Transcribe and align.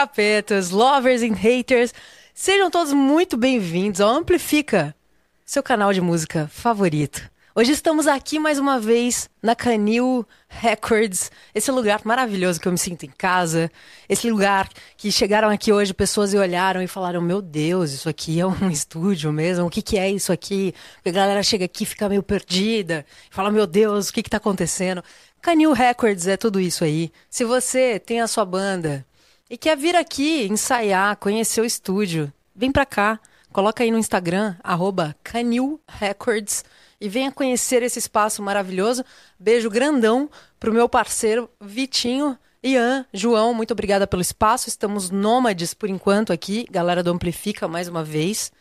Capetas 0.00 0.70
lovers 0.70 1.20
and 1.22 1.34
haters, 1.34 1.92
sejam 2.32 2.70
todos 2.70 2.90
muito 2.90 3.36
bem-vindos 3.36 4.00
ao 4.00 4.08
Amplifica, 4.08 4.96
seu 5.44 5.62
canal 5.62 5.92
de 5.92 6.00
música 6.00 6.48
favorito. 6.50 7.30
Hoje 7.54 7.72
estamos 7.72 8.06
aqui 8.06 8.38
mais 8.38 8.58
uma 8.58 8.80
vez 8.80 9.28
na 9.42 9.54
Canil 9.54 10.26
Records, 10.48 11.30
esse 11.54 11.70
lugar 11.70 12.00
maravilhoso 12.02 12.58
que 12.58 12.66
eu 12.66 12.72
me 12.72 12.78
sinto 12.78 13.04
em 13.04 13.10
casa, 13.10 13.70
esse 14.08 14.30
lugar 14.30 14.70
que 14.96 15.12
chegaram 15.12 15.50
aqui 15.50 15.70
hoje 15.70 15.92
pessoas 15.92 16.32
e 16.32 16.38
olharam 16.38 16.80
e 16.80 16.86
falaram: 16.86 17.20
Meu 17.20 17.42
Deus, 17.42 17.92
isso 17.92 18.08
aqui 18.08 18.40
é 18.40 18.46
um 18.46 18.70
estúdio 18.70 19.30
mesmo, 19.30 19.66
o 19.66 19.70
que, 19.70 19.82
que 19.82 19.98
é 19.98 20.10
isso 20.10 20.32
aqui? 20.32 20.74
Porque 20.94 21.10
a 21.10 21.12
galera 21.12 21.42
chega 21.42 21.66
aqui 21.66 21.84
fica 21.84 22.08
meio 22.08 22.22
perdida, 22.22 23.04
fala: 23.30 23.50
Meu 23.50 23.66
Deus, 23.66 24.08
o 24.08 24.14
que 24.14 24.20
está 24.20 24.38
acontecendo? 24.38 25.04
Canil 25.42 25.74
Records 25.74 26.26
é 26.26 26.38
tudo 26.38 26.58
isso 26.58 26.84
aí. 26.84 27.12
Se 27.28 27.44
você 27.44 27.98
tem 27.98 28.22
a 28.22 28.26
sua 28.26 28.46
banda 28.46 29.04
e 29.50 29.58
quer 29.58 29.76
vir 29.76 29.96
aqui 29.96 30.46
ensaiar, 30.48 31.16
conhecer 31.16 31.60
o 31.60 31.64
estúdio, 31.64 32.32
vem 32.54 32.70
pra 32.70 32.86
cá. 32.86 33.18
Coloca 33.52 33.82
aí 33.82 33.90
no 33.90 33.98
Instagram, 33.98 34.54
arroba 34.62 35.16
Canil 35.24 35.80
Records 35.88 36.64
e 37.00 37.08
venha 37.08 37.32
conhecer 37.32 37.82
esse 37.82 37.98
espaço 37.98 38.40
maravilhoso. 38.40 39.04
Beijo 39.36 39.68
grandão 39.68 40.30
pro 40.60 40.72
meu 40.72 40.88
parceiro 40.88 41.50
Vitinho. 41.60 42.38
Ian, 42.62 43.04
João, 43.12 43.52
muito 43.52 43.72
obrigada 43.72 44.06
pelo 44.06 44.22
espaço. 44.22 44.68
Estamos 44.68 45.10
nômades 45.10 45.74
por 45.74 45.88
enquanto 45.88 46.32
aqui, 46.32 46.64
galera 46.70 47.02
do 47.02 47.10
Amplifica 47.10 47.66
mais 47.66 47.88
uma 47.88 48.04
vez. 48.04 48.52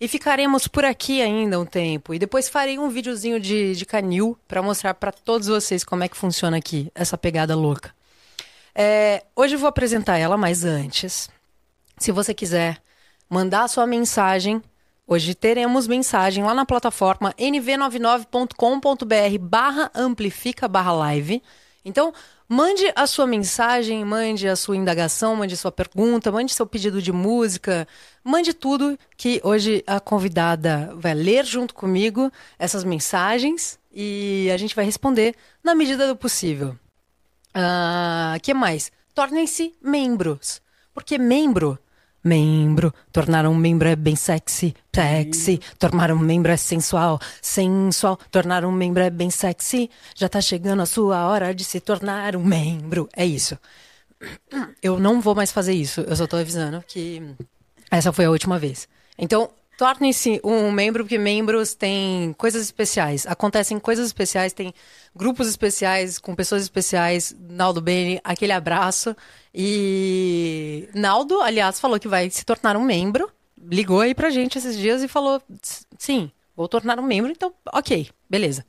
E 0.00 0.08
ficaremos 0.08 0.66
por 0.66 0.84
aqui 0.84 1.22
ainda 1.22 1.60
um 1.60 1.64
tempo. 1.64 2.12
E 2.12 2.18
depois 2.18 2.48
farei 2.48 2.80
um 2.80 2.88
videozinho 2.88 3.38
de, 3.38 3.76
de 3.76 3.86
canil 3.86 4.36
para 4.48 4.60
mostrar 4.60 4.94
para 4.94 5.12
todos 5.12 5.46
vocês 5.46 5.84
como 5.84 6.02
é 6.02 6.08
que 6.08 6.16
funciona 6.16 6.56
aqui, 6.56 6.90
essa 6.96 7.16
pegada 7.16 7.54
louca. 7.54 7.94
É, 8.74 9.24
hoje 9.36 9.54
eu 9.54 9.58
vou 9.58 9.68
apresentar 9.68 10.18
ela, 10.18 10.36
mas 10.36 10.64
antes, 10.64 11.28
se 11.98 12.10
você 12.10 12.32
quiser 12.32 12.80
mandar 13.28 13.64
a 13.64 13.68
sua 13.68 13.86
mensagem, 13.86 14.62
hoje 15.06 15.34
teremos 15.34 15.86
mensagem 15.86 16.42
lá 16.44 16.54
na 16.54 16.64
plataforma 16.64 17.34
nv99.com.br 17.34 19.38
barra 19.40 19.90
amplifica 19.94 20.66
barra 20.66 20.92
live. 20.92 21.42
Então, 21.84 22.14
Mande 22.54 22.92
a 22.94 23.06
sua 23.06 23.26
mensagem, 23.26 24.04
mande 24.04 24.46
a 24.46 24.54
sua 24.54 24.76
indagação, 24.76 25.34
mande 25.34 25.56
sua 25.56 25.72
pergunta, 25.72 26.30
mande 26.30 26.52
seu 26.52 26.66
pedido 26.66 27.00
de 27.00 27.10
música, 27.10 27.88
mande 28.22 28.52
tudo 28.52 28.98
que 29.16 29.40
hoje 29.42 29.82
a 29.86 29.98
convidada 29.98 30.92
vai 30.94 31.14
ler 31.14 31.46
junto 31.46 31.74
comigo 31.74 32.30
essas 32.58 32.84
mensagens 32.84 33.78
e 33.90 34.50
a 34.52 34.58
gente 34.58 34.76
vai 34.76 34.84
responder 34.84 35.34
na 35.64 35.74
medida 35.74 36.06
do 36.06 36.14
possível. 36.14 36.76
Uh, 37.54 38.40
que 38.42 38.54
mais? 38.54 38.90
Tornem-se 39.14 39.74
membros. 39.82 40.60
Porque 40.94 41.18
membro 41.18 41.78
Membro, 42.24 42.94
tornar 43.10 43.46
um 43.46 43.54
membro 43.54 43.88
é 43.88 43.96
bem 43.96 44.14
sexy, 44.14 44.74
sexy. 44.94 45.60
Tornar 45.76 46.12
um 46.12 46.18
membro 46.18 46.52
é 46.52 46.56
sensual, 46.56 47.18
sensual. 47.40 48.16
Tornar 48.30 48.64
um 48.64 48.70
membro 48.70 49.02
é 49.02 49.10
bem 49.10 49.28
sexy. 49.28 49.90
Já 50.14 50.28
tá 50.28 50.40
chegando 50.40 50.82
a 50.82 50.86
sua 50.86 51.26
hora 51.26 51.52
de 51.52 51.64
se 51.64 51.80
tornar 51.80 52.36
um 52.36 52.44
membro. 52.44 53.08
É 53.16 53.26
isso. 53.26 53.58
Eu 54.80 55.00
não 55.00 55.20
vou 55.20 55.34
mais 55.34 55.50
fazer 55.50 55.72
isso. 55.72 56.02
Eu 56.02 56.14
só 56.14 56.28
tô 56.28 56.36
avisando 56.36 56.82
que 56.86 57.20
essa 57.90 58.12
foi 58.12 58.26
a 58.26 58.30
última 58.30 58.56
vez. 58.56 58.86
Então, 59.18 59.50
torne-se 59.82 60.40
um 60.44 60.70
membro, 60.70 61.02
porque 61.02 61.18
membros 61.18 61.74
têm 61.74 62.32
coisas 62.34 62.62
especiais. 62.62 63.26
Acontecem 63.26 63.80
coisas 63.80 64.06
especiais, 64.06 64.52
tem 64.52 64.72
grupos 65.12 65.48
especiais 65.48 66.20
com 66.20 66.36
pessoas 66.36 66.62
especiais. 66.62 67.34
Naldo 67.36 67.80
Beni, 67.80 68.20
aquele 68.22 68.52
abraço. 68.52 69.16
E 69.52 70.88
Naldo, 70.94 71.40
aliás, 71.40 71.80
falou 71.80 71.98
que 71.98 72.06
vai 72.06 72.30
se 72.30 72.44
tornar 72.44 72.76
um 72.76 72.84
membro. 72.84 73.28
Ligou 73.60 74.00
aí 74.00 74.14
pra 74.14 74.30
gente 74.30 74.56
esses 74.56 74.78
dias 74.78 75.02
e 75.02 75.08
falou: 75.08 75.42
sim, 75.98 76.30
vou 76.54 76.68
tornar 76.68 77.00
um 77.00 77.02
membro, 77.02 77.32
então, 77.32 77.52
ok, 77.72 78.08
beleza. 78.30 78.64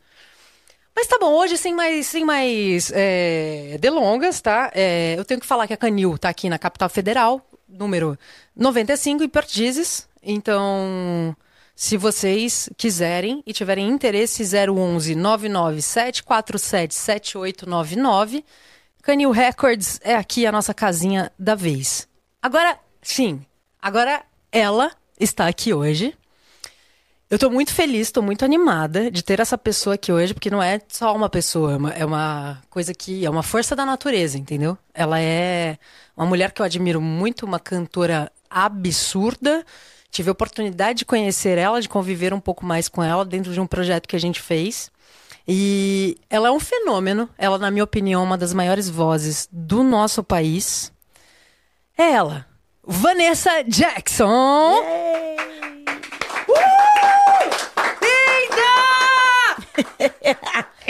Mas 0.95 1.05
tá 1.05 1.19
bom, 1.19 1.31
hoje 1.33 1.59
sem 1.59 1.75
mais, 1.75 2.07
sem 2.07 2.25
mais 2.25 2.91
é, 2.91 3.77
delongas, 3.79 4.41
tá? 4.41 4.71
É, 4.73 5.13
eu 5.15 5.23
tenho 5.23 5.39
que 5.39 5.45
falar 5.45 5.67
que 5.67 5.73
a 5.73 5.77
Canil 5.77 6.17
tá 6.17 6.29
aqui 6.29 6.49
na 6.49 6.57
capital 6.57 6.89
federal, 6.89 7.47
número 7.69 8.17
95, 8.55 9.23
em 9.23 9.29
Perdizes. 9.29 10.11
Então, 10.23 11.35
se 11.75 11.97
vocês 11.97 12.69
quiserem 12.77 13.43
e 13.45 13.53
tiverem 13.53 13.89
interesse, 13.89 14.43
011 14.43 15.15
99747 15.15 16.95
7899 16.95 18.45
Canil 19.03 19.31
Records 19.31 19.99
é 20.01 20.15
aqui 20.15 20.45
a 20.45 20.51
nossa 20.51 20.73
casinha 20.73 21.29
da 21.37 21.55
vez. 21.55 22.07
Agora, 22.41 22.79
sim, 23.01 23.45
agora 23.81 24.23
ela 24.49 24.91
está 25.19 25.47
aqui 25.47 25.73
hoje. 25.73 26.15
Eu 27.29 27.35
estou 27.35 27.49
muito 27.49 27.73
feliz, 27.73 28.07
estou 28.07 28.21
muito 28.21 28.45
animada 28.45 29.11
de 29.11 29.21
ter 29.23 29.39
essa 29.39 29.57
pessoa 29.57 29.95
aqui 29.95 30.11
hoje, 30.11 30.33
porque 30.33 30.49
não 30.49 30.61
é 30.61 30.79
só 30.87 31.13
uma 31.15 31.27
pessoa, 31.27 31.91
é 31.93 32.01
é 32.01 32.05
uma 32.05 32.61
coisa 32.69 32.93
que 32.93 33.25
é 33.25 33.29
uma 33.29 33.43
força 33.43 33.75
da 33.75 33.85
natureza, 33.85 34.37
entendeu? 34.37 34.77
Ela 34.93 35.19
é 35.19 35.77
uma 36.15 36.25
mulher 36.25 36.51
que 36.51 36.61
eu 36.61 36.65
admiro 36.65 37.01
muito, 37.01 37.45
uma 37.45 37.59
cantora 37.59 38.31
absurda. 38.49 39.65
Tive 40.13 40.29
a 40.29 40.31
oportunidade 40.31 40.99
de 40.99 41.05
conhecer 41.05 41.57
ela, 41.57 41.81
de 41.81 41.89
conviver 41.89 42.35
um 42.35 42.39
pouco 42.39 42.63
mais 42.63 42.87
com 42.87 43.01
ela 43.01 43.25
dentro 43.25 43.51
de 43.51 43.59
um 43.59 43.65
projeto 43.65 44.07
que 44.07 44.15
a 44.15 44.19
gente 44.19 44.39
fez. 44.39 44.91
E 45.47 46.19
ela 46.29 46.49
é 46.49 46.51
um 46.51 46.59
fenômeno. 46.59 47.27
Ela, 47.35 47.57
na 47.57 47.71
minha 47.71 47.83
opinião, 47.83 48.21
é 48.21 48.23
uma 48.23 48.37
das 48.37 48.53
maiores 48.53 48.87
vozes 48.87 49.49
do 49.51 49.81
nosso 49.81 50.23
país. 50.23 50.93
É 51.97 52.11
ela, 52.11 52.45
Vanessa 52.83 53.63
Jackson. 53.63 54.83
Uh! 54.83 55.33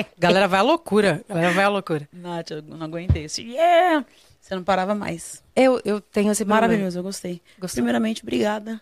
Galera, 0.19 0.49
vai 0.49 0.59
à 0.59 0.63
loucura. 0.63 1.23
Galera, 1.29 1.53
vai 1.53 1.63
à 1.63 1.69
loucura. 1.69 2.09
Nath, 2.11 2.51
eu 2.51 2.61
não 2.61 2.85
aguentei. 2.85 3.23
Assim, 3.23 3.53
yeah! 3.53 4.05
Você 4.41 4.53
não 4.53 4.65
parava 4.65 4.93
mais. 4.93 5.41
Eu, 5.55 5.79
eu 5.85 6.01
tenho 6.01 6.29
esse 6.33 6.43
Maravilhoso, 6.43 6.99
eu 6.99 7.03
gostei. 7.03 7.41
Gostou? 7.57 7.77
Primeiramente, 7.77 8.21
obrigada 8.21 8.81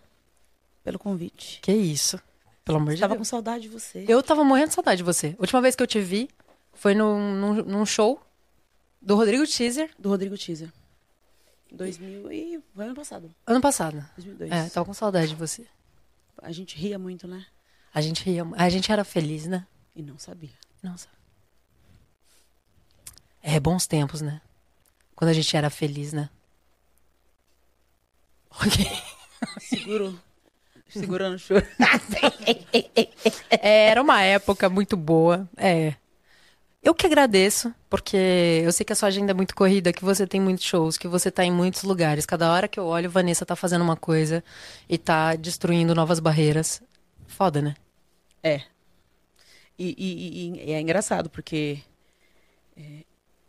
pelo 0.84 1.00
convite. 1.00 1.60
Que 1.62 1.72
isso. 1.72 2.20
Pelo 2.64 2.78
amor 2.78 2.94
de 2.94 3.00
Deus. 3.00 3.02
Tava 3.02 3.18
com 3.18 3.24
saudade 3.24 3.64
de 3.64 3.70
você. 3.70 4.06
Eu 4.08 4.22
tava 4.22 4.44
morrendo 4.44 4.70
de 4.70 4.76
saudade 4.76 4.98
de 4.98 5.04
você. 5.04 5.36
A 5.38 5.42
última 5.42 5.62
vez 5.62 5.76
que 5.76 5.84
eu 5.84 5.88
te 5.88 6.00
vi 6.00 6.30
foi 6.74 6.94
num, 6.94 7.36
num, 7.36 7.54
num 7.64 7.86
show 7.86 8.22
do 9.02 9.16
Rodrigo 9.16 9.46
Teaser. 9.48 9.90
Do 9.98 10.10
Rodrigo 10.10 10.38
Teaser. 10.38 10.72
2000 11.72 12.32
e... 12.32 12.60
Foi 12.76 12.86
ano 12.86 12.96
passado. 12.96 13.34
Ano 13.48 13.62
passado. 13.62 14.06
2002. 14.18 14.52
É, 14.52 14.70
tava 14.70 14.86
com 14.86 14.94
saudade 14.94 15.30
de 15.30 15.36
você. 15.36 15.66
A 16.42 16.52
gente 16.52 16.78
ria 16.78 17.00
muito, 17.00 17.28
né? 17.28 17.46
A 17.94 18.02
gente 18.02 18.24
ria. 18.24 18.46
A 18.56 18.70
gente 18.70 18.92
era 18.92 19.04
feliz, 19.04 19.46
né? 19.46 19.66
E 19.96 20.02
não 20.02 20.18
sabia. 20.18 20.52
Não 20.82 20.98
sabia. 20.98 21.20
É 23.42 23.60
bons 23.60 23.88
tempos, 23.88 24.22
né? 24.22 24.42
Quando 25.16 25.30
a 25.30 25.34
gente 25.34 25.56
era 25.56 25.70
feliz, 25.70 26.14
né? 26.14 26.30
Ok. 28.52 28.86
Segurou. 29.62 30.14
Segurando 30.92 31.36
o 31.36 31.40
choro. 31.40 31.66
É, 33.50 33.88
era 33.88 34.02
uma 34.02 34.22
época 34.22 34.70
muito 34.70 34.96
boa. 34.98 35.48
É. 35.58 35.96
Eu 36.84 36.96
que 36.96 37.06
agradeço, 37.06 37.74
porque 37.90 38.62
eu 38.64 38.72
sei 38.72 38.84
que 38.84 38.92
a 38.92 38.96
sua 38.96 39.08
agenda 39.08 39.32
é 39.32 39.34
muito 39.36 39.56
corrida, 39.56 39.94
que 39.94 40.04
você 40.04 40.26
tem 40.26 40.42
muitos 40.42 40.66
shows, 40.66 40.98
que 40.98 41.08
você 41.08 41.30
tá 41.30 41.46
em 41.46 41.52
muitos 41.52 41.84
lugares. 41.84 42.26
Cada 42.26 42.52
hora 42.52 42.68
que 42.68 42.80
eu 42.80 42.86
olho, 42.86 43.10
Vanessa 43.10 43.46
tá 43.46 43.56
fazendo 43.56 43.84
uma 43.84 43.96
coisa 43.96 44.44
e 44.90 44.98
tá 44.98 45.36
destruindo 45.36 45.94
novas 45.94 46.20
barreiras. 46.20 46.82
Foda, 47.28 47.62
né? 47.62 47.76
É. 48.42 48.62
E, 49.78 49.96
e, 49.98 50.70
e 50.70 50.72
é 50.74 50.82
engraçado, 50.82 51.30
porque 51.30 51.80
é, 52.76 53.04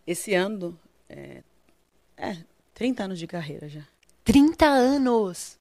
esse 0.07 0.35
ano 0.35 0.79
é, 1.09 1.43
é 2.17 2.37
30 2.75 3.05
anos 3.05 3.19
de 3.19 3.27
carreira 3.27 3.69
já. 3.69 3.83
30 4.25 4.67
anos! 4.67 5.59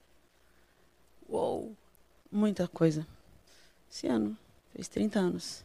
Uou! 1.32 1.72
Muita 2.30 2.68
coisa. 2.68 3.08
Esse 3.90 4.08
ano, 4.08 4.38
fez 4.76 4.90
30 4.90 5.18
anos. 5.18 5.64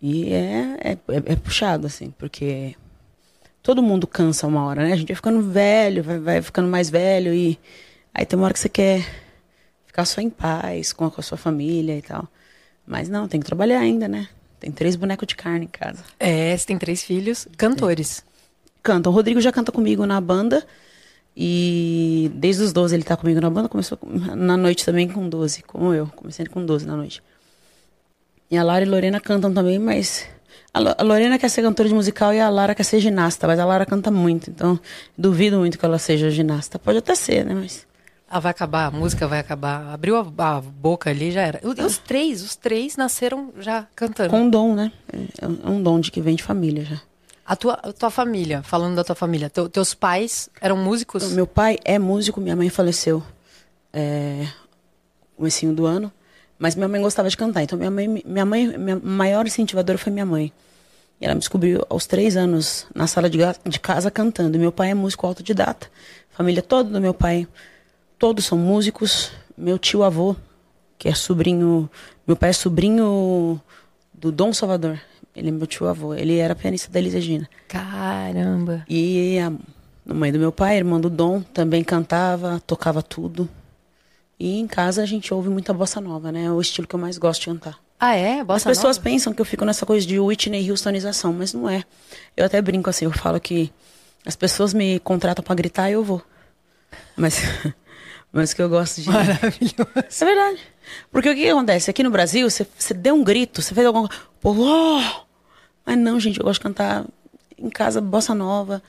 E 0.00 0.32
é, 0.32 0.78
é, 0.82 0.98
é, 1.26 1.36
puxado, 1.36 1.86
assim, 1.86 2.10
porque 2.18 2.74
todo 3.62 3.82
mundo 3.82 4.06
cansa 4.06 4.46
uma 4.46 4.64
hora, 4.64 4.84
né? 4.84 4.92
A 4.94 4.96
gente 4.96 5.08
vai 5.08 5.16
ficando 5.16 5.42
velho, 5.42 6.02
vai, 6.02 6.18
vai 6.18 6.42
ficando 6.42 6.66
mais 6.66 6.88
velho 6.88 7.34
e 7.34 7.58
aí 8.14 8.24
tem 8.24 8.38
uma 8.38 8.46
hora 8.46 8.54
que 8.54 8.60
você 8.60 8.70
quer 8.70 9.06
ficar 9.86 10.06
só 10.06 10.20
em 10.20 10.30
paz 10.30 10.94
com 10.94 11.04
a, 11.04 11.10
com 11.10 11.20
a 11.20 11.24
sua 11.24 11.36
família 11.36 11.96
e 11.96 12.02
tal. 12.02 12.26
Mas 12.86 13.10
não, 13.10 13.28
tem 13.28 13.38
que 13.38 13.46
trabalhar 13.46 13.80
ainda, 13.80 14.08
né? 14.08 14.28
Tem 14.58 14.72
três 14.72 14.96
bonecos 14.96 15.26
de 15.26 15.36
carne 15.36 15.66
em 15.66 15.68
casa. 15.68 16.02
É, 16.18 16.56
você 16.56 16.66
tem 16.66 16.78
três 16.78 17.02
filhos, 17.02 17.46
cantores. 17.56 18.24
É. 18.26 18.32
Cantam. 18.82 19.12
O 19.12 19.14
Rodrigo 19.14 19.40
já 19.40 19.52
canta 19.52 19.70
comigo 19.70 20.06
na 20.06 20.20
banda. 20.20 20.66
E 21.36 22.30
desde 22.34 22.62
os 22.62 22.72
12 22.72 22.94
ele 22.94 23.04
tá 23.04 23.16
comigo 23.16 23.40
na 23.40 23.48
banda, 23.48 23.68
começou 23.68 23.98
na 24.36 24.56
noite 24.56 24.84
também 24.84 25.08
com 25.08 25.28
12, 25.28 25.62
como 25.62 25.94
eu, 25.94 26.06
comecei 26.08 26.46
com 26.46 26.64
12 26.64 26.86
na 26.86 26.96
noite. 26.96 27.22
E 28.50 28.56
a 28.56 28.62
Lara 28.62 28.84
e 28.84 28.88
a 28.88 28.90
Lorena 28.90 29.18
cantam 29.18 29.52
também, 29.52 29.78
mas 29.78 30.26
A 30.74 31.02
Lorena 31.02 31.38
quer 31.38 31.50
ser 31.50 31.62
cantora 31.62 31.88
de 31.88 31.94
musical 31.94 32.32
e 32.32 32.40
a 32.40 32.48
Lara 32.48 32.74
quer 32.74 32.82
ser 32.82 32.98
ginasta, 32.98 33.46
mas 33.46 33.58
a 33.58 33.64
Lara 33.64 33.84
canta 33.84 34.10
muito, 34.10 34.50
então 34.50 34.78
duvido 35.16 35.58
muito 35.58 35.78
que 35.78 35.84
ela 35.84 35.98
seja 35.98 36.30
ginasta. 36.30 36.78
Pode 36.78 36.98
até 36.98 37.14
ser, 37.14 37.44
né? 37.44 37.54
Mas. 37.54 37.86
Ah, 38.28 38.40
vai 38.40 38.50
acabar, 38.50 38.86
a 38.86 38.90
música 38.90 39.28
vai 39.28 39.38
acabar. 39.38 39.92
Abriu 39.92 40.16
a, 40.16 40.20
a 40.38 40.60
boca 40.62 41.10
ali, 41.10 41.30
já 41.30 41.42
era. 41.42 41.60
E 41.62 41.66
os 41.66 41.98
três, 41.98 42.42
os 42.42 42.56
três 42.56 42.96
nasceram 42.96 43.52
já 43.58 43.86
cantando. 43.94 44.30
Com 44.30 44.42
um 44.44 44.50
dom, 44.50 44.74
né? 44.74 44.90
É 45.38 45.68
um 45.68 45.82
dom 45.82 46.00
de 46.00 46.10
que 46.10 46.22
vem 46.22 46.34
de 46.34 46.42
família 46.42 46.84
já. 46.84 47.00
A 47.44 47.56
tua, 47.56 47.74
a 47.74 47.92
tua 47.92 48.10
família, 48.10 48.62
falando 48.62 48.94
da 48.94 49.04
tua 49.04 49.16
família, 49.16 49.50
teu, 49.50 49.68
teus 49.68 49.94
pais 49.94 50.48
eram 50.60 50.76
músicos? 50.76 51.32
Meu 51.32 51.46
pai 51.46 51.78
é 51.84 51.98
músico, 51.98 52.40
minha 52.40 52.54
mãe 52.54 52.68
faleceu 52.68 53.22
é, 53.92 54.46
comecinho 55.36 55.74
do 55.74 55.84
ano. 55.84 56.10
Mas 56.58 56.76
minha 56.76 56.86
mãe 56.86 57.02
gostava 57.02 57.28
de 57.28 57.36
cantar. 57.36 57.62
Então 57.62 57.76
minha 57.76 57.90
mãe, 57.90 58.22
minha 58.24 58.46
mãe, 58.46 58.78
minha 58.78 58.96
maior 58.96 59.44
incentivadora 59.44 59.98
foi 59.98 60.12
minha 60.12 60.24
mãe. 60.24 60.52
E 61.20 61.24
ela 61.24 61.34
me 61.34 61.40
descobriu 61.40 61.84
aos 61.88 62.06
três 62.06 62.36
anos 62.36 62.86
na 62.94 63.08
sala 63.08 63.28
de, 63.28 63.38
de 63.66 63.80
casa 63.80 64.10
cantando. 64.10 64.58
Meu 64.58 64.70
pai 64.70 64.90
é 64.90 64.94
músico 64.94 65.26
autodidata. 65.26 65.88
Família 66.30 66.62
toda 66.62 66.88
do 66.88 67.00
meu 67.00 67.12
pai, 67.12 67.48
todos 68.18 68.44
são 68.44 68.56
músicos. 68.56 69.32
Meu 69.56 69.78
tio 69.78 70.04
avô, 70.04 70.36
que 70.98 71.08
é 71.08 71.14
sobrinho, 71.14 71.90
meu 72.26 72.36
pai 72.36 72.50
é 72.50 72.52
sobrinho 72.52 73.60
do 74.14 74.30
Dom 74.30 74.52
Salvador. 74.52 75.00
Ele 75.34 75.48
é 75.48 75.52
meu 75.52 75.66
tio 75.66 75.86
avô. 75.88 76.14
Ele 76.14 76.36
era 76.38 76.54
pianista 76.54 76.90
da 76.90 76.98
Elis 76.98 77.14
Regina. 77.14 77.48
Caramba. 77.68 78.84
E 78.88 79.38
a 79.38 79.52
mãe 80.14 80.30
do 80.32 80.38
meu 80.38 80.52
pai, 80.52 80.76
irmã 80.76 81.00
do 81.00 81.08
Dom, 81.08 81.40
também 81.42 81.82
cantava, 81.82 82.60
tocava 82.66 83.02
tudo. 83.02 83.48
E 84.38 84.58
em 84.58 84.66
casa 84.66 85.02
a 85.02 85.06
gente 85.06 85.32
ouve 85.32 85.48
muita 85.48 85.72
bossa 85.72 86.00
nova, 86.00 86.32
né? 86.32 86.44
É 86.44 86.50
o 86.50 86.60
estilo 86.60 86.86
que 86.86 86.94
eu 86.94 86.98
mais 86.98 87.16
gosto 87.16 87.40
de 87.40 87.46
cantar. 87.46 87.78
Ah, 87.98 88.16
é? 88.16 88.42
Bossa 88.42 88.68
As 88.68 88.76
pessoas 88.76 88.96
nova? 88.96 89.08
pensam 89.08 89.32
que 89.32 89.40
eu 89.40 89.44
fico 89.44 89.64
nessa 89.64 89.86
coisa 89.86 90.04
de 90.04 90.18
Whitney 90.18 90.68
Houstonização, 90.70 91.32
mas 91.32 91.54
não 91.54 91.70
é. 91.70 91.84
Eu 92.36 92.44
até 92.44 92.60
brinco 92.60 92.90
assim, 92.90 93.04
eu 93.04 93.12
falo 93.12 93.38
que 93.40 93.72
as 94.26 94.34
pessoas 94.34 94.74
me 94.74 94.98
contratam 94.98 95.44
para 95.44 95.54
gritar 95.54 95.88
e 95.88 95.92
eu 95.92 96.02
vou. 96.02 96.20
Mas, 97.16 97.40
mas 98.32 98.54
que 98.54 98.62
eu 98.62 98.68
gosto 98.68 99.02
de. 99.02 99.10
Maravilhoso. 99.10 99.90
É 99.96 100.24
verdade. 100.24 100.58
Porque 101.10 101.30
o 101.30 101.34
que 101.34 101.48
acontece? 101.48 101.90
Aqui 101.90 102.02
no 102.02 102.10
Brasil, 102.10 102.48
você, 102.48 102.66
você 102.76 102.94
deu 102.94 103.14
um 103.14 103.22
grito, 103.22 103.60
você 103.60 103.74
fez 103.74 103.86
alguma 103.86 104.08
coisa. 104.08 104.60
Oh! 104.60 105.24
Mas 105.84 105.98
não, 105.98 106.18
gente, 106.18 106.38
eu 106.38 106.44
gosto 106.44 106.60
de 106.60 106.64
cantar 106.64 107.04
em 107.58 107.70
casa 107.70 108.00
bossa 108.00 108.34
nova. 108.34 108.82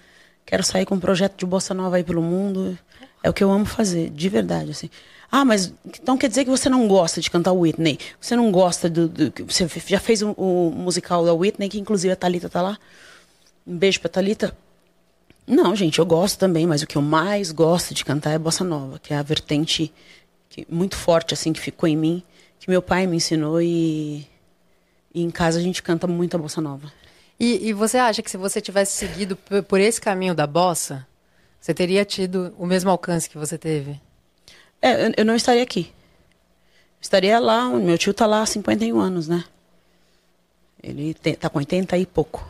Quero 0.45 0.63
sair 0.63 0.85
com 0.85 0.95
um 0.95 0.99
projeto 0.99 1.37
de 1.37 1.45
bossa 1.45 1.73
nova 1.73 1.97
aí 1.97 2.03
pelo 2.03 2.21
mundo. 2.21 2.77
É 3.21 3.29
o 3.29 3.33
que 3.33 3.43
eu 3.43 3.51
amo 3.51 3.65
fazer, 3.65 4.09
de 4.09 4.29
verdade, 4.29 4.71
assim. 4.71 4.89
Ah, 5.31 5.43
mas 5.43 5.73
então 5.85 6.17
quer 6.17 6.27
dizer 6.27 6.43
que 6.43 6.49
você 6.51 6.69
não 6.69 6.87
gosta 6.87 7.19
de 7.19 7.31
cantar 7.31 7.53
Whitney? 7.53 7.97
Você 8.21 8.35
não 8.35 8.51
gosta 8.51 8.89
do. 8.89 9.07
do 9.07 9.33
você 9.45 9.67
já 9.87 9.99
fez 9.99 10.21
o, 10.21 10.31
o, 10.31 10.71
musical 10.71 11.25
da 11.25 11.33
Whitney, 11.33 11.69
que 11.69 11.79
inclusive 11.79 12.13
a 12.13 12.15
Thalita 12.15 12.49
tá 12.49 12.61
lá? 12.61 12.77
Um 13.65 13.75
beijo 13.75 13.99
pra 13.99 14.09
Thalita. 14.09 14.55
Não, 15.45 15.75
gente, 15.75 15.99
eu 15.99 16.05
gosto 16.05 16.39
também, 16.39 16.65
mas 16.65 16.81
o 16.81 16.87
que 16.87 16.95
eu 16.95 17.01
mais 17.01 17.51
gosto 17.51 17.93
de 17.93 18.05
cantar 18.05 18.31
é 18.31 18.39
bossa 18.39 18.63
nova, 18.63 18.97
que 18.99 19.13
é 19.13 19.17
a 19.17 19.21
vertente 19.21 19.93
que, 20.49 20.65
muito 20.69 20.95
forte, 20.95 21.33
assim, 21.33 21.51
que 21.51 21.59
ficou 21.59 21.87
em 21.87 21.97
mim, 21.97 22.23
que 22.59 22.69
meu 22.69 22.81
pai 22.81 23.05
me 23.05 23.17
ensinou 23.17 23.61
e, 23.61 24.27
e 25.13 25.21
em 25.21 25.29
casa 25.29 25.59
a 25.59 25.61
gente 25.61 25.83
canta 25.83 26.07
muita 26.07 26.37
bossa 26.37 26.61
nova. 26.61 26.91
E, 27.39 27.67
e 27.67 27.73
você 27.73 27.97
acha 27.97 28.21
que 28.21 28.31
se 28.31 28.37
você 28.37 28.61
tivesse 28.61 28.93
seguido 28.93 29.35
por 29.67 29.79
esse 29.79 29.99
caminho 29.99 30.33
da 30.33 30.47
bossa, 30.47 31.05
você 31.59 31.73
teria 31.73 32.05
tido 32.05 32.53
o 32.57 32.65
mesmo 32.65 32.89
alcance 32.89 33.29
que 33.29 33.37
você 33.37 33.57
teve? 33.57 33.99
É, 34.81 35.19
eu 35.19 35.25
não 35.25 35.35
estaria 35.35 35.63
aqui. 35.63 35.91
Estaria 37.01 37.37
lá, 37.39 37.67
meu 37.69 37.97
tio 37.97 38.11
está 38.11 38.25
lá 38.25 38.41
há 38.41 38.45
51 38.45 38.97
anos, 38.99 39.27
né? 39.27 39.43
Ele 40.81 41.15
está 41.23 41.49
com 41.49 41.57
80 41.59 41.97
e 41.97 42.05
pouco. 42.05 42.47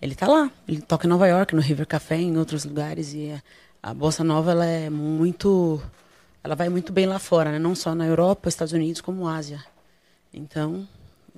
Ele 0.00 0.12
está 0.12 0.28
lá, 0.28 0.50
ele 0.66 0.80
toca 0.80 1.06
em 1.06 1.10
Nova 1.10 1.26
York, 1.26 1.54
no 1.54 1.60
River 1.60 1.86
Café, 1.86 2.16
em 2.16 2.36
outros 2.38 2.64
lugares 2.64 3.12
e 3.14 3.32
a, 3.32 3.90
a 3.90 3.94
bossa 3.94 4.22
nova 4.22 4.52
ela 4.52 4.64
é 4.64 4.88
muito 4.88 5.82
ela 6.42 6.54
vai 6.54 6.68
muito 6.68 6.92
bem 6.92 7.04
lá 7.04 7.18
fora, 7.18 7.50
né? 7.50 7.58
Não 7.58 7.74
só 7.74 7.94
na 7.94 8.06
Europa, 8.06 8.48
Estados 8.48 8.72
Unidos, 8.72 9.00
como 9.00 9.26
Ásia. 9.26 9.62
Então, 10.32 10.86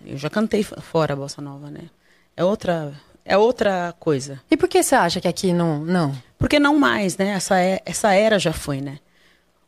eu 0.04 0.18
já 0.18 0.28
cantei 0.28 0.62
fora 0.62 1.14
a 1.14 1.16
bossa 1.16 1.40
nova, 1.40 1.70
né? 1.70 1.88
É 2.36 2.44
outra 2.44 2.92
é 3.24 3.36
outra 3.36 3.94
coisa. 3.98 4.40
E 4.50 4.56
por 4.56 4.68
que 4.68 4.82
você 4.82 4.94
acha 4.94 5.20
que 5.20 5.28
aqui 5.28 5.52
não 5.52 5.84
não? 5.84 6.14
Porque 6.38 6.58
não 6.58 6.78
mais, 6.78 7.16
né? 7.16 7.30
Essa 7.30 7.58
é, 7.58 7.80
essa 7.84 8.12
era 8.12 8.38
já 8.38 8.52
foi, 8.52 8.80
né? 8.80 8.98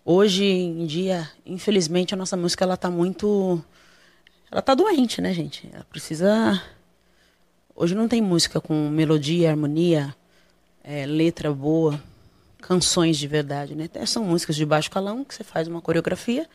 Hoje 0.05 0.45
em 0.45 0.85
dia, 0.85 1.31
infelizmente, 1.47 2.13
a 2.13 2.17
nossa 2.17 2.37
música 2.37 2.65
ela 2.65 2.77
tá 2.77 2.91
muito 2.91 3.63
ela 4.51 4.61
tá 4.61 4.75
doente, 4.75 5.21
né, 5.23 5.33
gente? 5.33 5.69
Ela 5.73 5.85
precisa 5.85 6.63
Hoje 7.75 7.95
não 7.95 8.07
tem 8.07 8.21
música 8.21 8.61
com 8.61 8.89
melodia, 8.91 9.51
harmonia, 9.51 10.15
é, 10.85 11.07
letra 11.07 11.53
boa, 11.53 12.03
canções 12.61 13.17
de 13.19 13.27
verdade, 13.27 13.75
né? 13.75 13.89
São 14.07 14.25
músicas 14.25 14.57
de 14.57 14.65
baixo 14.65 14.91
calão 14.91 15.25
que 15.25 15.35
você 15.35 15.43
faz 15.43 15.69
uma 15.69 15.81
coreografia 15.81 16.47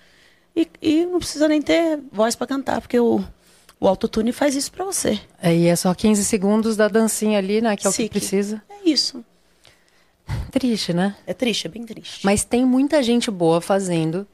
e, 0.56 0.68
e 0.82 1.06
não 1.06 1.20
precisa 1.20 1.48
nem 1.48 1.62
ter 1.62 2.00
voz 2.12 2.36
para 2.36 2.48
cantar, 2.48 2.82
porque 2.82 3.00
o, 3.00 3.24
o 3.80 3.88
autotune 3.88 4.32
faz 4.32 4.56
isso 4.56 4.72
para 4.72 4.86
você. 4.86 5.20
É, 5.42 5.56
e 5.56 5.68
é 5.68 5.76
só 5.76 5.94
15 5.94 6.24
segundos 6.26 6.76
da 6.76 6.88
dancinha 6.88 7.38
ali, 7.38 7.62
né? 7.62 7.76
Que 7.76 7.88
é 7.88 7.90
o 7.90 7.94
que 7.94 8.10
precisa. 8.10 8.62
É 8.70 8.90
isso. 8.90 9.24
Triste, 10.52 10.94
né? 10.94 11.16
É 11.26 11.34
triste, 11.34 11.68
é 11.68 11.70
bem 11.70 11.86
triste. 11.86 12.26
Mas 12.26 12.44
tem 12.44 12.66
muita 12.66 13.02
gente 13.02 13.32
boa 13.32 13.62
fazendo 13.62 14.28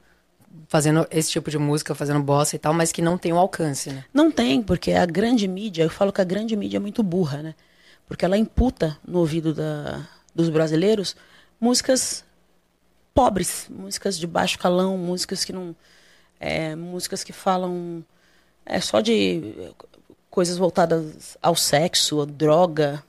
fazendo 0.68 1.06
esse 1.10 1.30
tipo 1.30 1.50
de 1.50 1.58
música, 1.58 1.94
fazendo 1.94 2.20
bossa 2.20 2.56
e 2.56 2.58
tal, 2.58 2.72
mas 2.72 2.92
que 2.92 3.02
não 3.02 3.18
tem 3.18 3.32
o 3.32 3.38
alcance, 3.38 3.90
né? 3.90 4.04
Não 4.12 4.30
tem, 4.30 4.62
porque 4.62 4.92
a 4.92 5.06
grande 5.06 5.46
mídia, 5.48 5.82
eu 5.82 5.90
falo 5.90 6.12
que 6.12 6.20
a 6.20 6.24
grande 6.24 6.56
mídia 6.56 6.76
é 6.78 6.80
muito 6.80 7.02
burra, 7.02 7.42
né? 7.42 7.54
Porque 8.06 8.24
ela 8.24 8.36
imputa 8.36 8.98
no 9.06 9.18
ouvido 9.18 9.54
da, 9.54 10.06
dos 10.34 10.48
brasileiros 10.48 11.16
músicas 11.60 12.24
pobres, 13.14 13.66
músicas 13.70 14.18
de 14.18 14.26
baixo 14.26 14.58
calão, 14.58 14.98
músicas 14.98 15.44
que 15.44 15.52
não. 15.52 15.74
É, 16.38 16.74
músicas 16.74 17.24
que 17.24 17.32
falam 17.32 18.04
é, 18.66 18.80
só 18.80 19.00
de 19.00 19.72
coisas 20.28 20.58
voltadas 20.58 21.38
ao 21.40 21.54
sexo, 21.54 22.26
droga, 22.26 23.02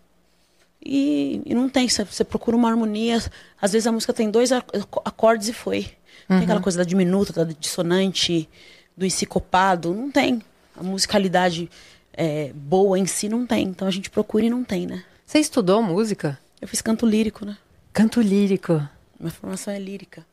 e, 0.86 1.42
e 1.44 1.56
não 1.56 1.68
tem, 1.68 1.90
você, 1.90 2.24
procura 2.24 2.56
uma 2.56 2.70
harmonia. 2.70 3.18
Às 3.60 3.74
vezes 3.74 3.88
a 3.88 3.92
música 3.92 4.14
tem 4.14 4.30
dois 4.30 4.52
acordes 4.52 5.50
e 5.50 5.54
foi. 5.54 5.92
Uhum. 6.30 6.38
tem 6.38 6.44
aquela 6.44 6.62
coisa 6.62 6.78
da 6.78 6.84
diminuta, 6.84 7.32
da 7.34 7.54
dissonante, 7.60 8.50
do 8.96 9.06
encicopado. 9.06 9.94
Não 9.94 10.12
tem. 10.12 10.42
A 10.76 10.84
musicalidade 10.84 11.70
é, 12.14 12.52
boa 12.54 12.98
em 12.98 13.06
si 13.06 13.30
não 13.30 13.46
tem. 13.46 13.68
Então 13.68 13.88
a 13.88 13.92
gente 13.92 14.10
procura 14.10 14.46
e 14.46 14.50
não 14.50 14.64
tem, 14.64 14.86
né? 14.86 15.04
Você 15.26 15.40
estudou 15.40 15.82
música? 15.82 16.38
Eu 16.62 16.68
fiz 16.68 16.82
canto 16.82 17.06
lírico, 17.06 17.46
né? 17.46 17.58
Canto 17.94 18.22
lírico. 18.22 18.82
Minha 19.20 19.32
formação 19.32 19.74
é 19.74 19.80
lírica. 19.80 20.26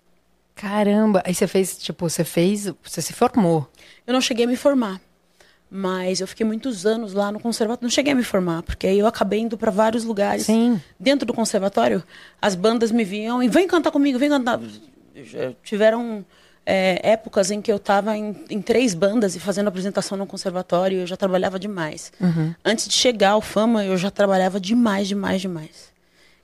Caramba! 0.55 1.23
Aí 1.25 1.35
você 1.35 1.47
fez, 1.47 1.79
tipo, 1.79 2.09
você 2.09 2.25
fez. 2.25 2.73
Você 2.83 3.01
se 3.01 3.13
formou. 3.13 3.69
Eu 4.07 4.13
não 4.13 4.21
cheguei 4.21 4.45
a 4.45 4.49
me 4.49 4.57
formar. 4.57 5.01
Mas 5.75 6.21
eu 6.21 6.27
fiquei 6.27 6.45
muitos 6.45 6.85
anos 6.85 7.15
lá 7.15 7.33
no 7.33 7.41
conservatório. 7.41 7.85
Não 7.85 7.91
cheguei 7.91 8.13
a 8.13 8.17
me 8.17 8.23
formar, 8.23 8.63
porque 8.63 8.87
aí 8.87 8.99
eu 8.99 9.07
acabei 9.07 9.41
indo 9.41 9.57
para 9.57 9.71
vários 9.71 10.05
lugares. 10.05 10.45
Sim. 10.45 10.79
Dentro 11.01 11.27
do 11.27 11.33
conservatório, 11.33 12.03
as 12.41 12.55
bandas 12.55 12.93
me 12.93 13.05
viam 13.05 13.43
e 13.43 13.49
vem 13.49 13.67
cantar 13.67 13.91
comigo, 13.91 14.19
vem 14.19 14.29
cantar. 14.29 14.61
Tiveram 15.63 16.25
é, 16.65 17.01
épocas 17.13 17.51
em 17.51 17.61
que 17.61 17.71
eu 17.71 17.77
estava 17.77 18.17
em, 18.17 18.37
em, 18.49 18.63
três 18.63 18.95
bandas 18.95 19.35
e 19.35 19.41
fazendo 19.41 19.69
apresentação 19.69 20.17
no 20.17 20.27
conservatório. 20.27 21.01
Eu 21.01 21.07
já 21.07 21.17
trabalhava 21.17 21.59
demais. 21.59 22.13
Uhum. 22.21 22.55
Antes 22.65 22.89
de 22.89 22.95
chegar 22.95 23.31
ao 23.31 23.41
Fama, 23.41 23.85
eu 23.85 23.97
já 23.97 24.11
trabalhava 24.11 24.61
demais, 24.61 25.09
demais, 25.09 25.41
demais. 25.41 25.93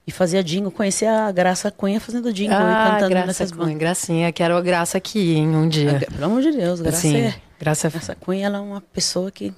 E 0.06 0.10
fazia 0.10 0.42
jingle, 0.42 0.70
conhecia 0.70 1.26
a 1.26 1.32
Graça 1.32 1.70
Cunha 1.70 2.00
fazendo 2.00 2.32
jingle 2.32 2.56
ah, 2.56 2.62
e 2.62 2.92
cantando 2.92 3.10
Graça 3.10 3.26
nessas 3.26 3.52
Cunha, 3.52 3.64
bandas. 3.64 3.78
Gracinha, 3.78 4.32
quero 4.32 4.56
a 4.56 4.60
Graça 4.62 4.96
aqui, 4.96 5.34
em 5.34 5.54
um 5.54 5.68
dia. 5.68 6.00
Ah, 6.02 6.12
pelo 6.12 6.24
amor 6.24 6.40
de 6.40 6.50
Deus, 6.50 6.80
Graça 6.80 6.98
Sim, 6.98 7.16
é... 7.16 7.34
Graça... 7.60 7.90
Graça 7.90 8.14
Cunha, 8.14 8.46
ela 8.46 8.58
é 8.58 8.60
uma 8.60 8.80
pessoa 8.80 9.30
que... 9.30 9.52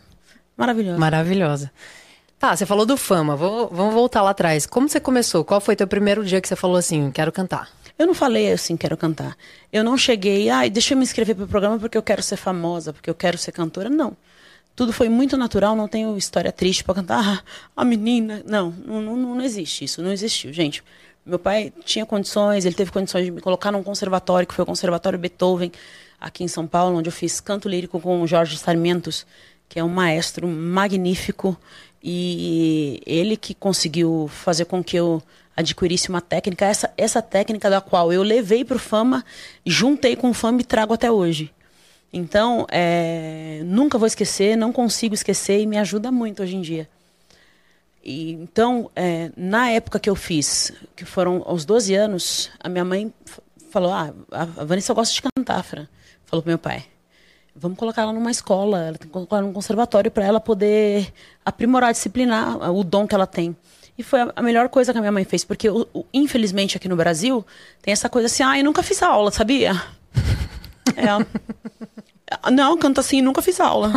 Maravilhosa. 0.57 0.99
Maravilhosa. 0.99 1.71
Tá, 2.37 2.57
você 2.57 2.67
falou 2.67 2.85
do 2.85 2.97
Fama, 2.97 3.37
Vou, 3.37 3.69
vamos 3.69 3.95
voltar 3.95 4.23
lá 4.23 4.31
atrás. 4.31 4.67
Como 4.67 4.89
você 4.89 4.99
começou? 4.99 5.45
Qual 5.45 5.61
foi 5.61 5.77
teu 5.77 5.87
primeiro 5.87 6.25
dia 6.25 6.41
que 6.41 6.49
você 6.49 6.57
falou 6.57 6.77
assim, 6.77 7.13
quero 7.13 7.31
cantar? 7.31 7.69
Eu 8.01 8.07
não 8.07 8.15
falei 8.15 8.51
assim, 8.51 8.79
quero 8.79 8.97
cantar. 8.97 9.37
Eu 9.71 9.85
não 9.85 9.99
cheguei, 9.99 10.49
ai, 10.49 10.69
ah, 10.69 10.71
deixa 10.71 10.95
eu 10.95 10.99
me 10.99 11.05
inscrever 11.05 11.37
pro 11.37 11.47
programa 11.47 11.79
porque 11.79 11.99
eu 11.99 12.03
quero 12.03 12.23
ser 12.23 12.37
famosa, 12.37 12.95
porque 12.95 13.11
eu 13.11 13.15
quero 13.15 13.37
ser 13.37 13.53
cantora. 13.53 13.91
Não 13.91 14.17
tudo 14.75 14.95
foi 14.95 15.11
muito 15.11 15.37
natural, 15.37 15.77
não 15.77 15.87
tenho 15.87 16.17
história 16.17 16.51
triste 16.51 16.83
para 16.83 16.95
cantar, 16.95 17.23
ah, 17.23 17.43
a 17.77 17.85
menina. 17.85 18.43
Não, 18.47 18.71
não, 18.71 19.03
não 19.15 19.43
existe 19.43 19.85
isso, 19.85 20.01
não 20.01 20.11
existiu. 20.11 20.51
Gente, 20.55 20.83
meu 21.27 21.39
pai 21.39 21.71
tinha 21.85 22.07
condições, 22.07 22.65
ele 22.65 22.75
teve 22.75 22.91
condições 22.91 23.27
de 23.27 23.31
me 23.31 23.43
colocar 23.43 23.71
num 23.71 23.83
conservatório, 23.83 24.49
que 24.49 24.55
foi 24.55 24.63
o 24.63 24.67
Conservatório 24.67 25.19
Beethoven, 25.19 25.71
aqui 26.19 26.43
em 26.43 26.49
São 26.49 26.67
Paulo, 26.67 26.97
onde 26.97 27.11
eu 27.11 27.13
fiz 27.13 27.39
canto 27.41 27.69
lírico 27.69 28.01
com 28.01 28.23
o 28.23 28.27
Jorge 28.27 28.57
Sarmentos, 28.57 29.27
que 29.69 29.79
é 29.79 29.85
um 29.85 29.89
maestro 29.91 30.49
magnífico. 30.49 31.55
E 32.03 33.03
ele 33.05 33.37
que 33.37 33.53
conseguiu 33.53 34.31
fazer 34.33 34.65
com 34.65 34.83
que 34.83 34.97
eu 34.97 35.23
adquirisse 35.61 36.09
uma 36.09 36.21
técnica, 36.21 36.67
essa, 36.67 36.93
essa 36.97 37.23
técnica 37.23 37.71
da 37.71 37.81
qual 37.81 38.13
eu 38.13 38.23
levei 38.23 38.65
para 38.65 38.77
o 38.77 38.81
Fama, 38.81 39.25
juntei 39.65 40.17
com 40.17 40.31
o 40.31 40.35
Fama 40.35 40.61
e 40.61 40.65
trago 40.65 40.93
até 40.93 41.11
hoje. 41.11 41.53
Então, 42.13 42.67
é, 42.71 43.63
nunca 43.65 43.97
vou 43.97 44.07
esquecer, 44.07 44.57
não 44.57 44.73
consigo 44.73 45.15
esquecer 45.15 45.61
e 45.61 45.67
me 45.67 45.79
ajuda 45.79 46.11
muito 46.11 46.43
hoje 46.43 46.57
em 46.57 46.61
dia. 46.61 46.89
E, 48.03 48.33
então, 48.33 48.91
é, 48.97 49.31
na 49.37 49.71
época 49.71 50.01
que 50.01 50.11
eu 50.11 50.17
fiz, 50.17 50.73
que 50.97 51.05
foram 51.05 51.43
aos 51.47 51.65
12 51.65 51.95
anos, 51.95 52.51
a 52.59 52.69
minha 52.69 52.85
mãe 52.85 53.13
falou: 53.71 53.93
Ah, 53.93 54.13
a 54.33 54.45
Vanessa 54.65 54.93
gosta 54.93 55.15
de 55.15 55.23
cantar, 55.23 55.63
Fran. 55.63 55.87
Falou 56.25 56.43
pro 56.43 56.51
meu 56.51 56.59
pai. 56.59 56.85
Vamos 57.55 57.79
colocar 57.79 58.03
ela 58.03 58.13
numa 58.13 58.31
escola, 58.31 58.81
ela 58.87 58.99
tem 58.99 59.07
que 59.07 59.13
colocar 59.13 59.43
num 59.43 59.53
conservatório 59.53 60.11
para 60.11 60.25
ela 60.25 60.41
poder 60.41 61.13
aprimorar, 61.45 61.93
disciplinar 61.93 62.73
o 62.73 62.83
dom 62.83 63.07
que 63.07 63.15
ela 63.15 63.27
tem. 63.27 63.57
E 64.01 64.03
foi 64.03 64.21
a 64.35 64.41
melhor 64.41 64.71
coisa 64.71 64.93
que 64.93 64.99
a 64.99 65.01
minha 65.03 65.13
mãe 65.13 65.25
fez, 65.25 65.45
porque 65.45 65.69
infelizmente 66.11 66.75
aqui 66.75 66.89
no 66.89 66.97
Brasil 66.97 67.45
tem 67.83 67.93
essa 67.93 68.09
coisa 68.09 68.29
assim, 68.29 68.43
ah, 68.43 68.59
eu 68.59 68.65
nunca 68.65 68.83
fiz 68.83 69.03
aula, 69.03 69.31
sabia? 69.31 69.73
é. 70.97 72.51
Não, 72.51 72.79
canto 72.79 72.99
assim, 72.99 73.21
nunca 73.21 73.43
fiz 73.43 73.61
aula. 73.61 73.93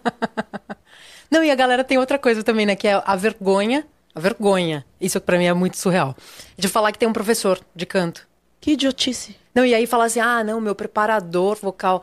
Não, 1.30 1.44
e 1.44 1.50
a 1.50 1.54
galera 1.54 1.84
tem 1.84 1.98
outra 1.98 2.18
coisa 2.18 2.42
também, 2.42 2.64
né? 2.64 2.74
Que 2.74 2.88
é 2.88 3.02
a 3.04 3.16
vergonha. 3.16 3.86
A 4.14 4.20
vergonha. 4.20 4.82
Isso 4.98 5.20
para 5.20 5.36
mim 5.36 5.44
é 5.44 5.52
muito 5.52 5.76
surreal. 5.76 6.16
De 6.56 6.66
falar 6.66 6.90
que 6.90 6.98
tem 6.98 7.06
um 7.06 7.12
professor 7.12 7.60
de 7.74 7.84
canto. 7.84 8.26
Que 8.62 8.72
idiotice. 8.72 9.36
Não, 9.54 9.66
e 9.66 9.74
aí 9.74 9.86
falar 9.86 10.06
assim, 10.06 10.20
ah, 10.20 10.42
não, 10.42 10.58
meu 10.58 10.74
preparador 10.74 11.58
vocal. 11.60 12.02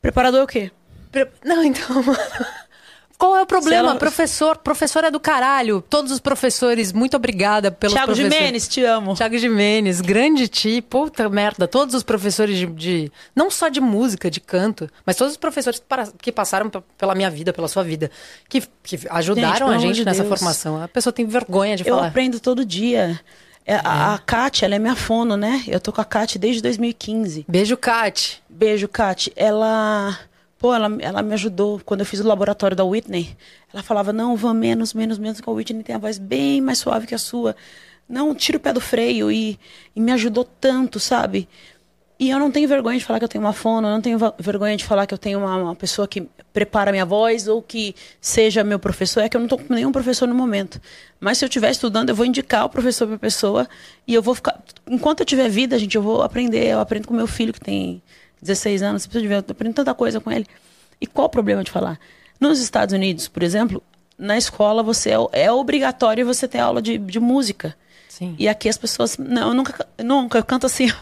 Preparador 0.00 0.44
o 0.44 0.46
quê? 0.46 0.70
Pre... 1.10 1.28
Não, 1.44 1.64
então. 1.64 2.04
Qual 3.18 3.36
é 3.36 3.42
o 3.42 3.46
problema? 3.46 3.90
Ela... 3.90 3.98
Professor, 3.98 4.56
professor 4.58 5.04
é 5.04 5.10
do 5.10 5.20
caralho. 5.20 5.82
Todos 5.88 6.10
os 6.10 6.20
professores, 6.20 6.92
muito 6.92 7.16
obrigada 7.16 7.70
pelo 7.70 7.92
Tiago 7.92 8.14
Jimenez, 8.14 8.66
te 8.68 8.84
amo. 8.84 9.14
Tiago 9.14 9.38
Jimenez, 9.38 10.00
grande 10.00 10.48
ti, 10.48 10.82
puta 10.82 11.28
merda. 11.28 11.68
Todos 11.68 11.94
os 11.94 12.02
professores 12.02 12.56
de, 12.56 12.66
de, 12.66 13.12
Não 13.34 13.50
só 13.50 13.68
de 13.68 13.80
música, 13.80 14.30
de 14.30 14.40
canto, 14.40 14.88
mas 15.06 15.16
todos 15.16 15.32
os 15.32 15.36
professores 15.36 15.82
que, 16.20 16.32
passaram 16.32 16.70
pela 16.98 17.14
minha 17.14 17.30
vida, 17.30 17.52
pela 17.52 17.68
sua 17.68 17.84
vida, 17.84 18.10
que, 18.48 18.62
que 18.82 18.98
ajudaram 19.08 19.68
gente, 19.68 19.76
a 19.76 19.78
gente 19.78 19.96
de 19.96 20.04
nessa 20.04 20.22
Deus. 20.22 20.38
formação. 20.38 20.82
A 20.82 20.88
pessoa 20.88 21.12
tem 21.12 21.26
vergonha 21.26 21.76
de 21.76 21.86
Eu 21.86 21.94
falar. 21.94 22.06
Eu 22.06 22.08
aprendo 22.08 22.40
todo 22.40 22.64
dia. 22.64 23.20
É, 23.66 23.76
a, 23.76 24.14
a 24.14 24.18
Kátia, 24.18 24.66
ela 24.66 24.74
é 24.74 24.78
minha 24.78 24.96
fono, 24.96 25.36
né? 25.36 25.62
Eu 25.66 25.80
tô 25.80 25.92
com 25.92 26.00
a 26.00 26.04
Kátia 26.04 26.38
desde 26.38 26.60
2015. 26.60 27.46
Beijo, 27.48 27.76
Kátia. 27.76 28.38
Beijo, 28.48 28.88
Kátia. 28.88 29.32
Ela 29.34 30.18
Pô, 30.64 30.74
ela, 30.74 30.88
ela 31.02 31.20
me 31.20 31.34
ajudou 31.34 31.78
quando 31.84 32.00
eu 32.00 32.06
fiz 32.06 32.20
o 32.20 32.26
laboratório 32.26 32.74
da 32.74 32.82
Whitney. 32.82 33.36
Ela 33.70 33.82
falava: 33.82 34.14
não, 34.14 34.34
Van, 34.34 34.54
menos, 34.54 34.94
menos, 34.94 35.18
menos, 35.18 35.38
que 35.38 35.46
a 35.46 35.52
Whitney 35.52 35.82
tem 35.82 35.94
a 35.94 35.98
voz 35.98 36.16
bem 36.16 36.58
mais 36.62 36.78
suave 36.78 37.06
que 37.06 37.14
a 37.14 37.18
sua. 37.18 37.54
Não, 38.08 38.34
tira 38.34 38.56
o 38.56 38.60
pé 38.60 38.72
do 38.72 38.80
freio. 38.80 39.30
E, 39.30 39.60
e 39.94 40.00
me 40.00 40.10
ajudou 40.12 40.42
tanto, 40.42 40.98
sabe? 40.98 41.46
E 42.18 42.30
eu 42.30 42.38
não 42.38 42.50
tenho 42.50 42.66
vergonha 42.66 42.98
de 42.98 43.04
falar 43.04 43.18
que 43.18 43.26
eu 43.26 43.28
tenho 43.28 43.44
uma 43.44 43.52
fono, 43.52 43.88
eu 43.88 43.92
não 43.92 44.00
tenho 44.00 44.18
vergonha 44.38 44.74
de 44.74 44.86
falar 44.86 45.06
que 45.06 45.12
eu 45.12 45.18
tenho 45.18 45.40
uma, 45.40 45.54
uma 45.54 45.76
pessoa 45.76 46.08
que 46.08 46.26
prepara 46.50 46.90
minha 46.90 47.04
voz 47.04 47.46
ou 47.46 47.60
que 47.60 47.94
seja 48.18 48.64
meu 48.64 48.78
professor. 48.78 49.20
É 49.20 49.28
que 49.28 49.36
eu 49.36 49.40
não 49.40 49.46
estou 49.46 49.58
com 49.58 49.74
nenhum 49.74 49.92
professor 49.92 50.26
no 50.26 50.34
momento. 50.34 50.80
Mas 51.20 51.36
se 51.36 51.44
eu 51.44 51.48
estiver 51.48 51.72
estudando, 51.72 52.08
eu 52.08 52.14
vou 52.14 52.24
indicar 52.24 52.64
o 52.64 52.70
professor 52.70 53.06
para 53.06 53.18
pessoa 53.18 53.68
e 54.06 54.14
eu 54.14 54.22
vou 54.22 54.34
ficar. 54.34 54.58
Enquanto 54.88 55.20
eu 55.20 55.26
tiver 55.26 55.50
vida, 55.50 55.78
gente, 55.78 55.94
eu 55.94 56.02
vou 56.02 56.22
aprender. 56.22 56.64
Eu 56.68 56.80
aprendo 56.80 57.06
com 57.06 57.12
meu 57.12 57.26
filho 57.26 57.52
que 57.52 57.60
tem 57.60 58.02
16 58.44 58.82
anos, 58.82 59.02
você 59.02 59.08
precisa 59.08 59.22
de 59.22 59.28
ver, 59.28 59.34
eu 59.36 59.44
aprendo 59.50 59.74
tanta 59.74 59.94
coisa 59.94 60.20
com 60.20 60.30
ele. 60.30 60.46
E 61.00 61.06
qual 61.06 61.26
o 61.26 61.30
problema 61.30 61.64
de 61.64 61.70
falar? 61.70 61.98
Nos 62.38 62.60
Estados 62.60 62.92
Unidos, 62.92 63.26
por 63.26 63.42
exemplo, 63.42 63.82
na 64.18 64.36
escola 64.36 64.82
você 64.82 65.10
é, 65.10 65.44
é 65.44 65.52
obrigatório 65.52 66.26
você 66.26 66.46
ter 66.46 66.58
aula 66.58 66.80
de, 66.80 66.98
de 66.98 67.18
música. 67.18 67.74
Sim. 68.08 68.36
E 68.38 68.46
aqui 68.46 68.68
as 68.68 68.76
pessoas. 68.76 69.16
Não, 69.18 69.48
eu 69.48 69.54
nunca, 69.54 69.88
nunca, 70.02 70.38
eu 70.38 70.44
canto 70.44 70.66
assim. 70.66 70.92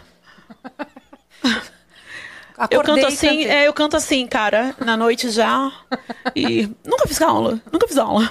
Acordei, 2.56 2.78
eu 2.78 2.82
canto 2.82 3.06
assim, 3.06 3.44
é, 3.44 3.68
eu 3.68 3.72
canto 3.72 3.96
assim, 3.96 4.26
cara, 4.26 4.75
na 4.78 4.96
noite 4.96 5.28
já. 5.28 5.70
E 6.34 6.70
nunca 6.87 7.06
fiz 7.06 7.20
aula, 7.20 7.61
nunca 7.70 7.88
fiz 7.88 7.99
aula. 7.99 8.30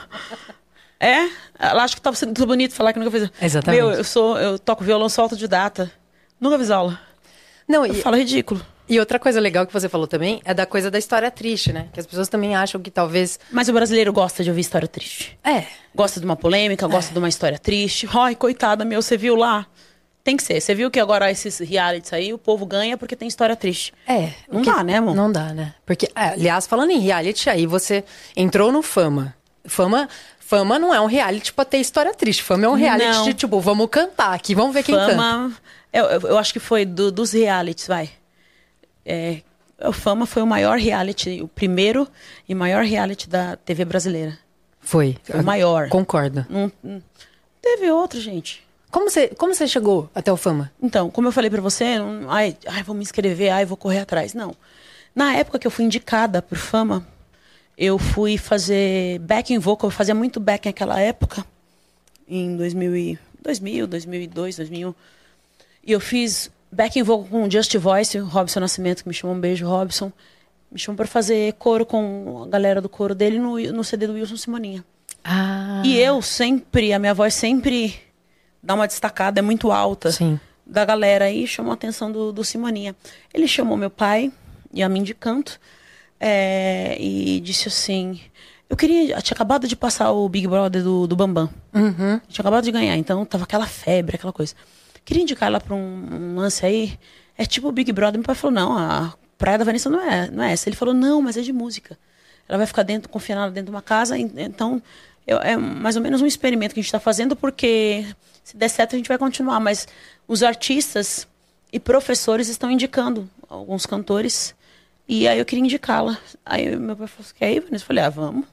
É? 1.00 1.30
Ela 1.60 1.84
acha 1.84 1.96
que 1.96 2.02
tava 2.02 2.16
sendo 2.16 2.46
bonito 2.46 2.74
falar 2.74 2.94
que 2.94 3.00
nunca 3.00 3.12
fiz. 3.12 3.30
Exatamente. 3.42 3.82
Meu, 3.82 3.92
eu 3.92 4.04
sou, 4.04 4.40
eu 4.40 4.58
toco 4.58 4.84
violão, 4.84 5.10
sou 5.10 5.24
autodidata. 5.24 5.92
Nunca 6.40 6.58
fiz 6.58 6.72
aula. 6.72 7.00
Não, 7.68 7.86
eu 7.86 7.94
e... 7.94 8.02
falo 8.02 8.18
ridículo. 8.18 8.66
E 8.92 9.00
outra 9.00 9.18
coisa 9.18 9.40
legal 9.40 9.66
que 9.66 9.72
você 9.72 9.88
falou 9.88 10.06
também 10.06 10.42
é 10.44 10.54
da 10.54 10.66
coisa 10.66 10.92
da 10.92 11.00
história 11.00 11.32
triste, 11.32 11.72
né? 11.72 11.88
Que 11.94 12.02
as 12.02 12.06
pessoas 12.06 12.28
também 12.28 12.58
acham 12.58 12.82
que 12.82 12.92
talvez. 12.92 13.40
Mas 13.50 13.70
o 13.70 13.74
brasileiro 13.74 14.12
gosta 14.12 14.44
de 14.44 14.50
ouvir 14.50 14.60
história 14.60 14.86
triste. 14.86 15.40
É. 15.46 15.64
Gosta 15.96 16.20
de 16.20 16.26
uma 16.26 16.36
polêmica, 16.36 16.86
gosta 16.90 17.10
é. 17.10 17.14
de 17.14 17.20
uma 17.20 17.30
história 17.30 17.58
triste. 17.58 18.06
Ai, 18.14 18.36
coitada, 18.36 18.84
meu, 18.84 19.02
você 19.02 19.16
viu 19.16 19.38
lá? 19.38 19.66
Tem 20.26 20.36
que 20.36 20.44
ser. 20.44 20.60
Você 20.60 20.76
viu 20.76 20.92
que 20.92 21.00
agora 21.00 21.32
esses 21.32 21.60
realities 21.60 22.12
aí, 22.12 22.34
o 22.34 22.38
povo 22.38 22.66
ganha 22.66 22.98
porque 22.98 23.16
tem 23.16 23.30
história 23.30 23.56
triste. 23.56 23.94
É. 24.06 24.34
Não 24.52 24.62
dá, 24.62 24.84
né, 24.84 24.98
amor? 24.98 25.16
Não 25.16 25.32
dá, 25.32 25.54
né? 25.54 25.74
Porque, 25.86 26.10
é, 26.14 26.32
aliás, 26.32 26.68
falando 26.68 26.92
em 26.92 27.00
reality, 27.00 27.50
aí 27.50 27.66
você 27.66 28.04
entrou 28.36 28.74
no 28.74 28.82
Fama. 28.82 29.34
Fama 29.64 30.10
Fama 30.38 30.78
não 30.78 30.94
é 30.94 31.00
um 31.00 31.06
reality 31.06 31.54
pra 31.54 31.64
ter 31.64 31.78
história 31.78 32.14
triste. 32.14 32.44
Fama 32.44 32.66
é 32.66 32.68
um 32.68 32.74
reality 32.74 33.08
não. 33.20 33.24
de, 33.24 33.34
tipo, 33.36 33.58
vamos 33.62 33.88
cantar 33.90 34.34
aqui, 34.34 34.54
vamos 34.54 34.74
ver 34.74 34.84
quem 34.84 34.96
Fama, 34.96 35.08
canta. 35.08 35.56
Eu, 35.94 36.06
eu, 36.08 36.22
eu 36.32 36.38
acho 36.38 36.52
que 36.52 36.60
foi 36.60 36.84
do, 36.84 37.10
dos 37.10 37.32
realities, 37.32 37.88
vai. 37.88 38.10
É, 39.06 39.42
o 39.84 39.92
Fama 39.92 40.26
foi 40.26 40.42
o 40.42 40.48
maior 40.48 40.78
reality, 40.78 41.42
o 41.42 41.48
primeiro 41.48 42.08
e 42.48 42.54
maior 42.54 42.84
reality 42.84 43.28
da 43.28 43.56
TV 43.56 43.86
brasileira. 43.86 44.38
Foi. 44.80 45.18
Foi 45.24 45.40
o 45.40 45.44
maior. 45.44 45.90
Concordo. 45.90 46.46
Não, 46.50 46.72
não, 46.84 47.02
teve 47.62 47.90
outro, 47.92 48.20
gente. 48.20 48.64
Como 48.90 49.10
você, 49.10 49.30
como 49.30 49.54
você 49.54 49.68
chegou 49.68 50.10
até 50.14 50.32
o 50.32 50.38
Fama? 50.38 50.72
Então, 50.82 51.10
como 51.10 51.28
eu 51.28 51.32
falei 51.32 51.50
para 51.50 51.62
você, 51.62 51.98
não, 51.98 52.30
ai, 52.30 52.58
ai, 52.68 52.84
vou 52.84 52.96
me 52.96 53.02
inscrever, 53.02 53.52
ai, 53.52 53.66
vou 53.66 53.78
correr 53.78 54.00
atrás. 54.00 54.34
Não. 54.34 54.56
Na 55.16 55.34
época 55.34 55.58
que 55.58 55.66
eu 55.66 55.72
fui 55.72 55.86
indicada 55.86 56.42
por 56.42 56.58
Fama, 56.58 57.06
eu 57.78 57.98
fui 57.98 58.38
fazer 58.38 59.20
backing 59.20 59.60
vocal, 59.60 59.90
eu 59.90 59.92
fazia 59.92 60.14
muito 60.14 60.40
backing 60.40 60.70
naquela 60.70 61.00
época, 61.00 61.46
em 62.28 62.56
2000, 62.58 63.18
2000 63.42 63.88
2002, 63.88 64.56
2001. 64.58 64.94
E 65.84 65.92
eu 65.92 66.00
fiz 66.00 66.52
backing 66.72 67.04
vocal 67.04 67.28
com 67.30 67.50
Just 67.50 67.76
Voice, 67.78 68.18
Robson 68.18 68.60
Nascimento, 68.60 69.04
que 69.04 69.10
me 69.10 69.14
chamou 69.14 69.36
um 69.36 69.40
beijo, 69.40 69.68
Robson. 69.68 70.12
Me 70.72 70.80
chamou 70.80 70.98
para 70.98 71.08
fazer 71.08 71.54
coro 71.54 71.86
com 71.86 72.44
a 72.46 72.48
galera 72.48 72.80
do 72.80 72.88
coro 72.88 73.14
dele 73.14 73.38
no, 73.38 73.60
no 73.74 73.84
CD 73.84 74.08
do 74.08 74.14
Wilson 74.14 74.38
Simoninha. 74.38 74.86
Ah. 75.24 75.82
E 75.86 75.98
eu 76.00 76.22
sempre, 76.22 76.94
a 76.94 77.00
minha 77.00 77.14
voz 77.14 77.34
sempre 77.34 78.00
dá 78.64 78.74
uma 78.74 78.88
destacada, 78.88 79.40
é 79.40 79.42
muito 79.42 79.72
alta. 79.72 80.12
Sim. 80.12 80.40
Da 80.66 80.86
galera 80.86 81.26
aí, 81.26 81.46
chamou 81.46 81.72
a 81.72 81.74
atenção 81.74 82.12
do, 82.12 82.32
do 82.32 82.44
Simoninha. 82.44 82.96
Ele 83.34 83.48
chamou 83.48 83.76
meu 83.76 83.90
pai 83.90 84.32
e 84.74 84.82
a 84.82 84.88
mim 84.88 85.04
de 85.04 85.14
canto 85.14 85.60
é, 86.20 86.96
e 87.00 87.42
disse 87.42 87.68
assim: 87.68 88.22
Eu 88.70 88.78
queria. 88.78 89.20
Tinha 89.22 89.36
acabado 89.36 89.68
de 89.68 89.76
passar 89.76 90.12
o 90.12 90.30
Big 90.30 90.48
Brother 90.48 90.82
do, 90.82 91.08
do 91.08 91.16
Bambam. 91.16 91.50
Uhum. 91.74 92.22
Tinha 92.28 92.42
acabado 92.42 92.64
de 92.64 92.72
ganhar, 92.72 92.96
então 92.96 93.26
tava 93.26 93.44
aquela 93.44 93.66
febre, 93.66 94.16
aquela 94.16 94.32
coisa. 94.32 94.56
Queria 95.04 95.24
indicar 95.24 95.48
ela 95.48 95.60
para 95.60 95.76
um, 95.76 95.80
um, 95.80 96.36
lance 96.36 96.66
aí. 96.66 96.98
É 97.38 97.46
tipo 97.46 97.68
o 97.68 97.72
Big 97.72 97.92
Brother. 97.92 98.20
Meu 98.20 98.26
pai 98.26 98.36
falou: 98.36 98.54
não, 98.54 98.78
a 98.78 99.14
Praia 99.38 99.58
da 99.58 99.66
Vanessa 99.66 99.90
não 99.90 100.02
é, 100.02 100.30
não 100.30 100.44
é 100.44 100.54
essa. 100.54 100.70
Ele 100.70 100.76
falou: 100.76 100.94
não, 100.94 101.22
mas 101.22 101.38
é 101.38 101.42
de 101.42 101.52
música. 101.52 101.98
Ela 102.48 102.58
vai 102.58 102.68
ficar 102.68 102.84
dentro, 102.84 103.10
confinada 103.10 103.52
dentro 103.52 103.72
de 103.72 103.76
uma 103.76 103.82
casa. 103.82 104.18
Então, 104.18 104.82
eu, 105.26 105.38
é 105.40 105.56
mais 105.56 105.96
ou 105.96 106.02
menos 106.02 106.22
um 106.22 106.26
experimento 106.26 106.74
que 106.74 106.80
a 106.80 106.84
gente 106.84 106.88
está 106.88 107.00
fazendo, 107.00 107.36
porque 107.36 108.06
se 108.44 108.58
der 108.58 108.70
certo 108.70 108.96
a 108.96 108.98
gente 108.98 109.08
vai 109.08 109.18
continuar. 109.18 109.60
Mas 109.60 109.88
os 110.28 110.44
artistas 110.44 111.28
e 111.72 111.80
professores 111.80 112.48
estão 112.48 112.70
indicando 112.70 113.30
alguns 113.50 113.86
cantores. 113.86 114.54
E 115.08 115.28
aí 115.28 115.40
eu 115.40 115.46
queria 115.46 115.64
indicá-la. 115.64 116.18
Aí 116.46 116.76
meu 116.76 116.96
pai 116.96 117.08
falou: 117.08 117.32
quer 117.36 117.54
ir, 117.54 117.60
Vanessa? 117.62 117.84
Eu 117.84 117.88
falei: 117.88 118.04
ah, 118.04 118.10
vamos. 118.10 118.46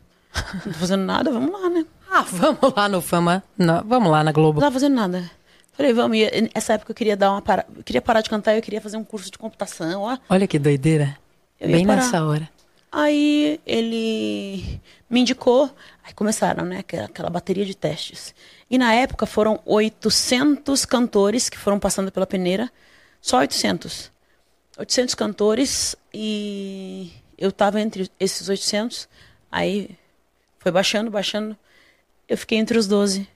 Não 0.65 0.73
tô 0.73 0.79
fazendo 0.79 1.05
nada, 1.05 1.31
vamos 1.31 1.53
lá, 1.53 1.69
né? 1.69 1.85
Ah, 2.11 2.23
vamos 2.23 2.75
lá 2.75 2.89
no 2.89 3.01
Fama. 3.01 3.43
Não, 3.57 3.83
vamos 3.85 4.11
lá 4.11 4.25
na 4.25 4.33
Globo. 4.33 4.61
Não 4.61 4.67
tava 4.67 4.75
fazendo 4.75 4.95
nada. 4.95 5.31
Falei, 5.79 5.93
vamos. 5.93 6.19
E 6.19 6.51
nessa 6.53 6.73
época 6.73 6.91
eu 6.91 6.95
queria 6.97 7.17
dar 7.17 7.31
uma 7.31 7.41
para... 7.41 7.65
eu 7.77 7.85
queria 7.85 8.03
parar 8.03 8.21
de 8.21 8.29
cantar, 8.29 8.57
eu 8.57 8.61
queria 8.61 8.81
fazer 8.81 8.97
um 8.97 9.05
curso 9.05 9.31
de 9.31 9.39
computação, 9.39 10.03
ó. 10.03 10.19
Olha 10.29 10.45
que 10.45 10.59
doideira. 10.59 11.17
Bem 11.61 11.87
nessa 11.87 12.25
hora. 12.25 12.51
Aí 12.91 13.61
ele 13.65 14.81
me 15.09 15.21
indicou, 15.21 15.71
aí 16.03 16.13
começaram, 16.15 16.65
né, 16.65 16.81
aquela 16.81 17.31
bateria 17.31 17.65
de 17.65 17.77
testes. 17.77 18.35
E 18.69 18.77
na 18.77 18.93
época 18.93 19.25
foram 19.25 19.61
800 19.65 20.85
cantores 20.85 21.49
que 21.49 21.57
foram 21.57 21.79
passando 21.79 22.11
pela 22.11 22.27
peneira, 22.27 22.69
só 23.21 23.39
800. 23.39 24.11
800 24.79 25.15
cantores 25.15 25.95
e 26.13 27.13
eu 27.37 27.53
tava 27.53 27.81
entre 27.81 28.11
esses 28.19 28.49
800, 28.49 29.09
aí 29.51 29.91
foi 30.59 30.73
baixando, 30.73 31.09
baixando, 31.09 31.57
eu 32.29 32.37
fiquei 32.37 32.59
entre 32.59 32.77
os 32.77 32.89
12. 32.89 33.29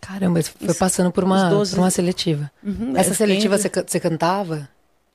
Caramba, 0.00 0.42
foi 0.42 0.74
passando 0.74 1.10
por 1.10 1.24
uma, 1.24 1.50
por 1.50 1.78
uma 1.78 1.90
seletiva. 1.90 2.50
Uhum, 2.62 2.96
Essa 2.96 3.14
seletiva 3.14 3.58
você, 3.58 3.68
você 3.68 4.00
cantava? 4.00 4.68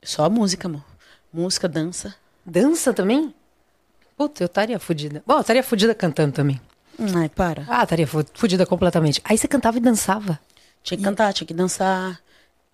Só 0.03 0.29
música, 0.29 0.67
amor. 0.67 0.83
Música, 1.31 1.67
dança. 1.67 2.13
Dança 2.45 2.93
também? 2.93 3.33
Puta, 4.17 4.43
eu 4.43 4.45
estaria 4.45 4.77
fodida. 4.77 5.23
Bom, 5.25 5.35
eu 5.35 5.41
estaria 5.41 5.63
fodida 5.63 5.95
cantando 5.95 6.33
também. 6.33 6.61
Ai, 7.15 7.29
para. 7.29 7.65
Ah, 7.67 7.83
estaria 7.83 8.05
fodida 8.05 8.65
completamente. 8.65 9.19
Aí 9.23 9.37
você 9.37 9.47
cantava 9.47 9.77
e 9.77 9.81
dançava? 9.81 10.39
Tinha 10.83 10.97
que 10.97 11.03
cantar, 11.03 11.33
tinha 11.33 11.47
que 11.47 11.53
dançar. 11.53 12.21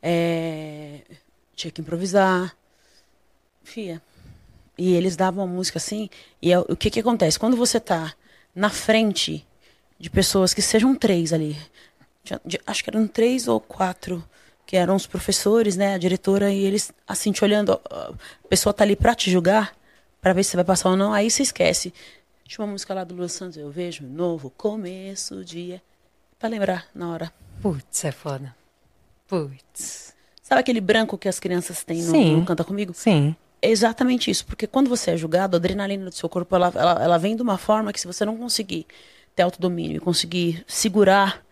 É... 0.01 1.01
Tinha 1.55 1.71
que 1.71 1.79
improvisar. 1.81 2.53
Fia. 3.63 4.01
E 4.77 4.93
eles 4.93 5.15
davam 5.15 5.43
a 5.43 5.47
música 5.47 5.77
assim. 5.77 6.09
E 6.41 6.51
é, 6.51 6.59
o 6.59 6.75
que 6.75 6.89
que 6.89 6.99
acontece? 6.99 7.39
Quando 7.39 7.55
você 7.55 7.79
tá 7.79 8.13
na 8.53 8.69
frente 8.69 9.45
de 9.99 10.09
pessoas 10.09 10.53
que 10.53 10.61
sejam 10.61 10.95
três 10.95 11.31
ali, 11.33 11.57
de- 12.45 12.59
acho 12.67 12.83
que 12.83 12.89
eram 12.89 13.07
três 13.07 13.47
ou 13.47 13.59
quatro, 13.59 14.23
que 14.65 14.75
eram 14.77 14.95
os 14.95 15.07
professores, 15.07 15.75
né, 15.75 15.95
a 15.95 15.97
diretora, 15.97 16.51
e 16.51 16.63
eles 16.63 16.91
assim 17.07 17.31
te 17.31 17.43
olhando, 17.43 17.79
ó, 17.89 18.11
a 18.43 18.47
pessoa 18.47 18.73
tá 18.73 18.83
ali 18.83 18.95
pra 18.95 19.15
te 19.15 19.31
julgar, 19.31 19.75
pra 20.21 20.33
ver 20.33 20.43
se 20.43 20.51
você 20.51 20.57
vai 20.57 20.65
passar 20.65 20.89
ou 20.89 20.97
não, 20.97 21.11
aí 21.13 21.29
você 21.31 21.41
esquece. 21.43 21.93
Tinha 22.45 22.65
uma 22.65 22.71
música 22.71 22.93
lá 22.93 23.03
do 23.03 23.15
Lua 23.15 23.27
Santos, 23.29 23.57
eu 23.57 23.69
vejo 23.71 24.03
um 24.05 24.09
novo 24.09 24.49
começo 24.51 25.43
dia, 25.45 25.81
pra 26.37 26.49
lembrar 26.49 26.87
na 26.93 27.09
hora. 27.11 27.33
Putz, 27.61 28.05
é 28.05 28.11
foda. 28.11 28.55
Putz. 29.27 30.13
Sabe 30.41 30.61
aquele 30.61 30.81
branco 30.81 31.17
que 31.17 31.29
as 31.29 31.39
crianças 31.39 31.83
têm 31.83 32.01
no, 32.01 32.11
Sim. 32.11 32.35
no 32.37 32.45
Canta 32.45 32.63
Comigo? 32.63 32.93
Sim. 32.95 33.35
É 33.61 33.69
exatamente 33.69 34.31
isso, 34.31 34.45
porque 34.45 34.65
quando 34.65 34.89
você 34.89 35.11
é 35.11 35.17
julgado, 35.17 35.55
a 35.55 35.59
adrenalina 35.59 36.05
do 36.05 36.11
seu 36.15 36.29
corpo, 36.29 36.55
ela, 36.55 36.71
ela, 36.75 37.03
ela 37.03 37.17
vem 37.17 37.35
de 37.35 37.41
uma 37.41 37.57
forma 37.57 37.91
que 37.93 37.99
se 37.99 38.07
você 38.07 38.23
não 38.25 38.37
conseguir 38.37 38.87
ter 39.35 39.43
autodomínio 39.43 39.97
e 39.97 39.99
conseguir 39.99 40.63
segurar 40.67 41.45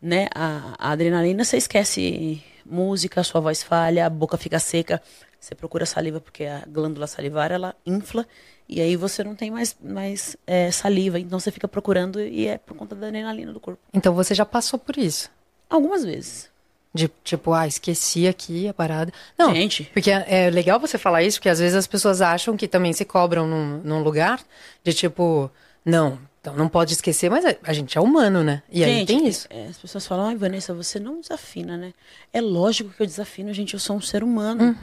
né, 0.00 0.28
a, 0.34 0.74
a 0.78 0.92
adrenalina, 0.92 1.44
você 1.44 1.56
esquece 1.56 2.42
música, 2.64 3.24
sua 3.24 3.40
voz 3.40 3.62
falha, 3.62 4.06
a 4.06 4.10
boca 4.10 4.36
fica 4.36 4.58
seca, 4.58 5.02
você 5.40 5.54
procura 5.54 5.86
saliva 5.86 6.20
porque 6.20 6.44
a 6.44 6.64
glândula 6.66 7.06
salivar, 7.06 7.50
ela 7.50 7.74
infla, 7.86 8.26
e 8.68 8.80
aí 8.80 8.96
você 8.96 9.24
não 9.24 9.34
tem 9.34 9.50
mais, 9.50 9.76
mais 9.82 10.36
é, 10.46 10.70
saliva, 10.70 11.18
então 11.18 11.40
você 11.40 11.50
fica 11.50 11.66
procurando 11.66 12.20
e 12.20 12.46
é 12.46 12.58
por 12.58 12.76
conta 12.76 12.94
da 12.94 13.06
adrenalina 13.06 13.52
do 13.52 13.60
corpo. 13.60 13.80
Então 13.94 14.14
você 14.14 14.34
já 14.34 14.44
passou 14.44 14.78
por 14.78 14.96
isso. 14.98 15.30
Algumas 15.70 16.04
vezes. 16.04 16.50
De 16.92 17.08
tipo, 17.22 17.52
ah, 17.52 17.66
esqueci 17.66 18.26
aqui 18.26 18.66
a 18.66 18.74
parada. 18.74 19.12
Não, 19.36 19.54
Gente. 19.54 19.84
porque 19.92 20.10
é 20.10 20.24
é 20.46 20.50
legal 20.50 20.80
você 20.80 20.98
falar 20.98 21.22
isso, 21.22 21.38
porque 21.38 21.48
às 21.48 21.58
vezes 21.58 21.76
as 21.76 21.86
pessoas 21.86 22.20
acham 22.20 22.56
que 22.56 22.66
também 22.66 22.92
se 22.92 23.04
cobram 23.04 23.46
num, 23.46 23.78
num 23.84 24.02
lugar 24.02 24.40
de 24.82 24.92
tipo, 24.92 25.50
não, 25.84 26.18
então 26.40 26.54
não 26.54 26.68
pode 26.68 26.92
esquecer, 26.92 27.28
mas 27.30 27.44
a, 27.62 27.72
gente 27.72 27.98
é 27.98 28.00
humano, 28.00 28.44
né? 28.44 28.62
E 28.70 28.84
aí 28.84 28.98
Gente, 28.98 29.08
tem 29.08 29.26
isso. 29.26 29.46
é, 29.50 29.66
as 29.66 29.76
pessoas 29.78 30.06
falam, 30.06 30.26
ai, 30.28 30.36
Vanessa, 30.36 30.72
você 30.72 30.98
não 31.00 31.20
desafina, 31.20 31.76
né? 31.76 31.92
É 32.32 32.40
lógico 32.40 32.90
que 32.90 33.02
eu 33.02 33.06
desafino, 33.06 33.52
gente, 33.52 33.74
eu 33.74 33.80
sou 33.80 33.96
um 33.96 34.00
ser 34.00 34.22
humano. 34.22 34.76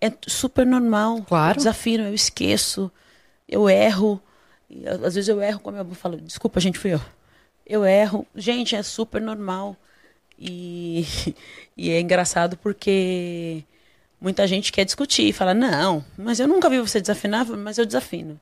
É 0.00 0.10
t- 0.10 0.28
super 0.28 0.66
normal. 0.66 1.16
Uhum. 1.16 1.22
Claro. 1.22 1.52
Eu 1.52 1.56
desafino, 1.58 2.04
eu 2.04 2.14
esqueço, 2.14 2.90
eu 3.48 3.68
erro. 3.70 4.20
E, 4.68 4.86
às 4.88 5.14
vezes 5.14 5.28
eu 5.28 5.40
erro, 5.40 5.60
como 5.60 5.76
eu 5.76 5.84
falo, 5.92 6.16
desculpa, 6.20 6.58
gente, 6.60 6.78
fui 6.78 6.92
eu. 6.94 7.00
Eu 7.66 7.84
erro. 7.84 8.26
Gente, 8.34 8.74
é 8.74 8.82
super 8.82 9.20
normal. 9.22 9.76
E, 10.38 11.06
e 11.76 11.90
é 11.90 12.00
engraçado 12.00 12.56
porque 12.58 13.64
muita 14.20 14.46
gente 14.46 14.72
quer 14.72 14.84
discutir, 14.84 15.32
fala, 15.32 15.54
não, 15.54 16.04
mas 16.18 16.40
eu 16.40 16.48
nunca 16.48 16.68
vi 16.68 16.80
você 16.80 17.00
desafinar, 17.00 17.46
mas 17.46 17.78
eu 17.78 17.86
desafino. 17.86 18.40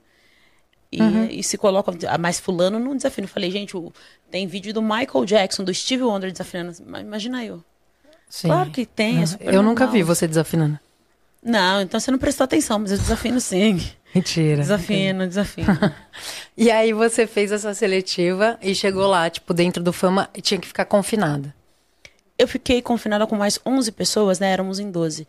E, 0.93 1.01
Uhum. 1.01 1.25
e 1.31 1.43
se 1.43 1.57
coloca, 1.57 1.91
ah, 2.07 2.19
mas 2.19 2.39
fulano 2.39 2.79
não 2.79 2.95
desafina. 2.95 3.25
Eu 3.25 3.31
falei, 3.31 3.51
gente, 3.51 3.75
o- 3.75 3.91
tem 4.31 4.47
vídeo 4.47 4.75
do 4.75 4.83
Michael 4.83 5.25
Jackson, 5.25 5.65
do 5.65 5.73
Steve 5.73 6.03
Wonder 6.03 6.31
desafinando. 6.31 6.77
Imagina 7.01 7.43
eu. 7.45 7.65
Sim. 8.29 8.49
Claro 8.49 8.71
que 8.71 8.85
tem, 8.85 9.23
é 9.23 9.27
super 9.27 9.55
Eu 9.55 9.63
nunca 9.63 9.87
vi 9.87 10.03
você 10.03 10.29
desafinando. 10.29 10.79
Não, 11.43 11.81
então 11.83 11.99
você 11.99 12.11
não 12.11 12.19
prestou 12.19 12.45
atenção, 12.45 12.79
mas 12.79 12.93
eu 12.93 12.99
desafino 12.99 13.41
sim. 13.41 13.81
Mentira. 14.15 14.59
Desafino, 14.61 15.27
desafino. 15.27 15.67
E 16.57 16.71
aí 16.71 16.93
você 16.93 17.27
fez 17.27 17.51
essa 17.51 17.73
seletiva 17.73 18.59
e 18.61 18.75
chegou 18.75 19.07
lá, 19.07 19.29
tipo, 19.31 19.55
dentro 19.55 19.83
do 19.83 19.91
fama 19.93 20.29
e 20.37 20.43
tinha 20.43 20.61
que 20.61 20.67
ficar 20.69 20.85
confinada. 20.85 21.55
eu 22.39 22.47
fiquei 22.47 22.83
confinada 22.83 23.27
com 23.27 23.35
mais 23.37 23.59
11 23.65 23.91
pessoas, 23.91 24.39
né? 24.39 24.51
Éramos 24.53 24.79
em 24.79 24.91
12. 24.91 25.27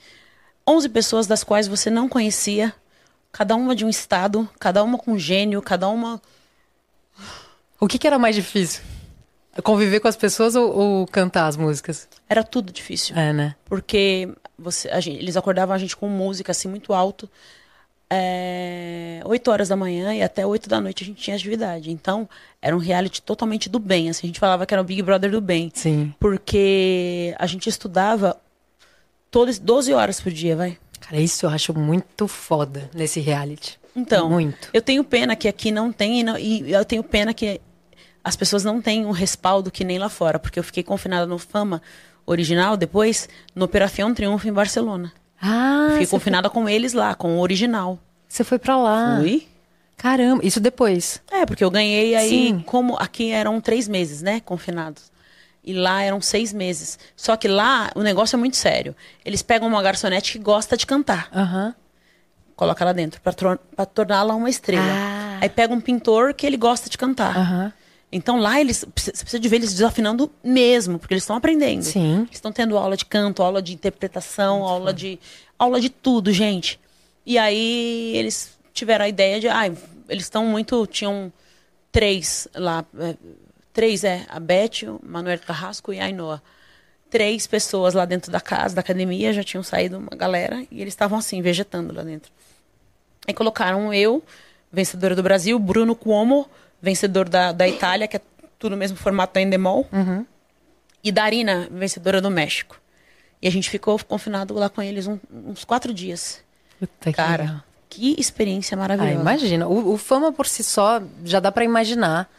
11 0.68 0.90
pessoas 0.90 1.26
das 1.26 1.42
quais 1.44 1.68
você 1.68 1.90
não 1.90 2.10
conhecia, 2.10 2.74
cada 3.34 3.56
uma 3.56 3.76
de 3.76 3.84
um 3.84 3.90
estado, 3.90 4.48
cada 4.60 4.82
uma 4.84 4.98
com 4.98 5.18
gênio, 5.18 5.62
cada 5.62 5.90
uma. 5.90 6.22
O 7.80 7.88
que, 7.88 7.98
que 7.98 8.08
era 8.08 8.18
mais 8.18 8.36
difícil? 8.36 8.82
Conviver 9.64 10.00
com 10.00 10.08
as 10.08 10.16
pessoas 10.16 10.56
ou, 10.56 10.74
ou 10.74 11.08
cantar 11.08 11.48
as 11.48 11.58
músicas? 11.58 12.08
Era 12.30 12.44
tudo 12.44 12.72
difícil. 12.72 13.16
É, 13.18 13.34
né? 13.34 13.56
Porque 13.66 14.30
você, 14.58 14.90
gente- 15.02 15.18
eles 15.20 15.36
acordavam 15.36 15.76
a 15.76 15.78
gente 15.78 15.98
com 15.98 16.08
música 16.08 16.52
assim 16.52 16.68
muito 16.70 16.94
alto. 16.94 17.30
É, 18.10 19.22
8 19.26 19.50
horas 19.52 19.70
da 19.70 19.76
manhã 19.76 20.14
e 20.14 20.22
até 20.22 20.46
8 20.46 20.70
da 20.70 20.80
noite 20.80 21.04
a 21.04 21.06
gente 21.08 21.22
tinha 21.22 21.36
atividade. 21.36 21.90
Então, 21.92 22.30
era 22.62 22.76
um 22.76 22.80
reality 22.80 23.22
totalmente 23.22 23.68
do 23.70 23.80
bem. 23.80 24.10
Assim, 24.10 24.28
a 24.28 24.30
gente 24.30 24.40
falava 24.40 24.66
que 24.66 24.74
era 24.74 24.82
o 24.82 24.86
Big 24.86 25.02
Brother 25.02 25.32
do 25.32 25.42
bem. 25.42 25.72
Sim. 25.74 26.14
Porque 26.20 27.36
a 27.40 27.48
gente 27.48 27.68
estudava 27.68 28.38
todas 29.32 29.58
12 29.58 29.94
horas 29.94 30.22
por 30.22 30.32
dia, 30.32 30.56
vai. 30.56 30.78
Cara, 31.06 31.22
isso 31.22 31.46
eu 31.46 31.50
acho 31.50 31.78
muito 31.78 32.28
foda 32.28 32.90
nesse 32.94 33.20
reality. 33.20 33.80
Então, 33.96 34.30
Muito. 34.30 34.70
eu 34.74 34.82
tenho 34.82 35.04
pena 35.04 35.36
que 35.36 35.48
aqui 35.48 35.72
não 35.72 35.92
tem, 35.92 36.22
e, 36.22 36.24
não- 36.24 36.38
e 36.38 36.72
eu 36.72 36.84
tenho 36.84 37.04
pena 37.04 37.34
que 37.34 37.62
as 38.24 38.36
pessoas 38.36 38.64
não 38.64 38.82
têm 38.82 39.06
um 39.06 39.12
respaldo 39.12 39.70
que 39.70 39.84
nem 39.84 40.00
lá 40.00 40.10
fora, 40.10 40.40
porque 40.40 40.58
eu 40.58 40.64
fiquei 40.64 40.82
confinada 40.82 41.28
no 41.28 41.38
Fama 41.38 41.82
original, 42.26 42.76
depois 42.78 43.30
no 43.54 43.66
Operação 43.66 44.14
Triunfo 44.14 44.48
em 44.48 44.54
Barcelona. 44.54 45.12
Ah, 45.40 45.88
Fiquei 45.92 46.06
você 46.06 46.10
foi, 46.10 46.20
confinada 46.20 46.50
com 46.50 46.68
eles 46.68 46.94
lá, 46.94 47.14
com 47.14 47.38
o 47.38 47.40
original. 47.42 48.00
você 48.28 48.44
foi 48.44 48.58
pra 48.58 48.78
lá. 48.78 49.18
Fui. 49.20 49.46
Caramba, 49.98 50.44
isso 50.44 50.60
depois. 50.60 51.22
É, 51.32 51.46
porque 51.46 51.64
eu 51.64 51.70
ganhei 51.70 52.16
aí, 52.16 52.30
Sim. 52.30 52.64
como 52.66 52.96
aqui 52.98 53.30
eram 53.30 53.62
três 53.62 53.88
meses, 53.88 54.22
né, 54.24 54.40
confinados. 54.40 55.12
E 55.64 55.74
lá 55.74 56.02
eram 56.04 56.20
seis 56.22 56.52
meses. 56.52 57.00
Só 57.16 57.38
que 57.38 57.48
lá 57.48 57.90
o 57.96 58.02
negócio 58.02 58.36
é 58.36 58.40
muito 58.40 58.58
sério. 58.58 58.96
Eles 59.24 59.42
pegam 59.42 59.68
uma 59.68 59.82
garçonete 59.82 60.34
que 60.34 60.40
gosta 60.40 60.76
de 60.76 60.86
cantar. 60.86 61.30
Aham. 61.34 61.74
Coloca 62.56 62.86
lá 62.86 62.94
dentro, 62.94 63.20
pra 63.22 63.86
torná-la 63.86 64.36
uma 64.36 64.50
estrela. 64.50 64.84
Ah. 64.86 65.40
Aí 65.42 65.50
pega 65.50 65.74
um 65.74 65.82
pintor 65.82 66.34
que 66.34 66.46
ele 66.46 66.58
gosta 66.58 66.90
de 66.90 66.98
cantar. 66.98 67.36
Aham. 67.36 67.74
Então 68.12 68.38
lá 68.38 68.62
eles 68.62 68.86
você 68.96 69.12
precisa 69.12 69.40
de 69.40 69.50
ver 69.50 69.56
eles 69.56 69.74
desafinando 69.74 70.32
mesmo, 70.44 71.00
porque 71.00 71.16
eles 71.16 71.24
estão 71.24 71.36
aprendendo. 71.36 71.82
Sim. 71.82 72.20
Eles 72.20 72.34
estão 72.34 72.52
tendo 72.52 72.78
aula 72.78 72.96
de 72.96 73.06
canto, 73.06 73.42
aula 73.42 73.60
de 73.60 73.74
interpretação, 73.74 74.64
aula 74.64 74.94
de 74.94 75.20
aula 75.58 75.82
de 75.82 75.90
tudo, 75.90 76.32
gente. 76.32 76.80
E 77.26 77.40
aí 77.40 78.16
eles 78.16 78.56
tiveram 78.72 79.06
a 79.06 79.10
ideia 79.10 79.40
de, 79.40 79.48
ai, 79.48 79.76
eles 80.08 80.26
estão 80.26 80.46
muito 80.46 80.86
tinham 80.86 81.34
três 81.92 82.48
lá, 82.54 82.86
é, 83.00 83.16
três 83.74 84.04
é 84.04 84.26
a 84.30 84.40
Beth, 84.40 84.84
o 84.88 85.00
Manuel 85.04 85.40
Carrasco 85.40 85.92
e 85.92 86.00
a 86.00 86.06
Ainoa. 86.06 86.42
Três 87.10 87.46
pessoas 87.46 87.94
lá 87.94 88.06
dentro 88.06 88.32
da 88.32 88.42
casa, 88.42 88.74
da 88.76 88.82
academia, 88.82 89.34
já 89.34 89.44
tinham 89.44 89.64
saído 89.64 89.98
uma 89.98 90.16
galera 90.16 90.66
e 90.72 90.82
eles 90.82 90.94
estavam 90.94 91.18
assim 91.18 91.42
vegetando 91.42 91.94
lá 91.94 92.04
dentro. 92.04 92.32
Aí 93.28 93.34
colocaram 93.34 93.94
eu, 93.94 94.24
vencedora 94.72 95.16
do 95.16 95.22
Brasil, 95.24 95.58
Bruno 95.60 95.96
Cuomo, 95.96 96.50
vencedor 96.82 97.30
da, 97.30 97.52
da 97.52 97.68
Itália, 97.68 98.08
que 98.08 98.18
é 98.18 98.22
tudo 98.58 98.72
no 98.72 98.78
mesmo 98.78 98.98
formato 98.98 99.34
da 99.36 99.42
Endemol, 99.42 99.88
e 101.04 101.12
Darina, 101.12 101.68
vencedora 101.70 102.20
do 102.22 102.32
México. 102.32 102.80
E 103.42 103.48
a 103.48 103.52
gente 103.52 103.70
ficou 103.70 104.00
confinado 104.08 104.54
lá 104.54 104.70
com 104.70 104.82
eles 104.82 105.06
um- 105.06 105.20
uns 105.32 105.64
quatro 105.66 105.94
dias. 105.94 106.42
Puta 106.80 107.12
que 107.12 107.14
Cara, 107.14 107.44
legal. 107.44 107.64
que 107.90 108.16
experiência 108.20 108.76
Ah, 108.76 108.80
maravilhosa. 108.80 109.20
imagina. 109.22 109.68
O, 109.68 109.94
o 109.94 109.98
fama 109.98 110.32
por 110.32 110.48
si 110.48 110.64
só 110.64 111.02
já 111.26 111.40
dá 111.40 111.52
pra 111.52 111.64
imaginar 111.64 112.30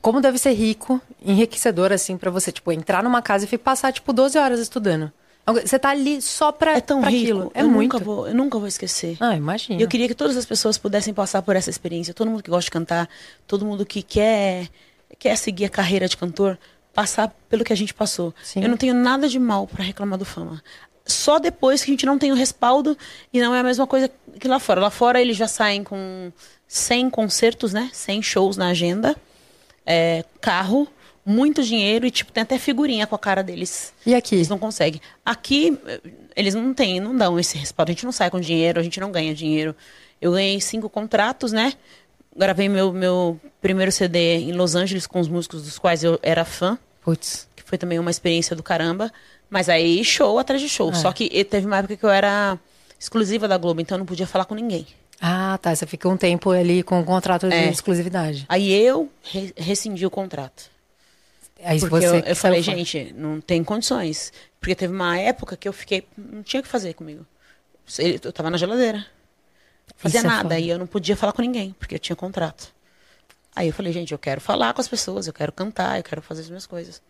como 0.00 0.20
deve 0.20 0.38
ser 0.38 0.52
rico, 0.52 1.00
enriquecedor, 1.24 1.92
assim, 1.92 2.16
pra 2.16 2.30
você, 2.30 2.50
tipo, 2.50 2.72
entrar 2.72 3.02
numa 3.02 3.20
casa 3.22 3.46
e 3.50 3.58
passar, 3.58 3.92
tipo, 3.92 4.12
12 4.12 4.38
horas 4.38 4.60
estudando. 4.60 5.12
Você 5.46 5.78
tá 5.78 5.90
ali 5.90 6.22
só 6.22 6.52
pra, 6.52 6.76
É 6.76 6.80
tão 6.80 7.00
pra 7.00 7.10
rico. 7.10 7.22
aquilo. 7.22 7.52
É 7.54 7.62
eu 7.62 7.68
muito. 7.68 7.94
Nunca 7.94 8.04
vou, 8.04 8.28
eu 8.28 8.34
nunca 8.34 8.58
vou 8.58 8.68
esquecer. 8.68 9.16
Ah, 9.18 9.34
imagina. 9.34 9.80
Eu 9.82 9.88
queria 9.88 10.06
que 10.06 10.14
todas 10.14 10.36
as 10.36 10.44
pessoas 10.46 10.78
pudessem 10.78 11.12
passar 11.12 11.42
por 11.42 11.56
essa 11.56 11.68
experiência. 11.70 12.14
Todo 12.14 12.30
mundo 12.30 12.42
que 12.42 12.50
gosta 12.50 12.66
de 12.66 12.70
cantar, 12.70 13.08
todo 13.48 13.64
mundo 13.64 13.84
que 13.84 14.00
quer, 14.02 14.68
quer 15.18 15.36
seguir 15.36 15.64
a 15.64 15.68
carreira 15.68 16.06
de 16.06 16.16
cantor, 16.16 16.56
passar 16.94 17.34
pelo 17.48 17.64
que 17.64 17.72
a 17.72 17.76
gente 17.76 17.92
passou. 17.92 18.32
Sim. 18.44 18.62
Eu 18.62 18.68
não 18.68 18.76
tenho 18.76 18.94
nada 18.94 19.28
de 19.28 19.38
mal 19.40 19.66
para 19.66 19.82
reclamar 19.82 20.18
do 20.18 20.24
fama. 20.24 20.62
Só 21.04 21.40
depois 21.40 21.82
que 21.82 21.90
a 21.90 21.94
gente 21.94 22.06
não 22.06 22.16
tem 22.18 22.30
o 22.30 22.36
respaldo 22.36 22.96
e 23.32 23.40
não 23.40 23.52
é 23.52 23.58
a 23.60 23.64
mesma 23.64 23.86
coisa 23.88 24.08
que 24.38 24.46
lá 24.46 24.60
fora. 24.60 24.80
Lá 24.80 24.90
fora 24.90 25.20
eles 25.20 25.36
já 25.36 25.48
saem 25.48 25.82
com 25.82 26.30
100 26.68 27.10
concertos, 27.10 27.72
né? 27.72 27.90
100 27.92 28.22
shows 28.22 28.56
na 28.56 28.68
agenda, 28.68 29.16
é, 29.90 30.24
carro, 30.40 30.86
muito 31.26 31.64
dinheiro 31.64 32.06
e 32.06 32.10
tipo 32.12 32.30
tem 32.30 32.42
até 32.42 32.58
figurinha 32.60 33.08
com 33.08 33.16
a 33.16 33.18
cara 33.18 33.42
deles. 33.42 33.92
E 34.06 34.14
aqui? 34.14 34.36
Eles 34.36 34.48
não 34.48 34.56
conseguem. 34.56 35.00
Aqui, 35.24 35.76
eles 36.36 36.54
não 36.54 36.72
têm, 36.72 37.00
não 37.00 37.16
dão 37.16 37.40
esse 37.40 37.58
respaldo. 37.58 37.90
A 37.90 37.94
gente 37.94 38.04
não 38.04 38.12
sai 38.12 38.30
com 38.30 38.38
dinheiro, 38.38 38.78
a 38.78 38.82
gente 38.84 39.00
não 39.00 39.10
ganha 39.10 39.34
dinheiro. 39.34 39.74
Eu 40.20 40.32
ganhei 40.32 40.60
cinco 40.60 40.88
contratos, 40.88 41.50
né? 41.50 41.72
Gravei 42.36 42.68
meu, 42.68 42.92
meu 42.92 43.40
primeiro 43.60 43.90
CD 43.90 44.36
em 44.36 44.52
Los 44.52 44.76
Angeles 44.76 45.08
com 45.08 45.18
os 45.18 45.26
músicos 45.26 45.64
dos 45.64 45.76
quais 45.76 46.04
eu 46.04 46.20
era 46.22 46.44
fã, 46.44 46.78
Putz. 47.02 47.48
que 47.56 47.64
foi 47.64 47.76
também 47.76 47.98
uma 47.98 48.10
experiência 48.10 48.54
do 48.54 48.62
caramba. 48.62 49.12
Mas 49.48 49.68
aí, 49.68 50.04
show 50.04 50.38
atrás 50.38 50.62
de 50.62 50.68
show. 50.68 50.90
É. 50.90 50.94
Só 50.94 51.10
que 51.12 51.44
teve 51.44 51.66
uma 51.66 51.78
época 51.78 51.96
que 51.96 52.04
eu 52.04 52.10
era 52.10 52.56
exclusiva 52.98 53.48
da 53.48 53.58
Globo, 53.58 53.80
então 53.80 53.96
eu 53.96 54.00
não 54.00 54.06
podia 54.06 54.26
falar 54.26 54.44
com 54.44 54.54
ninguém. 54.54 54.86
Ah, 55.20 55.58
tá. 55.60 55.74
Você 55.74 55.86
fica 55.86 56.08
um 56.08 56.16
tempo 56.16 56.50
ali 56.50 56.82
com 56.82 56.98
um 57.00 57.04
contrato 57.04 57.48
de 57.48 57.54
É. 57.54 57.68
exclusividade. 57.70 58.46
Aí 58.48 58.72
eu 58.72 59.10
re- 59.22 59.52
rescindi 59.56 60.06
o 60.06 60.10
contrato. 60.10 60.70
Aí 61.62 61.78
Porque 61.78 62.06
eu, 62.06 62.14
eu 62.20 62.36
falei, 62.36 62.62
fora. 62.62 62.76
gente, 62.78 63.12
não 63.16 63.40
tem 63.40 63.62
condições. 63.62 64.32
Porque 64.58 64.74
teve 64.74 64.94
uma 64.94 65.18
época 65.18 65.56
que 65.56 65.68
eu 65.68 65.72
fiquei. 65.72 66.06
Não 66.16 66.42
tinha 66.42 66.60
o 66.60 66.62
que 66.62 66.68
fazer 66.68 66.94
comigo. 66.94 67.26
Eu 67.98 68.32
tava 68.32 68.48
na 68.50 68.56
geladeira. 68.56 69.04
Fazia 69.96 70.20
Isso 70.20 70.26
é 70.26 70.30
nada. 70.30 70.58
e 70.58 70.68
eu 70.70 70.78
não 70.78 70.86
podia 70.86 71.16
falar 71.16 71.32
com 71.32 71.42
ninguém, 71.42 71.74
porque 71.78 71.96
eu 71.96 71.98
tinha 71.98 72.16
contrato. 72.16 72.72
Aí 73.54 73.66
eu 73.66 73.74
falei, 73.74 73.92
gente, 73.92 74.12
eu 74.12 74.18
quero 74.18 74.40
falar 74.40 74.72
com 74.72 74.80
as 74.80 74.88
pessoas, 74.88 75.26
eu 75.26 75.32
quero 75.32 75.52
cantar, 75.52 75.98
eu 75.98 76.02
quero 76.04 76.22
fazer 76.22 76.42
as 76.42 76.48
minhas 76.48 76.64
coisas. 76.66 77.02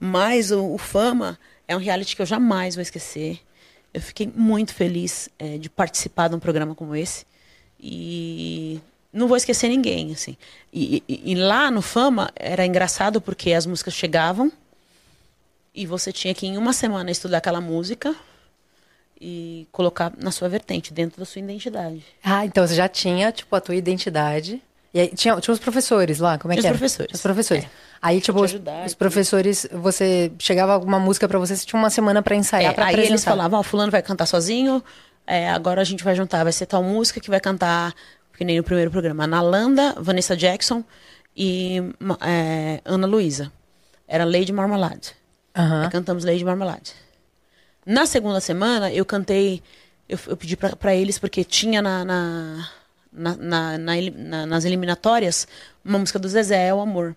Mas 0.00 0.50
o, 0.50 0.64
o 0.72 0.78
Fama 0.78 1.38
é 1.68 1.76
um 1.76 1.80
reality 1.80 2.14
que 2.16 2.22
eu 2.22 2.26
jamais 2.26 2.74
vou 2.76 2.82
esquecer. 2.82 3.40
Eu 3.92 4.00
fiquei 4.00 4.30
muito 4.34 4.72
feliz 4.72 5.28
eh, 5.38 5.58
de 5.58 5.68
participar 5.68 6.28
de 6.28 6.36
um 6.36 6.38
programa 6.40 6.74
como 6.74 6.94
esse. 6.96 7.26
E 7.86 8.80
não 9.12 9.28
vou 9.28 9.36
esquecer 9.36 9.68
ninguém, 9.68 10.12
assim. 10.12 10.36
E, 10.72 11.02
e- 11.06 11.32
e 11.32 11.34
lá 11.34 11.70
no 11.70 11.82
Fama 11.82 12.30
era 12.34 12.64
engraçado 12.64 13.20
porque 13.20 13.52
as 13.52 13.66
músicas 13.66 13.92
chegavam 13.92 14.50
e 15.74 15.84
você 15.86 16.10
tinha 16.10 16.32
que 16.34 16.46
em 16.46 16.56
uma 16.56 16.72
semana 16.72 17.10
estudar 17.10 17.38
aquela 17.38 17.60
música 17.60 18.14
e 19.20 19.66
colocar 19.70 20.12
na 20.18 20.30
sua 20.30 20.48
vertente, 20.48 20.92
dentro 20.94 21.18
da 21.18 21.26
sua 21.26 21.40
identidade. 21.40 22.02
Ah, 22.22 22.44
então 22.46 22.66
você 22.66 22.74
já 22.74 22.88
tinha, 22.88 23.30
tipo, 23.30 23.54
a 23.54 23.60
tua 23.60 23.74
identidade. 23.76 24.62
E 24.92 25.00
aí 25.00 25.08
tinha, 25.08 25.38
tinha 25.40 25.52
os 25.52 25.58
professores 25.60 26.18
lá, 26.20 26.38
como 26.38 26.52
é 26.52 26.56
Tinha 26.56 26.62
que 26.62 26.66
os 26.66 26.70
era? 26.70 26.78
professores. 26.78 27.08
Tinha 27.10 27.16
Os 27.16 27.22
professores. 27.22 27.64
É. 27.64 27.68
Aí, 28.00 28.20
tipo, 28.20 28.38
os, 28.38 28.44
ajudar 28.50 28.86
os 28.86 28.94
professores, 28.94 29.66
você 29.72 30.30
chegava 30.38 30.72
alguma 30.72 30.98
música 31.00 31.26
pra 31.28 31.38
você, 31.38 31.56
você 31.56 31.66
tinha 31.66 31.78
uma 31.78 31.90
semana 31.90 32.22
pra 32.22 32.34
ensaiar, 32.36 32.72
É, 32.72 32.74
pra 32.74 32.84
aí 32.86 32.90
apresentar. 32.94 33.12
eles 33.12 33.24
falavam, 33.24 33.58
ó, 33.60 33.62
fulano 33.62 33.90
vai 33.90 34.02
cantar 34.02 34.26
sozinho, 34.26 34.82
é, 35.26 35.48
agora 35.50 35.80
a 35.80 35.84
gente 35.84 36.04
vai 36.04 36.14
juntar, 36.14 36.42
vai 36.44 36.52
ser 36.52 36.66
tal 36.66 36.82
música 36.82 37.20
que 37.20 37.30
vai 37.30 37.40
cantar, 37.40 37.94
que 38.36 38.44
nem 38.44 38.56
no 38.58 38.64
primeiro 38.64 38.90
programa, 38.90 39.26
Nalanda, 39.26 39.94
Vanessa 39.98 40.36
Jackson 40.36 40.84
e 41.36 41.78
é, 42.20 42.80
Ana 42.84 43.06
Luísa. 43.06 43.52
Era 44.06 44.24
Lady 44.24 44.52
Marmalade. 44.52 45.14
Aí 45.84 45.90
cantamos 45.90 46.24
Lady 46.24 46.44
Marmalade. 46.44 46.92
Na 47.86 48.06
segunda 48.06 48.40
semana, 48.40 48.92
eu 48.92 49.04
cantei, 49.04 49.62
eu, 50.08 50.18
eu 50.26 50.36
pedi 50.36 50.56
pra 50.56 50.94
eles, 50.94 51.18
porque 51.18 51.44
tinha 51.44 51.80
na, 51.82 52.04
na, 52.04 52.68
na- 53.12 53.78
na- 53.78 54.46
nas 54.46 54.64
eliminatórias 54.64 55.46
uma 55.84 55.98
música 55.98 56.18
do 56.18 56.28
Zezé, 56.28 56.68
É 56.68 56.74
o 56.74 56.80
Amor. 56.80 57.14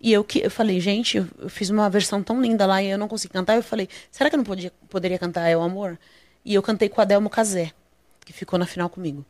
E 0.00 0.12
eu, 0.12 0.22
que, 0.22 0.40
eu 0.44 0.50
falei, 0.50 0.78
gente, 0.80 1.16
eu, 1.16 1.26
eu 1.38 1.48
fiz 1.48 1.70
uma 1.70 1.88
versão 1.88 2.22
tão 2.22 2.40
linda 2.40 2.66
lá 2.66 2.82
e 2.82 2.88
eu 2.90 2.98
não 2.98 3.08
consegui 3.08 3.32
cantar. 3.32 3.56
Eu 3.56 3.62
falei, 3.62 3.88
será 4.10 4.28
que 4.28 4.36
eu 4.36 4.38
não 4.38 4.44
podia, 4.44 4.72
poderia 4.88 5.18
cantar 5.18 5.48
É 5.48 5.56
o 5.56 5.62
Amor? 5.62 5.98
E 6.46 6.54
eu 6.54 6.62
cantei 6.62 6.88
com 6.88 7.00
a 7.00 7.04
Adelmo 7.04 7.28
Casé, 7.28 7.72
que 8.24 8.32
ficou 8.32 8.58
na 8.58 8.64
final 8.66 8.88
comigo. 8.88 9.22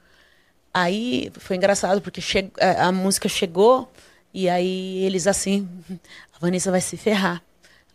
Aí 0.72 1.32
foi 1.38 1.56
engraçado, 1.56 2.00
porque 2.02 2.20
che- 2.20 2.50
a, 2.60 2.88
a 2.88 2.92
música 2.92 3.28
chegou 3.28 3.90
e 4.34 4.48
aí 4.48 4.98
eles 5.04 5.26
assim, 5.26 5.66
a 6.34 6.38
Vanessa 6.38 6.70
vai 6.70 6.80
se 6.80 6.96
ferrar. 6.96 7.42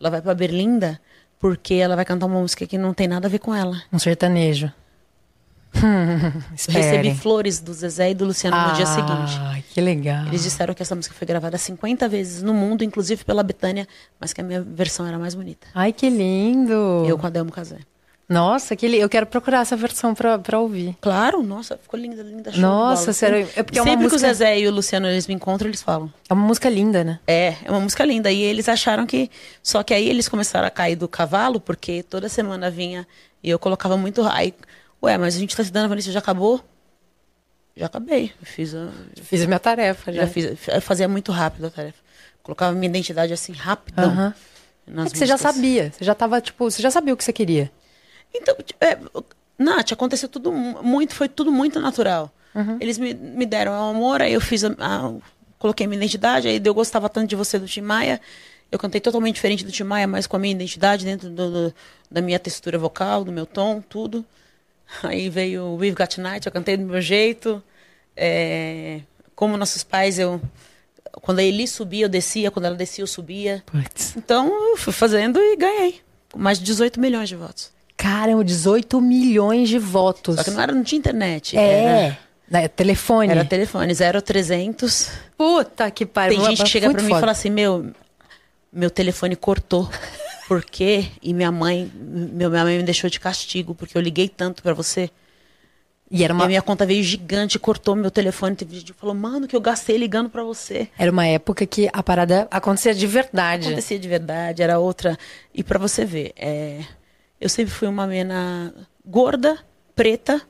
Ela 0.00 0.10
vai 0.10 0.20
pra 0.20 0.34
Berlinda 0.34 1.00
porque 1.38 1.74
ela 1.74 1.94
vai 1.96 2.04
cantar 2.04 2.26
uma 2.26 2.40
música 2.40 2.66
que 2.66 2.76
não 2.76 2.92
tem 2.92 3.06
nada 3.08 3.28
a 3.28 3.30
ver 3.30 3.38
com 3.38 3.54
ela. 3.54 3.80
Um 3.92 3.98
sertanejo. 3.98 4.70
Hum, 5.74 6.42
recebi 6.68 7.14
flores 7.14 7.58
do 7.58 7.72
Zezé 7.72 8.10
e 8.10 8.14
do 8.14 8.26
Luciano 8.26 8.54
no 8.68 8.74
dia 8.74 8.84
seguinte. 8.84 9.32
Ah, 9.40 9.58
que 9.72 9.80
legal. 9.80 10.26
Eles 10.26 10.42
disseram 10.42 10.74
que 10.74 10.82
essa 10.82 10.94
música 10.94 11.14
foi 11.14 11.26
gravada 11.26 11.56
50 11.56 12.06
vezes 12.10 12.42
no 12.42 12.52
mundo, 12.52 12.84
inclusive 12.84 13.24
pela 13.24 13.42
Betânia, 13.42 13.88
mas 14.20 14.34
que 14.34 14.42
a 14.42 14.44
minha 14.44 14.60
versão 14.60 15.06
era 15.06 15.18
mais 15.18 15.34
bonita. 15.34 15.66
Ai, 15.74 15.90
que 15.94 16.10
lindo. 16.10 17.04
Eu 17.08 17.16
com 17.16 17.26
a 17.26 17.30
Delmo 17.30 17.50
Casé. 17.50 17.78
Nossa, 18.32 18.74
que 18.74 18.88
li... 18.88 18.98
eu 18.98 19.08
quero 19.08 19.26
procurar 19.26 19.60
essa 19.60 19.76
versão 19.76 20.14
pra, 20.14 20.38
pra 20.38 20.58
ouvir. 20.58 20.96
Claro, 21.00 21.42
nossa, 21.42 21.76
ficou 21.76 21.98
linda, 22.00 22.22
linda. 22.22 22.50
show 22.50 22.60
Nossa, 22.60 23.12
sério, 23.12 23.48
é 23.54 23.62
porque 23.62 23.78
é 23.78 23.82
Sempre 23.82 24.04
música- 24.04 24.10
que 24.10 24.16
o 24.16 24.28
Zezé 24.28 24.58
e 24.60 24.66
o 24.66 24.72
Luciano 24.72 25.06
eles 25.06 25.26
me 25.26 25.34
encontram, 25.34 25.68
eles 25.68 25.82
falam. 25.82 26.12
É 26.28 26.32
uma 26.34 26.46
música 26.46 26.68
linda, 26.68 27.04
né? 27.04 27.20
É, 27.26 27.56
é 27.64 27.70
uma 27.70 27.80
música 27.80 28.04
linda. 28.04 28.30
E 28.32 28.40
eles 28.42 28.68
acharam 28.68 29.06
que. 29.06 29.30
Só 29.62 29.82
que 29.82 29.92
aí 29.94 30.08
eles 30.08 30.28
começaram 30.28 30.66
a 30.66 30.70
cair 30.70 30.96
do 30.96 31.06
cavalo, 31.08 31.60
porque 31.60 32.02
toda 32.02 32.28
semana 32.28 32.70
vinha 32.70 33.06
e 33.42 33.50
eu 33.50 33.58
colocava 33.58 33.96
muito. 33.96 34.22
Aí, 34.26 34.54
ué, 35.02 35.18
mas 35.18 35.36
a 35.36 35.38
gente 35.38 35.54
tá 35.56 35.62
estudando, 35.62 35.88
Vanessa, 35.88 36.10
já 36.10 36.18
acabou? 36.18 36.60
Já 37.76 37.86
acabei. 37.86 38.32
Fiz 38.42 38.74
a, 38.74 38.88
Fiz 39.22 39.42
a 39.42 39.46
minha 39.46 39.58
tarefa 39.58 40.12
já. 40.12 40.22
já 40.22 40.26
fiz, 40.28 40.68
eu 40.68 40.82
fazia 40.82 41.08
muito 41.08 41.32
rápido 41.32 41.66
a 41.66 41.70
tarefa. 41.70 41.98
Colocava 42.42 42.72
minha 42.72 42.88
identidade 42.88 43.32
assim, 43.32 43.52
rapidão. 43.52 44.10
Aham. 44.10 44.34
nas 44.86 45.06
É 45.06 45.10
que 45.10 45.18
você 45.18 45.26
já 45.26 45.38
sabia. 45.38 45.92
Você 45.96 46.04
já 46.04 46.14
tava, 46.14 46.40
tipo, 46.40 46.70
você 46.70 46.82
já 46.82 46.90
sabia 46.90 47.14
o 47.14 47.16
que 47.16 47.24
você 47.24 47.32
queria. 47.32 47.70
Então, 48.34 48.54
é, 48.80 48.98
Nath, 49.58 49.92
aconteceu 49.92 50.28
tudo 50.28 50.50
mu- 50.52 50.82
muito, 50.82 51.14
foi 51.14 51.28
tudo 51.28 51.50
muito 51.52 51.78
natural. 51.80 52.32
Uhum. 52.54 52.76
Eles 52.80 52.98
me, 52.98 53.14
me 53.14 53.46
deram 53.46 53.72
o 53.72 53.90
amor, 53.90 54.20
aí 54.22 54.32
eu 54.32 54.40
fiz, 54.40 54.64
a, 54.64 54.68
a- 54.78 55.12
coloquei 55.58 55.86
minha 55.86 55.96
identidade, 55.98 56.48
aí 56.48 56.60
eu 56.64 56.74
gostava 56.74 57.08
tanto 57.08 57.28
de 57.28 57.36
você 57.36 57.58
do 57.58 57.66
Tim 57.66 57.80
Maia, 57.82 58.20
eu 58.70 58.78
cantei 58.78 59.00
totalmente 59.00 59.34
diferente 59.36 59.64
do 59.64 59.70
Tim 59.72 59.84
Maia, 59.84 60.06
mas 60.06 60.26
com 60.26 60.36
a 60.36 60.38
minha 60.38 60.52
identidade 60.52 61.04
dentro 61.04 61.28
do- 61.30 61.50
do- 61.68 61.74
da 62.10 62.20
minha 62.20 62.38
textura 62.38 62.78
vocal, 62.78 63.24
do 63.24 63.30
meu 63.32 63.46
tom, 63.46 63.80
tudo. 63.80 64.24
Aí 65.02 65.28
veio 65.30 65.62
o 65.64 65.76
We've 65.76 65.96
Got 65.96 66.18
Night, 66.20 66.46
eu 66.46 66.52
cantei 66.52 66.76
do 66.76 66.84
meu 66.84 67.00
jeito. 67.00 67.62
É, 68.16 69.00
como 69.34 69.56
nossos 69.56 69.82
pais, 69.82 70.18
eu 70.18 70.40
quando 71.22 71.38
a 71.40 71.42
Eli 71.42 71.66
subia, 71.68 72.06
eu 72.06 72.08
descia, 72.08 72.50
quando 72.50 72.64
ela 72.66 72.74
descia, 72.76 73.02
eu 73.02 73.06
subia. 73.06 73.62
Putz. 73.66 74.16
Então, 74.16 74.48
eu 74.70 74.76
fui 74.76 74.92
fazendo 74.92 75.38
e 75.38 75.56
ganhei. 75.56 76.00
Mais 76.34 76.58
de 76.58 76.64
18 76.64 76.98
milhões 77.00 77.28
de 77.28 77.36
votos. 77.36 77.70
Caramba, 78.02 78.44
18 78.44 79.00
milhões 79.00 79.68
de 79.68 79.78
votos. 79.78 80.36
Só 80.36 80.42
que 80.44 80.50
não, 80.50 80.60
era, 80.60 80.72
não 80.72 80.82
tinha 80.82 80.98
internet. 80.98 81.56
É. 81.56 81.82
Era, 81.84 82.18
Né, 82.50 82.68
telefone. 82.68 83.30
era 83.30 83.44
telefone 83.44 83.94
0300. 83.94 85.10
Puta 85.38 85.90
que 85.90 86.04
pariu. 86.04 86.36
Tem 86.38 86.46
gente 86.50 86.62
que 86.64 86.68
chega 86.68 86.90
pra 86.90 87.00
mim 87.00 87.06
e 87.06 87.10
foda. 87.10 87.20
fala 87.20 87.32
assim: 87.32 87.50
meu, 87.50 87.90
meu 88.72 88.90
telefone 88.90 89.36
cortou. 89.36 89.88
Por 90.48 90.64
quê? 90.64 91.06
E 91.22 91.32
minha 91.32 91.50
mãe, 91.52 91.90
meu, 91.94 92.50
minha 92.50 92.64
mãe 92.64 92.76
me 92.76 92.82
deixou 92.82 93.08
de 93.08 93.18
castigo 93.20 93.74
porque 93.74 93.96
eu 93.96 94.02
liguei 94.02 94.28
tanto 94.28 94.62
pra 94.62 94.74
você. 94.74 95.08
E 96.10 96.22
era 96.22 96.34
E 96.34 96.36
uma, 96.36 96.44
a 96.44 96.48
minha 96.48 96.60
conta 96.60 96.84
veio 96.84 97.02
gigante, 97.02 97.58
cortou 97.58 97.96
meu 97.96 98.10
telefone. 98.10 98.54
Teve 98.54 98.74
gente 98.80 98.92
que 98.92 98.98
falou, 98.98 99.14
mano, 99.14 99.48
que 99.48 99.56
eu 99.56 99.60
gastei 99.62 99.96
ligando 99.96 100.28
pra 100.28 100.42
você. 100.42 100.88
era 100.98 101.10
uma 101.10 101.26
época 101.26 101.64
que 101.64 101.88
a 101.90 102.02
parada 102.02 102.46
acontecia 102.50 102.92
de 102.94 103.06
verdade. 103.06 103.68
Acontecia 103.68 103.98
de 103.98 104.08
verdade, 104.08 104.62
era 104.62 104.78
outra. 104.78 105.16
E 105.54 105.62
pra 105.62 105.78
você 105.78 106.04
ver, 106.04 106.32
é, 106.36 106.80
eu 107.42 107.48
sempre 107.48 107.72
fui 107.74 107.88
uma 107.88 108.06
mena 108.06 108.72
gorda, 109.04 109.58
preta, 109.94 110.40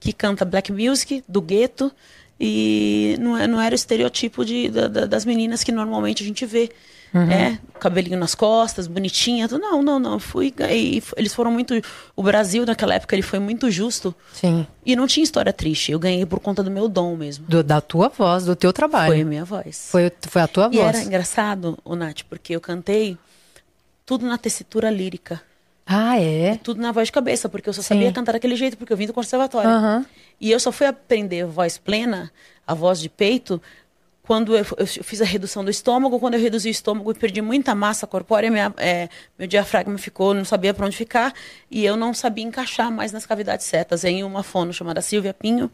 que 0.00 0.12
canta 0.12 0.44
black 0.44 0.72
music, 0.72 1.22
do 1.28 1.40
gueto. 1.42 1.92
E 2.40 3.16
não, 3.20 3.36
é- 3.36 3.46
não 3.46 3.60
era 3.60 3.72
o 3.72 3.76
estereotipo 3.76 4.44
de, 4.44 4.68
da- 4.68 4.88
da- 4.88 5.06
das 5.06 5.24
meninas 5.24 5.62
que 5.62 5.70
normalmente 5.70 6.22
a 6.22 6.26
gente 6.26 6.44
vê. 6.46 6.70
É, 7.14 7.58
cabelinho 7.78 8.18
nas 8.18 8.34
costas, 8.34 8.86
bonitinha. 8.86 9.46
Não, 9.46 9.82
não, 9.82 9.98
não. 9.98 10.18
Fui, 10.18 10.50
e 10.70 11.02
eles 11.14 11.34
foram 11.34 11.50
muito. 11.52 11.74
O 12.16 12.22
Brasil, 12.22 12.64
naquela 12.64 12.94
época, 12.94 13.14
ele 13.14 13.20
foi 13.20 13.38
muito 13.38 13.70
justo. 13.70 14.14
Sim. 14.32 14.66
E 14.84 14.96
não 14.96 15.06
tinha 15.06 15.22
história 15.22 15.52
triste. 15.52 15.92
Eu 15.92 15.98
ganhei 15.98 16.24
por 16.24 16.40
conta 16.40 16.62
do 16.62 16.70
meu 16.70 16.88
dom 16.88 17.14
mesmo. 17.14 17.44
Do- 17.46 17.62
da 17.62 17.82
tua 17.82 18.08
voz, 18.08 18.46
do 18.46 18.56
teu 18.56 18.72
trabalho. 18.72 19.12
Foi 19.12 19.20
a 19.20 19.24
minha 19.26 19.44
voz. 19.44 19.88
Foi, 19.90 20.10
foi 20.22 20.40
a 20.40 20.48
tua 20.48 20.70
E 20.72 20.78
voz. 20.78 20.88
era 20.96 21.02
engraçado, 21.04 21.78
o 21.84 21.94
Nath, 21.94 22.22
porque 22.30 22.56
eu 22.56 22.62
cantei 22.62 23.18
tudo 24.06 24.24
na 24.26 24.38
tessitura 24.38 24.88
lírica. 24.90 25.42
Ah, 25.94 26.18
é? 26.20 26.56
Tudo 26.62 26.80
na 26.80 26.90
voz 26.92 27.08
de 27.08 27.12
cabeça, 27.12 27.48
porque 27.48 27.68
eu 27.68 27.72
só 27.72 27.82
Sim. 27.82 27.88
sabia 27.88 28.12
cantar 28.12 28.32
daquele 28.32 28.56
jeito, 28.56 28.76
porque 28.76 28.92
eu 28.92 28.96
vim 28.96 29.06
do 29.06 29.12
conservatório. 29.12 29.68
Aham. 29.68 30.06
E 30.40 30.50
eu 30.50 30.58
só 30.58 30.72
fui 30.72 30.86
aprender 30.86 31.44
voz 31.46 31.76
plena, 31.78 32.32
a 32.66 32.74
voz 32.74 32.98
de 33.00 33.08
peito, 33.08 33.60
quando 34.22 34.56
eu, 34.56 34.64
eu 34.78 34.86
fiz 34.86 35.20
a 35.20 35.24
redução 35.24 35.64
do 35.64 35.70
estômago. 35.70 36.18
Quando 36.18 36.34
eu 36.34 36.40
reduzi 36.40 36.68
o 36.68 36.70
estômago 36.70 37.10
e 37.10 37.14
perdi 37.14 37.42
muita 37.42 37.74
massa 37.74 38.06
corpórea, 38.06 38.50
minha, 38.50 38.72
é, 38.76 39.08
meu 39.38 39.46
diafragma 39.48 39.98
ficou, 39.98 40.32
não 40.32 40.44
sabia 40.44 40.72
para 40.72 40.86
onde 40.86 40.96
ficar. 40.96 41.34
E 41.70 41.84
eu 41.84 41.96
não 41.96 42.14
sabia 42.14 42.44
encaixar 42.44 42.90
mais 42.90 43.12
nas 43.12 43.26
cavidades 43.26 43.66
certas. 43.66 44.04
Em 44.04 44.22
uma 44.24 44.42
fono 44.42 44.72
chamada 44.72 45.02
Silvia 45.02 45.34
Pinho, 45.34 45.70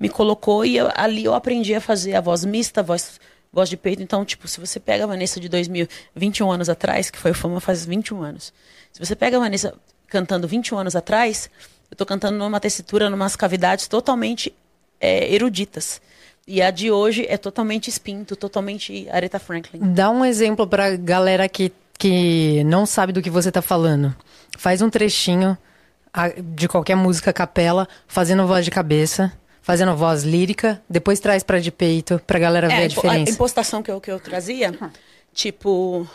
me 0.00 0.08
colocou 0.08 0.64
e 0.64 0.76
eu- 0.76 0.88
ali 0.94 1.24
eu 1.24 1.34
aprendi 1.34 1.74
a 1.74 1.80
fazer 1.80 2.14
a 2.14 2.20
voz 2.20 2.44
mista, 2.44 2.80
a 2.80 2.82
voz, 2.82 3.20
voz 3.52 3.68
de 3.68 3.76
peito. 3.76 4.02
Então, 4.02 4.24
tipo, 4.24 4.48
se 4.48 4.58
você 4.58 4.80
pega 4.80 5.04
a 5.04 5.06
Vanessa 5.06 5.38
de 5.38 5.48
2000, 5.48 5.86
21 6.16 6.50
anos 6.50 6.68
atrás, 6.70 7.10
que 7.10 7.18
foi 7.18 7.30
o 7.32 7.34
Fama 7.34 7.60
faz 7.60 7.84
21 7.84 8.22
anos. 8.22 8.52
Se 8.94 9.04
você 9.04 9.16
pega 9.16 9.36
a 9.36 9.40
Vanessa 9.40 9.74
cantando 10.06 10.46
21 10.46 10.78
anos 10.78 10.94
atrás, 10.94 11.50
eu 11.90 11.96
tô 11.96 12.06
cantando 12.06 12.38
numa 12.38 12.60
tessitura, 12.60 13.10
numas 13.10 13.34
cavidades 13.34 13.88
totalmente 13.88 14.54
é, 15.00 15.34
eruditas. 15.34 16.00
E 16.46 16.62
a 16.62 16.70
de 16.70 16.90
hoje 16.92 17.26
é 17.28 17.36
totalmente 17.36 17.88
espinto, 17.88 18.36
totalmente 18.36 19.08
Aretha 19.10 19.38
Franklin. 19.40 19.80
Dá 19.92 20.10
um 20.10 20.24
exemplo 20.24 20.64
pra 20.66 20.94
galera 20.96 21.48
que, 21.48 21.72
que 21.98 22.62
não 22.64 22.86
sabe 22.86 23.12
do 23.12 23.20
que 23.20 23.30
você 23.30 23.50
tá 23.50 23.60
falando. 23.60 24.14
Faz 24.56 24.80
um 24.80 24.88
trechinho 24.88 25.58
a- 26.12 26.28
de 26.28 26.68
qualquer 26.68 26.94
música 26.94 27.30
a 27.30 27.32
capela, 27.32 27.88
fazendo 28.06 28.46
voz 28.46 28.64
de 28.64 28.70
cabeça, 28.70 29.32
fazendo 29.60 29.96
voz 29.96 30.22
lírica, 30.22 30.80
depois 30.88 31.18
traz 31.18 31.42
pra 31.42 31.58
de 31.58 31.72
peito, 31.72 32.20
pra 32.24 32.38
galera 32.38 32.68
ver 32.68 32.74
É, 32.74 32.76
a 32.76 32.80
a 32.82 32.86
impo- 32.86 33.00
a 33.00 33.02
diferença. 33.10 33.32
impostação 33.32 33.82
que 33.82 33.90
eu, 33.90 34.00
que 34.00 34.12
eu 34.12 34.20
trazia, 34.20 34.72
tipo, 35.32 36.06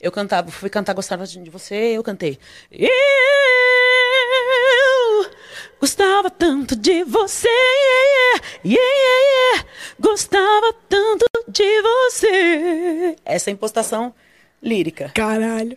eu 0.00 0.12
cantava, 0.12 0.50
fui 0.50 0.68
cantar 0.68 0.94
Gostava 0.94 1.24
de 1.26 1.50
Você, 1.50 1.74
eu 1.74 2.02
cantei. 2.02 2.38
Eu 2.70 2.90
gostava 5.80 6.30
tanto 6.30 6.74
de 6.74 7.04
você, 7.04 7.48
yeah, 7.48 8.44
yeah, 8.64 8.92
yeah, 8.92 9.64
gostava 9.98 10.72
tanto 10.88 11.26
de 11.48 11.82
você. 11.82 13.16
Essa 13.24 13.50
é 13.50 13.52
a 13.52 13.54
impostação 13.54 14.14
lírica. 14.62 15.10
Caralho. 15.14 15.76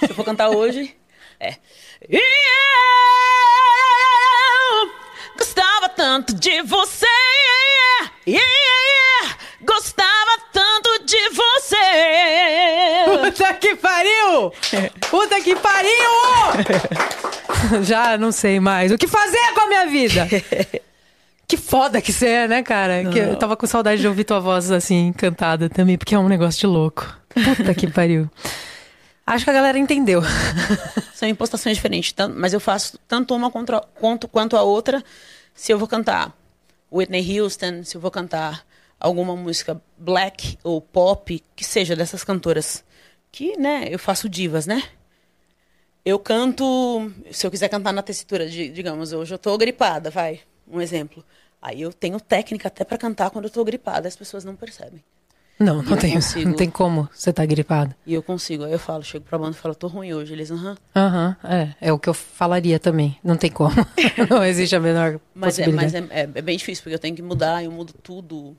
Se 0.00 0.10
eu 0.10 0.14
for 0.14 0.24
cantar 0.24 0.50
hoje, 0.50 0.96
é. 1.40 1.56
Gostava 5.36 5.88
tanto 5.88 6.34
de 6.34 6.62
você. 6.62 7.06
Yeah, 7.06 8.12
yeah, 8.26 8.46
yeah. 8.46 9.38
Gostava 9.60 10.40
tanto 10.52 11.04
de 11.04 11.28
você. 11.30 11.76
Puta 13.32 13.54
que 13.54 13.74
pariu! 13.76 14.52
Puta 15.10 15.40
que 15.40 15.56
pariu! 15.56 16.10
Já 17.82 18.16
não 18.16 18.30
sei 18.30 18.60
mais 18.60 18.92
o 18.92 18.98
que 18.98 19.06
fazer 19.08 19.52
com 19.54 19.60
a 19.62 19.66
minha 19.66 19.86
vida. 19.86 20.26
Que 21.46 21.56
foda 21.56 22.00
que 22.00 22.12
você 22.12 22.26
é, 22.28 22.48
né, 22.48 22.62
cara? 22.62 23.04
Que 23.10 23.18
eu 23.18 23.36
tava 23.36 23.56
com 23.56 23.66
saudade 23.66 24.00
de 24.00 24.06
ouvir 24.06 24.24
tua 24.24 24.38
voz 24.38 24.70
assim, 24.70 25.12
cantada 25.12 25.68
também, 25.68 25.96
porque 25.98 26.14
é 26.14 26.18
um 26.18 26.28
negócio 26.28 26.60
de 26.60 26.66
louco. 26.66 27.06
Puta 27.56 27.74
que 27.74 27.90
pariu. 27.90 28.30
Acho 29.26 29.44
que 29.44 29.50
a 29.50 29.54
galera 29.54 29.78
entendeu. 29.78 30.22
São 31.14 31.28
impostações 31.28 31.76
diferentes, 31.76 32.14
mas 32.36 32.52
eu 32.52 32.60
faço 32.60 32.98
tanto 33.08 33.34
uma 33.34 33.50
contra- 33.50 33.82
quanto, 33.98 34.28
quanto 34.28 34.56
a 34.56 34.62
outra. 34.62 35.02
Se 35.54 35.72
eu 35.72 35.78
vou 35.78 35.88
cantar 35.88 36.32
Whitney 36.92 37.40
Houston, 37.40 37.82
se 37.82 37.96
eu 37.96 38.00
vou 38.00 38.10
cantar 38.10 38.62
alguma 38.98 39.34
música 39.36 39.80
black 39.96 40.58
ou 40.62 40.80
pop, 40.80 41.42
que 41.54 41.64
seja 41.64 41.94
dessas 41.96 42.24
cantoras, 42.24 42.84
que, 43.30 43.56
né, 43.56 43.86
eu 43.90 43.98
faço 43.98 44.28
divas, 44.28 44.66
né? 44.66 44.82
Eu 46.04 46.18
canto, 46.18 47.12
se 47.30 47.46
eu 47.46 47.50
quiser 47.50 47.68
cantar 47.68 47.92
na 47.92 48.02
tessitura, 48.02 48.48
de, 48.48 48.68
digamos, 48.70 49.12
hoje 49.12 49.34
eu 49.34 49.38
tô 49.38 49.56
gripada, 49.58 50.10
vai, 50.10 50.40
um 50.66 50.80
exemplo. 50.80 51.22
Aí 51.60 51.82
eu 51.82 51.92
tenho 51.92 52.18
técnica 52.20 52.68
até 52.68 52.84
pra 52.84 52.96
cantar 52.96 53.30
quando 53.30 53.44
eu 53.46 53.50
tô 53.50 53.62
gripada, 53.64 54.08
as 54.08 54.16
pessoas 54.16 54.44
não 54.44 54.56
percebem. 54.56 55.02
Não, 55.58 55.82
não 55.82 55.96
tem, 55.96 56.14
não 56.46 56.52
tem 56.52 56.70
como 56.70 57.08
você 57.12 57.32
tá 57.32 57.44
gripado. 57.44 57.92
E 58.06 58.14
eu 58.14 58.22
consigo, 58.22 58.64
aí 58.64 58.72
eu 58.72 58.78
falo, 58.78 59.02
chego 59.02 59.24
pra 59.24 59.36
banda 59.36 59.56
e 59.56 59.60
falo, 59.60 59.74
tô 59.74 59.88
ruim 59.88 60.14
hoje. 60.14 60.32
Eles, 60.32 60.50
aham. 60.52 60.76
Aham, 60.94 61.36
é. 61.42 61.74
É 61.80 61.92
o 61.92 61.98
que 61.98 62.08
eu 62.08 62.14
falaria 62.14 62.78
também. 62.78 63.18
Não 63.24 63.36
tem 63.36 63.50
como. 63.50 63.74
não 64.30 64.44
existe 64.44 64.76
a 64.76 64.80
menor 64.80 65.20
Mas, 65.34 65.58
é, 65.58 65.64
possibilidade. 65.64 66.00
mas 66.00 66.10
é, 66.12 66.20
é- 66.20 66.30
é 66.32 66.42
bem 66.42 66.56
difícil, 66.56 66.84
porque 66.84 66.94
eu 66.94 66.98
tenho 66.98 67.16
que 67.16 67.22
mudar, 67.22 67.64
eu 67.64 67.72
mudo 67.72 67.92
tudo, 67.92 68.56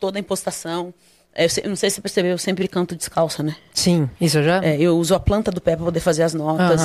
toda 0.00 0.18
a 0.18 0.20
impostação. 0.20 0.92
É, 1.32 1.44
eu, 1.44 1.68
não 1.68 1.76
sei 1.76 1.90
se 1.90 1.96
você 1.96 2.00
percebeu, 2.00 2.32
eu 2.32 2.38
sempre 2.38 2.66
canto 2.66 2.96
descalça, 2.96 3.42
né? 3.42 3.54
Sim, 3.72 4.10
isso 4.20 4.42
já. 4.42 4.64
É, 4.64 4.76
eu 4.80 4.96
uso 4.98 5.14
a 5.14 5.20
planta 5.20 5.50
do 5.52 5.60
pé 5.60 5.76
pra 5.76 5.84
poder 5.84 6.00
fazer 6.00 6.24
as 6.24 6.34
notas. 6.34 6.80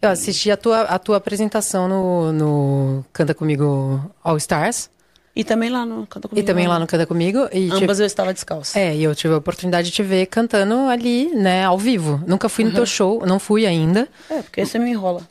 Eu 0.00 0.10
assisti 0.10 0.50
a 0.50 0.56
tua, 0.56 0.82
a 0.82 0.98
tua 0.98 1.16
apresentação 1.16 1.88
no, 1.88 2.32
no 2.32 3.04
Canta 3.12 3.34
Comigo 3.34 4.10
All 4.22 4.36
Stars. 4.36 4.90
E 5.36 5.42
também 5.42 5.68
lá 5.68 5.84
no 5.84 6.06
Canta 6.06 6.26
E 6.26 6.30
Comigo. 6.30 6.46
também 6.46 6.66
lá 6.68 6.78
no 6.78 6.86
Canta 6.86 7.06
Comigo. 7.06 7.48
E 7.52 7.70
Ambas 7.70 8.00
eu 8.00 8.06
estava 8.06 8.32
descalça. 8.32 8.78
É, 8.78 8.94
e 8.94 9.02
eu 9.02 9.14
tive 9.14 9.34
a 9.34 9.38
oportunidade 9.38 9.88
de 9.88 9.94
te 9.94 10.02
ver 10.02 10.26
cantando 10.26 10.74
ali, 10.88 11.34
né, 11.34 11.64
ao 11.64 11.78
vivo. 11.78 12.22
Nunca 12.26 12.48
fui 12.48 12.64
no 12.64 12.72
teu 12.72 12.86
show, 12.86 13.24
não 13.26 13.38
fui 13.38 13.66
ainda. 13.66 14.08
É, 14.30 14.42
porque 14.42 14.64
você 14.64 14.78
me 14.78 14.90
enrola. 14.90 15.22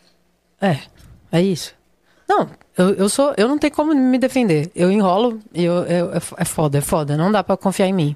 É, 0.62 0.80
é 1.32 1.42
isso. 1.42 1.74
Não, 2.28 2.50
eu, 2.78 2.94
eu 2.96 3.10
sou. 3.10 3.34
Eu 3.38 3.48
não 3.48 3.58
tenho 3.58 3.74
como 3.74 3.94
me 3.94 4.18
defender. 4.18 4.72
Eu 4.76 4.92
enrolo 4.92 5.40
e 5.54 5.64
eu, 5.64 5.84
eu- 5.84 6.14
é 6.14 6.18
f- 6.18 6.36
é 6.38 6.46
foda, 6.46 6.78
é 6.78 6.82
foda. 6.82 7.18
Não 7.18 7.32
dá 7.32 7.44
pra 7.44 7.56
confiar 7.58 7.88
em 7.88 7.94
mim. 7.94 8.16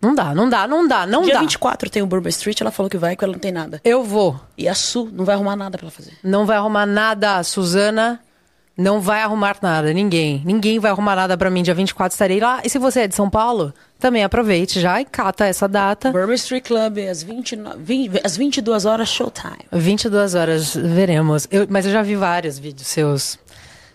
Não 0.00 0.14
dá, 0.14 0.34
não 0.34 0.48
dá, 0.50 0.66
não 0.68 0.86
dá, 0.86 1.06
não 1.06 1.22
Dia 1.22 1.34
dá. 1.34 1.40
24 1.40 1.88
tem 1.88 2.02
o 2.02 2.06
Bourbon 2.06 2.28
Street, 2.28 2.60
ela 2.60 2.70
falou 2.70 2.90
que 2.90 2.98
vai, 2.98 3.16
que 3.16 3.24
ela 3.24 3.32
não 3.32 3.40
tem 3.40 3.50
nada. 3.50 3.80
Eu 3.82 4.04
vou. 4.04 4.38
E 4.56 4.68
a 4.68 4.74
Su 4.74 5.08
não 5.10 5.24
vai 5.24 5.34
arrumar 5.34 5.56
nada 5.56 5.78
pra 5.78 5.86
ela 5.86 5.90
fazer. 5.90 6.12
Não 6.22 6.44
vai 6.44 6.58
arrumar 6.58 6.84
nada, 6.84 7.42
Suzana. 7.42 8.20
Não 8.76 9.00
vai 9.00 9.20
arrumar 9.22 9.56
nada, 9.62 9.92
ninguém. 9.92 10.42
Ninguém 10.44 10.80
vai 10.80 10.90
arrumar 10.90 11.14
nada 11.14 11.36
pra 11.36 11.48
mim. 11.50 11.62
Dia 11.62 11.74
24 11.74 12.12
estarei 12.14 12.40
lá. 12.40 12.60
E 12.64 12.68
se 12.68 12.76
você 12.78 13.00
é 13.02 13.06
de 13.08 13.14
São 13.14 13.30
Paulo, 13.30 13.72
também 14.00 14.24
aproveite 14.24 14.80
já 14.80 15.00
e 15.00 15.04
cata 15.04 15.46
essa 15.46 15.68
data. 15.68 16.10
Bourbon 16.10 16.32
Street 16.32 16.64
Club, 16.66 16.98
às, 17.08 17.22
29, 17.22 17.78
20, 17.82 18.20
às 18.24 18.36
22 18.36 18.84
horas, 18.84 19.08
showtime. 19.08 19.58
22 19.72 20.34
horas, 20.34 20.74
veremos. 20.74 21.46
Eu- 21.52 21.66
mas 21.70 21.86
eu 21.86 21.92
já 21.92 22.02
vi 22.02 22.16
vários 22.16 22.58
vídeos 22.58 22.88
seus 22.88 23.38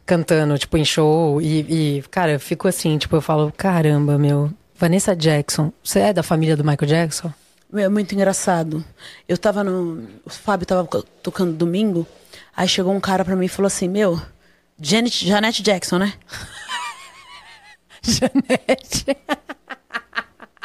cantando, 0.05 0.57
tipo, 0.57 0.77
em 0.77 0.85
show. 0.85 1.41
E, 1.41 1.97
e, 1.97 2.03
cara, 2.09 2.31
eu 2.31 2.39
fico 2.39 2.67
assim, 2.67 2.97
tipo, 2.97 3.15
eu 3.17 3.21
falo, 3.21 3.53
caramba, 3.57 4.17
meu. 4.17 4.49
Vanessa 4.77 5.13
Jackson, 5.13 5.73
você 5.83 5.99
é 5.99 6.13
da 6.13 6.23
família 6.23 6.55
do 6.55 6.63
Michael 6.63 6.87
Jackson? 6.87 7.33
É 7.75 7.89
muito 7.89 8.15
engraçado. 8.15 8.81
Eu 9.27 9.37
tava 9.37 9.61
no. 9.61 10.07
O 10.25 10.29
Fábio 10.29 10.65
tava 10.65 10.87
tocando 11.21 11.51
domingo. 11.51 12.07
Aí 12.55 12.67
chegou 12.67 12.93
um 12.93 12.99
cara 12.99 13.25
pra 13.25 13.35
mim 13.35 13.45
e 13.45 13.49
falou 13.49 13.67
assim: 13.67 13.87
Meu, 13.89 14.19
Janet, 14.81 15.25
Janet 15.25 15.61
Jackson, 15.61 15.97
né? 15.97 16.13
Janete. 18.01 19.17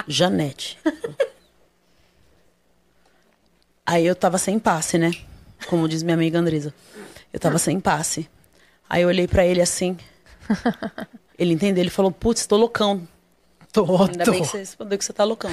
Janete. 0.07 0.79
Aí 3.85 4.07
eu 4.07 4.15
tava 4.15 4.39
sem 4.39 4.59
passe, 4.59 4.99
né? 4.99 5.11
Como 5.67 5.89
diz 5.89 6.03
minha 6.03 6.15
amiga 6.15 6.39
Andresa. 6.39 6.73
Eu 7.33 7.41
tava 7.41 7.59
sem 7.59 7.81
passe. 7.81 8.29
Aí 8.89 9.03
eu 9.03 9.09
olhei 9.09 9.27
pra 9.27 9.45
ele 9.45 9.61
assim. 9.61 9.97
Ele 11.39 11.53
entendeu, 11.53 11.83
ele 11.83 11.91
falou: 11.91 12.13
Putz, 12.13 12.47
tô 12.47 12.57
loucão. 12.57 13.07
Tô, 13.73 13.85
Ainda 14.05 14.25
tô. 14.25 14.31
bem 14.31 14.43
que 14.43 14.49
você 14.49 14.59
respondeu 14.59 14.97
que 14.97 15.05
você 15.05 15.13
tá 15.13 15.25
loucão. 15.25 15.51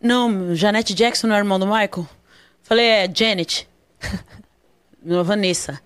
não, 0.00 0.54
Janete 0.54 0.94
Jackson 0.94 1.26
não 1.26 1.34
é 1.36 1.38
irmão 1.38 1.58
do 1.58 1.66
Michael? 1.66 2.08
Falei, 2.62 2.86
é, 2.86 3.10
Janet. 3.14 3.68
Não, 5.02 5.22
Vanessa. 5.24 5.78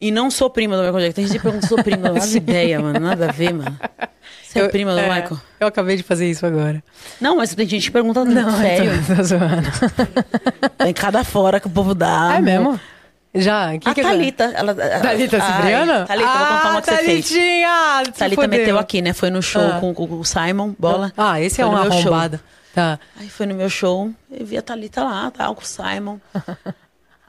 E 0.00 0.10
não 0.12 0.30
sou 0.30 0.48
prima 0.48 0.76
do 0.76 0.82
Michael 0.82 1.00
Jackson. 1.00 1.14
Tem 1.16 1.26
gente 1.26 1.36
que 1.38 1.42
pergunta 1.42 1.66
se 1.66 1.68
sou 1.74 1.82
prima. 1.82 2.08
Não 2.10 2.16
ideia, 2.36 2.80
mano. 2.80 3.00
Nada 3.00 3.28
a 3.28 3.32
ver, 3.32 3.52
mano. 3.52 3.76
Você 4.42 4.60
é 4.60 4.62
Eu- 4.62 4.70
prima 4.70 4.92
do 4.92 4.98
é, 5.00 5.02
Michael? 5.08 5.40
Eu 5.58 5.66
acabei 5.66 5.96
de 5.96 6.02
fazer 6.04 6.30
isso 6.30 6.46
agora. 6.46 6.82
Não, 7.20 7.36
mas 7.36 7.54
tem 7.54 7.66
gente 7.68 7.84
que 7.86 7.90
pergunta 7.90 8.24
Não, 8.24 8.56
sério. 8.58 8.92
Tô, 9.06 9.16
tô 9.16 9.22
zoando. 9.24 9.68
Tem 10.78 10.94
cada 10.94 11.24
fora 11.24 11.58
que 11.60 11.66
o 11.66 11.70
povo 11.70 11.94
dá. 11.94 12.34
é 12.36 12.40
mesmo? 12.40 12.78
Já? 13.34 13.76
Que 13.78 13.88
A 13.88 13.94
que 13.94 14.02
Thalita. 14.02 14.44
Ela, 14.54 14.74
Thalita 14.74 15.38
Ai, 15.42 15.52
Cipriano? 15.52 16.06
Thalita, 16.06 16.28
vou 16.28 16.46
contar 16.46 16.70
uma 16.70 16.80
que 16.82 16.86
você 16.90 16.96
fez. 16.96 17.28
Thalitinha, 17.28 18.02
se 18.06 18.12
Thalita 18.12 18.42
fodeu. 18.42 18.58
meteu 18.58 18.78
aqui, 18.78 19.02
né? 19.02 19.12
Foi 19.12 19.30
no 19.30 19.42
show 19.42 19.60
Ah. 19.62 19.78
com, 19.80 19.92
com 19.92 20.04
o 20.18 20.24
Simon, 20.24 20.74
bola. 20.78 21.12
Ah, 21.16 21.40
esse 21.40 21.60
é 21.60 21.64
Foi 21.64 21.74
no 21.74 21.80
uma 21.80 21.88
meu 21.88 21.92
show. 22.00 22.00
arrombada. 22.14 22.40
Tá. 22.74 22.98
Aí 23.20 23.28
foi 23.28 23.44
no 23.46 23.54
meu 23.54 23.68
show, 23.68 24.10
eu 24.30 24.46
vi 24.46 24.56
a 24.56 24.62
Thalita 24.62 25.02
lá, 25.04 25.30
tal, 25.30 25.54
com 25.56 25.62
o 25.62 25.66
Simon. 25.66 26.18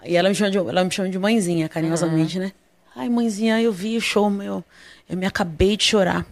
E 0.04 0.16
ela 0.16 0.30
me 0.30 0.36
chama 0.36 0.52
de, 0.52 0.58
ela 0.58 0.84
me 0.84 0.92
chama 0.92 1.10
de 1.10 1.20
mãezinha, 1.20 1.68
carinhosamente, 1.70 2.40
né? 2.40 2.52
Ai, 2.96 3.10
mãezinha, 3.10 3.62
eu 3.62 3.72
vi 3.72 3.98
o 3.98 4.02
show, 4.02 4.30
meu. 4.30 4.64
Eu 5.08 5.18
me 5.18 5.26
acabei 5.26 5.78
de 5.78 5.84
chorar. 5.84 6.26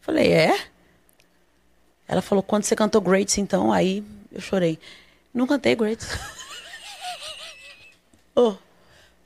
Falei, 0.00 0.32
é? 0.32 0.58
Ela 2.06 2.22
falou, 2.22 2.42
quando 2.42 2.64
você 2.64 2.74
cantou 2.74 3.00
Greats, 3.00 3.36
então, 3.38 3.72
aí 3.72 4.02
eu 4.32 4.40
chorei. 4.40 4.78
Não 5.32 5.46
cantei 5.46 5.74
Greats. 5.74 6.08
oh. 8.34 8.54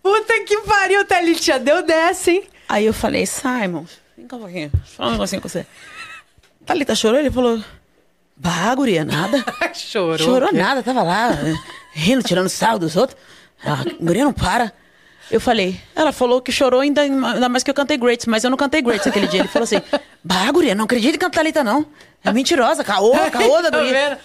Puta 0.03 0.45
que 0.45 0.61
pariu, 0.63 1.05
Thalitinha. 1.05 1.59
Deu 1.61 1.87
dessa, 1.87 2.31
hein? 2.31 2.45
Aí 2.69 2.87
eu 2.87 2.93
falei, 2.93 3.25
Simon, 3.27 3.85
vem 4.17 4.27
cá 4.27 4.37
um 4.37 4.41
pouquinho, 4.41 4.71
deixa 4.71 4.87
eu 4.93 4.97
falar 4.97 5.09
um 5.11 5.13
negocinho 5.13 5.43
com 5.43 5.49
você. 5.49 5.67
Thalita 6.65 6.95
chorou? 6.95 7.19
Ele 7.19 7.31
falou, 7.31 7.63
bah, 8.37 8.75
guria, 8.75 9.05
nada. 9.05 9.45
Chorou. 9.75 10.19
Chorou 10.19 10.53
nada, 10.53 10.83
tava 10.83 11.03
lá, 11.03 11.31
rindo, 11.93 12.23
tirando 12.23 12.49
sarro 12.49 12.79
dos 12.79 12.97
outros. 12.97 13.19
A 13.65 13.85
guria 14.01 14.25
não 14.25 14.33
para. 14.33 14.73
Eu 15.31 15.41
falei, 15.41 15.81
ela 15.95 16.13
falou 16.13 16.43
que 16.43 16.53
chorou 16.53 16.81
ainda, 16.81 17.01
ainda 17.01 17.49
mais 17.49 17.63
que 17.63 17.71
eu 17.71 17.75
cantei 17.75 17.97
Greats, 17.97 18.27
mas 18.27 18.45
eu 18.45 18.51
não 18.51 18.57
cantei 18.57 18.83
Greats 18.83 19.07
aquele 19.07 19.27
dia. 19.27 19.41
Ele 19.41 19.49
falou 19.49 19.65
assim, 19.65 19.81
bah, 20.23 20.51
guria, 20.53 20.75
não 20.75 20.85
acredito 20.85 21.15
em 21.15 21.19
cantar 21.19 21.39
Thalita, 21.39 21.65
não. 21.65 21.87
É 22.25 22.33
mentirosa, 22.33 22.85
caô, 22.85 23.13
caô 23.31 23.63
da 23.63 23.71
Tá 23.71 23.79
guria. 23.79 24.19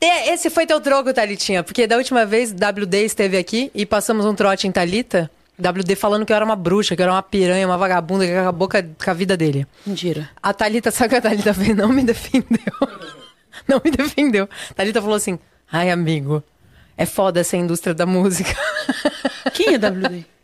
esse 0.00 0.48
foi 0.48 0.64
teu 0.66 0.80
troco, 0.80 1.12
Thalitinha. 1.12 1.62
Porque 1.64 1.86
da 1.86 1.96
última 1.96 2.24
vez, 2.24 2.52
WD 2.52 3.04
esteve 3.04 3.36
aqui 3.36 3.70
e 3.74 3.84
passamos 3.84 4.24
um 4.26 4.34
trote 4.34 4.68
em 4.68 4.70
Thalita. 4.72 5.30
WD 5.58 5.96
falando 5.96 6.24
que 6.24 6.32
eu 6.32 6.36
era 6.36 6.44
uma 6.44 6.54
bruxa, 6.54 6.94
que 6.94 7.02
eu 7.02 7.04
era 7.04 7.12
uma 7.12 7.22
piranha, 7.22 7.66
uma 7.66 7.76
vagabunda, 7.76 8.24
que 8.24 8.32
acabou 8.32 8.68
com 8.68 8.76
a, 8.76 8.82
com 8.82 9.10
a 9.10 9.14
vida 9.14 9.36
dele. 9.36 9.66
Mentira. 9.84 10.30
A 10.40 10.54
Thalita, 10.54 10.92
sabe 10.92 11.06
o 11.06 11.10
que 11.10 11.16
a 11.16 11.20
Thalita 11.20 11.52
fez? 11.52 11.74
Não 11.76 11.88
me 11.88 12.02
defendeu. 12.04 12.72
Não 13.70 13.80
me 13.84 13.90
defendeu. 13.90 14.48
Thalita 14.74 15.00
falou 15.00 15.16
assim: 15.16 15.38
ai, 15.70 15.90
amigo, 15.90 16.42
é 16.96 17.04
foda 17.06 17.40
essa 17.40 17.56
indústria 17.56 17.94
da 17.94 18.06
música. 18.06 18.54
Quem 19.54 19.74
é 19.74 19.78
WD? 19.78 20.24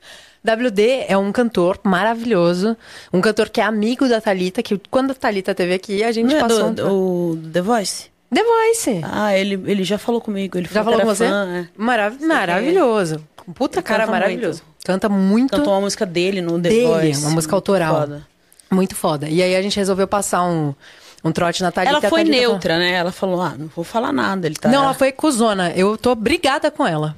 WD 0.45 1.07
é 1.09 1.17
um 1.17 1.33
cantor 1.33 1.79
maravilhoso, 1.83 2.77
um 3.11 3.21
cantor 3.23 3.49
que 3.49 3.63
é 3.63 3.65
amigo 3.65 4.07
da 4.07 4.21
Thalita, 4.21 4.63
que 4.63 4.79
quando 4.91 5.13
a 5.13 5.15
Thalita 5.15 5.55
teve 5.55 5.73
aqui, 5.73 6.05
a 6.05 6.13
gente 6.13 6.29
Não 6.31 6.37
é 6.37 6.41
passou 6.41 6.71
do, 6.71 6.87
um... 6.87 7.35
do 7.37 7.49
The 7.51 7.63
Voice? 7.63 8.11
The 8.33 8.43
Voice. 8.43 9.01
Ah, 9.05 9.35
ele, 9.39 9.55
ele 9.71 9.85
já 9.85 9.97
falou 9.97 10.21
comigo. 10.21 10.59
Ele 10.59 10.69
Já 10.71 10.85
falou 10.85 11.01
com 11.01 11.07
você? 11.07 11.27
fã, 11.29 11.47
é. 11.49 11.69
Marav- 11.77 12.21
maravilhoso. 12.21 13.25
Um 13.49 13.53
Puta 13.55 13.79
Ele 13.79 13.85
cara 13.87 14.07
maravilhoso. 14.07 14.63
Canta 14.85 15.09
muito. 15.09 15.57
Cantou 15.57 15.73
uma 15.73 15.81
música 15.83 16.05
dele 16.05 16.43
no 16.43 16.61
The 16.61 16.69
Dele, 16.69 16.87
Voice. 16.87 17.21
uma 17.23 17.31
música 17.31 17.53
Muito 17.53 17.71
autoral. 17.71 17.95
foda. 18.01 18.27
Muito 18.71 18.95
foda. 18.97 19.29
E 19.29 19.43
aí 19.43 19.55
a 19.57 19.63
gente 19.63 19.77
resolveu 19.77 20.07
passar 20.07 20.43
um, 20.45 20.75
um 21.25 21.33
trote 21.33 21.63
na 21.63 21.73
Thalita. 21.73 21.91
Ela 21.93 22.01
foi 22.01 22.11
Thalita 22.21 22.37
falou- 22.37 22.51
neutra, 22.53 22.79
né? 22.79 22.93
Ela 22.93 23.13
falou, 23.13 23.41
ah, 23.41 23.55
não 23.59 23.67
vou 23.69 23.85
falar 23.85 24.13
nada. 24.13 24.47
Ele 24.47 24.57
tá... 24.57 24.69
Não, 24.69 24.85
ela 24.85 24.95
foi 24.95 25.11
cuzona. 25.11 25.71
Eu 25.73 25.97
tô 25.97 26.15
brigada 26.15 26.71
com 26.71 26.87
ela. 26.87 27.17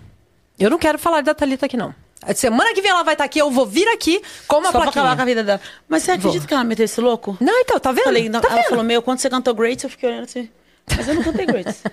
Eu 0.59 0.71
não 0.71 0.79
quero 0.79 0.99
falar 0.99 1.23
da 1.23 1.35
Thalita 1.35 1.67
aqui, 1.67 1.77
não. 1.77 1.95
Semana 2.35 2.73
que 2.75 2.81
vem 2.81 2.91
ela 2.91 3.03
vai 3.05 3.15
estar 3.15 3.25
aqui, 3.25 3.39
eu 3.39 3.51
vou 3.51 3.67
vir 3.67 3.87
aqui 3.89 4.21
com 4.49 4.57
uma 4.57 4.67
Só 4.67 4.73
pra 4.73 4.81
plaquinha. 4.83 5.03
acabar 5.05 5.17
com 5.17 5.23
a 5.23 5.25
vida 5.27 5.45
dela. 5.45 5.61
Mas 5.89 6.03
você 6.03 6.13
acredita 6.13 6.39
Vou. 6.41 6.49
que 6.49 6.55
ela 6.55 6.65
meteu 6.65 6.85
esse 6.85 7.01
louco? 7.01 7.37
Não, 7.41 7.61
então, 7.61 7.79
tá 7.79 7.93
vendo? 7.93 8.05
Falei, 8.05 8.29
não, 8.29 8.41
tá 8.41 8.49
ela 8.49 8.57
vendo? 8.57 8.69
falou, 8.71 8.85
meu, 8.85 9.03
quando 9.03 9.19
você 9.19 9.29
cantou 9.31 9.55
Greats, 9.55 9.85
eu 9.85 9.91
fiquei 9.91 10.09
olhando 10.09 10.25
assim. 10.25 10.49
Mas 10.97 11.07
eu 11.09 11.15
não 11.15 11.23
cantei 11.23 11.47
Greats. 11.47 11.83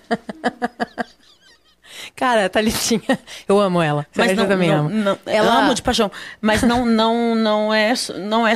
Cara, 2.16 2.46
a 2.46 2.50
Thalitinha, 2.50 3.20
eu 3.48 3.60
amo 3.60 3.82
ela. 3.82 4.06
Você 4.12 4.22
Mas 4.22 4.36
não, 4.36 4.44
eu 4.44 4.50
também 4.50 4.70
não, 4.70 4.80
amo. 4.86 4.90
não, 4.90 5.20
ela 5.26 5.60
amo 5.60 5.74
de 5.74 5.82
paixão. 5.82 6.12
Mas 6.42 6.62
não, 6.64 6.86
não, 6.86 7.36
não 7.36 7.74
é, 7.74 7.94
não 8.20 8.48
é, 8.48 8.54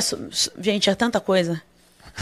gente, 0.60 0.90
é 0.90 0.94
tanta 0.94 1.20
coisa. 1.20 1.60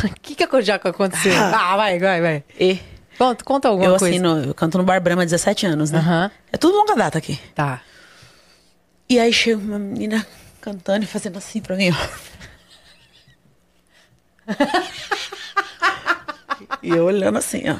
O 0.04 0.08
que 0.20 0.34
que 0.34 0.42
aconteceu? 0.44 1.32
Ah, 1.36 1.76
vai, 1.76 1.98
vai, 1.98 2.20
vai. 2.20 2.44
E 2.58 2.78
Conta, 3.16 3.44
conta 3.44 3.68
alguma 3.68 3.86
eu 3.86 3.96
coisa. 3.98 4.14
assino, 4.14 4.44
eu 4.44 4.54
canto 4.54 4.76
no 4.76 4.84
Bar 4.84 5.00
Brahma 5.00 5.22
há 5.22 5.24
17 5.24 5.64
anos, 5.66 5.90
né? 5.90 5.98
Aham. 6.00 6.30
É 6.52 6.58
tudo 6.58 6.76
longa 6.76 6.94
data 6.94 7.16
aqui. 7.16 7.40
Tá. 7.54 7.80
E 9.08 9.18
aí 9.18 9.32
chega 9.32 9.56
uma 9.58 9.78
menina 9.78 10.26
cantando 10.60 11.04
e 11.04 11.06
fazendo 11.06 11.38
assim 11.38 11.60
pra 11.62 11.76
mim, 11.76 11.90
ó. 11.90 11.94
e 16.82 16.90
eu 16.90 17.04
olhando 17.06 17.38
assim, 17.38 17.62
ó. 17.70 17.76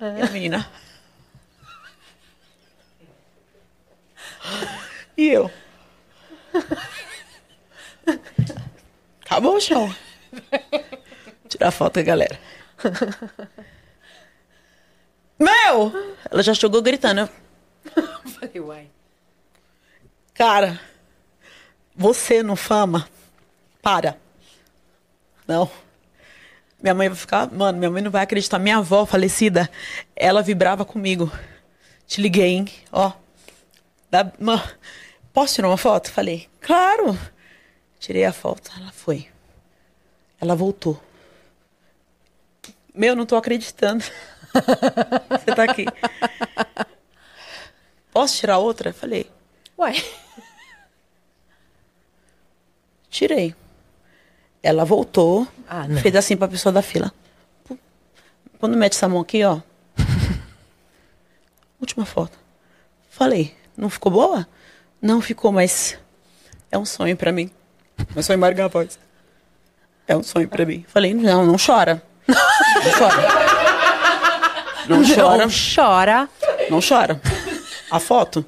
E 0.00 0.22
a 0.22 0.30
menina. 0.30 0.66
E 5.18 5.28
eu. 5.28 5.50
Acabou 9.24 9.56
o 9.56 9.60
show. 9.60 9.92
Tirar 11.48 11.70
foto 11.70 11.98
aí, 11.98 12.04
galera. 12.04 12.38
Meu! 15.38 15.92
Ela 16.30 16.42
já 16.42 16.54
chegou 16.54 16.82
gritando. 16.82 17.20
Eu, 17.20 17.28
Falei, 18.32 18.60
uai. 18.60 18.90
Cara, 20.34 20.80
você 21.94 22.42
no 22.42 22.56
fama, 22.56 23.08
para. 23.82 24.16
Não. 25.46 25.70
Minha 26.82 26.94
mãe 26.94 27.08
vai 27.08 27.18
ficar, 27.18 27.50
mano, 27.50 27.78
minha 27.78 27.90
mãe 27.90 28.02
não 28.02 28.10
vai 28.10 28.22
acreditar. 28.22 28.58
Minha 28.58 28.78
avó 28.78 29.04
falecida, 29.04 29.68
ela 30.16 30.42
vibrava 30.42 30.84
comigo. 30.84 31.30
Te 32.06 32.20
liguei, 32.20 32.48
hein? 32.48 32.68
Ó. 32.90 33.12
Dá, 34.10 34.32
ma, 34.38 34.62
posso 35.32 35.54
tirar 35.54 35.68
uma 35.68 35.76
foto? 35.76 36.10
Falei, 36.10 36.48
claro. 36.60 37.18
Tirei 37.98 38.24
a 38.24 38.32
foto. 38.32 38.70
Ela 38.76 38.92
foi. 38.92 39.28
Ela 40.40 40.54
voltou. 40.56 41.00
Meu, 42.94 43.14
não 43.14 43.26
tô 43.26 43.36
acreditando. 43.36 44.02
Você 45.30 45.54
tá 45.54 45.64
aqui. 45.64 45.84
Posso 48.12 48.36
tirar 48.38 48.58
outra? 48.58 48.92
Falei, 48.92 49.30
Uai. 49.78 49.94
Tirei. 53.08 53.54
Ela 54.62 54.84
voltou, 54.84 55.46
Ah, 55.68 55.88
não. 55.88 56.00
fez 56.00 56.14
assim 56.14 56.36
pra 56.36 56.48
pessoa 56.48 56.72
da 56.72 56.82
fila. 56.82 57.12
Quando 58.58 58.76
mete 58.76 58.92
essa 58.94 59.08
mão 59.08 59.20
aqui, 59.20 59.42
ó. 59.42 59.60
Última 61.80 62.04
foto. 62.04 62.38
Falei, 63.08 63.56
não 63.76 63.88
ficou 63.88 64.12
boa? 64.12 64.46
Não 65.00 65.20
ficou, 65.22 65.50
mas 65.50 65.96
é 66.70 66.76
um 66.76 66.84
sonho 66.84 67.16
pra 67.16 67.32
mim. 67.32 67.50
É 68.14 68.18
um 68.18 68.22
sonho 68.22 68.36
embargar 68.36 68.66
a 68.66 68.68
voz. 68.68 68.98
É 70.10 70.16
um 70.16 70.24
sonho 70.24 70.48
pra 70.48 70.66
mim. 70.66 70.84
Falei, 70.88 71.14
não, 71.14 71.46
não 71.46 71.54
chora. 71.54 72.02
Não 72.26 72.92
chora. 72.98 73.28
Não 74.88 75.02
chora. 75.04 75.46
Não 75.46 75.50
chora. 75.76 76.28
Não 76.68 76.80
chora. 76.80 77.20
A 77.88 78.00
foto 78.00 78.44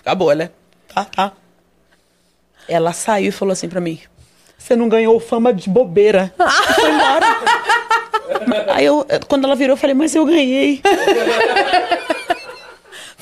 acabou, 0.00 0.34
né? 0.34 0.48
Tá, 0.88 1.04
tá. 1.04 1.32
Ela 2.66 2.94
saiu 2.94 3.28
e 3.28 3.32
falou 3.32 3.52
assim 3.52 3.68
pra 3.68 3.82
mim: 3.82 4.00
Você 4.56 4.74
não 4.74 4.88
ganhou 4.88 5.20
fama 5.20 5.52
de 5.52 5.68
bobeira. 5.68 6.32
E 6.40 6.72
foi 6.72 6.90
embora. 6.90 7.26
Aí 8.72 8.86
eu, 8.86 9.06
quando 9.28 9.44
ela 9.44 9.54
virou, 9.54 9.74
eu 9.74 9.78
falei: 9.78 9.94
Mas 9.94 10.14
eu 10.14 10.24
ganhei. 10.24 10.80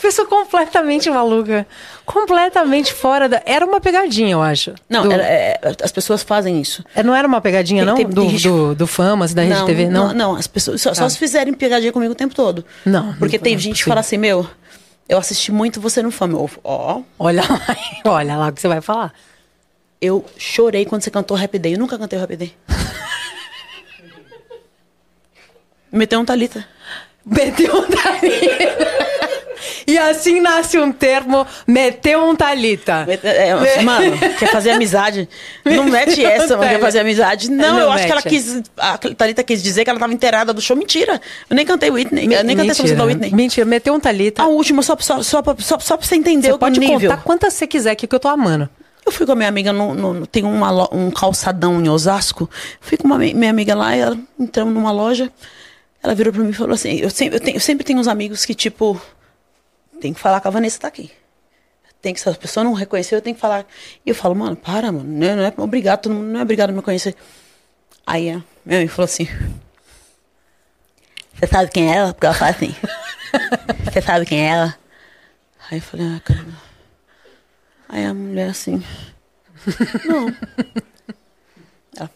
Pessoa 0.00 0.26
completamente 0.26 1.10
maluca. 1.10 1.66
Completamente 2.06 2.92
fora 2.92 3.28
da. 3.28 3.42
Era 3.44 3.64
uma 3.66 3.80
pegadinha, 3.80 4.32
eu 4.32 4.42
acho. 4.42 4.72
Não, 4.88 5.02
Do- 5.04 5.12
ela- 5.12 5.22
é, 5.22 5.60
as 5.82 5.92
pessoas 5.92 6.22
fazem 6.22 6.60
isso. 6.60 6.82
É, 6.94 7.02
Não 7.02 7.14
era 7.14 7.26
uma 7.28 7.40
pegadinha, 7.40 7.84
não? 7.84 7.94
do, 8.02 8.24
do, 8.38 8.74
do 8.74 8.86
Famas, 8.86 9.34
da 9.34 9.42
Rede 9.42 9.64
TV? 9.66 9.88
Não. 9.88 10.08
não, 10.08 10.14
não, 10.14 10.36
as 10.36 10.46
pessoas 10.46 10.80
só, 10.80 10.94
só 10.94 11.02
Tá. 11.02 11.10
se 11.10 11.18
fizerem 11.18 11.52
pegadinha 11.52 11.92
comigo 11.92 12.12
o 12.12 12.16
tempo 12.16 12.34
todo. 12.34 12.64
Não, 12.84 13.12
Porque 13.14 13.36
não- 13.36 13.42
tem 13.44 13.52
não 13.52 13.58
é 13.58 13.62
gente 13.62 13.82
que 13.82 13.88
fala 13.88 14.00
assim: 14.00 14.16
Meu, 14.16 14.48
eu 15.08 15.18
assisti 15.18 15.52
muito 15.52 15.80
você 15.80 16.02
no 16.02 16.10
fama. 16.10 16.38
Eu, 16.38 16.50
Ó, 16.64 17.02
Olha 17.18 17.42
lá, 17.42 17.76
olha 18.12 18.36
lá 18.36 18.48
o 18.48 18.52
que 18.52 18.60
você 18.60 18.68
vai 18.68 18.80
falar. 18.80 19.12
eu 20.00 20.24
chorei 20.38 20.86
quando 20.86 21.02
você 21.02 21.10
cantou 21.10 21.36
Rap 21.36 21.58
Day. 21.58 21.74
Eu 21.74 21.78
nunca 21.78 21.98
cantei 21.98 22.18
Rap 22.18 22.34
Day. 22.36 22.54
Meteu 25.92 26.20
um 26.20 26.24
Thalita. 26.24 26.64
Meteu 27.26 27.76
um 27.76 27.82
Thalita. 27.86 29.09
E 29.86 29.96
assim 29.98 30.40
nasce 30.40 30.78
um 30.78 30.90
termo, 30.92 31.46
meteu 31.66 32.24
um 32.24 32.34
Thalita. 32.36 33.06
É, 33.22 33.82
mano, 33.82 34.16
quer 34.38 34.50
fazer 34.50 34.70
amizade? 34.70 35.28
Não 35.64 35.84
mete 35.84 36.24
essa, 36.24 36.56
mano, 36.56 36.68
quer 36.70 36.80
fazer 36.80 37.00
amizade. 37.00 37.50
Não, 37.50 37.74
Não 37.74 37.80
eu 37.80 37.90
acho 37.90 38.04
que 38.06 38.12
ela 38.12 38.20
mete. 38.24 38.28
quis. 38.30 38.62
A 38.78 38.98
Thalita 38.98 39.42
quis 39.42 39.62
dizer 39.62 39.84
que 39.84 39.90
ela 39.90 39.98
tava 39.98 40.12
inteirada 40.12 40.52
do 40.52 40.60
show. 40.60 40.76
Mentira. 40.76 41.20
Eu 41.48 41.56
nem 41.56 41.64
cantei 41.66 41.90
Whitney. 41.90 42.24
Eu 42.32 42.44
nem 42.44 42.56
cantei 42.56 42.70
essa 42.70 42.82
música 42.82 42.98
da 42.98 43.04
Whitney. 43.04 43.30
Mentira, 43.32 43.64
meteu 43.66 43.94
um 43.94 44.00
Thalita. 44.00 44.42
A 44.42 44.46
última, 44.46 44.82
só, 44.82 44.96
só, 45.00 45.22
só, 45.22 45.42
só, 45.58 45.78
só 45.78 45.96
pra 45.96 46.06
você 46.06 46.16
entender 46.16 46.48
Você 46.48 46.52
o 46.54 46.58
pode 46.58 46.78
nível. 46.80 47.10
contar 47.10 47.22
quantas 47.22 47.54
você 47.54 47.66
quiser 47.66 47.90
aqui 47.92 48.06
que 48.06 48.14
eu 48.14 48.20
tô 48.20 48.28
amando. 48.28 48.68
Eu 49.04 49.10
fui 49.12 49.24
com 49.24 49.32
a 49.32 49.34
minha 49.34 49.48
amiga, 49.48 49.72
no, 49.72 49.94
no- 49.94 50.26
tem 50.26 50.44
uma 50.44 50.94
um 50.94 51.10
calçadão 51.10 51.80
em 51.82 51.88
Osasco. 51.88 52.48
Fui 52.80 52.98
com 52.98 53.06
uma, 53.06 53.16
mi- 53.18 53.32
minha 53.34 53.50
amiga 53.50 53.74
lá 53.74 53.96
e 53.96 54.00
ela, 54.00 54.16
entramos 54.38 54.74
numa 54.74 54.92
loja. 54.92 55.30
Ela 56.02 56.14
virou 56.14 56.32
pra 56.32 56.42
mim 56.42 56.50
e 56.50 56.52
falou 56.52 56.74
assim: 56.74 56.96
eu 57.00 57.08
sempre, 57.10 57.36
eu, 57.36 57.40
tenho- 57.40 57.56
eu 57.56 57.60
sempre 57.60 57.84
tenho 57.84 57.98
uns 57.98 58.06
amigos 58.06 58.44
que, 58.44 58.54
tipo, 58.54 59.00
tem 60.00 60.12
que 60.12 60.20
falar 60.20 60.40
que 60.40 60.48
a 60.48 60.50
Vanessa 60.50 60.80
tá 60.80 60.88
aqui. 60.88 61.12
Tem 62.02 62.14
que, 62.14 62.20
se 62.20 62.28
a 62.28 62.34
pessoa 62.34 62.64
não 62.64 62.72
reconheceu, 62.72 63.18
eu 63.18 63.22
tenho 63.22 63.36
que 63.36 63.40
falar. 63.40 63.66
E 64.04 64.08
eu 64.08 64.14
falo, 64.14 64.34
mano, 64.34 64.56
para, 64.56 64.90
mano. 64.90 65.04
Não 65.04 65.26
é, 65.26 65.36
não 65.36 65.44
é 65.44 65.54
obrigado, 65.58 66.02
todo 66.02 66.14
mundo 66.14 66.26
não 66.26 66.40
é 66.40 66.42
obrigado 66.42 66.70
a 66.70 66.72
me 66.72 66.82
conhecer. 66.82 67.14
Aí 68.06 68.30
a 68.30 68.42
minha 68.64 68.78
amiga 68.78 68.92
falou 68.92 69.04
assim: 69.04 69.28
Você 71.34 71.46
sabe 71.46 71.70
quem 71.70 71.92
é 71.92 71.96
ela? 71.96 72.14
Porque 72.14 72.26
ela 72.26 72.34
fala 72.34 72.50
assim: 72.50 72.74
Você 73.84 74.00
sabe 74.00 74.26
quem 74.26 74.42
é 74.42 74.48
ela? 74.48 74.78
Aí 75.70 75.78
eu 75.78 75.82
falei, 75.82 76.06
ah, 76.06 76.20
cara. 76.20 76.46
Aí 77.88 78.04
a 78.04 78.12
mulher 78.12 78.50
assim. 78.50 78.82
Não. 80.04 80.26
Ela, 81.96 82.10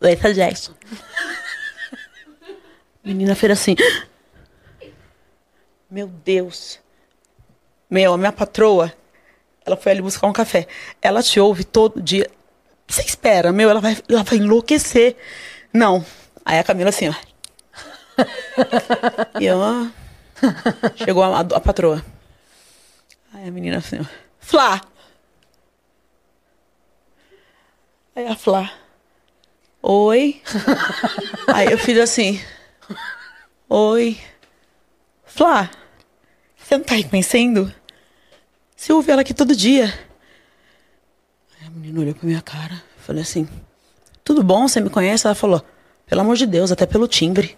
Leita 0.00 0.32
Jackson. 0.32 0.74
Menina 3.02 3.34
fez 3.34 3.52
assim. 3.52 3.74
Meu 5.90 6.06
Deus. 6.06 6.78
Meu, 7.88 8.12
a 8.14 8.18
minha 8.18 8.32
patroa, 8.32 8.92
ela 9.64 9.76
foi 9.76 9.92
ali 9.92 10.02
buscar 10.02 10.26
um 10.26 10.32
café. 10.32 10.66
Ela 11.00 11.22
te 11.22 11.38
ouve 11.40 11.64
todo 11.64 12.02
dia. 12.02 12.30
Você 12.86 13.02
espera, 13.02 13.52
meu, 13.52 13.70
ela 13.70 13.80
vai, 13.80 13.96
ela 14.08 14.22
vai 14.22 14.38
enlouquecer. 14.38 15.16
Não. 15.72 16.04
Aí 16.44 16.58
a 16.58 16.64
Camila 16.64 16.90
assim, 16.90 17.08
ó. 17.08 17.14
E 19.40 19.46
eu, 19.46 19.58
ó. 19.58 19.86
Chegou 20.96 21.22
a, 21.22 21.40
a 21.40 21.60
patroa. 21.60 22.04
Aí 23.32 23.48
a 23.48 23.50
menina 23.50 23.78
assim, 23.78 24.00
ó. 24.00 24.04
Flá! 24.38 24.80
Aí 28.14 28.26
a 28.26 28.36
Flá. 28.36 28.70
Oi. 29.82 30.40
Aí 31.52 31.72
eu 31.72 31.78
fiz 31.78 31.98
assim. 31.98 32.40
Oi. 33.68 34.20
Flá, 35.24 35.68
você 36.64 36.78
não 36.78 36.84
tá 36.84 36.94
reconhecendo? 36.94 37.72
Você 38.76 38.92
ouve 38.92 39.10
ela 39.10 39.20
aqui 39.20 39.34
todo 39.34 39.54
dia. 39.54 39.92
Aí 41.60 41.66
a 41.66 41.70
menina 41.70 42.00
olhou 42.00 42.14
pra 42.14 42.26
minha 42.26 42.42
cara. 42.42 42.82
Falei 42.98 43.22
assim, 43.22 43.48
tudo 44.24 44.42
bom? 44.42 44.66
Você 44.66 44.80
me 44.80 44.90
conhece? 44.90 45.26
Ela 45.26 45.34
falou, 45.34 45.62
pelo 46.06 46.22
amor 46.22 46.36
de 46.36 46.46
Deus, 46.46 46.72
até 46.72 46.86
pelo 46.86 47.06
timbre. 47.06 47.56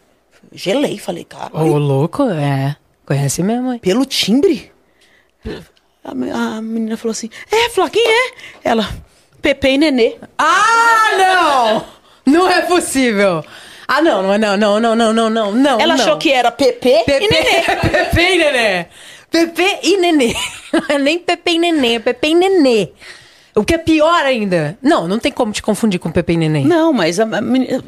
Gelei, 0.53 0.99
falei, 0.99 1.25
cara. 1.25 1.57
Ô, 1.57 1.79
louco, 1.79 2.25
é. 2.25 2.77
Conhece 3.05 3.43
mesmo, 3.43 3.73
hein? 3.73 3.79
Pelo 3.79 4.05
timbre? 4.05 4.73
A, 6.05 6.11
a 6.57 6.63
menina 6.63 6.97
falou 6.97 7.13
assim, 7.13 7.31
é, 7.51 7.71
Flá, 7.71 7.89
quem 7.89 8.05
é? 8.05 8.33
Ela, 8.65 8.89
Pepe 9.41 9.69
e 9.69 9.79
Nenê. 9.79 10.17
Ah, 10.37 11.85
não! 12.25 12.33
Não 12.33 12.49
é 12.49 12.63
possível. 12.63 13.45
Ah, 13.89 14.03
não, 14.03 14.23
não, 14.23 14.39
não, 14.39 14.57
não, 14.57 14.81
não, 14.81 14.97
não, 14.97 15.13
não, 15.13 15.31
não, 15.31 15.53
não. 15.53 15.81
Ela 15.81 15.97
não. 15.97 16.03
achou 16.05 16.19
que 16.19 16.33
era 16.33 16.51
Pepe, 16.51 17.03
Pepe, 17.07 17.25
e 17.25 17.29
Nenê. 17.29 17.63
Pepe 17.91 18.21
e 18.21 18.37
Nenê. 18.37 18.87
Pepe 19.31 19.79
e 19.83 19.97
Nenê. 19.97 20.35
Não 20.73 20.83
é 20.89 20.99
nem 20.99 21.19
Pepe 21.19 21.53
e 21.53 21.59
Nenê, 21.59 21.95
é 21.95 21.99
Pepe 21.99 22.29
e 22.29 22.35
Nenê. 22.35 22.89
O 23.55 23.65
que 23.65 23.75
é 23.75 23.79
pior 23.79 24.25
ainda. 24.25 24.77
Não, 24.83 25.09
não 25.09 25.19
tem 25.19 25.33
como 25.33 25.53
te 25.53 25.63
confundir 25.63 25.99
com 25.99 26.11
Pepe 26.11 26.35
e 26.35 26.37
Nenê. 26.37 26.61
Não, 26.65 26.93
mas 26.93 27.19
a, 27.19 27.23
a 27.23 27.41
menina... 27.41 27.83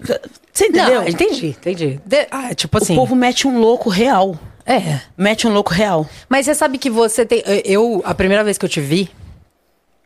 Você 0.52 0.66
entendeu? 0.66 1.02
Não, 1.02 1.08
entendi, 1.08 1.48
entendi. 1.48 2.00
De- 2.04 2.26
ah, 2.30 2.54
tipo 2.54 2.78
assim. 2.78 2.94
O 2.94 2.96
povo 2.96 3.14
mete 3.14 3.46
um 3.46 3.58
louco 3.58 3.88
real. 3.88 4.36
É. 4.66 5.00
Mete 5.16 5.46
um 5.46 5.52
louco 5.52 5.72
real. 5.72 6.06
Mas 6.28 6.46
você 6.46 6.54
sabe 6.54 6.78
que 6.78 6.90
você 6.90 7.24
tem. 7.24 7.42
Eu, 7.64 8.02
a 8.04 8.14
primeira 8.14 8.42
vez 8.42 8.58
que 8.58 8.64
eu 8.64 8.68
te 8.68 8.80
vi, 8.80 9.08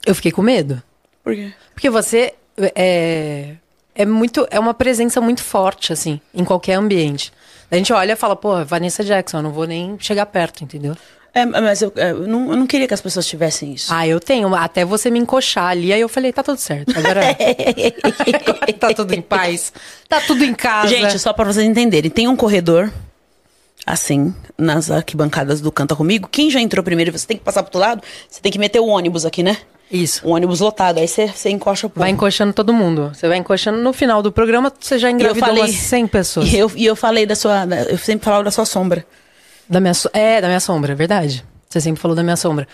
eu 0.05 0.15
fiquei 0.15 0.31
com 0.31 0.43
medo. 0.43 0.83
Por 1.25 1.35
quê? 1.35 1.53
Porque 1.75 1.89
você. 1.89 2.35
É. 2.75 3.55
é 3.95 4.05
muito, 4.05 4.47
é 4.51 4.59
uma 4.59 4.75
presença 4.75 5.21
muito 5.21 5.43
forte, 5.43 5.93
assim, 5.93 6.21
em 6.35 6.45
qualquer 6.45 6.75
ambiente. 6.75 7.33
A 7.71 7.77
gente 7.77 7.93
olha 7.93 8.13
e 8.13 8.17
fala, 8.17 8.37
pô, 8.37 8.65
Vanessa 8.65 9.03
Jackson, 9.03 9.39
eu 9.39 9.43
não 9.43 9.53
vou 9.53 9.67
nem 9.67 9.97
chegar 9.99 10.27
perto, 10.27 10.63
entendeu? 10.63 10.97
É, 11.35 11.47
mas 11.47 11.81
eu, 11.81 11.91
é, 11.97 12.11
eu 12.11 12.27
não, 12.27 12.51
eu 12.51 12.57
não 12.59 12.67
queria 12.67 12.87
que 12.87 12.93
as 12.93 13.01
pessoas 13.01 13.27
tivessem 13.27 13.73
isso. 13.73 13.93
Ah, 13.93 14.07
eu 14.07 14.21
tenho. 14.21 14.55
Até 14.55 14.85
você 14.85 15.11
me 15.11 15.19
encoxar 15.19 15.69
ali, 15.69 15.91
aí 15.91 16.01
eu 16.01 16.09
falei, 16.09 16.31
tá 16.31 16.43
tudo 16.43 16.59
certo. 16.59 16.93
Agora 16.97 17.23
tá 18.79 18.93
tudo 18.93 19.15
em 19.15 19.23
paz. 19.23 19.73
Tá 20.07 20.21
tudo 20.21 20.45
em 20.45 20.53
casa. 20.53 20.89
Gente, 20.89 21.19
só 21.19 21.33
pra 21.33 21.47
vocês 21.47 21.67
entenderem, 21.67 22.11
tem 22.11 22.29
um 22.29 22.37
corredor 22.37 22.93
assim, 23.87 24.35
nas 24.57 24.91
arquibancadas 24.91 25.61
do 25.61 25.73
Canta 25.73 25.97
Comigo. 25.97 26.29
Quem 26.31 26.51
já 26.51 26.61
entrou 26.61 26.85
primeiro, 26.85 27.11
você 27.11 27.27
tem 27.27 27.37
que 27.37 27.43
passar 27.43 27.63
pro 27.63 27.69
outro 27.69 27.81
lado, 27.81 28.03
você 28.29 28.41
tem 28.41 28.53
que 28.53 28.59
meter 28.59 28.81
o 28.81 28.87
ônibus 28.87 29.25
aqui, 29.25 29.43
né? 29.43 29.57
Isso. 29.93 30.27
O 30.27 30.31
ônibus 30.31 30.61
lotado, 30.61 30.99
aí 30.99 31.07
você, 31.07 31.27
você 31.29 31.51
encoxa 31.51 31.87
o 31.87 31.91
povo. 31.91 32.01
Vai 32.01 32.11
encoxando 32.11 32.53
todo 32.55 32.73
mundo. 32.73 33.13
Você 33.15 33.29
vai 33.29 33.37
encoxando 33.37 33.79
no 33.79 33.93
final 33.93 34.23
do 34.23 34.33
programa, 34.33 34.73
você 34.81 34.99
já 34.99 35.09
eu 35.11 35.15
engravidou 35.15 35.47
falei, 35.49 35.63
umas 35.65 35.75
100 35.77 36.07
pessoas. 36.07 36.53
E 36.53 36.57
eu, 36.57 36.73
e 36.75 36.87
eu 36.87 36.97
falei 36.97 37.27
da 37.27 37.37
sua. 37.37 37.65
Eu 37.89 37.99
sempre 37.99 38.25
falava 38.25 38.43
da 38.45 38.51
sua 38.51 38.65
sombra. 38.65 39.05
Da 39.69 39.79
minha 39.81 39.93
É, 40.15 40.41
da 40.41 40.47
minha 40.49 40.61
sombra, 40.61 40.93
é 40.93 40.95
verdade. 40.95 41.45
Você 41.69 41.81
sempre 41.81 42.01
falou 42.01 42.15
da 42.17 42.23
minha 42.23 42.37
sombra. 42.37 42.67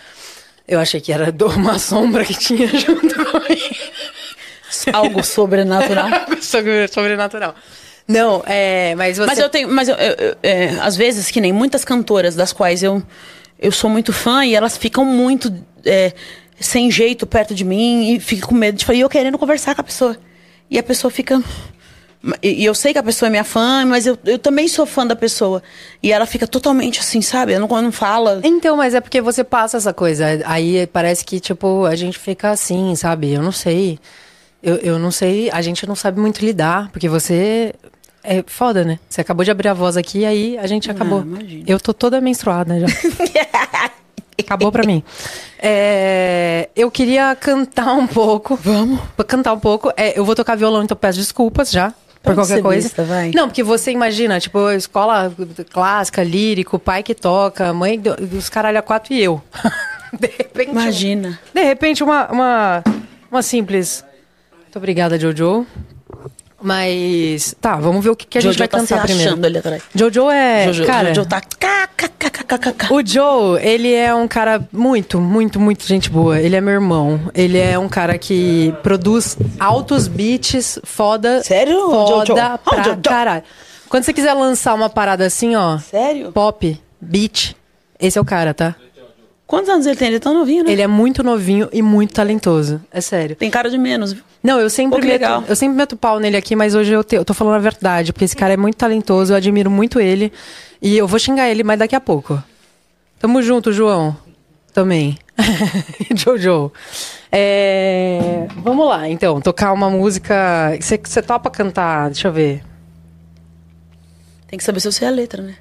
Eu 0.67 0.79
achei 0.79 1.01
que 1.01 1.13
era 1.13 1.35
uma 1.57 1.79
sombra 1.79 2.25
que 2.25 2.35
tinha 2.35 2.67
junto 2.79 3.15
comigo. 3.15 3.75
Algo 4.93 5.25
sobrenatural. 5.25 6.07
Algo 6.13 6.43
sobre- 6.43 6.89
sobrenatural. 6.89 7.55
Não, 8.07 8.43
é, 8.47 8.95
mas 8.95 9.19
você... 9.19 9.27
Mas 9.27 9.39
eu 9.39 9.49
tenho. 9.49 9.69
Mas 9.69 9.89
eu, 9.89 9.97
eu- 9.97 10.15
eu- 10.15 10.37
é, 10.43 10.69
às 10.81 10.97
vezes, 10.97 11.31
que 11.31 11.41
nem 11.41 11.53
muitas 11.53 11.85
cantoras 11.85 12.35
das 12.35 12.53
quais 12.53 12.83
eu, 12.83 13.03
eu 13.59 13.73
sou 13.73 13.91
muito 13.91 14.13
fã 14.13 14.45
e 14.45 14.55
elas 14.55 14.77
ficam 14.77 15.05
muito 15.05 15.53
é, 15.85 16.13
sem 16.61 16.91
jeito 16.91 17.27
perto 17.27 17.55
de 17.55 17.65
mim 17.65 18.15
e 18.15 18.21
fico 18.21 18.49
com 18.49 18.55
medo 18.55 18.79
de 18.79 18.85
falar. 18.85 18.99
E 18.99 19.01
eu 19.01 19.09
querendo 19.09 19.39
conversar 19.39 19.75
com 19.75 19.81
a 19.81 19.85
pessoa. 19.85 20.17
E 20.71 20.79
a 20.79 20.83
pessoa 20.83 21.11
fica. 21.11 21.43
E 22.43 22.65
eu 22.65 22.75
sei 22.75 22.93
que 22.93 22.99
a 22.99 23.03
pessoa 23.03 23.29
é 23.29 23.31
minha 23.31 23.45
fã, 23.45 23.85
mas 23.87 24.07
eu, 24.07 24.19
eu 24.25 24.39
também 24.39 24.67
sou 24.67 24.85
fã 24.85 25.07
da 25.07 25.15
pessoa. 25.15 25.63
E 26.03 26.13
ela 26.13 26.27
fica 26.27 26.47
totalmente 26.47 27.01
assim, 27.01 27.23
sabe? 27.23 27.53
Ela 27.53 27.67
não, 27.67 27.83
não 27.83 27.93
fala. 27.93 28.41
Então, 28.43 28.77
mas 28.77 28.95
é 28.95 29.01
porque 29.01 29.21
você 29.21 29.45
passa 29.45 29.77
essa 29.77 29.93
coisa. 29.93 30.27
Aí 30.45 30.87
parece 30.89 31.25
que, 31.25 31.39
tipo, 31.39 31.85
a 31.85 31.95
gente 31.95 32.19
fica 32.19 32.51
assim, 32.51 32.95
sabe? 32.97 33.33
Eu 33.33 33.43
não 33.43 33.53
sei. 33.53 33.99
Eu, 34.61 34.77
eu 34.77 34.99
não 34.99 35.13
sei, 35.13 35.49
a 35.53 35.63
gente 35.63 35.87
não 35.87 35.95
sabe 35.95 36.21
muito 36.21 36.45
lidar, 36.45 36.91
porque 36.91 37.09
você. 37.09 37.73
É 38.25 38.43
foda, 38.47 38.85
né? 38.85 38.99
Você 39.09 39.21
acabou 39.21 39.45
de 39.45 39.51
abrir 39.51 39.69
a 39.69 39.75
voz 39.75 39.97
aqui, 39.97 40.25
aí 40.25 40.59
a 40.59 40.67
gente 40.67 40.91
acabou. 40.91 41.23
imagina. 41.23 41.65
eu 41.67 41.79
tô 41.79 41.95
toda 41.95 42.21
menstruada 42.21 42.79
já. 42.81 42.87
Acabou 44.39 44.71
pra 44.73 44.85
mim. 44.87 45.03
É, 45.61 46.69
eu 46.77 46.89
queria 46.89 47.35
cantar 47.35 47.93
um 47.95 48.07
pouco. 48.07 48.55
Vamos. 48.55 49.01
Cantar 49.27 49.53
um 49.53 49.59
pouco. 49.59 49.93
É, 49.97 50.17
eu 50.17 50.25
vou 50.25 50.37
tocar 50.37 50.55
violão, 50.57 50.85
então 50.85 50.97
peço 50.97 51.19
desculpas 51.19 51.69
já. 51.73 51.91
Por 52.23 52.35
Pode 52.35 52.37
qualquer 52.37 52.63
coisa. 52.63 52.87
besta, 52.89 53.03
vai. 53.03 53.33
Não, 53.35 53.49
porque 53.49 53.65
você 53.65 53.91
imagina, 53.91 54.39
tipo, 54.39 54.71
escola 54.71 55.35
clássica, 55.73 56.23
lírico, 56.23 56.79
pai 56.79 57.03
que 57.03 57.13
toca, 57.13 57.73
mãe 57.73 57.99
do- 57.99 58.15
dos 58.15 58.49
caralho 58.49 58.79
a 58.79 58.83
quatro 58.83 59.13
e 59.13 59.21
eu. 59.21 59.43
De 60.19 60.29
repente. 60.29 60.71
Imagina. 60.71 61.39
De 61.53 61.63
repente, 61.65 62.05
uma, 62.05 62.29
uma, 62.31 62.85
uma 63.33 63.43
simples. 63.43 64.05
Muito 64.63 64.77
obrigada, 64.77 65.19
Jojo. 65.19 65.67
Mas. 66.61 67.55
Tá, 67.61 67.77
vamos 67.77 68.03
ver 68.03 68.11
o 68.11 68.17
que, 68.17 68.27
que 68.27 68.39
a 68.39 68.41
gente 68.41 68.51
Jojo 68.53 68.59
vai 68.59 68.69
tá 68.69 68.79
cantar 68.79 69.03
primeiro. 69.03 69.47
ali 69.47 69.59
atrás. 69.59 69.83
Jojo 69.95 70.31
é. 70.31 70.67
Jojo, 70.67 70.85
cara, 70.87 71.15
Jojo 71.15 71.29
tá. 71.29 71.43
o 72.91 73.07
Joe, 73.07 73.61
ele 73.63 73.93
é 73.93 74.15
um 74.15 74.27
cara 74.27 74.67
muito, 74.73 75.21
muito, 75.21 75.61
muito 75.61 75.87
gente 75.87 76.11
boa. 76.11 76.41
Ele 76.41 76.57
é 76.57 76.61
meu 76.61 76.75
irmão. 76.75 77.21
Ele 77.35 77.59
é 77.59 77.79
um 77.79 77.89
cara 77.89 78.19
que 78.19 78.75
produz 78.83 79.37
altos 79.59 80.09
beats 80.09 80.79
foda. 80.85 81.43
Sério, 81.43 81.79
Foda 81.91 82.27
Jojo? 82.27 82.35
pra 82.65 82.83
Jojo. 82.83 83.01
caralho. 83.03 83.43
Quando 83.89 84.05
você 84.05 84.13
quiser 84.13 84.35
lançar 84.35 84.75
uma 84.75 84.91
parada 84.91 85.25
assim, 85.25 85.55
ó. 85.55 85.79
Sério? 85.79 86.33
Pop, 86.33 86.79
beat. 87.01 87.55
Esse 88.01 88.19
é 88.19 88.21
o 88.21 88.25
cara, 88.25 88.53
tá? 88.53 88.77
Quantos 89.49 89.69
anos 89.71 89.87
ele 89.87 89.97
tem? 89.97 90.09
Ele 90.09 90.17
é 90.19 90.21
tão 90.21 90.35
novinho, 90.35 90.63
né? 90.63 90.71
Ele 90.71 90.83
é 90.83 90.87
muito 90.87 91.23
novinho 91.25 91.69
e 91.73 91.81
muito 91.83 92.13
talentoso. 92.13 92.81
É 92.93 93.01
sério. 93.01 93.35
Tem 93.35 93.51
cara 93.51 93.71
de 93.71 93.79
menos, 93.79 94.13
viu? 94.13 94.23
Não, 94.43 94.61
eu 94.61 94.69
sempre 94.69 95.01
Pô, 95.01 95.05
meto, 95.07 95.13
legal. 95.21 95.45
eu 95.49 95.57
sempre 95.57 95.75
meto 95.77 95.97
pau 95.97 96.21
nele 96.21 96.37
aqui, 96.37 96.55
mas 96.55 96.75
hoje 96.75 96.93
eu, 96.93 97.03
te- 97.03 97.17
eu 97.17 97.25
tô 97.25 97.33
falando 97.33 97.55
a 97.55 97.59
verdade, 97.59 98.13
porque 98.13 98.27
esse 98.27 98.37
cara 98.37 98.53
é 98.53 98.57
muito 98.59 98.77
talentoso, 98.77 99.33
eu 99.33 99.37
admiro 99.39 99.71
muito 99.71 99.99
ele. 99.99 100.31
E 100.83 100.97
eu 100.99 101.09
vou 101.09 101.19
xingar 101.19 101.49
ele, 101.49 101.65
mas 101.65 101.79
daqui 101.79 101.97
a 101.97 102.01
pouco. 102.01 102.41
Tamo 103.19 103.41
junto, 103.43 103.73
João. 103.73 104.15
Também. 104.75 105.19
Jojo. 106.15 106.71
É, 107.33 108.47
Vamos 108.59 108.87
lá, 108.87 109.09
então, 109.09 109.41
tocar 109.41 109.73
uma 109.73 109.89
música. 109.89 110.77
Você 110.81 111.23
topa 111.23 111.49
cantar? 111.51 112.11
Deixa 112.11 112.29
eu 112.29 112.33
ver. 112.33 112.63
Tem 114.47 114.59
que 114.59 114.65
saber 114.65 114.81
se 114.81 114.89
eu 114.89 114.93
sei 114.93 115.09
a 115.09 115.11
letra, 115.11 115.43
né? 115.43 115.55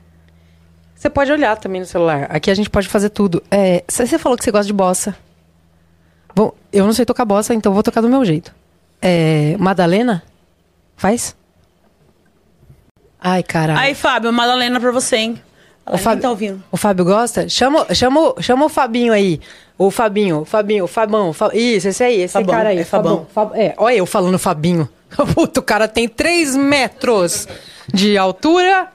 Você 0.97 1.09
pode 1.09 1.31
olhar 1.31 1.55
também 1.57 1.79
no 1.81 1.85
celular. 1.87 2.25
Aqui 2.29 2.49
a 2.49 2.55
gente 2.55 2.69
pode 2.69 2.87
fazer 2.87 3.09
tudo. 3.09 3.41
É, 3.51 3.83
Você 3.87 4.17
falou 4.17 4.37
que 4.37 4.43
você 4.43 4.51
gosta 4.51 4.65
de 4.65 4.73
bossa. 4.73 5.15
Bom, 6.35 6.51
eu 6.73 6.85
não 6.85 6.93
sei 6.93 7.05
tocar 7.05 7.23
bossa, 7.25 7.53
então 7.53 7.73
vou 7.73 7.83
tocar 7.83 8.01
do 8.01 8.09
meu 8.09 8.25
jeito. 8.25 8.53
É, 9.01 9.55
Madalena? 9.59 10.23
Faz? 10.95 11.35
Ai, 13.19 13.43
caralho. 13.43 13.79
Aí, 13.79 13.95
Fábio, 13.95 14.31
Madalena 14.31 14.79
pra 14.79 14.91
você, 14.91 15.17
hein? 15.17 15.41
Ela 15.85 15.95
O 15.95 15.99
Fábio, 15.99 16.21
tá 16.21 16.29
ouvindo. 16.29 16.63
o 16.71 16.77
Fábio 16.77 17.05
gosta? 17.05 17.47
Chama, 17.47 17.93
chama, 17.93 18.33
chama 18.41 18.65
o 18.65 18.69
Fabinho 18.69 19.13
aí. 19.13 19.39
O 19.77 19.89
Fabinho, 19.89 20.39
o 20.41 20.45
Fabinho, 20.45 20.83
o 20.83 20.87
Fabão. 20.87 21.29
o 21.31 21.35
Isso, 21.55 21.87
esse 21.87 22.03
aí, 22.03 22.21
esse 22.21 22.33
Fabão, 22.33 22.55
cara 22.55 22.69
aí. 22.69 22.79
é 22.79 22.83
Fabão. 22.83 23.25
Fab- 23.33 23.55
É, 23.55 23.73
olha 23.77 23.95
eu 23.95 24.05
falando 24.05 24.37
Fabinho. 24.37 24.89
Puta, 25.33 25.59
o 25.59 25.63
cara 25.63 25.87
tem 25.87 26.07
3 26.07 26.55
metros 26.55 27.47
de 27.93 28.17
altura. 28.17 28.89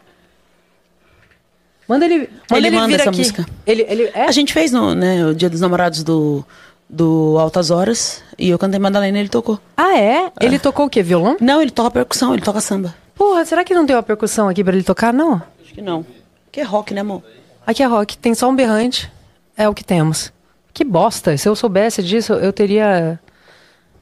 Manda 1.93 2.07
ele, 2.07 2.18
manda 2.18 2.57
Ele 2.57 2.66
ele, 2.68 2.76
manda 2.76 2.88
vir 2.88 3.01
essa 3.01 3.11
aqui. 3.11 3.18
música. 3.18 3.47
Ele, 3.66 3.86
ele, 3.86 4.11
é? 4.14 4.24
A 4.24 4.32
gente 4.32 4.51
fez 4.55 4.72
no, 4.72 4.95
né, 4.95 5.26
o 5.26 5.34
Dia 5.34 5.51
dos 5.51 5.61
Namorados 5.61 6.03
do, 6.03 6.43
do 6.88 7.36
Altas 7.38 7.70
Horas 7.70 8.22
e 8.38 8.49
eu 8.49 8.59
cantei 8.59 8.80
Madalena 8.80 9.18
e 9.18 9.20
ele 9.20 9.28
tocou. 9.28 9.61
Ah, 9.76 9.99
é? 9.99 10.32
Ele 10.40 10.59
tocou 10.59 10.86
o 10.86 10.90
quê? 10.90 11.03
Violão? 11.03 11.36
Não, 11.38 11.61
ele 11.61 11.70
toca 11.70 11.90
percussão, 11.90 12.32
ele 12.32 12.43
toca 12.43 12.62
samba. 12.62 12.95
Porra, 13.14 13.45
será 13.45 13.62
que 13.62 13.74
não 13.74 13.84
tem 13.84 13.95
uma 13.95 14.03
percussão 14.03 14.49
aqui 14.49 14.64
pra 14.64 14.72
ele 14.74 14.82
tocar? 14.82 15.12
Não. 15.12 15.34
Acho 15.62 15.74
que 15.74 15.82
não. 15.82 16.05
Que 16.51 16.61
é 16.61 16.64
rock, 16.64 16.95
né, 16.95 17.03
amor? 17.03 17.22
Aqui 17.66 17.82
é 17.82 17.86
rock, 17.86 18.16
tem 18.16 18.34
só 18.34 18.49
um 18.49 18.57
berrante. 18.57 19.12
É 19.55 19.68
o 19.68 19.74
que 19.74 19.84
temos. 19.84 20.32
Que 20.72 20.82
bosta. 20.84 21.36
Se 21.36 21.47
eu 21.47 21.55
soubesse 21.55 22.03
disso, 22.03 22.32
eu 22.32 22.53
teria 22.55 23.20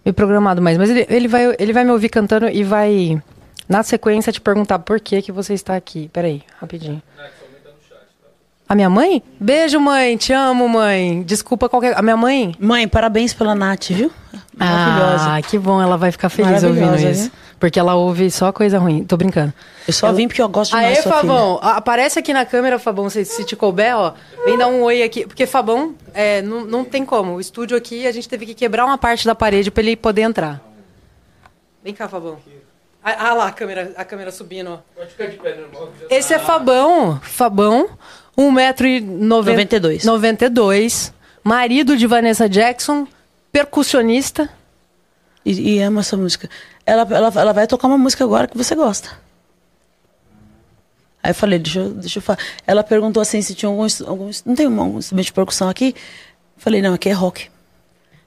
me 0.06 0.12
programado 0.12 0.62
mais. 0.62 0.78
Mas 0.78 0.90
ele, 0.90 1.06
ele, 1.10 1.26
vai, 1.26 1.56
ele 1.58 1.72
vai 1.72 1.84
me 1.84 1.90
ouvir 1.90 2.08
cantando 2.08 2.48
e 2.48 2.62
vai, 2.62 3.20
na 3.68 3.82
sequência, 3.82 4.32
te 4.32 4.40
perguntar 4.40 4.78
por 4.78 5.00
que, 5.00 5.20
que 5.20 5.32
você 5.32 5.54
está 5.54 5.74
aqui. 5.74 6.08
Peraí, 6.12 6.42
rapidinho. 6.60 7.02
A 8.70 8.74
minha 8.76 8.88
mãe? 8.88 9.20
Beijo, 9.40 9.80
mãe. 9.80 10.16
Te 10.16 10.32
amo, 10.32 10.68
mãe. 10.68 11.24
Desculpa 11.24 11.68
qualquer. 11.68 11.98
A 11.98 12.02
minha 12.02 12.16
mãe? 12.16 12.54
Mãe, 12.56 12.86
parabéns 12.86 13.34
pela 13.34 13.52
Nath, 13.52 13.88
viu? 13.88 14.12
Maravilhosa. 14.56 15.34
Ah, 15.34 15.42
que 15.42 15.58
bom. 15.58 15.82
Ela 15.82 15.96
vai 15.96 16.12
ficar 16.12 16.28
feliz 16.28 16.62
Maravilhosa, 16.62 16.92
ouvindo 16.92 17.10
isso. 17.10 17.22
viu? 17.22 17.32
Porque 17.58 17.80
ela 17.80 17.96
ouve 17.96 18.30
só 18.30 18.52
coisa 18.52 18.78
ruim. 18.78 19.02
Tô 19.02 19.16
brincando. 19.16 19.52
eu 19.88 19.92
só 19.92 20.12
vim 20.12 20.28
porque 20.28 20.40
eu 20.40 20.48
gosto 20.48 20.70
demais 20.70 20.98
Aê, 20.98 21.02
sua 21.02 21.10
Fabão, 21.14 21.58
a- 21.60 21.78
aparece 21.78 22.20
aqui 22.20 22.32
na 22.32 22.46
câmera, 22.46 22.78
Fabão, 22.78 23.10
se, 23.10 23.24
se 23.24 23.44
te 23.44 23.56
couber, 23.56 23.92
ó. 23.96 24.14
Vem 24.44 24.56
dar 24.56 24.68
um 24.68 24.82
oi 24.82 25.02
aqui. 25.02 25.26
Porque 25.26 25.46
Fabão, 25.46 25.96
é, 26.14 26.40
não, 26.40 26.64
não 26.64 26.84
tem 26.84 27.04
como. 27.04 27.34
O 27.34 27.40
estúdio 27.40 27.76
aqui, 27.76 28.06
a 28.06 28.12
gente 28.12 28.28
teve 28.28 28.46
que 28.46 28.54
quebrar 28.54 28.86
uma 28.86 28.96
parte 28.96 29.26
da 29.26 29.34
parede 29.34 29.68
pra 29.72 29.82
ele 29.82 29.96
poder 29.96 30.22
entrar. 30.22 30.60
Vem 31.82 31.92
cá, 31.92 32.08
Fabão. 32.08 32.38
Ah, 33.02 33.30
ah 33.30 33.34
lá, 33.34 33.46
a 33.48 33.52
câmera, 33.52 33.92
a 33.96 34.04
câmera 34.04 34.30
subindo, 34.30 34.70
ó. 34.72 34.78
Pode 34.94 35.10
ficar 35.10 35.26
de 35.26 35.36
pé 35.38 35.56
normal. 35.56 35.88
já 36.00 36.16
Esse 36.16 36.34
é 36.34 36.38
Fabão. 36.38 37.18
Fabão, 37.22 37.88
1,92m. 38.36 39.00
92. 39.18 40.04
92. 40.04 41.12
Marido 41.42 41.96
de 41.96 42.06
Vanessa 42.06 42.48
Jackson, 42.48 43.06
percussionista. 43.52 44.48
E, 45.44 45.76
e 45.76 45.80
ama 45.82 46.00
essa 46.00 46.16
música. 46.16 46.48
Ela, 46.84 47.02
ela, 47.10 47.32
ela 47.34 47.52
vai 47.52 47.66
tocar 47.66 47.88
uma 47.88 47.96
música 47.98 48.24
agora 48.24 48.46
que 48.46 48.56
você 48.56 48.74
gosta. 48.74 49.10
Aí 51.22 51.30
eu 51.30 51.34
falei, 51.34 51.58
deixa 51.58 51.80
eu, 51.80 51.90
deixa 51.90 52.18
eu 52.18 52.22
falar. 52.22 52.38
Ela 52.66 52.82
perguntou 52.82 53.20
assim 53.20 53.42
se 53.42 53.54
tinha 53.54 53.68
algum, 53.68 53.84
instru- 53.84 54.06
Não 54.46 54.54
tem 54.54 54.66
um 54.66 54.98
instrumento 54.98 55.26
de 55.26 55.32
percussão 55.32 55.68
aqui? 55.68 55.94
Eu 56.56 56.62
falei, 56.62 56.80
não, 56.82 56.94
aqui 56.94 57.08
é 57.08 57.12
rock. 57.12 57.48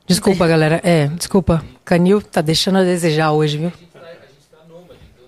Desculpa, 0.07 0.47
galera. 0.47 0.79
É, 0.83 1.07
desculpa. 1.07 1.63
Canil 1.85 2.21
tá 2.21 2.41
deixando 2.41 2.77
a 2.79 2.83
desejar 2.83 3.31
hoje, 3.31 3.57
viu? 3.57 3.71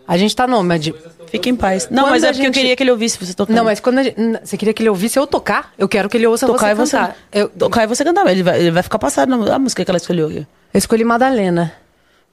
A 0.07 0.17
gente 0.17 0.35
tá 0.35 0.45
nômade. 0.47 0.93
Fique 1.27 1.49
em 1.49 1.55
paz. 1.55 1.87
Não, 1.89 2.03
Quando 2.03 2.11
mas 2.11 2.23
é 2.23 2.27
porque 2.27 2.41
eu 2.41 2.45
gente- 2.45 2.53
queria 2.53 2.75
que 2.75 2.83
ele 2.83 2.91
ouvisse 2.91 3.17
você 3.23 3.33
tocando. 3.33 3.55
Não, 3.55 3.65
mas 3.65 3.79
quando 3.79 3.97
a 3.99 4.03
gente, 4.03 4.15
você 4.43 4.55
queria 4.55 4.73
que 4.73 4.81
ele 4.83 4.89
ouvisse 4.89 5.17
eu 5.17 5.25
tocar? 5.25 5.73
Eu 5.77 5.87
quero 5.89 6.07
que 6.07 6.15
ele 6.17 6.27
ouça 6.27 6.45
tocar 6.45 6.71
e 6.71 6.75
você 6.75 6.91
você. 6.91 6.97
cantar. 6.97 7.15
Eu, 7.31 7.49
Tocar 7.49 7.83
e 7.83 7.87
você 7.87 8.03
cantar. 8.03 8.27
Ele 8.27 8.43
vai, 8.43 8.59
ele 8.59 8.71
vai 8.71 8.83
ficar 8.83 8.99
passado 8.99 9.35
na 9.35 9.57
música 9.59 9.83
que 9.83 9.89
ela 9.89 9.97
escolheu 9.97 10.27
aqui. 10.27 10.37
eu 10.73 10.77
escolhi 10.77 11.03
Madalena. 11.03 11.73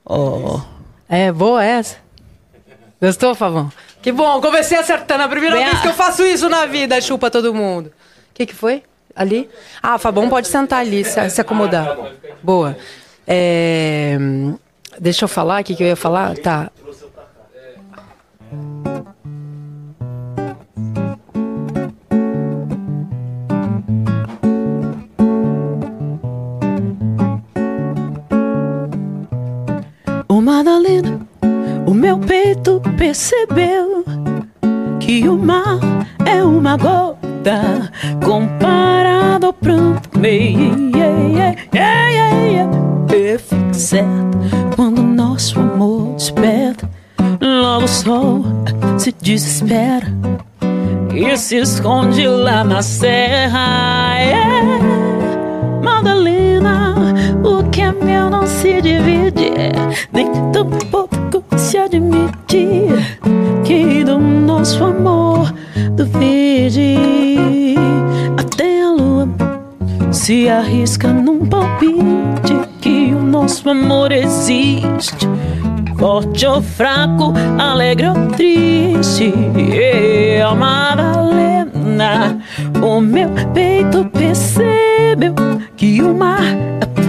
Oh. 0.05 0.61
É, 1.09 1.33
boa 1.33 1.65
essa. 1.65 1.97
Gostou, 3.01 3.35
Favão? 3.35 3.73
Que 4.01 4.13
bom, 4.13 4.41
comecei 4.41 4.79
acertando. 4.79 5.23
A 5.23 5.29
primeira 5.29 5.57
Vem 5.57 5.65
vez 5.65 5.81
que 5.81 5.89
eu 5.89 5.95
faço 5.95 6.23
isso 6.25 6.49
na 6.49 6.67
vida, 6.67 7.01
chupa 7.01 7.31
todo 7.31 7.55
mundo. 7.55 7.87
O 7.87 8.35
que, 8.35 8.47
que 8.47 8.55
foi? 8.55 8.83
Ali? 9.15 9.49
Ah, 9.83 9.99
Fabão 9.99 10.29
pode 10.29 10.49
sentar 10.49 10.81
ali, 10.81 11.05
se, 11.05 11.31
se 11.31 11.41
acomodar. 11.41 11.97
Boa. 12.43 12.77
É, 13.27 14.17
deixa 14.99 15.25
eu 15.25 15.29
falar 15.29 15.61
o 15.61 15.65
que, 15.65 15.75
que 15.75 15.83
eu 15.83 15.87
ia 15.89 15.97
falar. 15.97 16.37
Tá. 16.39 16.71
Madalena, 30.55 31.19
o 31.87 31.95
meu 31.95 32.19
peito 32.19 32.83
percebeu 32.99 34.05
que 35.01 35.27
o 35.27 35.39
mar 35.39 35.81
é 36.27 36.45
uma 36.45 36.77
gota 36.77 37.91
comparado 38.23 39.47
ao 39.47 39.53
pranto 39.55 40.11
certo 43.73 44.39
quando 44.77 45.03
nosso 45.03 45.59
amor 45.59 46.17
desperta. 46.17 46.87
Logo 47.41 47.87
o 47.87 47.89
sol 47.89 48.45
se 48.99 49.11
desespera 49.11 50.07
e 51.15 51.35
se 51.39 51.57
esconde 51.57 52.27
lá 52.27 52.63
na 52.63 52.83
serra. 52.83 54.19
Yeah. 54.19 54.53
Madalena, 55.83 56.39
é 56.39 56.42
meu 57.93 58.31
não 58.31 58.47
se 58.47 58.81
divide, 58.81 59.53
nem 60.13 60.27
tão 60.53 60.67
pouco 60.91 61.43
se 61.57 61.79
admite 61.79 62.89
que 63.65 64.05
do 64.05 64.19
nosso 64.19 64.85
amor 64.85 65.53
duvide. 65.93 66.97
Até 68.37 68.83
a 68.83 68.91
lua 68.91 69.29
se 70.11 70.49
arrisca 70.49 71.09
num 71.09 71.47
palpite 71.47 72.55
que 72.81 73.15
o 73.15 73.23
nosso 73.23 73.69
amor 73.71 74.13
existe. 74.13 75.29
Forte 75.99 76.45
ou 76.47 76.61
fraco, 76.61 77.33
alegre 77.59 78.09
ou 78.09 78.27
triste, 78.37 79.33
é 79.73 80.45
Madalena. 80.55 82.39
O 82.83 83.01
meu 83.01 83.29
peito 83.55 84.05
percebeu 84.07 85.35
que 85.77 86.03
o 86.03 86.13
mar 86.13 86.43
é 86.81 87.02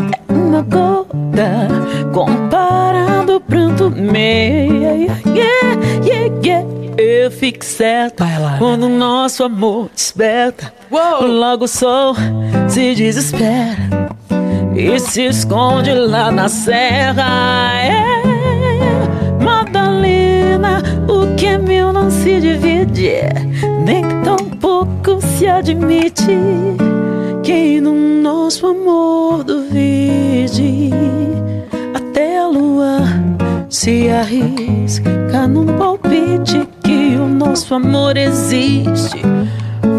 uma 0.53 0.61
gota 0.61 1.67
comparado 2.13 3.33
ao 3.33 3.39
pranto 3.39 3.89
meu. 3.89 4.13
Yeah, 4.13 5.19
yeah, 5.25 6.41
yeah. 6.45 6.73
Eu 6.95 7.31
fico 7.31 7.65
certa 7.65 8.23
quando 8.59 8.83
o 8.83 8.89
nosso 8.89 9.43
amor 9.43 9.89
desperta. 9.95 10.71
Uou! 10.91 11.25
Logo 11.25 11.65
o 11.65 11.67
sol 11.67 12.15
se 12.69 12.93
desespera 12.93 14.09
e 14.75 14.99
se 14.99 15.23
esconde 15.23 15.91
lá 15.91 16.31
na 16.31 16.47
serra. 16.47 17.73
É, 17.81 19.43
Madalena, 19.43 20.83
o 21.07 21.35
que 21.35 21.47
é 21.47 21.57
meu 21.57 21.91
não 21.91 22.11
se 22.11 22.39
divide, 22.39 23.21
nem 23.83 24.03
tão 24.23 24.37
pouco 24.37 25.19
se 25.19 25.47
admite. 25.47 26.92
Quem 27.43 27.81
no 27.81 27.93
nosso 27.93 28.67
amor 28.67 29.43
duvide, 29.43 30.89
até 31.93 32.39
a 32.39 32.47
lua 32.47 32.99
se 33.69 34.09
arrisca 34.09 35.45
num 35.47 35.65
palpite 35.77 36.65
que 36.81 37.17
o 37.17 37.27
nosso 37.27 37.75
amor 37.75 38.15
existe. 38.15 39.21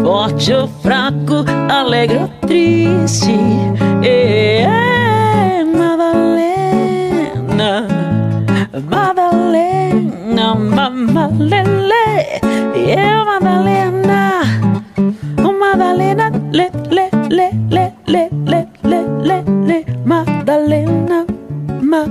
Forte 0.03 0.51
ou 0.53 0.67
fraco, 0.81 1.45
alegre 1.69 2.17
ou 2.17 2.27
triste. 2.47 3.35
É, 4.03 5.63
Madalena, 5.65 7.05
Madalena, 8.89 10.55
Mamalele. 10.55 11.93
É, 12.89 13.23
Madalena, 13.23 14.41
Madalena, 15.59 16.31
le, 16.51 16.71
le, 16.89 17.14
Le 17.35 17.49
le 17.69 17.91
le 18.07 18.29
le 18.45 18.59
le 18.89 18.99
le 19.27 19.37
le 19.67 19.77
Madalena, 20.05 21.25
ma, 21.81 22.01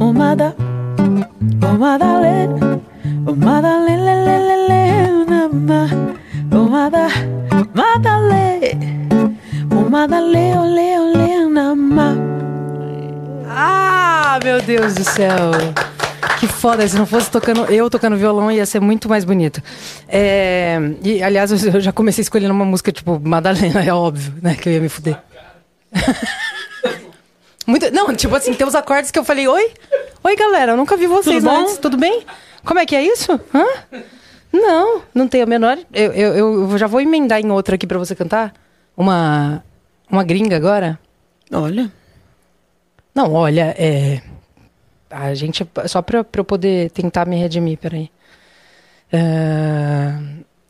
o 0.00 0.06
oh, 0.06 0.12
Mada, 0.12 0.54
o 0.58 1.66
oh, 1.66 1.78
Madalena, 1.78 2.80
o 3.24 3.30
oh, 3.30 3.34
Madalena, 3.36 4.02
le 4.04 4.14
le 4.26 4.36
le 4.48 4.56
lê, 4.68 4.84
ma, 5.68 5.80
o 6.50 6.68
Mada, 6.68 7.06
Madalê, 7.78 8.76
o 9.70 9.88
Madalê, 9.88 10.46
o 10.56 10.64
le 10.76 10.88
o 10.98 11.04
le 11.16 11.48
na, 11.54 11.76
ma. 11.76 12.08
Ah, 13.48 14.40
meu 14.42 14.60
Deus 14.62 14.94
do 14.94 15.04
céu! 15.04 15.52
Que 16.38 16.46
foda, 16.46 16.86
se 16.86 16.96
não 16.96 17.06
fosse 17.06 17.30
tocando, 17.30 17.64
eu 17.66 17.88
tocando 17.90 18.16
violão 18.16 18.50
ia 18.50 18.66
ser 18.66 18.80
muito 18.80 19.08
mais 19.08 19.24
bonito. 19.24 19.62
É, 20.08 20.78
e, 21.02 21.22
aliás, 21.22 21.50
eu 21.64 21.80
já 21.80 21.92
comecei 21.92 22.22
escolhendo 22.22 22.52
uma 22.52 22.64
música 22.64 22.92
tipo 22.92 23.20
Madalena, 23.20 23.84
é 23.84 23.92
óbvio, 23.92 24.34
né? 24.40 24.54
Que 24.54 24.68
eu 24.68 24.72
ia 24.72 24.80
me 24.80 24.88
fuder. 24.88 25.18
Muito, 27.66 27.90
não, 27.92 28.12
tipo 28.14 28.34
assim, 28.34 28.52
tem 28.54 28.66
uns 28.66 28.74
acordes 28.74 29.10
que 29.10 29.18
eu 29.18 29.24
falei, 29.24 29.46
oi? 29.46 29.70
Oi, 30.24 30.36
galera, 30.36 30.72
eu 30.72 30.76
nunca 30.76 30.96
vi 30.96 31.06
vocês 31.06 31.42
Tudo 31.42 31.50
antes, 31.54 31.78
tudo 31.78 31.96
bem? 31.96 32.24
Como 32.64 32.80
é 32.80 32.86
que 32.86 32.96
é 32.96 33.04
isso? 33.04 33.40
Hã? 33.54 33.64
Não, 34.52 35.02
não 35.14 35.28
tenho 35.28 35.44
a 35.44 35.46
menor. 35.46 35.78
Eu, 35.92 36.12
eu, 36.12 36.70
eu 36.70 36.78
já 36.78 36.86
vou 36.86 37.00
emendar 37.00 37.40
em 37.40 37.50
outra 37.50 37.76
aqui 37.76 37.86
pra 37.86 37.98
você 37.98 38.14
cantar. 38.14 38.52
Uma, 38.96 39.64
uma 40.10 40.22
gringa 40.24 40.56
agora. 40.56 40.98
Olha, 41.52 41.90
Não, 43.14 43.32
olha, 43.32 43.74
é. 43.78 44.20
A 45.12 45.34
gente. 45.34 45.66
Só 45.86 46.02
pra, 46.02 46.24
pra 46.24 46.40
eu 46.40 46.44
poder 46.44 46.90
tentar 46.90 47.26
me 47.26 47.36
redimir, 47.36 47.78
peraí. 47.78 48.10
É, 49.12 50.14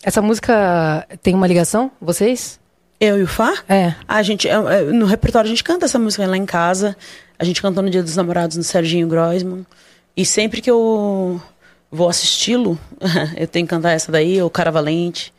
Essa 0.03 0.20
música 0.20 1.07
tem 1.22 1.34
uma 1.34 1.47
ligação? 1.47 1.90
Vocês? 2.01 2.61
eu 3.03 3.18
e 3.18 3.22
o 3.24 3.26
Fá? 3.26 3.53
É. 3.68 3.97
A 4.07 4.22
gente, 4.22 4.49
é, 4.49 4.53
é, 4.53 4.82
no 4.82 5.07
repertório 5.07 5.49
a 5.49 5.51
gente 5.51 5.64
canta 5.64 5.86
essa 5.86 5.99
música 5.99 6.24
lá 6.24 6.36
em 6.36 6.47
casa. 6.47 6.97
A 7.36 7.43
gente 7.45 7.61
cantou 7.61 7.82
no 7.82 7.90
Dia 7.90 8.03
dos 8.03 8.14
Namorados 8.14 8.57
no 8.57 8.62
Serginho 8.62 9.09
Groisman. 9.09 9.66
E 10.16 10.24
sempre 10.24 10.61
que 10.61 10.70
eu 10.70 11.43
vou 11.90 12.09
assisti-lo, 12.09 12.78
eu 13.36 13.49
tenho 13.49 13.66
que 13.66 13.70
cantar 13.70 13.90
essa 13.90 14.12
daí, 14.12 14.40
o 14.40 14.49
Cara 14.49 14.70
Valente. 14.70 15.34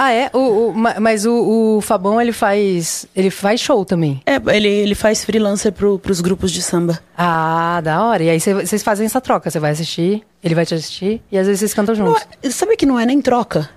Ah, 0.00 0.12
é? 0.12 0.30
O, 0.32 0.68
o- 0.68 0.74
ma- 0.74 1.00
mas 1.00 1.26
o, 1.26 1.76
o 1.78 1.80
Fabão, 1.80 2.20
ele 2.20 2.30
faz. 2.32 3.04
Ele 3.16 3.30
faz 3.30 3.58
show 3.60 3.84
também. 3.84 4.20
É, 4.24 4.36
ele, 4.56 4.68
ele 4.68 4.94
faz 4.94 5.24
freelancer 5.24 5.72
pro, 5.72 5.98
pros 5.98 6.20
grupos 6.20 6.52
de 6.52 6.62
samba. 6.62 7.00
Ah, 7.16 7.80
da 7.82 8.04
hora. 8.04 8.22
E 8.22 8.30
aí 8.30 8.38
cê- 8.38 8.54
vocês 8.54 8.80
fazem 8.82 9.06
essa 9.06 9.20
troca. 9.20 9.50
Você 9.50 9.58
vai 9.58 9.72
assistir, 9.72 10.22
ele 10.42 10.54
vai 10.54 10.64
te 10.64 10.72
assistir, 10.74 11.20
e 11.32 11.36
às 11.36 11.46
vezes 11.48 11.58
vocês 11.58 11.74
cantam 11.74 11.96
juntos. 11.96 12.24
é- 12.40 12.48
sabe 12.50 12.76
que 12.76 12.86
não 12.86 12.98
é 12.98 13.04
nem 13.04 13.20
troca? 13.20 13.68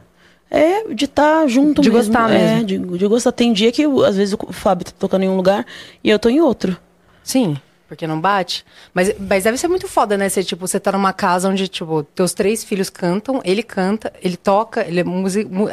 É 0.54 0.94
de 0.94 1.06
estar 1.06 1.48
junto 1.48 1.82
De 1.82 1.90
mesmo. 1.90 2.14
gostar 2.14 2.30
é, 2.32 2.38
mesmo. 2.56 2.66
De, 2.66 2.98
de 3.00 3.08
gostar. 3.08 3.32
Tem 3.32 3.52
dia 3.52 3.72
que, 3.72 3.84
às 4.06 4.16
vezes, 4.18 4.34
o 4.38 4.54
Fábio 4.54 4.86
tá 4.86 4.92
tocando 5.00 5.24
em 5.24 5.30
um 5.30 5.36
lugar 5.38 5.66
e 6.04 6.10
eu 6.10 6.20
tô 6.20 6.30
em 6.30 6.40
outro. 6.42 6.78
Sim, 7.24 7.56
porque 7.92 8.08
não 8.08 8.22
bate. 8.22 8.66
Mas, 8.94 9.14
mas 9.20 9.44
deve 9.44 9.58
ser 9.58 9.68
muito 9.68 9.86
foda, 9.86 10.18
né? 10.18 10.30
Você, 10.30 10.42
tipo, 10.46 10.66
você 10.66 10.80
tá 10.80 10.94
numa 10.94 11.12
casa 11.12 11.50
onde, 11.50 11.68
tipo, 11.68 12.04
teus 12.16 12.34
três 12.34 12.64
filhos 12.64 12.90
cantam, 12.90 13.42
ele 13.44 13.62
canta, 13.62 14.14
ele 14.22 14.38
toca, 14.38 14.88
ele 14.88 15.02
é, 15.02 15.04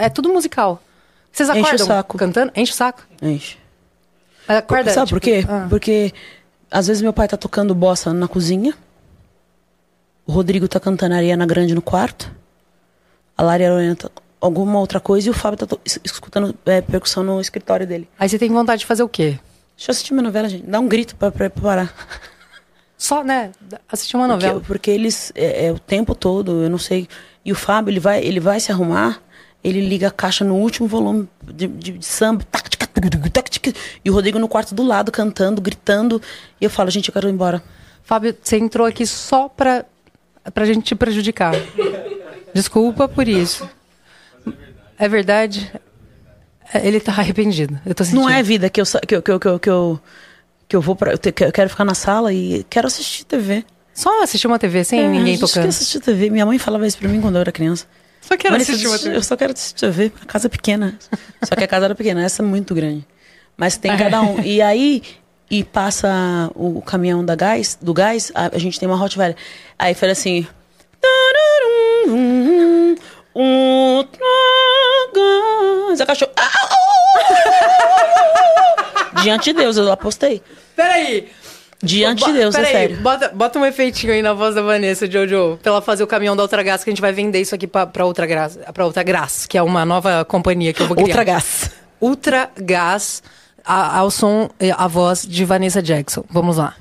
é 0.04 0.08
tudo 0.08 0.28
musical. 0.28 0.82
Vocês 1.30 1.48
Enche 1.48 1.60
o 1.60 1.62
acordam 1.62 1.86
saco. 1.86 2.18
cantando? 2.18 2.52
Enche 2.56 2.72
o 2.72 2.74
saco. 2.74 3.06
Enche. 3.22 3.56
Mas 4.48 4.58
Acorda, 4.58 4.90
Sabe 4.90 5.06
tipo, 5.06 5.20
por 5.20 5.24
quê? 5.24 5.44
ah. 5.48 5.68
Porque 5.70 6.12
às 6.68 6.88
vezes 6.88 7.00
meu 7.00 7.12
pai 7.12 7.28
tá 7.28 7.36
tocando 7.36 7.72
bossa 7.72 8.12
na 8.12 8.26
cozinha. 8.26 8.74
O 10.26 10.32
Rodrigo 10.32 10.66
tá 10.66 10.80
cantando 10.80 11.14
Ariana 11.14 11.46
Grande 11.46 11.72
no 11.72 11.80
quarto. 11.80 12.34
A 13.36 13.44
Lara 13.44 13.70
Lorena 13.70 13.94
tá 13.94 14.10
alguma 14.40 14.80
outra 14.80 14.98
coisa 14.98 15.28
e 15.28 15.30
o 15.30 15.34
Fábio 15.34 15.64
tá 15.64 15.76
escutando 16.02 16.52
é, 16.66 16.80
percussão 16.80 17.22
no 17.22 17.40
escritório 17.40 17.86
dele. 17.86 18.08
Aí 18.18 18.28
você 18.28 18.40
tem 18.40 18.50
vontade 18.50 18.80
de 18.80 18.86
fazer 18.86 19.04
o 19.04 19.08
quê? 19.08 19.38
Deixa 19.78 19.90
eu 19.90 19.92
assistir 19.92 20.12
minha 20.12 20.24
novela, 20.24 20.48
gente. 20.48 20.66
Dá 20.66 20.80
um 20.80 20.88
grito 20.88 21.14
pra, 21.14 21.30
pra, 21.30 21.48
pra 21.48 21.62
parar. 21.62 21.94
Só, 22.98 23.22
né? 23.22 23.52
Assistir 23.88 24.16
uma 24.16 24.26
Porque, 24.26 24.44
novela. 24.46 24.64
porque 24.66 24.90
eles 24.90 25.30
é, 25.36 25.66
é 25.66 25.72
o 25.72 25.78
tempo 25.78 26.14
todo, 26.16 26.64
eu 26.64 26.68
não 26.68 26.78
sei. 26.78 27.08
E 27.44 27.52
o 27.52 27.54
Fábio, 27.54 27.92
ele 27.92 28.00
vai, 28.00 28.20
ele 28.24 28.40
vai 28.40 28.58
se 28.58 28.72
arrumar, 28.72 29.22
ele 29.62 29.80
liga 29.80 30.08
a 30.08 30.10
caixa 30.10 30.44
no 30.44 30.56
último 30.56 30.88
volume 30.88 31.28
de, 31.44 31.68
de- 31.68 31.92
de 31.92 32.04
samba. 32.04 32.42
tac, 32.50 32.68
tic, 32.68 32.80
tac, 32.88 33.30
tac, 33.30 33.48
tic, 33.50 33.76
E 34.04 34.10
o 34.10 34.12
Rodrigo 34.12 34.36
no 34.40 34.48
quarto 34.48 34.74
do 34.74 34.82
lado, 34.82 35.12
cantando, 35.12 35.62
gritando. 35.62 36.20
E 36.60 36.64
eu 36.64 36.70
falo, 36.70 36.90
gente, 36.90 37.08
eu 37.08 37.14
quero 37.14 37.28
ir 37.28 37.32
embora. 37.32 37.62
Fábio, 38.02 38.36
você 38.42 38.56
entrou 38.58 38.84
aqui 38.84 39.06
só 39.06 39.48
pra, 39.48 39.84
pra 40.52 40.64
gente 40.66 40.82
te 40.82 40.96
prejudicar. 40.96 41.54
Desculpa 42.52 43.06
por 43.08 43.28
isso. 43.28 43.68
É 44.98 45.08
verdade? 45.08 45.70
É, 46.72 46.86
Ele 46.86 47.00
tá 47.00 47.12
arrependido. 47.12 47.78
Eu 47.86 47.94
tô 47.94 48.04
sentindo. 48.04 48.20
Não 48.22 48.28
é 48.30 48.42
vida 48.42 48.68
que 48.68 48.80
eu, 48.80 48.84
que 48.84 49.14
eu, 49.14 49.22
que 49.22 49.30
eu, 49.30 49.40
que 49.40 49.48
eu, 49.48 49.58
que 49.58 49.70
eu, 49.70 50.00
que 50.68 50.76
eu 50.76 50.80
vou 50.80 50.94
pra. 50.94 51.12
Eu, 51.12 51.18
eu 51.24 51.52
quero 51.52 51.70
ficar 51.70 51.84
na 51.84 51.94
sala 51.94 52.32
e 52.32 52.64
quero 52.68 52.86
assistir 52.86 53.24
TV. 53.24 53.64
Só 53.94 54.22
assistir 54.22 54.46
uma 54.46 54.58
TV 54.58 54.84
sem 54.84 55.00
É, 55.00 55.08
ninguém 55.08 55.22
a 55.22 55.26
gente 55.26 55.40
tocando. 55.40 55.62
quer 55.64 55.68
assistir 55.70 56.00
TV. 56.00 56.30
Minha 56.30 56.46
mãe 56.46 56.58
falava 56.58 56.86
isso 56.86 56.98
pra 56.98 57.08
mim 57.08 57.20
quando 57.20 57.34
eu 57.36 57.40
era 57.40 57.50
criança. 57.50 57.86
Só 58.20 58.36
quero 58.36 58.54
assistir 58.56 58.86
uma 58.86 58.98
TV. 58.98 59.16
Eu 59.16 59.22
só 59.22 59.36
quero 59.36 59.52
assistir 59.52 59.74
TV. 59.80 60.12
A 60.22 60.24
casa 60.26 60.46
é 60.46 60.50
pequena. 60.50 60.98
Só 61.42 61.56
que 61.56 61.64
a 61.64 61.66
casa 61.68 61.86
era 61.86 61.94
pequena, 61.94 62.22
essa 62.22 62.42
é 62.42 62.44
muito 62.44 62.74
grande. 62.74 63.06
Mas 63.56 63.76
tem 63.76 63.96
cada 63.96 64.20
um. 64.22 64.40
E 64.42 64.60
aí, 64.62 65.02
e 65.50 65.64
passa 65.64 66.50
o 66.54 66.80
caminhão 66.82 67.24
da 67.24 67.34
gás, 67.34 67.76
do 67.80 67.92
gás, 67.94 68.30
a, 68.34 68.54
a 68.54 68.58
gente 68.58 68.78
tem 68.78 68.88
uma 68.88 68.96
Rottweiler. 68.96 69.36
Aí 69.78 69.94
fala 69.94 70.12
assim. 70.12 70.46
Ultragás. 73.38 74.18
A 76.00 76.06
cachorro. 76.06 76.32
Diante 79.22 79.52
de 79.52 79.58
Deus, 79.60 79.76
eu 79.76 79.90
apostei. 79.92 80.42
Peraí. 80.74 81.28
Diante 81.80 82.24
de 82.24 82.32
Deus, 82.32 82.54
é 82.56 82.58
Peraí, 82.58 82.72
sério. 82.72 82.96
Bota, 82.98 83.28
bota 83.32 83.58
um 83.58 83.64
efeitinho 83.64 84.12
aí 84.12 84.20
na 84.20 84.32
voz 84.32 84.52
da 84.56 84.62
Vanessa, 84.62 85.08
Jojo, 85.08 85.58
pra 85.62 85.70
ela 85.70 85.80
fazer 85.80 86.02
o 86.02 86.08
caminhão 86.08 86.34
da 86.34 86.42
Outra 86.42 86.60
Gás, 86.64 86.82
que 86.82 86.90
a 86.90 86.92
gente 86.92 87.00
vai 87.00 87.12
vender 87.12 87.40
isso 87.40 87.54
aqui 87.54 87.68
pra, 87.68 87.86
pra 87.86 88.04
Outra 88.04 88.26
Gás, 88.26 88.58
pra 88.74 88.84
Outra 88.84 89.04
Gás, 89.04 89.46
que 89.46 89.56
é 89.56 89.62
uma 89.62 89.84
nova 89.86 90.24
companhia 90.24 90.72
que 90.72 90.80
eu 90.82 90.88
vou 90.88 90.96
criar. 90.96 91.06
Ultra 91.06 91.22
gás. 91.24 91.70
Ultra 92.00 92.50
Gás, 92.56 93.22
a- 93.64 93.98
ao 93.98 94.10
som, 94.10 94.50
a 94.76 94.88
voz 94.88 95.22
de 95.24 95.44
Vanessa 95.44 95.80
Jackson. 95.80 96.24
Vamos 96.28 96.56
lá. 96.56 96.74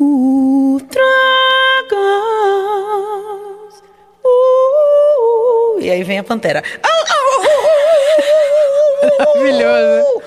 Ultra 0.00 1.02
Uh, 1.94 3.68
E 5.80 5.90
aí 5.90 6.02
vem 6.02 6.18
a 6.18 6.24
pantera. 6.24 6.62
Maravilhoso. 9.18 10.22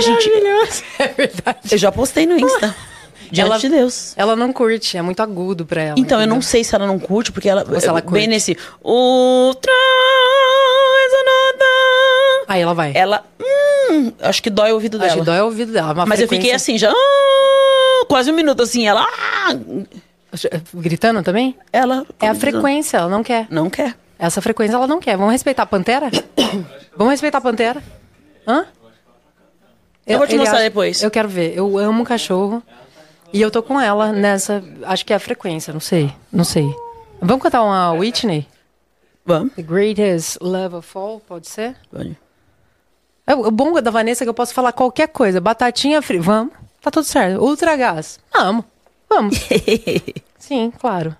Gente, 0.00 0.28
Maravilhoso. 0.30 0.82
É 0.98 1.08
verdade. 1.08 1.58
eu 1.70 1.78
já 1.78 1.92
postei 1.92 2.26
no 2.26 2.38
Insta. 2.38 2.74
Diante 3.32 3.48
Ela- 3.50 3.58
de 3.58 3.68
Deus. 3.70 4.12
Ela 4.16 4.36
não 4.36 4.52
curte, 4.52 4.96
é 4.98 5.02
muito 5.02 5.22
agudo 5.22 5.64
pra 5.64 5.80
ela. 5.82 5.94
Então, 5.98 6.20
eu 6.20 6.26
não 6.26 6.36
entendeu? 6.36 6.50
sei 6.50 6.62
se 6.64 6.74
ela 6.74 6.86
não 6.86 6.98
curte, 6.98 7.32
porque 7.32 7.48
ela, 7.48 7.64
Ou 7.66 7.80
se 7.80 7.88
ela 7.88 8.00
bem 8.02 8.10
curte. 8.10 8.26
nesse 8.26 8.58
Ultra. 8.84 9.72
Aí 12.46 12.60
ela 12.60 12.74
vai. 12.74 12.92
Ela, 12.94 13.24
hum, 13.90 14.12
acho 14.20 14.42
que 14.42 14.50
dói 14.50 14.70
o 14.72 14.74
ouvido 14.74 14.98
Acho 14.98 15.06
dela. 15.06 15.18
que 15.20 15.24
dói 15.24 15.40
o 15.40 15.44
ouvido 15.46 15.72
dela. 15.72 15.94
uma 15.94 16.04
Mas 16.04 16.20
eu 16.20 16.26
fiquei 16.28 16.40
frequência- 16.50 16.56
assim, 16.56 16.76
já, 16.78 16.92
ah, 16.92 18.04
quase 18.06 18.30
um 18.30 18.34
minuto 18.34 18.62
assim, 18.62 18.86
ela, 18.86 19.02
ah, 19.02 19.56
Gritando 20.74 21.22
também? 21.22 21.56
ela... 21.72 22.06
É 22.20 22.28
a 22.28 22.34
frequência, 22.34 22.96
ela 22.98 23.08
não 23.08 23.22
quer. 23.22 23.46
Não 23.50 23.68
quer. 23.68 23.94
Essa 24.18 24.40
frequência 24.40 24.74
ela 24.74 24.86
não 24.86 25.00
quer. 25.00 25.16
Vamos 25.16 25.32
respeitar 25.32 25.64
a 25.64 25.66
Pantera? 25.66 26.10
Vamos 26.96 27.10
respeitar 27.12 27.38
a 27.38 27.40
Pantera? 27.40 27.82
Hã? 28.46 28.66
Eu 30.06 30.18
vou 30.18 30.26
te 30.26 30.36
mostrar 30.36 30.56
acha- 30.58 30.64
depois. 30.64 31.02
Eu 31.02 31.10
quero 31.10 31.28
ver. 31.28 31.56
Eu 31.56 31.78
amo 31.78 32.04
cachorro. 32.04 32.62
E 33.32 33.40
eu 33.40 33.50
tô 33.50 33.62
com 33.62 33.80
ela 33.80 34.12
nessa. 34.12 34.62
Acho 34.84 35.04
que 35.06 35.12
é 35.12 35.16
a 35.16 35.20
frequência, 35.20 35.72
não 35.72 35.80
sei. 35.80 36.12
Não 36.30 36.44
sei. 36.44 36.74
Vamos 37.20 37.42
cantar 37.42 37.62
uma 37.62 37.92
Whitney? 37.92 38.46
Vamos. 39.24 39.52
The 39.54 39.62
Greatest 39.62 40.38
Love 40.40 40.76
of 40.76 40.88
All, 40.98 41.20
pode 41.20 41.48
ser? 41.48 41.76
Pode. 41.90 42.16
É, 43.26 43.34
O 43.34 43.50
bom 43.50 43.80
da 43.80 43.90
Vanessa 43.90 44.22
é 44.22 44.26
que 44.26 44.28
eu 44.28 44.34
posso 44.34 44.52
falar 44.52 44.72
qualquer 44.72 45.08
coisa. 45.08 45.40
Batatinha 45.40 46.02
frita. 46.02 46.22
Vamos. 46.24 46.52
Tá 46.80 46.90
tudo 46.90 47.04
certo. 47.04 47.40
Ultra 47.40 47.76
gás. 47.76 48.18
Amo. 48.34 48.64
Vamos. 49.14 49.38
Sim, 50.38 50.72
claro. 50.80 51.14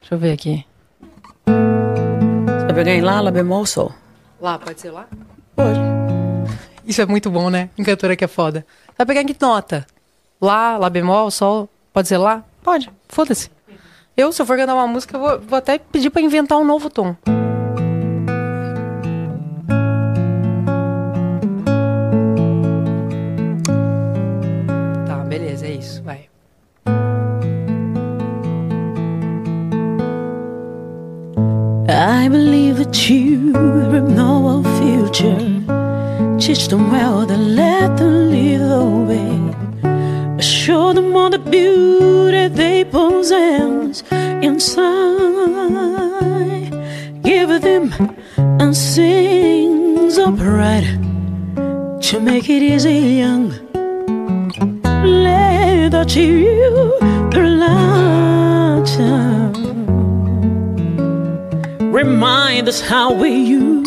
Deixa 0.00 0.16
eu 0.16 0.18
ver 0.18 0.32
aqui. 0.32 0.66
Você 1.46 2.64
vai 2.64 2.74
pegar 2.74 2.92
em 2.92 3.00
lá, 3.00 3.20
lá 3.20 3.30
bemol, 3.30 3.64
sol. 3.64 3.94
Lá, 4.40 4.58
pode 4.58 4.80
ser 4.80 4.90
lá? 4.90 5.06
Pode. 5.54 5.78
Isso 6.84 7.00
é 7.00 7.06
muito 7.06 7.30
bom, 7.30 7.50
né? 7.50 7.70
Em 7.78 7.84
cantora 7.84 8.16
que 8.16 8.24
é 8.24 8.28
foda. 8.28 8.66
Vai 8.98 9.06
pegar 9.06 9.22
em 9.22 9.26
que 9.26 9.36
nota? 9.40 9.86
Lá, 10.40 10.76
Lá 10.76 10.90
bemol, 10.90 11.30
Sol? 11.30 11.68
Pode 11.92 12.08
ser 12.08 12.18
lá? 12.18 12.42
Pode. 12.64 12.90
Foda-se. 13.08 13.48
Eu, 14.16 14.32
se 14.32 14.42
eu 14.42 14.46
for 14.46 14.56
cantar 14.56 14.74
uma 14.74 14.88
música, 14.88 15.16
eu 15.16 15.20
vou, 15.20 15.40
vou 15.40 15.58
até 15.58 15.78
pedir 15.78 16.10
pra 16.10 16.20
inventar 16.20 16.58
um 16.58 16.64
novo 16.64 16.90
tom. 16.90 17.14
Teach 36.60 36.68
them 36.68 36.90
well, 36.90 37.24
then 37.24 37.56
let 37.56 37.96
them 37.96 38.30
lead 38.30 38.60
the 38.60 38.84
way. 39.08 39.32
Show 40.42 40.92
them 40.92 41.16
all 41.16 41.30
the 41.30 41.38
beauty 41.38 42.48
they 42.48 42.84
possess 42.84 44.02
inside. 44.42 44.82
Give 47.22 47.62
them 47.62 47.94
and 48.36 48.76
sings 48.76 50.18
pride 50.18 50.84
to 52.02 52.20
make 52.20 52.50
it 52.50 52.62
easy 52.62 53.16
young. 53.22 53.54
Let 54.92 55.92
that 55.92 56.14
you 56.14 56.98
their. 57.32 57.48
Remind 61.90 62.68
us 62.68 62.82
how 62.82 63.14
we 63.14 63.30
used 63.30 63.86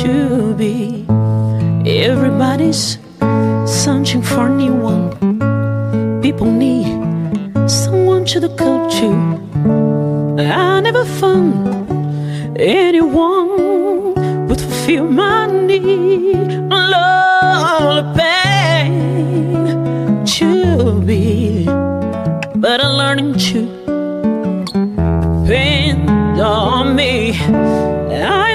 to 0.00 0.54
be. 0.54 1.07
Everybody's 2.00 2.96
searching 3.66 4.22
for 4.22 4.46
a 4.46 4.48
new 4.48 4.72
one. 4.72 5.10
People 6.22 6.46
need 6.46 6.86
someone 7.68 8.24
to 8.26 8.38
the 8.38 8.50
culture. 8.50 9.18
I 10.40 10.78
never 10.80 11.04
found 11.04 11.90
anyone 12.56 14.14
would 14.46 14.60
fulfill 14.60 15.06
my 15.06 15.46
need. 15.46 16.48
Lullaby 16.70 18.14
to 20.36 21.00
be, 21.00 21.64
but 22.54 22.80
I'm 22.80 22.96
learning 22.96 23.32
to 23.50 23.60
depend 25.44 26.40
on 26.40 26.94
me. 26.94 27.32
I 27.32 28.47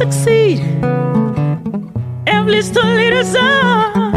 succeed, 0.00 0.60
at 2.26 2.46
least 2.46 2.74
a 2.74 2.82
little 2.82 3.22
I. 3.22 4.10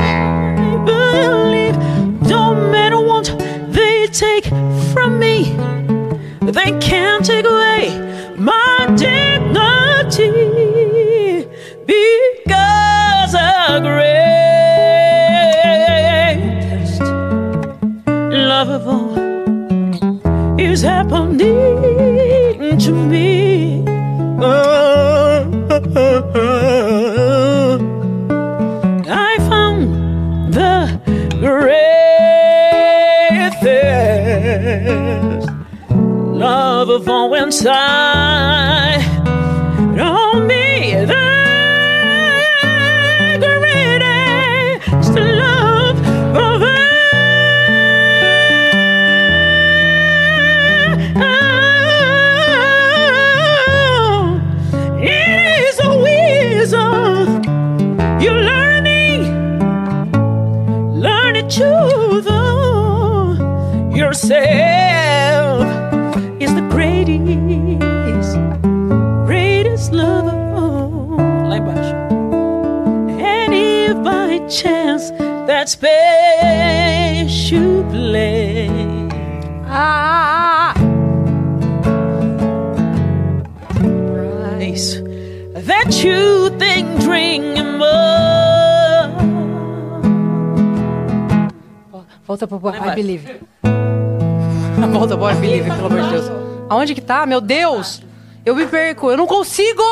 Volta 92.47 92.59
pro 92.59 92.75
I 92.75 92.79
vai. 92.79 92.95
Believe. 92.95 93.39
Volta 94.91 95.17
pro 95.17 95.29
I 95.29 95.35
Believe, 95.35 95.69
pelo 95.69 95.85
amor 95.85 96.01
de 96.01 96.09
Deus. 96.09 96.31
Aonde 96.69 96.95
que 96.95 97.01
tá? 97.01 97.25
Meu 97.25 97.41
Deus! 97.41 98.01
Eu 98.45 98.55
me 98.55 98.65
perco, 98.67 99.09
eu 99.09 99.17
não 99.17 99.27
consigo! 99.27 99.83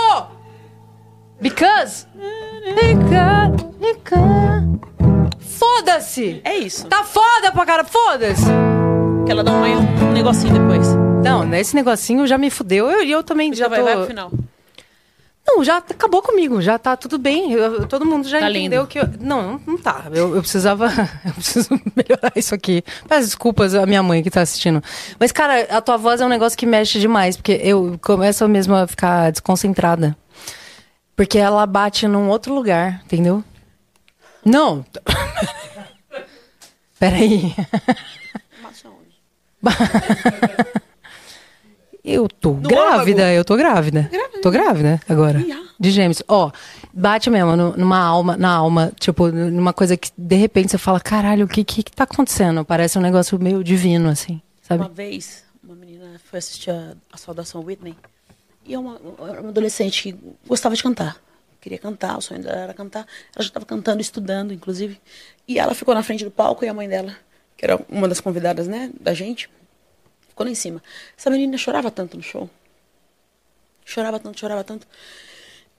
Because. 1.40 2.06
Because. 2.76 3.66
because. 3.80 4.82
Foda-se! 5.40 6.42
É 6.44 6.58
isso. 6.58 6.88
Tá 6.88 7.04
foda 7.04 7.52
pra 7.52 7.66
cara, 7.66 7.84
foda-se! 7.84 8.46
Que 9.26 9.32
ela 9.32 9.44
dá 9.44 9.52
um, 9.52 10.12
negocinho 10.14 10.54
depois. 10.54 10.88
Não, 11.24 11.46
nesse 11.46 11.76
negocinho 11.76 12.26
já 12.28 12.38
me 12.38 12.50
fudeu. 12.50 12.90
Eu, 12.90 13.04
eu 13.04 13.24
também 13.24 13.54
Já 13.54 13.66
já 13.66 13.70
vai, 13.70 13.80
tô... 13.80 13.86
vai 13.86 13.96
pro 13.96 14.06
final. 14.06 14.32
Não, 15.46 15.64
já 15.64 15.78
acabou 15.78 16.22
comigo, 16.22 16.62
já 16.62 16.78
tá 16.78 16.96
tudo 16.96 17.18
bem. 17.18 17.52
Eu- 17.52 17.88
todo 17.88 18.06
mundo 18.06 18.28
já 18.28 18.40
Tá 18.40 18.50
entendeu 18.50 18.82
lindo. 18.84 18.88
que 18.88 19.00
eu. 19.00 19.10
Não, 19.20 19.60
não, 19.66 19.78
tá. 19.78 20.06
Eu, 20.14 20.36
eu 20.36 20.42
precisava. 20.42 20.88
Eu 21.26 21.34
preciso 21.34 21.70
melhorar 21.96 22.32
isso 22.36 22.54
aqui. 22.56 22.84
Peço 23.08 23.26
desculpas 23.26 23.74
à 23.76 23.86
minha 23.86 24.04
mãe 24.04 24.22
que 24.24 24.30
tá 24.30 24.42
assistindo. 24.42 24.82
Mas, 25.20 25.32
cara, 25.32 25.64
a 25.76 25.82
tua 25.82 25.98
voz 25.98 26.22
é 26.22 26.26
um 26.26 26.30
negócio 26.30 26.58
que 26.58 26.66
mexe 26.66 27.00
demais, 27.00 27.36
porque 27.36 27.60
eu 27.64 27.98
começo 28.02 28.48
mesmo 28.48 28.76
a 28.76 28.86
ficar 28.88 29.32
desconcentrada. 29.32 30.16
Porque 31.16 31.38
ela 31.38 31.66
bate 31.66 32.08
num 32.08 32.30
outro 32.30 32.54
lugar, 32.54 33.02
entendeu? 33.06 33.44
Não. 34.46 34.86
Peraí. 37.00 37.54
Eu 42.04 42.28
tô 42.28 42.54
grávida, 42.54 43.32
eu 43.34 43.46
tô 43.46 43.56
grávida. 43.56 44.10
Tô 44.42 44.50
grávida 44.50 45.00
agora. 45.08 45.40
De 45.80 45.92
gêmeos. 45.92 46.24
Ó, 46.28 46.52
bate 46.94 47.30
mesmo 47.30 47.56
no- 47.56 47.78
numa 47.78 48.00
alma, 48.00 48.36
na 48.38 48.50
alma, 48.52 48.92
tipo, 49.00 49.28
numa 49.32 49.72
coisa 49.74 49.96
que 49.96 50.10
de 50.18 50.36
repente 50.36 50.72
você 50.72 50.78
fala, 50.78 51.00
caralho, 51.00 51.46
o 51.46 51.48
que, 51.48 51.64
que 51.64 51.84
que 51.84 51.92
tá 51.92 52.04
acontecendo? 52.06 52.66
Parece 52.66 52.98
um 52.98 53.02
negócio 53.02 53.38
meio 53.40 53.64
divino, 53.64 54.10
assim, 54.10 54.42
sabe? 54.64 54.82
Uma 54.84 54.90
vez, 54.90 55.44
uma 55.64 55.76
menina 55.76 56.20
foi 56.30 56.40
assistir 56.40 56.72
a, 56.72 56.94
a 57.12 57.18
Saudação 57.18 57.62
Whitney. 57.64 57.96
E 58.66 58.74
é 58.74 58.80
uma, 58.80 59.00
era 59.30 59.42
uma 59.42 59.50
adolescente 59.50 60.04
que 60.04 60.16
gostava 60.48 60.76
de 60.76 60.82
cantar. 60.84 61.18
Queria 61.60 61.78
cantar, 61.78 62.18
o 62.18 62.22
sonho 62.22 62.42
dela 62.42 62.58
era 62.62 62.74
cantar. 62.74 63.02
Ela 63.36 63.44
já 63.44 63.48
estava 63.50 63.66
cantando, 63.66 64.02
estudando, 64.02 64.52
inclusive. 64.54 65.00
E 65.48 65.60
ela 65.60 65.76
ficou 65.76 65.94
na 65.94 66.02
frente 66.02 66.24
do 66.24 66.32
palco 66.32 66.66
e 66.66 66.68
a 66.68 66.74
mãe 66.74 66.88
dela, 66.90 67.16
que 67.56 67.64
era 67.66 67.80
uma 67.90 68.08
das 68.08 68.20
convidadas, 68.20 68.68
né, 68.68 68.90
da 69.00 69.14
gente, 69.14 69.48
ficou 70.42 70.46
lá 70.46 70.52
em 70.52 70.56
cima. 70.56 70.82
Essa 71.18 71.30
menina 71.30 71.58
chorava 71.58 71.92
tanto 71.92 72.18
no 72.18 72.24
show. 72.24 72.50
Chorava 73.86 74.20
tanto, 74.20 74.40
chorava 74.40 74.64
tanto. 74.64 74.88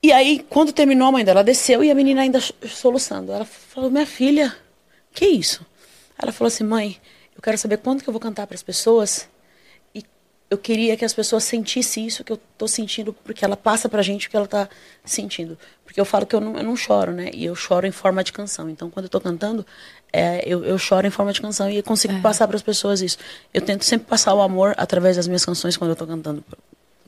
E 0.02 0.12
aí, 0.12 0.44
quando 0.48 0.72
terminou, 0.72 1.08
a 1.08 1.12
mãe 1.12 1.24
dela 1.24 1.44
desceu 1.44 1.82
e 1.84 1.90
a 1.90 1.94
menina 1.94 2.22
ainda 2.22 2.40
soluçando. 2.40 3.32
Ela 3.32 3.44
falou: 3.44 3.90
Minha 3.90 4.06
filha, 4.06 4.54
que 5.12 5.26
isso? 5.26 5.64
Ela 6.20 6.32
falou 6.32 6.48
assim: 6.48 6.64
Mãe, 6.64 7.00
eu 7.34 7.42
quero 7.42 7.56
saber 7.58 7.78
quando 7.78 8.02
que 8.02 8.08
eu 8.08 8.12
vou 8.12 8.20
cantar 8.20 8.46
para 8.46 8.54
as 8.54 8.62
pessoas. 8.62 9.28
E 9.94 10.04
eu 10.50 10.58
queria 10.58 10.96
que 10.96 11.04
as 11.04 11.14
pessoas 11.14 11.44
sentissem 11.44 12.06
isso 12.06 12.24
que 12.24 12.32
eu 12.32 12.40
tô 12.58 12.66
sentindo, 12.66 13.12
porque 13.12 13.44
ela 13.44 13.56
passa 13.56 13.88
pra 13.88 14.02
gente 14.02 14.26
o 14.26 14.30
que 14.30 14.36
ela 14.36 14.48
tá 14.48 14.68
sentindo. 15.04 15.56
Porque 15.84 16.00
eu 16.00 16.04
falo 16.04 16.26
que 16.26 16.34
eu 16.34 16.40
não, 16.40 16.56
eu 16.56 16.64
não 16.64 16.76
choro, 16.76 17.12
né? 17.12 17.30
E 17.32 17.44
eu 17.44 17.54
choro 17.54 17.86
em 17.86 17.92
forma 17.92 18.24
de 18.24 18.32
canção. 18.32 18.68
Então, 18.68 18.90
quando 18.90 19.04
eu 19.04 19.10
tô 19.10 19.20
cantando, 19.20 19.64
é, 20.12 20.42
eu, 20.46 20.64
eu 20.64 20.76
choro 20.78 21.06
em 21.06 21.10
forma 21.10 21.32
de 21.32 21.40
canção 21.40 21.70
e 21.70 21.82
consigo 21.82 22.20
passar 22.20 22.46
para 22.46 22.56
as 22.56 22.62
pessoas 22.62 23.00
isso. 23.00 23.16
Eu 23.52 23.62
tento 23.62 23.84
sempre 23.84 24.06
passar 24.06 24.34
o 24.34 24.42
amor 24.42 24.74
através 24.76 25.16
das 25.16 25.26
minhas 25.26 25.44
canções 25.44 25.76
quando 25.76 25.90
eu 25.90 25.96
tô 25.96 26.06
cantando. 26.06 26.44
Pô, 26.48 26.56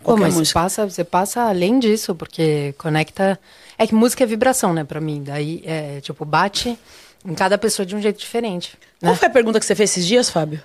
Qualquer 0.03 0.23
mas 0.23 0.35
você 0.35 0.39
música. 0.41 0.61
passa, 0.61 0.89
você 0.89 1.05
passa 1.05 1.43
além 1.43 1.79
disso, 1.79 2.15
porque 2.15 2.75
conecta. 2.79 3.39
É 3.79 3.87
que 3.87 3.95
música 3.95 4.25
é 4.25 4.27
vibração, 4.27 4.73
né, 4.73 4.85
pra 4.85 5.01
mim. 5.01 5.23
Daí, 5.23 5.63
é, 5.67 6.01
tipo, 6.01 6.25
bate 6.25 6.79
em 7.25 7.35
cada 7.35 7.57
pessoa 7.59 7.85
de 7.85 7.97
um 7.97 8.01
jeito 8.01 8.19
diferente. 8.19 8.77
Né? 9.01 9.09
Qual 9.09 9.17
foi 9.17 9.29
a 9.29 9.31
pergunta 9.31 9.59
que 9.59 9.67
você 9.67 9.75
fez 9.75 9.91
esses 9.91 10.07
dias, 10.07 10.31
Fábio? 10.31 10.63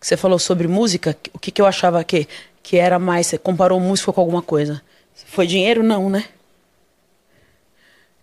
Que 0.00 0.06
você 0.06 0.16
falou 0.16 0.38
sobre 0.38 0.66
música, 0.66 1.16
o 1.32 1.38
que, 1.38 1.50
que 1.50 1.60
eu 1.60 1.66
achava 1.66 2.02
que, 2.02 2.26
que 2.62 2.76
era 2.76 2.98
mais. 2.98 3.26
Você 3.26 3.38
comparou 3.38 3.78
música 3.78 4.12
com 4.12 4.20
alguma 4.20 4.42
coisa. 4.42 4.80
Foi 5.26 5.46
dinheiro? 5.46 5.82
Não, 5.82 6.08
né? 6.08 6.24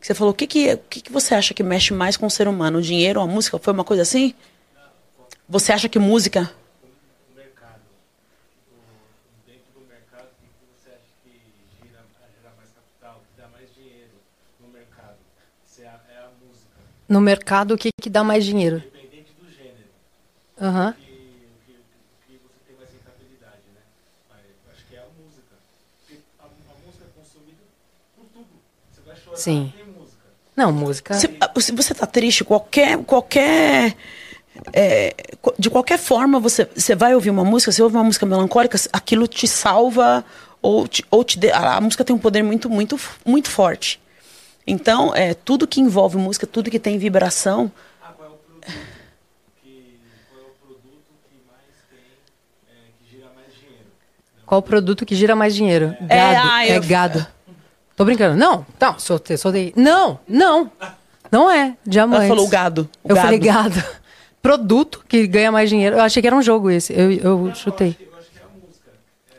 Você 0.07 0.13
falou, 0.15 0.31
o 0.31 0.33
que, 0.33 0.47
que, 0.47 0.73
o 0.73 0.77
que, 0.77 1.01
que 1.01 1.11
você 1.11 1.35
acha 1.35 1.53
que 1.53 1.61
mexe 1.61 1.93
mais 1.93 2.15
com 2.15 2.25
o 2.25 2.29
ser 2.29 2.47
humano? 2.47 2.79
O 2.79 2.81
dinheiro 2.81 3.19
ou 3.19 3.25
a 3.25 3.27
música? 3.29 3.59
Foi 3.59 3.73
uma 3.73 3.83
coisa 3.83 4.03
assim? 4.03 4.33
Você 5.49 5.73
acha 5.73 5.89
que 5.89 5.99
música. 5.99 6.49
o 7.29 7.35
mercado, 7.35 7.81
o- 8.71 9.45
dentro 9.45 9.67
do 9.75 9.81
mercado, 9.85 10.23
o 10.31 10.35
que 10.39 10.47
que 10.47 10.63
você 10.71 10.91
acha 10.91 11.11
que 11.25 11.29
gira, 11.83 11.99
gira 12.33 12.51
mais 12.55 12.69
capital, 12.71 13.21
que 13.27 13.41
dá 13.41 13.49
mais 13.49 13.67
dinheiro 13.75 14.13
no 14.61 14.69
mercado? 14.69 15.17
Se 15.65 15.81
é 15.81 15.87
a, 15.87 15.99
é 16.09 16.19
a 16.23 16.29
música, 16.39 16.77
No 17.09 17.19
mercado, 17.19 17.73
o 17.73 17.77
que, 17.77 17.89
que 18.01 18.09
dá 18.09 18.23
mais 18.23 18.45
dinheiro? 18.45 18.77
independente 18.77 19.33
do 19.37 19.51
gênero, 19.51 19.91
Aham. 20.61 20.93
que, 20.93 21.73
que, 21.75 22.31
que 22.31 22.39
você 22.47 22.55
tem 22.65 22.77
mais 22.77 22.89
rentabilidade, 22.95 23.67
né? 23.75 23.81
Mas 24.29 24.39
eu 24.47 24.71
acho 24.71 24.85
que 24.87 24.95
é 24.95 24.99
a 24.99 25.07
música. 25.19 25.55
Porque 25.99 26.23
a, 26.39 26.45
a 26.45 26.75
música 26.85 27.03
é 27.03 27.11
consumida 27.19 27.63
por 28.15 28.23
tudo. 28.31 28.55
Você 28.89 29.01
vai 29.01 29.15
chorar, 29.17 29.35
Sim. 29.35 29.73
Não, 30.57 30.71
música. 30.73 31.13
Se, 31.13 31.29
se 31.59 31.71
você 31.71 31.93
tá 31.93 32.05
triste, 32.07 32.43
qualquer. 32.43 32.97
qualquer 33.05 33.95
é, 34.73 35.13
de 35.59 35.69
qualquer 35.69 35.99
forma, 35.99 36.39
você, 36.39 36.67
você 36.75 36.95
vai 36.95 37.13
ouvir 37.13 37.29
uma 37.29 37.45
música, 37.45 37.71
você 37.71 37.81
ouve 37.83 37.95
uma 37.95 38.03
música 38.03 38.25
melancólica, 38.25 38.75
aquilo 38.91 39.27
te 39.27 39.47
salva 39.47 40.25
ou 40.59 40.87
te, 40.87 41.05
ou 41.11 41.23
te 41.23 41.37
dê- 41.37 41.51
a, 41.51 41.75
a 41.75 41.81
música 41.81 42.03
tem 42.03 42.15
um 42.15 42.19
poder 42.19 42.41
muito, 42.43 42.67
muito, 42.67 42.99
muito 43.23 43.51
forte. 43.51 44.01
Então, 44.65 45.13
é, 45.15 45.35
tudo 45.35 45.67
que 45.67 45.79
envolve 45.79 46.17
música, 46.17 46.47
tudo 46.47 46.71
que 46.71 46.79
tem 46.79 46.97
vibração, 46.97 47.71
Ah, 48.01 48.11
qual 48.17 48.27
é 48.27 48.31
o 48.31 48.35
produto 48.35 48.65
que, 49.61 49.99
qual 50.31 50.41
é 50.41 50.47
o 50.49 50.53
produto 50.65 51.05
que 51.29 51.35
mais 51.47 51.71
tem, 51.91 51.99
é, 52.67 52.89
que 52.99 53.15
gira 53.15 53.27
mais 53.35 53.53
dinheiro? 53.53 53.85
Qual 54.43 54.59
o 54.59 54.63
produto 54.63 55.05
que 55.05 55.15
gira 55.15 55.35
mais 55.35 55.53
dinheiro? 55.55 55.89
Gado. 56.01 56.11
É, 56.11 56.17
É, 56.17 56.35
ah, 56.37 56.67
eu- 56.67 56.81
gado. 56.83 57.27
Tô 57.97 58.05
brincando. 58.05 58.37
Não, 58.37 58.65
não, 58.79 58.97
soltei, 58.99 59.35
soltei. 59.35 59.73
Não, 59.75 60.19
não. 60.27 60.71
Não 61.31 61.51
é. 61.51 61.75
Diamante. 61.85 62.25
ela 62.25 62.29
falou 62.29 62.47
gado. 62.47 62.89
O 63.03 63.09
Eu 63.11 63.15
gado. 63.15 63.25
falei 63.25 63.39
gado. 63.39 63.83
Produto 64.41 65.03
que 65.09 65.27
ganha 65.27 65.51
mais 65.51 65.69
dinheiro. 65.69 65.97
Eu 65.97 66.01
achei 66.03 66.21
que 66.21 66.27
era 66.27 66.35
um 66.35 66.41
jogo 66.41 66.69
esse. 66.69 66.93
Eu, 66.93 67.11
eu 67.11 67.55
chutei. 67.55 67.97
Eu 67.99 68.17
acho 68.17 68.29
que 68.31 68.39
é 68.39 68.43
a 68.43 68.47
música. 68.47 68.91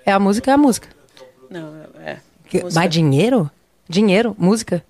É 0.04 0.12
a 0.12 0.18
música, 0.18 0.50
é 0.50 0.54
a 0.54 0.58
música. 0.58 0.88
Não, 1.48 1.74
é. 2.04 2.18
Que- 2.46 2.62
música. 2.62 2.78
Mais 2.80 2.90
dinheiro? 2.90 3.50
Dinheiro? 3.88 4.36
Música? 4.38 4.84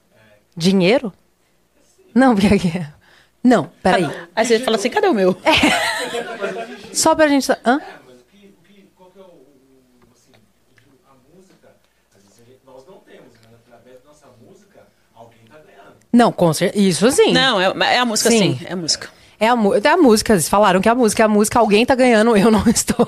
Dinheiro? 0.56 1.12
Não, 2.14 2.34
porque 2.34 2.52
aqui. 2.52 2.86
Não, 3.44 3.70
peraí. 3.82 4.08
Aí 4.34 4.44
você 4.44 4.58
fala 4.58 4.76
assim, 4.76 4.90
cadê 4.90 5.06
o 5.06 5.14
meu? 5.14 5.36
Só 6.92 7.14
pra 7.14 7.28
gente. 7.28 7.48
Hã? 7.64 7.80
Mas 8.04 8.16
o 8.20 8.24
que, 8.24 8.46
o 8.46 8.64
que, 8.66 8.88
qual 8.96 9.10
que 9.10 9.18
é 9.20 9.22
o, 9.22 9.26
o- 9.26 10.08
assim, 10.12 10.32
o- 10.34 11.08
a 11.08 11.14
música, 11.36 11.68
às 12.16 12.22
vezes 12.24 12.40
a 12.40 12.44
gente- 12.44 12.60
nós 12.66 12.84
não 12.86 12.96
temos, 12.98 13.28
mas 13.44 13.54
através 13.54 14.02
da 14.02 14.08
nossa 14.08 14.26
música, 14.44 14.80
alguém 15.14 15.38
tá 15.48 15.58
ganhando. 15.58 15.94
Não, 16.12 16.32
com 16.32 16.52
certeza. 16.52 16.82
Isso 16.88 17.11
sim. 17.12 17.32
Não, 17.32 17.61
é, 17.61 17.94
é 17.94 17.98
a 17.98 18.04
música 18.04 18.30
Sim. 18.30 18.59
sim, 18.59 18.66
é 18.66 18.72
a 18.72 18.76
música. 18.76 19.09
É 19.40 19.46
a, 19.48 19.54
mu- 19.54 19.74
é 19.74 19.88
a 19.88 19.96
música. 19.96 20.32
Eles 20.32 20.48
falaram 20.48 20.80
que 20.80 20.88
é 20.88 20.92
a 20.92 20.94
música. 20.94 21.22
É 21.22 21.26
a 21.26 21.28
música. 21.28 21.59
Alguém 21.59 21.84
tá 21.86 21.94
ganhando, 21.94 22.36
eu 22.36 22.50
não 22.50 22.64
estou. 22.68 23.06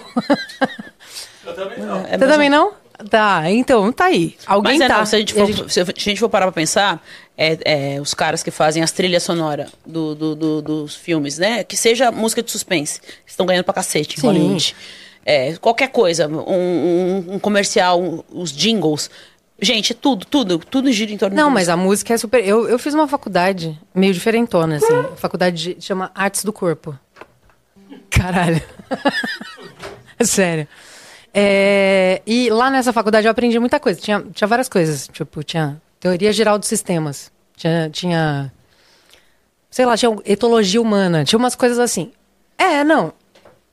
Eu 1.45 1.55
também 1.55 1.79
não. 1.79 1.97
É 2.07 2.19
Você 2.19 2.27
também 2.27 2.51
não? 2.51 2.73
Tá, 3.09 3.51
então 3.51 3.91
tá 3.91 4.05
aí. 4.05 4.37
Alguém 4.47 4.75
Mas 4.79 4.83
é, 4.83 4.89
tá. 4.89 4.99
não, 4.99 5.07
se 5.07 5.17
a 5.17 5.19
gente 5.19 5.35
E 5.35 5.41
a 5.41 5.47
for, 5.47 5.53
gente- 5.53 5.73
se 5.73 5.81
a 5.81 5.85
gente 5.85 6.21
for 6.21 6.29
parar 6.29 6.45
pra 6.47 6.53
pensar, 6.53 7.03
é, 7.37 7.95
é, 7.95 8.01
os 8.01 8.13
caras 8.13 8.43
que 8.43 8.51
fazem 8.51 8.83
as 8.83 8.93
trilhas 8.93 9.23
sonoras 9.23 9.71
do, 9.87 10.15
do- 10.15 10.35
do- 10.37 10.63
dos 10.63 10.95
filmes, 10.97 11.39
né? 11.39 11.65
Que 11.65 11.79
seja 11.79 12.13
música 12.13 12.43
de 12.43 12.51
suspense. 12.51 13.01
Estão 13.27 13.47
ganhando 13.47 13.65
pra 13.65 13.73
cacete 13.73 14.19
em 14.19 14.21
Sim. 14.21 14.27
Hollywood. 14.27 14.77
É, 15.25 15.55
qualquer 15.57 15.89
coisa, 15.89 16.29
um, 16.29 16.41
um- 16.41 17.25
um 17.35 17.39
comercial, 17.39 18.01
um- 18.03 18.23
os 18.31 18.53
jingles. 18.53 19.11
Gente, 19.63 19.93
tudo, 19.93 20.25
tudo, 20.25 20.59
tudo 20.59 20.91
gira 20.91 21.13
em 21.13 21.19
torno 21.19 21.37
Não, 21.37 21.51
mas 21.51 21.69
a 21.69 21.77
música 21.77 22.15
é 22.15 22.19
super. 22.19 22.43
Eu, 22.45 22.69
eu 22.69 22.79
fiz 22.79 22.95
uma 22.95 23.07
faculdade 23.07 23.79
meio 23.95 24.15
diferentona, 24.15 24.77
assim. 24.77 25.17
Faculdade 25.17 25.75
de, 25.75 25.85
chama 25.85 26.11
Artes 26.15 26.45
do 26.45 26.53
Corpo. 26.53 26.99
Caralho. 28.09 28.63
Sério. 30.25 30.67
É, 31.33 32.23
e 32.27 32.49
lá 32.51 32.71
nessa 32.71 32.93
faculdade 32.93 33.27
eu 33.27 33.31
aprendi 33.31 33.59
muita 33.59 33.79
coisa. 33.79 34.01
Tinha, 34.01 34.25
tinha 34.33 34.49
várias 34.49 34.69
coisas. 34.69 35.09
Tipo, 35.13 35.45
tinha 35.45 35.81
teoria 35.99 36.33
geral 36.33 36.59
dos 36.59 36.69
sistemas. 36.69 37.31
Tinha. 37.57 37.91
tinha 37.91 38.51
sei 39.71 39.85
lá, 39.85 39.97
tinha 39.97 40.17
etologia 40.25 40.81
humana. 40.81 41.25
Tinha 41.25 41.39
umas 41.39 41.55
coisas 41.55 41.79
assim. 41.79 42.13
É, 42.57 42.83
não. 42.83 43.13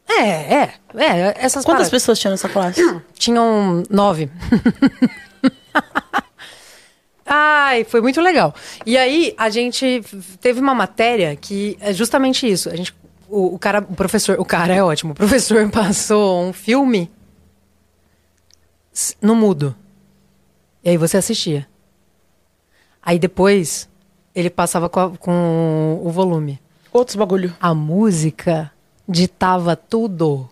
É, 0.08 0.54
é. 0.54 0.74
É, 0.96 1.36
essas 1.38 1.64
Quantas 1.64 1.66
paradas. 1.66 1.90
pessoas 1.90 2.20
tinham 2.20 2.32
nessa 2.32 2.48
classe? 2.48 2.82
Tinham 3.18 3.84
nove. 3.90 4.30
Ai, 7.26 7.84
foi 7.84 8.00
muito 8.02 8.22
legal. 8.22 8.54
E 8.86 8.98
aí, 8.98 9.34
a 9.38 9.50
gente 9.50 10.02
teve 10.40 10.60
uma 10.62 10.74
matéria 10.74 11.36
que 11.36 11.78
é 11.82 11.92
justamente 11.92 12.50
isso. 12.50 12.70
A 12.70 12.76
gente, 12.76 12.96
o, 13.28 13.56
o 13.56 13.60
cara, 13.60 13.80
o 13.80 13.96
professor, 13.96 14.40
o 14.40 14.46
cara 14.46 14.74
é 14.74 14.82
ótimo. 14.82 15.12
O 15.12 15.16
professor 15.16 15.68
passou 15.72 16.42
um 16.44 16.54
filme 16.54 17.12
no 19.22 19.36
mudo. 19.36 19.76
E 20.84 20.90
aí 20.90 20.98
você 20.98 21.18
assistia. 21.18 21.68
Aí 23.02 23.20
depois, 23.20 23.90
ele 24.34 24.50
passava 24.50 24.88
com, 24.88 25.00
a- 25.00 25.18
com 25.18 26.02
o 26.04 26.10
volume. 26.10 26.60
Outros 26.94 27.16
bagulho. 27.18 27.54
A 27.60 27.74
música 27.74 28.72
ditava 29.08 29.76
tudo. 29.76 30.50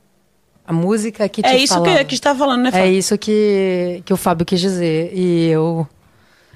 A 0.68 0.74
música 0.74 1.28
que 1.30 1.42
te 1.44 1.48
É 1.48 1.56
isso 1.58 1.74
que, 1.74 1.80
falava. 1.80 1.92
que 1.92 2.00
a 2.00 2.02
gente 2.02 2.22
tá 2.22 2.34
falando, 2.36 2.64
né, 2.64 2.70
É 2.70 2.72
Fábio? 2.72 2.92
isso 2.92 3.18
que, 3.18 4.02
que 4.06 4.14
o 4.14 4.18
Fábio 4.18 4.46
quis 4.46 4.60
dizer. 4.60 5.12
E 5.14 5.50
eu. 5.50 5.88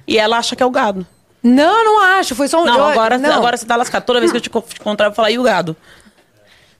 E 0.06 0.18
ela 0.18 0.38
acha 0.38 0.56
que 0.56 0.62
é 0.62 0.66
o 0.66 0.70
gado. 0.70 1.06
Não, 1.42 1.84
não 1.84 2.00
acho. 2.18 2.34
Foi 2.34 2.48
só 2.48 2.60
um. 2.62 2.64
Não, 2.66 2.76
eu- 2.76 2.84
agora, 2.86 3.16
não. 3.18 3.32
agora 3.32 3.56
você 3.56 3.64
tá 3.64 3.76
lascado. 3.76 4.04
Toda 4.04 4.18
vez 4.20 4.30
que 4.32 4.36
eu 4.36 4.40
te 4.40 4.50
te 4.50 4.80
encontrar, 4.80 5.06
eu 5.06 5.10
vou 5.10 5.16
falar, 5.16 5.30
e 5.30 5.38
o 5.38 5.42
gado? 5.44 5.76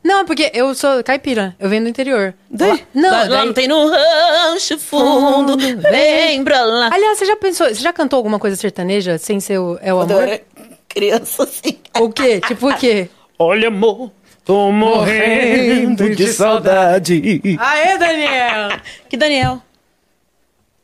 Não, 0.02 0.24
porque 0.24 0.50
eu 0.54 0.74
sou 0.74 1.04
caipira. 1.04 1.54
Eu 1.60 1.68
venho 1.68 1.82
do 1.82 1.88
interior. 1.88 2.34
Daí? 2.50 2.70
Lá- 2.70 2.78
Não, 2.94 3.10
lá, 3.10 3.18
lá 3.18 3.26
daí- 3.28 3.46
não 3.46 3.52
tem 3.52 3.68
no 3.68 3.86
rancho 3.88 4.78
fundo, 4.78 5.52
Fundo, 5.52 5.56
vem 5.58 6.42
pra 6.42 6.62
lá. 6.64 6.88
Aliás, 6.92 7.18
você 7.18 7.26
já 7.26 7.36
pensou, 7.36 7.68
você 7.68 7.74
já 7.82 7.92
cantou 7.92 8.16
alguma 8.16 8.38
coisa 8.38 8.56
sertaneja 8.56 9.18
sem 9.18 9.38
ser 9.40 9.58
o, 9.58 9.78
é 9.82 9.92
o 9.92 9.98
Quando 9.98 10.10
eu 10.12 10.16
amor? 10.18 10.28
era 10.28 10.40
criança, 10.88 11.42
assim. 11.44 11.78
O 12.00 12.08
quê? 12.10 12.40
Tipo 12.40 12.70
o 12.70 12.76
quê? 12.76 13.10
Olha, 13.38 13.68
amor, 13.68 14.10
tô 14.50 14.72
morrendo 14.72 16.12
de 16.16 16.26
saudade. 16.32 17.40
Aê, 17.56 17.96
Daniel! 17.96 18.80
Que 19.08 19.16
Daniel, 19.16 19.62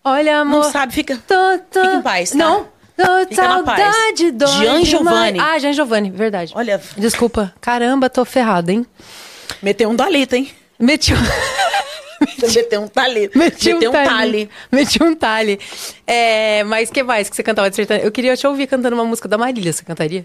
Olha, 0.04 0.38
amor. 0.38 0.62
não 0.62 0.70
sabe, 0.70 0.92
fica... 0.92 1.16
Tô, 1.26 1.34
tô... 1.68 1.80
Fica 1.80 1.94
em 1.96 2.02
paz, 2.02 2.30
tá? 2.30 2.36
Não. 2.36 2.68
Tô 2.96 3.18
Fica 3.28 3.34
saudade, 3.34 4.30
dói 4.30 4.48
Jean. 4.48 4.84
Giovanni. 4.84 5.40
Ah, 5.40 5.58
Jean 5.58 5.72
Giovanni, 5.72 6.10
verdade. 6.10 6.52
Olha, 6.54 6.80
Desculpa. 6.96 7.52
Caramba, 7.60 8.08
tô 8.08 8.24
ferrada, 8.24 8.70
hein? 8.70 8.86
meteu 9.60 9.90
um 9.90 9.96
dalito, 9.96 10.36
hein? 10.36 10.48
Meti 10.78 11.12
um... 11.12 11.16
Você 12.38 12.62
meteu 12.62 12.82
um 12.82 12.88
talito. 12.88 13.36
Meti 13.36 13.74
meteu 13.74 13.90
um. 13.90 14.48
Meti 14.70 15.02
um 15.02 15.14
tali. 15.16 15.58
É, 16.06 16.62
mas 16.64 16.88
que 16.88 17.02
mais 17.02 17.28
que 17.28 17.34
você 17.34 17.42
cantava 17.42 17.68
de 17.68 17.74
sertanejo? 17.74 18.06
Eu 18.06 18.12
queria 18.12 18.36
te 18.36 18.46
ouvir 18.46 18.68
cantando 18.68 18.94
uma 18.94 19.04
música 19.04 19.28
da 19.28 19.36
Marília. 19.36 19.72
Você 19.72 19.84
cantaria? 19.84 20.24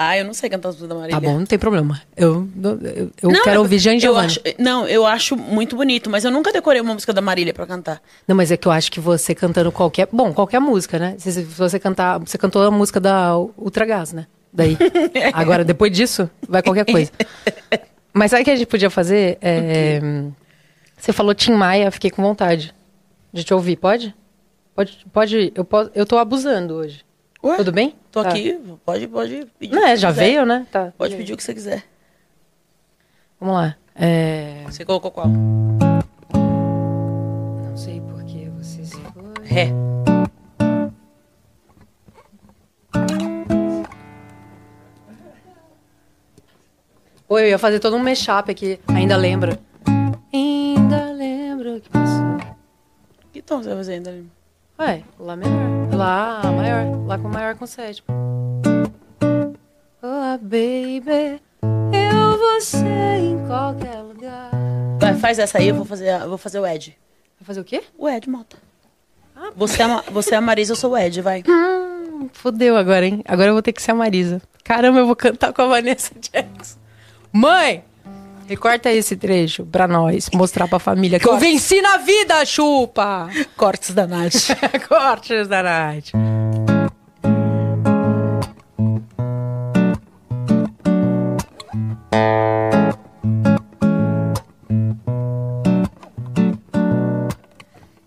Ah, 0.00 0.16
eu 0.16 0.24
não 0.24 0.32
sei 0.32 0.48
cantar 0.48 0.68
as 0.68 0.76
músicas 0.76 0.88
da 0.90 0.94
Marília. 0.94 1.20
Tá 1.20 1.26
bom, 1.26 1.40
não 1.40 1.44
tem 1.44 1.58
problema. 1.58 2.00
Eu, 2.16 2.48
eu, 2.62 3.10
eu 3.20 3.30
Não, 3.32 3.42
quero 3.42 3.56
eu- 3.56 3.60
ouvir 3.62 3.80
Jean 3.80 3.98
Giovanni. 3.98 4.26
acho- 4.26 4.40
Não, 4.56 4.86
eu 4.86 5.04
acho 5.04 5.36
muito 5.36 5.74
bonito, 5.74 6.08
mas 6.08 6.24
eu 6.24 6.30
nunca 6.30 6.52
decorei 6.52 6.80
uma 6.80 6.94
música 6.94 7.12
da 7.12 7.20
Marília 7.20 7.52
pra 7.52 7.66
cantar. 7.66 8.00
Não, 8.26 8.36
mas 8.36 8.52
é 8.52 8.56
que 8.56 8.68
eu 8.68 8.70
acho 8.70 8.92
que 8.92 9.00
você 9.00 9.34
cantando 9.34 9.72
qualquer. 9.72 10.06
Bom, 10.12 10.32
qualquer 10.32 10.60
música, 10.60 11.00
né? 11.00 11.16
Se, 11.18 11.32
se 11.32 11.42
você 11.42 11.80
cantar. 11.80 12.18
Você 12.20 12.38
cantou 12.38 12.62
a 12.62 12.70
música 12.70 13.00
da 13.00 13.36
Ultragás, 13.36 14.12
né? 14.12 14.28
Daí. 14.52 14.78
Agora, 15.34 15.64
depois 15.64 15.90
disso, 15.90 16.30
vai 16.48 16.62
qualquer 16.62 16.84
coisa. 16.86 17.10
Mas 18.12 18.30
sabe 18.30 18.42
o 18.42 18.44
que 18.44 18.50
a 18.52 18.56
gente 18.56 18.68
podia 18.68 18.90
fazer? 18.90 19.36
É, 19.42 20.00
Você 20.96 21.12
falou 21.12 21.34
Tim 21.34 21.52
Maia, 21.54 21.90
fiquei 21.90 22.10
com 22.10 22.22
vontade 22.22 22.72
de 23.32 23.42
te 23.42 23.52
ouvir. 23.52 23.74
Pode? 23.76 24.14
Pode, 24.76 25.04
pode. 25.12 25.52
Eu, 25.56 25.64
posso, 25.64 25.90
eu 25.92 26.06
tô 26.06 26.16
abusando 26.18 26.74
hoje. 26.74 27.00
Ué? 27.42 27.56
Tudo 27.56 27.72
bem? 27.72 27.94
Tô 28.10 28.22
Tá. 28.22 28.30
aqui, 28.30 28.58
pode, 28.84 29.06
pode 29.06 29.46
pedir. 29.58 29.74
Não 29.74 29.86
é, 29.86 29.96
já 29.96 30.08
quiser. 30.08 30.24
veio, 30.24 30.44
né? 30.44 30.66
Tá. 30.70 30.92
Pode 30.98 31.14
pedir 31.16 31.32
o 31.34 31.36
que 31.36 31.42
você 31.42 31.54
quiser. 31.54 31.84
Vamos 33.40 33.54
lá. 33.54 33.76
É... 33.94 34.64
Você 34.66 34.84
colocou 34.84 35.10
qual? 35.10 35.28
Não 35.28 36.06
sei 37.76 38.00
por 38.00 38.24
que 38.24 38.48
você 38.50 38.84
se 38.84 38.96
foi. 38.96 39.44
Ré. 39.44 39.72
Oi, 47.28 47.42
eu 47.42 47.48
ia 47.48 47.58
fazer 47.58 47.78
todo 47.78 47.96
um 47.96 47.98
mashup 48.02 48.50
aqui. 48.50 48.80
Ainda 48.88 49.16
lembra? 49.16 49.58
Ainda 50.32 51.12
lembro 51.12 51.80
que 51.80 51.88
passou. 51.90 52.38
Que 53.32 53.42
tom 53.42 53.58
você 53.62 53.68
vai 53.68 53.76
fazer 53.78 53.94
ainda? 53.94 54.10
Lima? 54.10 54.30
Ué, 54.78 55.02
Lá 55.18 55.36
menor. 55.36 55.94
Lá 55.94 56.42
maior. 56.52 57.06
Lá 57.06 57.18
com 57.18 57.28
maior 57.28 57.54
com 57.56 57.66
sétimo. 57.66 58.06
Oh, 60.00 60.38
baby, 60.40 61.40
eu 61.92 62.38
vou 62.38 62.60
ser 62.60 63.18
em 63.18 63.44
qualquer 63.46 64.00
lugar. 64.02 64.50
Vai, 65.00 65.14
faz 65.14 65.38
essa 65.40 65.58
aí, 65.58 65.68
eu 65.68 65.74
vou 65.74 65.84
fazer, 65.84 66.08
eu 66.08 66.28
vou 66.28 66.38
fazer 66.38 66.60
o 66.60 66.66
Ed. 66.66 66.96
Vai 67.40 67.46
fazer 67.46 67.60
o 67.60 67.64
quê? 67.64 67.82
O 67.98 68.08
Ed, 68.08 68.28
Mota. 68.30 68.56
Você 69.56 69.82
é, 69.82 69.84
a, 69.86 70.02
você 70.10 70.34
é 70.34 70.38
a 70.38 70.40
Marisa, 70.40 70.72
eu 70.72 70.76
sou 70.76 70.92
o 70.92 70.96
Ed, 70.96 71.20
vai. 71.20 71.42
Hum, 71.48 72.28
fudeu 72.32 72.76
agora, 72.76 73.04
hein? 73.06 73.22
Agora 73.26 73.48
eu 73.48 73.54
vou 73.54 73.62
ter 73.62 73.72
que 73.72 73.82
ser 73.82 73.90
a 73.90 73.94
Marisa. 73.94 74.40
Caramba, 74.62 75.00
eu 75.00 75.06
vou 75.06 75.16
cantar 75.16 75.52
com 75.52 75.62
a 75.62 75.66
Vanessa 75.66 76.12
Jackson. 76.20 76.78
Mãe! 77.32 77.82
Recorta 78.48 78.90
esse 78.90 79.14
trecho 79.14 79.66
pra 79.66 79.86
nós, 79.86 80.30
mostrar 80.32 80.66
pra 80.66 80.78
família 80.78 81.20
que 81.20 81.28
eu 81.28 81.36
venci 81.36 81.82
na 81.82 81.98
vida, 81.98 82.46
chupa! 82.46 83.28
Cortes 83.54 83.90
da 83.90 84.06
Nath. 84.06 84.56
Cortes 84.88 85.46
da 85.46 85.62
Nath. 85.62 86.12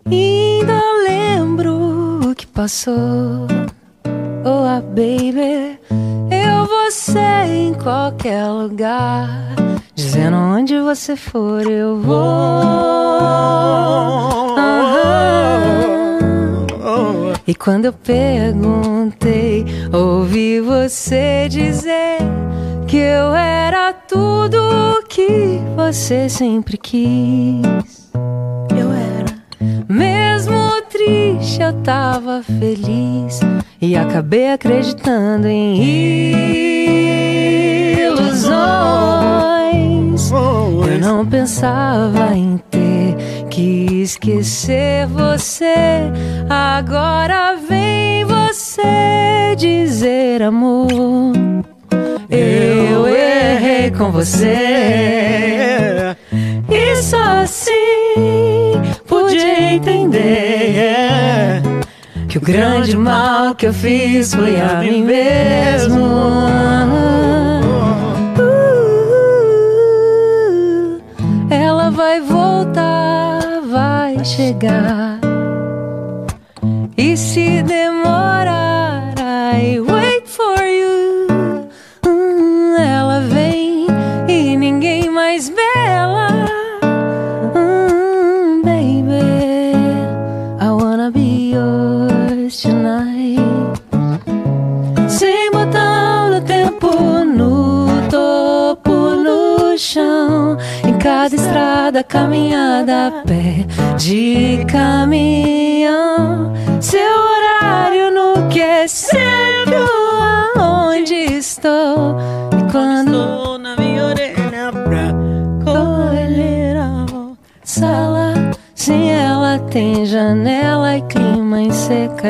Ainda 0.09 0.81
lembro 1.03 2.31
o 2.31 2.35
que 2.35 2.47
passou. 2.47 3.45
Oh, 4.43 4.65
ah, 4.65 4.81
baby, 4.81 5.79
eu 6.31 6.65
vou 6.65 6.89
ser 6.89 7.45
em 7.47 7.75
qualquer 7.75 8.47
lugar. 8.47 9.51
Dizendo 10.03 10.35
onde 10.35 10.79
você 10.79 11.15
for, 11.15 11.61
eu 11.69 12.01
vou. 12.01 13.21
E 17.45 17.53
quando 17.53 17.85
eu 17.85 17.93
perguntei, 17.93 19.63
ouvi 19.93 20.59
você 20.59 21.47
dizer 21.47 22.17
que 22.87 22.97
eu 22.97 23.35
era 23.35 23.93
tudo 23.93 24.57
o 24.57 25.03
que 25.07 25.59
você 25.75 26.27
sempre 26.27 26.77
quis. 26.77 27.61
Eu 28.75 28.91
era. 28.91 29.35
Mesmo 29.87 30.81
triste, 30.89 31.61
eu 31.61 31.73
tava 31.83 32.41
feliz 32.41 33.39
e 33.79 33.95
acabei 33.95 34.51
acreditando 34.51 35.47
em 35.47 35.79
ilusões. 37.97 39.60
Eu 40.87 40.99
não 40.99 41.25
pensava 41.25 42.35
em 42.35 42.57
ter 42.69 43.15
que 43.49 44.01
esquecer 44.01 45.07
você. 45.07 46.11
Agora 46.49 47.55
vem 47.55 48.25
você 48.25 49.55
dizer 49.57 50.41
amor. 50.41 50.91
Eu 52.29 53.07
errei 53.07 53.91
com 53.91 54.11
você. 54.11 54.55
E 56.69 56.95
só 56.97 57.41
assim 57.43 58.81
pude 59.05 59.37
entender 59.37 60.31
que 62.29 62.37
o 62.37 62.41
grande 62.41 62.95
mal 62.95 63.53
que 63.53 63.67
eu 63.67 63.73
fiz 63.73 64.33
foi 64.33 64.59
a 64.59 64.79
mim 64.79 65.03
mesmo. 65.03 66.01
Vai 74.67 75.00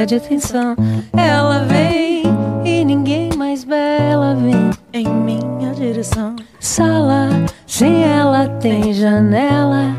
de 0.05 0.19
tensão. 0.21 0.75
Ela 1.15 1.65
vem 1.65 2.23
e 2.63 2.83
ninguém 2.85 3.29
mais 3.35 3.63
bela 3.63 4.33
vem. 4.35 4.71
Em 4.93 5.07
minha 5.07 5.73
direção. 5.73 6.35
Sala 6.59 7.29
sem 7.67 8.03
ela 8.03 8.47
tem 8.59 8.93
janela. 8.93 9.95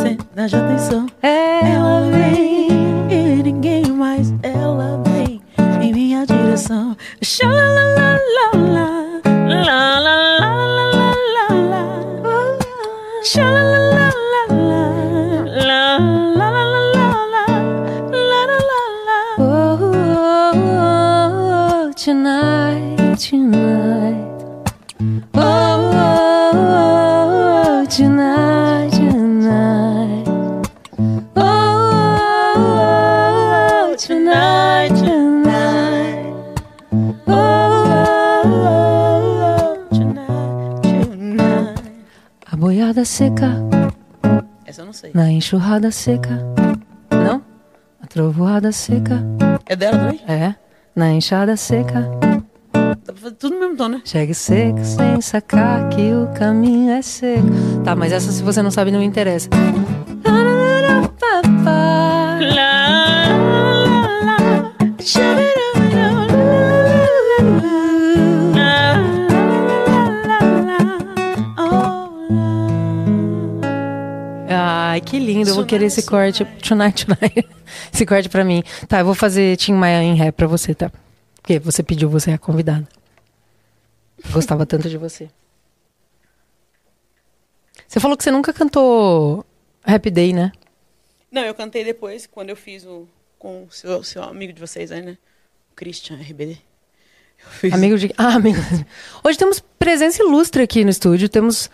Cena 0.00 0.48
de 0.48 0.56
atenção. 0.56 1.07
Enxurrada 45.78 45.90
seca. 45.92 46.30
Não? 47.10 47.42
A 48.02 48.06
trovoada 48.06 48.72
seca. 48.72 49.24
É 49.66 49.76
dela 49.76 49.98
também? 49.98 50.20
É. 50.26 50.54
Na 50.94 51.12
enxada 51.12 51.56
seca. 51.56 52.08
Dá 52.72 53.12
pra 53.12 53.14
fazer 53.14 53.34
tudo 53.36 53.54
no 53.54 53.60
mesmo 53.60 53.76
tom, 53.76 53.88
né? 53.88 54.02
Chegue 54.04 54.34
seco 54.34 54.84
sem 54.84 55.20
sacar 55.20 55.88
que 55.90 56.12
o 56.12 56.26
caminho 56.34 56.90
é 56.90 57.02
seco. 57.02 57.46
Tá, 57.84 57.94
mas 57.94 58.12
essa 58.12 58.32
se 58.32 58.42
você 58.42 58.60
não 58.60 58.70
sabe 58.70 58.90
não 58.90 58.98
me 58.98 59.06
interessa. 59.06 59.48
Querer 75.68 75.86
esse 75.86 76.02
corte. 76.02 76.44
Tonight, 76.66 77.06
tonight. 77.06 77.48
Esse 77.92 78.06
corte 78.06 78.28
pra 78.28 78.44
mim. 78.44 78.62
Tá, 78.88 79.00
eu 79.00 79.04
vou 79.04 79.14
fazer 79.14 79.56
Tim 79.56 79.74
Maia 79.74 80.02
em 80.02 80.14
ré 80.14 80.32
pra 80.32 80.46
você, 80.46 80.74
tá? 80.74 80.90
Porque 81.36 81.58
você 81.58 81.82
pediu, 81.82 82.08
você 82.08 82.30
é 82.30 82.34
a 82.34 82.38
convidada. 82.38 82.88
Gostava 84.32 84.64
tanto 84.64 84.88
de 84.88 84.96
você. 84.96 85.28
Você 87.86 88.00
falou 88.00 88.16
que 88.16 88.24
você 88.24 88.30
nunca 88.30 88.52
cantou 88.52 89.44
Happy 89.84 90.10
Day, 90.10 90.32
né? 90.32 90.50
Não, 91.30 91.42
eu 91.42 91.54
cantei 91.54 91.84
depois, 91.84 92.26
quando 92.26 92.50
eu 92.50 92.56
fiz 92.56 92.84
o. 92.84 93.06
com 93.38 93.64
o 93.64 93.70
seu, 93.70 94.02
seu 94.02 94.22
amigo 94.22 94.52
de 94.52 94.60
vocês 94.60 94.90
aí, 94.90 95.02
né? 95.02 95.18
O 95.70 95.74
Christian 95.74 96.16
RBD. 96.16 96.52
Eu 96.52 97.50
fiz. 97.50 97.72
Amigo 97.72 97.98
de. 97.98 98.12
Ah, 98.16 98.34
amigo. 98.34 98.58
Hoje 99.22 99.38
temos 99.38 99.60
presença 99.78 100.22
ilustre 100.22 100.62
aqui 100.62 100.84
no 100.84 100.90
estúdio. 100.90 101.28
Temos 101.28 101.70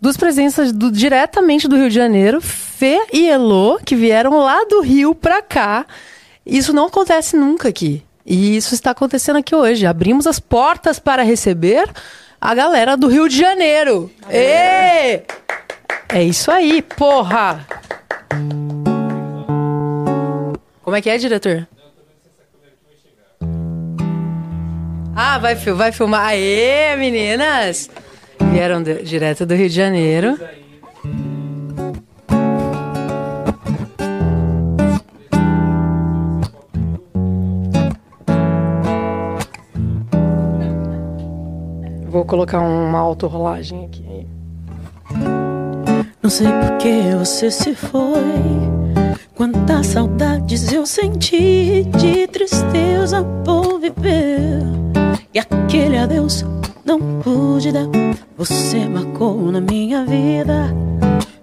duas 0.00 0.16
presenças 0.16 0.72
do- 0.72 0.90
diretamente 0.90 1.66
do 1.68 1.76
Rio 1.76 1.88
de 1.88 1.94
Janeiro, 1.94 2.40
Fê 2.40 3.06
e 3.12 3.28
Elô, 3.28 3.78
que 3.84 3.94
vieram 3.96 4.38
lá 4.38 4.64
do 4.64 4.80
Rio 4.80 5.14
pra 5.14 5.42
cá. 5.42 5.86
Isso 6.44 6.72
não 6.72 6.86
acontece 6.86 7.36
nunca 7.36 7.68
aqui. 7.68 8.02
E 8.24 8.56
isso 8.56 8.74
está 8.74 8.90
acontecendo 8.90 9.36
aqui 9.36 9.54
hoje. 9.54 9.86
Abrimos 9.86 10.26
as 10.26 10.38
portas 10.40 10.98
para 10.98 11.22
receber 11.22 11.88
a 12.40 12.54
galera 12.54 12.96
do 12.96 13.06
Rio 13.08 13.28
de 13.28 13.36
Janeiro. 13.38 14.10
Ê! 14.28 15.22
É 16.08 16.22
isso 16.22 16.50
aí, 16.50 16.82
porra! 16.82 17.66
Como 20.82 20.94
é 20.96 21.00
que 21.00 21.10
é, 21.10 21.18
diretor? 21.18 21.66
Ah, 25.14 25.38
vai, 25.38 25.54
vai 25.54 25.92
filmar. 25.92 26.26
Aê, 26.28 26.94
meninas! 26.96 27.88
Vieram 28.52 28.82
de- 28.82 29.02
direto 29.02 29.44
do 29.46 29.54
Rio 29.54 29.68
de 29.68 29.74
Janeiro. 29.74 30.38
Vou 42.08 42.24
colocar 42.24 42.60
uma 42.60 42.98
autorrolagem 42.98 43.84
aqui. 43.86 44.26
Não 46.22 46.30
sei 46.30 46.46
por 46.46 46.78
que 46.78 47.14
você 47.18 47.50
se 47.50 47.74
foi. 47.74 48.00
Quantas 49.34 49.88
saudades 49.88 50.72
eu 50.72 50.86
senti 50.86 51.84
de 51.84 52.26
tristeza 52.28 53.22
por 53.44 53.78
viver. 53.78 54.62
E 55.34 55.38
aquele 55.38 55.98
adeus 55.98 56.44
não 56.86 57.20
pude 57.20 57.72
dar. 57.72 57.86
Você 58.38 58.88
marcou 58.88 59.50
na 59.50 59.60
minha 59.60 60.04
vida. 60.06 60.72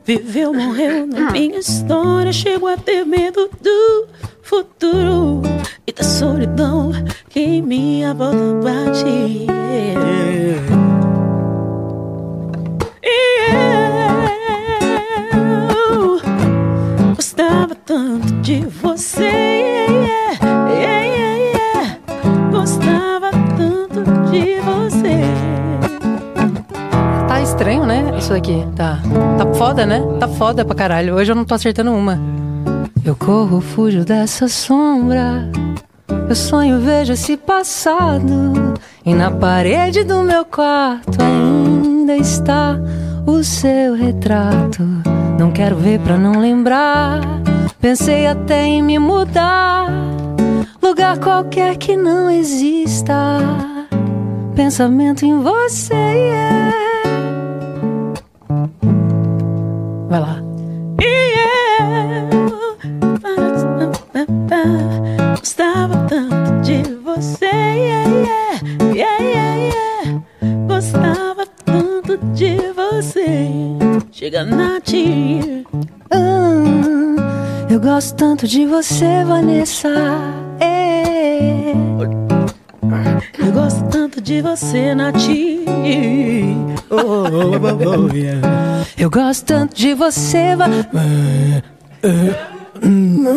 Viveu, 0.06 0.54
morreu 0.54 1.06
na 1.06 1.32
minha 1.32 1.60
história. 1.60 2.32
Chegou 2.32 2.70
a 2.70 2.78
ter 2.78 3.06
medo 3.06 3.50
do 3.62 4.08
futuro 4.42 5.42
e 5.86 5.92
da 5.92 6.04
solidão 6.04 6.92
que 7.30 7.40
em 7.40 7.62
minha 7.62 8.14
volta 8.14 8.38
bate. 8.64 9.48
Eu 17.06 17.16
gostava 17.16 17.76
tanto 17.76 18.34
de 18.42 18.62
você. 18.82 19.24
yeah, 19.24 20.40
yeah, 20.70 21.36
yeah. 21.38 22.00
Gostava 22.52 23.23
de 24.34 24.60
você. 24.62 25.22
Tá 27.28 27.42
estranho, 27.42 27.86
né? 27.86 28.16
Isso 28.18 28.34
aqui. 28.34 28.66
Tá. 28.76 29.00
Tá 29.38 29.54
foda, 29.54 29.86
né? 29.86 30.02
Tá 30.20 30.28
foda 30.28 30.66
pra 30.66 30.76
caralho. 30.76 31.16
Hoje 31.16 31.32
eu 31.32 31.36
não 31.36 31.46
tô 31.46 31.54
acertando 31.54 31.92
uma. 31.92 32.20
Eu 33.06 33.16
corro, 33.16 33.62
fujo 33.62 34.04
dessa 34.04 34.48
sombra. 34.48 35.50
Eu 36.28 36.36
sonho, 36.36 36.80
vejo 36.80 37.14
esse 37.14 37.38
passado. 37.38 38.74
E 39.06 39.14
na 39.14 39.30
parede 39.30 40.04
do 40.04 40.24
meu 40.24 40.46
quarto 40.46 41.22
ainda 41.22 42.16
está 42.16 42.80
o 43.26 43.44
seu 43.44 43.94
retrato. 43.94 44.84
Não 45.38 45.52
quero 45.52 45.76
ver 45.76 46.00
pra 46.00 46.18
não 46.18 46.40
lembrar. 46.40 47.22
Pensei 47.80 48.26
até 48.26 48.64
em 48.64 48.82
me 48.82 48.98
mudar. 48.98 49.88
Lugar 50.82 51.18
qualquer 51.20 51.76
que 51.76 51.96
não 51.98 52.30
exista. 52.30 53.14
Pensamento 54.56 55.26
em 55.26 55.42
você. 55.42 55.94
yeah. 55.94 56.74
Vai 60.10 60.20
lá. 60.20 60.44
Eu 64.14 65.38
gostava 65.40 65.98
tanto 66.08 66.62
de 66.62 66.84
você. 67.04 67.46
yeah, 67.46 68.10
yeah, 68.10 68.60
yeah, 68.94 69.24
yeah, 69.24 69.56
yeah. 69.58 70.22
Gostava 70.68 71.48
tanto 71.66 72.18
de 72.34 72.58
você. 72.74 73.50
Chega 74.12 74.44
na 74.46 74.80
tia. 74.82 75.64
Ah, 76.12 77.68
eu 77.70 77.80
gosto 77.80 78.16
tanto 78.16 78.48
de 78.48 78.66
você, 78.68 79.24
Vanessa. 79.26 79.90
É. 80.60 81.74
Eu 83.40 83.52
gosto 83.52 83.84
tanto 83.90 84.22
de 84.22 84.42
você, 84.42 84.96
Nati. 84.96 85.66
Oh, 86.90 86.96
oh, 86.96 87.56
oh, 87.56 88.10
oh. 88.10 88.10
Eu 88.98 89.10
gosto 89.10 89.46
tanto 89.46 89.76
de 89.76 89.94
você, 89.94 90.56
Va... 90.56 90.66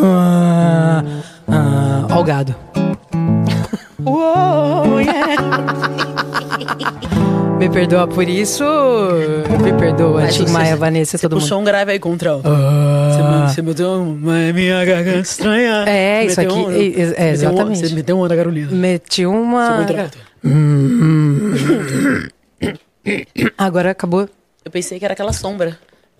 Ah, 0.02 1.02
ah, 1.48 2.06
Ó 2.10 2.20
o 2.20 2.24
gado. 2.24 2.54
Oh, 4.06 5.00
yeah. 5.00 5.36
Me 7.58 7.68
perdoa 7.68 8.06
por 8.06 8.28
isso. 8.28 8.62
Me 9.62 9.72
perdoa, 9.72 10.20
Mas 10.22 10.36
Tim 10.36 10.46
Maia, 10.50 10.76
Vanessa, 10.76 11.18
todo 11.18 11.32
mundo. 11.32 11.40
puxou 11.42 11.60
um 11.60 11.64
grave 11.64 11.92
aí 11.92 11.98
contra 11.98 12.36
o. 12.36 12.42
Ah. 12.44 13.48
Você, 13.50 13.62
me- 13.62 13.72
você 13.74 13.84
uma 13.86 14.52
minha 14.52 14.84
garganta 14.84 15.20
estranha. 15.20 15.84
É, 15.88 16.20
Você 16.22 16.26
isso 16.26 16.40
aqui, 16.42 16.52
um- 16.52 16.70
é, 16.70 16.74
é, 16.74 17.30
um- 17.30 17.32
exatamente. 17.32 17.88
Você 17.88 17.94
meteu 17.94 18.16
uma 18.18 18.28
da 18.28 18.36
Carolina. 18.36 18.70
Meti 18.70 19.24
uma. 19.26 19.78
Contrato. 19.78 20.18
Agora 23.56 23.90
acabou. 23.90 24.28
Eu 24.64 24.70
pensei 24.70 24.98
que 24.98 25.04
era 25.04 25.14
aquela 25.14 25.32
sombra. 25.32 25.78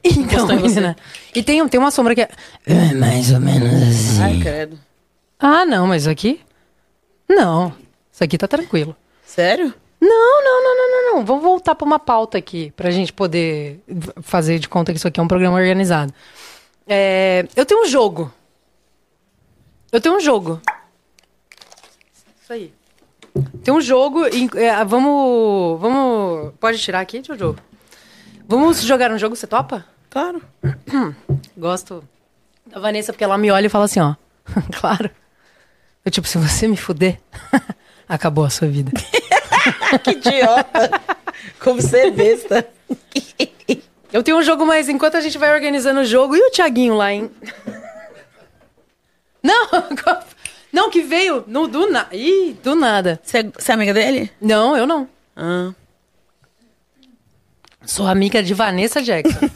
Então, 0.08 0.46
menina. 0.46 0.96
E 1.34 1.42
tem, 1.42 1.66
tem 1.68 1.80
uma 1.80 1.90
sombra 1.90 2.14
que 2.14 2.20
é. 2.22 2.28
é 2.66 2.94
mais 2.94 3.32
ou 3.32 3.40
menos 3.40 3.72
assim. 3.82 4.22
Ai, 4.22 4.38
credo. 4.40 4.78
Ah, 5.38 5.64
não, 5.66 5.86
mas 5.88 6.06
aqui. 6.06 6.38
Não. 7.28 7.72
Isso 8.12 8.22
aqui 8.22 8.38
tá 8.38 8.48
tranquilo. 8.48 8.96
Sério? 9.24 9.74
Não, 10.00 10.44
não, 10.44 10.62
não, 10.62 10.76
não, 10.76 10.90
não, 10.90 11.14
não. 11.14 11.24
Vamos 11.24 11.42
voltar 11.42 11.74
para 11.74 11.86
uma 11.86 11.98
pauta 11.98 12.38
aqui, 12.38 12.72
pra 12.76 12.90
gente 12.90 13.12
poder 13.12 13.80
fazer 14.22 14.58
de 14.58 14.68
conta 14.68 14.92
que 14.92 14.98
isso 14.98 15.08
aqui 15.08 15.18
é 15.18 15.22
um 15.22 15.28
programa 15.28 15.56
organizado. 15.56 16.12
É, 16.86 17.46
eu 17.56 17.66
tenho 17.66 17.82
um 17.82 17.86
jogo. 17.86 18.32
Eu 19.90 20.00
tenho 20.00 20.16
um 20.16 20.20
jogo. 20.20 20.60
Isso 22.42 22.52
aí. 22.52 22.72
Tem 23.62 23.74
um 23.74 23.80
jogo. 23.80 24.24
é, 24.26 24.84
vamos. 24.84 25.80
Vamos. 25.80 26.52
Pode 26.60 26.78
tirar 26.78 27.00
aqui, 27.00 27.22
Jojo? 27.22 27.56
Vamos 28.48 28.82
jogar 28.82 29.10
um 29.10 29.18
jogo, 29.18 29.34
você 29.34 29.46
topa? 29.46 29.84
Claro. 30.08 30.40
Gosto 31.56 32.04
da 32.66 32.78
Vanessa, 32.78 33.12
porque 33.12 33.24
ela 33.24 33.36
me 33.36 33.50
olha 33.50 33.66
e 33.66 33.70
fala 33.70 33.84
assim, 33.86 34.00
ó. 34.00 34.14
claro. 34.80 35.10
Eu, 36.06 36.10
tipo, 36.10 36.26
se 36.26 36.38
você 36.38 36.66
me 36.68 36.76
fuder, 36.76 37.18
Acabou 38.08 38.44
a 38.44 38.50
sua 38.50 38.68
vida. 38.68 38.92
Que 40.04 40.10
idiota. 40.12 41.00
Como 41.58 41.82
você 41.82 42.06
é 42.06 42.10
besta. 42.10 42.66
Eu 44.12 44.22
tenho 44.22 44.38
um 44.38 44.42
jogo, 44.42 44.64
mas 44.64 44.88
enquanto 44.88 45.16
a 45.16 45.20
gente 45.20 45.36
vai 45.36 45.52
organizando 45.52 46.00
o 46.00 46.04
jogo, 46.04 46.36
e 46.36 46.40
o 46.40 46.50
Thiaguinho 46.50 46.94
lá, 46.94 47.12
hein? 47.12 47.30
Não, 49.42 49.68
não, 50.72 50.90
que 50.90 51.02
veio 51.02 51.44
no, 51.46 51.66
do, 51.66 51.90
na... 51.90 52.06
Ih, 52.12 52.56
do 52.62 52.74
nada. 52.76 53.20
Você 53.22 53.38
é, 53.38 53.42
você 53.42 53.72
é 53.72 53.74
amiga 53.74 53.92
dele? 53.92 54.30
Não, 54.40 54.76
eu 54.76 54.86
não. 54.86 55.08
Ah. 55.36 55.72
Sou 57.84 58.06
amiga 58.06 58.42
de 58.42 58.54
Vanessa 58.54 59.02
Jackson. 59.02 59.50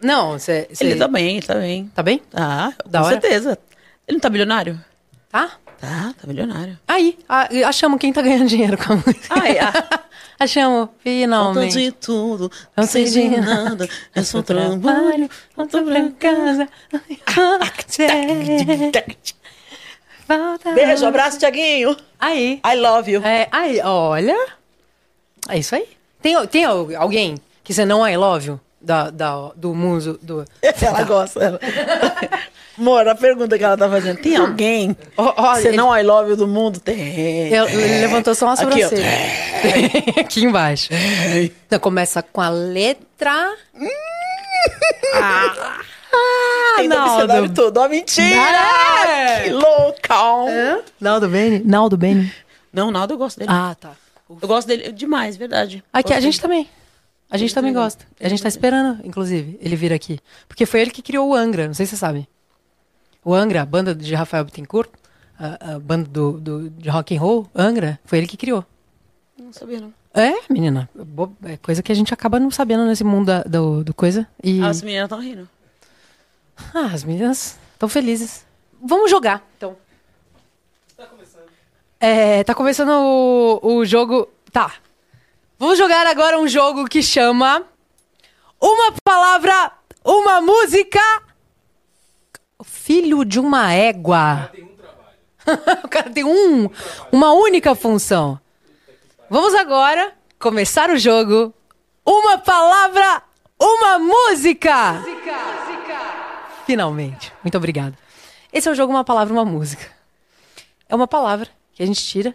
não, 0.00 0.38
você. 0.38 0.66
Ele 0.80 0.96
tá 0.96 1.08
bem, 1.08 1.36
ele 1.36 1.46
tá 1.46 1.54
bem. 1.54 1.90
Tá 1.94 2.02
bem? 2.02 2.18
Tá, 2.30 2.74
Da 2.86 3.00
com 3.00 3.06
hora. 3.06 3.20
certeza. 3.20 3.58
Ele 4.06 4.16
não 4.16 4.20
tá 4.20 4.28
bilionário? 4.30 4.80
Tá? 5.30 5.50
Tá, 5.80 6.14
tá 6.20 6.26
milionário. 6.26 6.78
Aí, 6.86 7.18
a- 7.28 7.48
achamos 7.66 7.98
quem 7.98 8.12
tá 8.12 8.22
ganhando 8.22 8.46
dinheiro 8.48 8.76
com 8.78 8.92
a 8.92 8.96
música. 8.96 9.26
Ai, 9.30 9.58
ah. 9.58 10.00
achamos, 10.38 10.86
Falta 10.88 10.98
finalmente. 11.02 11.72
de 11.78 11.92
tudo, 11.92 12.50
Não 12.76 12.84
sei 12.86 13.04
de 13.04 13.28
nada, 13.40 13.88
é 14.14 14.22
só 14.22 14.42
trabalho. 14.42 15.28
volto 15.56 15.82
pra 15.82 16.10
casa. 16.18 16.68
Volta. 20.26 20.72
Beijo, 20.72 21.06
abraço, 21.06 21.38
Tiaguinho. 21.38 21.96
Aí. 22.18 22.60
I 22.64 22.76
love 22.76 23.10
you. 23.10 23.22
É, 23.22 23.48
aí, 23.52 23.80
olha. 23.82 24.36
É 25.48 25.58
isso 25.58 25.74
aí. 25.74 25.86
Tem, 26.22 26.46
tem 26.46 26.64
al- 26.64 26.88
alguém 26.96 27.36
que 27.62 27.74
você 27.74 27.84
não 27.84 28.06
I 28.08 28.16
love 28.16 28.46
you? 28.48 28.60
Da, 28.84 29.08
da, 29.10 29.50
do 29.56 29.74
muso. 29.74 30.18
Do... 30.22 30.44
Ela 30.82 31.02
gosta. 31.04 31.42
Ela. 31.42 31.60
Amor, 32.76 33.06
a 33.06 33.14
pergunta 33.14 33.56
que 33.56 33.62
ela 33.62 33.76
tá 33.76 33.88
fazendo. 33.88 34.18
Tem 34.18 34.34
alguém? 34.36 34.96
Você 35.16 35.68
ele- 35.68 35.76
não 35.76 35.96
I 35.96 36.02
love 36.02 36.30
you 36.30 36.36
do 36.36 36.48
mundo? 36.48 36.80
Tem. 36.80 36.98
Ele, 36.98 37.54
ele 37.54 38.00
levantou 38.00 38.34
só 38.34 38.46
uma 38.46 38.54
Aqui, 38.54 38.64
ó. 38.64 38.88
sobrancelha. 38.88 39.08
Aqui 40.20 40.44
embaixo. 40.44 40.88
Então 41.66 41.78
começa 41.78 42.20
com 42.20 42.40
a 42.40 42.48
letra. 42.48 43.52
ah, 45.14 45.80
Tem 46.76 46.88
dicionário 46.88 47.54
todo. 47.54 47.78
Ó, 47.78 47.88
mentira! 47.88 48.26
É. 49.06 49.42
Que 49.44 49.50
loucão! 49.50 50.46
Naldo 51.00 51.28
Beni? 51.28 51.62
Naldo 51.64 51.96
Beni. 51.96 52.32
Não, 52.72 52.90
nada 52.90 53.12
eu 53.14 53.18
gosto 53.18 53.38
dele. 53.38 53.50
Ah, 53.52 53.76
tá. 53.80 53.92
Eu 54.42 54.48
gosto 54.48 54.66
dele 54.66 54.90
demais, 54.92 55.36
verdade. 55.36 55.84
Aqui, 55.92 56.12
a 56.12 56.16
Gosto 56.16 56.22
gente 56.22 56.40
dele. 56.40 56.42
também. 56.42 56.68
A 57.34 57.36
gente 57.36 57.54
também 57.54 57.72
gosta. 57.72 58.06
A 58.20 58.28
gente 58.28 58.42
tá 58.42 58.48
esperando, 58.48 59.04
inclusive, 59.04 59.58
ele 59.60 59.74
vir 59.76 59.92
aqui. 59.92 60.20
Porque 60.46 60.64
foi 60.66 60.80
ele 60.80 60.90
que 60.90 61.02
criou 61.02 61.28
o 61.30 61.34
Angra, 61.34 61.66
não 61.66 61.74
sei 61.74 61.84
se 61.86 61.90
você 61.90 61.96
sabe. 61.96 62.28
O 63.24 63.34
Angra, 63.34 63.62
a 63.62 63.66
banda 63.66 63.94
de 63.94 64.14
Rafael 64.14 64.44
Bittencourt, 64.44 64.90
a, 65.38 65.74
a 65.74 65.78
banda 65.80 66.08
do, 66.08 66.38
do- 66.40 66.70
de 66.70 66.88
rock 66.88 67.16
and 67.16 67.20
roll, 67.20 67.48
Angra, 67.54 67.98
foi 68.04 68.18
ele 68.18 68.26
que 68.26 68.36
criou. 68.36 68.64
Não 69.38 69.52
sabia, 69.52 69.80
não. 69.80 69.92
É, 70.14 70.32
menina, 70.48 70.88
é 71.44 71.56
coisa 71.56 71.82
que 71.82 71.90
a 71.90 71.94
gente 71.94 72.14
acaba 72.14 72.38
não 72.38 72.50
sabendo 72.50 72.84
nesse 72.86 73.02
mundo 73.02 73.26
da- 73.26 73.42
do, 73.42 73.82
do 73.82 73.92
coisa. 73.92 74.28
E 74.42 74.62
As 74.62 74.80
meninas 74.82 75.06
estão 75.06 75.18
rindo. 75.20 75.48
ah, 76.72 76.90
as 76.92 77.02
meninas 77.02 77.58
estão 77.72 77.88
felizes. 77.88 78.46
Vamos 78.80 79.10
jogar, 79.10 79.42
então. 79.56 79.76
É, 81.98 82.44
tá 82.44 82.54
começando 82.54 82.90
o, 82.90 83.60
o 83.78 83.84
jogo. 83.84 84.28
Tá. 84.52 84.74
Vamos 85.58 85.78
jogar 85.78 86.06
agora 86.06 86.38
um 86.38 86.48
jogo 86.48 86.84
que 86.86 87.02
chama 87.02 87.64
Uma 88.60 88.92
palavra, 89.04 89.72
uma 90.04 90.40
música. 90.40 91.00
Filho 92.64 93.24
de 93.24 93.38
uma 93.38 93.72
égua. 93.72 94.50
o 95.84 95.88
cara 95.88 96.10
tem 96.10 96.24
um, 96.24 96.68
uma 97.12 97.32
única 97.32 97.74
função. 97.74 98.40
Vamos 99.30 99.54
agora 99.54 100.12
começar 100.40 100.90
o 100.90 100.98
jogo. 100.98 101.54
Uma 102.04 102.36
palavra, 102.38 103.22
uma 103.60 103.98
música. 103.98 105.02
Finalmente. 106.66 107.32
Muito 107.42 107.56
obrigado. 107.56 107.96
Esse 108.52 108.68
é 108.68 108.72
o 108.72 108.74
jogo 108.74 108.92
Uma 108.92 109.04
Palavra, 109.04 109.32
Uma 109.32 109.44
Música. 109.44 109.90
É 110.88 110.94
uma 110.94 111.06
palavra 111.06 111.48
que 111.72 111.82
a 111.82 111.86
gente 111.86 112.04
tira 112.04 112.34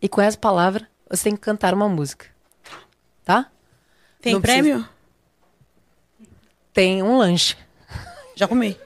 e 0.00 0.08
com 0.08 0.20
essa 0.20 0.36
palavra 0.36 0.88
você 1.08 1.24
tem 1.24 1.34
que 1.34 1.40
cantar 1.40 1.72
uma 1.72 1.88
música. 1.88 2.35
Tá? 3.26 3.50
Tem 4.22 4.34
Não 4.34 4.40
prêmio? 4.40 4.88
Tem 6.72 7.02
um 7.02 7.18
lanche. 7.18 7.56
Já 8.36 8.46
comi. 8.46 8.78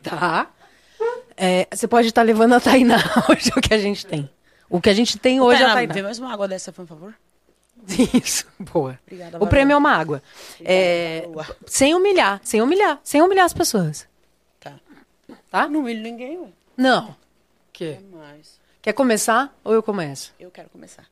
Tá? 0.00 0.48
É, 1.36 1.66
você 1.68 1.88
pode 1.88 2.06
estar 2.06 2.22
levando 2.22 2.52
a 2.52 2.60
Tainá 2.60 2.98
hoje 3.28 3.50
o 3.56 3.60
que 3.60 3.74
a 3.74 3.78
gente 3.78 4.06
tem. 4.06 4.30
O 4.68 4.80
que 4.80 4.88
a 4.88 4.94
gente 4.94 5.18
tem 5.18 5.40
hoje 5.40 5.60
é 5.60 5.66
a 5.66 5.74
Tainá, 5.74 5.92
vê 5.92 6.02
mais 6.02 6.20
uma 6.20 6.32
água 6.32 6.46
dessa, 6.46 6.70
por 6.70 6.86
favor. 6.86 7.12
Isso, 8.14 8.46
boa. 8.60 8.96
Obrigada, 9.04 9.42
o 9.42 9.46
prêmio 9.48 9.74
é 9.74 9.76
uma 9.76 9.90
água. 9.90 10.22
É, 10.64 11.24
sem 11.66 11.92
humilhar, 11.92 12.40
sem 12.44 12.62
humilhar, 12.62 13.00
sem 13.02 13.20
humilhar 13.20 13.46
as 13.46 13.52
pessoas. 13.52 14.06
Tá. 14.60 14.78
Tá? 15.50 15.68
Não 15.68 15.80
humilho 15.80 16.00
ninguém, 16.00 16.38
ué. 16.38 16.48
Não. 16.76 17.16
Que? 17.72 17.98
Quer 18.80 18.92
começar 18.92 19.52
ou 19.64 19.74
eu 19.74 19.82
começo? 19.82 20.32
eu 20.38 20.48
quero 20.48 20.68
começar. 20.68 21.06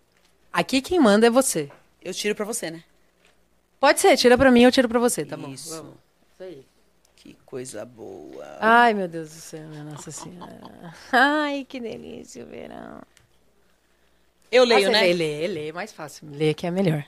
Aqui 0.52 0.80
quem 0.80 1.00
manda 1.00 1.26
é 1.26 1.30
você. 1.30 1.68
Eu 2.08 2.14
tiro 2.14 2.34
pra 2.34 2.44
você, 2.46 2.70
né? 2.70 2.82
Pode 3.78 4.00
ser, 4.00 4.16
tira 4.16 4.36
pra 4.38 4.50
mim, 4.50 4.62
eu 4.62 4.72
tiro 4.72 4.88
pra 4.88 4.98
você, 4.98 5.24
tá 5.26 5.36
bom? 5.36 5.50
Isso. 5.50 5.68
Vamos. 5.76 5.92
Isso 6.32 6.42
aí. 6.42 6.66
Que 7.16 7.36
coisa 7.44 7.84
boa. 7.84 8.56
Ai, 8.60 8.94
meu 8.94 9.06
Deus 9.06 9.28
do 9.28 9.34
céu, 9.34 9.60
minha 9.68 9.84
Nossa 9.84 10.10
Senhora. 10.10 10.94
Ai, 11.12 11.66
que 11.68 11.78
delícia 11.78 12.42
o 12.42 12.46
verão. 12.46 13.02
Eu 14.50 14.62
Ah, 14.62 14.66
leio, 14.66 14.86
você 14.86 14.90
né? 14.90 15.02
Lê, 15.02 15.12
lê, 15.12 15.46
lê, 15.48 15.72
mais 15.72 15.92
fácil. 15.92 16.26
Lê 16.30 16.54
que 16.54 16.66
é 16.66 16.70
melhor. 16.70 17.04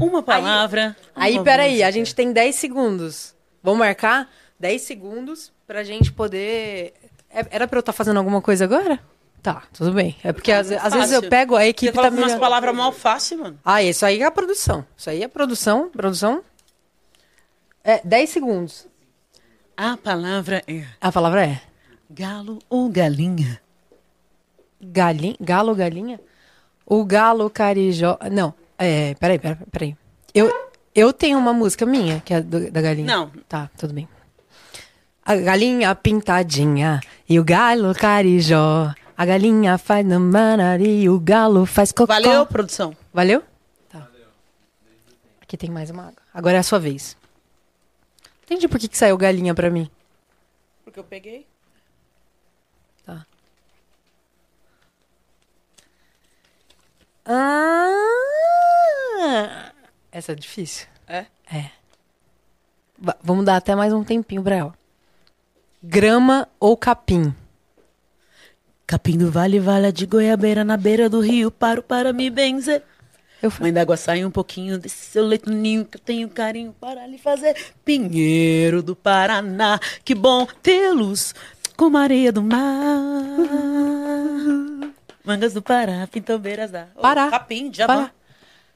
Uma 0.00 0.20
palavra. 0.22 0.96
Aí, 1.14 1.34
uma 1.34 1.44
peraí, 1.44 1.70
música. 1.70 1.86
a 1.86 1.90
gente 1.92 2.14
tem 2.14 2.32
10 2.32 2.56
segundos. 2.56 3.34
Vamos 3.62 3.78
marcar 3.78 4.28
10 4.58 4.82
segundos 4.82 5.52
pra 5.66 5.84
gente 5.84 6.10
poder. 6.12 6.92
É- 7.30 7.46
Era 7.50 7.68
pra 7.68 7.76
eu 7.78 7.80
estar 7.80 7.92
fazendo 7.92 8.16
alguma 8.16 8.42
coisa 8.42 8.64
agora? 8.64 8.98
Tá, 9.42 9.62
tudo 9.72 9.92
bem. 9.92 10.16
É 10.24 10.32
porque 10.32 10.50
às, 10.52 10.70
às 10.72 10.92
vezes 10.92 11.12
eu 11.12 11.22
pego 11.28 11.54
a 11.56 11.60
Você 11.60 11.66
equipe 11.68 11.92
tá 11.92 12.02
umas 12.02 12.12
melhor. 12.12 12.38
palavras 12.40 12.74
mal 12.74 12.92
fácil, 12.92 13.38
mano. 13.38 13.58
Ah, 13.64 13.82
isso 13.82 14.04
aí 14.04 14.20
é 14.20 14.24
a 14.24 14.30
produção. 14.30 14.84
Isso 14.96 15.08
aí 15.08 15.22
é 15.22 15.28
produção. 15.28 15.88
Produção. 15.90 16.42
É 17.84 18.00
10 18.04 18.30
segundos. 18.30 18.86
A 19.76 19.96
palavra 19.96 20.62
é 20.66 20.84
A 21.00 21.12
palavra 21.12 21.46
é 21.46 21.60
galo 22.10 22.58
ou 22.68 22.88
galinha? 22.90 23.60
galinha, 24.80 25.36
galo 25.40 25.70
ou 25.70 25.74
galinha? 25.76 26.20
O 26.84 27.04
galo 27.04 27.48
carijó. 27.50 28.18
Não, 28.30 28.52
é. 28.78 29.14
Peraí, 29.14 29.38
peraí, 29.38 29.56
peraí. 29.70 29.96
Eu, 30.34 30.52
eu 30.94 31.12
tenho 31.12 31.38
uma 31.38 31.52
música 31.52 31.86
minha, 31.86 32.20
que 32.24 32.34
é 32.34 32.40
do- 32.40 32.70
da 32.70 32.80
galinha. 32.80 33.06
Não. 33.06 33.30
Tá, 33.48 33.70
tudo 33.78 33.92
bem. 33.94 34.08
A 35.24 35.36
galinha 35.36 35.94
pintadinha 35.94 37.00
e 37.28 37.38
o 37.38 37.44
galo 37.44 37.94
carijó. 37.94 38.92
A 39.18 39.26
galinha 39.26 39.76
faz 39.78 40.06
namanari 40.06 41.08
o 41.10 41.18
galo 41.18 41.66
faz 41.66 41.90
cocó. 41.90 42.12
Valeu, 42.14 42.46
produção. 42.46 42.96
Valeu? 43.12 43.42
Tá. 43.88 44.06
Aqui 45.42 45.56
tem 45.56 45.68
mais 45.70 45.90
uma 45.90 46.04
água. 46.04 46.22
Agora 46.32 46.56
é 46.56 46.60
a 46.60 46.62
sua 46.62 46.78
vez. 46.78 47.16
Entendi 48.44 48.68
por 48.68 48.78
que, 48.78 48.86
que 48.86 48.96
saiu 48.96 49.16
galinha 49.18 49.54
pra 49.56 49.70
mim. 49.70 49.90
Porque 50.84 51.00
eu 51.00 51.04
peguei. 51.04 51.44
Tá. 53.04 53.26
Ah, 58.40 59.72
essa 60.12 60.32
é 60.32 60.34
difícil. 60.34 60.86
É? 61.06 61.26
É. 61.52 61.70
Va- 62.98 63.16
vamos 63.22 63.44
dar 63.44 63.56
até 63.56 63.74
mais 63.74 63.92
um 63.92 64.02
tempinho 64.04 64.42
pra 64.42 64.56
ela. 64.56 64.74
Grama 65.82 66.48
ou 66.58 66.76
capim? 66.76 67.34
Capim 68.88 69.18
do 69.18 69.30
Vale, 69.30 69.60
Vale 69.60 69.92
de 69.92 70.06
Goiabeira, 70.06 70.64
na 70.64 70.74
beira 70.78 71.10
do 71.10 71.20
rio, 71.20 71.50
paro 71.50 71.82
para 71.82 72.10
me 72.10 72.30
benzer. 72.30 72.82
Eu 73.42 73.50
fa- 73.50 73.62
Mãe 73.62 73.70
d'água, 73.72 73.98
sai 73.98 74.24
um 74.24 74.30
pouquinho 74.30 74.78
desse 74.78 75.10
seu 75.12 75.26
leito 75.26 75.50
ninho 75.50 75.84
que 75.84 75.98
eu 75.98 76.00
tenho 76.00 76.26
carinho 76.28 76.74
para 76.80 77.06
lhe 77.06 77.18
fazer. 77.18 77.54
Pinheiro 77.84 78.82
do 78.82 78.96
Paraná, 78.96 79.78
que 80.02 80.14
bom 80.14 80.46
tê-los 80.62 81.34
com 81.76 81.94
areia 81.98 82.32
do 82.32 82.42
mar. 82.42 82.56
Mangas 85.22 85.52
do 85.52 85.60
Pará, 85.60 86.08
pintambeiras 86.10 86.70
da... 86.70 86.86
Ô, 86.96 87.02
Pará. 87.02 87.28
Capim, 87.28 87.70
Para. 87.70 88.10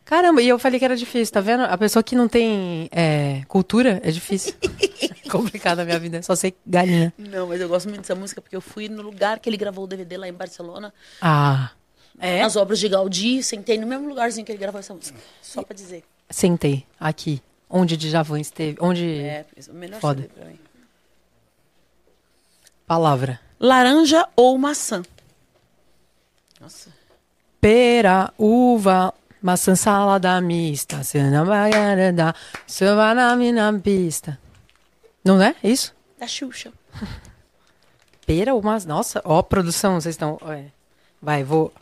Caramba, 0.05 0.43
e 0.43 0.49
eu 0.49 0.59
falei 0.59 0.79
que 0.79 0.85
era 0.85 0.97
difícil, 0.97 1.33
tá 1.33 1.41
vendo? 1.41 1.63
A 1.63 1.79
pessoa 1.79 2.03
que 2.03 2.17
não 2.17 2.29
tem 2.29 2.89
é, 2.91 3.43
cultura 3.49 4.01
é 4.03 4.11
difícil. 4.11 4.55
Complicado 5.31 5.79
a 5.81 5.85
minha 5.85 5.99
vida, 5.99 6.23
só 6.23 6.35
sei 6.35 6.55
galinha. 6.67 7.13
Não, 7.17 7.47
mas 7.47 7.61
eu 7.61 7.69
gosto 7.69 7.89
muito 7.89 8.03
dessa 8.03 8.15
música 8.15 8.41
porque 8.41 8.57
eu 8.57 8.61
fui 8.61 8.89
no 8.89 9.01
lugar 9.01 9.39
que 9.39 9.49
ele 9.49 9.57
gravou 9.57 9.85
o 9.85 9.87
DVD 9.87 10.17
lá 10.17 10.29
em 10.29 10.33
Barcelona. 10.33 10.93
Ah, 11.21 11.71
é? 12.19 12.43
As 12.43 12.57
obras 12.57 12.79
de 12.79 12.89
Gaudí, 12.89 13.43
sentei 13.43 13.79
no 13.79 13.87
mesmo 13.87 14.09
lugarzinho 14.09 14.45
que 14.45 14.53
ele 14.53 14.59
gravou 14.59 14.79
essa 14.79 14.95
música. 14.95 15.19
Só 15.41 15.63
pra 15.63 15.75
dizer. 15.75 16.05
Sentei 16.29 16.87
aqui, 16.99 17.43
onde 17.69 17.97
Djavan 17.97 18.41
esteve, 18.41 18.77
onde... 18.81 19.05
É, 19.05 19.47
é 19.57 19.71
o 19.71 19.75
melhor 19.75 20.01
Foda. 20.01 20.29
Pra 20.35 20.45
mim. 20.47 20.59
Palavra. 22.87 23.41
Laranja 23.59 24.29
ou 24.37 24.59
maçã? 24.59 25.03
Nossa. 26.61 26.91
Pera, 27.61 28.33
uva, 28.39 29.15
maçã, 29.43 29.75
salada 29.75 30.41
mista, 30.41 31.03
cena 31.03 31.45
baiana, 31.45 32.35
savanami 32.67 33.53
na 33.53 33.73
pista. 33.79 34.39
Não 35.25 35.41
é 35.43 35.55
isso? 35.63 35.95
Da 36.19 36.27
Xuxa. 36.27 36.73
Pera, 38.27 38.55
uma... 38.55 38.79
Nossa, 38.81 39.21
ó, 39.25 39.43
produção, 39.43 40.01
vocês 40.01 40.15
estão... 40.15 40.39
é. 40.49 40.67
Vai, 41.21 41.45
vou... 41.45 41.73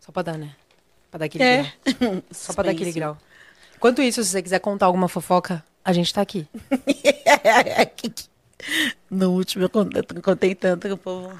Só 0.00 0.12
pra 0.12 0.22
dar, 0.22 0.38
né? 0.38 0.54
Pra 1.10 1.18
dar 1.18 1.24
aquele 1.26 1.44
É. 1.44 1.72
grau. 1.84 2.22
Só 2.30 2.52
pra 2.52 2.64
dar 2.64 2.70
aquele 2.70 2.92
grau. 2.92 3.16
Enquanto 3.76 4.02
isso, 4.02 4.22
se 4.24 4.30
você 4.30 4.42
quiser 4.42 4.58
contar 4.58 4.86
alguma 4.86 5.08
fofoca, 5.08 5.64
a 5.84 5.92
gente 5.92 6.12
tá 6.12 6.20
aqui. 6.20 6.46
No 9.08 9.30
último 9.30 9.64
eu 9.64 9.70
contei, 9.70 10.02
eu 10.16 10.20
contei 10.22 10.52
tanto 10.54 10.88
que 10.88 10.92
o 10.92 10.96
povo. 10.96 11.32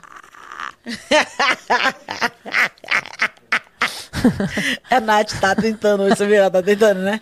A 4.90 5.00
Nath 5.00 5.32
tá 5.40 5.54
tentando, 5.54 6.08
você 6.08 6.26
viu? 6.26 6.36
Ela 6.36 6.50
tá 6.50 6.62
tentando, 6.62 7.00
né? 7.00 7.20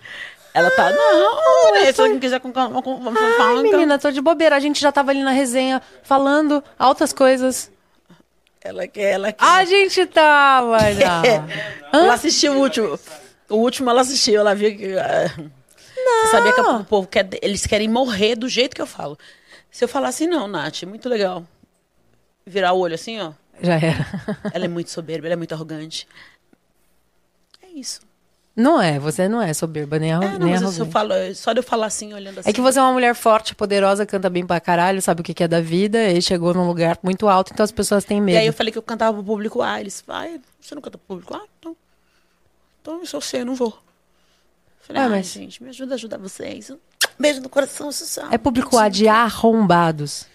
Ela 0.55 0.71
tá, 0.71 0.91
não, 0.91 1.75
né? 1.75 1.93
Se 1.93 2.01
alguém 2.01 2.19
quiser 2.19 2.41
com, 2.41 2.51
vamos 2.51 2.83
falar, 3.37 3.53
então. 3.53 3.63
menina, 3.63 3.99
tô 3.99 4.11
de 4.11 4.23
bobeira. 4.23 4.57
A 4.57 4.61
gente 4.61 4.81
já 4.81 4.91
tava 4.91 5.11
ali 5.11 5.23
na 5.23 5.31
resenha 5.33 5.83
falando 6.03 6.65
altas 6.79 7.13
coisas. 7.13 7.71
Ela 8.63 8.89
quer, 8.89 9.13
ela 9.13 9.33
quer. 9.33 9.45
A 9.45 9.65
gente 9.67 10.07
tava. 10.07 10.79
Ela 11.93 12.15
assistiu 12.15 12.55
o 12.55 12.59
último. 12.61 12.99
O 13.49 13.57
último 13.57 13.89
ela 13.89 14.01
assistiu, 14.01 14.41
ela 14.41 14.55
viu 14.57 14.77
que. 14.77 14.99
ah, 14.99 15.31
Você 15.37 16.31
sabia 16.33 16.53
que 16.53 16.61
o 16.61 16.85
povo 16.85 17.07
quer. 17.07 17.29
Eles 17.41 17.65
querem 17.65 17.89
morrer 17.89 18.35
do 18.35 18.49
jeito 18.49 18.75
que 18.75 18.83
eu 18.83 18.87
falo. 18.87 19.17
Se 19.71 19.85
eu 19.85 19.89
falar 19.89 20.09
assim, 20.09 20.27
não, 20.27 20.49
Nath, 20.49 20.83
muito 20.83 21.09
legal. 21.09 21.45
Virar 22.45 22.73
o 22.73 22.79
olho 22.81 22.95
assim, 22.97 23.21
ó. 23.21 23.33
Já 23.63 23.75
era. 23.77 24.07
Ela 24.53 24.65
é 24.65 24.69
muito 24.69 24.91
soberba, 24.91 25.27
ela 25.27 25.35
é 25.35 25.37
muito 25.37 25.53
arrogante. 25.55 26.07
É 27.63 27.69
isso. 27.69 28.01
Não 28.55 28.81
é, 28.81 28.99
você 28.99 29.29
não 29.29 29.41
é 29.43 29.53
soberba, 29.53 29.99
nem, 29.99 30.13
arro 30.13 30.25
É, 30.25 30.33
não, 30.33 30.39
nem 30.39 30.51
mas 30.53 30.63
arrogante. 30.63 30.81
eu 30.81 30.87
falo, 30.87 31.13
só 31.35 31.53
de 31.53 31.59
eu 31.59 31.63
falar 31.63 31.87
assim, 31.87 32.15
olhando 32.15 32.41
assim. 32.41 32.49
É 32.49 32.53
que 32.55 32.61
você 32.63 32.79
é 32.79 32.83
uma 32.83 32.93
mulher 32.93 33.15
forte, 33.15 33.55
poderosa, 33.55 34.07
canta 34.07 34.31
bem 34.31 34.47
pra 34.47 34.59
caralho, 34.59 35.03
sabe 35.03 35.21
o 35.21 35.25
que 35.25 35.43
é 35.43 35.47
da 35.49 35.61
vida, 35.61 36.11
e 36.11 36.23
chegou 36.23 36.55
num 36.55 36.67
lugar 36.67 36.99
muito 37.03 37.29
alto, 37.29 37.53
então 37.53 37.63
as 37.65 37.71
pessoas 37.71 38.03
têm 38.07 38.17
E 38.17 38.21
medo. 38.23 38.39
aí 38.39 38.47
eu 38.47 38.55
falei 38.55 38.73
que 38.73 38.79
eu 38.79 38.83
cantava 38.83 39.13
pro 39.15 39.23
público 39.25 39.61
A. 39.61 39.79
Eles, 39.79 40.03
vai, 40.07 40.41
você 40.59 40.75
não 40.75 40.81
canta 40.81 40.97
pro 40.97 41.07
público 41.07 41.35
A? 41.35 41.43
Então, 41.59 41.77
então 42.81 42.99
eu 43.01 43.07
sou 43.07 43.21
você, 43.21 43.41
eu 43.43 43.45
não 43.47 43.55
vou. 43.55 43.79
Falei, 44.81 45.03
Ah, 45.03 45.09
mas- 45.11 45.27
gente, 45.27 45.63
me 45.63 45.69
ajuda 45.69 45.93
a 45.93 45.97
ajudar 45.97 46.17
vocês. 46.17 46.73
Beijo 47.19 47.43
no 47.43 47.51
coração, 47.51 47.93
você 47.93 48.07
sabe. 48.07 48.35
É 48.35 48.39
público 48.39 48.79
A 48.79 48.89
de 48.89 49.07
arrombados, 49.07 50.27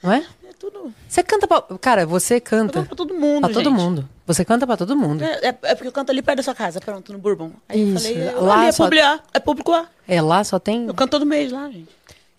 não 0.00 0.12
é? 0.12 0.24
Tudo. 0.64 0.94
Você 1.06 1.22
canta 1.22 1.46
pra... 1.46 1.60
Cara, 1.78 2.06
você 2.06 2.36
Eu 2.36 2.40
canta 2.40 2.72
canto 2.72 2.86
pra 2.86 2.96
todo 2.96 3.14
mundo, 3.14 3.40
pra 3.42 3.52
todo 3.52 3.64
gente. 3.70 3.74
mundo. 3.78 4.08
Você 4.26 4.44
canta 4.46 4.66
pra 4.66 4.76
todo 4.78 4.96
mundo. 4.96 5.22
É, 5.22 5.48
é- 5.48 5.58
é 5.62 5.74
porque 5.74 5.88
eu 5.88 5.92
canto 5.92 6.10
ali 6.10 6.22
perto 6.22 6.38
da 6.38 6.42
sua 6.42 6.54
casa, 6.54 6.80
pronto, 6.80 7.12
no 7.12 7.18
Bourbon. 7.18 7.50
Aí 7.68 7.92
Isso, 7.94 8.08
eu 8.08 8.14
falei, 8.14 8.34
lá 8.34 8.40
lá 8.56 8.64
é 8.66 8.72
só- 8.72 8.84
público 8.84 9.04
A, 9.06 9.20
é 9.34 9.38
público 9.40 9.72
A. 9.72 9.86
É, 10.08 10.22
lá 10.22 10.42
só 10.42 10.58
tem... 10.58 10.86
Eu 10.86 10.94
canto 10.94 11.10
todo 11.10 11.26
mês 11.26 11.52
lá, 11.52 11.68
gente. 11.70 11.88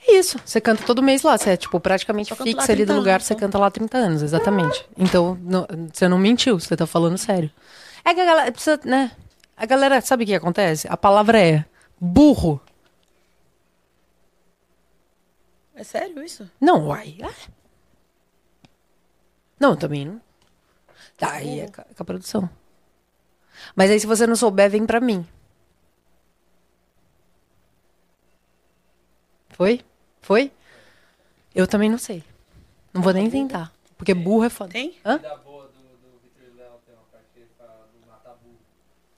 É 0.07 0.18
isso, 0.18 0.39
você 0.43 0.60
canta 0.60 0.84
todo 0.84 1.03
mês 1.03 1.22
lá, 1.22 1.38
você 1.38 1.52
é, 1.52 1.57
tipo, 1.57 1.80
praticamente 1.80 2.31
lá 2.31 2.38
fixa 2.38 2.72
ali 2.72 2.84
do 2.84 2.88
30 2.88 2.93
lugar, 2.95 3.11
anos, 3.15 3.26
você 3.26 3.34
então. 3.34 3.47
canta 3.47 3.57
lá 3.60 3.68
há 3.68 3.72
30 3.72 3.97
anos, 3.97 4.22
exatamente. 4.23 4.85
Então, 4.97 5.38
não- 5.43 5.68
você 5.93 6.07
não 6.07 6.18
mentiu, 6.18 6.60
você 6.60 6.76
tá 6.76 6.88
falando 6.88 7.18
sério. 7.18 7.52
É 8.03 8.14
que 8.14 8.22
a 8.22 8.26
galera 8.26 8.52
precisa, 8.52 8.80
né? 8.84 9.11
A 9.56 9.65
galera, 9.68 10.02
sabe 10.02 10.23
o 10.23 10.27
que 10.27 10.34
acontece? 10.34 10.88
A 10.89 10.97
palavra 10.97 11.39
é 11.39 11.64
burro. 11.99 12.60
É 15.76 15.84
sério 15.84 16.23
isso? 16.23 16.49
Não, 16.60 16.88
uai. 16.88 17.15
é. 17.19 17.55
Não, 19.66 19.76
também 19.76 20.06
não. 20.06 20.22
Tá, 21.18 21.32
aí 21.32 21.62
é 21.62 21.68
com 21.68 21.82
a- 21.82 22.06
produção. 22.06 22.48
Mas 23.76 23.90
aí, 23.90 24.00
se 24.00 24.06
você 24.06 24.28
não 24.28 24.36
souber, 24.36 24.70
vem 24.70 24.86
pra 24.86 25.02
mim. 25.02 25.26
Foi? 29.50 29.82
Foi? 30.22 30.52
Eu 31.56 31.66
também 31.66 31.90
não 31.90 31.98
sei. 31.98 32.24
Não 32.94 33.02
vou 33.02 33.12
nem 33.12 33.28
tentar. 33.28 33.72
Porque 33.98 34.14
burro 34.14 34.44
é 34.44 34.50
foda. 34.52 34.72
Tem? 34.72 34.96
Hã? 35.04 35.16
E 35.16 35.22
Léo. 35.24 35.40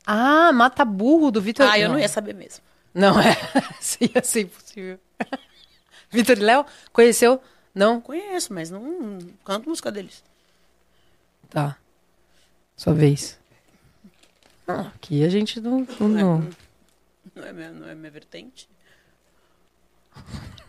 Ah, 0.05 0.53
mata 0.53 0.85
burro 0.85 1.29
do 1.29 1.41
Vitor. 1.41 1.67
Ah, 1.69 1.77
eu 1.77 1.89
não 1.89 1.99
ia 1.99 2.07
saber 2.07 2.33
mesmo. 2.33 2.63
Não, 2.93 3.19
é. 3.19 3.35
Ia 4.15 4.23
ser 4.23 4.41
impossível. 4.41 4.97
Vitor 6.09 6.37
e 6.37 6.41
Léo? 6.41 6.65
Conheceu? 6.93 7.41
Não? 7.75 7.99
Conheço, 7.99 8.53
mas 8.53 8.71
não, 8.71 8.81
não 8.81 9.19
canto 9.43 9.67
música 9.67 9.91
deles. 9.91 10.23
Tá. 11.49 11.77
Sua 12.75 12.93
vez. 12.93 13.39
Ah, 14.67 14.91
aqui 14.95 15.23
a 15.23 15.29
gente 15.29 15.59
não. 15.61 15.87
não, 15.99 16.07
não. 16.07 16.49
Não 17.35 17.43
é 17.43 17.53
minha, 17.53 17.71
não 17.71 17.87
é 17.87 17.95
minha 17.95 18.11
vertente. 18.11 18.69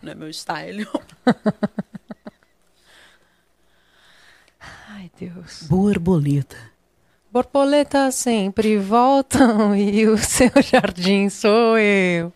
Não 0.01 0.11
é 0.11 0.15
meu 0.15 0.29
style. 0.29 0.87
Ai, 4.89 5.11
Deus. 5.19 5.63
Borboleta. 5.63 6.57
Borboletas 7.31 8.15
sempre 8.15 8.77
voltam 8.77 9.75
e 9.77 10.07
o 10.07 10.17
seu 10.17 10.49
jardim 10.63 11.29
sou 11.29 11.77
eu. 11.77 12.33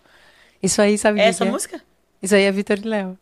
Isso 0.61 0.81
aí, 0.81 0.97
sabe 0.97 1.19
o 1.19 1.21
É 1.21 1.23
que 1.23 1.29
essa 1.29 1.43
que 1.43 1.49
é? 1.49 1.51
música? 1.51 1.81
Isso 2.21 2.35
aí 2.35 2.43
é 2.43 2.51
Vitor 2.51 2.77
e 2.79 2.81
Léo. 2.87 3.17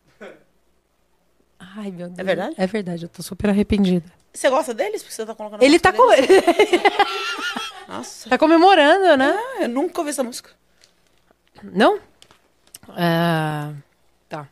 Ai, 1.76 1.90
meu 1.90 2.08
Deus. 2.08 2.26
verdade? 2.26 2.54
É 2.58 2.66
verdade, 2.66 3.04
eu 3.04 3.08
tô 3.08 3.22
super 3.22 3.48
arrependida. 3.50 4.10
Você 4.32 4.48
gosta 4.50 4.72
deles? 4.74 5.02
Porque 5.02 5.14
você 5.14 5.26
tá 5.26 5.34
colocando 5.34 5.62
a 5.62 5.64
Ele 5.64 5.78
tá, 5.78 5.92
com... 5.92 6.02
Nossa. 7.88 8.28
tá 8.30 8.38
comemorando, 8.38 9.16
né? 9.16 9.34
Ah, 9.34 9.62
eu 9.62 9.68
nunca 9.68 10.00
ouvi 10.00 10.10
essa 10.10 10.22
música. 10.22 10.50
Não? 11.62 12.00
Ah, 12.88 13.72
tá. 14.28 14.48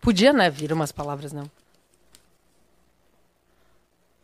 Podia, 0.00 0.32
né, 0.32 0.48
vir 0.50 0.72
umas 0.72 0.92
palavras, 0.92 1.32
não. 1.32 1.50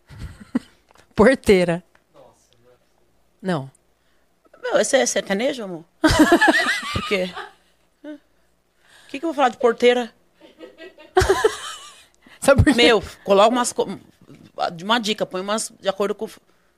Porteira. 1.14 1.82
Não. 3.40 3.70
Meu, 4.62 4.78
esse 4.80 4.96
é 4.96 5.04
sertanejo, 5.04 5.64
amor? 5.64 5.84
Por 6.92 7.08
quê? 7.08 7.30
Que, 9.14 9.20
que 9.20 9.24
eu 9.26 9.28
vou 9.28 9.34
falar 9.34 9.50
de 9.50 9.58
porteira? 9.58 10.10
Meu, 12.74 13.00
coloca 13.22 13.48
umas. 13.48 13.72
co- 13.72 13.86
De 14.72 14.82
uma 14.82 14.98
dica, 14.98 15.24
põe 15.24 15.40
umas 15.40 15.72
de 15.80 15.88
acordo 15.88 16.16
com. 16.16 16.28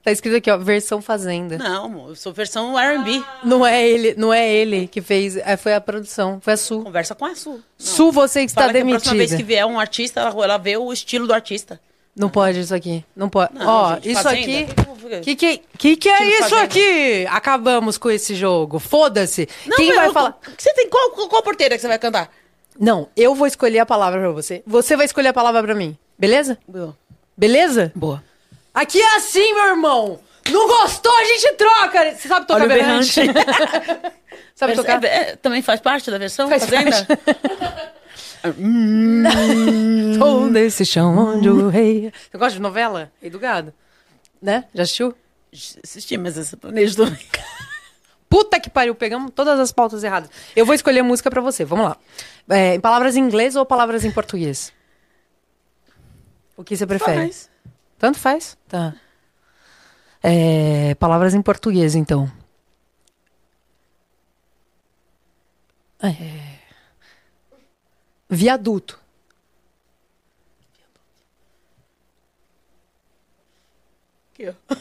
Tá 0.02 0.12
escrito 0.12 0.36
aqui, 0.36 0.50
ó, 0.50 0.58
versão 0.58 1.00
fazenda. 1.00 1.56
Não, 1.56 1.86
amor, 1.86 2.08
eu 2.10 2.14
sou 2.14 2.34
versão 2.34 2.74
RB. 2.76 3.24
Não 3.42 3.66
é 3.66 3.88
ele, 3.88 4.14
não 4.18 4.34
é 4.34 4.52
ele 4.52 4.86
que 4.86 5.00
fez, 5.00 5.34
é, 5.38 5.56
foi 5.56 5.72
a 5.74 5.80
produção, 5.80 6.38
foi 6.40 6.52
a 6.52 6.56
Su. 6.58 6.82
Conversa 6.82 7.14
com 7.14 7.24
a 7.24 7.34
Su. 7.34 7.52
Não. 7.52 7.62
Su, 7.78 8.12
você 8.12 8.40
que 8.40 8.46
está 8.50 8.60
Fala 8.60 8.72
que 8.74 8.78
a 8.80 8.84
próxima 8.84 9.14
vez 9.14 9.30
demitida. 9.30 9.36
que 9.38 9.42
vier 9.42 9.64
um 9.66 9.80
artista, 9.80 10.20
ela, 10.20 10.44
ela 10.44 10.58
vê 10.58 10.76
o 10.76 10.92
estilo 10.92 11.26
do 11.26 11.32
artista. 11.32 11.80
Não 12.16 12.30
pode 12.30 12.60
isso 12.60 12.74
aqui, 12.74 13.04
não 13.14 13.28
pode. 13.28 13.52
Não, 13.54 13.66
Ó, 13.66 13.94
gente, 13.96 14.10
isso 14.10 14.22
Fazenda, 14.22 14.72
aqui... 14.72 15.20
que 15.22 15.36
que? 15.36 15.58
Que 15.76 15.96
que, 15.96 16.08
é 16.08 16.24
isso 16.24 16.42
Fazenda. 16.44 16.62
aqui? 16.62 17.26
Acabamos 17.28 17.98
com 17.98 18.10
esse 18.10 18.34
jogo. 18.34 18.78
Foda-se. 18.78 19.46
Quem 19.76 19.94
vai 19.94 20.08
eu- 20.08 20.12
falar? 20.14 20.38
Você 20.56 20.72
tem 20.72 20.88
qual, 20.88 21.10
qual, 21.10 21.28
qual 21.28 21.42
porteira 21.42 21.74
que 21.74 21.80
você 21.82 21.88
vai 21.88 21.98
cantar? 21.98 22.30
Não, 22.80 23.08
eu 23.14 23.34
vou 23.34 23.46
escolher 23.46 23.80
a 23.80 23.86
palavra 23.86 24.18
pra 24.20 24.30
você. 24.30 24.62
Você 24.66 24.96
vai 24.96 25.04
escolher 25.04 25.28
a 25.28 25.32
palavra 25.34 25.62
pra 25.62 25.74
mim. 25.74 25.96
Beleza? 26.18 26.56
Boa. 26.66 26.96
Beleza? 27.36 27.92
Boa. 27.94 28.24
Aqui 28.72 28.98
é 29.00 29.16
assim, 29.16 29.52
meu 29.54 29.68
irmão. 29.68 30.18
Não 30.50 30.66
gostou, 30.68 31.12
a 31.18 31.24
gente 31.24 31.52
troca. 31.54 32.14
Você 32.14 32.28
sabe 32.28 32.46
tocar 32.46 32.66
berrante? 32.68 33.12
sabe 34.54 34.74
Mas 34.74 34.76
tocar? 34.76 35.04
é- 35.04 35.06
é- 35.32 35.36
também 35.36 35.60
faz 35.60 35.80
parte 35.80 36.10
da 36.10 36.16
versão 36.18 36.48
Faz 36.48 36.64
Fazenda? 36.64 37.06
Tô 40.18 40.46
nesse 40.46 40.84
chão 40.84 41.16
onde 41.16 41.48
o 41.48 41.68
rei... 41.68 42.12
Você 42.30 42.38
gosta 42.38 42.54
de 42.54 42.60
novela? 42.60 43.12
Rei 43.20 43.30
do 43.30 43.38
Gado? 43.38 43.72
Né? 44.40 44.64
Já 44.74 44.82
assistiu? 44.82 45.14
Assisti, 45.52 46.16
mas 46.18 46.36
esse 46.36 46.56
planejo 46.56 46.96
do... 46.96 47.18
Puta 48.28 48.58
que 48.58 48.68
pariu, 48.68 48.94
pegamos 48.94 49.30
todas 49.34 49.58
as 49.58 49.72
pautas 49.72 50.02
erradas. 50.04 50.28
Eu 50.54 50.66
vou 50.66 50.74
escolher 50.74 51.02
música 51.02 51.30
pra 51.30 51.40
você, 51.40 51.64
vamos 51.64 51.86
lá. 51.86 51.96
É, 52.48 52.78
palavras 52.78 53.16
em 53.16 53.20
inglês 53.20 53.56
ou 53.56 53.64
palavras 53.64 54.04
em 54.04 54.10
português? 54.10 54.72
O 56.56 56.64
que 56.64 56.76
você 56.76 56.86
prefere? 56.86 57.18
Faz. 57.18 57.50
Tanto 57.98 58.18
faz? 58.18 58.58
Tá. 58.68 58.94
É, 60.22 60.94
palavras 60.96 61.34
em 61.34 61.42
português, 61.42 61.94
então. 61.94 62.30
É, 66.02 66.08
Viaduto. 68.28 68.98
Aqui, 74.32 74.48
ó. 74.48 74.76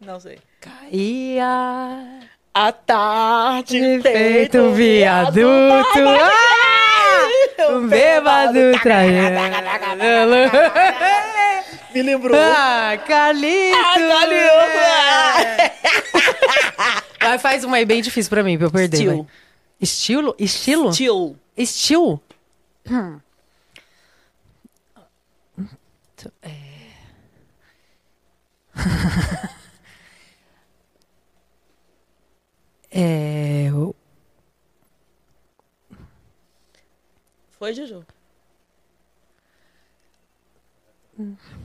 Não 0.00 0.18
sei. 0.18 0.40
Caía. 0.60 2.20
A 2.52 2.72
tarde 2.72 4.00
Feito 4.02 4.72
viaduto. 4.72 5.98
Ah! 6.08 7.70
Um 7.70 7.86
bêbado 7.86 8.72
traindo. 8.82 9.38
Me 11.94 12.02
lembrou. 12.02 12.40
Ah, 12.40 12.98
Calito! 13.06 13.76
Vai, 17.20 17.38
faz 17.38 17.64
uma 17.64 17.76
aí 17.76 17.84
bem 17.84 18.00
difícil 18.02 18.30
pra 18.30 18.42
mim, 18.42 18.56
pra 18.56 18.66
eu 18.66 18.70
perder. 18.70 18.96
Estilo. 18.96 19.26
Estilo? 19.80 20.34
Estilo? 20.38 20.90
Tio. 20.92 21.36
Estilo? 21.56 22.20
É... 26.42 26.50
é... 32.90 33.70
o- 33.72 33.94
Foi, 37.58 37.74
Juju? 37.74 38.04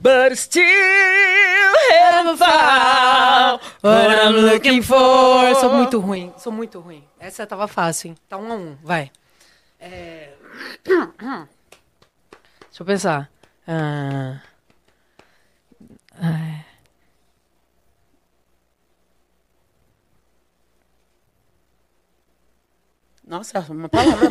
But 0.06 0.38
still 0.38 0.62
haven't 1.90 2.36
found 2.36 3.60
What 3.80 4.10
I'm 4.24 4.36
looking 4.36 4.80
for. 4.80 5.52
Sou 5.56 5.72
muito 5.72 5.98
ruim, 5.98 6.32
sou 6.38 6.52
muito 6.52 6.78
ruim. 6.78 7.02
Essa 7.18 7.44
tava 7.44 7.66
fácil, 7.66 8.10
hein? 8.10 8.16
Tá 8.28 8.36
um 8.36 8.52
a 8.52 8.54
um, 8.54 8.76
vai. 8.84 9.10
É... 9.80 10.30
Deixa 10.86 11.48
eu 12.78 12.86
pensar. 12.86 13.28
Ah... 13.66 14.40
ai. 16.20 16.65
Nossa, 23.26 23.58
uma 23.70 23.88
palavra. 23.88 24.28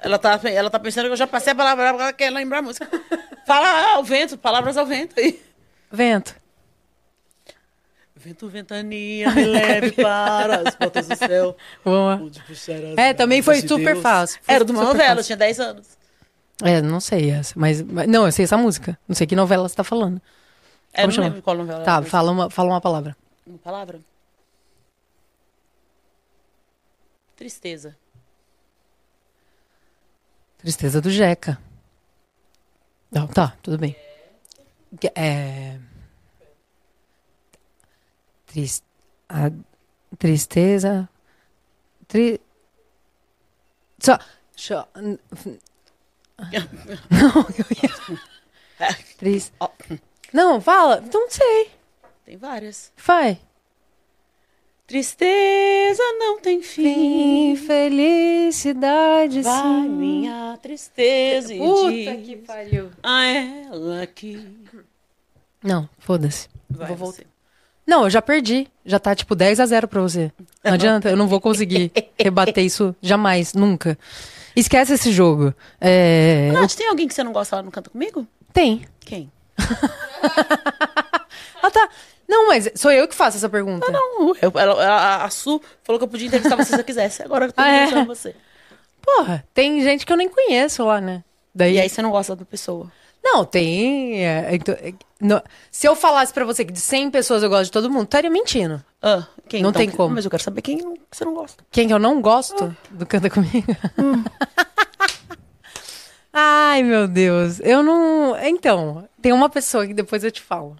ela, 0.00 0.18
tá, 0.18 0.40
ela 0.44 0.68
tá 0.70 0.78
pensando 0.80 1.06
que 1.06 1.12
eu 1.12 1.16
já 1.16 1.26
passei 1.26 1.52
a 1.52 1.56
palavra, 1.56 1.84
ela 1.88 2.12
quer 2.12 2.30
lembrar 2.30 2.58
a 2.58 2.62
música. 2.62 2.88
Fala 3.46 3.94
ao 3.94 4.02
vento, 4.04 4.36
palavras 4.36 4.76
ao 4.76 4.84
vento 4.86 5.14
aí. 5.18 5.40
Vento. 5.90 6.34
Vento, 8.16 8.48
ventania, 8.48 9.30
me 9.32 9.44
leve 9.46 9.92
para 10.00 10.68
as 10.68 10.74
portas 10.76 11.08
do 11.08 11.16
céu. 11.16 11.56
Boa. 11.84 12.20
É, 12.96 13.12
também 13.12 13.42
foi 13.42 13.60
super 13.62 13.94
Deus. 13.94 14.02
fácil. 14.02 14.40
Foi 14.42 14.54
Era 14.54 14.64
de 14.64 14.70
uma 14.72 14.84
novela, 14.84 15.16
fácil. 15.16 15.24
tinha 15.24 15.36
10 15.36 15.60
anos. 15.60 15.86
É, 16.62 16.80
não 16.80 17.00
sei 17.00 17.30
essa, 17.30 17.52
mas, 17.56 17.82
mas- 17.82 18.06
Não, 18.06 18.24
eu 18.26 18.30
sei 18.32 18.44
essa 18.44 18.56
música. 18.56 18.96
Não 19.08 19.16
sei 19.16 19.26
que 19.26 19.34
novela 19.34 19.68
você 19.68 19.74
tá 19.74 19.82
falando. 19.82 20.20
É, 20.92 21.02
eu 21.02 21.06
não 21.06 21.12
chama? 21.12 21.26
lembro 21.28 21.42
qual 21.42 21.56
novela 21.56 21.82
Tá, 21.82 22.00
fala 22.02 22.30
uma, 22.30 22.48
fala 22.50 22.68
uma 22.68 22.80
palavra. 22.80 23.16
Uma 23.44 23.58
palavra? 23.58 23.98
Tristeza. 27.42 27.96
Tristeza 30.58 31.00
do 31.00 31.10
Jeca. 31.10 31.60
Não, 33.10 33.26
tá, 33.26 33.56
tudo 33.60 33.78
bem. 33.78 33.96
É. 35.16 35.76
Tris... 38.46 38.84
A... 39.28 39.50
Tristeza. 40.16 41.08
Tri... 42.06 42.40
Só. 43.98 44.16
Só... 44.54 44.88
Não, 44.94 45.18
eu 47.58 47.66
ia. 47.82 48.94
Tris... 49.18 49.52
Não, 50.32 50.60
fala. 50.60 51.00
Não 51.12 51.28
sei. 51.28 51.72
Tem 52.24 52.36
várias. 52.36 52.92
Vai. 53.04 53.40
Tristeza 54.92 56.02
não 56.18 56.38
tem 56.38 56.60
fim. 56.60 57.52
Infelicidade, 57.52 59.40
Vai 59.40 59.62
sim. 59.62 59.88
minha 59.88 60.58
tristeza 60.60 61.54
e 61.54 61.58
Puta 61.58 61.90
diz 61.90 62.26
que 62.26 62.36
pariu. 62.36 62.90
a 63.02 63.24
ela 63.24 64.06
que... 64.06 64.46
Não, 65.64 65.88
foda-se. 65.98 66.46
Vai 66.68 66.88
Vou 66.88 66.96
voltar. 66.98 67.16
você. 67.22 67.26
Não, 67.86 68.04
eu 68.04 68.10
já 68.10 68.20
perdi. 68.20 68.68
Já 68.84 68.98
tá 68.98 69.14
tipo 69.14 69.34
10 69.34 69.60
a 69.60 69.66
0 69.66 69.88
pra 69.88 70.02
você. 70.02 70.30
Não 70.62 70.74
adianta, 70.74 71.08
eu 71.08 71.16
não 71.16 71.26
vou 71.26 71.40
conseguir 71.40 71.90
rebater 72.20 72.62
isso 72.62 72.94
jamais, 73.00 73.54
nunca. 73.54 73.98
Esquece 74.54 74.92
esse 74.92 75.10
jogo. 75.10 75.54
É, 75.80 76.50
Nath, 76.52 76.74
tem 76.74 76.86
alguém 76.90 77.08
que 77.08 77.14
você 77.14 77.24
não 77.24 77.32
gosta 77.32 77.56
lá 77.56 77.62
no 77.62 77.70
Canta 77.70 77.88
Comigo? 77.88 78.26
Tem. 78.52 78.84
Quem? 79.00 79.32
Ah, 81.64 81.70
tá. 81.70 81.88
Não, 82.32 82.46
mas 82.48 82.70
sou 82.74 82.90
eu 82.90 83.06
que 83.06 83.14
faço 83.14 83.36
essa 83.36 83.48
pergunta. 83.48 83.90
Não, 83.92 84.34
eu, 84.40 84.50
ela- 84.56 84.82
a, 84.86 85.24
a 85.24 85.30
Su 85.30 85.60
falou 85.84 85.98
que 85.98 86.04
eu 86.04 86.08
podia 86.08 86.26
entrevistar 86.28 86.56
você 86.56 86.72
se 86.74 86.80
eu 86.80 86.84
quisesse. 86.84 87.22
Agora 87.22 87.44
eu 87.44 87.52
tô 87.52 87.60
Ah, 87.60 87.68
é? 87.68 87.74
entrevistando 87.84 88.06
você. 88.06 88.34
Porra, 89.02 89.44
tem 89.52 89.82
gente 89.82 90.06
que 90.06 90.12
eu 90.12 90.16
nem 90.16 90.28
conheço 90.30 90.82
lá, 90.84 90.98
né? 91.00 91.22
Daí, 91.54 91.74
E 91.74 91.80
aí 91.80 91.88
você 91.90 92.00
não 92.00 92.10
gosta 92.10 92.34
da 92.34 92.44
pessoa. 92.44 92.90
Não, 93.22 93.44
tem. 93.44 94.24
é, 94.26 94.48
então, 94.54 94.74
é, 94.80 94.94
no- 95.20 95.42
se 95.70 95.86
eu 95.86 95.94
falasse 95.94 96.32
pra 96.32 96.44
você 96.44 96.64
que 96.64 96.72
de 96.72 96.80
100 96.80 97.10
pessoas 97.10 97.42
eu 97.42 97.48
gosto 97.50 97.64
de 97.66 97.70
todo 97.70 97.90
mundo, 97.90 98.04
estaria 98.04 98.30
mentindo. 98.30 98.82
Ah, 99.02 99.26
quem? 99.48 99.62
Não 99.62 99.68
então? 99.70 99.80
tem 99.80 99.90
como. 99.90 100.14
Mas 100.14 100.24
eu 100.24 100.30
quero 100.30 100.42
saber 100.42 100.62
quem 100.62 100.78
não- 100.78 100.94
que 100.94 101.00
você 101.16 101.24
não 101.24 101.34
gosta. 101.34 101.62
Quem 101.70 101.86
que 101.86 101.92
eu 101.94 101.98
não 101.98 102.20
gosto 102.22 102.74
do 102.90 103.04
Canta 103.06 103.28
Comigo? 103.28 103.66
Ai, 106.32 106.82
meu 106.82 107.06
Deus. 107.06 107.60
Eu 107.60 107.82
não. 107.82 108.36
Então, 108.42 109.06
tem 109.20 109.32
uma 109.32 109.50
pessoa 109.50 109.86
que 109.86 109.92
depois 109.94 110.24
eu 110.24 110.30
te 110.30 110.40
falo. 110.40 110.76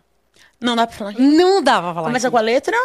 Não 0.63 0.77
dá 0.77 0.87
pra 0.87 0.97
falar. 0.97 1.13
Não 1.19 1.63
dá 1.63 1.81
pra 1.83 1.95
falar. 1.95 2.07
Começa 2.09 2.29
aqui. 2.29 2.33
com 2.33 2.39
a 2.39 2.41
letra? 2.41 2.77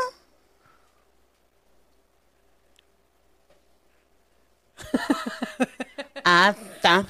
ah, 6.23 6.53
tá. 6.81 7.05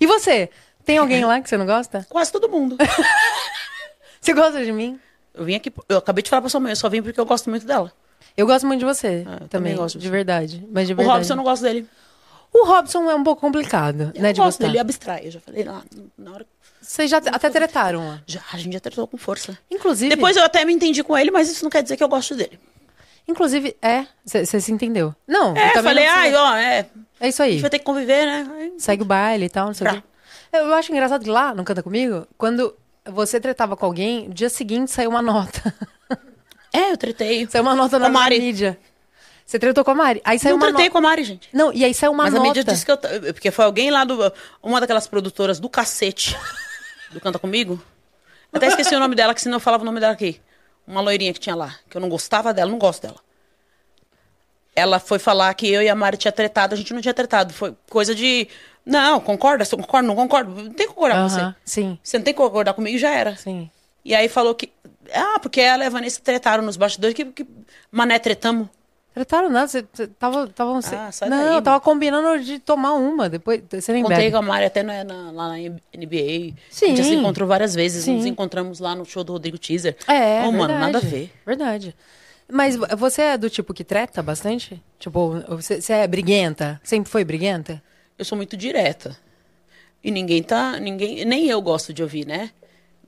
E 0.00 0.06
você? 0.06 0.50
Tem 0.84 0.98
alguém 0.98 1.24
lá 1.24 1.40
que 1.40 1.48
você 1.48 1.56
não 1.56 1.66
gosta? 1.66 2.06
Quase 2.08 2.32
todo 2.32 2.48
mundo. 2.48 2.76
Você 4.20 4.34
gosta 4.34 4.62
de 4.62 4.70
mim? 4.70 5.00
Eu 5.32 5.46
vim 5.46 5.54
aqui, 5.54 5.72
eu 5.88 5.96
acabei 5.96 6.22
de 6.22 6.28
falar 6.28 6.42
pra 6.42 6.50
sua 6.50 6.60
mãe, 6.60 6.72
eu 6.72 6.76
só 6.76 6.90
vim 6.90 7.02
porque 7.02 7.18
eu 7.18 7.24
gosto 7.24 7.48
muito 7.48 7.64
dela. 7.66 7.90
Eu 8.36 8.46
gosto 8.46 8.66
muito 8.66 8.80
de 8.80 8.84
você 8.84 9.24
Ah, 9.26 9.30
eu 9.32 9.36
também, 9.38 9.48
também 9.48 9.76
gosto 9.76 9.98
de 9.98 10.10
verdade. 10.10 10.62
Mas 10.70 10.86
de 10.86 10.92
O 10.92 10.96
verdade. 10.96 11.16
Robson 11.18 11.32
eu 11.32 11.36
não 11.38 11.44
gosto 11.44 11.62
dele. 11.62 11.88
O 12.52 12.66
Robson 12.66 13.10
é 13.10 13.14
um 13.14 13.24
pouco 13.24 13.40
complicado, 13.40 14.12
Eu 14.14 14.20
né, 14.20 14.34
de 14.34 14.38
gosto 14.38 14.58
gostar. 14.58 14.64
dele, 14.64 14.72
ele 14.72 14.80
abstrai. 14.80 15.26
Eu 15.26 15.30
já 15.30 15.40
falei 15.40 15.64
lá, 15.64 15.82
na 16.18 16.32
hora. 16.32 16.46
Vocês 16.80 17.10
já 17.10 17.18
até 17.18 17.50
tretaram. 17.50 18.20
Já, 18.26 18.40
a 18.52 18.56
gente 18.56 18.72
já 18.72 18.80
tratou 18.80 19.06
com 19.06 19.16
força. 19.16 19.56
Inclusive, 19.70 20.08
Depois 20.14 20.36
eu 20.36 20.42
até 20.44 20.64
me 20.64 20.72
entendi 20.72 21.02
com 21.04 21.16
ele, 21.16 21.30
mas 21.30 21.50
isso 21.50 21.62
não 21.64 21.70
quer 21.70 21.82
dizer 21.82 21.96
que 21.96 22.02
eu 22.02 22.08
gosto 22.08 22.34
dele. 22.34 22.58
inclusive, 23.28 23.76
é, 23.82 24.06
você 24.24 24.60
se 24.60 24.72
entendeu. 24.72 25.14
Não, 25.28 25.50
eu 25.50 25.56
É, 25.56 25.68
também 25.72 25.82
falei, 25.82 26.06
não 26.06 26.12
ai, 26.14 26.34
ó, 26.34 26.56
é. 26.56 26.86
é 27.20 27.28
isso 27.28 27.42
A 27.42 27.44
aí. 27.44 27.52
gente 27.52 27.60
vai 27.60 27.70
ter 27.70 27.78
que 27.78 27.84
conviver, 27.84 28.26
né? 28.26 28.70
Segue 28.78 29.02
o 29.02 29.06
baile 29.06 29.46
e 29.46 29.50
tal, 29.50 29.66
não 29.66 29.74
sei 29.74 29.86
o 29.86 29.90
quê. 29.92 30.02
Eu 30.52 30.74
acho 30.74 30.90
engraçado 30.90 31.22
que 31.22 31.30
lá, 31.30 31.54
no 31.54 31.62
Canta 31.62 31.82
Comigo, 31.82 32.26
quando 32.36 32.74
você 33.04 33.38
tretava 33.38 33.76
com 33.76 33.86
alguém, 33.86 34.26
no 34.28 34.34
dia 34.34 34.48
seguinte 34.48 34.90
saiu 34.90 35.10
uma 35.10 35.22
nota. 35.22 35.74
É, 36.72 36.92
eu 36.92 36.96
tretei. 36.96 37.48
saiu 37.50 37.62
uma 37.62 37.74
nota 37.74 37.98
na 37.98 38.06
a 38.06 38.08
Mari. 38.08 38.38
mídia. 38.38 38.78
Você 39.44 39.58
tretou 39.58 39.84
com 39.84 39.90
a 39.90 39.94
Mari. 39.96 40.22
Aí 40.24 40.38
saiu 40.38 40.52
não 40.56 40.58
uma 40.58 40.66
tretei 40.68 40.84
nota. 40.84 40.92
com 40.92 40.98
a 40.98 41.00
Mari, 41.00 41.24
gente. 41.24 41.48
Não, 41.52 41.72
e 41.72 41.84
aí 41.84 41.92
saiu 41.92 42.12
uma 42.12 42.22
Mas 42.22 42.32
nota. 42.32 42.44
a 42.44 42.48
mídia 42.48 42.62
disse 42.62 42.86
que 42.86 42.92
eu. 42.92 42.96
Porque 43.34 43.50
foi 43.50 43.64
alguém 43.64 43.90
lá 43.90 44.04
do. 44.04 44.32
Uma 44.62 44.80
daquelas 44.80 45.08
produtoras 45.08 45.58
do 45.58 45.68
cacete 45.68 46.36
do 47.10 47.20
Canta 47.20 47.38
Comigo. 47.38 47.82
Até 48.52 48.66
esqueci 48.66 48.94
o 48.94 48.98
nome 49.00 49.14
dela, 49.14 49.34
que 49.34 49.40
senão 49.40 49.56
eu 49.56 49.60
falava 49.60 49.82
o 49.82 49.86
nome 49.86 50.00
dela 50.00 50.12
aqui. 50.12 50.40
Uma 50.86 51.00
loirinha 51.00 51.32
que 51.32 51.38
tinha 51.40 51.54
lá, 51.54 51.74
que 51.88 51.96
eu 51.96 52.00
não 52.00 52.08
gostava 52.08 52.52
dela, 52.52 52.70
não 52.70 52.78
gosto 52.78 53.02
dela. 53.02 53.18
Ela 54.74 54.98
foi 54.98 55.18
falar 55.18 55.52
que 55.54 55.68
eu 55.70 55.82
e 55.82 55.88
a 55.88 55.94
Mari 55.94 56.16
tinha 56.16 56.32
tretado, 56.32 56.74
a 56.74 56.76
gente 56.76 56.92
não 56.94 57.00
tinha 57.00 57.14
tretado. 57.14 57.52
Foi 57.52 57.74
coisa 57.88 58.14
de. 58.14 58.48
Não, 58.84 59.20
concorda? 59.20 59.64
Você 59.64 59.76
concorda? 59.76 60.06
Não 60.08 60.16
concordo? 60.16 60.50
Não 60.50 60.72
tem 60.72 60.86
que 60.88 60.94
concordar 60.94 61.22
com 61.22 61.28
você. 61.28 61.54
Sim, 61.64 61.98
Você 62.02 62.18
não 62.18 62.24
tem 62.24 62.32
que 62.32 62.38
concordar 62.38 62.72
comigo, 62.74 62.96
já 62.98 63.10
era. 63.10 63.36
sim. 63.36 63.70
E 64.04 64.14
aí 64.14 64.28
falou 64.28 64.54
que. 64.54 64.72
Ah, 65.12 65.38
porque 65.40 65.60
ela 65.60 65.84
e 65.84 65.86
a 65.86 65.90
Vanessa 65.90 66.20
tretaram 66.22 66.62
nos 66.62 66.76
bastidores. 66.76 67.14
Que, 67.14 67.24
que 67.26 67.46
mané 67.92 68.18
tretamos. 68.18 68.68
Tretaram 69.12 69.48
nada, 69.50 69.66
você 69.66 69.82
tava. 70.18 70.46
tava 70.46 70.78
Ah, 70.78 71.10
sai 71.10 71.28
não, 71.28 71.36
daí, 71.36 71.46
eu 71.46 71.52
mano. 71.54 71.62
tava 71.62 71.80
combinando 71.80 72.42
de 72.44 72.58
tomar 72.60 72.92
uma, 72.94 73.28
depois. 73.28 73.60
Você 73.68 73.92
nem 73.92 74.02
Contei 74.04 74.30
com 74.30 74.36
a 74.36 74.42
Mari 74.42 74.64
até 74.66 74.82
na, 74.84 75.02
na- 75.02 75.30
lá 75.32 75.48
na 75.48 75.58
NBA. 75.58 76.54
Sim. 76.70 76.84
A 76.84 76.88
gente 76.88 76.98
já 76.98 77.04
se 77.04 77.14
encontrou 77.14 77.48
várias 77.48 77.74
vezes. 77.74 78.04
Sim. 78.04 78.16
Nos 78.16 78.26
encontramos 78.26 78.78
lá 78.78 78.94
no 78.94 79.04
show 79.04 79.24
do 79.24 79.32
Rodrigo 79.32 79.58
Teaser. 79.58 79.96
É, 80.06 80.42
Oh, 80.46 80.52
mano, 80.52 80.68
verdade, 80.68 80.80
nada 80.92 80.98
a 80.98 81.00
ver. 81.00 81.32
Verdade. 81.44 81.96
Mas 82.52 82.76
vo- 82.76 82.86
você 82.96 83.22
é 83.22 83.36
do 83.38 83.50
tipo 83.50 83.74
que 83.74 83.82
treta 83.84 84.22
bastante? 84.22 84.80
Tipo, 84.98 85.40
você, 85.48 85.80
você 85.80 85.92
é 85.92 86.06
briguenta? 86.06 86.80
Sempre 86.84 87.10
foi 87.10 87.24
briguenta? 87.24 87.82
Eu 88.16 88.24
sou 88.24 88.36
muito 88.36 88.56
direta. 88.56 89.16
E 90.04 90.10
ninguém 90.12 90.42
tá. 90.42 90.78
Ninguém, 90.78 91.24
nem 91.24 91.46
eu 91.48 91.60
gosto 91.60 91.92
de 91.92 92.02
ouvir, 92.02 92.26
né? 92.26 92.50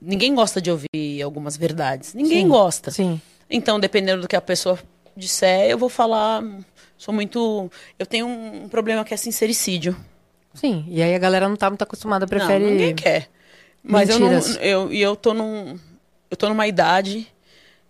Ninguém 0.01 0.35
gosta 0.35 0.61
de 0.61 0.69
ouvir 0.69 1.23
algumas 1.23 1.57
verdades. 1.57 2.13
Ninguém 2.13 2.43
Sim, 2.43 2.49
gosta. 2.49 2.91
sim. 2.91 3.21
Então, 3.49 3.79
dependendo 3.79 4.23
do 4.23 4.29
que 4.29 4.35
a 4.35 4.41
pessoa 4.41 4.77
disser, 5.17 5.71
eu 5.71 5.79
vou 5.79 5.89
falar. 5.89 6.43
Sou 6.97 7.13
muito. 7.13 7.71
Eu 7.99 8.07
tenho 8.07 8.27
um, 8.27 8.69
problema 8.69 9.05
que 9.05 9.13
é 9.13 9.17
sincericídio. 9.17 9.97
Sim, 10.55 10.85
e 10.89 11.03
aí 11.03 11.15
a 11.15 11.19
galera 11.19 11.49
não 11.49 11.57
tá 11.57 11.71
muito 11.71 11.83
acostumada, 11.83 12.27
prefere... 12.27 12.65
Não, 12.65 12.71
ninguém 12.71 12.95
quer. 12.95 13.29
Mas 13.83 14.09
eu 14.09 14.19
não. 14.19 14.29
Mentiras. 14.29 14.59
Eu, 14.61 14.93
e 14.93 15.01
eu 15.01 15.17
tô 15.17 15.35
num. 15.35 15.79
Eu 16.31 16.37
tô 16.37 16.49
numa 16.49 16.67
idade 16.67 17.27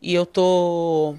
e 0.01 0.15
eu 0.15 0.25
tô. 0.25 1.15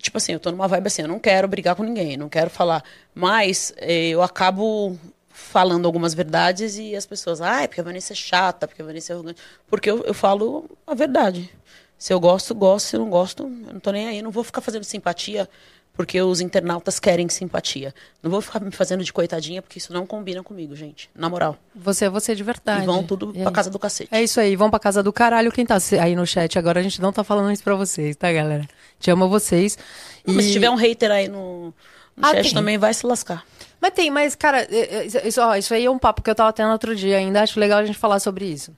tipo 0.00 0.16
assim, 0.16 0.32
eu 0.32 0.40
tô 0.40 0.50
numa 0.50 0.66
vibe 0.66 0.86
assim, 0.86 1.02
eu 1.02 1.08
não 1.08 1.18
quero 1.18 1.46
brigar 1.46 1.76
com 1.76 1.82
ninguém, 1.82 2.16
não 2.16 2.28
quero 2.28 2.50
falar. 2.50 2.82
Mas 3.14 3.72
eh, 3.76 4.08
eu 4.08 4.22
acabo 4.22 4.98
falando 5.30 5.86
algumas 5.86 6.14
verdades 6.14 6.76
e 6.78 6.96
as 6.96 7.06
pessoas, 7.06 7.40
ah, 7.40 7.62
é 7.62 7.68
porque 7.68 7.80
a 7.80 7.84
Vanessa 7.84 8.12
é 8.12 8.16
chata, 8.16 8.66
porque 8.66 8.82
a 8.82 8.84
Vanessa 8.84 9.12
é 9.12 9.14
arrogante. 9.14 9.40
Porque 9.68 9.88
eu, 9.88 10.02
eu 10.02 10.12
falo 10.12 10.68
a 10.86 10.94
verdade. 10.94 11.50
Se 11.98 12.12
eu 12.12 12.20
gosto, 12.20 12.54
gosto. 12.54 12.86
Se 12.86 12.96
eu 12.96 13.00
não 13.00 13.10
gosto, 13.10 13.42
eu 13.42 13.48
não 13.74 13.80
tô 13.80 13.90
nem 13.90 14.08
aí. 14.08 14.22
Não 14.22 14.30
vou 14.30 14.44
ficar 14.44 14.60
fazendo 14.60 14.84
simpatia 14.84 15.48
porque 15.94 16.22
os 16.22 16.40
internautas 16.40 17.00
querem 17.00 17.28
simpatia. 17.28 17.92
Não 18.22 18.30
vou 18.30 18.40
ficar 18.40 18.60
me 18.60 18.70
fazendo 18.70 19.02
de 19.02 19.12
coitadinha 19.12 19.60
porque 19.60 19.78
isso 19.78 19.92
não 19.92 20.06
combina 20.06 20.42
comigo, 20.44 20.76
gente. 20.76 21.10
Na 21.12 21.28
moral. 21.28 21.56
Você 21.74 22.04
é 22.04 22.08
você 22.08 22.36
de 22.36 22.44
verdade. 22.44 22.84
E 22.84 22.86
vão 22.86 23.02
tudo 23.02 23.32
E 23.34 23.42
pra 23.42 23.50
casa 23.50 23.68
do 23.68 23.80
cacete. 23.80 24.08
É 24.14 24.22
isso 24.22 24.38
aí, 24.38 24.54
vão 24.54 24.70
pra 24.70 24.78
casa 24.78 25.02
do 25.02 25.12
caralho. 25.12 25.50
Quem 25.50 25.66
tá 25.66 25.76
aí 26.00 26.14
no 26.14 26.24
chat 26.24 26.56
agora, 26.56 26.78
a 26.78 26.82
gente 26.84 27.00
não 27.02 27.12
tá 27.12 27.24
falando 27.24 27.50
isso 27.52 27.64
pra 27.64 27.74
vocês, 27.74 28.14
tá, 28.14 28.32
galera? 28.32 28.68
Te 29.00 29.10
amo 29.10 29.28
vocês. 29.28 29.76
Não, 30.24 30.34
Mas 30.34 30.44
E- 30.44 30.48
se 30.48 30.52
tiver 30.52 30.70
um 30.70 30.76
hater 30.76 31.10
aí 31.10 31.26
no, 31.26 31.74
no 32.16 32.26
Ah, 32.26 32.30
chat 32.30 32.44
tem. 32.44 32.54
também, 32.54 32.78
vai 32.78 32.94
se 32.94 33.04
lascar. 33.04 33.44
Mas 33.80 33.92
tem, 33.92 34.08
mas, 34.08 34.36
cara, 34.36 34.62
é, 34.70 34.98
é, 35.04 35.26
isso, 35.26 35.40
ó, 35.40 35.56
isso 35.56 35.74
aí 35.74 35.84
é 35.84 35.90
um 35.90 35.98
papo 35.98 36.22
que 36.22 36.30
eu 36.30 36.34
tava 36.34 36.52
tendo 36.52 36.70
outro 36.70 36.94
dia 36.94 37.16
ainda. 37.16 37.42
Acho 37.42 37.58
legal 37.58 37.78
a 37.80 37.84
gente 37.84 37.98
falar 37.98 38.20
sobre 38.20 38.44
isso. 38.44 38.72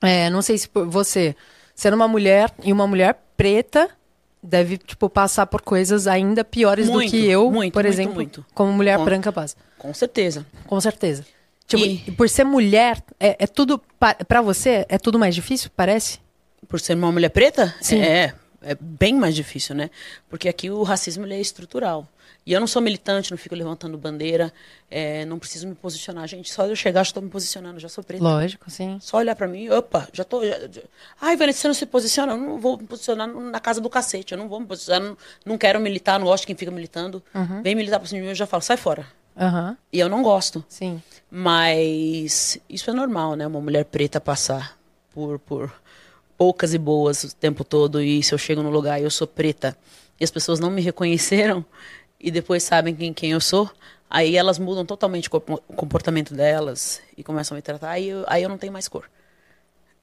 É, 0.00 0.30
não 0.30 0.42
sei 0.42 0.58
se 0.58 0.68
você, 0.72 1.34
sendo 1.74 1.94
uma 1.94 2.08
mulher 2.08 2.52
e 2.62 2.72
uma 2.72 2.86
mulher 2.86 3.16
preta, 3.36 3.88
deve, 4.42 4.76
tipo, 4.78 5.08
passar 5.08 5.46
por 5.46 5.60
coisas 5.62 6.06
ainda 6.06 6.44
piores 6.44 6.88
Muito, 6.88 7.10
do 7.12 7.16
que 7.18 7.26
eu, 7.26 7.50
muito, 7.50 7.72
por 7.72 7.84
muito, 7.84 7.92
exemplo, 7.94 8.44
como 8.54 8.72
mulher 8.72 8.98
Com- 8.98 9.04
branca 9.04 9.32
passa. 9.32 9.56
Com 9.78 9.92
certeza. 9.94 10.46
Com 10.66 10.80
certeza. 10.80 11.24
Tipo, 11.66 11.84
E- 11.84 11.98
por 12.12 12.28
ser 12.28 12.44
mulher, 12.44 13.02
é, 13.20 13.36
é 13.38 13.46
tudo. 13.46 13.78
pa- 13.98 14.14
Pra 14.14 14.42
você, 14.42 14.84
é 14.88 14.98
tudo 14.98 15.18
mais 15.18 15.34
difícil, 15.34 15.70
parece? 15.76 16.18
Por 16.68 16.80
ser 16.80 16.94
uma 16.94 17.10
mulher 17.12 17.30
preta? 17.30 17.74
Sim. 17.80 18.00
É, 18.00 18.34
é 18.62 18.74
bem 18.80 19.14
mais 19.14 19.34
difícil, 19.34 19.74
né? 19.74 19.90
Porque 20.28 20.48
aqui 20.48 20.70
o 20.70 20.82
racismo 20.82 21.24
é 21.26 21.40
estrutural. 21.40 22.06
E 22.44 22.52
eu 22.52 22.58
não 22.58 22.66
sou 22.66 22.82
militante, 22.82 23.30
não 23.30 23.38
fico 23.38 23.54
levantando 23.54 23.96
bandeira, 23.96 24.52
é, 24.90 25.24
não 25.24 25.38
preciso 25.38 25.68
me 25.68 25.76
posicionar. 25.76 26.26
Gente, 26.26 26.52
só 26.52 26.66
eu 26.66 26.74
chegar, 26.74 27.00
já 27.04 27.10
estou 27.10 27.22
me 27.22 27.28
posicionando, 27.28 27.78
já 27.78 27.88
sou 27.88 28.02
preta. 28.02 28.22
Lógico, 28.24 28.68
sim. 28.68 28.98
Só 29.00 29.18
olhar 29.18 29.36
pra 29.36 29.46
mim, 29.46 29.68
opa, 29.68 30.08
já 30.12 30.24
tô. 30.24 30.44
Já, 30.44 30.58
Ai, 31.20 31.36
Vanessa, 31.36 31.60
você 31.60 31.68
não 31.68 31.74
se 31.74 31.86
posiciona? 31.86 32.32
Eu 32.32 32.36
não 32.38 32.58
vou 32.58 32.76
me 32.76 32.84
posicionar 32.84 33.28
na 33.28 33.60
casa 33.60 33.80
do 33.80 33.88
cacete. 33.88 34.32
Eu 34.32 34.38
não 34.38 34.48
vou 34.48 34.58
me 34.58 34.66
posicionar, 34.66 35.00
não, 35.08 35.16
não 35.46 35.56
quero 35.56 35.78
militar, 35.80 36.18
não 36.18 36.26
gosto 36.26 36.42
de 36.42 36.48
quem 36.48 36.56
fica 36.56 36.70
militando. 36.72 37.22
Uhum. 37.32 37.62
Vem 37.62 37.76
militar 37.76 38.00
pra 38.00 38.08
cima 38.08 38.18
de 38.18 38.24
mim, 38.24 38.30
eu 38.30 38.34
já 38.34 38.46
falo, 38.46 38.60
sai 38.62 38.76
fora. 38.76 39.06
Aham, 39.36 39.76
E 39.92 39.98
eu 40.00 40.08
não 40.08 40.22
gosto. 40.22 40.64
sim. 40.68 41.00
Mas 41.30 42.58
isso 42.68 42.90
é 42.90 42.92
normal, 42.92 43.34
né? 43.36 43.46
Uma 43.46 43.60
mulher 43.60 43.84
preta 43.84 44.20
passar 44.20 44.76
por, 45.14 45.38
por 45.38 45.72
poucas 46.36 46.74
e 46.74 46.78
boas 46.78 47.24
o 47.24 47.34
tempo 47.36 47.62
todo. 47.64 48.02
E 48.02 48.22
se 48.22 48.34
eu 48.34 48.38
chego 48.38 48.62
no 48.62 48.70
lugar 48.70 49.00
e 49.00 49.04
eu 49.04 49.10
sou 49.10 49.26
preta 49.26 49.76
e 50.20 50.24
as 50.24 50.30
pessoas 50.30 50.60
não 50.60 50.70
me 50.70 50.80
reconheceram 50.82 51.64
e 52.22 52.30
depois 52.30 52.62
sabem 52.62 52.94
quem, 52.94 53.12
quem 53.12 53.32
eu 53.32 53.40
sou, 53.40 53.70
aí 54.08 54.36
elas 54.36 54.58
mudam 54.58 54.86
totalmente 54.86 55.28
o 55.30 55.40
comportamento 55.40 56.32
delas 56.34 57.00
e 57.16 57.22
começam 57.24 57.54
a 57.54 57.56
me 57.56 57.62
tratar. 57.62 57.90
Aí 57.90 58.08
eu, 58.08 58.24
aí 58.28 58.42
eu 58.42 58.48
não 58.48 58.56
tenho 58.58 58.72
mais 58.72 58.86
cor. 58.88 59.10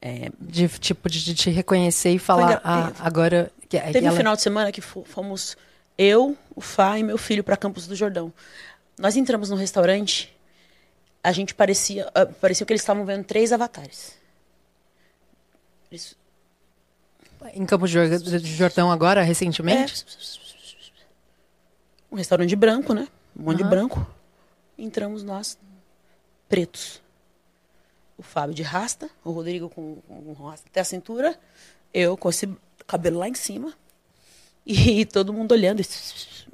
É, 0.02 0.30
De, 0.40 0.68
tipo, 0.70 1.10
de, 1.10 1.24
de 1.24 1.34
te 1.36 1.50
reconhecer 1.50 2.12
e 2.12 2.20
falar, 2.20 2.62
ah, 2.64 2.92
agora. 3.00 3.52
Que, 3.68 3.78
é 3.78 3.92
Teve 3.92 4.06
um 4.06 4.08
ela- 4.10 4.18
final 4.18 4.36
de 4.36 4.42
semana 4.42 4.72
que 4.72 4.82
fo- 4.82 5.04
fomos 5.04 5.56
eu, 5.98 6.38
o 6.56 6.62
Fá 6.62 6.98
e 6.98 7.04
meu 7.04 7.18
filho 7.18 7.44
para 7.44 7.58
Campos 7.58 7.86
do 7.88 7.96
Jordão. 7.96 8.32
Nós 8.98 9.16
entramos 9.18 9.50
no 9.50 9.56
restaurante, 9.56 10.34
a 11.24 11.32
gente 11.32 11.54
parecia, 11.54 12.10
ah, 12.16 12.26
parecia 12.26 12.66
que 12.66 12.72
eles 12.74 12.82
estavam 12.82 13.06
vendo 13.06 13.24
três 13.26 13.52
avatares. 13.52 14.14
Eles- 15.92 16.16
Em 17.54 17.66
Campos 17.66 17.90
de 17.92 18.56
Jordão 18.56 18.92
agora, 18.92 19.22
recentemente? 19.22 20.06
É. 20.08 20.49
Um 22.12 22.16
restaurante 22.16 22.56
branco, 22.56 22.94
né? 22.94 23.08
Um 23.38 23.44
monte 23.44 23.62
Aham. 23.62 23.70
de 23.70 23.76
branco. 23.76 24.08
Entramos 24.78 25.24
nós, 25.24 25.58
pretos. 26.48 27.02
O 28.18 28.24
Fábio 28.24 28.54
de 28.54 28.64
rasta, 28.64 29.10
o 29.24 29.32
Rodrigo 29.32 29.70
com, 29.70 29.98
com 30.08 30.34
rasta 30.48 30.68
até 30.70 30.82
a 30.82 30.86
cintura, 30.86 31.40
eu 31.94 32.18
com 32.18 32.30
esse 32.30 32.50
cabelo 32.86 33.20
lá 33.20 33.30
em 33.30 33.34
cima. 33.34 33.74
E 34.66 35.06
todo 35.08 35.34
mundo 35.34 35.52
olhando, 35.52 35.82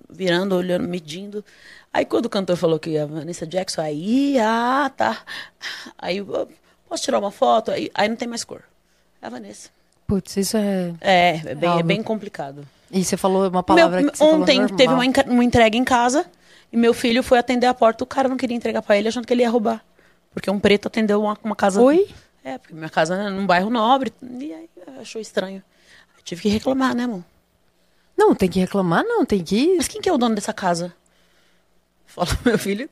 virando, 0.10 0.56
olhando, 0.56 0.88
medindo. 0.88 1.44
Aí 1.92 2.06
quando 2.06 2.26
o 2.26 2.30
cantor 2.30 2.58
falou 2.58 2.78
que 2.78 2.98
a 2.98 3.06
Vanessa 3.06 3.48
Jackson, 3.48 3.82
aí, 3.82 4.38
ah, 4.40 4.92
tá. 4.96 5.24
Aí, 5.98 6.24
posso 6.88 7.04
tirar 7.04 7.20
uma 7.20 7.32
foto? 7.32 7.72
Aí, 7.72 7.90
aí 7.94 8.10
não 8.10 8.16
tem 8.16 8.28
mais 8.28 8.44
cor. 8.44 8.64
É 9.22 9.28
a 9.28 9.30
Vanessa. 9.30 9.70
Putz, 10.08 10.38
isso 10.38 10.58
é. 10.58 10.94
É, 11.02 11.42
é 11.46 11.56
bem, 11.56 11.80
é 11.80 11.84
bem 11.84 12.04
complicado. 12.04 12.68
E 12.96 13.04
você 13.04 13.18
falou 13.18 13.50
uma 13.50 13.62
palavra 13.62 14.02
Meu- 14.02 14.10
que 14.10 14.18
você 14.18 14.24
ontem 14.24 14.66
teve 14.68 14.94
uma, 14.94 15.04
uma 15.28 15.44
entrega 15.44 15.76
em 15.76 15.84
casa 15.84 16.26
e 16.72 16.78
meu 16.78 16.94
filho 16.94 17.22
foi 17.22 17.38
atender 17.38 17.68
a 17.68 17.74
porta. 17.74 18.06
O 18.06 18.08
cara 18.08 18.30
não 18.30 18.38
queria 18.38 18.56
entregar 18.56 18.82
pra 18.82 18.96
ele, 18.98 19.10
achando 19.10 19.28
que 19.28 19.34
ele 19.34 19.42
ia 19.42 19.50
roubar. 19.50 19.84
Porque 20.34 20.50
um 20.50 20.58
preto 20.58 20.88
atendeu 20.88 21.22
uma, 21.22 21.38
uma 21.44 21.56
casa. 21.58 21.82
Oi? 21.82 22.08
É, 22.42 22.58
porque 22.58 22.74
minha 22.74 22.90
casa 22.90 23.16
é 23.16 23.30
num 23.30 23.46
bairro 23.46 23.70
nobre. 23.70 24.14
E 24.40 24.54
aí 24.54 24.70
achou 25.02 25.20
estranho. 25.20 25.62
Eu 26.18 26.24
tive 26.24 26.44
que 26.44 26.48
reclamar, 26.48 26.96
né, 26.96 27.04
amor? 27.04 27.24
Não, 28.18 28.34
tem 28.34 28.48
que 28.50 28.60
reclamar, 28.62 29.04
não, 29.04 29.26
tem 29.26 29.44
que. 29.44 29.76
Mas 29.76 29.90
quem 29.90 30.00
que 30.00 30.08
é 30.08 30.14
o 30.14 30.18
dono 30.18 30.34
dessa 30.34 30.54
casa? 30.54 30.96
Fala 32.06 32.30
meu 32.46 32.58
filho. 32.58 32.90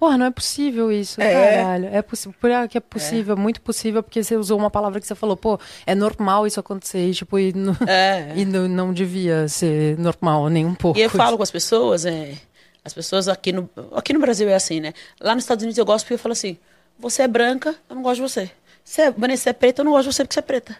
Porra, 0.00 0.16
não 0.16 0.24
é 0.24 0.30
possível 0.30 0.90
isso, 0.90 1.20
É. 1.20 1.56
caralho. 1.58 1.88
É 1.92 2.00
possível. 2.00 2.34
Por 2.40 2.68
que 2.70 2.78
é 2.78 2.80
possível, 2.80 3.36
muito 3.36 3.60
possível, 3.60 4.02
porque 4.02 4.24
você 4.24 4.34
usou 4.34 4.58
uma 4.58 4.70
palavra 4.70 4.98
que 4.98 5.06
você 5.06 5.14
falou, 5.14 5.36
pô, 5.36 5.60
é 5.84 5.94
normal 5.94 6.46
isso 6.46 6.58
acontecer, 6.58 7.06
e, 7.06 7.12
tipo, 7.12 7.38
e, 7.38 7.52
não, 7.52 7.76
É. 7.86 8.32
e 8.34 8.46
não, 8.46 8.66
não 8.66 8.94
devia 8.94 9.46
ser 9.46 9.98
normal 9.98 10.48
nem 10.48 10.64
um 10.64 10.74
pouco. 10.74 10.98
E 10.98 11.02
eu 11.02 11.10
falo 11.10 11.36
com 11.36 11.42
as 11.42 11.50
pessoas, 11.50 12.06
é, 12.06 12.34
as 12.82 12.94
pessoas 12.94 13.28
aqui 13.28 13.52
no, 13.52 13.68
aqui 13.94 14.14
no 14.14 14.20
Brasil 14.20 14.48
é 14.48 14.54
assim, 14.54 14.80
né? 14.80 14.94
Lá 15.20 15.34
nos 15.34 15.44
Estados 15.44 15.64
Unidos 15.64 15.76
eu 15.76 15.84
gosto 15.84 16.06
porque 16.06 16.14
eu 16.14 16.18
falo 16.18 16.32
assim: 16.32 16.56
você 16.98 17.24
é 17.24 17.28
branca, 17.28 17.76
eu 17.86 17.94
não 17.94 18.02
gosto 18.02 18.16
de 18.16 18.22
você. 18.22 18.50
Você 18.82 19.02
é, 19.02 19.10
Vanessa, 19.10 19.42
você 19.42 19.50
é 19.50 19.52
preta, 19.52 19.82
eu 19.82 19.84
não 19.84 19.92
gosto 19.92 20.08
de 20.08 20.14
você 20.14 20.24
porque 20.24 20.32
você 20.32 20.40
é 20.40 20.42
preta. 20.42 20.76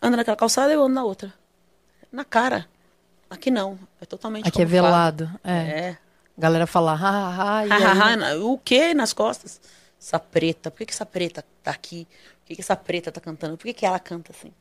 Anda 0.00 0.16
naquela 0.16 0.38
calçada, 0.38 0.72
eu 0.72 0.82
ando 0.82 0.94
na 0.94 1.04
outra. 1.04 1.34
Na 2.10 2.24
cara. 2.24 2.66
Aqui 3.28 3.50
não. 3.50 3.78
É 4.00 4.06
totalmente 4.06 4.48
Aqui 4.48 4.62
é 4.62 4.64
velado. 4.64 5.30
É. 5.44 5.52
É. 5.52 5.98
Galera 6.38 6.66
fala, 6.68 6.92
ha, 6.92 6.96
ha, 6.98 7.58
ha, 7.60 7.66
e 7.66 8.16
na- 8.16 8.36
o 8.36 8.56
quê 8.58 8.94
nas 8.94 9.12
costas? 9.12 9.60
Essa 10.00 10.18
preta. 10.20 10.70
Por 10.70 10.78
que, 10.78 10.86
que 10.86 10.92
essa 10.92 11.04
preta 11.04 11.44
tá 11.64 11.72
aqui? 11.72 12.06
Por 12.40 12.46
que, 12.46 12.54
que 12.54 12.60
essa 12.60 12.76
preta 12.76 13.10
tá 13.10 13.20
cantando? 13.20 13.56
Por 13.56 13.64
que, 13.64 13.72
que 13.74 13.84
ela 13.84 13.98
canta 13.98 14.30
assim? 14.30 14.52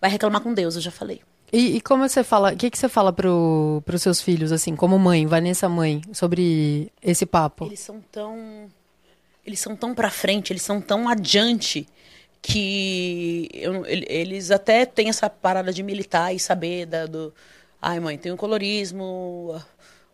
Vai 0.00 0.10
reclamar 0.10 0.40
com 0.40 0.52
Deus, 0.52 0.74
eu 0.74 0.80
já 0.82 0.90
falei. 0.90 1.22
E, 1.52 1.76
e 1.76 1.80
como 1.80 2.06
você 2.08 2.24
fala, 2.24 2.52
o 2.52 2.56
que, 2.56 2.68
que 2.68 2.76
você 2.76 2.88
fala 2.88 3.12
pro, 3.12 3.80
pros 3.86 4.02
seus 4.02 4.20
filhos, 4.20 4.50
assim, 4.50 4.74
como 4.74 4.98
mãe, 4.98 5.24
Vanessa 5.24 5.68
mãe, 5.68 6.02
sobre 6.12 6.90
esse 7.00 7.24
papo? 7.24 7.66
Eles 7.66 7.78
são 7.80 8.00
tão. 8.10 8.68
Eles 9.46 9.60
são 9.60 9.76
tão 9.76 9.94
pra 9.94 10.10
frente, 10.10 10.52
eles 10.52 10.62
são 10.62 10.80
tão 10.80 11.08
adiante 11.08 11.86
que 12.42 13.48
eu- 13.52 13.86
ele- 13.86 14.06
eles 14.08 14.50
até 14.50 14.84
têm 14.84 15.08
essa 15.08 15.30
parada 15.30 15.72
de 15.72 15.82
militar 15.82 16.34
e 16.34 16.38
saber 16.40 16.86
da, 16.86 17.06
do. 17.06 17.32
Ai, 17.80 18.00
mãe, 18.00 18.18
tem 18.18 18.32
o 18.32 18.36
colorismo. 18.36 19.60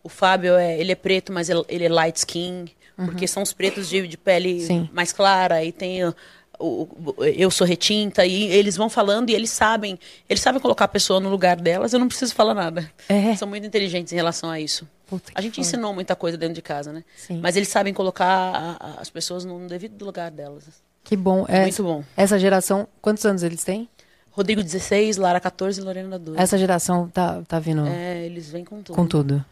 O 0.03 0.09
Fábio 0.09 0.55
é, 0.55 0.79
ele 0.79 0.91
é 0.91 0.95
preto, 0.95 1.31
mas 1.31 1.49
ele 1.49 1.85
é 1.85 1.89
light 1.89 2.15
skin, 2.17 2.65
porque 2.95 3.27
são 3.27 3.43
os 3.43 3.53
pretos 3.53 3.87
de, 3.89 4.07
de 4.07 4.17
pele 4.17 4.61
Sim. 4.61 4.89
mais 4.93 5.11
clara. 5.13 5.63
E 5.63 5.71
tem 5.71 6.03
o, 6.05 6.13
o- 6.59 7.23
eu 7.25 7.49
sou 7.51 7.65
retinta 7.65 8.25
e 8.25 8.43
eles 8.45 8.75
vão 8.75 8.89
falando 8.89 9.29
e 9.29 9.33
eles 9.35 9.49
sabem, 9.49 9.97
eles 10.29 10.41
sabem 10.41 10.59
colocar 10.61 10.85
a 10.85 10.87
pessoa 10.87 11.19
no 11.19 11.29
lugar 11.29 11.55
delas. 11.57 11.93
Eu 11.93 11.99
não 11.99 12.07
preciso 12.07 12.33
falar 12.33 12.53
nada. 12.53 12.91
É. 13.09 13.35
São 13.35 13.47
muito 13.47 13.65
inteligentes 13.65 14.11
em 14.13 14.15
relação 14.15 14.49
a 14.49 14.59
isso. 14.59 14.87
Puta 15.07 15.31
A 15.35 15.41
gente 15.41 15.55
foda. 15.55 15.67
ensinou 15.67 15.93
muita 15.93 16.15
coisa 16.15 16.37
dentro 16.37 16.55
de 16.55 16.61
casa, 16.61 16.93
né? 16.93 17.03
Sim. 17.17 17.39
Mas 17.41 17.55
eles 17.55 17.67
sabem 17.69 17.93
colocar 17.93 18.25
a- 18.27 18.77
a- 18.79 19.01
as 19.01 19.09
pessoas 19.09 19.43
no 19.45 19.67
devido 19.67 20.03
lugar 20.05 20.31
delas. 20.31 20.63
Que 21.03 21.15
bom. 21.17 21.45
É, 21.49 21.61
Muito 21.63 21.83
bom. 21.83 22.03
Essa 22.15 22.37
geração, 22.39 22.87
quantos 23.01 23.25
anos 23.25 23.41
eles 23.43 23.63
têm? 23.63 23.89
Rodrigo 24.31 24.63
16, 24.63 25.17
Lara 25.17 25.39
14 25.41 25.81
e 25.81 25.83
Lorena 25.83 26.17
12. 26.17 26.39
Essa 26.39 26.57
geração 26.57 27.09
tá, 27.09 27.41
tá 27.47 27.59
vindo 27.59 27.85
É, 27.87 28.23
eles 28.25 28.49
vêm 28.49 28.63
com 28.63 28.81
tudo. 28.81 28.95
com 28.95 29.05
tudo. 29.05 29.43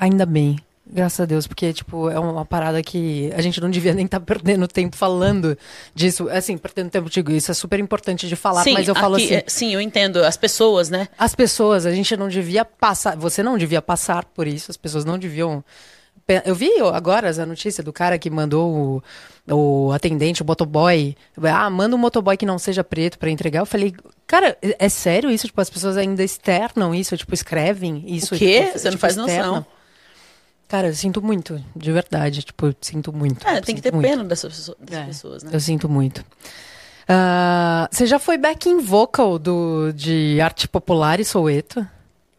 Ainda 0.00 0.24
bem. 0.24 0.56
Graças 0.92 1.20
a 1.20 1.24
Deus, 1.24 1.46
porque, 1.46 1.72
tipo, 1.72 2.10
é 2.10 2.18
uma 2.18 2.44
parada 2.44 2.82
que 2.82 3.30
a 3.36 3.40
gente 3.40 3.60
não 3.60 3.70
devia 3.70 3.94
nem 3.94 4.06
estar 4.06 4.18
perdendo 4.18 4.66
tempo 4.66 4.96
falando 4.96 5.56
disso. 5.94 6.28
Assim, 6.30 6.58
perdendo 6.58 6.90
tempo, 6.90 7.08
digo, 7.08 7.30
isso 7.30 7.50
é 7.50 7.54
super 7.54 7.78
importante 7.78 8.26
de 8.26 8.34
falar, 8.34 8.64
sim, 8.64 8.72
mas 8.72 8.88
eu 8.88 8.94
falo 8.94 9.14
aqui, 9.14 9.26
assim, 9.26 9.34
é, 9.34 9.44
sim, 9.46 9.74
eu 9.74 9.80
entendo. 9.80 10.24
As 10.24 10.36
pessoas, 10.36 10.90
né? 10.90 11.06
as 11.16 11.34
pessoas, 11.34 11.86
a 11.86 11.92
gente 11.92 12.16
não 12.16 12.28
devia 12.28 12.64
passar, 12.64 13.16
você 13.16 13.40
não 13.42 13.56
devia 13.56 13.80
passar 13.80 14.24
por 14.24 14.48
isso, 14.48 14.70
as 14.70 14.76
pessoas 14.76 15.04
não 15.04 15.18
deviam. 15.18 15.62
Eu 16.44 16.54
vi 16.54 16.70
agora 16.92 17.28
essa 17.28 17.44
notícia 17.44 17.82
do 17.82 17.92
cara 17.92 18.16
que 18.16 18.30
mandou 18.30 19.02
o, 19.48 19.86
o 19.88 19.92
atendente, 19.92 20.42
o 20.42 20.46
motoboy. 20.46 21.16
Ah, 21.42 21.68
manda 21.68 21.94
um 21.94 21.98
motoboy 21.98 22.36
que 22.36 22.46
não 22.46 22.56
seja 22.56 22.84
preto 22.84 23.18
pra 23.18 23.30
entregar. 23.30 23.60
Eu 23.60 23.66
falei, 23.66 23.92
cara, 24.28 24.56
é 24.62 24.76
é 24.78 24.88
sério 24.88 25.30
isso? 25.30 25.46
Tipo, 25.46 25.60
as 25.60 25.68
pessoas 25.70 25.96
ainda 25.96 26.22
externam 26.22 26.94
isso, 26.94 27.16
tipo, 27.16 27.34
escrevem 27.34 28.04
isso. 28.06 28.34
O 28.34 28.38
quê? 28.38 28.66
tipo, 28.66 28.78
Você 28.78 28.84
não 28.84 28.90
tipo, 28.92 29.00
faz 29.00 29.16
noção. 29.16 29.66
Cara, 30.70 30.86
eu 30.88 30.94
sinto 30.94 31.20
muito, 31.20 31.62
de 31.74 31.90
verdade. 31.92 32.42
Tipo, 32.44 32.66
eu 32.68 32.74
sinto 32.80 33.12
muito. 33.12 33.46
É, 33.46 33.58
eu 33.58 33.62
tem 33.62 33.74
que 33.74 33.82
ter 33.82 33.92
muito. 33.92 34.06
pena 34.08 34.22
dessas, 34.24 34.54
pessoas- 34.56 34.78
dessas 34.80 35.02
É, 35.02 35.06
pessoas, 35.06 35.42
né? 35.42 35.50
Eu 35.52 35.60
sinto 35.60 35.88
muito. 35.88 36.24
Ah, 37.08 37.88
você 37.90 38.06
já 38.06 38.18
foi 38.18 38.38
backing 38.38 38.78
vocal 38.80 39.38
do, 39.38 39.92
de 39.92 40.40
arte 40.40 40.68
popular 40.68 41.18
e 41.18 41.24
Soueto? 41.24 41.86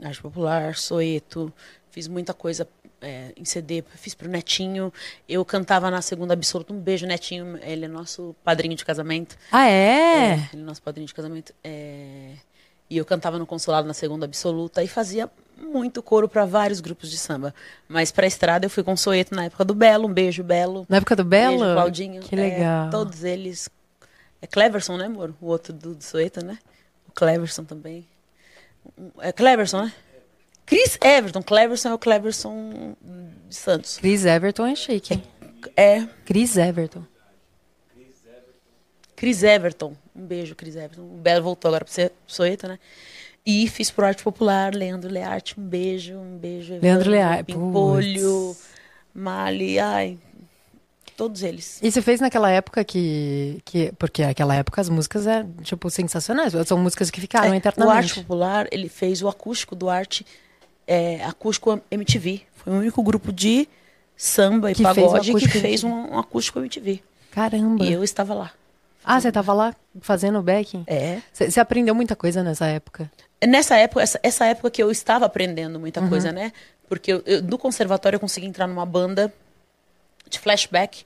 arte 0.01 0.21
popular, 0.21 0.75
soeto, 0.77 1.53
fiz 1.91 2.07
muita 2.07 2.33
coisa 2.33 2.67
é, 3.01 3.33
em 3.35 3.43
CD, 3.45 3.83
fiz 3.95 4.13
pro 4.15 4.29
Netinho. 4.29 4.91
Eu 5.27 5.43
cantava 5.43 5.91
na 5.91 6.01
segunda 6.01 6.33
absoluta. 6.33 6.71
Um 6.73 6.79
beijo, 6.79 7.05
Netinho. 7.05 7.59
Ele 7.61 7.85
é 7.85 7.87
nosso 7.87 8.33
padrinho 8.43 8.75
de 8.75 8.85
casamento. 8.85 9.35
Ah, 9.51 9.67
é? 9.67 10.35
Ele 10.53 10.61
é 10.61 10.65
nosso 10.65 10.81
padrinho 10.81 11.05
de 11.07 11.13
casamento. 11.13 11.53
É, 11.63 12.31
E 12.89 12.97
eu 12.97 13.05
cantava 13.05 13.37
no 13.37 13.45
consulado 13.45 13.87
na 13.87 13.93
segunda 13.93 14.25
absoluta 14.25 14.81
e 14.83 14.87
fazia 14.87 15.29
muito 15.61 16.01
coro 16.03 16.27
para 16.27 16.45
vários 16.45 16.79
grupos 16.79 17.09
de 17.09 17.17
samba. 17.17 17.53
Mas 17.87 18.11
pra 18.11 18.25
estrada 18.27 18.65
eu 18.65 18.69
fui 18.69 18.83
com 18.83 18.95
Soeto 18.97 19.33
na 19.35 19.45
época 19.45 19.63
do 19.65 19.73
Belo. 19.73 20.07
Um 20.07 20.13
beijo, 20.13 20.43
Belo. 20.43 20.85
Na 20.89 20.97
época 20.97 21.15
do 21.15 21.23
Belo? 21.23 21.59
Beijo, 21.59 21.73
Claudinho. 21.73 22.21
Que 22.21 22.35
É, 22.35 22.37
legal. 22.37 22.89
todos 22.89 23.23
eles. 23.23 23.69
É 24.41 24.47
Cleverson, 24.47 24.97
né, 24.97 25.05
amor? 25.05 25.33
O 25.39 25.47
outro 25.47 25.71
do, 25.73 25.93
do 25.95 26.03
Soeto, 26.03 26.43
né? 26.43 26.57
O 27.07 27.11
Cleverson 27.11 27.63
também. 27.63 28.07
É 29.19 29.31
Cleverson, 29.31 29.83
né? 29.83 29.93
Chris 30.65 30.97
Everton. 31.03 31.43
Cleverson 31.43 31.89
é 31.89 31.93
o 31.93 31.99
Cleverson 31.99 32.95
de 33.49 33.55
Santos. 33.55 33.97
Chris 33.97 34.25
Everton 34.25 34.65
é 34.65 34.75
chique, 34.75 35.13
hein? 35.15 35.23
É 35.75 36.05
Chris 36.25 36.57
Everton. 36.57 37.03
Chris 39.15 39.43
Everton. 39.43 39.95
Um 40.15 40.25
beijo, 40.25 40.55
Chris 40.55 40.75
Everton. 40.75 41.01
O 41.03 41.17
Belo 41.17 41.43
voltou 41.43 41.69
agora 41.69 41.85
pra 41.85 41.93
ser 41.93 42.11
Soeto, 42.25 42.67
né? 42.67 42.79
E 43.45 43.67
fiz 43.67 43.89
pro 43.89 44.05
Arte 44.05 44.23
Popular, 44.23 44.73
Leandro 44.73 45.09
Learte, 45.11 45.59
um 45.59 45.63
beijo, 45.63 46.15
um 46.15 46.37
beijo. 46.37 46.77
Leandro 46.79 47.09
Learte, 47.09 47.45
Pimpolho, 47.45 48.47
putz. 48.49 48.69
Mali, 49.13 49.79
ai, 49.79 50.17
todos 51.17 51.41
eles. 51.41 51.79
E 51.81 51.91
você 51.91 52.01
fez 52.01 52.19
naquela 52.19 52.51
época 52.51 52.83
que, 52.83 53.59
que. 53.65 53.91
Porque 53.97 54.23
naquela 54.25 54.55
época 54.55 54.79
as 54.79 54.89
músicas 54.89 55.25
eram, 55.25 55.51
tipo, 55.63 55.89
sensacionais. 55.89 56.53
São 56.67 56.77
músicas 56.77 57.09
que 57.09 57.19
ficaram 57.19 57.53
É, 57.53 57.61
o 57.85 57.89
Arte. 57.89 58.15
Popular, 58.15 58.67
ele 58.71 58.87
fez 58.87 59.21
o 59.23 59.27
acústico 59.27 59.75
do 59.75 59.89
Arte, 59.89 60.25
é, 60.87 61.23
acústico 61.23 61.81
MTV. 61.89 62.41
Foi 62.55 62.73
o 62.73 62.75
único 62.77 63.01
grupo 63.01 63.31
de 63.31 63.67
samba 64.15 64.71
e 64.71 64.75
Que 64.75 64.83
fez 64.83 64.95
pagode 64.95 65.25
que 65.25 65.29
acústico 65.31 65.59
fez 65.59 65.83
um, 65.83 65.91
um 65.91 66.19
acústico 66.19 66.59
MTV. 66.59 67.01
Caramba. 67.31 67.83
E 67.83 67.91
eu 67.91 68.03
estava 68.03 68.33
lá. 68.33 68.51
Ah, 69.03 69.19
você 69.19 69.31
tava 69.31 69.51
lá 69.53 69.75
fazendo 69.99 70.37
o 70.37 70.43
backing? 70.43 70.83
É. 70.85 71.21
Você 71.33 71.59
aprendeu 71.59 71.95
muita 71.95 72.15
coisa 72.15 72.43
nessa 72.43 72.67
época. 72.67 73.11
Nessa 73.47 73.75
época, 73.77 74.01
essa, 74.03 74.19
essa 74.21 74.45
época 74.45 74.69
que 74.69 74.81
eu 74.83 74.91
estava 74.91 75.25
aprendendo 75.25 75.79
muita 75.79 76.01
Uhum. 76.01 76.09
coisa, 76.09 76.31
né? 76.31 76.53
Porque 76.87 77.11
eu, 77.13 77.23
eu- 77.25 77.41
do 77.41 77.57
conservatório 77.57 78.17
eu 78.17 78.19
consegui 78.19 78.45
entrar 78.45 78.67
numa 78.67 78.85
banda 78.85 79.33
de 80.29 80.39
flashback. 80.39 81.05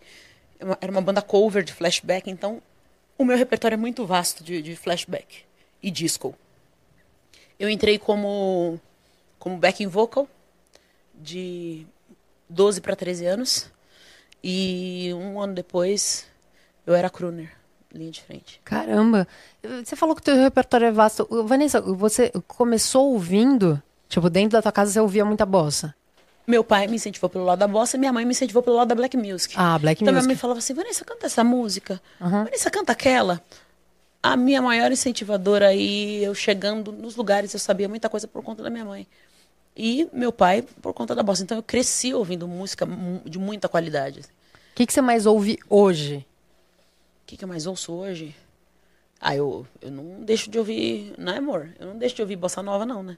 Era 0.81 0.91
uma 0.91 1.01
banda 1.01 1.21
cover 1.21 1.63
de 1.63 1.73
flashback, 1.73 2.29
então 2.29 2.61
o 3.17 3.23
meu 3.25 3.37
repertório 3.37 3.75
é 3.75 3.77
muito 3.77 4.05
vasto 4.05 4.43
de, 4.43 4.61
de 4.61 4.75
flashback 4.75 5.43
e 5.81 5.89
disco. 5.91 6.35
Eu 7.59 7.69
entrei 7.69 7.97
como, 7.97 8.79
como 9.39 9.57
backing 9.57 9.87
vocal 9.87 10.27
de 11.13 11.85
12 12.49 12.81
para 12.81 12.95
13 12.95 13.25
anos. 13.25 13.69
E 14.43 15.11
um 15.13 15.39
ano 15.41 15.53
depois 15.53 16.27
eu 16.85 16.93
era 16.93 17.09
crooner, 17.09 17.51
linha 17.95 18.11
de 18.11 18.21
frente. 18.21 18.61
Caramba. 18.63 19.27
Você 19.83 19.95
falou 19.95 20.15
que 20.15 20.21
o 20.21 20.23
teu 20.23 20.35
repertório 20.35 20.87
é 20.87 20.91
vasto. 20.91 21.27
Vanessa, 21.45 21.81
você 21.81 22.31
começou 22.47 23.11
ouvindo, 23.13 23.81
tipo, 24.07 24.29
dentro 24.29 24.51
da 24.51 24.61
tua 24.61 24.71
casa 24.71 24.91
você 24.91 24.99
ouvia 24.99 25.25
muita 25.25 25.45
bossa. 25.45 25.95
Meu 26.47 26.63
pai 26.63 26.85
me 26.87 26.95
incentivou 26.95 27.29
pelo 27.29 27.43
lado 27.43 27.59
da 27.59 27.67
bossa 27.67 27.97
minha 27.97 28.13
mãe 28.13 28.23
me 28.23 28.31
incentivou 28.31 28.61
pelo 28.61 28.75
lado 28.75 28.89
da 28.89 28.95
black 28.95 29.17
music. 29.17 29.55
Ah, 29.57 29.79
black 29.79 30.03
então 30.03 30.13
minha 30.13 30.21
music. 30.21 30.27
mãe 30.27 30.35
falava 30.35 30.59
assim, 30.59 30.73
Vanessa, 30.75 31.03
canta 31.03 31.25
essa 31.25 31.43
música. 31.43 31.99
Aham. 32.21 32.43
Vanessa, 32.43 32.69
canta 32.69 32.91
aquela. 32.91 33.41
A 34.21 34.35
minha 34.37 34.61
maior 34.61 34.91
incentivadora 34.91 35.67
aí, 35.67 36.23
eu 36.23 36.35
chegando 36.35 36.91
nos 36.91 37.15
lugares, 37.15 37.53
eu 37.53 37.59
sabia 37.59 37.89
muita 37.89 38.09
coisa 38.09 38.27
por 38.27 38.43
conta 38.43 38.61
da 38.61 38.69
minha 38.69 38.85
mãe. 38.85 39.07
E 39.75 40.07
meu 40.13 40.31
pai 40.31 40.63
por 40.81 40.93
conta 40.93 41.13
da 41.15 41.21
bossa. 41.23 41.43
Então 41.43 41.57
eu 41.57 41.63
cresci 41.63 42.13
ouvindo 42.13 42.47
música 42.47 42.87
de 43.25 43.37
muita 43.37 43.67
qualidade. 43.67 44.21
O 44.21 44.23
que, 44.75 44.85
que 44.85 44.93
você 44.93 45.01
mais 45.01 45.25
ouve 45.25 45.57
hoje? 45.69 46.25
O 47.25 47.27
que, 47.27 47.37
que 47.37 47.43
eu 47.43 47.47
mais 47.47 47.65
ouço 47.65 47.91
hoje? 47.91 48.35
Ah, 49.19 49.35
eu, 49.35 49.65
eu 49.81 49.89
não 49.89 50.23
deixo 50.23 50.47
de 50.47 50.59
ouvir, 50.59 51.15
não 51.17 51.33
é 51.33 51.37
amor? 51.37 51.73
Eu 51.79 51.87
não 51.87 51.97
deixo 51.97 52.15
de 52.15 52.21
ouvir 52.21 52.35
bossa 52.35 52.61
nova 52.61 52.85
não, 52.85 53.01
né? 53.01 53.17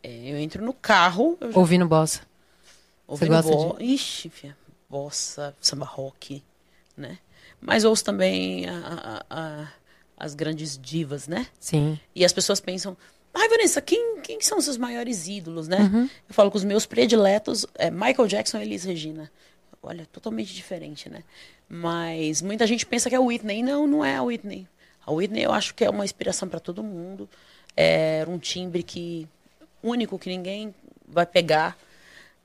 É, 0.00 0.30
eu 0.32 0.38
entro 0.38 0.64
no 0.64 0.72
carro, 0.72 1.36
já 1.40 1.58
Ouvindo 1.58 1.88
bossa. 1.88 2.20
Ouvindo 3.08 3.30
gosta 3.30 3.50
bo... 3.50 3.76
Ixi, 3.82 4.28
filha, 4.28 4.56
bossa, 4.88 5.52
samba 5.60 5.84
rock, 5.86 6.40
né? 6.96 7.18
Mas 7.60 7.84
ouço 7.84 8.04
também 8.04 8.66
a- 8.68 9.24
a- 9.28 9.38
a- 9.38 9.68
as 10.16 10.34
grandes 10.34 10.78
divas, 10.78 11.26
né? 11.26 11.48
Sim. 11.58 11.98
E 12.14 12.24
as 12.24 12.32
pessoas 12.32 12.60
pensam, 12.60 12.96
ai, 13.34 13.48
Vanessa, 13.48 13.80
quem, 13.80 14.20
quem 14.20 14.40
são 14.40 14.58
os 14.58 14.64
seus 14.64 14.76
maiores 14.76 15.26
ídolos, 15.26 15.66
né? 15.66 15.80
Uhum. 15.80 16.08
Eu 16.28 16.34
falo 16.34 16.48
que 16.50 16.56
os 16.58 16.64
meus 16.64 16.86
prediletos 16.86 17.66
é 17.74 17.90
Michael 17.90 18.28
Jackson 18.28 18.58
e 18.58 18.62
Elis 18.62 18.84
Regina. 18.84 19.28
Olha, 19.82 20.06
totalmente 20.06 20.54
diferente, 20.54 21.08
né? 21.08 21.22
Mas 21.68 22.42
muita 22.42 22.66
gente 22.66 22.84
pensa 22.84 23.08
que 23.08 23.14
é 23.14 23.18
a 23.18 23.22
Whitney. 23.22 23.62
Não, 23.62 23.86
não 23.86 24.04
é 24.04 24.16
a 24.16 24.22
Whitney. 24.22 24.66
A 25.06 25.12
Whitney 25.12 25.42
eu 25.42 25.52
acho 25.52 25.74
que 25.74 25.84
é 25.84 25.90
uma 25.90 26.04
inspiração 26.04 26.48
para 26.48 26.60
todo 26.60 26.82
mundo. 26.82 27.28
É 27.76 28.24
um 28.28 28.38
timbre 28.38 28.82
que 28.82 29.26
único 29.82 30.18
que 30.18 30.28
ninguém 30.28 30.74
vai 31.08 31.24
pegar. 31.24 31.78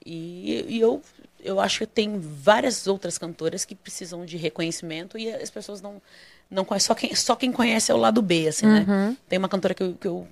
E, 0.05 0.65
e 0.67 0.79
eu, 0.79 1.01
eu 1.43 1.59
acho 1.59 1.79
que 1.79 1.87
tem 1.87 2.17
várias 2.19 2.87
outras 2.87 3.17
cantoras 3.17 3.65
que 3.65 3.75
precisam 3.75 4.25
de 4.25 4.37
reconhecimento 4.37 5.17
e 5.17 5.29
as 5.33 5.49
pessoas 5.49 5.81
não, 5.81 6.01
não 6.49 6.63
conhecem. 6.63 6.87
Só 6.87 6.95
quem, 6.95 7.15
só 7.15 7.35
quem 7.35 7.51
conhece 7.51 7.91
é 7.91 7.95
o 7.95 7.97
lado 7.97 8.21
B, 8.21 8.47
assim, 8.47 8.65
né? 8.65 8.85
Tem 9.27 9.37
uma 9.37 9.49
cantora 9.49 9.73
que 9.73 9.83
eu, 9.83 9.93
que 9.93 10.07
eu 10.07 10.27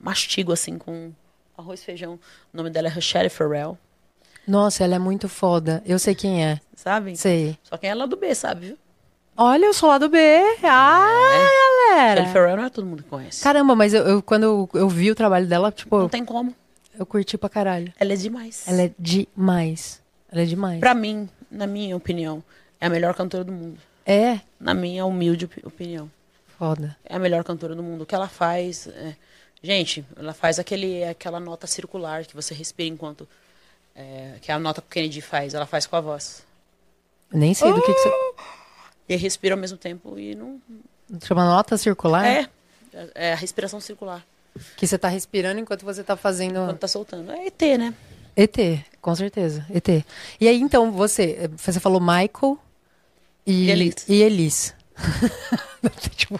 mastigo, 0.00 0.52
assim, 0.52 0.78
com 0.78 1.12
arroz 1.56 1.80
e 1.80 1.84
feijão. 1.84 2.14
O 2.52 2.56
nome 2.56 2.70
dela 2.70 2.88
é 2.88 2.90
Rochelle 2.90 3.28
Farrell, 3.28 3.76
Nossa, 4.46 4.84
ela 4.84 4.96
é 4.96 4.98
muito 4.98 5.28
foda. 5.28 5.82
Eu 5.86 5.98
sei 5.98 6.14
quem 6.14 6.44
é. 6.44 6.60
sabe? 6.74 7.16
Sei. 7.16 7.56
Só 7.62 7.76
quem 7.76 7.90
é 7.90 7.94
lado 7.94 8.16
B, 8.16 8.34
sabe, 8.34 8.66
viu? 8.68 8.78
Olha, 9.36 9.64
eu 9.66 9.72
sou 9.72 9.88
lá 9.88 9.98
do 9.98 10.08
B. 10.08 10.18
Ai, 10.62 11.48
galera. 11.88 12.20
Rochelle 12.22 12.32
Farrell 12.32 12.56
não 12.56 12.64
é 12.64 12.70
todo 12.70 12.86
mundo 12.86 13.02
que 13.02 13.08
conhece. 13.08 13.42
Caramba, 13.42 13.74
mas 13.74 13.94
eu, 13.94 14.02
eu- 14.06 14.22
quando 14.22 14.42
eu, 14.44 14.68
eu 14.74 14.88
vi 14.88 15.10
o 15.10 15.14
trabalho 15.14 15.46
dela, 15.46 15.70
tipo, 15.72 15.98
Não 15.98 16.08
tem 16.08 16.24
como. 16.24 16.54
eu 16.98 17.06
curti 17.06 17.38
pra 17.38 17.48
caralho. 17.48 17.92
Ela 17.98 18.12
é 18.12 18.16
demais. 18.16 18.64
Ela 18.68 18.82
é 18.82 18.90
demais. 18.98 20.02
Ela 20.30 20.42
é 20.42 20.44
demais. 20.44 20.80
Pra 20.80 20.94
mim, 20.94 21.28
na 21.50 21.66
minha 21.66 21.96
opinião, 21.96 22.42
é 22.80 22.86
a 22.86 22.90
melhor 22.90 23.14
cantora 23.14 23.44
do 23.44 23.52
mundo. 23.52 23.78
É, 24.04 24.40
Na 24.58 24.74
minha 24.74 25.06
humilde 25.06 25.44
opi- 25.46 25.62
opinião. 25.64 26.10
foda. 26.58 26.96
é 27.04 27.16
a 27.16 27.18
melhor 27.18 27.42
cantora 27.44 27.74
do 27.74 27.82
mundo. 27.82 28.02
O 28.02 28.06
que 28.06 28.14
ela 28.14 28.28
faz. 28.28 28.86
é- 28.88 29.14
Gente, 29.62 30.04
ela 30.16 30.34
faz 30.34 30.58
aquele, 30.58 31.04
aquela 31.04 31.38
nota 31.38 31.66
circular 31.68 32.24
que 32.26 32.34
você 32.34 32.52
respira 32.52 32.88
enquanto. 32.88 33.28
É, 33.94 34.34
que 34.40 34.50
a 34.50 34.58
nota 34.58 34.80
que 34.80 34.86
o 34.86 34.90
Kennedy 34.90 35.20
faz, 35.20 35.54
ela 35.54 35.66
faz 35.66 35.86
com 35.86 35.96
a 35.96 36.00
voz. 36.00 36.44
Nem 37.32 37.54
sei 37.54 37.72
do 37.72 37.80
que, 37.80 37.92
que 37.92 38.00
você. 38.00 38.34
E 39.08 39.16
respira 39.16 39.54
ao 39.54 39.60
mesmo 39.60 39.78
tempo 39.78 40.18
e 40.18 40.34
não. 40.34 40.60
Chama 41.22 41.44
nota 41.44 41.76
circular? 41.76 42.26
É. 42.26 42.48
É 43.14 43.32
a 43.32 43.36
respiração 43.36 43.80
circular. 43.80 44.24
Que 44.76 44.86
você 44.86 44.98
tá 44.98 45.08
respirando 45.08 45.60
enquanto 45.60 45.84
você 45.84 46.04
tá 46.04 46.16
fazendo. 46.16 46.54
Quando 46.66 46.78
tá 46.78 46.88
soltando. 46.88 47.32
É 47.32 47.46
ET, 47.46 47.62
né? 47.78 47.94
ET, 48.36 48.56
com 49.00 49.14
certeza. 49.14 49.66
ET. 49.70 50.04
E 50.40 50.48
aí, 50.48 50.60
então, 50.60 50.92
você. 50.92 51.50
Você 51.56 51.80
falou 51.80 52.00
Michael 52.00 52.58
e, 53.46 53.66
E 53.66 53.70
Elis. 53.70 54.08
E 54.08 54.22
Elis. 54.22 54.74
tipo, 56.16 56.38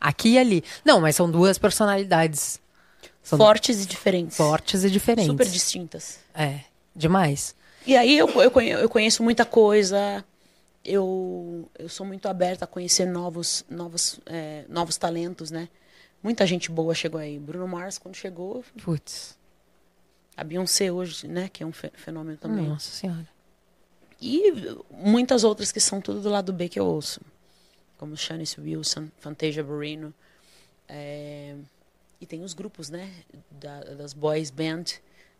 aqui 0.00 0.30
e 0.30 0.38
ali. 0.38 0.64
Não, 0.84 1.00
mas 1.00 1.14
são 1.14 1.30
duas 1.30 1.58
personalidades. 1.58 2.60
São 3.28 3.38
Fortes 3.38 3.82
e 3.82 3.86
diferentes. 3.86 4.36
fortes 4.36 4.84
e 4.84 4.90
diferentes. 4.90 5.30
Super 5.30 5.46
distintas. 5.48 6.18
É, 6.34 6.60
demais. 6.96 7.54
E 7.86 7.96
aí 7.96 8.16
eu, 8.16 8.28
eu, 8.40 8.50
conhe- 8.50 8.72
eu 8.72 8.88
conheço 8.88 9.22
muita 9.22 9.44
coisa. 9.44 10.24
Eu, 10.84 11.68
eu 11.78 11.88
sou 11.88 12.06
muito 12.06 12.26
aberta 12.28 12.64
a 12.64 12.68
conhecer 12.68 13.04
novos, 13.06 13.64
novos, 13.68 14.18
é, 14.26 14.64
novos 14.68 14.96
talentos, 14.96 15.50
né? 15.50 15.68
Muita 16.22 16.46
gente 16.46 16.70
boa 16.70 16.94
chegou 16.94 17.20
aí. 17.20 17.38
Bruno 17.38 17.68
Mars, 17.68 17.98
quando 17.98 18.14
chegou, 18.16 18.64
Putz. 18.82 19.36
A 20.36 20.42
Beyoncé 20.44 20.90
hoje, 20.90 21.26
né, 21.28 21.48
que 21.52 21.62
é 21.62 21.66
um 21.66 21.72
fe- 21.72 21.92
fenômeno 21.94 22.36
também. 22.38 22.66
Nossa 22.66 22.90
senhora. 22.90 23.26
E 24.20 24.52
muitas 24.90 25.44
outras 25.44 25.70
que 25.70 25.80
são 25.80 26.00
tudo 26.00 26.20
do 26.20 26.28
lado 26.30 26.52
B 26.52 26.68
que 26.68 26.78
eu 26.80 26.86
ouço. 26.86 27.20
Como 27.98 28.16
Shanice 28.16 28.60
Wilson, 28.60 29.08
Fantasia 29.18 29.62
Barrino. 29.62 30.14
É, 30.88 31.54
E 32.20 32.26
tem 32.26 32.42
os 32.42 32.52
grupos, 32.52 32.90
né, 32.90 33.10
da- 33.50 33.80
das 33.94 34.12
boys 34.12 34.50
band 34.50 34.84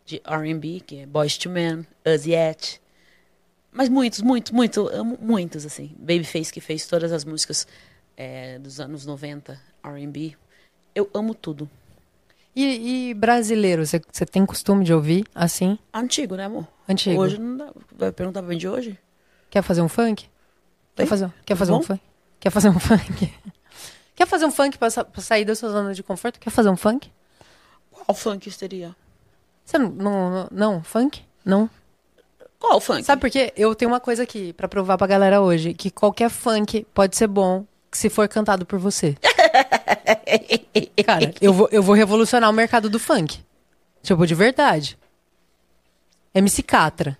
de 0.05 0.21
R&B, 0.25 0.79
que 0.79 0.99
é 0.99 1.05
Boys 1.05 1.37
to 1.37 1.49
Men, 1.49 1.85
Us 2.05 2.25
Yet. 2.25 2.81
Mas 3.71 3.89
muitos, 3.89 4.21
muitos, 4.21 4.51
muito, 4.51 4.87
amo 4.87 5.17
muitos, 5.21 5.65
assim. 5.65 5.93
Babyface, 5.99 6.51
que 6.51 6.59
fez 6.61 6.87
todas 6.87 7.11
as 7.11 7.23
músicas 7.25 7.67
é, 8.17 8.57
dos 8.59 8.79
anos 8.79 9.05
90, 9.05 9.59
R&B. 9.83 10.35
Eu 10.95 11.09
amo 11.13 11.33
tudo. 11.35 11.69
E, 12.55 13.09
e 13.09 13.13
brasileiro, 13.13 13.85
você 13.85 13.99
tem 14.25 14.45
costume 14.45 14.83
de 14.83 14.93
ouvir 14.93 15.25
assim? 15.35 15.77
Antigo, 15.93 16.35
né, 16.35 16.45
amor? 16.45 16.67
Antigo. 16.87 17.21
Hoje 17.21 17.37
não 17.37 17.55
dá. 17.57 17.71
Vai 17.95 18.11
perguntar 18.11 18.41
pra 18.41 18.49
mim 18.49 18.57
de 18.57 18.67
hoje? 18.67 18.97
Quer 19.49 19.61
fazer 19.61 19.81
um 19.81 19.87
funk? 19.87 20.27
Quer 20.95 21.05
fazer, 21.05 21.31
quer 21.45 21.55
fazer 21.55 21.71
Bom? 21.71 21.79
um 21.79 21.83
funk? 21.83 22.01
Quer 22.39 22.49
fazer 22.49 22.69
um 22.69 22.79
funk? 22.79 23.31
Quer 24.19 24.27
fazer 24.27 24.45
um 24.45 24.51
funk 24.51 24.77
pra, 24.77 24.89
sa- 24.89 25.05
pra 25.05 25.21
sair 25.21 25.45
da 25.45 25.55
sua 25.55 25.69
zona 25.69 25.93
de 25.93 26.03
conforto? 26.03 26.41
Quer 26.41 26.49
fazer 26.49 26.67
um 26.67 26.75
funk? 26.75 27.09
Qual? 27.89 28.13
Funk 28.13 28.51
seria? 28.51 28.93
Você 29.63 29.77
não, 29.77 29.89
não, 29.89 30.47
não, 30.51 30.83
funk? 30.83 31.23
Não. 31.45 31.69
Qual 32.59 32.81
funk? 32.81 33.01
Sabe 33.05 33.21
por 33.21 33.29
quê? 33.29 33.53
Eu 33.55 33.73
tenho 33.73 33.89
uma 33.89 34.01
coisa 34.01 34.23
aqui 34.23 34.51
pra 34.51 34.67
provar 34.67 34.97
pra 34.97 35.07
galera 35.07 35.39
hoje, 35.39 35.73
que 35.73 35.89
qualquer 35.89 36.29
funk 36.29 36.85
pode 36.93 37.15
ser 37.15 37.27
bom 37.27 37.65
se 37.93 38.09
for 38.09 38.27
cantado 38.27 38.65
por 38.65 38.77
você. 38.77 39.15
Cara, 41.05 41.33
eu 41.39 41.53
vou, 41.53 41.69
eu 41.71 41.81
vou 41.81 41.95
revolucionar 41.95 42.49
o 42.49 42.53
mercado 42.53 42.89
do 42.89 42.99
funk. 42.99 43.41
Tipo, 44.03 44.27
de 44.27 44.35
verdade. 44.35 44.99
MC 46.35 46.61
Catra. 46.61 47.17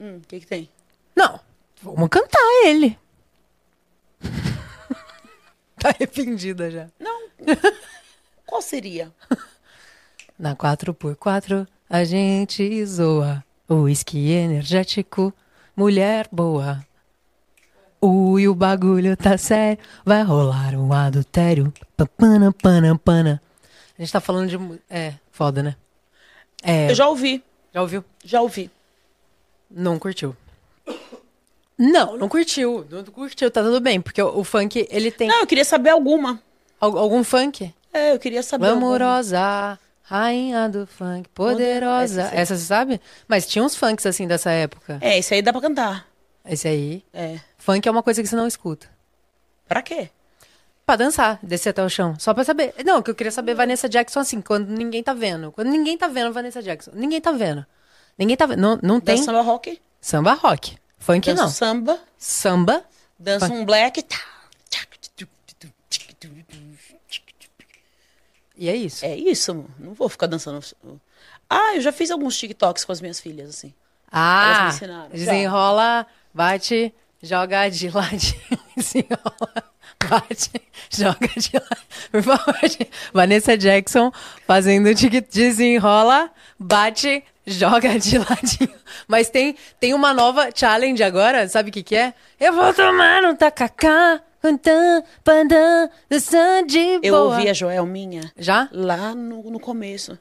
Hum, 0.00 0.16
o 0.16 0.26
que 0.26 0.40
que 0.40 0.46
tem? 0.46 0.68
Não, 1.14 1.38
vamos 1.80 2.08
cantar 2.08 2.40
ele. 2.64 2.98
tá 5.80 5.90
arrependida 5.90 6.70
já. 6.70 6.88
Não. 6.98 7.28
Qual 8.46 8.60
seria? 8.62 9.12
Na 10.38 10.54
4x4 10.56 11.66
a 11.88 12.04
gente 12.04 12.84
zoa. 12.86 13.44
Whisky 13.70 14.30
energético, 14.30 15.32
mulher 15.76 16.26
boa. 16.32 16.80
Ui, 18.00 18.46
o 18.48 18.54
bagulho 18.54 19.16
tá 19.16 19.36
sério, 19.36 19.82
vai 20.04 20.22
rolar 20.22 20.74
um 20.74 20.92
adultério. 20.92 21.72
Papana, 21.96 22.52
pana, 22.52 22.96
pana. 22.96 23.42
A 23.98 24.00
gente 24.02 24.12
tá 24.12 24.20
falando 24.20 24.48
de. 24.48 24.80
É, 24.88 25.14
foda, 25.32 25.62
né? 25.62 25.76
É, 26.62 26.90
Eu 26.90 26.94
já 26.94 27.08
ouvi. 27.08 27.42
já 27.74 27.82
ouviu? 27.82 28.04
Já 28.24 28.40
ouvi. 28.40 28.70
Não 29.70 29.98
curtiu. 29.98 30.34
Não, 31.78 32.16
não 32.16 32.28
curtiu. 32.28 32.84
Não 32.90 33.04
curtiu, 33.04 33.50
tá 33.50 33.62
tudo 33.62 33.80
bem. 33.80 34.00
Porque 34.00 34.20
o, 34.20 34.38
o 34.40 34.44
funk, 34.44 34.86
ele 34.90 35.10
tem. 35.10 35.28
Não, 35.28 35.40
eu 35.40 35.46
queria 35.46 35.64
saber 35.64 35.90
alguma. 35.90 36.42
Al- 36.80 36.98
algum 36.98 37.22
funk? 37.22 37.72
É, 37.92 38.12
eu 38.12 38.18
queria 38.18 38.42
saber 38.42 38.66
alguma. 38.68 38.98
Glamourosa, 38.98 39.78
rainha 40.02 40.68
do 40.68 40.86
funk, 40.86 41.28
poderosa. 41.30 42.22
Essa. 42.22 42.34
Essa 42.36 42.56
você 42.56 42.64
sabe? 42.64 43.00
Mas 43.28 43.46
tinha 43.46 43.64
uns 43.64 43.76
funks 43.76 44.04
assim 44.06 44.26
dessa 44.26 44.50
época. 44.50 44.98
É, 45.00 45.18
esse 45.18 45.32
aí 45.34 45.40
dá 45.42 45.52
pra 45.52 45.60
cantar. 45.62 46.06
Esse 46.44 46.66
aí. 46.66 47.04
É. 47.12 47.38
Funk 47.56 47.86
é 47.86 47.90
uma 47.90 48.02
coisa 48.02 48.22
que 48.22 48.28
você 48.28 48.36
não 48.36 48.46
escuta. 48.46 48.88
Pra 49.68 49.82
quê? 49.82 50.10
Pra 50.86 50.96
dançar, 50.96 51.38
descer 51.42 51.68
até 51.70 51.84
o 51.84 51.88
chão. 51.90 52.14
Só 52.18 52.32
pra 52.32 52.42
saber. 52.44 52.74
Não, 52.84 52.98
o 52.98 53.02
que 53.02 53.10
eu 53.10 53.14
queria 53.14 53.30
saber, 53.30 53.54
Vanessa 53.54 53.88
Jackson, 53.88 54.20
assim, 54.20 54.40
quando 54.40 54.68
ninguém 54.70 55.02
tá 55.02 55.12
vendo. 55.12 55.52
Quando 55.52 55.68
ninguém 55.68 55.98
tá 55.98 56.08
vendo 56.08 56.32
Vanessa 56.32 56.62
Jackson. 56.62 56.90
Ninguém 56.94 57.20
tá 57.20 57.30
vendo. 57.30 57.64
Ninguém 58.18 58.36
tá 58.36 58.46
vendo. 58.46 58.58
Não, 58.60 58.78
não 58.82 58.98
tem 58.98 59.14
Dança 59.16 59.26
samba 59.26 59.42
rock, 59.42 59.80
samba 60.00 60.32
rock. 60.32 60.76
Funk 60.98 61.26
dança 61.30 61.42
não. 61.42 61.50
samba, 61.50 62.00
Samba. 62.18 62.84
dança 63.18 63.46
Funk. 63.48 63.60
um 63.60 63.64
black. 63.64 64.02
tá. 64.02 64.18
E 68.56 68.68
é 68.68 68.74
isso. 68.76 69.04
É 69.04 69.14
isso. 69.16 69.64
Não 69.78 69.94
vou 69.94 70.08
ficar 70.08 70.26
dançando. 70.26 70.60
Ah, 71.48 71.76
eu 71.76 71.80
já 71.80 71.92
fiz 71.92 72.10
alguns 72.10 72.36
TikToks 72.36 72.84
com 72.84 72.92
as 72.92 73.00
minhas 73.00 73.20
filhas, 73.20 73.50
assim. 73.50 73.72
Ah, 74.10 74.70
desenrola, 75.12 76.06
bate, 76.32 76.92
joga 77.22 77.68
de 77.68 77.90
ladinho, 77.90 78.58
desenrola, 78.74 79.64
bate, 80.08 80.50
joga 80.90 81.28
de 81.36 81.50
ladinho. 81.52 81.86
Por 82.10 82.22
favor. 82.22 82.54
Vanessa 83.12 83.56
Jackson 83.56 84.10
fazendo 84.46 84.94
tique, 84.94 85.20
desenrola, 85.20 86.30
bate, 86.58 87.22
joga 87.48 87.98
de 87.98 88.18
ladinho. 88.18 88.74
Mas 89.06 89.30
tem, 89.30 89.56
tem 89.80 89.94
uma 89.94 90.12
nova 90.14 90.50
challenge 90.54 91.02
agora, 91.02 91.48
sabe 91.48 91.70
o 91.70 91.72
que 91.72 91.82
que 91.82 91.96
é? 91.96 92.14
Eu 92.38 92.52
vou 92.52 92.72
tomar 92.74 93.24
um 93.24 93.34
tacacá, 93.34 94.20
Eu 97.02 97.14
ouvi 97.14 97.48
a 97.48 97.52
Joelminha 97.54 98.32
Já? 98.36 98.68
lá 98.72 99.14
no, 99.14 99.50
no 99.50 99.58
começo. 99.60 100.18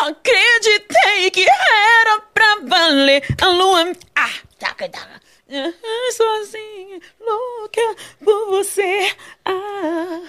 Eu 0.00 0.08
acreditei 0.08 1.30
que 1.30 1.46
era 1.48 2.20
pra 2.34 2.58
valer 2.64 3.24
a 3.40 3.46
lua. 3.48 3.92
Ah, 4.14 4.30
taca, 4.58 4.88
taca. 4.88 5.20
Ah, 5.50 6.12
Sozinha, 6.12 7.00
louca 7.18 7.96
por 8.22 8.50
você. 8.50 9.12
Ah, 9.46 10.20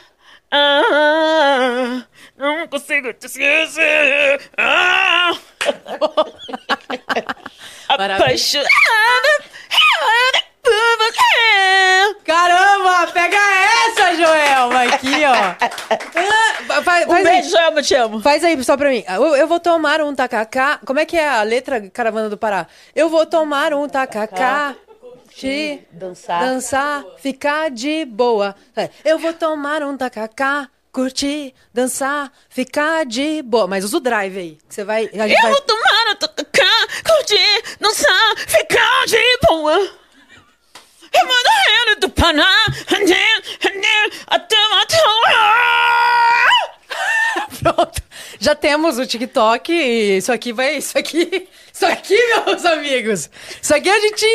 ah, 0.52 2.06
não 2.38 2.68
consigo 2.70 3.14
te 3.14 3.26
esquecer. 3.26 4.50
Ah. 4.58 5.38
Apaixonada 7.88 8.70
por 10.62 10.98
você. 10.98 12.16
Caramba, 12.26 13.08
pega 13.12 13.38
essa, 13.38 14.16
Joelma, 14.16 14.84
aqui, 14.84 15.26
ó. 15.26 15.34
Ah, 16.70 16.82
faz, 16.84 17.06
Um 17.08 17.10
faz 17.10 17.26
aí. 17.26 17.34
beijo, 17.34 17.50
Joelma, 17.50 17.82
te 17.82 17.96
amo. 17.96 18.22
Faz 18.22 18.44
aí 18.44 18.64
só 18.64 18.78
pra 18.78 18.90
mim. 18.90 19.04
Eu, 19.08 19.36
eu 19.36 19.48
vou 19.48 19.60
tomar 19.60 20.02
um 20.02 20.14
tacacá. 20.14 20.80
Como 20.86 21.00
é 21.00 21.06
que 21.06 21.18
é 21.18 21.28
a 21.28 21.42
letra 21.44 21.82
Caravana 21.90 22.30
do 22.30 22.38
Pará? 22.38 22.68
Eu 22.96 23.10
vou 23.10 23.26
tomar 23.26 23.74
um 23.74 23.88
tacacá. 23.88 24.76
Te 25.36 25.88
Dançar. 25.92 26.42
dançar, 26.44 27.04
ficar 27.20 27.70
de 27.72 28.04
boa. 28.04 28.54
É, 28.76 28.90
Eu 29.06 29.18
vou 29.18 29.32
tomar 29.32 29.82
um 29.84 29.96
tacacá, 29.96 30.68
curtir, 31.00 31.54
dançar, 31.74 32.30
ficar 32.50 33.06
de 33.06 33.42
boa. 33.42 33.68
Mas 33.68 33.86
usa 33.86 33.96
o 33.98 34.00
drive 34.02 34.38
aí. 34.38 34.58
Que 34.68 34.76
você 34.76 34.84
vai. 34.84 35.10
A 35.14 35.28
gente 35.28 35.38
Eu 35.38 35.42
vai... 35.42 35.52
vou 35.52 35.62
tomar, 35.62 36.16
tocar, 36.18 36.88
curtir, 37.06 37.64
dançar, 37.80 38.36
ficar 38.38 39.06
de 39.08 39.38
boa. 39.48 39.78
Eu 41.12 41.26
mando 41.26 41.50
rendo 41.68 42.00
do 42.02 42.10
Paná, 42.10 42.66
até 44.28 44.56
matar. 44.70 45.00
Pronto. 47.64 48.02
Já 48.40 48.56
temos 48.56 48.98
o 49.00 49.06
TikTok 49.06 49.72
e 49.72 50.18
isso 50.18 50.32
aqui 50.32 50.54
vai. 50.54 50.78
Isso 50.78 50.98
aqui. 50.98 51.48
Isso 51.74 51.86
aqui, 51.86 52.18
meus 52.46 52.66
amigos. 52.66 53.30
Isso 53.62 53.74
aqui 53.74 53.90
a 53.90 54.00
gente 54.02 54.26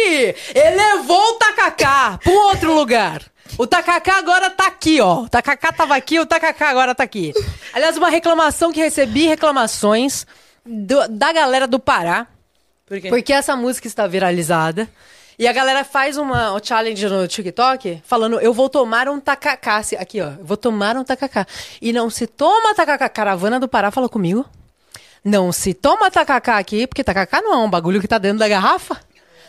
elevou 0.55 1.21
o 1.21 1.35
tacacá 1.35 2.19
pra 2.23 2.33
um 2.33 2.37
outro 2.37 2.75
lugar. 2.75 3.23
O 3.57 3.67
tacacá 3.67 4.19
agora 4.19 4.51
tá 4.51 4.67
aqui, 4.67 5.01
ó. 5.01 5.23
O 5.23 5.29
tacacá 5.29 5.73
tava 5.73 5.95
aqui, 5.95 6.19
o 6.19 6.27
tacacá 6.27 6.71
agora 6.71 6.95
tá 6.95 7.05
aqui. 7.05 7.33
Aliás, 7.73 7.97
uma 7.97 8.09
reclamação 8.11 8.73
que 8.73 8.81
recebi 8.81 9.27
reclamações 9.27 10.27
do- 10.67 11.07
da 11.09 11.33
galera 11.33 11.67
do 11.67 11.79
Pará. 11.79 12.27
Por 12.87 13.01
quê? 13.01 13.09
Porque 13.09 13.33
essa 13.33 13.55
música 13.55 13.87
está 13.87 14.07
viralizada. 14.07 14.89
E 15.39 15.49
a 15.49 15.53
galera 15.53 15.85
faz 15.85 16.17
uma 16.17 16.53
um 16.55 16.61
challenge 16.63 17.07
no 17.09 17.27
TikTok 17.29 18.03
falando: 18.05 18.41
eu 18.41 18.53
vou 18.53 18.69
tomar 18.69 19.09
um 19.09 19.19
tacacá. 19.21 19.83
Aqui, 19.99 20.21
ó. 20.21 20.31
Eu 20.39 20.45
vou 20.45 20.57
tomar 20.57 20.97
um 20.97 21.05
tacacá. 21.05 21.47
E 21.81 21.93
não 21.93 22.11
se 22.11 22.27
toma 22.27 22.75
tacacá. 22.75 23.09
Caravana 23.09 23.59
do 23.61 23.69
Pará 23.69 23.91
falou 23.91 24.09
comigo. 24.09 24.45
Não 25.25 25.51
se 25.53 25.73
toma 25.75 26.11
tacacá 26.11 26.59
aqui, 26.59 26.87
porque 26.87 27.03
tacacá 27.03 27.41
não 27.41 27.53
é 27.55 27.57
um 27.57 27.71
bagulho 27.71 28.01
que 28.01 28.07
tá 28.09 28.19
dentro 28.19 28.39
da 28.39 28.49
garrafa. 28.49 29.01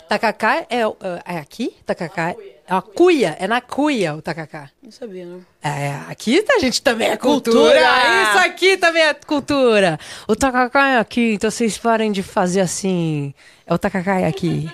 Tacacá 0.07 0.65
é, 0.69 0.85
o- 0.87 0.95
é 1.25 1.37
aqui? 1.37 1.75
Tacacá 1.85 2.31
é 2.31 2.35
a 2.67 2.81
cuia. 2.81 3.35
É 3.39 3.47
na 3.47 3.61
cuia 3.61 4.15
o 4.15 4.21
tacacá. 4.21 4.69
Não 4.81 4.91
sabia, 4.91 5.25
não. 5.25 5.41
É, 5.63 5.95
aqui 6.09 6.43
a 6.49 6.59
gente 6.59 6.81
também 6.81 7.09
é 7.09 7.17
cultura. 7.17 7.59
Cultura! 7.59 8.23
Isso 8.23 8.37
aqui 8.47 8.77
também 8.77 9.03
é 9.03 9.13
cultura. 9.13 9.99
O 10.27 10.35
tacacá 10.35 10.89
é 10.89 10.97
aqui, 10.99 11.33
então 11.33 11.49
vocês 11.49 11.77
parem 11.77 12.11
de 12.11 12.21
fazer 12.23 12.61
assim. 12.61 13.33
É 13.65 13.73
o 13.73 13.77
tacacá 13.77 14.19
é 14.19 14.27
aqui. 14.27 14.69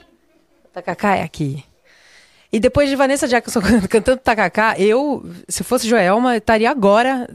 O 0.66 0.68
tacacá 0.70 1.16
é 1.18 1.24
aqui. 1.24 1.64
E 2.52 2.60
depois 2.60 2.90
de 2.90 2.96
Vanessa 2.98 3.28
Jackson 3.28 3.62
cantando 3.90 4.18
tacacá, 4.20 4.76
eu, 4.78 5.26
se 5.48 5.64
fosse 5.64 5.88
Joelma, 5.88 6.36
estaria 6.38 6.70
agora 6.70 7.30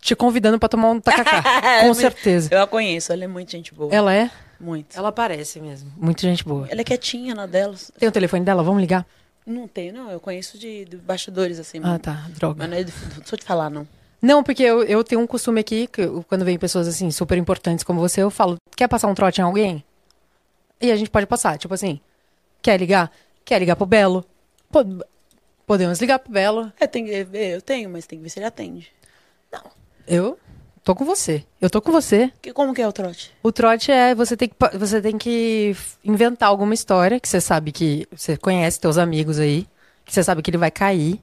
te 0.00 0.16
convidando 0.16 0.58
pra 0.58 0.68
tomar 0.68 0.90
um 0.90 1.00
tacacá. 1.00 1.42
Com 1.82 1.92
certeza. 1.94 2.48
Eu 2.50 2.62
a 2.62 2.66
conheço, 2.66 3.12
ela 3.12 3.24
é 3.24 3.26
muito 3.26 3.50
gente 3.52 3.72
boa. 3.74 3.94
Ela 3.94 4.14
é? 4.14 4.30
Muito. 4.62 4.96
Ela 4.96 5.10
parece 5.10 5.60
mesmo. 5.60 5.92
Muita 5.96 6.22
gente 6.22 6.44
boa. 6.44 6.68
Ela 6.70 6.80
é 6.80 6.84
quietinha 6.84 7.34
na 7.34 7.46
delas. 7.46 7.90
Tem 7.98 8.08
o 8.08 8.12
telefone 8.12 8.44
dela? 8.44 8.62
Vamos 8.62 8.80
ligar? 8.80 9.04
Não 9.44 9.66
tenho, 9.66 9.92
não. 9.92 10.08
Eu 10.10 10.20
conheço 10.20 10.56
de, 10.56 10.84
de 10.84 10.96
bastidores, 10.96 11.58
assim. 11.58 11.80
Ah, 11.82 11.98
tá. 11.98 12.28
Droga. 12.30 12.58
Mas 12.60 12.70
não 12.70 12.76
é 12.76 12.84
de, 12.84 12.92
não 13.18 13.26
sou 13.26 13.36
de 13.36 13.44
falar, 13.44 13.68
não. 13.68 13.86
Não, 14.22 14.44
porque 14.44 14.62
eu, 14.62 14.84
eu 14.84 15.02
tenho 15.02 15.20
um 15.20 15.26
costume 15.26 15.60
aqui, 15.60 15.88
que 15.88 16.02
eu- 16.02 16.24
quando 16.28 16.44
vem 16.44 16.56
pessoas 16.56 16.86
assim, 16.86 17.10
super 17.10 17.36
importantes 17.36 17.82
como 17.82 17.98
você, 17.98 18.22
eu 18.22 18.30
falo, 18.30 18.56
quer 18.76 18.86
passar 18.86 19.08
um 19.08 19.14
trote 19.14 19.40
em 19.40 19.44
alguém? 19.44 19.84
E 20.80 20.92
a 20.92 20.96
gente 20.96 21.10
pode 21.10 21.26
passar, 21.26 21.58
tipo 21.58 21.74
assim, 21.74 21.98
quer 22.62 22.78
ligar? 22.78 23.10
Quer 23.44 23.58
ligar 23.58 23.74
pro 23.74 23.84
Belo? 23.84 24.24
Po- 24.70 25.04
podemos 25.66 26.00
ligar 26.00 26.20
pro 26.20 26.32
Belo. 26.32 26.72
É, 26.78 26.86
tem 26.86 27.04
que 27.04 27.24
ver, 27.24 27.54
eu 27.56 27.60
tenho, 27.62 27.90
mas 27.90 28.06
tem 28.06 28.16
que 28.20 28.22
ver 28.22 28.28
se 28.28 28.38
ele 28.38 28.46
atende. 28.46 28.92
Eu 30.06 30.38
tô 30.84 30.94
com 30.94 31.04
você. 31.04 31.44
Eu 31.60 31.70
tô 31.70 31.80
com 31.80 31.92
você. 31.92 32.30
Que, 32.40 32.52
como 32.52 32.74
que 32.74 32.82
é 32.82 32.88
o 32.88 32.92
trote? 32.92 33.32
O 33.42 33.52
trote 33.52 33.90
é, 33.90 34.14
você 34.14 34.36
tem 34.36 34.48
que, 34.48 34.56
você 34.76 35.00
tem 35.00 35.16
que 35.16 35.76
inventar 36.04 36.48
alguma 36.48 36.74
história 36.74 37.20
que 37.20 37.28
você 37.28 37.40
sabe 37.40 37.72
que, 37.72 38.06
você 38.14 38.36
conhece 38.36 38.80
teus 38.80 38.98
amigos 38.98 39.38
aí, 39.38 39.66
que 40.04 40.12
você 40.12 40.22
sabe 40.22 40.42
que 40.42 40.50
ele 40.50 40.58
vai 40.58 40.70
cair. 40.70 41.20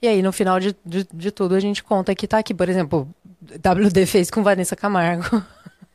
E 0.00 0.08
aí, 0.08 0.20
no 0.20 0.32
final 0.32 0.58
de, 0.58 0.74
de, 0.84 1.06
de 1.12 1.30
tudo, 1.30 1.54
a 1.54 1.60
gente 1.60 1.82
conta 1.82 2.14
que 2.14 2.26
tá 2.26 2.38
aqui. 2.38 2.52
Por 2.52 2.68
exemplo, 2.68 3.08
WD 3.42 4.04
fez 4.06 4.30
com 4.30 4.42
Vanessa 4.42 4.74
Camargo. 4.74 5.42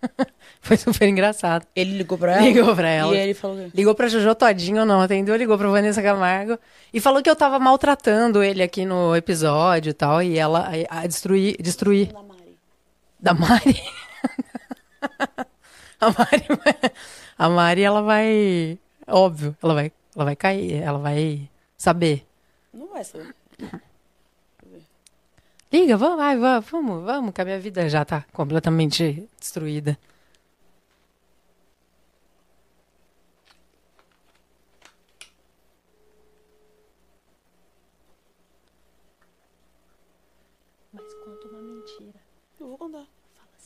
Foi 0.61 0.78
super 0.78 1.07
engraçado. 1.07 1.65
Ele 1.76 1.98
ligou 1.98 2.18
pra 2.18 2.34
ela? 2.34 2.41
Ligou 2.41 2.76
pra 2.76 2.90
ela. 2.90 3.15
E 3.15 3.19
ele 3.19 3.34
falou... 3.34 3.69
Ligou 3.74 3.95
pra 3.95 4.07
Jojo 4.07 4.36
Todinho, 4.36 4.86
não 4.86 5.02
atendeu, 5.02 5.36
ligou 5.36 5.57
pra 5.57 5.69
Vanessa 5.69 6.02
Camargo 6.02 6.57
e 6.94 6.99
falou 6.99 7.22
que 7.22 7.30
eu 7.30 7.36
tava 7.36 7.60
maltratando 7.60 8.44
ele 8.44 8.61
aqui 8.61 8.86
no 8.86 9.15
episódio 9.15 9.90
e 9.91 9.94
tal, 9.94 10.22
e 10.22 10.38
ela 10.38 10.69
a, 10.90 11.02
a 11.02 11.07
destruir, 11.07 11.57
destruir 11.61 12.10
Da 13.19 13.34
Mari. 13.34 13.76
A 15.99 16.11
Mari, 16.11 16.45
vai- 16.64 16.91
a 17.39 17.49
Mari, 17.49 17.81
ela 17.81 18.02
vai. 18.03 18.77
Óbvio, 19.07 19.57
ela 19.64 19.73
vai, 19.73 19.91
ela 20.15 20.26
vai 20.26 20.35
cair, 20.35 20.73
ela 20.76 20.99
vai 20.99 21.49
saber. 21.76 22.23
Não 22.72 22.88
vai 22.89 23.03
saber. 23.03 23.34
Liga, 25.73 25.98
vamos, 25.98 26.18
vai, 26.18 26.38
vamos, 26.38 26.69
vamos, 26.69 27.03
vamos, 27.03 27.34
que 27.34 27.41
a 27.41 27.45
minha 27.45 27.60
vida 27.60 27.89
já 27.89 28.06
tá 28.06 28.23
completamente 28.31 29.27
destruída. 29.39 29.98
Mas 40.94 41.14
conta 41.23 41.48
uma 41.49 41.61
mentira. 41.61 42.19
Eu 42.60 42.68
vou 42.69 42.77
contar. 42.77 43.07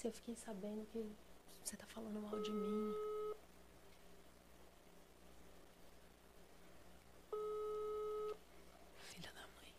Assim, 0.01 0.07
eu 0.07 0.13
fiquei 0.13 0.35
sabendo 0.35 0.83
que 0.91 1.11
você 1.63 1.77
tá 1.77 1.85
falando 1.85 2.19
mal 2.19 2.41
de 2.41 2.51
mim. 2.51 2.91
Filha 8.97 9.31
da 9.31 9.41
mãe. 9.41 9.71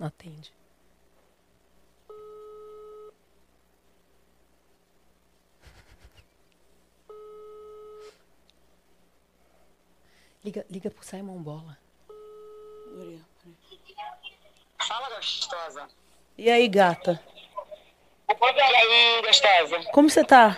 Não 0.00 0.08
atende. 0.08 0.52
Liga, 10.42 10.66
liga 10.68 10.90
pro 10.90 11.04
Simon 11.04 11.40
Bola. 11.40 11.78
Fala, 14.88 15.08
gostosa. 15.14 15.88
E 16.36 16.50
aí, 16.50 16.66
gata? 16.66 17.22
Aí, 18.40 19.22
gostosa? 19.22 19.80
Como 19.92 20.08
você 20.08 20.24
tá? 20.24 20.56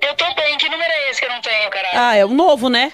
Eu 0.00 0.14
tô 0.14 0.34
bem. 0.34 0.58
Que 0.58 0.68
número 0.68 0.90
é 0.92 1.10
esse 1.10 1.20
que 1.20 1.26
eu 1.26 1.30
não 1.30 1.40
tenho, 1.40 1.70
caralho? 1.70 1.98
Ah, 1.98 2.14
é 2.16 2.24
o 2.24 2.28
novo, 2.28 2.68
né? 2.68 2.92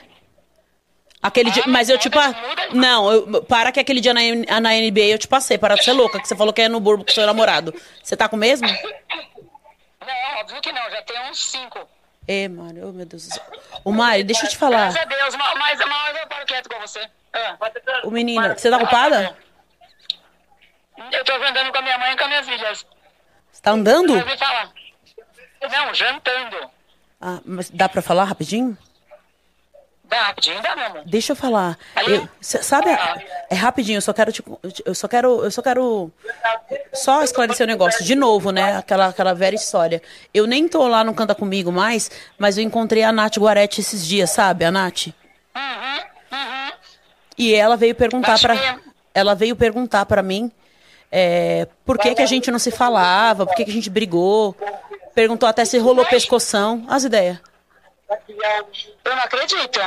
Aquele 1.22 1.50
dia, 1.50 1.64
Ah, 1.66 1.68
mas 1.68 1.90
eu 1.90 1.98
te 1.98 2.08
pa... 2.08 2.34
Não, 2.72 3.12
eu- 3.12 3.42
para 3.44 3.70
que 3.70 3.78
aquele 3.80 4.00
dia 4.00 4.14
na, 4.14 4.20
na 4.60 4.70
NBA 4.72 5.00
eu 5.12 5.18
te 5.18 5.28
passei, 5.28 5.58
para 5.58 5.74
de 5.74 5.84
ser 5.84 5.92
louca, 5.92 6.18
que 6.18 6.26
você 6.26 6.34
falou 6.34 6.52
que 6.52 6.62
é 6.62 6.68
no 6.68 6.80
burbo 6.80 7.04
com 7.04 7.12
seu 7.12 7.26
namorado. 7.26 7.74
Você 8.02 8.16
tá 8.16 8.26
com 8.28 8.36
o 8.36 8.38
mesmo? 8.38 8.66
Não, 10.00 10.40
óbvio 10.40 10.60
que 10.62 10.72
não. 10.72 10.90
Já 10.90 11.02
tem 11.02 11.20
uns 11.30 11.50
cinco. 11.50 11.86
Ê, 12.26 12.48
Mário, 12.48 12.88
oh, 12.88 12.92
meu 12.92 13.04
Deus 13.06 13.28
do 13.28 13.34
céu. 13.34 13.44
Ô, 13.84 13.92
Mário, 13.92 14.24
deixa 14.24 14.46
eu 14.46 14.50
te 14.50 14.56
falar. 14.56 14.92
Graças 14.92 15.02
a 15.02 15.04
Deus. 15.04 15.36
Mas, 15.36 15.78
mas, 15.78 16.16
eu 16.16 16.26
paro 16.26 16.46
quieto 16.46 16.68
com 16.68 16.80
você. 16.80 17.06
Ah. 17.32 17.56
Ô, 18.02 18.10
menina, 18.10 18.56
você 18.56 18.70
tá 18.70 18.78
ocupada? 18.78 19.36
Eu 21.12 21.24
tô 21.24 21.32
andando 21.34 21.70
com 21.70 21.78
a 21.78 21.82
minha 21.82 21.98
mãe 21.98 22.12
e 22.12 22.16
com 22.16 22.24
as 22.24 22.28
minhas 22.28 22.48
filhas. 22.48 22.86
Você 23.60 23.64
tá 23.64 23.72
andando? 23.72 24.14
Ouvi 24.14 24.38
falar. 24.38 24.70
Não, 25.70 25.92
jantando. 25.94 26.56
Ah, 27.20 27.40
mas 27.44 27.68
dá 27.68 27.90
pra 27.90 28.00
falar 28.00 28.24
rapidinho? 28.24 28.76
Dá 30.04 30.22
rapidinho, 30.28 30.60
dá, 30.62 30.74
meu 30.74 30.86
amor. 30.86 31.02
Deixa 31.04 31.32
eu 31.32 31.36
falar. 31.36 31.78
Eu- 32.06 32.26
sabe, 32.40 32.88
a- 32.90 33.22
é 33.50 33.54
rapidinho, 33.54 33.98
eu 33.98 34.00
só 34.00 34.14
quero 34.14 34.32
te, 34.32 34.42
eu 34.86 34.94
só 34.94 35.06
quero, 35.06 35.44
eu 35.44 35.50
só 35.50 35.60
quero 35.60 36.10
só 36.94 37.22
esclarecer 37.22 37.64
o 37.64 37.68
negócio 37.68 38.02
de 38.02 38.14
novo, 38.16 38.50
né? 38.50 38.78
Aquela 38.78 39.08
aquela 39.08 39.34
velha 39.34 39.54
história. 39.54 40.02
Eu 40.32 40.46
nem 40.46 40.66
tô 40.66 40.88
lá 40.88 41.04
no 41.04 41.12
Canta 41.14 41.34
comigo 41.34 41.70
mais, 41.70 42.10
mas 42.38 42.56
eu 42.56 42.64
encontrei 42.64 43.02
a 43.04 43.12
Nath 43.12 43.36
Guaretti 43.36 43.82
esses 43.82 44.04
dias, 44.06 44.30
sabe? 44.30 44.64
A 44.64 44.70
Nath. 44.72 45.08
Uhum, 45.54 45.98
uhum. 46.32 46.72
E 47.36 47.54
ela 47.54 47.76
veio 47.76 47.94
perguntar 47.94 48.38
pra 48.40 48.56
quem? 48.56 48.80
ela 49.14 49.34
veio 49.34 49.54
perguntar 49.54 50.06
pra 50.06 50.22
mim 50.22 50.50
é, 51.10 51.66
por 51.84 51.98
que 51.98 52.14
que 52.14 52.22
a 52.22 52.26
gente 52.26 52.50
não 52.50 52.58
se 52.58 52.70
falava, 52.70 53.46
por 53.46 53.54
que 53.54 53.64
que 53.64 53.70
a 53.70 53.74
gente 53.74 53.90
brigou. 53.90 54.56
Perguntou 55.14 55.48
até 55.48 55.64
se 55.64 55.76
rolou 55.78 56.04
pescoção, 56.06 56.84
as 56.88 57.04
ideias. 57.04 57.38
Eu 59.04 59.16
não 59.16 59.22
acredito. 59.22 59.80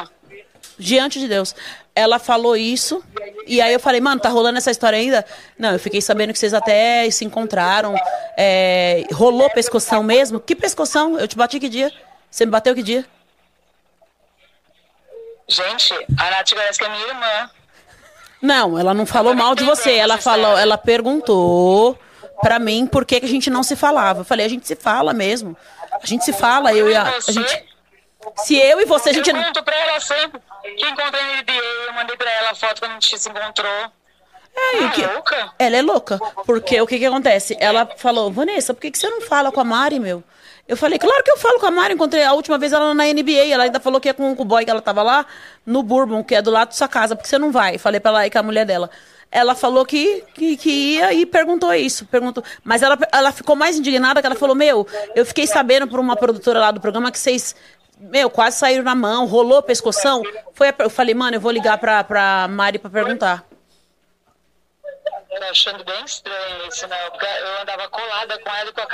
diante 0.78 1.20
de 1.20 1.28
Deus. 1.28 1.56
Ela 1.96 2.18
falou 2.18 2.58
isso, 2.58 3.04
e 3.46 3.62
aí 3.62 3.72
eu 3.72 3.80
falei, 3.80 4.02
mano, 4.02 4.20
tá 4.20 4.28
rolando 4.30 4.58
essa 4.58 4.72
história 4.72 4.98
ainda? 4.98 5.24
Não, 5.58 5.74
eu 5.74 5.80
fiquei 5.80 6.02
sabendo 6.02 6.34
que 6.34 6.40
vocês 6.40 6.54
até 6.54 7.10
se 7.12 7.24
encontraram. 7.24 7.96
é, 8.36 9.04
rolou 9.14 9.50
pescoção 9.52 10.02
mesmo? 10.04 10.40
Que 10.40 10.56
pescoção? 10.56 11.20
Eu 11.20 11.28
te 11.28 11.38
bati 11.38 11.60
que 11.60 11.70
dia? 11.70 11.92
Você 12.30 12.46
me 12.46 12.52
bateu 12.52 12.74
que 12.74 12.82
dia? 12.82 13.06
Gente, 15.48 15.94
a 16.18 16.32
Nath 16.32 16.50
parece 16.56 16.80
que 16.80 16.86
é 16.86 16.90
minha 16.90 17.08
irmã. 17.08 17.50
Não, 18.44 18.78
ela 18.78 18.94
não 18.94 19.06
falou 19.06 19.34
mal 19.34 19.56
de 19.56 19.64
você. 19.64 19.94
Ela 19.96 20.18
falou, 20.18 20.58
ela 20.58 20.78
perguntou 20.78 21.98
pra 22.42 22.60
mim 22.60 22.86
por 22.86 23.06
que, 23.06 23.20
que 23.22 23.26
a 23.26 23.30
gente 23.30 23.50
não 23.50 23.64
se 23.64 23.76
falava. 23.76 24.20
Eu 24.22 24.26
falei, 24.26 24.46
a 24.46 24.50
gente 24.50 24.68
se 24.68 24.76
fala 24.76 25.14
mesmo. 25.14 25.56
A 25.92 26.06
gente 26.06 26.26
se 26.26 26.34
fala, 26.34 26.74
eu 26.74 26.92
e 26.92 26.96
a, 26.96 27.04
a 27.04 27.32
gente. 27.32 27.66
Se 28.38 28.58
eu 28.58 28.82
e 28.82 28.86
você, 28.86 29.12
a 29.12 29.14
gente. 29.14 29.30
Eu 29.30 29.36
conto 29.44 29.64
pra 29.64 29.76
ela 29.76 30.00
sempre 30.00 30.42
que 30.78 30.86
encontrei 30.86 31.22
no 31.24 31.42
NBA, 31.42 31.54
eu 31.88 31.94
mandei 31.94 32.18
pra 32.18 32.30
ela 32.32 32.52
a 32.52 32.56
foto 32.56 32.80
quando 32.82 32.92
a 32.92 32.94
gente 32.96 33.18
se 33.18 33.30
encontrou. 33.30 33.92
É, 34.56 34.82
e 34.82 34.86
o 34.86 34.92
que- 34.92 35.04
Ah, 35.06 35.14
louca? 35.14 35.52
Ela 35.58 35.78
é 35.78 35.82
louca. 35.82 36.20
Porque 36.46 36.80
o 36.82 36.86
que 36.86 37.00
que 37.00 37.06
acontece? 37.06 37.56
Ela 37.60 37.90
falou, 37.98 38.32
Vanessa, 38.32 38.74
por 38.74 38.82
que, 38.82 38.92
que 38.92 38.98
você 39.00 39.10
não 39.10 39.22
fala 39.22 39.52
com 39.52 39.60
a 39.60 39.64
Mari, 39.64 40.00
meu? 40.00 40.24
Eu 40.68 40.78
falei, 40.78 40.98
claro 40.98 41.22
que 41.24 41.32
eu 41.32 41.38
falo 41.38 41.60
com 41.60 41.66
a 41.66 41.72
Mari. 41.72 41.94
Encontrei 41.94 42.24
a 42.24 42.34
última 42.34 42.58
vez 42.58 42.72
ela 42.72 42.94
na 42.94 43.04
NBA. 43.06 43.48
Ela 43.52 43.64
ainda 43.66 43.80
falou 43.80 44.00
que 44.00 44.08
ia 44.08 44.14
com, 44.14 44.32
o 44.32 44.46
boy 44.46 44.64
que 44.64 44.72
ela 44.72 44.82
tava 44.82 45.04
lá 45.04 45.26
no 45.66 45.84
Bourbon, 45.84 46.24
que 46.24 46.36
é 46.36 46.42
do 46.42 46.50
lado 46.52 46.70
da 46.70 46.74
sua 46.74 46.88
casa. 46.88 47.16
Porque 47.16 47.28
você 47.30 47.38
não 47.38 47.52
vai? 47.52 47.78
Falei 47.78 48.00
pra 48.00 48.12
ela 48.12 48.26
ir 48.28 48.32
com 48.32 48.40
a 48.40 48.44
mulher 48.44 48.66
dela. 48.66 48.90
Ela 49.30 49.56
falou 49.56 49.86
que, 49.86 50.24
que, 50.34 50.56
que 50.56 50.70
ia 50.70 51.12
e 51.14 51.26
perguntou 51.26 51.74
isso. 51.74 52.06
Perguntou. 52.06 52.44
Mas 52.64 52.82
ela, 52.82 52.98
ela 53.12 53.32
ficou 53.32 53.56
mais 53.56 53.78
indignada 53.78 54.22
que 54.22 54.26
ela 54.28 54.36
falou, 54.36 54.56
meu, 54.56 54.88
eu 55.16 55.26
fiquei 55.26 55.46
sabendo 55.48 55.88
por 55.88 56.00
uma 56.00 56.16
produtora 56.16 56.60
lá 56.60 56.72
do 56.72 56.80
programa 56.80 57.12
que 57.12 57.20
vocês... 57.20 57.56
Meu, 58.00 58.30
quase 58.30 58.58
saíram 58.58 58.84
na 58.84 58.96
mão, 58.96 59.26
rolou 59.26 59.62
pescoção. 59.62 60.22
Foi 60.54 60.70
a- 60.70 60.76
eu 60.80 60.90
falei, 60.90 61.14
mano, 61.16 61.36
eu 61.38 61.42
vou 61.42 61.52
ligar 61.52 61.78
pra, 61.78 62.04
pra 62.04 62.48
Mari 62.50 62.78
pra 62.80 62.90
perguntar. 62.90 63.44
Tô 65.30 65.44
achando 65.50 65.84
bem 65.84 66.04
estranho 66.06 66.68
isso, 66.68 66.88
né? 66.88 66.98
Eu 67.08 67.62
andava 67.62 67.88
colada 67.90 68.38
com 68.40 68.50
ela 68.50 68.70
e 68.70 68.74
com 68.74 68.82
a 68.82 68.86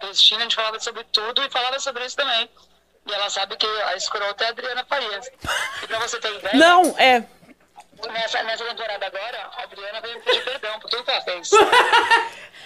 Cristina, 0.00 0.40
a 0.40 0.42
gente 0.42 0.56
falava 0.56 0.78
sobre 0.80 1.04
tudo 1.04 1.42
e 1.44 1.50
falava 1.50 1.78
sobre 1.80 2.04
isso 2.04 2.16
também. 2.16 2.48
E 3.06 3.12
ela 3.12 3.30
sabe 3.30 3.56
que 3.56 3.66
a 3.66 3.94
escrota 3.96 4.44
é 4.44 4.46
a 4.48 4.50
Adriana 4.50 4.84
Farias. 4.88 5.30
E 5.82 5.86
pra 5.86 5.98
você 6.00 6.18
ter 6.18 6.34
ideia, 6.34 6.54
Não, 6.56 6.82
é. 6.98 7.24
nessa, 8.12 8.42
nessa 8.42 8.64
temporada 8.64 9.06
agora, 9.06 9.50
a 9.56 9.62
Adriana 9.62 10.00
veio 10.00 10.16
me 10.16 10.22
pedir 10.22 10.42
perdão 10.44 10.78
por 10.80 10.90
tudo 10.90 11.04
que 11.04 11.10
ela 11.10 11.22
fez. 11.22 11.50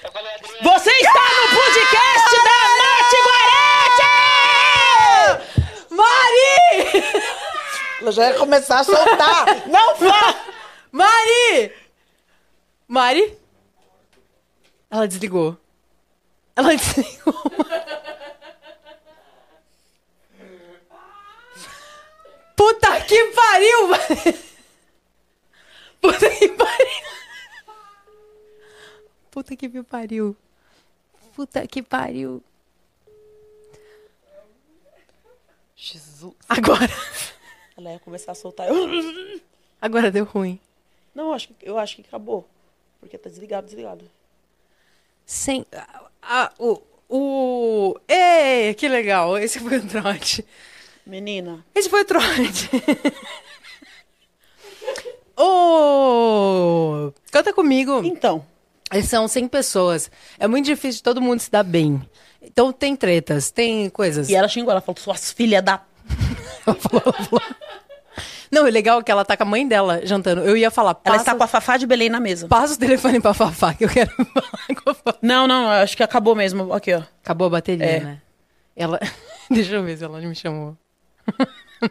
Eu 0.02 0.10
falei, 0.12 0.34
Adriana, 0.34 0.62
Você 0.62 0.90
está 0.90 1.20
no 1.20 1.48
podcast 1.60 2.36
da 2.46 2.58
Nath 2.80 3.14
Guarete! 5.36 5.90
Mari! 5.90 7.04
Ela 8.00 8.12
já 8.12 8.30
ia 8.30 8.38
começar 8.38 8.78
a 8.80 8.84
soltar. 8.84 9.44
Não 9.68 9.94
fala! 9.96 10.34
Mari! 10.90 11.74
Mari? 12.88 13.38
Ela 14.90 15.06
desligou. 15.06 15.56
Ela 16.60 16.76
desligou. 16.76 17.34
Puta 22.54 23.00
que 23.06 23.24
pariu, 23.32 23.88
Mari! 23.88 24.38
Puta 26.02 26.28
que 26.28 26.48
pariu! 26.48 27.10
Puta 29.30 29.56
que 29.56 29.68
me 29.70 29.82
pariu. 29.82 30.36
Puta 31.34 31.66
que 31.66 31.82
pariu. 31.82 32.42
Jesus. 35.74 36.34
Agora. 36.46 36.92
Ela 37.74 37.92
ia 37.92 38.00
começar 38.00 38.32
a 38.32 38.34
soltar. 38.34 38.68
Agora 39.80 40.10
deu 40.10 40.26
ruim. 40.26 40.60
Não, 41.14 41.28
eu 41.28 41.32
acho, 41.32 41.48
eu 41.62 41.78
acho 41.78 41.96
que 41.96 42.02
acabou. 42.02 42.46
Porque 43.00 43.16
tá 43.16 43.30
desligado, 43.30 43.66
desligado. 43.66 44.04
Sem. 45.30 45.64
Ah, 46.20 46.50
o. 46.58 46.82
O. 47.08 47.96
Ei, 48.08 48.74
que 48.74 48.88
legal. 48.88 49.38
Esse 49.38 49.60
foi 49.60 49.78
o 49.78 49.86
trote. 49.86 50.44
Menina, 51.06 51.64
Esse 51.72 51.88
foi 51.88 52.02
o 52.02 52.04
trote. 52.04 52.68
Ô! 55.38 57.12
Canta 57.30 57.52
comigo. 57.52 58.02
então. 58.04 58.44
Eles 58.92 59.08
são 59.08 59.28
100 59.28 59.46
pessoas. 59.46 60.10
É 60.36 60.48
muito 60.48 60.66
difícil 60.66 61.04
todo 61.04 61.20
mundo 61.20 61.38
se 61.38 61.48
dar 61.48 61.62
bem. 61.62 62.02
Então 62.42 62.72
tem 62.72 62.96
tretas, 62.96 63.52
tem 63.52 63.88
coisas. 63.88 64.28
E 64.28 64.34
ela 64.34 64.48
xingou, 64.48 64.72
ela 64.72 64.80
falou, 64.80 65.00
suas 65.00 65.32
filhas 65.32 65.62
da. 65.62 65.80
Ela 66.66 66.76
falou, 66.76 67.02
ela 67.06 67.24
falou. 67.24 67.42
Não, 68.50 68.64
o 68.64 68.68
legal 68.70 68.98
é 69.00 69.02
que 69.02 69.10
ela 69.10 69.24
tá 69.24 69.36
com 69.36 69.44
a 69.44 69.46
mãe 69.46 69.66
dela 69.66 70.04
jantando. 70.04 70.40
Eu 70.42 70.56
ia 70.56 70.70
falar, 70.70 70.98
Ela 71.04 71.16
está 71.16 71.34
com 71.34 71.42
a 71.42 71.46
Fafá 71.46 71.76
de 71.76 71.86
Belém 71.86 72.08
na 72.08 72.18
mesa. 72.18 72.48
passa 72.48 72.74
o 72.74 72.78
telefone 72.78 73.20
pra 73.20 73.32
Fafá, 73.32 73.72
que 73.74 73.84
eu 73.84 73.88
quero 73.88 74.10
falar 74.26 74.82
com 74.82 74.90
a 74.90 74.94
Fafá. 74.94 75.18
Não, 75.22 75.46
não, 75.46 75.68
acho 75.68 75.96
que 75.96 76.02
acabou 76.02 76.34
mesmo. 76.34 76.72
Aqui, 76.72 76.92
ó. 76.94 77.02
Acabou 77.22 77.46
a 77.46 77.50
bateria, 77.50 77.84
É. 77.86 78.00
né? 78.00 78.20
Ela. 78.76 78.98
Deixa 79.50 79.74
eu 79.74 79.84
ver 79.84 79.96
se 79.98 80.04
ela 80.04 80.18
me 80.20 80.34
chamou. 80.34 80.76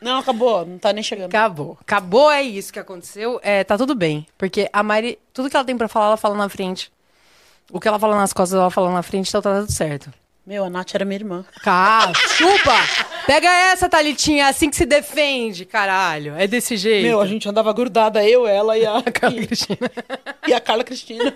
Não, 0.00 0.18
acabou, 0.18 0.64
não 0.64 0.78
tá 0.78 0.94
nem 0.94 1.02
chegando. 1.02 1.28
Acabou. 1.28 1.76
Acabou, 1.82 2.30
é 2.30 2.40
isso 2.42 2.72
que 2.72 2.78
aconteceu. 2.78 3.38
É, 3.42 3.62
tá 3.62 3.76
tudo 3.76 3.94
bem. 3.94 4.26
Porque 4.38 4.66
a 4.72 4.82
Mari, 4.82 5.18
tudo 5.32 5.50
que 5.50 5.56
ela 5.56 5.64
tem 5.64 5.76
pra 5.76 5.88
falar, 5.88 6.06
ela 6.06 6.16
fala 6.16 6.34
na 6.36 6.48
frente. 6.48 6.90
O 7.70 7.78
que 7.78 7.86
ela 7.86 7.98
fala 7.98 8.16
nas 8.16 8.32
costas, 8.32 8.58
ela 8.58 8.70
fala 8.70 8.90
na 8.90 9.02
frente, 9.02 9.28
então 9.28 9.42
tá 9.42 9.60
tudo 9.60 9.70
certo. 9.70 10.10
Meu, 10.46 10.64
a 10.64 10.70
Nath 10.70 10.94
era 10.94 11.04
minha 11.04 11.18
irmã. 11.18 11.44
Cá, 11.62 12.10
chupa! 12.14 12.72
Pega 13.30 13.48
essa, 13.48 13.88
Thalitinha, 13.88 14.46
é 14.46 14.48
assim 14.48 14.68
que 14.68 14.74
se 14.74 14.84
defende, 14.84 15.64
caralho. 15.64 16.34
É 16.34 16.48
desse 16.48 16.76
jeito. 16.76 17.06
Meu, 17.06 17.20
a 17.20 17.26
gente 17.28 17.48
andava 17.48 17.72
grudada, 17.72 18.28
eu, 18.28 18.44
ela 18.44 18.76
e 18.76 18.84
a, 18.84 19.00
Carla 19.14 19.40
e, 19.40 19.46
Cristina. 19.46 19.90
e 20.48 20.52
a 20.52 20.58
Carla 20.58 20.82
Cristina. 20.82 21.32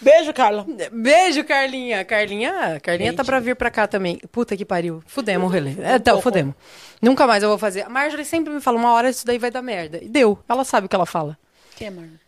Beijo, 0.00 0.34
Carla. 0.34 0.66
Beijo, 0.90 1.44
Carlinha. 1.44 2.04
Carlinha, 2.04 2.80
Carlinha 2.80 3.12
tá 3.12 3.22
pra 3.22 3.38
vir 3.38 3.54
pra 3.54 3.70
cá 3.70 3.86
também. 3.86 4.18
Puta 4.32 4.56
que 4.56 4.64
pariu. 4.64 5.04
Fudemos 5.06 5.48
o 5.48 5.52
relé. 5.52 5.76
É, 5.78 5.94
então, 5.94 6.20
fudemos. 6.20 6.52
Nunca 7.00 7.28
mais 7.28 7.44
eu 7.44 7.48
vou 7.48 7.58
fazer. 7.58 7.82
A 7.82 7.88
Marjorie 7.88 8.24
sempre 8.24 8.52
me 8.52 8.60
fala, 8.60 8.76
uma 8.76 8.92
hora 8.92 9.08
isso 9.08 9.24
daí 9.24 9.38
vai 9.38 9.52
dar 9.52 9.62
merda. 9.62 10.00
E 10.02 10.08
deu. 10.08 10.36
Ela 10.48 10.64
sabe 10.64 10.86
o 10.86 10.88
que 10.88 10.96
ela 10.96 11.06
fala. 11.06 11.38
Quem 11.76 11.86
é, 11.86 11.90
Marna? 11.92 12.20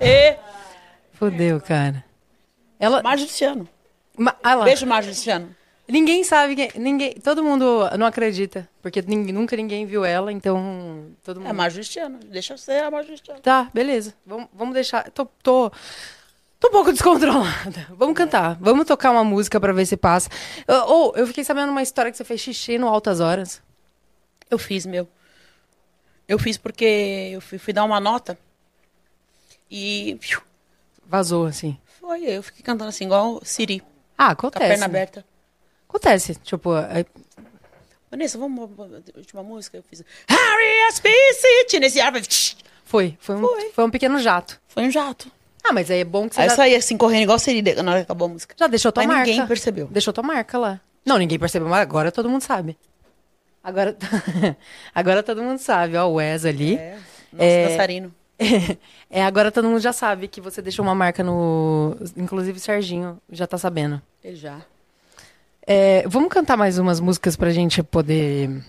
E 0.00 0.36
Fudeu, 1.12 1.60
cara. 1.60 2.04
Ela. 2.80 3.04
Márcio 3.04 3.28
Luciano. 3.28 3.68
Ma... 4.16 4.34
Ah. 4.42 4.56
Beijo, 4.64 4.84
Márcio 4.84 5.10
Luciano. 5.12 5.57
Ninguém 5.88 6.22
sabe 6.22 6.54
quem. 6.54 6.70
Ninguém... 6.76 7.14
Todo 7.14 7.42
mundo 7.42 7.88
não 7.98 8.06
acredita. 8.06 8.68
Porque 8.82 9.00
nin- 9.00 9.32
nunca 9.32 9.56
ninguém 9.56 9.86
viu 9.86 10.04
ela, 10.04 10.30
então. 10.30 11.06
Todo 11.24 11.40
mundo. 11.40 11.48
É 11.48 11.52
Márcio 11.52 11.78
Luciano. 11.80 12.18
Deixa 12.26 12.52
eu 12.54 12.58
ser 12.58 12.82
a 12.84 12.88
Luciano. 12.90 13.40
Tá, 13.40 13.70
beleza. 13.72 14.14
Vamos, 14.26 14.48
vamos 14.52 14.74
deixar. 14.74 15.10
Tô, 15.10 15.24
tô, 15.42 15.70
tô 16.60 16.68
um 16.68 16.70
pouco 16.70 16.92
descontrolada. 16.92 17.86
Vamos 17.90 18.14
cantar. 18.14 18.58
Vamos 18.60 18.84
tocar 18.86 19.10
uma 19.12 19.24
música 19.24 19.58
pra 19.58 19.72
ver 19.72 19.86
se 19.86 19.96
passa. 19.96 20.28
Ou 20.88 21.14
eu 21.16 21.26
fiquei 21.26 21.42
sabendo 21.42 21.70
uma 21.72 21.82
história 21.82 22.10
que 22.10 22.18
você 22.18 22.24
fez 22.24 22.40
xixi 22.42 22.76
no 22.76 22.86
Altas 22.88 23.18
Horas. 23.20 23.62
Eu 24.50 24.58
fiz, 24.58 24.84
meu. 24.84 25.08
Eu 26.28 26.38
fiz 26.38 26.58
porque 26.58 27.30
eu 27.32 27.40
fui, 27.40 27.56
fui 27.56 27.72
dar 27.72 27.84
uma 27.84 27.98
nota 27.98 28.38
e 29.70 30.18
Vazou, 31.06 31.46
assim. 31.46 31.78
foi. 31.98 32.24
Eu 32.24 32.42
fiquei 32.42 32.62
cantando 32.62 32.90
assim, 32.90 33.04
igual 33.06 33.40
Siri, 33.42 33.82
Ah, 34.16 34.34
com 34.34 34.46
a 34.46 34.48
acontece. 34.50 34.68
perna 34.68 34.84
aberta. 34.84 35.24
Acontece. 35.88 36.34
Tipo, 36.36 36.76
é- 36.76 37.04
Vanessa, 38.10 38.38
vamos. 38.38 38.70
Última 39.16 39.42
música, 39.42 39.76
eu 39.76 39.82
fiz. 39.82 40.02
R.S.P. 40.28 41.08
City 41.34 41.80
nesse 41.80 42.00
ar. 42.00 42.12
foi. 42.84 43.16
Foi 43.20 43.36
um, 43.36 43.40
Foi. 43.40 43.70
foi 43.72 43.84
um 43.84 43.90
pequeno 43.90 44.18
jato. 44.18 44.60
Foi 44.68 44.82
um 44.84 44.90
jato. 44.90 45.30
Ah, 45.64 45.72
mas 45.72 45.90
aí 45.90 46.00
é 46.00 46.04
bom 46.04 46.28
que 46.28 46.34
você 46.34 46.40
Aí 46.40 46.46
eu 46.46 46.50
já, 46.50 46.56
saí 46.56 46.74
assim, 46.74 46.96
correndo 46.96 47.24
igual 47.24 47.38
Siri 47.38 47.60
na 47.82 47.90
hora 47.90 48.00
que 48.00 48.04
acabou 48.04 48.26
a 48.26 48.30
música. 48.30 48.54
já 48.58 48.66
deixou 48.66 48.90
tua 48.92 49.02
Mas 49.04 49.14
marca. 49.16 49.30
ninguém 49.30 49.46
percebeu. 49.46 49.86
Deixou 49.88 50.12
tua 50.14 50.22
marca 50.24 50.56
lá. 50.56 50.80
Não, 51.04 51.18
ninguém 51.18 51.38
percebeu, 51.38 51.68
mas 51.68 51.80
agora 51.80 52.10
todo 52.12 52.28
mundo 52.28 52.40
sabe. 52.42 52.78
Agora, 53.62 53.94
agora 54.94 55.22
todo 55.22 55.42
mundo 55.42 55.58
sabe. 55.58 55.96
Ó, 55.96 56.06
o 56.08 56.14
Wes 56.14 56.44
ali. 56.46 56.76
É. 56.76 56.96
Nossa, 57.32 57.44
É. 57.44 57.68
dançarino. 57.68 58.14
É, 59.10 59.22
agora 59.24 59.50
todo 59.50 59.66
mundo 59.66 59.80
já 59.80 59.92
sabe 59.92 60.28
que 60.28 60.38
você 60.40 60.60
deixou 60.62 60.84
uma 60.84 60.94
marca 60.94 61.24
no. 61.24 61.96
Inclusive 62.16 62.58
o 62.58 62.60
Serginho 62.60 63.18
já 63.30 63.46
tá 63.46 63.56
sabendo. 63.58 64.00
Ele 64.22 64.36
já. 64.36 64.60
É, 65.70 66.02
vamos 66.08 66.30
cantar 66.30 66.56
mais 66.56 66.78
umas 66.78 66.98
músicas 66.98 67.36
pra 67.36 67.50
gente 67.50 67.82
poder 67.82 68.64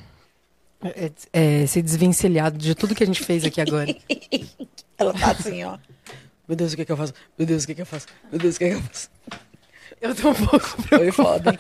é, 0.84 1.12
é, 1.32 1.66
se 1.66 1.82
desvencilhar 1.82 2.52
de 2.52 2.76
tudo 2.76 2.94
que 2.94 3.02
a 3.02 3.08
gente 3.08 3.24
fez 3.24 3.46
aqui 3.46 3.62
agora. 3.62 3.88
Ela 5.00 5.14
tá 5.14 5.32
assim, 5.32 5.64
ó. 5.64 5.78
Meu 6.46 6.58
Deus, 6.58 6.74
o 6.74 6.76
que 6.76 6.84
que 6.84 6.92
eu 6.92 6.98
faço? 6.98 7.14
Meu 7.38 7.48
Deus, 7.48 7.64
o 7.64 7.68
que 7.68 7.76
que 7.76 7.82
eu 7.82 7.86
faço? 7.86 8.06
Meu 8.30 8.38
Deus, 8.38 8.58
o 8.58 8.60
que 8.60 8.68
que 8.68 8.76
eu 8.76 8.82
faço? 8.82 9.10
Eu 10.02 10.14
tô 10.14 10.30
um 10.30 10.34
pouco 10.34 10.68
Foi 10.90 11.10
foda, 11.14 11.52
hein? 11.52 11.58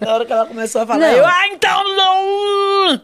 Na 0.00 0.14
hora 0.14 0.26
que 0.26 0.32
ela 0.32 0.44
começou 0.44 0.82
a 0.82 0.86
falar, 0.86 0.98
Não. 0.98 1.16
eu, 1.16 1.26
ah, 1.26 1.48
então 1.48 1.96
não! 1.96 3.02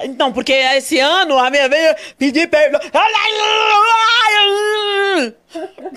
Então, 0.00 0.32
porque 0.32 0.52
esse 0.52 0.98
ano 0.98 1.36
a 1.38 1.50
minha 1.50 1.68
vez 1.68 1.94
pedir 2.16 2.48
perdão. 2.48 2.80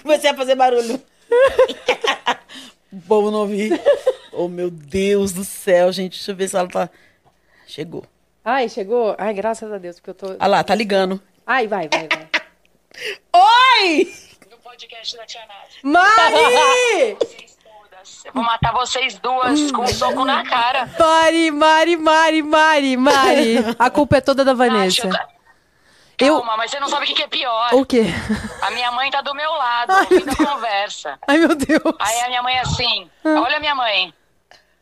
Comecei 0.02 0.30
a 0.30 0.36
fazer 0.36 0.56
barulho. 0.56 1.02
O 2.92 3.02
povo 3.02 3.32
não 3.32 3.40
ouviu. 3.40 3.78
Oh, 4.34 4.48
meu 4.48 4.72
Deus 4.72 5.34
do 5.34 5.44
céu, 5.44 5.92
gente. 5.92 6.14
Deixa 6.14 6.32
eu 6.32 6.36
ver 6.38 6.48
se 6.48 6.56
ela 6.56 6.66
tá. 6.66 6.90
Chegou. 7.68 8.06
Ai, 8.46 8.70
chegou? 8.70 9.14
Ai, 9.18 9.34
graças 9.34 9.70
a 9.70 9.78
Deus, 9.78 10.00
porque 10.00 10.12
eu 10.12 10.14
tô. 10.14 10.38
Ah 10.40 10.48
lá, 10.48 10.64
tá 10.64 10.74
ligando. 10.74 11.22
Ai, 11.46 11.68
vai, 11.68 11.90
vai, 11.90 12.08
vai. 12.08 12.30
Oi! 13.84 14.14
No 14.50 14.56
podcast 14.58 15.18
da 15.18 15.26
Tia 15.26 15.42
Nath. 15.42 15.84
Mari! 15.84 17.18
Eu 18.26 18.32
vou 18.34 18.44
matar 18.44 18.72
vocês 18.72 19.20
duas 19.20 19.72
com 19.72 19.82
um 19.84 19.88
soco 19.88 20.24
na 20.26 20.44
cara. 20.44 20.90
Mari, 20.98 21.52
Mari, 21.52 21.98
Mari, 21.98 22.42
Mari, 22.42 22.98
Mari. 22.98 23.56
A 23.78 23.90
culpa 23.90 24.18
é 24.18 24.22
toda 24.22 24.46
da 24.46 24.54
Vanessa. 24.54 25.08
Nath, 25.08 25.20
Eu. 25.30 25.41
Calma, 26.28 26.58
mas 26.58 26.72
você 26.72 26.80
não 26.80 26.88
sabe 26.90 27.06
o 27.06 27.08
que, 27.08 27.14
que 27.16 27.24
é 27.24 27.28
pior. 27.28 27.70
O 27.74 27.86
quê? 27.86 28.06
A 28.62 28.72
minha 28.72 28.92
mãe 28.92 29.10
tá 29.12 29.22
do 29.22 29.34
meu 29.34 29.52
lado, 29.52 29.92
Ai, 29.92 30.08
ouvindo 30.12 30.32
a 30.32 30.36
conversa. 30.36 31.20
Ai, 31.28 31.38
meu 31.38 31.56
Deus. 31.56 31.96
Aí 32.00 32.22
a 32.22 32.28
minha 32.30 32.44
mãe 32.44 32.60
assim, 32.60 33.10
olha 33.26 33.60
minha 33.60 33.76
mãe. 33.76 34.14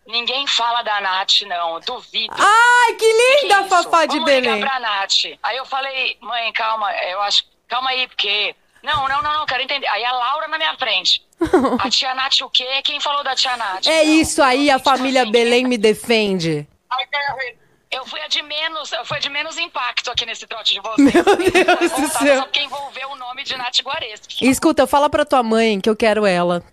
Ninguém 0.07 0.47
fala 0.47 0.81
da 0.81 0.99
Nath, 1.01 1.41
não. 1.47 1.79
Duvido. 1.81 2.33
Ai, 2.37 2.93
que 2.93 2.97
Que 2.97 3.41
linda, 3.43 3.59
isso? 3.59 3.69
Fafá 3.69 4.05
de 4.07 4.13
Vamos 4.13 4.25
Belém. 4.25 4.55
ligar 4.55 4.67
pra 4.69 4.79
Nath. 4.79 5.37
Aí 5.43 5.55
eu 5.57 5.65
falei, 5.65 6.17
mãe, 6.19 6.51
calma, 6.51 6.91
eu 7.05 7.21
acho. 7.21 7.43
Calma 7.67 7.91
aí, 7.91 8.07
porque. 8.07 8.55
Não, 8.81 9.07
não, 9.07 9.21
não, 9.21 9.33
não, 9.33 9.45
quero 9.45 9.61
entender. 9.61 9.85
Aí 9.87 10.03
a 10.03 10.11
Laura 10.11 10.47
na 10.47 10.57
minha 10.57 10.75
frente. 10.77 11.21
A 11.79 11.89
tia 11.89 12.15
Nath 12.15 12.41
o 12.41 12.49
quê? 12.49 12.81
Quem 12.83 12.99
falou 12.99 13.23
da 13.23 13.35
tia 13.35 13.55
Nath? 13.55 13.85
É 13.87 14.03
Não, 14.03 14.13
isso 14.13 14.41
aí, 14.41 14.71
a 14.71 14.79
família 14.79 15.25
Belém 15.29 15.65
me 15.65 15.77
defende. 15.77 16.67
Eu 17.91 18.05
fui 18.05 18.21
a 18.21 18.27
de 18.27 18.41
menos, 18.43 18.91
eu 18.91 19.03
fui 19.03 19.17
a 19.17 19.19
de 19.19 19.29
menos 19.29 19.57
impacto 19.57 20.11
aqui 20.11 20.23
nesse 20.25 20.45
trote 20.45 20.73
de 20.75 20.79
vocês. 20.79 21.11
Meu 21.11 21.23
Deus 21.23 21.91
do 21.91 22.07
céu. 22.19 22.37
Só 22.37 22.43
porque 22.43 22.61
envolveu 22.61 23.09
o 23.09 23.15
nome 23.15 23.43
de 23.43 23.57
Nath 23.57 23.79
Guareschi. 23.81 24.45
E 24.45 24.49
escuta, 24.49 24.85
fala 24.85 25.09
pra 25.09 25.25
tua 25.25 25.41
mãe 25.41 25.81
que 25.81 25.89
eu 25.89 25.95
quero 25.95 26.23
ela 26.25 26.63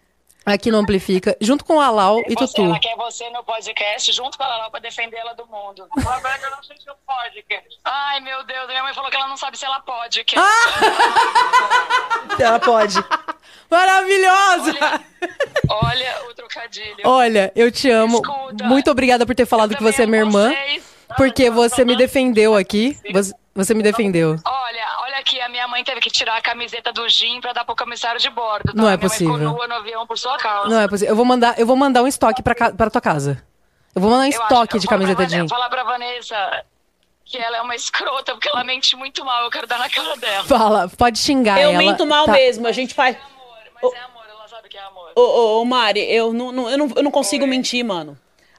aqui 0.44 0.70
no 0.70 0.76
Amplifica, 0.78 1.34
junto 1.40 1.64
com 1.64 1.80
a 1.80 1.90
Lau 1.90 2.20
e 2.28 2.34
Você, 2.34 2.46
Tutu. 2.54 2.62
ela 2.62 2.78
quer 2.78 2.94
você 2.96 3.28
no 3.30 3.42
podcast 3.42 4.12
junto 4.12 4.36
com 4.38 4.44
a 4.44 4.46
Lalau 4.46 4.70
pra 4.70 4.78
defender 4.78 5.16
ela 5.16 5.32
do 5.32 5.44
mundo. 5.46 5.88
Agora 5.96 6.38
eu 6.40 6.50
não 6.50 6.62
sei 6.62 6.76
se 6.76 6.86
eu 6.88 6.94
podcast. 7.06 7.78
Ai, 7.84 8.20
meu 8.20 8.44
Deus, 8.44 8.68
minha 8.68 8.82
mãe 8.82 8.94
falou 8.94 9.10
que 9.10 9.16
ela 9.16 9.26
não 9.26 9.38
sabe 9.38 9.58
se 9.58 9.64
ela 9.64 9.80
pode. 9.80 10.22
Que... 10.22 10.36
Ela 12.38 12.58
pode. 12.58 12.96
Maravilhosa! 13.70 14.74
Olha 15.70 16.28
o 16.28 16.34
trocadilho. 16.34 16.96
Olha, 17.04 17.50
eu 17.56 17.72
te 17.72 17.90
amo. 17.90 18.16
Escuta, 18.18 18.64
Muito 18.64 18.90
obrigada 18.90 19.24
por 19.24 19.34
ter 19.34 19.46
falado 19.46 19.74
que 19.74 19.82
você 19.82 20.02
é 20.02 20.06
minha 20.06 20.20
irmã, 20.20 20.50
vocês. 20.50 20.95
Porque 21.16 21.50
você 21.50 21.84
me 21.84 21.96
defendeu 21.96 22.54
aqui. 22.56 22.98
Você, 23.12 23.32
você 23.54 23.74
me 23.74 23.82
defendeu. 23.82 24.36
Olha, 24.44 24.86
olha 25.02 25.18
aqui, 25.18 25.40
a 25.40 25.48
minha 25.48 25.66
mãe 25.68 25.82
teve 25.84 26.00
que 26.00 26.10
tirar 26.10 26.36
a 26.36 26.40
camiseta 26.42 26.92
do 26.92 27.08
Jim 27.08 27.40
pra 27.40 27.52
dar 27.52 27.64
pro 27.64 27.74
comissário 27.76 28.20
de 28.20 28.28
bordo. 28.30 28.72
tá? 28.72 28.72
Não 28.74 28.84
é 28.84 28.96
minha 28.96 28.98
possível. 28.98 29.38
No 29.38 29.74
avião 29.74 30.06
por 30.06 30.18
sua 30.18 30.36
causa. 30.38 30.68
Não 30.68 30.80
é 30.80 30.88
possível. 30.88 31.12
Eu 31.12 31.16
vou 31.16 31.24
mandar, 31.24 31.58
eu 31.58 31.66
vou 31.66 31.76
mandar 31.76 32.02
um 32.02 32.06
estoque 32.06 32.42
pra, 32.42 32.54
ca- 32.54 32.72
pra 32.72 32.90
tua 32.90 33.00
casa. 33.00 33.42
Eu 33.94 34.00
vou 34.02 34.10
mandar 34.10 34.24
um 34.24 34.26
Eu 34.26 34.30
acho- 34.30 34.42
estoque 34.42 34.78
de 34.78 34.86
fala 34.86 34.98
pra 34.98 35.06
camiseta 35.06 35.16
Vanessa- 35.22 35.36
jeans. 35.36 35.50
Fala 35.50 35.68
pra 35.70 35.84
Vanessa 35.84 36.64
que 37.24 37.38
ela 37.38 37.56
é 37.56 37.60
uma 37.62 37.74
escrota, 37.74 38.32
porque 38.34 38.48
ela 38.48 38.62
mente 38.62 38.94
muito 38.94 39.24
mal. 39.24 39.42
Eu 39.44 39.50
quero 39.50 39.66
dar 39.66 39.78
na 39.78 39.88
cara 39.90 40.16
dela. 40.16 40.44
Fala, 40.44 40.88
pode 40.96 41.18
xingar 41.18 41.60
Eu 41.60 41.70
ela. 41.70 41.78
minto 41.78 42.06
mal 42.06 42.26
tá? 42.26 42.32
mesmo. 42.32 42.66
A 42.68 42.72
gente 42.72 42.94
faz. 42.94 43.16
Amor, 43.16 43.56
mas 43.82 43.92
é 43.94 43.98
amor, 44.04 44.22
ela 44.30 44.48
sabe 44.48 44.68
que 44.68 44.76
é 44.76 44.82
amor. 44.82 45.10
Ô, 45.16 45.20
ô, 45.20 45.60
ô, 45.62 45.64
Mari, 45.64 46.00
eu 46.12 46.32
não, 46.32 46.52
não- 46.52 46.70
eu, 46.70 46.78
não, 46.78 46.92
eu 46.94 47.02
não 47.02 47.10
consigo 47.10 47.46
mentir, 47.46 47.84
mano. 47.84 48.16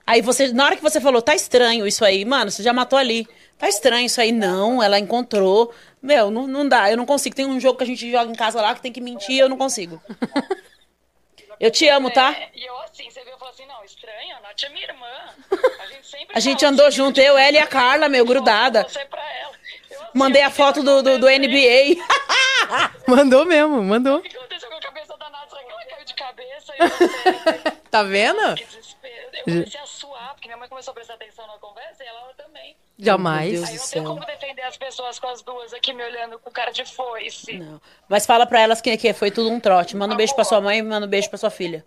Aí 0.07 0.21
você, 0.21 0.53
na 0.53 0.63
hora 0.63 0.77
que 0.77 0.81
você 0.81 1.01
falou, 1.01 1.21
tá 1.21 1.35
estranho 1.35 1.85
isso 1.85 2.05
aí, 2.05 2.23
mano, 2.23 2.49
você 2.49 2.63
já 2.63 2.71
matou 2.71 2.97
ali. 2.97 3.27
Tá 3.57 3.67
estranho 3.67 4.05
isso 4.05 4.21
aí, 4.21 4.31
não, 4.31 4.81
ela 4.81 4.97
encontrou. 4.97 5.73
Meu, 6.01 6.31
não, 6.31 6.47
não 6.47 6.65
dá, 6.67 6.89
eu 6.89 6.95
não 6.95 7.05
consigo. 7.05 7.35
Tem 7.35 7.45
um 7.45 7.59
jogo 7.59 7.77
que 7.77 7.83
a 7.83 7.87
gente 7.87 8.09
joga 8.09 8.31
em 8.31 8.35
casa 8.35 8.61
lá 8.61 8.73
que 8.73 8.81
tem 8.81 8.93
que 8.93 9.01
mentir, 9.01 9.37
eu 9.37 9.49
não 9.49 9.57
consigo. 9.57 10.01
Eu 11.59 11.71
te 11.71 11.87
amo, 11.87 12.11
tá? 12.11 12.33
É, 12.33 12.51
e 12.53 12.63
eu 12.67 12.81
assim, 12.81 13.09
você 13.09 13.19
viu, 13.23 13.31
eu 13.31 13.37
falei 13.39 13.51
assim, 13.51 13.65
não, 13.65 13.83
estranho, 13.83 14.35
a 14.37 14.41
Nath 14.41 14.61
é 14.61 14.69
minha 14.69 14.85
irmã. 14.85 15.07
A 15.79 15.87
gente 15.87 16.07
sempre 16.07 16.27
A 16.35 16.39
gente 16.39 16.63
andou 16.63 16.91
junto, 16.91 17.19
eu, 17.19 17.35
ela 17.35 17.57
e 17.57 17.57
a 17.57 17.65
Carla, 17.65 18.07
meu, 18.07 18.23
grudada. 18.23 18.81
Assim, 18.81 18.99
Mandei 20.13 20.43
a 20.43 20.51
foto 20.51 20.83
do, 20.83 21.01
do, 21.01 21.17
do 21.17 21.27
NBA. 21.27 21.97
Mandou 23.07 23.43
mesmo, 23.43 23.81
mandou. 23.81 24.17
O 24.17 24.21
que 24.21 24.37
aconteceu 24.37 24.69
com 24.69 24.75
a 24.75 24.81
cabeça 24.81 25.17
da 25.17 25.29
Nath? 25.31 25.49
Será 25.49 25.63
que 25.63 25.71
ela 25.71 25.85
caiu 25.85 26.05
de 26.05 26.13
cabeça? 26.13 27.77
Tá 27.89 28.03
vendo? 28.03 28.55
Que. 28.55 28.86
Eu 29.37 29.43
comecei 29.43 29.79
a 29.79 29.85
suar, 29.85 30.33
porque 30.33 30.47
minha 30.47 30.57
mãe 30.57 30.67
começou 30.69 30.91
a 30.91 30.95
prestar 30.95 31.13
atenção 31.15 31.45
na 31.47 31.57
conversa 31.59 32.03
e 32.03 32.07
ela 32.07 32.33
também. 32.35 32.75
Jamais. 32.97 33.49
Aí 33.49 33.55
eu 33.55 33.61
não 33.61 33.67
tenho 33.67 33.79
céu. 33.81 34.03
como 34.03 34.25
defender 34.25 34.61
as 34.63 34.77
pessoas 34.77 35.19
com 35.19 35.27
as 35.27 35.41
duas 35.41 35.73
aqui 35.73 35.93
me 35.93 36.03
olhando 36.03 36.39
com 36.39 36.49
cara 36.51 36.71
de 36.71 36.83
foice. 36.85 37.53
Não. 37.57 37.79
Mas 38.09 38.25
fala 38.25 38.45
pra 38.45 38.59
elas 38.61 38.81
que, 38.81 38.95
que 38.97 39.13
foi 39.13 39.29
tudo 39.31 39.49
um 39.51 39.59
trote. 39.59 39.95
Manda 39.95 40.13
um 40.13 40.17
beijo 40.17 40.33
pra 40.35 40.43
sua 40.43 40.59
mãe 40.61 40.79
e 40.79 40.81
manda 40.81 41.05
um 41.05 41.09
beijo 41.09 41.29
pra 41.29 41.37
sua 41.37 41.49
filha. 41.49 41.85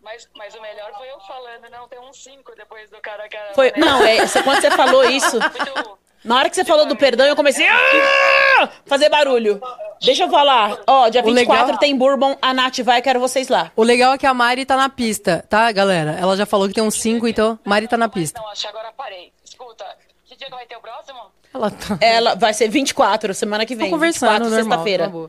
Mas, 0.00 0.28
mas 0.36 0.54
o 0.54 0.60
melhor 0.62 0.92
foi 0.96 1.10
eu 1.10 1.18
falando, 1.20 1.68
não, 1.68 1.88
tem 1.88 1.98
uns 1.98 2.22
cinco 2.22 2.54
depois 2.54 2.88
do 2.90 3.00
cara 3.00 3.28
que. 3.28 3.36
Foi, 3.54 3.72
não, 3.76 4.02
é, 4.04 4.24
você- 4.26 4.40
quando 4.42 4.60
você 4.60 4.70
falou 4.70 5.02
isso, 5.10 5.36
Muito- 5.40 5.98
na 6.26 6.36
hora 6.36 6.50
que 6.50 6.56
você 6.56 6.64
falou 6.64 6.86
do 6.86 6.96
perdão, 6.96 7.26
eu 7.26 7.36
comecei 7.36 7.66
a 7.66 8.68
fazer 8.84 9.08
barulho. 9.08 9.60
Deixa 10.02 10.24
eu 10.24 10.30
falar. 10.30 10.78
Ó, 10.86 11.08
dia 11.08 11.22
O 11.24 11.30
legal- 11.30 11.56
24 11.56 11.78
tem 11.78 11.96
Bourbon, 11.96 12.36
a 12.42 12.52
Nath 12.52 12.80
vai, 12.80 13.00
quero 13.00 13.18
vocês 13.18 13.48
lá. 13.48 13.72
O 13.74 13.82
legal 13.82 14.12
é 14.12 14.18
que 14.18 14.26
a 14.26 14.34
Mari 14.34 14.66
tá 14.66 14.76
na 14.76 14.88
pista, 14.88 15.44
tá, 15.48 15.70
galera? 15.72 16.12
Ela 16.20 16.36
já 16.36 16.44
falou 16.44 16.68
que 16.68 16.74
tem 16.74 16.84
uns 16.84 17.00
cinco, 17.00 17.26
então 17.26 17.58
Mari 17.64 17.88
tá 17.88 17.96
na 17.96 18.08
pista. 18.08 18.38
Não, 18.40 18.48
acho 18.50 18.60
que 18.62 18.68
agora 18.68 18.92
parei. 18.96 19.32
Escuta, 19.44 19.84
que 20.26 20.36
dia 20.36 20.48
que 20.48 20.54
vai 20.54 20.66
ter 20.66 20.76
o 20.76 20.80
próximo? 20.80 21.18
Ela 21.54 21.70
tá. 21.70 21.96
Ela 22.00 22.34
vai 22.34 22.52
ser 22.52 22.68
24, 22.68 23.32
semana 23.32 23.64
que 23.64 23.74
Tô 23.74 23.80
vem. 23.82 23.90
conversando 23.90 24.30
24, 24.32 24.50
normal. 24.50 24.64
sexta-feira. 24.78 25.04
tá 25.04 25.10
bom. 25.10 25.28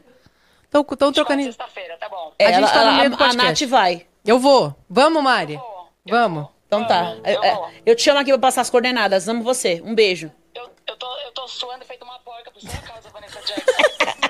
Tão, 0.70 0.84
tão 0.84 1.12
trocando. 1.14 1.44
Sexta-feira, 1.44 1.96
tá 1.98 2.10
bom. 2.10 2.34
A 2.40 2.52
gente 2.52 2.72
tá 2.74 2.84
no 2.92 2.98
meio 2.98 3.10
do 3.10 3.16
a 3.16 3.18
podcast. 3.18 3.64
Nath 3.66 3.70
vai. 3.72 4.06
Eu 4.26 4.38
vou. 4.38 4.76
Vamos, 4.90 5.24
Mari. 5.24 5.58
Vamos. 6.06 6.48
Então 6.68 6.86
tá. 6.86 7.16
Eu, 7.24 7.42
é, 7.44 7.58
eu 7.86 7.96
te 7.96 8.02
chamo 8.04 8.20
aqui 8.20 8.30
pra 8.32 8.40
passar 8.40 8.60
as 8.60 8.70
coordenadas. 8.70 9.30
Amo 9.30 9.42
você. 9.42 9.82
Um 9.86 9.96
beijo. 9.96 10.30
Eu, 10.88 10.96
tô, 10.96 11.08
eu 11.26 11.32
tô 11.32 11.48
suando 11.48 11.84
feito 11.86 12.04
uma 12.04 12.18
porca 12.20 12.50
por 12.52 12.62
sua 12.62 12.82
causa, 12.82 13.10
Vanessa 13.10 13.40
Jackson. 13.42 14.28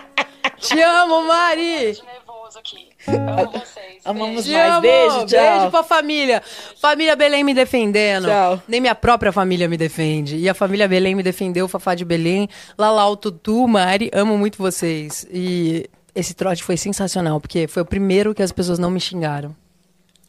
Te 0.59 0.81
amo, 0.81 1.21
Mari. 1.27 1.95
Tô 1.95 2.03
nervoso 2.05 2.59
aqui. 2.59 2.89
Amo 3.07 3.51
vocês. 3.51 4.01
Amamos 4.03 4.43
Te 4.43 4.53
mais. 4.53 4.71
amo. 4.71 4.81
Beijo, 4.81 5.25
tchau. 5.27 5.27
Beijo 5.27 5.71
pra 5.71 5.83
família. 5.83 6.41
Família 6.81 7.15
Belém 7.15 7.43
me 7.43 7.53
defendendo. 7.53 8.25
Tchau. 8.25 8.61
Nem 8.67 8.81
minha 8.81 8.95
própria 8.95 9.31
família 9.31 9.67
me 9.67 9.77
defende. 9.77 10.37
E 10.37 10.49
a 10.49 10.55
família 10.55 10.87
Belém 10.87 11.13
me 11.13 11.21
defendeu, 11.21 11.65
o 11.65 11.67
Fafá 11.69 11.93
de 11.93 12.03
Belém. 12.03 12.49
Lalau, 12.75 13.15
Tutu, 13.15 13.67
Mari, 13.67 14.09
amo 14.11 14.35
muito 14.35 14.57
vocês. 14.57 15.27
E 15.31 15.87
esse 16.15 16.33
trote 16.33 16.63
foi 16.63 16.75
sensacional, 16.75 17.39
porque 17.39 17.67
foi 17.67 17.83
o 17.83 17.85
primeiro 17.85 18.33
que 18.33 18.41
as 18.41 18.51
pessoas 18.51 18.79
não 18.79 18.89
me 18.89 18.99
xingaram. 18.99 19.55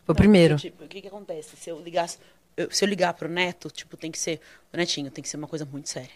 Foi 0.05 0.13
o 0.13 0.17
primeiro. 0.17 0.57
Tipo, 0.57 0.85
o 0.85 0.89
que 0.89 1.01
que 1.01 1.09
acontece? 1.09 1.57
Se 1.57 1.71
eu 1.71 1.81
ligasse... 1.81 2.19
eu- 2.65 2.71
se 2.71 2.85
eu 2.85 2.89
ligar 2.89 3.15
pro 3.15 3.29
Neto, 3.29 3.71
tipo, 3.71 3.97
tem 3.97 4.11
que 4.11 4.19
ser... 4.19 4.41
O 4.73 4.77
Netinho, 4.77 5.11
tem 5.11 5.23
que 5.23 5.29
ser 5.29 5.37
uma 5.37 5.47
coisa 5.49 5.65
muito 5.65 5.89
séria. 5.89 6.11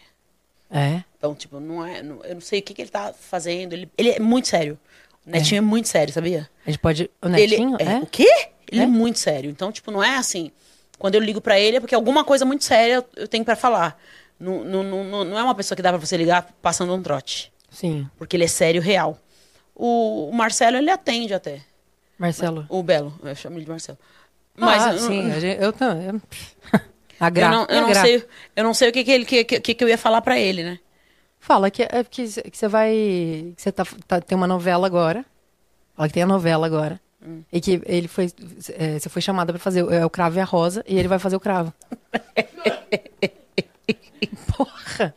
É? 0.69 1.03
Então, 1.17 1.33
tipo, 1.35 1.59
não 1.59 1.85
é... 1.85 2.01
não- 2.03 2.23
eu 2.23 2.35
não 2.35 2.41
sei 2.41 2.59
o 2.59 2.61
que, 2.63 2.73
que 2.73 2.81
ele 2.81 2.89
tá 2.91 3.13
fazendo. 3.13 3.73
Ele, 3.73 3.89
ele 3.97 4.09
é 4.11 4.19
muito 4.19 4.47
sério. 4.47 4.77
O 5.25 5.29
Netinho 5.29 5.59
é, 5.59 5.61
muito 5.61 5.87
sério, 5.87 6.13
sabia? 6.13 6.49
A 6.65 6.69
gente 6.69 6.79
pode. 6.79 7.09
O 7.21 7.29
Netinho? 7.29 7.77
Ele, 7.79 7.89
é? 7.89 7.97
O 7.99 8.05
quê? 8.05 8.27
Ele 8.69 8.81
é? 8.81 8.85
muito 8.85 9.19
sério. 9.19 9.49
Então, 9.49 9.71
tipo, 9.71 9.89
não 9.91 10.03
é 10.03 10.17
assim. 10.17 10.51
Quando 10.99 11.15
eu 11.15 11.21
ligo 11.21 11.39
pra 11.39 11.59
ele 11.59 11.77
é 11.77 11.79
porque 11.79 11.95
alguma 11.95 12.23
coisa 12.25 12.43
muito 12.45 12.63
séria 12.63 13.05
eu, 13.15 13.27
tenho 13.27 13.45
pra 13.45 13.55
falar. 13.55 13.99
Não, 14.39 14.63
não, 14.63 14.83
não, 14.83 15.03
não 15.03 15.23
não 15.23 15.39
é 15.39 15.43
uma 15.43 15.55
pessoa 15.55 15.75
que 15.75 15.81
dá 15.81 15.89
pra 15.89 15.97
você 15.97 16.17
ligar 16.17 16.53
passando 16.61 16.93
um 16.93 17.01
trote. 17.01 17.53
Sim. 17.69 18.09
Porque 18.17 18.35
ele 18.35 18.43
é 18.43 18.47
sério 18.47 18.81
real. 18.81 19.17
O, 19.75 20.27
o 20.29 20.33
Marcelo, 20.33 20.77
ele 20.77 20.89
atende 20.89 21.33
até. 21.33 21.61
Marcelo. 22.17 22.65
O 22.69 22.83
Belo, 22.83 23.17
eu 23.23 23.35
chamo 23.35 23.57
ele 23.57 23.65
de 23.65 23.71
Marcelo. 23.71 23.97
Mas, 24.57 24.83
ah, 24.83 24.93
eu- 24.93 24.99
sim, 24.99 25.31
gente- 25.39 25.61
eu 25.61 25.73
também. 25.73 26.07
eu- 26.07 26.21
A 27.19 27.27
Eu 27.27 27.31
gra... 27.31 27.49
não, 27.49 27.65
eu 27.69 27.81
não 27.81 27.89
gra- 27.89 28.01
sei, 28.01 28.25
eu 28.55 28.63
não 28.63 28.73
sei 28.73 28.89
o 28.89 28.91
que, 28.91 29.03
que, 29.03 29.11
ele, 29.11 29.25
que, 29.25 29.43
que, 29.45 29.73
que 29.73 29.83
eu 29.83 29.87
ia 29.87 29.97
falar 29.97 30.21
pra 30.21 30.37
ele, 30.39 30.63
né? 30.63 30.79
Fala 31.39 31.69
que, 31.71 31.83
é 31.83 32.03
que, 32.03 32.27
você 32.27 32.67
vai. 32.67 32.91
Que 33.55 33.61
você 33.61 33.71
tá, 33.71 33.85
tá- 34.07 34.21
tem 34.21 34.35
uma 34.35 34.47
novela 34.47 34.85
agora. 34.87 35.25
Fala 35.95 36.07
que 36.07 36.13
tem 36.13 36.23
a 36.23 36.27
novela 36.27 36.65
agora. 36.65 36.99
Hum. 37.25 37.41
E 37.51 37.61
que 37.61 37.81
ele 37.85 38.07
foi. 38.07 38.31
é, 38.77 38.99
você 38.99 39.09
foi 39.09 39.21
chamada 39.21 39.53
pra 39.53 39.59
fazer 39.59 39.83
o- 39.83 39.93
é, 39.93 40.05
o 40.05 40.09
cravo 40.09 40.37
e 40.37 40.41
a 40.41 40.45
rosa 40.45 40.83
e 40.87 40.97
ele 40.97 41.07
vai 41.07 41.19
fazer 41.19 41.35
o 41.35 41.39
cravo. 41.39 41.73
Porra! 44.55 45.13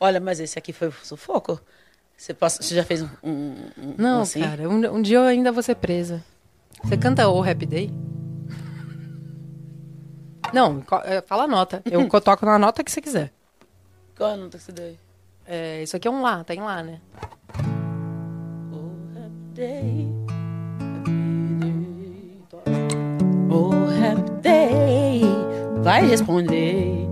Olha, 0.00 0.20
mas 0.20 0.40
esse 0.40 0.58
aqui 0.58 0.72
foi 0.72 0.90
sufoco. 1.02 1.60
Você, 2.16 2.32
passa- 2.34 2.62
você 2.62 2.74
já 2.74 2.84
fez 2.84 3.02
um. 3.02 3.08
um, 3.22 3.30
um- 3.78 3.94
Não, 3.98 4.18
um 4.18 4.22
assim? 4.22 4.40
cara, 4.40 4.68
um, 4.68 4.94
um 4.96 5.02
dia 5.02 5.18
eu 5.18 5.22
ainda 5.24 5.52
vou 5.52 5.62
ser 5.62 5.74
presa. 5.76 6.22
Você 6.82 6.96
canta 6.96 7.28
o 7.28 7.42
Happy 7.42 7.66
Day? 7.66 7.90
Não, 10.54 10.82
é, 11.04 11.20
fala 11.20 11.44
a 11.44 11.46
nota. 11.48 11.82
Eu 11.84 12.06
co- 12.08 12.20
toco 12.20 12.46
na 12.46 12.58
nota 12.58 12.82
que 12.84 12.90
você 12.90 13.00
quiser. 13.00 13.32
Qual 14.16 14.30
a 14.30 14.36
nota 14.36 14.56
que 14.56 14.64
você 14.64 14.72
deu 14.72 14.84
aí? 14.86 14.98
É, 15.46 15.82
isso 15.82 15.96
aqui 15.96 16.08
é 16.08 16.10
um 16.10 16.22
lá, 16.22 16.42
tem 16.44 16.60
lá, 16.60 16.82
né? 16.82 17.00
Oh, 18.72 19.18
happy 19.18 19.54
day. 19.54 20.08
Oh, 23.50 23.72
happy 23.90 24.30
day. 24.42 25.22
Vai 25.82 26.06
responder. 26.06 27.04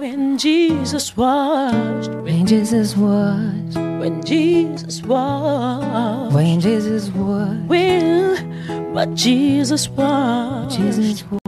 When 0.00 0.38
Jesus 0.38 1.14
washed, 1.16 2.10
When 2.22 2.46
Jesus 2.46 2.96
was, 2.96 3.74
when 4.00 4.22
Jesus 4.22 5.02
washed, 5.02 6.32
when 6.34 6.60
Jesus 6.60 7.10
was, 7.10 7.56
when 7.68 8.92
but 8.92 9.14
Jesus 9.14 9.88
washed, 9.90 10.76
Jesus 10.78 11.24
was. 11.30 11.43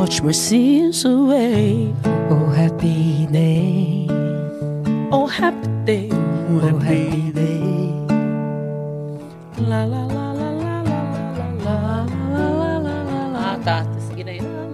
watch 0.00 0.22
my 0.22 0.32
sins 0.32 1.04
away. 1.04 1.92
Oh, 2.32 2.46
happy 2.56 3.26
day. 3.26 4.06
Oh, 5.12 5.26
happy 5.26 5.68
day. 5.84 6.08
Oh, 6.10 6.58
happy, 6.58 6.72
oh, 6.72 6.78
happy 6.78 7.32
day. 7.36 7.60
La 9.68 9.84
la 9.84 10.02
la. 10.06 10.32
la 10.32 10.50
la 10.56 10.72
la 10.72 10.80
la 10.80 11.90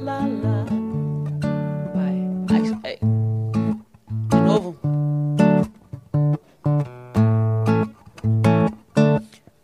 Lá, 0.06 0.18
lá, 0.18 0.18
lá. 0.44 0.56
Vai. 1.92 2.16
Ai, 2.84 2.98
De 4.30 4.36
novo. 4.46 4.76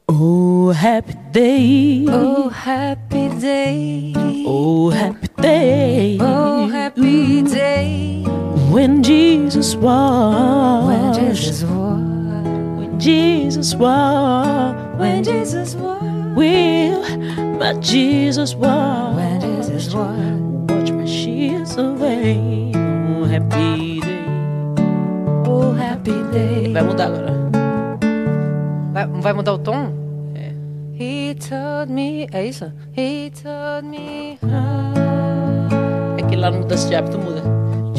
Oh, 0.09 0.73
happy 0.73 1.15
day. 1.31 2.07
Oh, 2.09 2.49
happy 2.49 3.29
day. 3.39 4.13
Oh, 4.45 4.91
happy 4.91 5.32
day. 5.43 6.17
Oh, 6.21 6.69
happy 6.69 7.43
day. 7.43 8.23
When 8.71 9.03
Jesus 9.03 9.75
was. 9.77 10.87
When 10.87 11.13
Jesus 11.13 11.63
was, 11.65 12.01
When 12.79 12.99
Jesus 12.99 13.75
was. 13.75 14.99
when 14.99 15.25
Jesus 15.25 15.75
was, 15.75 16.01
Will. 16.37 17.03
But 17.59 17.81
Jesus 17.81 18.55
was. 18.55 19.17
when 19.17 19.41
Jesus 19.41 19.93
was. 19.93 20.17
Watch 20.71 20.91
my 20.93 21.05
sheets 21.05 21.77
away. 21.77 22.73
Oh, 22.75 23.25
happy 23.25 24.01
day. 24.01 24.25
Oh, 25.47 25.73
happy 25.75 26.17
day. 26.33 26.73
Vai 26.73 26.83
mudar 26.83 27.07
agora. 27.13 27.33
Vai, 28.93 29.07
vai 29.21 29.33
mudar 29.33 29.55
o 29.55 29.59
tom? 29.59 30.02
He 31.03 31.35
told 31.35 31.91
me. 31.91 32.29
He 32.95 33.31
told 33.31 33.85
me 33.85 34.39
how. 34.41 34.95
É 36.17 36.23
que 36.29 36.37
lá 36.37 36.53
Mudança 36.53 36.89
de 36.89 36.95
Hábito 36.95 37.19
muda. 37.19 37.43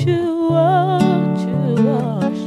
To 0.03 0.49
wash, 0.53 1.43
to 1.43 1.55
wash. 1.83 2.41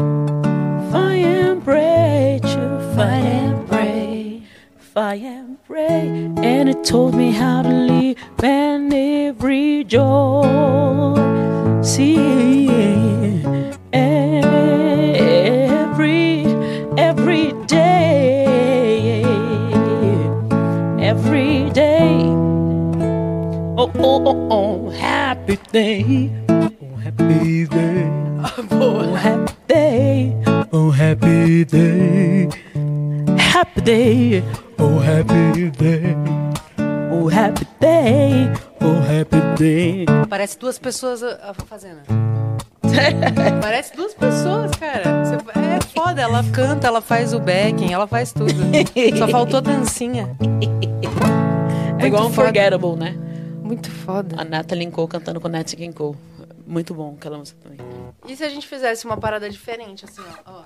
Fight 0.91 1.27
and 1.27 1.63
pray, 1.63 2.41
to 2.41 2.81
fight 2.95 3.27
and 3.27 3.67
pray. 3.69 4.43
Fight 4.79 5.23
and 5.25 5.59
pray. 5.67 6.31
And 6.43 6.71
it 6.71 6.83
told 6.85 7.15
me 7.15 7.33
how 7.33 7.61
to 7.61 7.69
live 7.69 8.17
and 8.43 8.91
every 8.95 9.85
joy. 9.85 11.19
See, 11.83 13.26
Oh, 23.99 24.23
oh, 24.27 24.49
oh, 24.51 24.91
happy 24.91 25.59
day. 25.73 26.31
Oh, 26.49 26.97
happy 27.03 27.67
day. 27.67 28.05
Oh, 28.71 29.15
happy 29.15 29.55
day. 29.67 30.37
Oh, 30.73 30.91
happy 30.91 31.65
day. 31.65 32.49
Happy 33.39 33.81
day. 33.81 34.45
Oh, 34.79 34.99
happy 34.99 35.71
day. 35.71 36.15
Oh, 37.11 37.29
happy 37.29 37.67
day. 37.81 38.53
Oh, 38.81 39.01
happy 39.01 39.41
day. 39.57 40.07
Parece 40.29 40.59
duas 40.59 40.79
pessoas 40.79 41.23
ah, 41.23 41.39
ah, 41.43 41.55
fazendo. 41.67 42.03
Parece 43.63 43.97
duas 43.97 44.15
pessoas, 44.15 44.73
cara. 44.73 45.05
É 45.05 45.81
foda, 45.95 46.21
ela 46.21 46.45
canta, 46.53 46.87
ela 46.87 47.01
faz 47.01 47.33
o 47.33 47.41
backing, 47.41 47.93
ela 47.93 48.07
faz 48.07 48.33
tudo. 48.33 48.53
Só 49.19 49.29
faltou 49.29 49.61
dancinha. 49.61 50.29
É 51.99 52.09
igual 52.09 52.27
um 52.27 52.31
foda. 52.31 52.51
Unforgettable, 52.51 52.95
né? 52.95 53.26
Muito 53.67 53.91
foda. 53.91 54.41
A 54.41 54.45
Natalie 54.45 54.89
Cole 54.91 55.09
cantando 55.09 55.41
com 55.41 55.49
Nat 55.49 55.75
King 55.75 55.93
Cole. 55.93 56.17
Muito 56.65 56.95
bom 56.95 57.15
aquela 57.19 57.37
música 57.37 57.59
também. 57.61 57.79
E 58.29 58.37
se 58.37 58.45
a 58.45 58.49
gente 58.49 58.67
fizesse 58.67 59.05
uma 59.05 59.17
parada 59.17 59.51
diferente, 59.51 60.05
assim, 60.05 60.23
ó? 60.47 60.53
ó. 60.53 60.65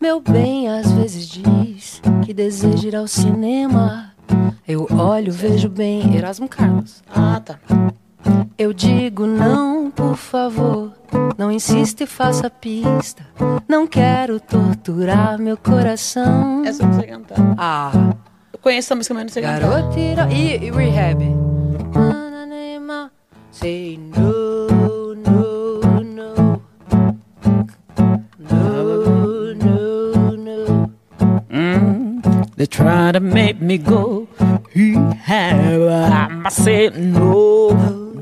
Meu 0.00 0.20
bem 0.20 0.68
às 0.68 0.90
vezes 0.92 1.28
diz 1.28 2.02
que 2.24 2.34
deseja 2.34 2.88
ir 2.88 2.96
ao 2.96 3.06
cinema. 3.06 4.12
Eu 4.66 4.88
olho, 4.90 5.32
vejo 5.32 5.68
bem. 5.68 6.16
Erasmo 6.16 6.48
Carlos. 6.48 7.02
Ah, 7.08 7.40
tá. 7.40 7.60
Eu 8.58 8.72
digo 8.72 9.26
não, 9.26 9.90
por 9.90 10.16
favor. 10.16 10.92
Não 11.38 11.50
insista 11.52 12.04
e 12.04 12.06
faça 12.06 12.48
pista. 12.50 13.22
Não 13.68 13.86
quero 13.86 14.40
torturar 14.40 15.38
meu 15.38 15.56
coração. 15.56 16.64
Essa 16.64 16.82
eu 16.82 16.86
não 16.88 16.94
sei 16.98 17.08
cantar. 17.08 17.36
Ah, 17.58 17.92
Eu 18.52 18.58
conheço 18.60 18.86
essa 18.88 18.94
música, 18.96 19.14
mas 19.14 19.24
não 19.24 19.32
sei 19.32 19.42
cantar. 19.42 19.60
garotira. 19.60 20.28
E, 20.32 20.56
e 20.66 20.70
rehab. 20.70 21.22
Say 23.52 23.96
no, 23.96 25.14
no, 25.14 25.80
no. 26.02 26.60
No, 28.38 29.54
no, 29.54 30.36
no. 30.36 30.90
Mm, 31.50 32.22
they 32.56 32.66
try 32.66 33.12
to 33.12 33.20
make 33.20 33.60
me 33.62 33.78
go. 33.78 34.28
He 34.74 34.92
have 35.24 35.80
I 36.44 36.48
say 36.50 36.90
no, 36.90 37.70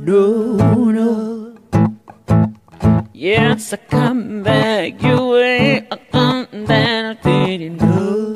no, 0.04 0.90
no. 0.90 1.56
Yes, 3.12 3.72
I 3.72 3.76
come 3.76 4.42
back 4.42 5.02
your 5.02 5.30
way. 5.30 5.86
I 5.90 5.96
come 6.12 6.46
I 6.68 7.16
didn't 7.22 7.76
know. 7.78 8.34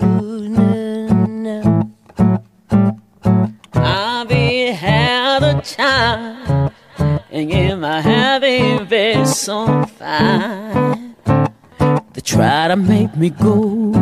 I'll 3.74 4.24
be 4.24 4.72
had 4.72 5.42
a 5.42 5.60
child, 5.62 6.72
and 7.30 7.50
in 7.50 7.80
my 7.80 8.00
happy 8.00 8.84
face 8.86 9.48
on 9.48 9.86
fire. 9.86 10.96
They 12.14 12.22
try 12.22 12.68
to 12.68 12.76
make 12.76 13.14
me 13.14 13.28
go, 13.30 13.92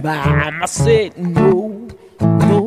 but 0.00 0.06
I 0.06 0.64
said 0.66 1.18
no, 1.18 1.88
no. 2.20 2.59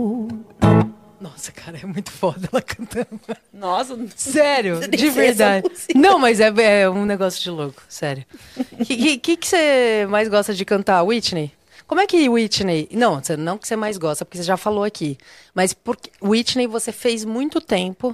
Nossa, 1.23 1.53
cara, 1.53 1.79
é 1.81 1.85
muito 1.85 2.11
foda 2.11 2.49
ela 2.51 2.61
cantando. 2.61 3.21
Nossa, 3.53 3.97
Sério, 4.13 4.81
de 4.89 5.09
verdade. 5.09 5.69
Não, 5.95 6.19
mas 6.19 6.41
é, 6.41 6.51
é 6.81 6.89
um 6.89 7.05
negócio 7.05 7.41
de 7.41 7.49
louco, 7.49 7.81
sério. 7.87 8.25
O 8.73 8.83
que, 8.83 9.17
que, 9.17 9.37
que 9.37 9.47
você 9.47 10.05
mais 10.09 10.27
gosta 10.27 10.53
de 10.53 10.65
cantar, 10.65 11.01
Whitney? 11.01 11.53
Como 11.87 12.01
é 12.01 12.07
que 12.07 12.27
Whitney. 12.27 12.89
Não, 12.91 13.21
não 13.39 13.57
que 13.57 13.65
você 13.65 13.77
mais 13.77 13.97
gosta, 13.97 14.25
porque 14.25 14.37
você 14.37 14.43
já 14.43 14.57
falou 14.57 14.83
aqui. 14.83 15.17
Mas 15.55 15.71
porque 15.71 16.11
Whitney 16.21 16.67
você 16.67 16.91
fez 16.91 17.23
muito 17.23 17.61
tempo 17.61 18.13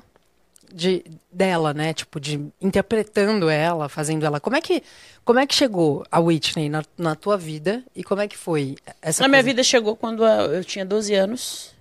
de 0.71 1.03
dela, 1.31 1.73
né? 1.73 1.95
Tipo, 1.95 2.19
de 2.19 2.39
interpretando 2.61 3.49
ela, 3.49 3.89
fazendo 3.89 4.23
ela. 4.23 4.39
Como 4.39 4.55
é 4.55 4.61
que, 4.61 4.83
como 5.25 5.39
é 5.39 5.47
que 5.47 5.55
chegou 5.55 6.05
a 6.11 6.19
Whitney 6.19 6.69
na, 6.69 6.83
na 6.95 7.15
tua 7.15 7.37
vida 7.37 7.83
e 7.95 8.03
como 8.03 8.21
é 8.21 8.27
que 8.27 8.37
foi 8.37 8.75
essa 9.01 9.23
Na 9.23 9.27
minha 9.27 9.39
coisa? 9.39 9.49
vida 9.49 9.63
chegou 9.63 9.95
quando 9.95 10.23
eu 10.23 10.53
eu 10.53 10.63
tinha 10.63 10.85
12 10.85 11.15
anos 11.15 11.78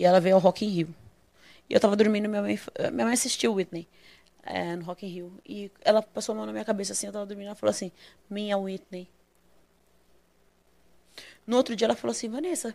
e 0.00 0.04
ela 0.06 0.18
veio 0.18 0.36
ao 0.36 0.40
Rock 0.40 0.64
in 0.64 0.68
Rio. 0.70 0.94
E 1.68 1.74
eu 1.74 1.78
tava 1.78 1.94
dormindo, 1.94 2.26
minha 2.26 2.40
mãe, 2.40 2.58
minha 2.90 3.04
mãe 3.04 3.12
assistiu 3.12 3.52
Whitney 3.52 3.86
é, 4.42 4.74
no 4.74 4.82
Rock 4.82 5.04
in 5.04 5.10
Rio. 5.10 5.38
E 5.46 5.70
ela 5.82 6.00
passou 6.00 6.32
a 6.32 6.36
mão 6.36 6.46
na 6.46 6.52
minha 6.52 6.64
cabeça 6.64 6.94
assim, 6.94 7.06
eu 7.06 7.12
tava 7.12 7.26
dormindo, 7.26 7.48
ela 7.48 7.54
falou 7.54 7.70
assim, 7.70 7.92
minha 8.30 8.56
Whitney. 8.56 9.10
No 11.46 11.58
outro 11.58 11.76
dia 11.76 11.84
ela 11.84 11.94
falou 11.94 12.12
assim, 12.12 12.30
Vanessa, 12.30 12.74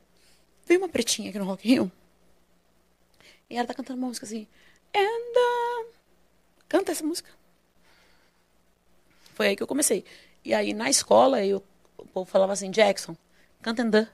veio 0.68 0.80
uma 0.80 0.88
pretinha 0.88 1.31
aqui 1.31 1.39
no 1.39 1.45
Rock 1.45 1.68
in 1.68 1.72
Rio. 1.72 1.91
E 3.49 3.57
ela 3.57 3.68
tá 3.68 3.73
cantando 3.73 3.97
uma 3.97 4.07
música 4.07 4.27
assim, 4.27 4.47
and 4.95 5.88
uh, 5.89 5.93
canta 6.69 6.91
essa 6.91 7.03
música. 7.03 7.31
Foi 9.34 9.47
aí 9.47 9.56
que 9.56 9.64
eu 9.64 9.68
comecei. 9.68 10.06
E 10.43 10.53
aí 10.53 10.76
na 10.76 10.91
escola 10.91 11.43
eu, 11.43 11.64
o 11.97 12.06
povo 12.06 12.30
falava 12.30 12.53
assim, 12.53 12.69
Jackson, 12.69 13.18
canta 13.64 13.81
Andã. 13.81 14.07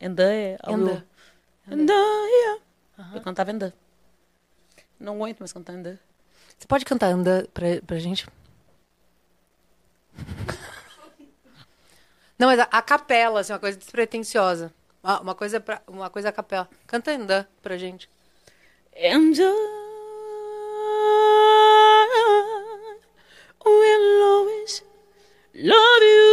Andã 0.00 0.32
é... 0.32 0.58
Andã. 0.64 1.04
Andã, 1.68 1.94
yeah. 1.94 2.62
Eu 3.14 3.20
cantava 3.20 3.50
Andã. 3.50 3.72
Não 4.98 5.16
aguento 5.16 5.40
mais 5.40 5.52
cantar 5.52 5.72
Andã. 5.72 5.98
Você 6.60 6.66
pode 6.66 6.84
cantar 6.84 7.06
anda 7.06 7.48
pra, 7.54 7.80
pra 7.86 7.98
gente? 7.98 8.28
Não, 12.38 12.48
mas 12.48 12.58
a, 12.58 12.64
a 12.64 12.82
capela, 12.82 13.40
assim, 13.40 13.52
uma 13.52 13.58
coisa 13.58 13.78
despretensiosa. 13.78 14.72
Uma, 15.02 15.20
uma 15.20 15.34
coisa 15.34 15.58
pra, 15.58 15.80
uma 15.86 16.10
coisa 16.10 16.28
a 16.28 16.32
capela. 16.32 16.68
Canta 16.86 17.12
anda 17.12 17.48
pra 17.62 17.78
gente. 17.78 18.10
And 18.94 19.32
I 23.62 23.66
will 23.66 24.22
always 24.22 24.82
love 25.54 26.04
you. 26.04 26.29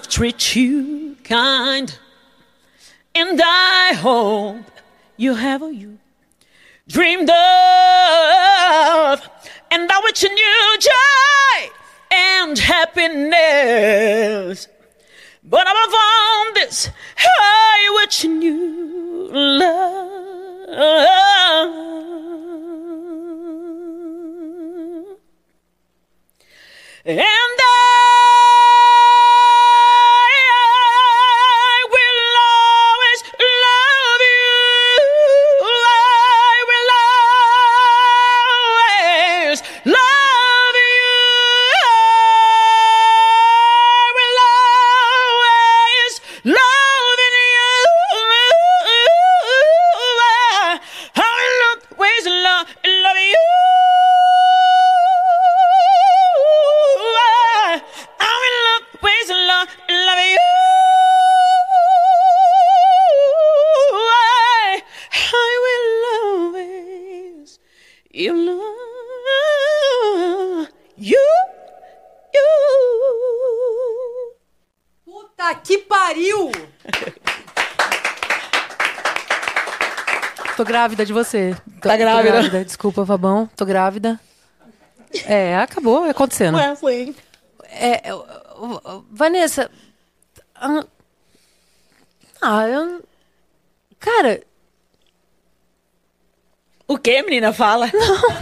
Life 0.00 0.08
treats 0.08 0.56
you 0.56 1.14
kind. 1.24 1.98
And 3.14 3.40
I 3.42 3.92
hope 3.94 4.70
you 5.16 5.34
have 5.34 5.60
what 5.60 5.74
you 5.74 5.98
dreamed 6.88 7.28
of. 7.28 7.36
And 9.70 9.92
I 9.92 10.00
wish 10.04 10.22
you 10.22 10.78
joy 10.80 11.70
and 12.10 12.58
happiness. 12.58 13.08
But 15.44 15.62
above 15.62 15.94
all 15.94 16.52
this, 16.54 16.88
I 17.18 18.02
wish 18.02 18.24
you 18.24 19.28
love. 19.32 20.20
And 27.04 27.59
grávida 80.80 81.04
de 81.06 81.12
você. 81.12 81.54
Tô, 81.82 81.88
Tá 81.88 81.96
grávida? 81.96 82.30
Grávida. 82.32 82.64
Desculpa, 82.64 83.04
Fabão. 83.04 83.46
Tô 83.54 83.66
grávida. 83.66 84.18
É, 85.26 85.56
acabou 85.56 86.04
acontecendo. 86.04 86.56
Wesley. 86.56 87.14
É, 87.64 88.10
eu- 88.10 88.26
eu- 88.26 88.82
eu- 88.84 89.04
Vanessa. 89.10 89.70
ah, 92.40 92.68
eu. 92.68 93.02
Cara, 93.98 94.42
O 96.88 96.96
que, 96.98 97.22
menina? 97.22 97.52
Fala. 97.52 97.86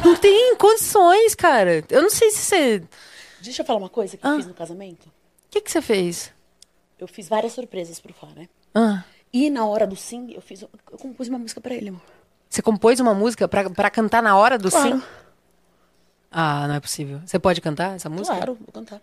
não 0.05 0.17
tem 0.17 0.55
condições, 0.57 1.35
cara. 1.35 1.85
Eu 1.91 2.03
não 2.03 2.11
sei 2.11 2.31
se 2.31 2.39
você. 2.39 2.83
Deixa 3.43 3.63
eu 3.63 3.67
falar 3.67 3.79
uma 3.81 3.89
coisa 3.91 4.17
que 4.17 4.25
eu 4.25 4.31
Ah. 4.31 4.37
fiz 4.37 4.47
no 4.47 4.55
casamento. 4.55 5.07
O 5.07 5.11
que, 5.51 5.61
que 5.61 5.71
você 5.71 5.83
fez? 5.83 6.33
Eu 6.99 7.07
fiz 7.09 7.29
várias 7.29 7.53
surpresas 7.53 7.99
pro 8.01 8.13
Fá, 8.15 8.29
né? 8.35 8.49
Ah, 8.75 9.03
E 9.33 9.51
na 9.51 9.67
hora 9.67 9.87
do 9.87 9.95
sim, 9.97 10.33
eu 10.33 10.41
fiz, 10.41 10.63
eu 10.63 10.71
compus 10.99 11.29
uma 11.29 11.39
música 11.39 11.61
pra 11.61 11.75
ele, 11.75 11.91
amor. 11.91 12.01
Você 12.49 12.63
compôs 12.63 12.99
uma 13.01 13.15
música 13.15 13.47
pra, 13.49 13.69
pra 13.71 13.91
cantar 13.91 14.23
na 14.23 14.37
hora 14.37 14.59
do 14.59 14.71
Claro. 14.71 14.99
sim? 14.99 15.03
Ah, 16.31 16.67
não 16.69 16.75
é 16.75 16.81
possível. 16.81 17.21
Você 17.25 17.39
pode 17.39 17.61
cantar 17.61 17.95
essa 17.97 18.09
música? 18.09 18.35
Claro, 18.37 18.55
vou 18.55 18.73
cantar. 18.73 19.01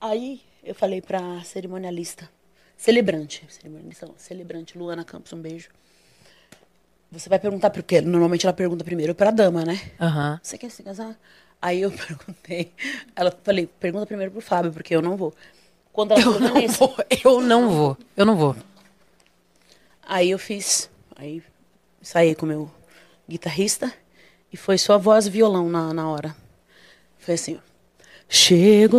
Aí 0.00 0.40
eu 0.62 0.74
falei 0.74 1.00
pra 1.00 1.42
cerimonialista, 1.44 2.28
celebrante, 2.76 3.44
cerimonialista 3.48 4.06
não, 4.06 4.14
celebrante, 4.18 4.76
Luana 4.76 5.04
Campos, 5.04 5.32
um 5.32 5.40
beijo. 5.40 5.68
Você 7.10 7.28
vai 7.28 7.38
perguntar 7.38 7.70
por 7.70 7.82
quê? 7.82 8.00
Normalmente 8.00 8.44
ela 8.44 8.52
pergunta 8.52 8.84
primeiro 8.84 9.14
pra 9.14 9.30
dama, 9.30 9.64
né? 9.64 9.80
Aham. 10.00 10.40
Você 10.42 10.58
quer 10.58 10.70
se 10.70 10.82
casar? 10.82 11.16
Aí 11.62 11.80
eu 11.80 11.90
perguntei, 11.92 12.72
ela 13.16 13.32
falei, 13.42 13.66
pergunta 13.66 14.04
primeiro 14.04 14.32
pro 14.32 14.40
Fábio, 14.40 14.72
porque 14.72 14.94
eu 14.94 15.00
não 15.00 15.16
vou. 15.16 15.32
Quando 15.92 16.12
ela 16.12 16.20
falou, 16.22 16.40
Não 16.40 16.52
Vanessa, 16.54 16.76
vou, 16.78 16.96
eu 17.24 17.40
não 17.40 17.70
vou. 17.70 17.96
Eu 18.16 18.26
não 18.26 18.36
vou. 18.36 18.56
Aí 20.02 20.30
eu 20.30 20.38
fiz, 20.38 20.90
aí 21.16 21.42
saí 22.04 22.34
com 22.34 22.44
meu 22.44 22.70
guitarrista 23.28 23.92
e 24.52 24.56
foi 24.56 24.76
só 24.78 24.98
voz 24.98 25.26
e 25.26 25.30
violão 25.30 25.68
na, 25.68 25.92
na 25.94 26.08
hora. 26.08 26.36
Foi 27.18 27.34
assim. 27.34 27.58
Chegou 28.28 28.98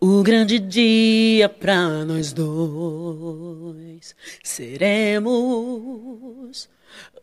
o 0.00 0.22
grande 0.22 0.58
dia 0.58 1.48
pra 1.48 2.04
nós 2.04 2.32
dois. 2.32 4.14
Seremos 4.42 5.00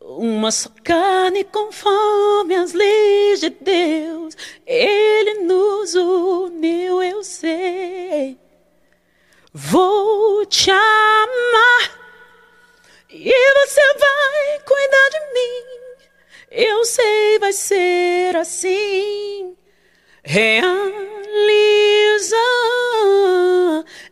uma 0.02 0.50
só 0.50 0.70
carne 0.84 1.42
conforme 1.44 2.54
as 2.54 2.74
leis 2.74 3.40
de 3.40 3.48
Deus. 3.50 4.36
Ele 4.66 5.44
nos 5.44 5.94
uniu, 5.94 7.02
eu 7.02 7.24
sei. 7.24 8.38
Vou 9.52 10.44
te 10.46 10.70
amar 10.70 12.01
E 13.14 13.30
você 13.30 13.80
vai 13.98 14.58
cuidar 14.64 15.08
de 15.10 15.20
mim. 15.34 15.64
Eu 16.50 16.82
sei, 16.82 17.38
vai 17.38 17.52
ser 17.52 18.34
assim. 18.36 19.54
Realiza. 20.24 20.72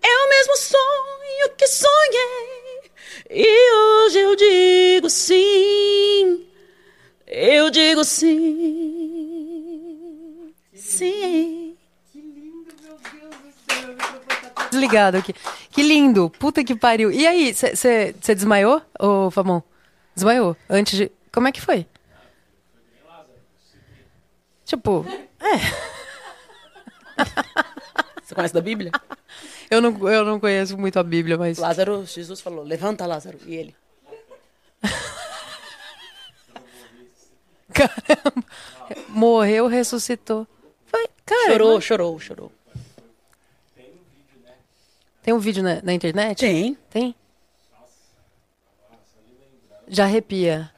É 0.02 0.18
o 0.18 0.28
mesmo 0.28 0.54
sonho 0.54 1.48
que 1.56 1.66
sonhei. 1.66 2.90
E 3.30 3.72
hoje 3.72 4.18
eu 4.18 4.36
digo 4.36 5.08
sim. 5.08 6.46
Eu 7.26 7.70
digo 7.70 8.04
sim. 8.04 9.34
Sim. 10.74 11.69
Desligado 14.72 15.16
aqui. 15.18 15.34
Que 15.70 15.82
lindo. 15.82 16.30
Puta 16.38 16.62
que 16.64 16.74
pariu. 16.74 17.10
E 17.10 17.26
aí, 17.26 17.52
você 17.54 18.14
desmaiou, 18.34 18.80
ô 18.98 19.30
Famon? 19.30 19.62
Desmaiou? 20.14 20.56
Antes 20.68 20.96
de. 20.98 21.10
Como 21.32 21.48
é 21.48 21.52
que 21.52 21.60
foi? 21.60 21.86
Tipo, 24.64 25.04
Você 28.22 28.34
conhece 28.34 28.54
da 28.54 28.60
Bíblia? 28.60 28.92
eu 29.68 29.80
não, 29.80 30.08
eu 30.08 30.24
não 30.24 30.38
conheço 30.38 30.78
muito 30.78 30.98
a 30.98 31.02
Bíblia, 31.02 31.36
mas. 31.36 31.58
Lázaro, 31.58 32.04
Jesus 32.06 32.40
falou: 32.40 32.64
levanta, 32.64 33.04
Lázaro. 33.06 33.38
E 33.46 33.54
ele. 33.56 33.74
Caramba. 37.72 38.44
Morreu, 39.08 39.66
ressuscitou. 39.66 40.46
Foi, 40.86 41.06
cara. 41.24 41.52
Chorou, 41.52 41.74
mas- 41.76 41.84
chorou, 41.84 42.18
chorou. 42.20 42.52
Tem 45.30 45.36
um 45.36 45.38
vídeo 45.38 45.62
na, 45.62 45.80
na 45.80 45.92
internet? 45.94 46.40
Tem. 46.40 46.76
Tem? 46.90 47.14
Já 49.86 50.02
arrepia. 50.06 50.68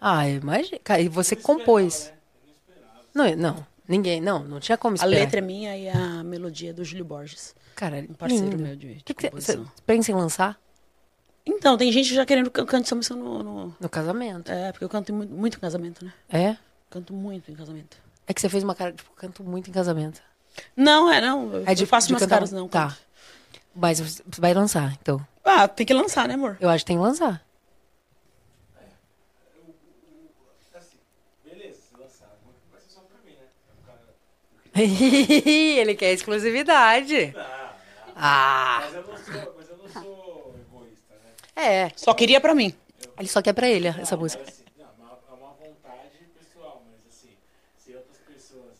Ah, 0.00 0.26
imagina. 0.26 0.78
E 0.98 1.06
você 1.06 1.36
compôs. 1.36 2.10
Não, 3.14 3.36
não. 3.36 3.66
Ninguém. 3.86 4.22
Não, 4.22 4.38
não 4.42 4.58
tinha 4.58 4.78
como 4.78 4.94
A 4.94 4.96
esperar. 4.96 5.10
letra 5.20 5.38
é 5.40 5.42
minha 5.42 5.76
e 5.76 5.86
a 5.86 6.24
melodia 6.24 6.70
é 6.70 6.72
do 6.72 6.82
Júlio 6.82 7.04
Borges. 7.04 7.54
Cara, 7.74 7.98
Um 8.08 8.14
parceiro 8.14 8.46
lindo. 8.46 8.62
meu 8.62 8.74
de, 8.74 8.94
de 8.94 9.02
Que 9.04 9.12
que 9.12 9.24
composição. 9.28 9.70
pensa 9.84 10.10
em 10.10 10.14
lançar? 10.14 10.58
Então, 11.44 11.76
tem 11.76 11.92
gente 11.92 12.14
já 12.14 12.24
querendo 12.24 12.50
que 12.50 12.58
eu 12.58 12.64
cante 12.64 12.86
essa 12.86 12.94
música 12.94 13.14
no, 13.14 13.42
no- 13.42 13.76
No 13.78 13.88
casamento. 13.90 14.50
É, 14.50 14.72
porque 14.72 14.84
eu 14.86 14.88
canto 14.88 15.12
muito, 15.12 15.30
muito 15.34 15.58
em 15.58 15.60
casamento, 15.60 16.02
né? 16.06 16.12
É? 16.30 16.56
Canto 16.88 17.12
muito 17.12 17.50
em 17.50 17.54
casamento. 17.54 17.98
É 18.26 18.32
que 18.32 18.40
você 18.40 18.48
fez 18.48 18.64
uma 18.64 18.74
cara, 18.74 18.92
tipo, 18.94 19.10
canto 19.14 19.44
muito 19.44 19.68
em 19.68 19.72
casamento. 19.74 20.22
Não, 20.74 21.12
é, 21.12 21.20
não. 21.20 21.52
Eu, 21.52 21.64
É 21.66 21.74
de, 21.74 21.82
eu 21.82 21.86
faço 21.86 22.06
de 22.08 22.14
umas 22.14 22.22
cantar- 22.22 22.36
caras, 22.36 22.50
não. 22.50 22.66
Tá. 22.66 22.88
canto. 22.88 23.05
Mas 23.76 24.00
você 24.00 24.22
vai 24.40 24.54
lançar, 24.54 24.92
então. 25.00 25.24
Ah, 25.44 25.68
tem 25.68 25.86
que 25.86 25.92
lançar, 25.94 26.26
né, 26.26 26.34
amor? 26.34 26.56
Eu 26.60 26.68
acho 26.68 26.84
que 26.84 26.88
tem 26.88 26.96
que 26.96 27.02
lançar. 27.02 27.44
Assim, 30.74 30.96
beleza, 31.44 31.78
se 31.88 31.96
lançar, 32.00 32.28
vai 32.72 32.80
ser 32.80 32.90
só 32.90 33.00
pra 33.00 33.18
mim, 33.24 33.32
né? 33.32 33.46
O 33.82 33.86
cara- 33.86 34.80
Ele 35.80 35.94
quer 35.94 36.12
exclusividade. 36.12 37.34
Ah, 38.16 38.80
Mas 38.82 38.94
eu 38.94 39.02
não 39.02 39.16
sou, 39.18 39.54
mas 39.58 39.68
eu 39.68 39.76
não 39.76 39.88
sou 40.02 40.54
egoísta, 40.58 41.14
né? 41.54 41.62
é. 41.62 41.92
Só 41.96 42.14
queria 42.14 42.40
pra 42.40 42.54
mim. 42.54 42.74
Ele 43.18 43.28
só 43.28 43.42
quer 43.42 43.52
pra 43.52 43.68
ele 43.68 43.88
essa 43.88 44.16
música. 44.16 44.42
Mas, 44.44 44.54
assim, 44.54 44.64
não, 44.78 44.86
é 44.86 44.88
uma, 44.98 45.18
é 45.28 45.32
uma 45.34 45.52
vontade 45.52 46.18
pessoal, 46.38 46.82
mas 46.86 47.14
assim, 47.14 47.30
se 47.78 47.94
outras 47.94 48.16
pessoas. 48.26 48.72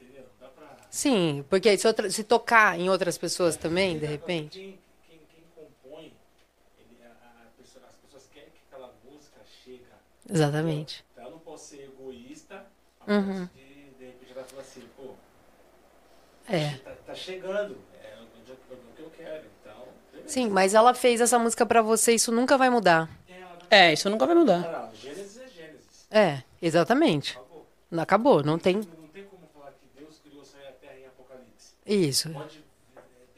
Entendeu? 0.00 0.24
Dá 0.40 0.48
pra. 0.48 0.76
Sim, 0.96 1.44
porque 1.50 1.76
se, 1.76 1.86
outra- 1.86 2.08
se 2.10 2.24
tocar 2.24 2.78
em 2.80 2.88
outras 2.88 3.18
pessoas 3.18 3.54
também, 3.54 3.98
de 3.98 4.06
repente. 4.06 4.58
Quem, 4.58 4.78
quem, 5.06 5.18
quem 5.28 5.44
compõe, 5.54 6.10
ele, 6.78 6.96
a, 7.04 7.42
a 7.42 7.46
pessoa- 7.62 7.84
as 7.86 7.94
pessoas 7.96 8.26
querem 8.32 8.48
que 8.48 8.60
aquela 8.70 8.90
música 9.04 9.36
chegue. 9.62 9.84
Exatamente. 10.30 11.04
Então 11.12 11.24
eu 11.26 11.30
não 11.32 11.38
posso 11.40 11.66
ser 11.66 11.82
egoísta 11.84 12.64
a 13.06 13.12
Uhum. 13.12 13.44
de, 13.54 13.90
de 13.98 14.04
repente, 14.06 14.32
ela 14.34 14.44
falar 14.44 14.62
assim, 14.62 14.84
pô, 14.96 15.12
É. 16.48 16.70
tá, 16.78 16.92
tá 17.08 17.14
chegando, 17.14 17.76
é 18.02 18.14
o 18.22 18.26
que 18.44 18.50
eu- 18.50 18.76
o 18.78 18.96
que 18.96 19.02
eu 19.02 19.10
quero, 19.10 19.44
então. 19.60 19.88
beleza. 20.12 20.28
Sim, 20.30 20.48
mas 20.48 20.72
ela 20.72 20.94
fez 20.94 21.20
essa 21.20 21.38
música 21.38 21.66
pra 21.66 21.82
você, 21.82 22.14
isso 22.14 22.32
nunca 22.32 22.56
vai 22.56 22.70
mudar. 22.70 23.10
É, 23.68 23.92
isso 23.92 24.08
nunca 24.08 24.24
vai 24.24 24.34
mudar. 24.34 24.60
Não, 24.60 24.94
Gênesis 24.94 25.36
é 25.36 25.48
Gênesis. 25.48 26.06
É, 26.10 26.42
exatamente. 26.62 27.32
Acabou. 27.32 27.66
Não 27.90 28.02
acabou, 28.02 28.42
não 28.44 28.58
tem. 28.58 28.76
Não 28.76 28.84
tem 29.12 29.24
como 29.24 29.42
falar 29.52 29.72
que 29.72 29.86
Deus 30.00 30.20
criou 30.24 30.42
o 30.42 30.44
céu 30.44 30.60
e 30.62 30.68
a 30.68 30.72
terra 30.72 30.98
em 31.00 31.06
Apocalipse. 31.06 31.74
Isso. 31.86 32.30
Pode, 32.30 32.64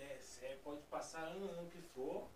é, 0.00 0.02
é, 0.02 0.46
é, 0.52 0.56
pode 0.64 0.80
passar 0.90 1.18
ano, 1.20 1.44
ano 1.50 1.68
que 1.70 1.78
for, 1.94 2.02
o 2.16 2.28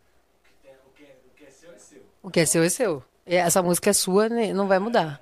que, 0.45 0.51
tem- 0.63 0.73
o 0.87 0.91
que 0.95 1.05
é, 1.05 1.17
o 1.27 1.31
que 1.37 1.45
é 1.45 1.51
seu 1.51 1.71
é 1.73 1.79
seu. 1.79 2.03
O 2.23 2.31
que 2.31 2.41
é 2.41 2.47
seu 2.47 2.63
é 2.63 2.69
seu. 2.69 3.05
E 3.27 3.35
Essa 3.37 3.63
música 3.63 3.91
é 3.91 3.93
sua, 3.93 4.29
né, 4.29 4.53
não 4.53 4.67
vai 4.69 4.79
mudar. 4.79 5.21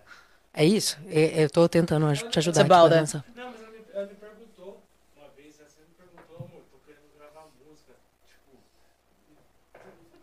É 0.53 0.65
isso? 0.65 0.99
É- 1.09 1.45
Eu 1.45 1.51
tô 1.51 1.69
tentando 1.69 2.13
te 2.29 2.39
ajudar. 2.41 2.63
Você 2.63 2.69
balda. 2.69 2.97
tipo, 2.97 3.01
nessa- 3.03 3.25
Não, 3.37 3.51
mas 3.53 3.61
ela 3.63 3.71
me, 3.71 3.79
ela 3.95 4.07
me 4.07 4.15
perguntou 4.17 4.83
uma 5.17 5.29
vez, 5.37 5.55
ela 5.61 5.69
me 5.89 5.95
perguntou, 5.95 6.37
amor, 6.39 6.63
tô 6.73 6.79
querendo 6.85 7.17
gravar 7.17 7.47
música. 7.65 7.93
Tipo, 8.27 8.59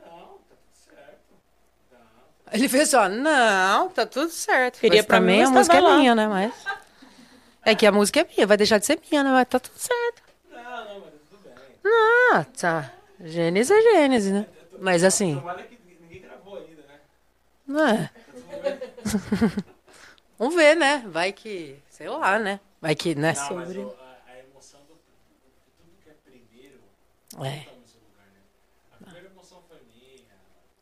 não, 0.03 0.27
tá 0.49 0.55
tudo 0.57 0.75
certo. 0.85 1.33
Não, 1.93 1.99
tá 2.45 2.57
Ele 2.57 2.67
fez 2.67 2.93
ó, 2.93 3.07
não, 3.07 3.89
tá 3.89 4.05
tudo 4.05 4.29
certo. 4.29 4.79
Queria 4.81 4.97
Mas 4.99 5.05
pra 5.05 5.21
mim, 5.21 5.41
a 5.43 5.49
música 5.49 5.77
é 5.77 5.81
minha, 5.81 6.13
né? 6.13 6.27
Mas. 6.27 6.53
É 7.63 7.75
que 7.75 7.85
a 7.85 7.91
música 7.91 8.21
é 8.21 8.23
minha, 8.25 8.47
vai 8.47 8.55
deixar 8.57 8.77
de 8.79 8.85
ser 8.85 8.99
minha, 9.09 9.23
né? 9.23 9.29
Mas 9.31 9.47
tá 9.47 9.59
tudo 9.59 9.77
certo. 9.77 10.23
Não, 10.49 10.61
não, 10.61 10.99
mas 11.01 11.11
tá 11.13 11.19
tudo 11.29 11.43
bem. 11.43 11.53
Ah, 12.33 12.43
tá. 12.59 12.93
Gênesis 13.19 13.71
é 13.71 13.81
Gênesis, 13.81 14.31
né? 14.31 14.45
Mas 14.79 15.03
assim, 15.03 15.41
ninguém 15.99 16.21
gravou 16.21 16.57
ainda, 16.57 16.81
né? 16.83 16.99
não 17.65 17.87
é. 17.87 18.11
Vamos 20.37 20.55
ver, 20.55 20.75
né? 20.75 21.03
Vai 21.07 21.31
que, 21.33 21.79
sei 21.89 22.07
lá, 22.09 22.37
né? 22.37 22.59
Vai 22.79 22.93
que, 22.95 23.15
né? 23.15 23.33
Não, 23.33 23.55
mas 23.55 23.75
o- 23.75 23.89
a, 23.99 24.31
a 24.31 24.39
emoção 24.39 24.79
do 24.81 24.93
tudo 24.95 25.97
que 26.03 26.09
é 26.09 26.13
primeiro 26.23 26.77
É. 27.43 27.61
tá 27.65 27.71
no 27.73 27.87
seu 27.87 27.99
lugar, 28.01 28.27
né? 28.27 28.41
A 28.93 29.03
primeira 29.05 29.29
emoção 29.29 29.63
foi 29.67 29.77
minha. 29.91 30.25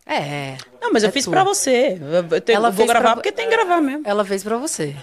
É. 0.06 0.58
Não, 0.82 0.92
mas 0.92 1.04
eu 1.04 1.10
É 1.10 1.12
fiz 1.12 1.24
tua. 1.24 1.32
pra 1.32 1.44
você. 1.46 1.98
Eu, 2.32 2.42
tenho- 2.42 2.58
Ela 2.58 2.70
vou 2.70 2.78
fez 2.86 2.92
pra 2.92 3.00
gravar 3.00 3.16
vo- 3.16 3.22
porque 3.22 3.32
tem 3.32 3.48
que 3.48 3.56
gravar 3.56 3.80
mesmo. 3.82 4.04
Ela 4.06 4.26
fez 4.26 4.44
pra 4.44 4.58
você. 4.58 4.94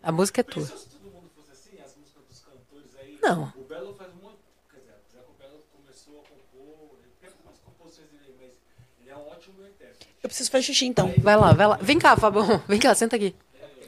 A 0.00 0.12
música 0.12 0.42
é 0.42 0.44
tua. 0.44 0.64
Se 0.64 0.88
todo 0.88 1.10
mundo 1.10 1.28
fosse 1.34 1.50
assim, 1.50 1.80
as 1.82 1.96
músicas 1.96 2.22
dos 2.28 2.40
cantores 2.40 2.94
aí. 3.00 3.18
Não. 3.20 3.52
O 3.56 3.64
Belo 3.64 3.94
faz 3.96 4.12
muito. 4.14 4.38
Quer 4.70 4.78
dizer, 4.78 4.92
apesar 4.94 5.24
que 5.24 5.30
o 5.30 5.34
Belo 5.42 5.64
começou 5.76 6.20
a 6.20 6.22
compor. 6.28 6.98
Ele 7.02 7.12
tem 7.20 7.28
algumas 7.30 7.58
composições 7.58 8.08
dele, 8.10 8.36
mas 8.40 8.52
ele 9.00 9.10
é 9.10 9.16
um 9.16 9.26
ótimo 9.28 9.66
intérprete. 9.66 10.11
Eu 10.22 10.28
preciso 10.28 10.50
fazer 10.50 10.64
xixi, 10.64 10.86
então. 10.86 11.12
Vai 11.18 11.36
lá, 11.36 11.52
vai 11.52 11.66
lá. 11.66 11.78
Vem 11.80 11.98
cá, 11.98 12.16
Fabão. 12.16 12.62
Vem 12.68 12.78
cá, 12.78 12.94
senta 12.94 13.16
aqui. 13.16 13.34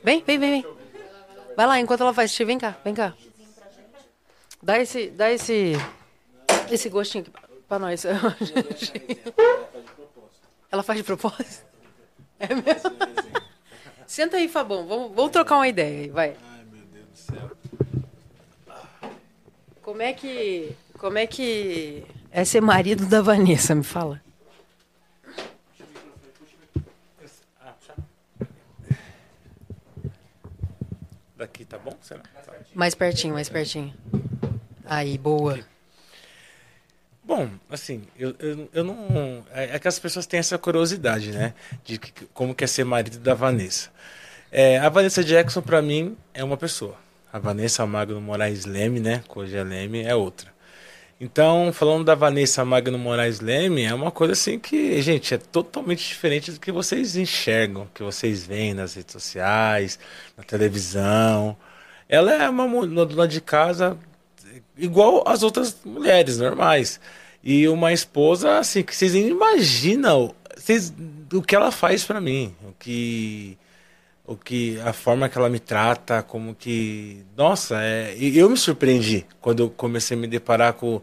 Vem, 0.03 0.23
vem, 0.27 0.39
vem, 0.39 0.51
vem. 0.63 0.75
Vai 1.57 1.67
lá, 1.67 1.79
enquanto 1.81 2.01
ela 2.03 2.13
faz 2.13 2.31
xixi, 2.31 2.45
vem 2.45 2.59
cá, 2.59 2.77
vem 2.85 2.93
cá. 2.95 3.15
Dá 4.63 4.79
esse, 4.79 5.09
dá 5.11 5.31
esse, 5.31 5.73
esse 6.71 6.89
gostinho 6.89 7.23
aqui 7.23 7.31
pra- 7.69 7.79
nós. 7.79 8.05
Ela 10.71 10.83
faz 10.83 10.99
de 10.99 11.05
propósito? 11.05 11.65
É 12.41 12.49
mesmo? 12.55 12.91
Senta 14.07 14.37
aí, 14.39 14.49
Fabão. 14.49 14.87
Vamos, 14.87 15.15
vamos 15.15 15.31
trocar 15.33 15.57
uma 15.57 15.69
ideia 15.69 16.01
aí, 16.03 16.09
vai. 16.09 16.31
Ai, 16.31 16.65
meu 16.73 16.83
Deus 16.87 17.07
do 17.07 17.17
céu. 17.17 17.51
Como 19.83 20.03
é 20.03 20.13
que, 20.13 20.73
como 20.99 21.19
é 21.19 21.27
que 21.27 22.05
é 22.31 22.45
ser 22.45 22.61
marido 22.61 23.07
da 23.07 23.21
Vanessa? 23.23 23.75
Me 23.75 23.85
fala. 23.85 24.21
Daqui 31.45 31.63
tá 31.63 31.77
bom? 31.77 31.95
Será? 32.01 32.23
Mais 32.75 32.95
pertinho, 32.95 33.35
mais 33.35 33.51
pertinho. 33.51 33.93
Aí, 34.87 35.19
boa. 35.19 35.61
Bom, 37.23 37.51
assim, 37.69 38.05
eu, 38.19 38.35
eu, 38.39 38.71
eu 38.73 38.83
não. 38.83 39.45
É 39.53 39.77
é 39.77 39.79
que 39.79 39.87
as 39.87 39.99
pessoas 39.99 40.27
têm 40.27 40.41
essa 40.41 40.57
curiosidade, 40.57 41.33
né? 41.33 41.53
De 41.85 41.99
que- 41.99 42.25
como 42.33 42.55
quer 42.55 42.67
ser 42.67 42.85
marido 42.85 43.19
da 43.19 43.35
Vanessa. 43.35 43.91
É, 44.51 44.79
a 44.79 44.89
Vanessa 44.89 45.23
Jackson, 45.23 45.61
pra 45.61 45.83
mim, 45.83 46.17
é 46.33 46.43
uma 46.43 46.57
pessoa. 46.57 46.97
A 47.31 47.39
Vanessa 47.39 47.85
Magno 47.87 48.19
Moraes 48.23 48.65
Leme, 48.65 48.99
né? 48.99 49.23
é 49.59 49.63
Leme, 49.63 50.03
é 50.03 50.15
outra. 50.15 50.51
Então, 51.25 51.73
falando 51.73 52.05
da 52.05 52.15
Vanessa 52.15 52.63
Magno 52.67 52.99
Moraes 52.99 53.41
Leme, 53.41 53.83
é 53.83 53.95
uma 53.95 54.11
coisa 54.11 54.35
assim 54.35 54.59
que, 54.59 55.01
gente, 55.01 55.33
é 55.33 55.39
totalmente 55.39 56.07
diferente 56.07 56.53
do 56.53 56.61
que 56.61 56.71
vocês 56.71 57.17
enxergam, 57.17 57.89
que 57.95 58.03
vocês 58.03 58.45
veem 58.45 58.75
nas 58.75 58.93
redes 58.93 59.15
sociais, 59.15 59.99
na 60.37 60.45
televisão. 60.45 61.57
Ela 62.07 62.35
é 62.35 62.47
uma 62.47 62.87
dona 63.07 63.27
de 63.27 63.41
casa 63.41 63.97
igual 64.77 65.25
as 65.27 65.43
outras 65.43 65.75
mulheres 65.83 66.37
normais. 66.37 67.01
E 67.43 67.67
uma 67.69 67.91
esposa, 67.91 68.59
assim, 68.59 68.83
que 68.83 68.95
vocês 68.95 69.15
nem 69.15 69.29
imaginam 69.29 70.35
vocês, 70.55 70.93
o 71.33 71.41
que 71.41 71.57
ela 71.57 71.71
faz 71.71 72.05
pra 72.05 72.21
mim. 72.21 72.55
O 72.69 72.73
que. 72.79 73.57
O 74.27 74.37
que. 74.37 74.81
A 74.81 74.93
forma 74.93 75.29
que 75.29 75.37
ela 75.37 75.51
me 75.51 75.59
trata, 75.59 76.23
como 76.23 76.55
que. 76.55 77.25
Nossa, 77.37 77.83
é, 77.83 78.17
eu 78.19 78.49
me 78.49 78.57
surpreendi 78.57 79.27
quando 79.41 79.65
eu 79.65 79.71
comecei 79.71 80.17
a 80.17 80.21
me 80.21 80.27
deparar 80.27 80.73
com, 80.73 81.03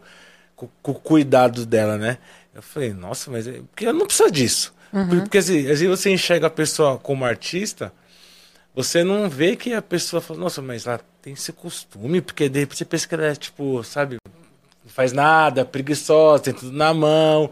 com, 0.56 0.68
com 0.82 0.92
o 0.92 0.94
cuidado 0.94 1.64
dela, 1.64 1.96
né? 1.96 2.18
Eu 2.54 2.62
falei, 2.62 2.92
nossa, 2.92 3.30
mas 3.30 3.46
é... 3.46 3.52
porque 3.70 3.86
eu 3.86 3.92
não 3.92 4.06
preciso 4.06 4.30
disso. 4.30 4.74
Uhum. 4.92 5.20
Porque 5.20 5.38
assim, 5.38 5.62
vezes 5.62 5.88
você 5.88 6.10
enxerga 6.10 6.48
a 6.48 6.50
pessoa 6.50 6.98
como 6.98 7.24
artista, 7.24 7.92
você 8.74 9.02
não 9.04 9.28
vê 9.28 9.56
que 9.56 9.72
a 9.72 9.80
pessoa 9.80 10.20
fala, 10.20 10.40
nossa, 10.40 10.60
mas 10.60 10.86
ela 10.86 11.00
tem 11.22 11.32
esse 11.32 11.52
costume, 11.52 12.20
porque 12.20 12.48
de 12.48 12.60
repente 12.60 12.78
você 12.78 12.84
pensa 12.84 13.08
que 13.08 13.14
ela 13.14 13.26
é, 13.26 13.34
tipo, 13.34 13.82
sabe, 13.84 14.16
não 14.84 14.90
faz 14.90 15.12
nada, 15.12 15.64
preguiçosa, 15.64 16.42
tem 16.42 16.54
tudo 16.54 16.72
na 16.72 16.92
mão. 16.92 17.50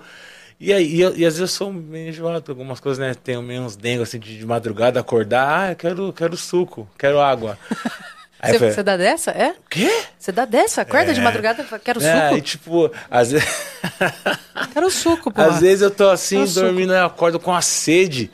E 0.60 0.72
aí, 0.74 0.84
e, 0.94 0.98
e 1.00 1.04
às 1.04 1.38
vezes 1.38 1.40
eu 1.40 1.48
sou 1.48 1.72
meio 1.72 2.10
enjoado 2.10 2.44
algumas 2.52 2.78
coisas, 2.80 2.98
né? 2.98 3.14
Tenho 3.14 3.40
meio 3.40 3.62
uns 3.62 3.76
dengos 3.76 4.08
assim 4.08 4.18
de, 4.18 4.36
de 4.38 4.44
madrugada, 4.44 5.00
acordar, 5.00 5.60
ah, 5.60 5.72
eu 5.72 5.76
quero, 5.76 6.12
quero 6.12 6.36
suco, 6.36 6.86
quero 6.98 7.18
água. 7.18 7.58
Aí 8.42 8.56
Você, 8.58 8.82
dá 8.82 8.96
dessa? 8.96 9.30
É? 9.32 9.50
o 9.50 9.68
quê? 9.68 9.90
Você 10.18 10.32
dá 10.32 10.46
dessa? 10.46 10.80
Acorda 10.80 11.12
de 11.12 11.20
É. 11.20 11.22
madrugada 11.22 11.62
e 11.62 11.64
fala, 11.66 11.78
quero 11.82 12.02
É, 12.02 12.24
suco? 12.28 12.36
e 12.38 12.40
tipo, 12.42 12.92
às 13.10 13.32
vezes. 13.32 13.48
Quero 14.72 14.90
suco, 14.90 15.30
pô. 15.30 15.40
Às 15.42 15.60
vezes 15.60 15.82
eu 15.82 15.90
tô 15.90 16.08
assim, 16.08 16.38
Quero 16.46 16.52
dormindo, 16.52 16.92
eu 16.94 17.04
acordo 17.04 17.38
com 17.40 17.52
a 17.52 17.60
sede. 17.60 18.30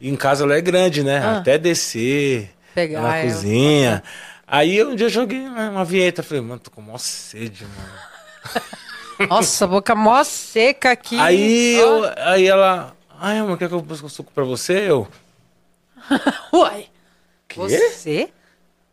E 0.00 0.08
em 0.10 0.16
casa 0.16 0.44
ela 0.44 0.54
é 0.56 0.60
grande, 0.60 1.02
né? 1.02 1.18
Ah. 1.18 1.38
Até 1.38 1.56
descer 1.56 2.50
Pegar 2.74 3.00
na 3.00 3.16
ela. 3.16 3.30
cozinha. 3.32 4.02
Aí 4.46 4.82
um 4.84 4.94
dia 4.94 5.06
eu 5.06 5.10
joguei 5.10 5.40
uma, 5.46 5.70
uma 5.70 5.84
vinheta. 5.86 6.22
Falei, 6.22 6.42
mano, 6.42 6.60
tô 6.60 6.70
com 6.70 6.82
maior 6.82 6.98
sede, 6.98 7.64
mano. 7.64 8.64
Nossa, 9.28 9.66
boca 9.66 9.94
mó 9.94 10.22
seca 10.24 10.92
aqui. 10.92 11.18
Aí, 11.18 11.74
eu, 11.76 12.02
aí 12.18 12.46
ela. 12.46 12.94
Ai, 13.18 13.38
amor, 13.38 13.56
quer 13.58 13.68
que 13.68 13.74
eu 13.74 13.80
busque 13.80 14.08
suco 14.10 14.30
pra 14.32 14.44
você? 14.44 14.90
Eu. 14.90 15.08
Uai. 16.52 16.88
Quê? 17.48 17.60
Você? 17.60 18.28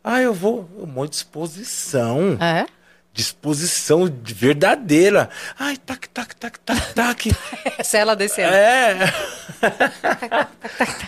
Ah, 0.03 0.21
eu 0.21 0.33
vou. 0.33 0.69
Eu 0.77 0.87
monte 0.87 1.11
disposição. 1.11 2.37
É? 2.39 2.65
Disposição 3.13 4.09
de 4.09 4.33
verdadeira. 4.33 5.29
Ai, 5.57 5.77
tac, 5.77 6.09
tac, 6.09 6.35
tac, 6.35 6.59
tac, 6.59 6.81
tac. 6.93 7.31
Essa 7.77 7.97
é 7.97 7.99
ela 8.01 8.15
descendo. 8.15 8.53
É. 8.53 8.97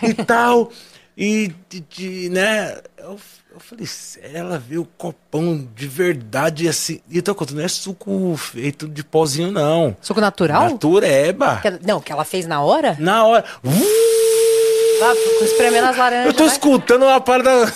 e 0.02 0.14
tal. 0.24 0.70
E, 1.16 1.52
de, 1.68 1.80
de, 1.80 2.28
né? 2.30 2.80
Eu, 2.98 3.18
eu 3.56 3.60
falei, 3.60 3.86
ela 4.34 4.58
viu 4.58 4.82
o 4.82 4.88
copão 4.98 5.66
de 5.74 5.86
verdade 5.88 6.68
assim. 6.68 7.00
E 7.10 7.16
outra 7.16 7.34
coisa, 7.34 7.54
não 7.54 7.62
é 7.64 7.68
suco 7.68 8.36
feito 8.36 8.86
de 8.86 9.02
pozinho, 9.02 9.50
não. 9.50 9.96
Suco 10.00 10.20
natural? 10.20 10.70
Natureba. 10.70 11.60
Que 11.62 11.70
Não, 11.86 12.00
que 12.00 12.12
ela 12.12 12.24
fez 12.24 12.46
na 12.46 12.62
hora? 12.62 12.96
Na 13.00 13.24
hora. 13.24 13.44
Lá, 15.00 15.12
espremendo 15.42 15.86
as 15.88 15.96
laranjas. 15.96 16.26
eu 16.26 16.32
tô 16.34 16.44
vai. 16.44 16.52
escutando 16.52 17.02
uma 17.04 17.20
parada. 17.20 17.72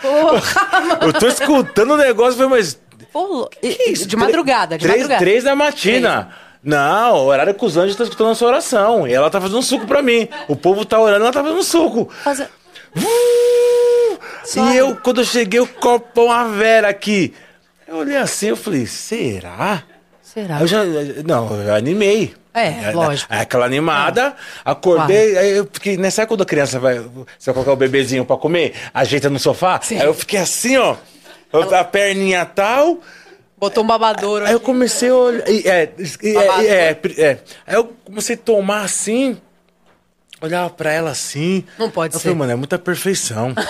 Porra, 0.00 0.80
mano. 0.80 0.98
Eu 1.06 1.12
tô 1.12 1.26
escutando 1.28 1.92
o 1.92 1.96
negócio, 1.96 2.34
falei, 2.34 2.48
mas. 2.50 2.80
Pô, 3.12 3.48
e- 3.62 3.68
que 3.74 3.90
e- 3.90 3.92
isso? 3.92 4.06
de 4.06 4.16
madrugada, 4.16 4.78
de 4.78 4.82
três, 4.84 5.02
madrugada. 5.02 5.24
Três 5.24 5.44
da 5.44 5.54
matina. 5.54 6.30
Não, 6.64 7.14
o 7.18 7.26
horário 7.26 7.54
que 7.54 7.64
os 7.64 7.76
anjos 7.76 7.90
estão 7.90 8.04
escutando 8.04 8.30
a 8.30 8.34
sua 8.34 8.48
oração. 8.48 9.06
E 9.06 9.12
ela 9.12 9.30
tá 9.30 9.40
fazendo 9.40 9.58
um 9.58 9.62
suco 9.62 9.86
pra 9.86 10.02
mim. 10.02 10.28
O 10.48 10.56
povo 10.56 10.84
tá 10.84 10.98
orando, 10.98 11.24
ela 11.24 11.32
tá 11.32 11.42
fazendo 11.42 11.58
um 11.60 11.62
suco. 11.62 12.08
Fazer- 12.24 12.48
Suave. 14.46 14.72
E 14.72 14.76
eu, 14.76 14.96
quando 14.96 15.20
eu 15.20 15.24
cheguei, 15.24 15.60
o 15.60 15.66
copão 15.66 16.30
a 16.30 16.44
Vera 16.44 16.88
aqui. 16.88 17.34
Eu 17.86 17.96
olhei 17.96 18.16
assim, 18.16 18.48
eu 18.48 18.56
falei, 18.56 18.86
será? 18.86 19.82
Será? 20.22 20.56
Aí 20.56 20.62
eu 20.62 20.66
já. 20.66 20.84
Não, 21.24 21.52
eu 21.62 21.74
animei. 21.74 22.34
É, 22.52 22.90
lógico. 22.90 23.30
Aí 23.30 23.40
aquela 23.40 23.66
animada, 23.66 24.34
acordei, 24.64 25.36
aí 25.36 25.50
eu 25.58 25.68
fiquei, 25.70 25.98
né, 25.98 26.08
sabe 26.08 26.28
quando 26.28 26.42
a 26.42 26.46
criança 26.46 26.80
vai, 26.80 26.98
você 26.98 27.46
vai 27.46 27.54
colocar 27.54 27.72
o 27.72 27.76
bebezinho 27.76 28.24
pra 28.24 28.38
comer, 28.38 28.72
ajeita 28.94 29.28
no 29.28 29.38
sofá? 29.38 29.78
Sim. 29.82 29.98
Aí 30.00 30.06
eu 30.06 30.14
fiquei 30.14 30.38
assim, 30.38 30.78
ó, 30.78 30.96
a 31.52 31.84
perninha 31.84 32.46
tal, 32.46 33.02
Botou 33.58 33.82
um 33.82 33.86
babadouro. 33.86 34.44
Aí 34.44 34.52
eu 34.52 34.60
comecei 34.60 35.08
a 35.08 35.14
olhar. 35.14 35.48
É, 35.48 35.54
é, 35.64 35.92
é, 36.22 36.90
é, 36.92 37.00
é. 37.16 37.38
Aí 37.66 37.74
eu 37.74 37.90
comecei 38.04 38.36
a 38.36 38.38
tomar 38.38 38.82
assim. 38.82 39.38
Olhava 40.40 40.70
pra 40.70 40.92
ela 40.92 41.10
assim. 41.10 41.64
Não 41.78 41.90
pode 41.90 42.14
eu 42.14 42.20
ser. 42.20 42.24
Falei, 42.24 42.38
mano, 42.38 42.52
é 42.52 42.56
muita 42.56 42.78
perfeição. 42.78 43.54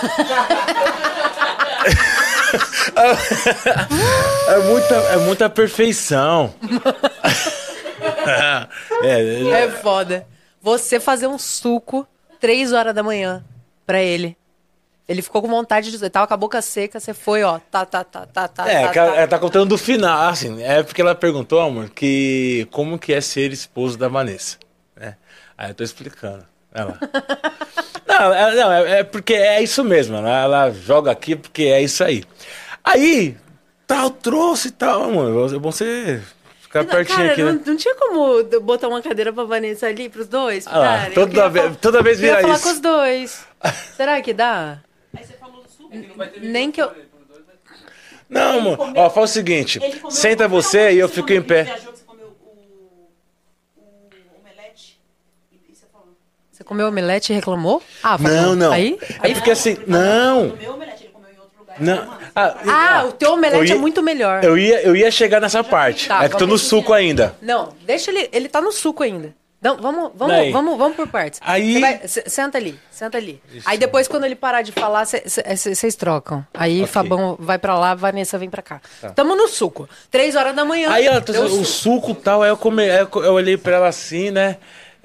é, 4.49 4.57
muita, 4.59 4.95
é 4.95 5.17
muita 5.17 5.49
perfeição. 5.49 6.53
é, 9.03 9.63
É 9.63 9.69
foda. 9.69 10.27
Você 10.61 10.99
fazer 10.99 11.27
um 11.27 11.37
suco 11.37 12.07
três 12.39 12.73
horas 12.73 12.93
da 12.93 13.03
manhã 13.03 13.43
pra 13.85 14.01
ele. 14.01 14.35
Ele 15.07 15.21
ficou 15.21 15.41
com 15.41 15.47
vontade 15.47 15.89
de. 15.89 15.95
Ele 15.95 16.09
tava 16.09 16.27
com 16.27 16.33
a 16.33 16.37
boca 16.37 16.61
seca, 16.61 16.99
você 16.99 17.13
foi, 17.13 17.41
ó. 17.41 17.59
Tá, 17.71 17.85
tá, 17.85 18.03
tá, 18.03 18.25
tá, 18.25 18.47
tá. 18.49 18.69
É, 18.69 18.87
tá, 18.87 18.93
tá. 18.93 19.05
ela 19.15 19.27
tá 19.27 19.39
contando 19.39 19.69
do 19.69 19.77
final, 19.77 20.27
assim, 20.27 20.61
é 20.61 20.83
porque 20.83 21.01
ela 21.01 21.15
perguntou, 21.15 21.61
amor, 21.61 21.89
que 21.89 22.67
como 22.71 22.99
que 22.99 23.13
é 23.13 23.21
ser 23.21 23.53
esposo 23.53 23.97
da 23.97 24.09
Vanessa, 24.09 24.57
né? 24.95 25.15
Aí 25.57 25.71
eu 25.71 25.75
tô 25.75 25.83
explicando, 25.83 26.45
ela. 26.77 26.99
não, 28.07 28.33
é, 28.33 28.55
não, 28.55 28.71
é, 28.73 28.99
é 28.99 29.03
porque 29.03 29.33
é 29.33 29.61
isso 29.61 29.83
mesmo, 29.83 30.15
ela, 30.17 30.41
ela 30.43 30.71
joga 30.71 31.11
aqui 31.11 31.35
porque 31.35 31.63
é 31.63 31.81
isso 31.81 32.03
aí. 32.03 32.23
Aí, 32.83 33.35
tal, 33.85 34.09
trouxe 34.09 34.69
e 34.69 34.71
tal, 34.71 35.03
amor, 35.03 35.53
é 35.53 35.57
bom 35.59 35.71
você 35.71 36.21
ficar 36.61 36.85
pertinho 36.85 37.17
Cara, 37.17 37.31
aqui, 37.31 37.43
não, 37.43 37.53
né? 37.53 37.61
não 37.65 37.77
tinha 37.77 37.95
como 37.95 38.43
botar 38.61 38.87
uma 38.87 39.01
cadeira 39.01 39.31
pra 39.33 39.43
Vanessa 39.43 39.87
ali, 39.87 40.09
pros 40.09 40.27
dois? 40.27 40.65
Ah 40.67 40.77
lá, 40.79 41.09
toda 41.13 41.49
vez- 41.49 41.65
falar- 41.65 41.77
toda 41.77 42.01
vez 42.03 42.17
eu 42.17 42.21
queria 42.21 42.35
vira 42.37 42.41
falar 42.41 42.55
isso. 42.55 42.63
com 42.63 42.69
os 42.71 42.79
dois. 42.79 43.45
Será 43.95 44.21
que 44.21 44.33
dá? 44.33 44.79
Nem 46.41 46.71
que 46.71 46.81
eu. 46.81 46.91
Não, 48.29 48.59
amor, 48.59 48.77
ó, 48.97 49.09
fala 49.09 49.23
o 49.23 49.27
seguinte, 49.27 49.79
senta 50.09 50.49
você 50.49 50.91
e 50.91 50.99
eu 50.99 51.07
fico 51.07 51.27
que 51.27 51.35
em 51.35 51.41
pé. 51.41 51.63
viajou 51.63 51.93
que 51.93 51.99
você 51.99 52.03
comeu 52.05 52.27
o, 52.41 53.09
o 53.77 54.39
omelete? 54.41 54.99
E 55.49 55.73
você 55.73 55.85
falou, 55.91 56.09
Você 56.51 56.56
comeu 56.67 56.87
omelete 56.87 57.31
e 57.31 57.35
reclamou? 57.35 57.81
Ah, 58.03 58.17
falou. 58.17 58.31
Não, 58.37 58.55
não, 58.55 58.71
Aí? 58.71 58.97
é 59.23 59.33
porque 59.33 59.51
assim, 59.51 59.77
não, 59.87 60.49
comeu 60.51 60.73
omelete, 60.73 61.03
ele 61.05 61.11
comeu 61.13 61.29
em 61.31 61.39
outro 61.39 61.59
lugar. 61.59 61.75
não, 61.79 61.95
Mano, 61.95 62.17
ah, 62.35 62.55
Ah, 62.67 63.05
o 63.07 63.11
teu 63.13 63.33
omelete 63.33 63.57
eu 63.57 63.65
ia- 63.65 63.75
é 63.75 63.77
muito 63.77 64.03
melhor. 64.03 64.43
Eu 64.43 64.57
ia, 64.57 64.81
eu 64.81 64.95
ia 64.95 65.09
chegar 65.09 65.39
nessa 65.41 65.63
parte. 65.63 66.07
Tá, 66.07 66.23
é 66.23 66.29
que 66.29 66.37
tô 66.37 66.45
no 66.45 66.57
suco 66.57 66.93
ainda. 66.93 67.35
Não, 67.41 67.69
deixa 67.85 68.11
ele. 68.11 68.29
Ele 68.31 68.47
tá 68.47 68.61
no 68.61 68.71
suco 68.71 69.01
ainda. 69.03 69.33
Não, 69.59 69.75
vamos, 69.77 70.11
vamos, 70.13 70.35
Daí. 70.35 70.51
vamos, 70.51 70.77
vamos 70.77 70.95
por 70.95 71.07
partes. 71.07 71.39
Aí- 71.43 71.81
vai- 71.81 72.01
se- 72.07 72.23
senta 72.27 72.59
ali, 72.59 72.79
senta 72.91 73.17
ali. 73.17 73.41
Aí 73.65 73.75
depois, 73.79 74.07
quando 74.07 74.23
ele 74.25 74.35
parar 74.35 74.61
de 74.61 74.71
falar, 74.71 75.03
vocês 75.03 75.95
trocam. 75.95 76.45
Aí 76.53 76.75
Ok. 76.83 76.85
Tá. 76.85 76.93
Fabão 76.93 77.35
vai 77.39 77.57
pra 77.57 77.77
lá, 77.77 77.95
Vanessa 77.95 78.37
vem 78.37 78.51
pra 78.51 78.61
cá. 78.61 78.79
Tamo 79.15 79.35
no 79.35 79.47
suco. 79.47 79.89
Três 80.11 80.35
horas 80.35 80.55
da 80.55 80.63
manhã. 80.63 80.91
Aí 80.91 81.07
ela 81.07 81.23
o 81.49 81.65
suco 81.65 82.11
e 82.11 82.15
tal, 82.15 82.43
aí 82.43 82.49
eu, 82.49 82.55
come, 82.57 82.83
aí 82.83 82.99
eu 82.99 83.09
eu 83.23 83.33
olhei 83.33 83.57
pra 83.57 83.77
ela 83.77 83.87
assim, 83.87 84.29
né? 84.29 84.57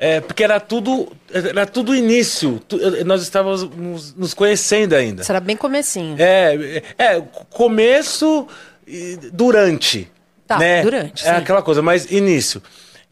É, 0.05 0.21
porque 0.21 0.43
era 0.43 0.59
tudo, 0.59 1.13
era 1.33 1.65
tudo 1.65 1.95
início. 1.95 2.61
Tu- 2.67 2.77
nós 3.05 3.23
estávamos 3.23 3.63
nos, 3.63 4.13
nos 4.17 4.35
conhecendo 4.35 4.97
ainda. 4.97 5.23
Será 5.23 5.39
bem 5.39 5.57
comecinho. 5.57 6.17
É, 6.19 6.83
é, 6.99 7.21
começo 7.51 8.49
e 8.85 9.17
durante. 9.33 10.11
Tá, 10.45 10.59
né? 10.59 10.83
durante, 10.83 11.23
É 11.23 11.31
sim. 11.31 11.39
aquela 11.39 11.63
coisa, 11.63 11.81
mas 11.81 12.11
início. 12.11 12.61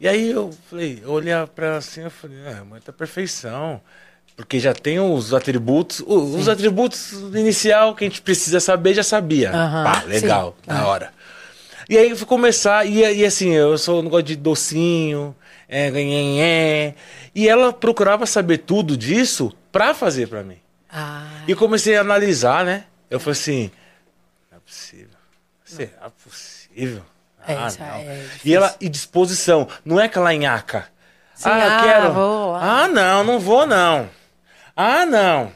E 0.01 0.05
aí 0.07 0.31
eu 0.31 0.51
falei, 0.69 1.01
eu 1.01 1.11
olhei 1.11 1.33
pra 1.55 1.67
ela 1.67 1.77
assim, 1.77 2.01
eu 2.01 2.11
falei, 2.11 2.37
é, 2.45 2.61
muita 2.61 2.91
perfeição. 2.91 3.79
Porque 4.35 4.59
já 4.59 4.73
tem 4.73 4.99
os 4.99 5.33
atributos, 5.33 6.01
o- 6.01 6.35
os 6.37 6.49
atributos 6.49 7.13
inicial 7.33 7.95
que 7.95 8.03
a 8.03 8.07
gente 8.09 8.21
precisa 8.21 8.59
saber, 8.59 8.95
já 8.95 9.03
sabia. 9.03 9.49
Aham, 9.51 9.83
Pá, 9.85 10.03
legal, 10.07 10.57
sim. 10.61 10.67
da 10.73 10.85
hora. 10.87 11.13
E 11.89 11.97
aí 11.97 12.09
eu 12.09 12.17
fui 12.17 12.25
começar, 12.27 12.85
e, 12.85 12.99
e 12.99 13.25
assim, 13.25 13.51
eu 13.53 13.77
sou 13.77 13.99
um 14.01 14.03
negócio 14.03 14.23
de 14.25 14.35
docinho, 14.35 15.33
é, 15.71 15.89
ganhê, 15.89 16.93
e 17.33 17.47
ela 17.47 17.71
procurava 17.71 18.25
saber 18.25 18.57
tudo 18.57 18.97
disso 18.97 19.55
pra 19.71 19.93
fazer 19.93 20.27
pra 20.27 20.43
mim. 20.43 20.59
Ah, 20.91 21.43
E 21.47 21.55
comecei 21.55 21.95
a 21.95 22.01
analisar, 22.01 22.65
né? 22.65 22.83
Eu 23.09 23.21
falei 23.21 23.39
assim, 23.39 23.71
não 24.51 24.57
é 24.57 24.61
possível. 24.61 25.17
Será 25.63 26.09
possível? 26.09 27.01
É, 27.47 27.53
ah, 27.55 27.69
é 28.01 28.27
e 28.43 28.53
ela, 28.53 28.75
e 28.81 28.89
disposição, 28.89 29.65
não 29.85 29.97
é 29.97 30.05
aquela 30.05 30.33
nhaca. 30.33 30.89
Sim, 31.33 31.49
ah, 31.49 31.65
eu 31.65 31.71
ah, 31.71 31.83
quero. 31.83 32.13
vou, 32.13 32.55
ah. 32.55 32.83
Ah, 32.83 32.87
não, 32.89 33.23
não 33.23 33.39
vou 33.39 33.65
não. 33.65 34.09
Ah, 34.75 35.05
não. 35.05 35.53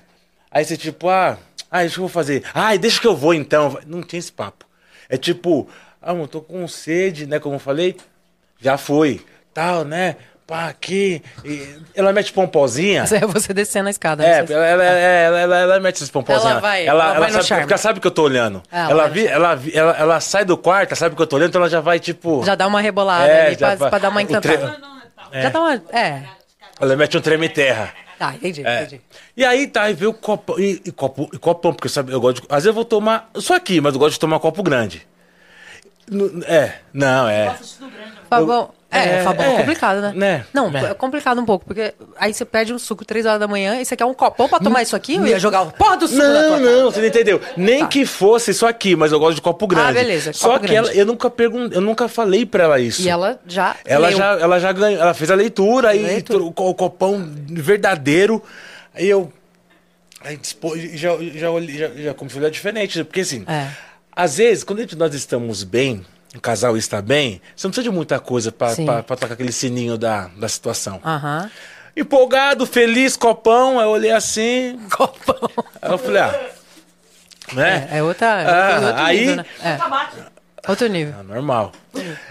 Aí 0.49 0.63
você 0.63 0.77
tipo, 0.77 1.09
ah, 1.09 1.37
ah, 1.69 1.79
deixa 1.79 1.95
que 1.95 1.99
eu 1.99 2.03
vou 2.03 2.09
fazer. 2.09 2.43
Ah, 2.53 2.75
deixa 2.77 3.01
que 3.01 3.07
eu 3.07 3.15
vou 3.15 3.33
então. 3.33 3.77
Não 3.85 4.01
tinha 4.01 4.19
esse 4.19 4.31
papo. 4.31 4.65
É 5.09 5.17
tipo, 5.17 5.69
ah, 6.01 6.13
eu 6.13 6.27
tô 6.27 6.41
com 6.41 6.65
sede, 6.69 7.27
né? 7.27 7.37
Como 7.37 7.55
eu 7.55 7.59
falei, 7.59 7.97
já 8.59 8.77
foi. 8.77 9.21
Tal, 9.56 9.84
né? 9.86 10.15
Pá, 10.45 10.68
aqui. 10.68 11.23
E 11.44 11.76
ela 11.95 12.14
mete 12.14 12.32
pomposinha. 12.32 13.03
Isso 13.06 13.15
é 13.15 13.22
você 13.22 13.52
descendo 13.52 13.88
a 13.88 13.90
escada. 13.90 14.23
É, 14.23 14.36
sei 14.45 14.48
se- 14.48 14.53
ela, 14.53 14.65
ela, 14.68 14.84
ela, 14.84 15.40
ela, 15.40 15.57
ela 15.57 15.80
mete 15.80 15.95
esses 15.95 16.11
pompozinhos. 16.11 16.45
Ela 16.52 16.60
vai- 16.60 16.86
ela, 16.86 17.06
ela 17.11 17.19
vai 17.19 17.32
sabe, 17.32 17.44
charme. 17.45 17.64
porque 17.64 17.77
sabe 17.80 17.99
que 17.99 18.06
eu 18.06 18.11
tô 18.11 18.22
olhando. 18.22 18.61
Ah, 18.72 18.91
ela 18.91 19.07
vi, 19.07 19.26
ela, 19.26 19.60
ela, 19.73 19.98
ela 19.98 20.19
sai 20.19 20.45
do 20.45 20.56
quarto, 20.56 20.90
ela 20.91 20.95
sabe 20.95 21.15
que 21.15 21.22
eu 21.23 21.26
tô 21.26 21.38
olhando, 21.38 21.49
então 21.49 21.61
ela 21.61 21.69
já 21.69 21.80
vai, 21.82 21.99
tipo. 21.99 22.44
Já 22.45 22.53
dá 22.53 22.68
uma 22.68 22.80
rebolada 22.80 23.26
É, 23.27 23.48
ali 23.48 23.57
pra, 23.57 23.76
pra 23.76 23.98
dar 23.98 24.10
uma 24.10 24.22
encantada. 24.22 24.77
Já 25.34 25.49
dá 25.49 25.60
uma. 25.60 25.73
É. 25.91 26.22
Ela 26.80 26.95
mete 26.95 27.18
um 27.18 27.22
treme-terra. 27.22 27.91
Tá, 28.19 28.34
entendi, 28.36 28.61
É. 28.65 28.84
entendi. 28.84 29.02
E 29.36 29.44
aí 29.44 29.65
tá, 29.68 29.90
e 29.90 29.94
vê 29.95 30.06
o 30.06 30.14
copo. 30.14 30.60
E, 30.60 30.80
e 30.86 30.91
copo, 30.91 31.27
e 31.34 31.38
copão, 31.40 31.73
porque 31.73 31.90
sabe, 31.90 32.11
eu 32.14 32.22
gosto 32.22 32.41
de. 32.41 32.48
Às 32.49 32.57
vezes 32.57 32.68
eu 32.68 32.73
vou 32.73 32.86
tomar. 32.86 33.30
Sou 33.36 33.56
aqui, 33.56 33.82
mas 33.82 33.94
eu 33.94 33.99
gosto 33.99 34.14
de 34.14 34.19
tomar 34.19 34.40
copo 34.40 34.61
grande. 34.61 35.07
É, 36.48 36.73
não, 36.94 37.27
é. 37.27 37.45
Né? 37.48 37.56
Fabão. 38.30 38.69
É, 38.91 39.15
É, 39.18 39.23
Fabão, 39.23 39.45
é 39.45 39.53
é, 39.56 39.57
complicado, 39.57 39.99
né? 40.02 40.14
né? 40.15 40.45
Não, 40.53 40.69
É. 40.77 40.91
é 40.91 40.94
complicado 40.94 41.41
um 41.41 41.45
pouco, 41.45 41.65
porque 41.65 41.94
aí 42.18 42.34
você 42.34 42.45
pede 42.45 42.73
um 42.73 42.80
suco 42.80 43.03
3 43.03 43.26
horas 43.26 43.40
da 43.41 43.48
manhã 43.48 43.82
e 43.82 43.84
você 43.86 43.94
quer 43.98 44.06
um 44.06 44.14
copão 44.14 44.48
pra 44.48 44.57
tomar 44.60 44.84
isso 44.84 44.95
aqui? 44.95 45.15
Eu 45.15 45.27
ia 45.27 45.38
jogar 45.38 45.64
o 45.64 45.72
porra 45.73 45.98
do 45.98 46.07
suco 46.07 46.22
na 46.22 46.30
Não, 46.30 46.48
tua 46.48 46.60
não, 46.60 46.65
cara. 46.69 46.84
você 46.86 46.99
não 47.02 47.07
entendeu. 47.07 47.41
Nem 47.57 47.86
que 47.88 48.06
fosse 48.06 48.52
isso 48.52 48.65
aqui, 48.65 48.95
mas 48.95 49.11
eu 49.11 49.19
gosto 49.19 49.36
de 49.36 49.41
copo 49.41 49.68
grande. 49.68 49.90
Ah, 49.90 49.94
beleza, 49.94 50.32
Só 50.32 50.48
copo 50.53 50.61
que 50.61 50.68
grande. 50.72 50.90
ela, 50.91 50.98
eu 50.98 51.06
nunca 51.06 51.30
perguntei, 51.30 51.77
eu 51.77 51.82
nunca 51.82 52.07
falei 52.07 52.45
pra 52.45 52.64
ela 52.64 52.80
isso. 52.80 53.02
E 53.02 53.10
ela 53.10 53.38
já. 53.45 53.76
Ela 53.84 54.07
leu. 54.07 54.18
já, 54.18 54.26
ela 54.40 54.60
já 54.60 54.72
ganhou, 54.72 55.02
ela 55.02 55.14
fez 55.14 55.30
a 55.30 55.36
leitura 55.36 55.90
aí 55.90 56.02
Leitura. 56.02 56.44
o, 56.44 56.53
co- 56.53 56.69
o 56.69 56.73
copão 56.76 57.30
verdadeiro. 57.49 58.41
Aí 58.94 59.10
eu 59.10 59.30
aí 60.23 60.40
já 60.94 61.10
já 61.36 61.49
olhei- 61.52 61.77
já, 61.77 61.88
já 61.90 62.14
comecei 62.14 62.40
a 62.40 62.41
olhar 62.44 62.49
diferente, 62.52 63.03
porque 63.03 63.22
assim, 63.22 63.44
É. 63.45 63.68
às 64.15 64.37
vezes 64.37 64.63
quando 64.63 64.85
nós 64.95 65.13
estamos 65.13 65.63
bem, 65.63 66.05
o 66.35 66.39
casal 66.41 66.75
está 66.77 67.01
bem, 67.01 67.41
você 67.55 67.67
não 67.67 67.71
precisa 67.71 67.89
de 67.89 67.95
muita 67.95 68.19
coisa 68.19 68.51
pra 68.51 68.73
tocar 69.03 69.33
aquele 69.33 69.51
sininho 69.51 69.97
da, 69.97 70.27
da 70.37 70.47
situação. 70.47 70.99
Aham. 71.03 71.49
Empolgado, 71.95 72.65
feliz, 72.65 73.15
copão, 73.15 73.79
aí 73.79 73.85
eu 73.85 73.89
olhei 73.89 74.11
assim, 74.11 74.77
Copão. 74.91 75.49
aí 75.81 75.91
eu 75.91 75.97
falei, 75.97 76.21
ah, 76.21 76.49
né? 77.53 77.87
É, 77.91 77.97
é 77.99 78.03
outra. 78.03 78.27
Ah, 78.27 78.87
outro 78.87 79.01
aí- 79.03 79.19
nível, 79.19 79.35
né? 79.37 79.45
É, 79.63 80.69
outro 80.69 80.87
nível. 80.87 81.15
Ah, 81.19 81.23
normal. 81.23 81.71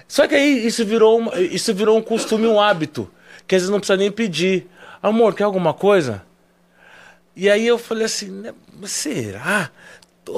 Só 0.06 0.27
que 0.28 0.35
aí 0.35 0.66
isso 0.66 0.85
virou, 0.85 1.32
isso 1.39 1.73
virou 1.73 1.97
um 1.97 2.02
costume, 2.02 2.47
um 2.47 2.61
hábito. 2.61 3.11
Que 3.47 3.55
às 3.55 3.62
vezes 3.62 3.70
não 3.70 3.78
precisa 3.78 3.97
nem 3.97 4.11
pedir. 4.11 4.66
Amor, 5.02 5.35
quer 5.35 5.44
alguma 5.44 5.73
coisa? 5.73 6.23
E 7.36 7.48
aí 7.51 7.66
eu 7.66 7.78
falei 7.78 8.05
assim, 8.05 8.31
né, 8.31 8.52
mas 8.78 8.90
será? 8.93 9.70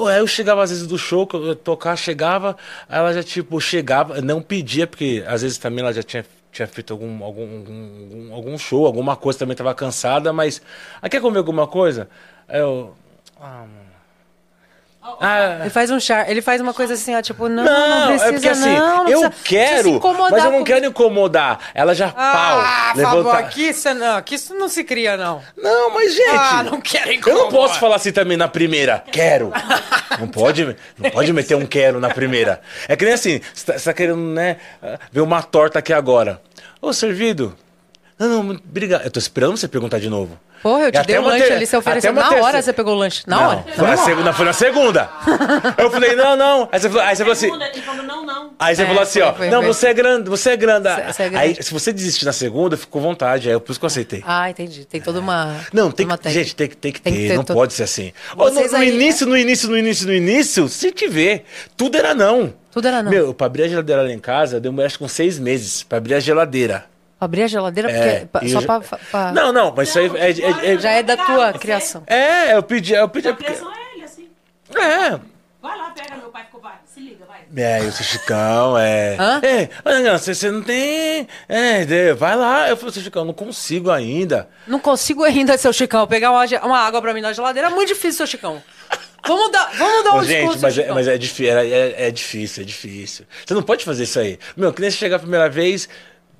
Aí 0.09 0.19
eu 0.19 0.27
chegava 0.27 0.63
às 0.63 0.69
vezes 0.69 0.85
do 0.87 0.97
show, 0.97 1.25
que 1.25 1.35
eu 1.35 1.55
tocar, 1.55 1.95
chegava, 1.95 2.57
ela 2.89 3.13
já 3.13 3.23
tipo, 3.23 3.59
chegava, 3.61 4.21
não 4.21 4.41
pedia, 4.41 4.85
porque 4.85 5.23
às 5.27 5.41
vezes 5.41 5.57
também 5.57 5.79
ela 5.79 5.93
já 5.93 6.03
tinha, 6.03 6.25
tinha 6.51 6.67
feito 6.67 6.91
algum, 6.93 7.23
algum, 7.23 8.33
algum 8.33 8.57
show, 8.57 8.85
alguma 8.85 9.15
coisa, 9.15 9.39
também 9.39 9.55
tava 9.55 9.73
cansada, 9.73 10.33
mas. 10.33 10.61
Ah, 11.01 11.09
quer 11.09 11.21
comer 11.21 11.37
alguma 11.39 11.67
coisa? 11.67 12.09
Aí 12.47 12.59
eu. 12.59 12.93
Ah, 13.39 13.61
mano. 13.61 13.86
Ah, 15.19 15.57
Ele 15.61 15.69
faz 15.69 15.89
um 15.91 15.99
char, 15.99 16.29
ele 16.29 16.41
faz 16.41 16.59
uma 16.61 16.73
coisa 16.73 16.93
assim, 16.93 17.15
ó, 17.15 17.21
tipo, 17.21 17.47
não, 17.47 17.63
não, 17.63 17.99
não, 17.99 18.07
precisa, 18.07 18.29
é 18.29 18.31
porque 18.33 18.49
assim, 18.49 18.73
não, 18.75 19.03
não 19.03 19.09
eu 19.11 19.31
quero, 19.43 20.01
mas 20.31 20.43
eu 20.43 20.51
não 20.51 20.63
quero 20.63 20.85
incomodar. 20.85 21.59
Ela 21.73 21.93
já 21.95 22.07
Ah, 22.15 22.91
pau, 22.93 23.03
Fabão, 23.03 23.17
levanta. 23.17 23.37
aqui 23.37 23.73
você 23.73 23.93
não, 23.93 24.15
aqui 24.17 24.35
isso 24.35 24.53
não 24.55 24.67
se 24.69 24.83
cria, 24.83 25.15
não. 25.17 25.41
Não, 25.57 25.93
mas 25.93 26.13
gente, 26.15 26.29
Ah, 26.37 26.63
não 26.63 26.81
quero 26.81 27.09
eu 27.09 27.13
incomodar. 27.15 27.43
não 27.45 27.51
posso 27.51 27.79
falar 27.79 27.95
assim 27.95 28.11
também 28.11 28.37
na 28.37 28.47
primeira. 28.47 29.03
Quero. 29.11 29.51
Não 30.19 30.27
pode, 30.27 30.75
não 30.97 31.11
pode 31.11 31.31
meter 31.31 31.53
um 31.55 31.65
quero 31.65 31.99
na 31.99 32.09
primeira. 32.09 32.59
É 32.87 32.95
que 32.95 33.05
nem 33.05 33.13
assim, 33.13 33.39
você 33.53 33.65
tá, 33.71 33.77
você 33.77 33.85
tá 33.85 33.93
querendo, 33.93 34.17
né, 34.19 34.57
ver 35.11 35.21
uma 35.21 35.43
torta 35.43 35.77
aqui 35.77 35.93
agora. 35.93 36.41
Ô, 36.81 36.91
servido. 36.91 37.55
Não, 38.19 38.27
não, 38.27 38.43
muito 38.43 38.63
obrigado. 38.67 39.03
Eu 39.05 39.11
tô 39.11 39.19
esperando 39.19 39.55
você 39.57 39.67
perguntar 39.67 39.99
de 39.99 40.09
novo. 40.09 40.39
Porra, 40.63 40.81
eu 40.85 40.87
E 40.87 40.91
te 40.91 40.97
até 40.97 41.07
dei 41.13 41.19
um 41.19 41.21
uma 41.21 41.29
lanche 41.33 41.45
ter- 41.45 41.53
ali, 41.53 41.67
você 41.67 41.77
ofereceu 41.77 42.11
na 42.11 42.21
terceira- 42.23 42.43
hora, 42.45 42.61
você 42.63 42.73
pegou 42.73 42.95
o 42.95 42.97
lanche. 42.97 43.21
Na 43.27 43.35
não, 43.37 43.47
hora? 43.49 43.65
Foi, 43.75 43.87
na 43.87 43.97
segunda, 43.97 44.33
foi 44.33 44.45
na 44.45 44.53
segunda. 44.53 45.09
Eu 45.77 45.91
falei, 45.91 46.15
não, 46.15 46.35
não. 46.35 46.67
Aí 46.71 46.79
você 46.79 46.89
falou, 46.89 47.03
aí 47.03 47.15
você 47.15 47.23
falou 47.23 47.33
assim. 47.33 47.51
Ele 47.53 47.81
falou, 47.83 48.03
não, 48.03 48.25
não. 48.25 48.51
Aí 48.57 48.75
você 48.75 48.81
É, 48.81 48.85
falou 48.87 49.01
assim, 49.03 49.19
foi, 49.19 49.29
ó, 49.29 49.33
foi, 49.35 49.49
não, 49.51 49.59
foi. 49.61 49.67
você 49.71 49.87
é 49.89 49.93
grande, 49.93 50.29
você 50.31 50.49
é 50.49 50.57
grande. 50.57 50.89
Você- 50.89 51.13
você 51.13 51.21
é 51.21 51.25
Aí, 51.25 51.31
grande. 51.53 51.63
se 51.63 51.71
você 51.71 51.93
desistir 51.93 52.25
na 52.25 52.33
segunda, 52.33 52.75
ficou 52.75 52.99
vontade. 52.99 53.47
Aí 53.49 53.53
eu 53.53 53.61
por 53.61 53.69
isso 53.71 53.79
que 53.79 53.85
eu 53.85 53.87
aceitei. 53.87 54.23
Ah, 54.25 54.49
entendi. 54.49 54.83
Tem 54.85 54.99
toda 54.99 55.19
uma. 55.19 55.55
Não, 55.71 55.91
tem 55.91 56.07
uma 56.07 56.17
que, 56.17 56.27
gente, 56.31 56.55
tem, 56.55 56.67
que- 56.67 56.75
tem 56.75 56.91
que 56.91 57.01
Tem 57.01 57.13
ter, 57.13 57.19
que 57.21 57.27
ter 57.27 57.35
não 57.35 57.43
to- 57.43 57.53
pode 57.53 57.73
ser 57.73 57.83
assim. 57.83 58.11
Ô, 58.35 58.49
no, 58.49 58.59
no 58.67 58.77
aí, 58.77 58.89
início, 58.89 59.27
no 59.27 59.37
início, 59.37 59.69
no 59.69 59.77
início, 59.77 60.07
no 60.07 60.13
início, 60.13 60.67
se 60.67 60.91
te 60.91 61.07
ver, 61.07 61.45
tudo 61.77 61.95
era 61.95 62.15
não. 62.15 62.51
Tudo 62.71 62.87
era 62.87 63.03
não. 63.03 63.11
Meu, 63.11 63.31
pra 63.31 63.45
abrir 63.45 63.63
a 63.63 63.67
geladeira 63.67 64.01
lá 64.01 64.11
em 64.11 64.17
casa, 64.19 64.59
deu 64.59 64.73
acho 64.83 64.97
com 64.97 65.07
seis 65.07 65.37
meses 65.37 65.83
pra 65.83 65.99
abrir 65.99 66.15
a 66.15 66.19
geladeira. 66.19 66.85
Abrir 67.19 67.43
a 67.43 67.47
geladeira 67.47 67.89
É, 67.91 68.25
porque, 68.31 68.45
e 68.45 68.49
só 68.51 68.59
eu 68.59 68.65
pra, 68.65 68.79
pra- 68.79 69.31
Não, 69.31 69.51
não, 69.51 69.73
mas 69.75 69.89
isso 69.89 69.97
aí 69.99 70.11
é, 70.17 70.29
é, 70.31 70.73
é- 70.73 70.77
Já 70.79 70.91
é 70.91 71.01
da 71.03 71.17
tua 71.17 71.51
Você- 71.53 71.59
criação. 71.59 72.03
é, 72.05 72.53
eu 72.55 72.61
pedi, 72.61 72.93
eu 72.93 73.09
pedi, 73.09 73.27
A 73.27 73.31
é 73.31 73.33
porque, 73.33 73.45
criação 73.51 73.71
é 73.73 73.95
ele, 73.95 74.03
assim. 74.03 74.29
é, 74.75 75.19
Vai 75.59 75.75
lá, 75.77 75.89
pega, 75.89 76.15
meu 76.17 76.29
pai 76.29 76.43
ficou, 76.45 76.61
vai. 76.61 76.75
Se 76.85 76.99
liga, 76.99 77.25
vai. 77.25 77.39
É, 77.55 77.79
eu 77.79 77.91
sou 77.91 78.05
Chicão, 78.05 78.77
é. 78.77 79.17
Hã? 79.19 79.41
É, 79.43 79.69
olha, 79.83 79.99
não, 80.11 80.17
você, 80.17 80.35
você 80.35 80.51
não 80.51 80.61
tem. 80.61 81.27
É, 81.49 81.83
de- 81.83 82.13
vai 82.13 82.35
lá. 82.35 82.69
Eu 82.69 82.77
falei, 82.77 82.93
seu 82.93 83.01
Chicão, 83.01 83.25
não 83.25 83.33
consigo 83.33 83.89
ainda. 83.89 84.47
Não 84.67 84.79
consigo 84.79 85.23
ainda, 85.23 85.57
seu 85.57 85.73
Chicão, 85.73 86.05
pegar 86.07 86.29
uma, 86.31 86.45
uma 86.63 86.79
água 86.79 87.01
pra 87.01 87.13
mim 87.13 87.21
na 87.21 87.33
geladeira. 87.33 87.67
É 87.69 87.71
muito 87.71 87.87
difícil, 87.89 88.13
seu 88.17 88.27
Chicão. 88.27 88.61
Vamos 89.25 89.51
dar, 89.51 89.71
vamos 89.75 90.03
dar 90.05 90.13
um 90.13 90.17
Ô, 90.19 90.23
gente, 90.23 90.37
discurso, 90.37 90.61
mas 90.61 90.77
é, 90.77 90.91
mas 90.93 91.07
é, 91.07 91.15
é, 91.15 91.69
é, 91.69 92.07
é 92.07 92.11
difícil, 92.11 92.63
é 92.63 92.65
difícil. 92.65 93.25
Você 93.45 93.53
não 93.53 93.63
pode 93.63 93.83
fazer 93.83 94.03
isso 94.03 94.19
aí. 94.19 94.39
Meu, 94.55 94.71
que 94.71 94.79
nem 94.79 94.89
você 94.91 94.95
chegar 94.97 95.17
a 95.17 95.19
primeira 95.19 95.49
vez, 95.49 95.89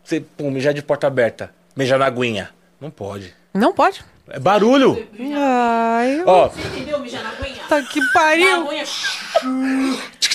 você 0.07 0.21
pum, 0.21 0.49
mijar 0.49 0.73
de 0.73 0.81
porta 0.81 1.05
aberta, 1.07 1.51
mijar 1.75 1.99
na 1.99 2.05
aguinha. 2.05 2.49
Não 2.79 2.89
pode. 2.89 3.33
Não 3.53 3.73
pode. 3.73 4.03
É 4.29 4.39
barulho. 4.39 5.07
Ai, 5.35 6.21
Ó, 6.25 6.47
Você 6.49 6.61
entendeu, 6.67 6.99
mijar 6.99 7.23
na 7.23 7.29
aguinha? 7.31 7.63
tá 7.67 7.81
que 7.81 7.99
Na 7.99 8.11
pariu. 8.13 8.67
aguinha. 8.67 8.83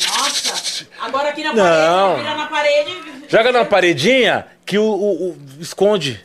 Nossa. 0.09 0.87
Agora 1.01 1.29
aqui 1.31 1.43
na 1.43 1.53
Não. 1.55 2.15
parede, 2.17 2.37
na 2.37 2.47
parede. 2.47 3.03
joga 3.29 3.53
na 3.53 3.65
paredinha 3.65 4.47
que 4.65 4.79
o, 4.79 4.85
o- 4.85 5.29
o- 5.31 5.39
esconde. 5.61 6.21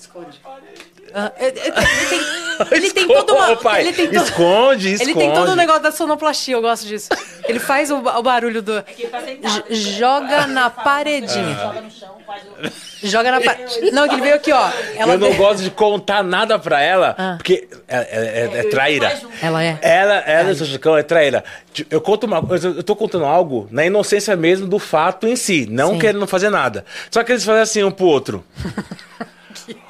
Ah, 1.14 1.32
ele, 1.40 1.60
ele 1.60 1.72
tem, 1.72 2.20
ele 2.72 2.92
tem 2.92 3.08
toda 3.08 3.34
uma. 3.34 3.56
Pai, 3.58 3.82
ele 3.82 3.94
tem 3.94 4.08
todo, 4.10 4.24
esconde, 4.24 4.94
esconde. 4.94 5.12
ele 5.12 5.20
tem 5.20 5.34
todo 5.34 5.52
o 5.52 5.56
negócio 5.56 5.82
da 5.84 5.92
sonoplastia, 5.92 6.56
eu 6.56 6.62
gosto 6.62 6.86
disso. 6.86 7.10
Ele 7.48 7.60
faz 7.60 7.90
o, 7.92 7.98
o 7.98 8.22
barulho 8.24 8.62
do. 8.62 8.78
Aqui 8.78 9.04
ele 9.04 9.12
tá 9.12 9.22
sentado. 9.22 9.54
J- 9.70 9.76
joga 9.76 10.48
na 10.48 10.70
paredinha. 10.70 11.56
Joga 11.56 11.82
no 11.82 11.92
chão, 11.92 12.18
faz 12.26 12.42
o... 12.44 13.08
Joga 13.08 13.32
na 13.32 13.42
parede. 13.42 13.92
Não, 13.92 14.08
que 14.08 14.16
ele 14.16 14.22
veio 14.24 14.36
aqui, 14.36 14.52
ó. 14.52 14.70
Ela 14.96 15.14
eu 15.14 15.20
não 15.20 15.28
veio- 15.28 15.36
gosto 15.38 15.62
de 15.64 15.70
contar 15.70 16.24
nada 16.24 16.58
pra 16.58 16.82
ela, 16.82 17.16
Ah. 17.18 17.36
porque 17.38 17.68
é, 17.88 17.98
é- 17.98 18.50
é- 18.56 18.60
é 18.60 18.64
traíra. 18.70 19.20
Um- 19.24 19.30
Ela 19.46 19.64
é. 19.64 19.78
Ela, 19.82 20.16
ela, 20.16 20.56
seu 20.56 20.66
Chicão, 20.66 20.98
é 20.98 21.04
traíra. 21.04 21.44
Eu 21.92 22.02
conto 22.02 22.26
uma 22.26 22.42
coisa, 22.42 22.70
eu 22.70 22.84
tô 22.84 22.96
contando 22.96 23.26
algo 23.26 23.68
na 23.72 23.86
inocência 23.86 24.36
mesmo 24.36 24.66
do 24.68 24.80
fato 24.80 25.28
em 25.28 25.36
si, 25.36 25.68
não 25.70 25.92
Sim. 25.94 26.00
querendo 26.00 26.26
fazer 26.28 26.50
nada. 26.50 26.84
Só 27.12 27.24
que 27.24 27.32
eles 27.32 27.46
fazem 27.46 27.62
assim 27.62 27.84
um 27.84 27.92
pro 27.92 28.06
outro. 28.08 28.44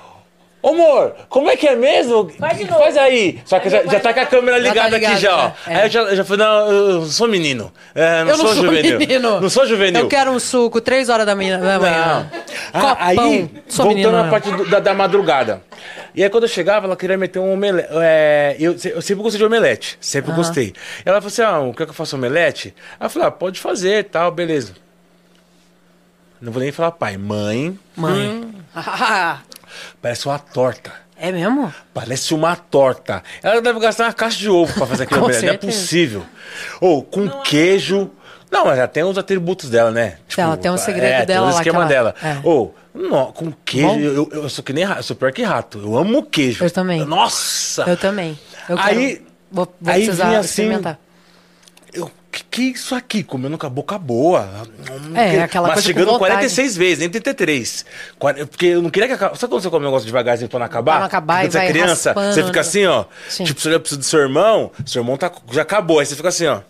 Ô, 0.68 0.74
amor, 0.74 1.16
como 1.30 1.50
é 1.50 1.56
que 1.56 1.66
é 1.68 1.76
mesmo? 1.76 2.30
Faz 2.38 2.58
de 2.58 2.66
novo. 2.66 2.80
Faz 2.80 2.98
aí. 2.98 3.40
Só 3.46 3.58
que 3.60 3.70
já, 3.70 3.84
já 3.86 4.00
tá 4.00 4.14
com 4.14 4.20
a 4.20 4.26
câmera 4.26 4.58
tá 4.58 4.64
ligada 4.64 4.98
ligado, 4.98 5.12
aqui 5.14 5.22
já, 5.22 5.36
ó. 5.36 5.40
já, 5.66 5.72
é. 5.72 5.76
Aí 5.76 5.86
eu 5.86 5.90
já, 5.90 6.16
já 6.16 6.26
falei, 6.26 6.46
não, 6.46 6.72
eu 6.72 7.06
sou 7.06 7.28
menino. 7.28 7.72
É, 7.96 8.24
não 8.24 8.32
Eu 8.32 8.38
não 8.38 8.46
sou, 8.46 8.54
sou 8.56 8.66
juvenil. 8.66 9.00
menino. 9.00 9.40
Não 9.42 9.50
sou 9.50 9.66
juvenil. 9.66 10.02
Eu 10.02 10.08
quero 10.08 10.32
um 10.32 10.40
suco, 10.40 10.82
três 10.82 11.08
horas 11.10 11.26
da 11.26 11.36
manhã. 11.36 11.60
Da 11.60 11.80
manhã. 11.80 12.30
Não. 12.34 12.40
Ah, 12.74 12.82
Copão. 12.96 12.98
aí, 13.32 13.50
Sou 13.70 13.86
voltando 13.86 13.88
menino, 13.96 14.12
na 14.12 14.24
não. 14.24 14.30
parte 14.30 14.52
do- 14.52 14.66
da, 14.70 14.80
da 14.80 14.94
madrugada. 14.94 15.62
E 16.14 16.24
aí, 16.24 16.30
quando 16.30 16.44
eu 16.44 16.50
chegava, 16.50 16.86
ela 16.86 16.98
queria 16.98 17.18
meter 17.18 17.40
um 17.40 17.54
omelete. 17.54 17.88
É, 17.94 18.56
eu, 18.60 18.72
eu 18.72 19.02
sempre 19.02 19.24
gostei 19.24 19.38
de 19.38 19.46
omelete. 19.46 19.98
Sempre 20.02 20.32
gostei. 20.34 20.74
Ela 21.06 21.22
falou 21.22 21.28
assim: 21.28 21.42
ah, 21.44 21.74
quer 21.78 21.86
que 21.86 21.92
eu 21.92 21.94
faça 21.96 22.16
omelete? 22.16 22.74
Aí 23.00 23.06
eu 23.06 23.10
falei: 23.10 23.28
ah, 23.30 23.32
pode 23.32 23.60
fazer 23.60 24.04
tal, 24.06 24.32
beleza. 24.32 24.74
Não 26.42 26.52
vou 26.52 26.62
nem 26.62 26.72
falar 26.72 26.92
pai. 26.92 27.18
Mãe, 27.18 27.78
Mãe. 27.96 28.54
Ah, 28.76 29.40
parece 30.02 30.26
uma 30.28 30.40
torta. 30.40 30.92
é 31.20 31.32
mesmo? 31.32 31.74
Parece 31.94 32.34
uma 32.34 32.56
torta. 32.56 33.24
Ela 33.42 33.62
deve 33.62 33.80
gastar 33.80 34.06
uma 34.06 34.14
caixa 34.14 34.38
de 34.38 34.50
ovo 34.50 34.74
pra 34.74 34.86
fazer 34.86 35.08
omelete. 35.16 35.46
Não 35.46 35.54
é 35.54 35.58
possível. 35.58 36.26
Ou 36.82 37.04
com 37.04 37.28
queijo. 37.42 38.12
Não, 38.52 38.66
mas 38.66 38.78
ela 38.78 38.88
tem 38.88 39.04
os 39.04 39.18
atributos 39.18 39.70
dela, 39.70 39.92
né? 39.92 40.18
Ela 40.38 40.56
tem 40.56 40.72
um 40.72 40.78
segredo 40.78 41.06
é, 41.06 41.26
dela 41.26 41.26
Tem 41.26 41.38
o 41.40 41.44
lá, 41.44 41.50
esquema 41.62 41.88
que 41.88 41.94
ela- 41.94 42.14
dela. 42.14 42.16
é. 42.24 42.40
Ou, 42.48 42.74
nó, 42.94 43.26
com 43.26 43.52
queijo. 43.66 44.00
Eu, 44.00 44.30
eu, 44.32 44.44
eu 44.44 44.50
sou 44.50 44.64
que 44.64 44.72
nem 44.72 44.86
rato, 44.86 45.00
eu 45.00 45.04
sou 45.04 45.16
pior 45.16 45.32
que 45.34 45.44
rato. 45.44 45.80
Eu 45.80 45.98
amo 45.98 46.24
queijo. 46.24 46.64
Eu 46.64 46.72
também. 46.72 47.04
Nossa! 47.06 47.84
Eu 47.88 47.98
também. 47.98 48.40
Eu 48.70 48.78
quero- 48.78 48.88
Aí- 48.90 49.22
vou, 49.52 49.66
vou 49.82 49.94
aí 49.94 50.04
precisar 50.06 50.28
vinha 50.28 50.40
assim, 50.40 50.70
que, 52.46 52.72
que 52.72 52.78
isso 52.78 52.94
aqui? 52.96 53.24
Comendo 53.24 53.58
com 53.58 53.66
a 53.66 53.70
boca 53.70 53.98
boa. 53.98 54.48
É, 55.16 55.32
Que- 55.32 55.38
aquela 55.40 55.68
coisa 55.68 55.82
Mastigando 55.82 56.06
com 56.08 56.12
vontade. 56.14 56.32
46 56.34 56.78
vezes, 56.78 57.00
nem 57.00 57.10
33. 57.10 57.86
Quar- 58.20 58.36
Porque 58.48 58.66
eu 58.68 58.82
não 58.82 58.90
queria 58.90 59.08
que 59.08 59.14
acabasse. 59.16 59.40
Sabe 59.42 59.52
quando 59.52 59.62
você 59.64 59.70
come 59.70 59.86
um 59.86 59.90
negócio 59.90 60.06
devagarzinho 60.06 60.50
pra 60.50 60.60
não 60.60 60.66
acabar? 60.66 60.92
Pra 60.94 61.00
não 61.00 61.06
acabar 61.08 61.42
Quando 61.42 61.50
e 61.50 61.52
você 61.52 61.58
é 61.60 61.68
criança, 61.68 62.10
raspando, 62.10 62.34
você 62.34 62.44
fica 62.44 62.62
assim, 62.62 62.86
ó. 62.86 63.06
Sim. 63.30 63.44
Tipo, 63.44 63.60
você 63.62 63.70
olha 63.70 63.80
pro 63.80 64.04
seu 64.04 64.20
irmão, 64.20 64.72
seu 64.86 65.02
irmão 65.02 65.18
tá, 65.18 65.32
já 65.52 65.62
acabou. 65.64 66.00
Aí 66.00 66.06
você 66.06 66.16
fica 66.16 66.30
assim, 66.30 66.46
ó. 66.48 66.62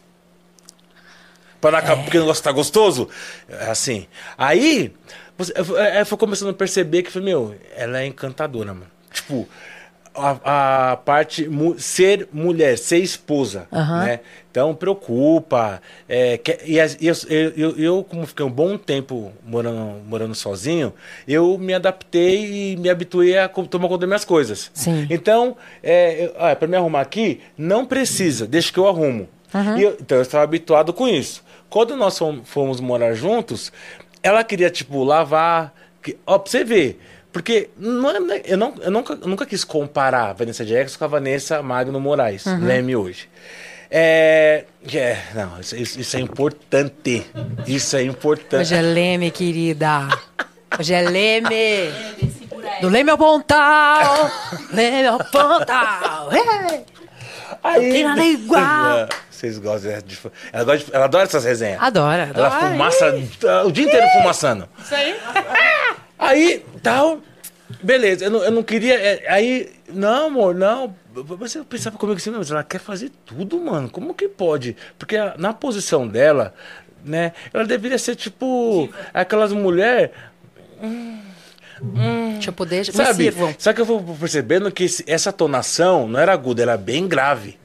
Pra 1.59 1.71
não 1.71 1.79
É. 1.79 1.81
acabar, 1.81 2.03
porque 2.03 2.17
o 2.17 2.21
negócio 2.21 2.43
tá 2.43 2.51
gostoso. 2.51 3.09
É 3.49 3.69
assim. 3.71 4.07
Aí, 4.37 4.93
você, 5.37 5.53
eu, 5.55 5.75
eu 5.77 6.05
fui 6.05 6.17
começando 6.17 6.49
a 6.49 6.53
perceber 6.53 7.03
que, 7.03 7.11
falei, 7.11 7.29
meu, 7.33 7.55
ela 7.75 7.99
é 8.01 8.05
encantadora, 8.05 8.73
mano. 8.73 8.87
Tipo, 9.11 9.47
a, 10.17 10.91
a 10.91 10.97
parte 10.97 11.47
mu- 11.47 11.79
ser 11.79 12.27
mulher, 12.33 12.77
ser 12.77 12.97
esposa, 12.99 13.67
Aham. 13.71 14.03
né? 14.05 14.19
Então 14.51 14.73
preocupa. 14.73 15.81
é, 16.09 16.37
que- 16.37 16.57
e 16.65 16.77
eu, 16.77 17.15
eu, 17.55 17.77
eu, 17.77 18.03
como 18.03 18.25
fiquei 18.25 18.45
um 18.45 18.49
bom 18.49 18.77
tempo 18.77 19.31
morando, 19.45 20.01
morando 20.07 20.33
sozinho, 20.35 20.93
eu 21.27 21.57
me 21.57 21.73
adaptei 21.73 22.73
e 22.73 22.77
me 22.77 22.89
habituei 22.89 23.37
a 23.37 23.47
tomar 23.47 23.87
conta 23.87 23.99
das 23.99 24.07
minhas 24.07 24.25
coisas. 24.25 24.71
Sim. 24.73 25.05
Então, 25.09 25.55
é, 25.83 26.31
ah, 26.39 26.55
para 26.55 26.67
me 26.67 26.75
arrumar 26.75 27.01
aqui, 27.01 27.39
não 27.57 27.85
precisa, 27.85 28.47
deixa 28.47 28.71
que 28.73 28.79
eu 28.79 28.87
arrumo. 28.87 29.27
E 29.77 29.81
eu- 29.83 29.97
então 30.01 30.17
eu 30.17 30.21
estava 30.23 30.43
habituado 30.43 30.91
com 30.91 31.07
isso. 31.07 31.43
Quando 31.69 31.95
nós 31.95 32.17
fom- 32.17 32.41
fomos 32.43 32.79
morar 32.81 33.13
juntos, 33.13 33.71
ela 34.23 34.43
queria, 34.43 34.69
tipo, 34.69 35.03
lavar. 35.03 35.73
Que, 36.01 36.17
ó, 36.25 36.37
pra 36.37 36.49
você 36.51 36.63
ver. 36.63 36.99
Porque 37.31 37.69
não 37.77 38.09
é- 38.09 38.19
né, 38.19 38.41
eu, 38.45 38.57
não, 38.57 38.73
eu, 38.81 38.89
nunca, 38.91 39.13
eu 39.21 39.27
nunca 39.27 39.45
quis 39.45 39.63
comparar 39.63 40.29
a 40.29 40.33
Vanessa 40.33 40.65
Jackson 40.65 40.97
com 40.97 41.05
a 41.05 41.07
Vanessa 41.07 41.61
Magno 41.61 41.99
Moraes, 41.99 42.45
Leme 42.45 42.95
hoje. 42.95 43.29
É, 43.89 44.65
é, 44.93 45.17
não, 45.33 45.59
isso, 45.59 45.75
isso- 45.77 46.17
é 46.17 46.19
importante. 46.19 47.25
Isso 47.65 47.95
é 47.95 48.03
importante. 48.03 48.61
Hoje 48.61 48.75
é 48.75 48.81
Leme, 48.81 49.31
querida. 49.31 50.07
Hoje 50.77 50.93
é 50.93 51.01
Leme. 51.01 51.91
Do 52.81 52.89
Leme 52.89 53.11
ao 53.11 53.17
Pontal. 53.17 54.29
Leme 54.73 55.07
ao 55.07 55.17
Pontal. 55.19 56.29
Ei! 56.33 56.85
Aí, 57.63 57.91
tem 57.91 58.03
nada 58.03 58.23
igual. 58.23 59.07
Vocês 59.31 59.57
gostam 59.59 59.91
de. 60.05 60.17
Ela, 60.51 60.63
gosta 60.63 60.85
de- 60.85 60.95
ela 60.95 61.05
adora 61.05 61.23
essas 61.25 61.43
resenhas. 61.45 61.81
Adora, 61.81 62.31
Ela 62.33 62.47
adora. 62.47 62.71
fumaça 62.71 63.13
o 63.65 63.71
dia 63.71 63.85
inteiro 63.85 64.07
fumaçando. 64.17 64.67
Isso 64.83 64.95
aí. 64.95 65.15
Aí, 66.17 66.63
tal. 66.81 67.21
Beleza, 67.83 68.25
eu 68.25 68.31
não, 68.31 68.43
eu 68.43 68.51
não 68.51 68.63
queria. 68.63 68.95
é, 68.95 69.25
aí, 69.29 69.69
não, 69.89 70.27
amor, 70.27 70.55
não. 70.55 70.95
Você 71.13 71.63
pensava 71.63 71.97
comigo 71.97 72.17
assim, 72.17 72.29
mas 72.31 72.49
ela 72.51 72.63
quer 72.63 72.79
fazer 72.79 73.11
tudo, 73.25 73.59
mano. 73.59 73.89
Como 73.89 74.13
que 74.13 74.27
pode? 74.27 74.75
Porque 74.97 75.17
a- 75.17 75.35
na 75.37 75.51
posição 75.53 76.07
dela, 76.07 76.53
né? 77.03 77.33
Ela 77.53 77.65
deveria 77.65 77.97
ser 77.97 78.15
tipo. 78.15 78.89
Aquelas 79.13 79.51
mulheres. 79.51 80.11
Tipo, 82.39 82.65
deixa. 82.65 82.91
Me 82.91 82.97
Sabe? 82.97 83.23
sirvam. 83.25 83.53
Só 83.57 83.73
que 83.73 83.81
eu 83.81 83.85
vou 83.85 84.01
percebendo 84.19 84.71
que 84.71 84.85
essa 85.05 85.31
tonação 85.31 86.07
não 86.07 86.19
era 86.19 86.33
aguda, 86.33 86.61
era 86.63 86.77
bem 86.77 87.07
grave. 87.07 87.57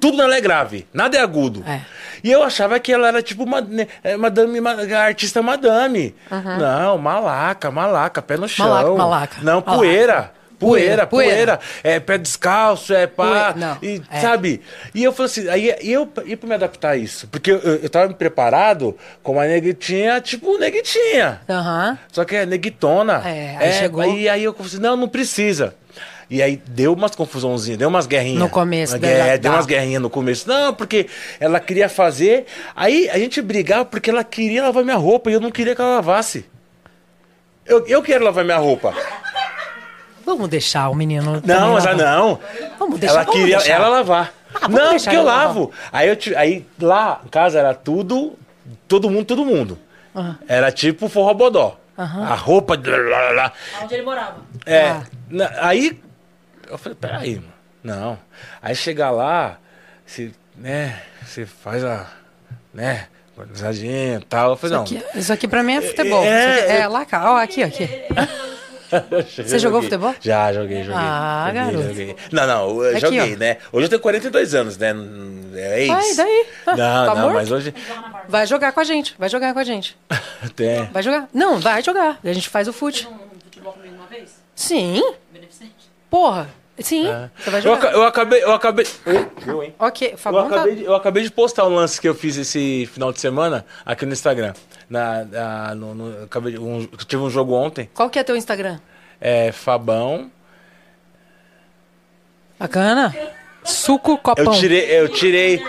Tudo 0.00 0.16
nela 0.16 0.36
é 0.36 0.40
grave, 0.40 0.86
nada 0.92 1.16
é 1.16 1.20
agudo. 1.20 1.64
É. 1.66 1.80
E 2.22 2.30
eu 2.30 2.42
achava 2.42 2.78
que 2.80 2.92
ela 2.92 3.08
era 3.08 3.22
tipo 3.22 3.42
uma 3.44 3.60
né, 3.60 3.86
é, 4.02 4.16
madame, 4.16 4.60
ma- 4.60 4.76
artista 5.04 5.42
madame. 5.42 6.14
Não, 6.30 6.98
malaca, 6.98 7.70
malaca, 7.70 8.22
pé 8.22 8.36
no 8.36 8.48
chão. 8.48 8.68
Malaca, 8.68 8.94
malaca, 8.94 9.36
Não, 9.42 9.54
malaca. 9.60 9.72
poeira. 9.74 10.32
Poeira, 10.58 11.06
Poeira, 11.06 11.56
poeira. 11.56 11.60
É 11.84 12.00
pé 12.00 12.18
descalço, 12.18 12.92
é 12.92 13.06
pá. 13.06 13.54
Não, 13.56 13.78
e, 13.80 14.02
é. 14.10 14.20
Sabe? 14.20 14.60
E 14.92 15.04
eu 15.04 15.12
falei 15.12 15.30
assim, 15.30 15.48
aí 15.48 15.72
e 15.80 15.92
eu 15.92 16.12
ia 16.26 16.36
pra 16.36 16.48
me 16.48 16.54
adaptar 16.56 16.90
a 16.90 16.96
isso. 16.96 17.28
Porque 17.28 17.52
eu, 17.52 17.58
eu, 17.60 17.88
tava 17.88 18.08
me 18.08 18.14
preparado 18.14 18.96
com 19.22 19.34
uma 19.34 19.44
neguitinha, 19.46 20.20
tipo 20.20 20.58
neguitinha. 20.58 21.40
Aham. 21.48 21.96
Só 22.10 22.24
que 22.24 22.34
é 22.34 22.44
neguitona. 22.44 23.22
É, 23.24 23.56
aí 23.56 23.72
chegou- 23.74 24.00
Aí, 24.02 24.28
aí 24.28 24.42
eu 24.42 24.52
falei 24.52 24.66
assim, 24.66 24.80
não, 24.80 24.96
não 24.96 25.08
precisa. 25.08 25.76
E 26.30 26.42
aí 26.42 26.56
deu 26.66 26.92
umas 26.92 27.14
confusãozinhas, 27.16 27.78
deu 27.78 27.88
umas 27.88 28.06
guerrinhas. 28.06 28.38
No 28.40 28.50
começo, 28.50 28.92
Uma 28.94 28.98
da- 28.98 29.08
guerra- 29.08 29.26
da- 29.28 29.36
deu 29.36 29.52
umas 29.52 29.64
guerrinhas 29.66 30.02
no 30.02 30.10
começo. 30.10 30.46
Não, 30.48 30.74
porque 30.74 31.06
ela 31.40 31.58
queria 31.58 31.88
fazer. 31.88 32.44
Aí 32.76 33.08
a 33.08 33.18
gente 33.18 33.40
brigava 33.40 33.84
porque 33.86 34.10
ela 34.10 34.22
queria 34.22 34.62
lavar 34.64 34.84
minha 34.84 34.96
roupa 34.96 35.30
e 35.30 35.34
eu 35.34 35.40
não 35.40 35.50
queria 35.50 35.74
que 35.74 35.80
ela 35.80 35.96
lavasse. 35.96 36.44
Eu, 37.64 37.86
eu 37.86 38.02
quero 38.02 38.24
lavar 38.24 38.44
minha 38.44 38.58
roupa. 38.58 38.94
Vamos 40.24 40.48
deixar 40.48 40.90
o 40.90 40.94
menino. 40.94 41.40
Não, 41.44 41.72
mas 41.72 41.84
não. 41.96 42.38
Vamos 42.78 43.00
deixar, 43.00 43.14
ela 43.16 43.24
vamos 43.24 43.40
queria 43.40 43.56
deixar. 43.56 43.72
ela 43.74 43.88
lavar. 43.88 44.34
Ah, 44.60 44.68
não, 44.68 44.96
porque 44.98 45.16
eu 45.16 45.22
lavar. 45.22 45.46
lavo. 45.46 45.72
Aí, 45.90 46.08
eu, 46.08 46.16
aí 46.36 46.66
lá 46.80 47.20
em 47.24 47.28
casa 47.28 47.58
era 47.58 47.72
tudo, 47.74 48.34
todo 48.86 49.08
mundo, 49.10 49.24
todo 49.24 49.44
mundo. 49.46 49.78
Era 50.46 50.70
tipo 50.72 51.08
forró 51.08 51.32
bodó. 51.32 51.78
A 51.96 52.34
roupa. 52.34 52.78
Lá, 52.84 52.96
lá, 53.20 53.30
lá. 53.30 53.52
Onde 53.82 53.94
ele 53.94 54.02
morava. 54.02 54.36
É, 54.66 54.88
Ah. 54.88 55.02
na- 55.30 55.50
aí 55.60 55.98
eu 56.68 56.78
falei, 56.78 56.96
peraí, 57.00 57.34
mano, 57.36 57.52
não. 57.82 58.18
Aí 58.62 58.74
chegar 58.74 59.10
lá, 59.10 59.58
você, 60.06 60.30
né, 60.56 61.00
você 61.24 61.44
faz 61.46 61.84
a, 61.84 62.06
né, 62.74 63.06
organizadinha 63.36 64.16
e 64.18 64.24
tal. 64.24 64.50
Eu 64.50 64.56
falei, 64.56 64.76
não. 64.76 64.84
Isso 64.84 64.96
aqui, 64.96 65.18
isso 65.18 65.32
aqui 65.32 65.48
pra 65.48 65.62
mim 65.62 65.74
é 65.76 65.80
futebol. 65.82 66.24
É, 66.24 66.58
Isso 66.60 66.66
é, 66.72 66.80
é- 66.80 66.88
lá 66.88 67.04
cá. 67.04 67.32
Ó, 67.32 67.36
aqui, 67.36 67.62
aqui. 67.62 67.88
Você 69.36 69.58
jogou 69.58 69.82
Joguei. 69.82 69.90
futebol? 69.98 70.14
Já, 70.18 70.50
joguei, 70.50 70.78
joguei. 70.82 70.94
Ah, 70.96 71.44
joguei, 71.48 71.62
garoto. 71.62 71.88
joguei. 71.88 72.16
Não, 72.32 72.46
não, 72.46 72.82
eu 72.84 72.90
Aqui, 72.92 73.00
joguei, 73.00 73.34
ó. 73.34 73.36
né? 73.36 73.58
Hoje 73.70 73.84
eu 73.84 73.88
tenho 73.90 74.00
42 74.00 74.54
anos, 74.54 74.78
né? 74.78 74.94
É 75.56 75.82
ex. 75.82 75.90
Ai, 75.90 76.14
daí? 76.16 76.46
Ah, 76.66 76.70
Não, 76.74 76.76
tá 77.06 77.14
não, 77.14 77.20
morto? 77.24 77.34
mas 77.34 77.50
hoje. 77.52 77.74
Vai 78.30 78.46
jogar 78.46 78.72
com 78.72 78.80
a 78.80 78.84
gente. 78.84 79.14
Vai 79.18 79.28
jogar 79.28 79.52
com 79.52 79.58
a 79.58 79.64
gente. 79.64 79.94
Tem. 80.56 80.84
Vai 80.86 81.02
jogar. 81.02 81.28
Não, 81.34 81.58
vai 81.58 81.82
jogar. 81.82 82.18
A 82.24 82.32
gente 82.32 82.48
faz 82.48 82.66
o 82.66 82.72
fute. 82.72 83.06
Um 83.06 83.18
futebol 83.44 83.74
comigo 83.74 83.94
uma 83.94 84.06
vez? 84.06 84.30
Sim. 84.54 85.02
Beneficente? 85.30 85.74
Porra. 86.08 86.48
Sim. 86.80 87.06
Você 87.36 87.50
vai 87.50 87.54
É. 87.54 87.58
Eu, 87.58 87.62
jogar. 87.62 87.76
aca- 87.88 87.90
eu 87.96 88.02
acabei. 88.04 88.42
Eu 88.44 88.52
acabei. 88.52 88.86
Eu, 89.46 89.62
hein? 89.62 89.74
Ok, 89.78 90.10
Eu 90.12 90.18
Fabão 90.18 90.48
tá... 90.48 90.56
acabei, 90.56 90.74
de, 90.76 90.84
eu 90.84 90.94
acabei 90.94 91.22
de 91.24 91.30
postar 91.30 91.66
um 91.66 91.74
lance 91.74 92.00
que 92.00 92.08
eu 92.08 92.14
fiz 92.14 92.36
esse 92.36 92.88
final 92.92 93.12
de 93.12 93.20
semana 93.20 93.64
aqui 93.84 94.06
no 94.06 94.12
Instagram. 94.12 94.52
Na, 94.88 95.24
na- 95.24 95.74
no, 95.74 95.94
no- 95.94 96.12
eu 96.18 96.24
acabei 96.24 96.52
de- 96.52 96.58
um- 96.60 96.82
eu 96.82 96.98
tive 97.06 97.22
um 97.22 97.30
jogo 97.30 97.52
ontem. 97.54 97.88
Qual 97.94 98.08
que 98.08 98.18
é 98.18 98.22
teu 98.24 98.36
Instagram? 98.36 98.78
É 99.20 99.50
Fabão. 99.52 100.30
Bacana. 102.58 103.14
Suco 103.64 104.12
Eu 104.12 104.18
copão. 104.18 104.52
tirei. 104.52 104.84
Eu 105.00 105.08
tirei. 105.08 105.62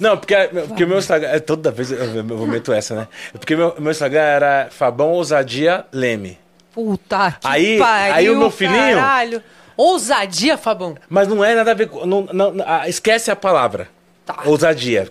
Não, 0.00 0.16
porque, 0.16 0.34
porque 0.66 0.84
o 0.84 0.88
meu 0.88 0.98
Instagram. 0.98 1.28
é, 1.28 1.38
Toda 1.38 1.70
vez 1.70 1.90
eu, 1.92 1.98
eu 1.98 2.24
vou 2.24 2.46
meto 2.46 2.72
essa, 2.72 2.94
né? 2.94 3.08
Porque 3.32 3.54
meu, 3.54 3.74
meu 3.78 3.90
Instagram 3.92 4.20
era 4.22 4.68
Fabão 4.70 5.12
Ousadia 5.12 5.86
Leme. 5.92 6.38
Puta 6.72 7.32
que 7.40 7.46
Aí- 7.46 7.78
pariu, 7.78 8.14
aí 8.14 8.30
o 8.30 8.38
meu 8.38 8.50
filhinho- 8.50 8.96
Caralho. 8.96 9.42
Ousadia, 9.78 10.58
Fabão. 10.58 10.96
Mas 11.08 11.28
não 11.28 11.44
é 11.44 11.54
nada 11.54 11.70
a 11.70 11.74
ver 11.74 11.88
com. 11.88 12.04
Não, 12.04 12.22
não, 12.32 12.52
esquece 12.84 13.30
a 13.30 13.36
palavra. 13.36 13.88
Tá. 14.26 14.40
Ousadia. 14.44 15.08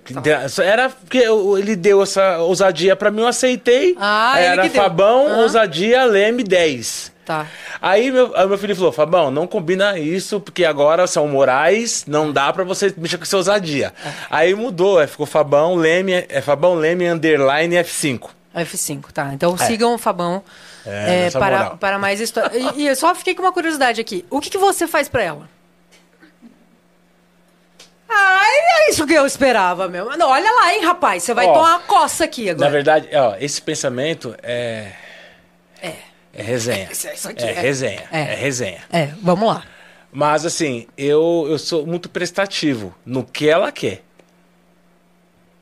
Era 0.62 0.90
porque 0.90 1.20
ele 1.58 1.74
deu 1.76 2.04
essa 2.04 2.40
ousadia 2.40 2.94
pra 2.94 3.10
mim, 3.10 3.22
eu 3.22 3.28
aceitei. 3.28 3.96
Ah, 3.98 4.36
ele 4.38 4.46
Era. 4.46 4.70
Fabão, 4.70 5.40
ousadia, 5.40 6.04
Leme 6.04 6.44
10. 6.44 7.14
Tá. 7.26 7.48
Aí 7.82 8.12
meu, 8.12 8.36
aí 8.36 8.46
meu 8.46 8.58
filho 8.58 8.76
falou, 8.76 8.92
Fabão, 8.92 9.32
não 9.32 9.48
combina 9.48 9.98
isso, 9.98 10.40
porque 10.40 10.64
agora 10.64 11.08
são 11.08 11.28
Morais, 11.28 12.04
não 12.06 12.32
dá 12.32 12.52
pra 12.54 12.64
você 12.64 12.94
mexer 12.98 13.18
com 13.18 13.24
essa 13.24 13.38
ousadia. 13.38 13.94
Aí 14.30 14.54
mudou, 14.54 15.06
ficou 15.08 15.26
Fabão, 15.26 15.76
Leme, 15.76 16.26
é 16.30 16.42
Fabão, 16.42 16.76
Leme, 16.76 17.08
underline 17.08 17.76
F5. 17.78 18.30
F5, 18.56 19.12
tá. 19.14 19.34
Então 19.34 19.58
sigam 19.58 19.96
o 19.96 19.98
Fabão 19.98 20.44
É, 20.88 21.28
é, 21.28 21.32
para, 21.32 21.58
moral. 21.58 21.78
para 21.78 22.00
mais 22.00 22.20
histórias. 22.22 22.54
E, 22.76 22.82
e 22.82 22.88
eu 22.88 22.96
só 22.96 23.14
fiquei 23.14 23.36
com 23.36 23.42
uma 23.42 23.52
curiosidade 23.52 24.00
aqui. 24.00 24.26
O 24.30 24.40
que, 24.40 24.50
que 24.50 24.58
você 24.58 24.88
faz 24.88 25.08
pra 25.10 25.22
ela? 25.24 25.50
Ai, 28.10 28.50
é 28.88 28.90
isso 28.92 29.06
que 29.06 29.14
eu 29.14 29.26
esperava, 29.26 29.88
meu. 29.90 30.18
Não, 30.18 30.30
olha 30.30 30.50
lá, 30.50 30.74
hein, 30.74 30.84
rapaz. 30.86 31.24
Você 31.24 31.34
vai 31.34 31.46
Ó, 31.46 31.54
tomar 31.54 31.70
uma 31.72 31.80
coça 31.82 32.24
aqui 32.24 32.46
Na 32.46 32.52
agora. 32.52 32.70
verdade, 32.72 33.10
ó, 33.14 33.36
esse 33.40 33.62
pensamento 33.62 34.34
é. 34.42 34.92
É. 35.82 35.94
É 36.34 36.42
resenha. 36.42 36.88
Isso- 36.92 37.10
isso 37.10 37.30
aqui 37.30 37.44
é, 37.44 37.50
é- 37.52 37.54
resenha. 37.60 38.04
é. 38.12 38.20
É. 38.20 38.36
resenha. 38.36 38.82
É, 38.92 39.10
vamos 39.22 39.48
lá. 39.50 39.64
Mas 40.12 40.46
assim, 40.46 40.88
eu, 40.98 41.46
eu 41.50 41.60
sou 41.60 41.86
muito 41.86 42.08
prestativo 42.10 42.96
no 43.06 43.24
que 43.26 43.50
ela 43.50 43.72
quer. 43.72 44.04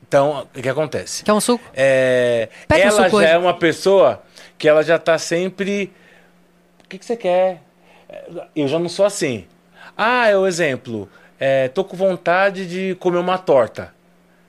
Então, 0.06 0.46
o 0.54 0.62
que 0.62 0.68
acontece? 0.68 1.24
Quer 1.24 1.32
um 1.32 1.40
suco? 1.40 1.64
É, 1.74 2.48
Pega 2.68 2.84
um 2.84 2.88
ela 2.88 2.96
já 2.98 3.04
suco 3.06 3.16
hoje. 3.16 3.26
é 3.28 3.36
uma 3.36 3.54
pessoa 3.54 4.22
que 4.58 4.68
ela 4.68 4.82
já 4.82 4.98
tá 4.98 5.18
sempre. 5.18 5.92
O 6.84 6.88
que, 6.88 6.98
que 6.98 7.04
você 7.04 7.16
quer? 7.16 7.62
Eu 8.54 8.68
já 8.68 8.78
não 8.78 8.88
sou 8.88 9.04
assim. 9.04 9.46
Ah, 9.96 10.28
é 10.28 10.36
o 10.36 10.46
exemplo. 10.46 11.08
É, 11.38 11.68
tô 11.68 11.84
com 11.84 11.96
vontade 11.96 12.66
de 12.66 12.94
comer 12.96 13.18
uma 13.18 13.38
torta. 13.38 13.94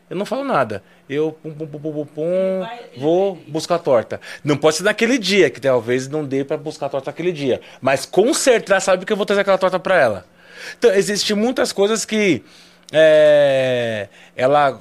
Eu 0.09 0.15
não 0.15 0.25
falo 0.25 0.43
nada. 0.43 0.83
Eu 1.09 1.31
pum, 1.31 1.53
pum, 1.53 1.67
pum, 1.67 1.79
pum, 1.79 2.05
pum, 2.05 2.67
vou 2.97 3.35
buscar 3.47 3.75
a 3.75 3.79
torta. 3.79 4.21
Não 4.43 4.57
pode 4.57 4.77
ser 4.77 4.83
naquele 4.83 5.17
dia, 5.17 5.49
que 5.49 5.59
talvez 5.59 6.07
não 6.07 6.23
dê 6.23 6.43
pra 6.43 6.57
buscar 6.57 6.85
a 6.85 6.89
torta 6.89 7.11
naquele 7.11 7.31
dia. 7.31 7.61
Mas 7.81 8.05
com 8.05 8.33
certeza 8.33 8.79
sabe 8.79 9.05
que 9.05 9.11
eu 9.11 9.17
vou 9.17 9.25
trazer 9.25 9.41
aquela 9.41 9.57
torta 9.57 9.79
pra 9.79 9.97
ela. 9.97 10.25
Então, 10.77 10.91
existem 10.91 11.35
muitas 11.35 11.71
coisas 11.71 12.05
que 12.05 12.43
é, 12.91 14.07
ela 14.35 14.79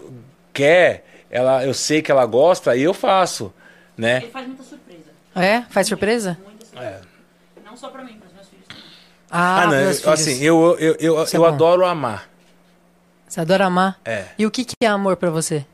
quer, 0.53 1.05
ela, 1.31 1.65
eu 1.65 1.75
sei 1.75 2.03
que 2.03 2.11
ela 2.11 2.25
gosta 2.25 2.77
e 2.77 2.83
eu 2.83 2.95
faço, 2.95 3.53
né? 3.97 4.19
Ele 4.19 4.31
faz 4.31 4.47
muita 4.47 4.63
surpresa. 4.63 4.86
É? 5.37 5.63
Faz 5.71 5.87
surpresa? 5.87 6.39
Surpresa. 6.61 7.03
Não 7.65 7.77
só 7.77 7.89
pra 7.91 8.03
mim, 8.03 8.15
pros 8.19 8.33
meus 8.33 8.47
filhos. 8.49 8.65
Ah, 9.31 9.63
Ah, 9.63 9.65
não, 9.67 9.71
meus 9.73 9.97
eu- 9.99 10.03
filhos. 10.03 10.21
assim, 10.21 10.43
eu, 10.43 10.77
eu, 10.79 10.97
eu, 10.99 11.21
é 11.23 11.27
eu 11.33 11.41
bom. 11.41 11.47
adoro 11.47 11.85
amar. 11.85 12.29
Você 13.29 13.41
adora 13.41 13.67
amar? 13.67 13.99
É. 14.05 14.27
E 14.39 14.47
o 14.47 14.51
que, 14.51 14.65
que 14.65 14.75
é 14.83 14.87
amor 14.87 15.17
pra 15.17 15.31
você? 15.31 15.67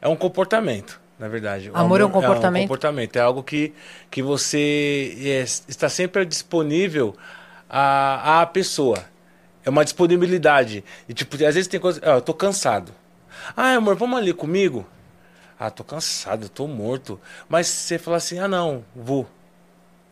É 0.00 0.08
um 0.08 0.16
comportamento, 0.16 1.00
na 1.18 1.28
verdade. 1.28 1.70
O 1.70 1.76
Amor 1.76 2.00
é 2.00 2.04
um 2.04 2.10
comportamento? 2.10 2.62
É 2.62 2.64
um 2.64 2.68
comportamento. 2.68 3.16
É 3.16 3.20
algo 3.20 3.42
que, 3.42 3.72
que 4.10 4.22
você 4.22 5.16
é, 5.20 5.42
está 5.68 5.88
sempre 5.88 6.24
disponível 6.26 7.16
à, 7.70 8.42
à 8.42 8.46
pessoa. 8.46 9.04
É 9.64 9.70
uma 9.70 9.84
disponibilidade. 9.84 10.84
E, 11.08 11.14
tipo, 11.14 11.36
às 11.36 11.54
vezes 11.54 11.66
tem 11.68 11.78
coisa. 11.80 12.00
Ah, 12.02 12.16
eu 12.16 12.20
tô 12.20 12.34
cansado. 12.34 12.92
Ah, 13.56 13.74
amor, 13.74 13.94
vamos 13.94 14.18
ali 14.18 14.32
comigo? 14.34 14.86
Ah, 15.58 15.70
tô 15.70 15.84
cansado, 15.84 16.48
tô 16.48 16.66
morto. 16.66 17.20
Mas 17.48 17.66
você 17.66 17.98
fala 17.98 18.16
assim: 18.16 18.38
ah, 18.38 18.48
não, 18.48 18.84
vou. 18.94 19.26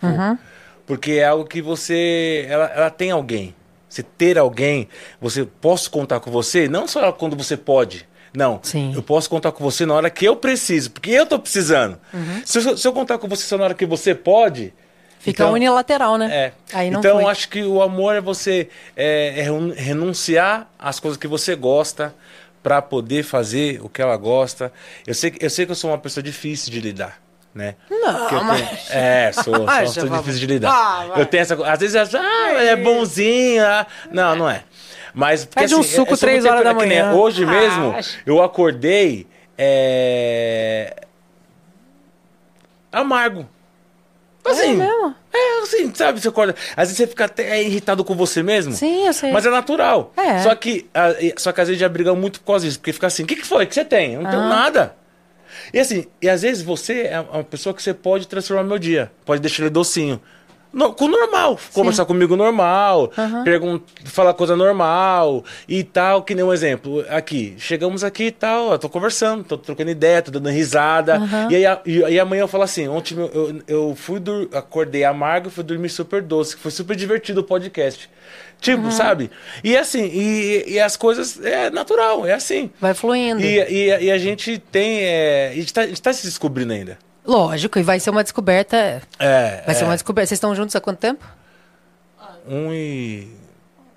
Vou. 0.01 0.11
Uhum. 0.11 0.39
Porque 0.87 1.13
é 1.13 1.25
algo 1.25 1.45
que 1.45 1.61
você. 1.63 2.47
Ela, 2.49 2.67
ela 2.67 2.91
tem 2.91 3.11
alguém. 3.11 3.55
Você 3.89 4.03
ter 4.03 4.39
alguém, 4.39 4.89
você 5.21 5.45
posso 5.45 5.91
contar 5.91 6.19
com 6.21 6.31
você, 6.31 6.67
não 6.67 6.89
só 6.89 7.13
quando 7.13 7.37
você 7.37 7.59
pode, 7.59 8.09
Não, 8.35 8.59
Sim. 8.63 8.93
eu 8.95 9.03
posso 9.03 9.29
contar 9.29 9.53
com 9.53 9.63
você 9.63 9.85
na 9.85 9.93
hora 9.93 10.09
que 10.09 10.25
eu 10.25 10.35
preciso, 10.35 10.91
porque 10.93 11.11
eu 11.11 11.27
tô 11.27 11.39
precisando. 11.39 11.99
Uhum. 12.15 12.41
Se, 12.43 12.59
eu, 12.59 12.77
se 12.79 12.89
eu 12.89 12.93
contar 12.95 13.19
com 13.19 13.29
você 13.29 13.43
só 13.45 13.59
na 13.59 13.65
hora 13.65 13.75
que 13.75 13.85
você 13.85 14.15
pode. 14.15 14.73
Fica 15.19 15.43
então- 15.45 15.53
unilateral, 15.53 16.17
né? 16.17 16.35
É. 16.35 16.53
Aí 16.73 16.91
não 16.91 17.01
então, 17.01 17.21
foi. 17.21 17.31
acho 17.31 17.49
que 17.51 17.63
o 17.63 17.83
amor 17.83 18.17
é 18.17 18.21
você 18.23 18.71
é, 18.97 19.39
é 19.39 19.43
renu- 19.43 19.75
renunciar 19.75 20.69
às 20.79 20.99
coisas 20.99 21.19
que 21.19 21.29
você 21.29 21.55
gosta 21.55 22.15
para 22.63 22.81
poder 22.81 23.23
fazer 23.25 23.81
o 23.83 23.89
que 23.89 24.01
ela 24.01 24.17
gosta. 24.17 24.73
Eu 25.07 25.15
sei, 25.15 25.31
que- 25.33 25.45
eu 25.45 25.51
sei 25.51 25.67
que 25.67 25.73
eu 25.73 25.77
sou 25.77 25.91
uma 25.91 25.99
pessoa 25.99 26.23
difícil 26.23 26.71
de 26.73 26.81
lidar. 26.81 27.21
Né? 27.55 27.75
Não, 27.91 28.45
mas- 28.45 28.91
É, 28.91 29.31
sou, 29.33 29.43
sou 29.53 29.53
uma 29.65 29.73
Acha, 29.73 29.83
pessoa 29.83 30.07
Fábio? 30.07 30.23
difícil 30.23 30.41
de 30.41 30.47
lidar. 30.55 30.71
Ah, 30.73 31.19
eu 31.19 31.27
tenho 31.27 31.43
essa 31.43 31.55
Às 31.71 31.79
vezes 31.81 31.95
eu 31.95 32.01
acho, 32.03 32.17
ah, 32.17 32.63
é 32.63 32.75
bonzinho. 32.77 33.63
ah. 33.67 33.87
Não, 34.11 34.35
não 34.37 34.49
é. 34.49 34.65
Mas, 35.13 35.45
porque, 35.45 35.61
Pede 35.61 35.75
um 35.75 35.81
é- 35.81 35.83
suco 35.83 36.15
é 36.15 36.17
três 36.17 36.47
horas 36.47 36.65
da 36.65 36.71
é 36.71 36.75
que 36.75 36.87
nem 36.87 37.03
manhã. 37.03 37.13
Hoje 37.13 37.45
Ah, 37.45 37.47
mesmo, 37.47 37.91
acho. 37.93 38.19
eu 38.25 38.43
acordei 38.43 39.27
é, 39.59 40.97
amargo. 42.91 43.47
Assim, 44.45 44.73
É 44.73 44.75
mesmo? 44.75 45.15
É, 45.63 45.67
assim, 45.67 45.93
sabe? 45.95 46.21
Você 46.21 46.29
acorda. 46.29 46.55
Às 46.77 46.89
vezes 46.89 46.97
você 46.97 47.07
fica 47.07 47.25
até 47.25 47.63
irritado 47.63 48.05
com 48.05 48.15
você 48.15 48.43
mesmo. 48.43 48.73
Sim, 48.73 49.07
eu 49.07 49.13
sei. 49.13 49.33
Mas 49.33 49.47
é 49.47 49.51
natural. 49.51 50.13
É. 50.17 50.41
Só 50.43 50.55
que, 50.55 50.87
a- 50.95 51.15
só 51.37 51.53
que 51.53 51.61
às 51.61 51.69
vezes 51.69 51.81
já 51.81 51.89
briga 51.89 52.15
muito 52.15 52.41
por 52.41 52.47
causa 52.47 52.67
disso. 52.67 52.79
Porque 52.79 52.93
fica 52.93 53.07
assim: 53.07 53.23
o 53.23 53.27
que, 53.27 53.37
que 53.37 53.47
foi? 53.47 53.67
Que 53.67 53.75
você 53.75 53.85
tem? 53.85 54.15
Eu 54.15 54.23
não 54.23 54.31
tenho 54.31 54.43
Aham. 54.43 54.49
nada. 54.51 54.97
E 55.73 55.79
assim, 55.79 56.07
e 56.21 56.29
às 56.29 56.43
vezes 56.43 56.63
você 56.63 57.03
é 57.03 57.21
uma 57.21 57.45
pessoa 57.45 57.75
que 57.75 57.83
você 57.83 57.93
pode 57.95 58.27
transformar 58.27 58.65
meu 58.65 58.79
dia. 58.79 59.11
Pode 59.25 59.41
deixar 59.41 59.63
ele 59.63 59.71
docinho. 59.71 60.21
No- 60.73 60.93
com 60.95 61.07
normal. 61.07 61.59
Conversar 61.75 62.05
comigo 62.07 62.37
normal. 62.37 63.13
pergun- 63.45 63.81
falar 64.05 64.33
coisa 64.35 64.57
normal 64.57 65.45
e 65.69 65.85
tal. 65.85 66.23
Que 66.23 66.35
nem 66.35 66.45
um 66.45 66.53
exemplo. 66.53 67.05
Aqui. 67.11 67.55
Chegamos 67.59 68.03
aqui 68.03 68.25
e 68.25 68.31
tal. 68.31 68.73
Eu 68.73 68.79
tô 68.79 68.89
conversando, 68.89 69.45
tô 69.45 69.59
trocando 69.59 69.91
ideia, 69.91 70.23
tô 70.23 70.31
dando 70.31 70.49
risada. 70.49 71.19
E, 71.51 71.57
aí, 71.57 71.67
a- 71.67 71.81
e 71.85 72.05
aí 72.05 72.19
amanhã 72.19 72.41
eu 72.43 72.49
falo 72.49 72.65
assim: 72.65 72.89
ontem 72.89 73.15
eu, 73.19 73.31
eu, 73.35 73.63
eu 73.69 73.95
fui 73.95 74.19
dur- 74.19 74.49
acordei 74.55 75.05
amargo 75.05 75.49
e 75.49 75.51
fui 75.51 75.63
dormir 75.65 75.89
super 75.91 76.23
doce. 76.23 76.57
Foi 76.57 76.71
super 76.71 76.97
divertido 76.97 77.41
o 77.41 77.45
podcast. 77.45 78.09
Tipo, 78.61 78.93
sabe? 78.93 79.29
E 79.65 79.77
assim, 79.77 80.05
e, 80.13 80.65
e 80.75 80.81
as 80.81 80.97
coisas 80.97 81.45
é 81.45 81.69
natural, 81.69 82.25
é 82.25 82.33
assim. 82.33 82.71
Vai 82.81 82.95
fluindo. 82.95 83.41
E, 83.43 83.59
e, 83.59 84.05
e 84.05 84.11
a 84.11 84.17
gente 84.19 84.57
tem. 84.71 85.01
É, 85.03 85.51
a, 85.53 85.55
gente 85.57 85.75
tá, 85.75 85.81
a 85.83 85.87
gente 85.89 86.01
tá 86.01 86.13
se 86.13 86.25
descobrindo 86.27 86.73
ainda. 86.73 86.97
Lógico, 87.25 87.79
e 87.79 87.83
vai 87.83 88.01
ser 88.01 88.11
uma 88.11 88.23
descoberta. 88.23 89.01
É. 89.19 89.63
Vai 89.65 89.75
ser 89.75 89.83
é, 89.85 89.87
uma 89.87 89.95
descoberta. 89.95 90.27
Vocês 90.29 90.37
estão 90.37 90.55
juntos 90.55 90.75
há 90.75 90.81
quanto 90.81 90.99
tempo? 90.99 91.25
Um 92.47 92.73
e. 92.73 93.29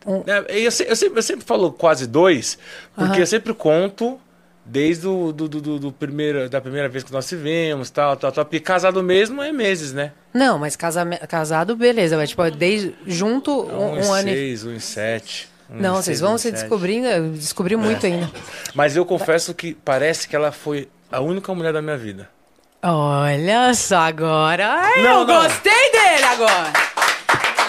Um. 0.05 0.23
É, 0.27 0.45
eu, 0.49 0.63
eu 0.65 0.71
sempre, 0.95 1.17
eu 1.19 1.23
sempre 1.23 1.45
falo 1.45 1.71
quase 1.71 2.05
dois, 2.05 2.57
porque 2.93 3.13
Aham. 3.13 3.19
eu 3.21 3.27
sempre 3.27 3.53
conto 3.55 4.19
desde 4.63 5.07
o 5.07 5.31
do, 5.31 5.47
do, 5.47 5.61
do- 5.61 5.79
do 5.79 5.91
primeiro, 5.91 6.47
da 6.49 6.59
primeira 6.61 6.87
vez 6.89 7.03
que 7.03 7.11
nós 7.11 7.25
se 7.25 7.35
vimos, 7.35 7.89
tal, 7.89 8.15
tal, 8.15 8.31
tal. 8.31 8.45
Porque 8.45 8.59
casado 8.59 9.01
mesmo 9.01 9.41
é 9.41 9.51
meses, 9.51 9.91
né? 9.93 10.11
Não, 10.33 10.59
mas 10.59 10.75
casame- 10.75 11.17
casado, 11.17 11.75
beleza. 11.75 12.17
Mas, 12.17 12.29
tipo, 12.29 12.49
desde, 12.51 12.93
junto 13.07 13.51
Um, 13.51 13.93
um, 13.93 13.97
e 13.99 14.03
um 14.05 14.13
ano. 14.13 14.29
e- 14.29 14.33
seis, 14.33 14.63
um 14.65 14.73
e 14.73 14.79
sete. 14.79 15.49
um 15.69 15.79
Não, 15.81 15.93
vocês 15.95 16.05
seis, 16.05 16.19
vão 16.19 16.35
um 16.35 16.37
se 16.37 16.49
sete. 16.51 16.59
descobrindo, 16.59 17.29
descobri 17.31 17.75
muito 17.75 18.05
ainda. 18.05 18.29
Mas 18.75 18.95
eu 18.95 19.03
confesso 19.05 19.53
que 19.55 19.73
parece 19.73 20.27
que 20.27 20.35
ela 20.35 20.51
foi 20.51 20.87
a 21.11 21.19
única 21.21 21.51
mulher 21.55 21.73
da 21.73 21.81
minha 21.81 21.97
vida. 21.97 22.29
Olha 22.87 23.73
só 23.73 23.97
agora. 23.97 24.67
Ai, 24.67 25.01
Não, 25.01 25.21
eu 25.21 25.25
não. 25.27 25.41
gostei 25.43 25.91
dele 25.91 26.23
agora. 26.23 26.73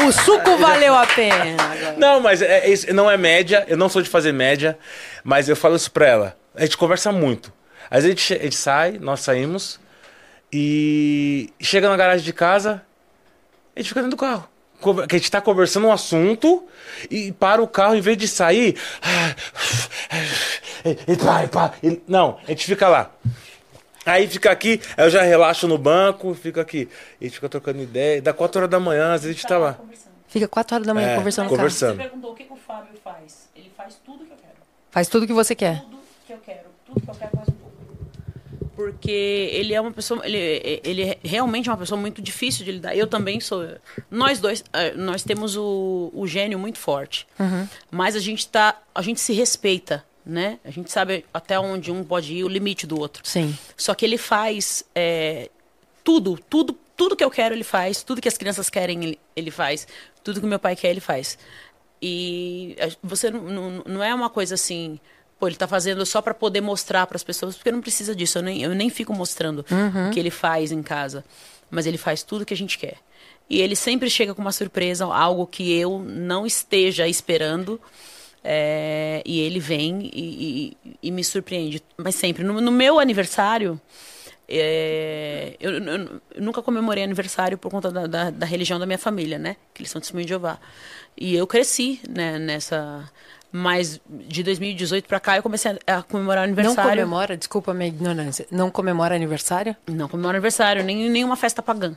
O 0.07 0.13
suco 0.13 0.59
valeu 0.59 0.95
a 0.95 1.07
pena. 1.07 1.63
agora. 1.63 1.95
Não, 1.97 2.21
mas 2.21 2.43
é, 2.43 2.67
é 2.67 2.71
isso, 2.71 2.93
não 2.93 3.11
é 3.11 3.17
média, 3.17 3.65
eu 3.67 3.79
não 3.79 3.89
sou 3.89 4.03
de 4.03 4.11
fazer 4.11 4.31
média, 4.33 4.79
mas 5.25 5.49
eu 5.49 5.57
falo 5.57 5.75
isso 5.75 5.91
pra 5.91 6.07
ela. 6.07 6.37
A 6.55 6.61
gente 6.63 6.77
conversa 6.77 7.11
muito. 7.11 7.51
Às 7.91 8.05
vezes 8.05 8.07
a 8.07 8.09
gente, 8.35 8.41
a 8.41 8.45
gente 8.45 8.57
sai, 8.57 8.99
nós 9.01 9.21
saímos, 9.21 9.81
e 10.53 11.51
chega 11.61 11.89
na 11.89 11.97
garagem 11.97 12.25
de 12.25 12.33
casa, 12.35 12.83
a 13.75 13.81
gente 13.81 13.89
fica 13.89 14.03
dentro 14.03 14.17
do 14.17 14.21
carro. 14.21 14.47
Que 15.09 15.17
a 15.17 15.19
gente 15.19 15.31
tá 15.31 15.41
conversando 15.41 15.87
um 15.87 15.93
assunto 15.93 16.69
e 17.11 17.33
para 17.33 17.63
o 17.63 17.67
carro, 17.67 17.95
em 17.95 18.01
vez 18.03 18.19
de 18.19 18.29
sair. 18.29 18.77
E, 20.85 20.91
e 20.91 21.87
e 21.87 21.93
e- 21.95 22.03
não, 22.07 22.39
a 22.47 22.51
gente 22.51 22.67
fica 22.67 22.87
lá. 22.87 23.11
Aí 24.07 24.27
fica 24.29 24.51
aqui, 24.51 24.81
aí 24.97 25.05
eu 25.05 25.11
já 25.11 25.21
relaxo 25.23 25.67
no 25.67 25.77
banco, 25.77 26.33
fica 26.33 26.61
aqui. 26.63 26.89
E 27.21 27.25
a 27.25 27.29
gente 27.29 27.35
fica 27.35 27.49
trocando 27.49 27.83
ideia. 27.83 28.23
Dá 28.23 28.33
4 28.33 28.61
horas 28.61 28.71
da 28.71 28.79
manhã, 28.81 29.13
às 29.13 29.23
vezes 29.23 29.37
a 29.37 29.41
gente 29.41 29.49
tá 29.49 29.59
lá. 29.59 29.79
Fica 30.29 30.49
quatro 30.49 30.75
horas 30.75 30.87
da 30.87 30.93
manhã 30.93 31.11
É, 31.13 31.17
conversando 31.17 31.49
conversando. 31.49 31.97
Você 31.97 32.03
perguntou 32.03 32.33
o 32.33 32.35
que, 32.35 32.45
que 32.45 32.53
o 32.53 32.57
Fábio 32.57 32.93
faz. 33.03 33.49
Ele 33.55 33.71
faz 33.77 33.95
tudo 34.05 34.25
que 34.25 34.33
eu 34.33 34.37
quero. 34.37 34.55
Faz 34.91 35.09
tudo 35.09 35.27
que 35.27 35.33
você 35.33 35.55
quer. 35.55 35.81
Tudo 35.83 35.99
que 36.27 36.33
eu 36.33 36.39
quero. 36.39 36.69
Tudo 36.85 37.01
que 37.01 37.09
eu 37.11 37.15
quero 37.15 37.31
mais 37.37 37.49
um 37.49 37.53
pouco. 37.53 37.77
Porque 38.75 39.11
ele 39.53 39.73
é 39.73 39.81
uma 39.81 39.93
pessoa. 39.93 40.21
Ele, 40.27 40.81
ele 40.85 41.03
é 41.03 41.19
realmente 41.25 41.71
uma 41.71 41.77
pessoa 41.77 41.99
muito 41.99 42.21
difícil 42.21 42.65
de 42.65 42.73
lidar. 42.73 42.95
Eu 42.95 43.07
também 43.07 43.41
sou. 43.41 43.67
Nós 44.11 44.39
dois, 44.39 44.63
eh, 44.73 44.93
nós 44.95 45.23
temos 45.23 45.57
o, 45.57 46.11
o 46.13 46.27
gênio 46.27 46.59
muito 46.59 46.79
forte. 46.79 47.27
Mas 47.91 48.15
a 48.15 48.21
gente 48.21 48.47
tá. 48.49 48.79
A 48.95 49.01
gente 49.01 49.21
se 49.21 49.33
respeita, 49.33 50.05
né? 50.27 50.59
A 50.65 50.71
gente 50.71 50.91
sabe 50.91 51.25
até 51.33 51.59
onde 51.59 51.93
um 51.93 52.03
pode 52.03 52.35
ir, 52.35 52.43
o 52.43 52.49
limite 52.49 52.87
do 52.87 52.99
outro. 52.99 53.23
Sim. 53.25 53.57
Só 53.77 53.95
que 53.95 54.05
ele 54.05 54.19
faz 54.19 54.85
é, 54.93 55.49
tudo, 56.03 56.37
tudo, 56.51 56.77
tudo 56.97 57.15
que 57.15 57.23
eu 57.23 57.31
quero 57.31 57.55
ele 57.55 57.63
faz, 57.63 58.03
tudo 58.03 58.21
que 58.21 58.29
as 58.29 58.37
crianças 58.37 58.69
querem 58.69 59.17
ele, 59.37 59.51
faz, 59.53 59.87
tudo 60.25 60.41
que 60.41 60.47
meu 60.47 60.59
pai 60.59 60.75
quer 60.75 60.91
ele 60.91 61.01
faz. 61.01 61.39
E 62.03 62.77
você 63.03 63.31
não, 63.31 63.43
não, 63.43 63.83
não 63.87 64.03
é 64.03 64.13
uma 64.13 64.29
coisa 64.29 64.57
assim, 64.57 64.99
pô, 65.39 65.47
ele 65.47 65.57
tá 65.57 65.69
fazendo 65.69 66.05
só 66.05 66.21
para 66.21 66.35
poder 66.35 66.61
mostrar 66.61 67.07
para 67.07 67.17
as 67.17 67.25
pessoas, 67.25 67.55
porque 67.55 67.71
não 67.71 67.81
precisa 67.81 68.15
disso, 68.15 68.39
eu 68.39 68.43
nem, 68.43 68.63
eu 68.63 68.75
nem 68.75 68.91
fico 68.91 69.15
mostrando 69.15 69.65
o 70.09 70.11
que 70.13 70.19
ele 70.19 70.31
faz 70.31 70.73
em 70.73 70.83
casa, 70.83 71.25
mas 71.71 71.87
ele 71.87 71.99
faz 71.99 72.23
tudo 72.25 72.45
que 72.45 72.55
a 72.55 72.57
gente 72.57 72.79
quer. 72.79 72.97
E 73.49 73.61
ele 73.61 73.77
sempre 73.77 74.11
chega 74.11 74.35
com 74.35 74.43
uma 74.43 74.53
surpresa, 74.53 75.05
algo 75.05 75.47
que 75.47 75.73
eu 75.73 76.01
não 76.01 76.45
esteja 76.45 77.07
esperando. 77.07 77.81
É, 78.49 79.23
e 79.27 79.41
ele 79.41 79.59
vem 79.59 80.09
e, 80.15 80.77
e- 80.85 80.97
e 81.03 81.11
me 81.11 81.25
surpreende. 81.25 81.83
Mas 81.97 82.15
sempre. 82.15 82.45
No, 82.45 82.61
no 82.61 82.71
meu 82.71 83.01
aniversário, 83.01 83.81
é, 84.49 85.57
eu, 85.61 85.73
eu- 85.73 86.21
eu 86.35 86.43
nunca 86.43 86.63
comemorei 86.63 87.03
aniversário 87.03 87.59
por 87.59 87.71
conta 87.71 87.91
da, 87.91 88.07
da, 88.07 88.31
da 88.31 88.47
religião 88.47 88.79
da 88.79 88.87
minha 88.87 88.99
família, 88.99 89.39
né? 89.39 89.57
Que 89.75 89.83
eles 89.83 89.91
são 89.91 90.01
testemunho 90.01 90.25
de 90.27 90.31
Jeová. 90.31 90.59
E 91.17 91.35
eu 91.35 91.47
cresci 91.47 92.01
né, 92.09 92.39
nessa. 92.39 93.05
Mas 93.51 94.01
de 94.09 94.43
2018 94.43 95.07
pra 95.07 95.19
cá 95.19 95.37
eu 95.37 95.43
comecei 95.43 95.79
a, 95.87 95.99
a 95.99 96.03
comemorar 96.03 96.47
Não 96.47 96.55
aniversário. 96.55 96.91
comemora, 96.91 97.37
desculpa 97.37 97.71
a 97.71 97.75
minha 97.75 97.89
ignorância. 97.89 98.47
Não 98.51 98.71
comemora 98.71 99.15
aniversário? 99.15 99.75
Não 99.87 100.09
comemora 100.09 100.37
aniversário, 100.37 100.85
nem 100.85 101.09
nenhuma 101.09 101.37
festa 101.37 101.63
pagã. 101.63 101.97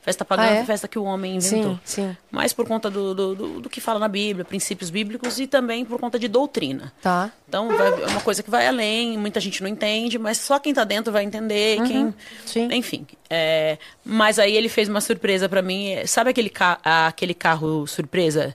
Festa 0.00 0.24
pagã 0.24 0.42
Ah, 0.44 0.46
é? 0.54 0.64
festa 0.64 0.88
que 0.88 0.98
o 0.98 1.04
homem 1.04 1.36
inventou. 1.36 1.72
Sim, 1.84 2.08
sim. 2.08 2.16
Mas 2.30 2.52
por 2.52 2.66
conta 2.66 2.88
do, 2.88 3.14
do, 3.14 3.34
do, 3.34 3.60
do 3.62 3.68
que 3.68 3.80
fala 3.80 3.98
na 3.98 4.08
Bíblia, 4.08 4.44
princípios 4.44 4.88
bíblicos 4.90 5.38
e 5.38 5.46
também 5.46 5.84
por 5.84 5.98
conta 6.00 6.18
de 6.18 6.28
doutrina. 6.28 6.90
Tá. 7.02 7.30
Então 7.46 7.68
vai- 7.76 7.88
é 8.04 8.06
uma 8.06 8.20
coisa 8.20 8.42
que 8.42 8.48
vai 8.50 8.66
além, 8.66 9.18
muita 9.18 9.38
gente 9.40 9.60
não 9.60 9.68
entende, 9.68 10.18
mas 10.18 10.38
só 10.38 10.58
quem 10.58 10.72
tá 10.72 10.84
dentro 10.84 11.12
vai 11.12 11.24
entender. 11.24 11.82
quem, 11.82 12.04
Uhum. 12.06 12.14
sim. 12.46 12.68
Enfim. 12.72 13.06
é, 13.28 13.76
mas 14.04 14.38
aí 14.38 14.56
ele 14.56 14.68
fez 14.70 14.88
uma 14.88 15.00
surpresa 15.02 15.48
pra 15.48 15.60
mim. 15.60 15.94
Sabe 16.06 16.30
aquele, 16.30 16.48
ca- 16.48 16.78
aquele 16.82 17.34
carro 17.34 17.86
surpresa 17.86 18.54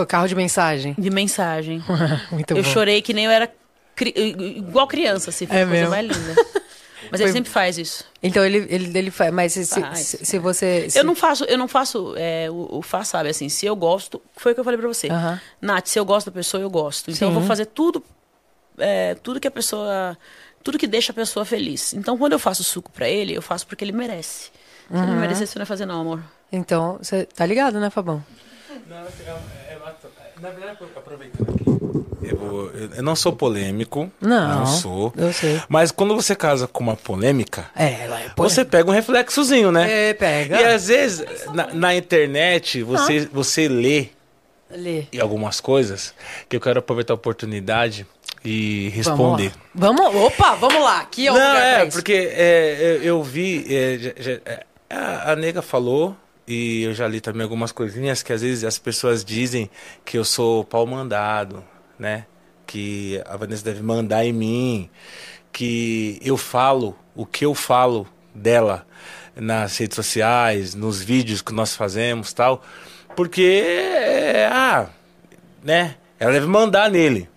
O 0.00 0.06
carro 0.06 0.28
de 0.28 0.34
mensagem. 0.36 0.94
de 0.96 1.10
mensagem? 1.10 1.82
Muito 2.30 2.52
eu 2.52 2.62
bom. 2.62 2.70
chorei 2.70 3.02
que 3.02 3.12
nem 3.12 3.24
eu 3.24 3.30
era 3.32 3.50
cri- 3.96 4.14
igual 4.56 4.86
criança, 4.86 5.30
assim, 5.30 5.46
foi 5.46 5.56
É 5.56 5.66
coisa 5.66 5.88
mesmo? 5.88 5.90
mais 5.90 6.06
linda. 6.06 6.34
Mas 7.10 7.20
ele 7.20 7.28
Foi- 7.30 7.38
sempre 7.38 7.50
faz 7.50 7.78
isso. 7.78 8.04
Então 8.22 8.44
ele, 8.44 8.66
ele, 8.68 8.98
ele 8.98 9.10
faz. 9.10 9.32
Mas 9.32 9.52
se, 9.52 9.64
se, 9.66 9.80
Faz, 9.80 9.98
se- 10.00 10.24
se 10.24 10.38
você. 10.38 10.88
se- 10.90 10.98
Eu 10.98 11.04
não 11.04 11.14
faço, 11.14 11.44
eu 11.44 11.56
não 11.58 11.68
faço, 11.68 12.14
é, 12.16 12.50
o, 12.50 12.78
o 12.78 12.82
Fá 12.82 13.04
sabe, 13.04 13.28
assim, 13.28 13.48
se 13.48 13.64
eu 13.66 13.74
gosto, 13.76 14.20
foi 14.36 14.52
o 14.52 14.54
que 14.54 14.60
eu 14.60 14.64
falei 14.64 14.78
pra 14.78 14.88
você. 14.88 15.08
Aham. 15.08 15.40
Nath, 15.60 15.86
se 15.86 15.98
eu 15.98 16.04
gosto 16.04 16.26
da 16.26 16.32
pessoa, 16.32 16.62
eu 16.62 16.70
gosto. 16.70 17.10
Então 17.10 17.28
eu 17.28 17.34
Sim. 17.34 17.38
vou 17.40 17.46
fazer 17.48 17.66
tudo, 17.66 18.02
é, 18.78 19.14
tudo 19.16 19.38
que 19.40 19.48
a 19.48 19.50
pessoa, 19.50 20.16
tudo 20.62 20.78
que 20.78 20.86
deixa 20.86 21.12
a 21.12 21.14
pessoa 21.14 21.44
feliz. 21.44 21.92
Então 21.94 22.16
quando 22.18 22.32
eu 22.32 22.38
faço 22.38 22.62
suco 22.64 22.90
pra 22.90 23.08
ele, 23.08 23.34
eu 23.34 23.42
faço 23.42 23.66
porque 23.66 23.84
ele 23.84 23.92
merece. 23.92 24.50
Se 24.90 24.96
ele 24.96 25.06
não 25.06 25.16
merecesse, 25.16 25.52
você 25.52 25.58
não 25.58 25.62
ia 25.62 25.66
fazer 25.66 25.86
não, 25.86 26.00
amor. 26.00 26.22
Então, 26.52 26.98
você 27.02 27.24
tá 27.26 27.44
ligado, 27.44 27.80
né, 27.80 27.90
Fabão? 27.90 28.24
Não, 28.88 28.96
é, 28.98 29.00
é, 29.26 29.72
é, 29.72 29.78
na 30.40 30.50
verdade, 30.50 30.78
aproveitando 30.96 31.50
aqui, 31.50 31.64
eu, 32.30 32.72
eu- 32.96 33.02
não 33.02 33.14
sou 33.16 33.32
polêmico. 33.32 34.10
Não, 34.20 34.66
sou. 34.66 35.12
eu 35.16 35.32
sei. 35.32 35.60
Mas 35.68 35.90
quando 35.90 36.14
você 36.14 36.34
casa 36.34 36.66
com 36.66 36.82
uma 36.82 36.96
polêmica, 36.96 37.66
É, 37.74 37.84
é 37.84 38.30
você 38.36 38.64
pega 38.64 38.88
um 38.90 38.92
reflexozinho, 38.92 39.70
né? 39.72 40.10
É, 40.10 40.14
pega. 40.14 40.60
E 40.60 40.64
às 40.64 40.88
vezes, 40.88 41.24
na, 41.52 41.72
na 41.74 41.94
internet, 41.96 42.82
você, 42.82 43.26
Ah. 43.26 43.30
você 43.32 43.68
lê 43.68 44.08
Lê. 44.70 45.04
algumas 45.20 45.60
coisas 45.60 46.12
que 46.48 46.56
eu 46.56 46.60
quero 46.60 46.78
aproveitar 46.80 47.12
a 47.12 47.16
oportunidade 47.16 48.06
e 48.44 48.90
Vamos 48.90 48.96
responder. 48.96 49.46
lá. 49.48 49.62
Vamos, 49.74 50.14
opa, 50.16 50.54
vamos 50.54 50.82
lá. 50.82 51.00
Aqui 51.00 51.26
é 51.26 51.32
o 51.32 51.34
Não, 51.34 51.56
é, 51.56 51.86
porque 51.86 52.12
é, 52.32 52.76
eu, 52.80 53.02
eu 53.02 53.22
vi. 53.22 53.64
é, 53.74 53.98
já- 53.98 54.12
já- 54.16 54.40
é, 54.44 54.64
a, 54.90 55.32
a 55.32 55.36
nega 55.36 55.62
falou, 55.62 56.16
e 56.48 56.82
eu 56.84 56.94
já 56.94 57.08
li 57.08 57.20
também 57.20 57.42
algumas 57.42 57.72
coisinhas 57.72 58.22
que 58.22 58.32
às 58.32 58.40
vezes 58.42 58.62
as 58.62 58.78
pessoas 58.78 59.24
dizem 59.24 59.68
que 60.04 60.16
eu 60.16 60.24
sou 60.24 60.62
pau 60.64 60.86
mandado, 60.86 61.62
né? 61.98 62.26
que 62.66 63.22
a 63.24 63.36
Vanessa 63.36 63.64
deve 63.64 63.82
mandar 63.82 64.24
em 64.24 64.32
mim, 64.32 64.90
que 65.52 66.18
eu 66.22 66.36
falo 66.36 66.96
o 67.14 67.24
que 67.24 67.46
eu 67.46 67.54
falo 67.54 68.06
dela 68.34 68.86
nas 69.34 69.76
redes 69.78 69.94
sociais, 69.94 70.74
nos 70.74 71.00
vídeos 71.00 71.40
que 71.40 71.52
nós 71.54 71.74
fazemos 71.74 72.32
tal, 72.32 72.62
porque, 73.14 73.64
ah, 74.50 74.88
né, 75.62 75.96
ela 76.18 76.32
deve 76.32 76.46
mandar 76.46 76.90
nele. 76.90 77.28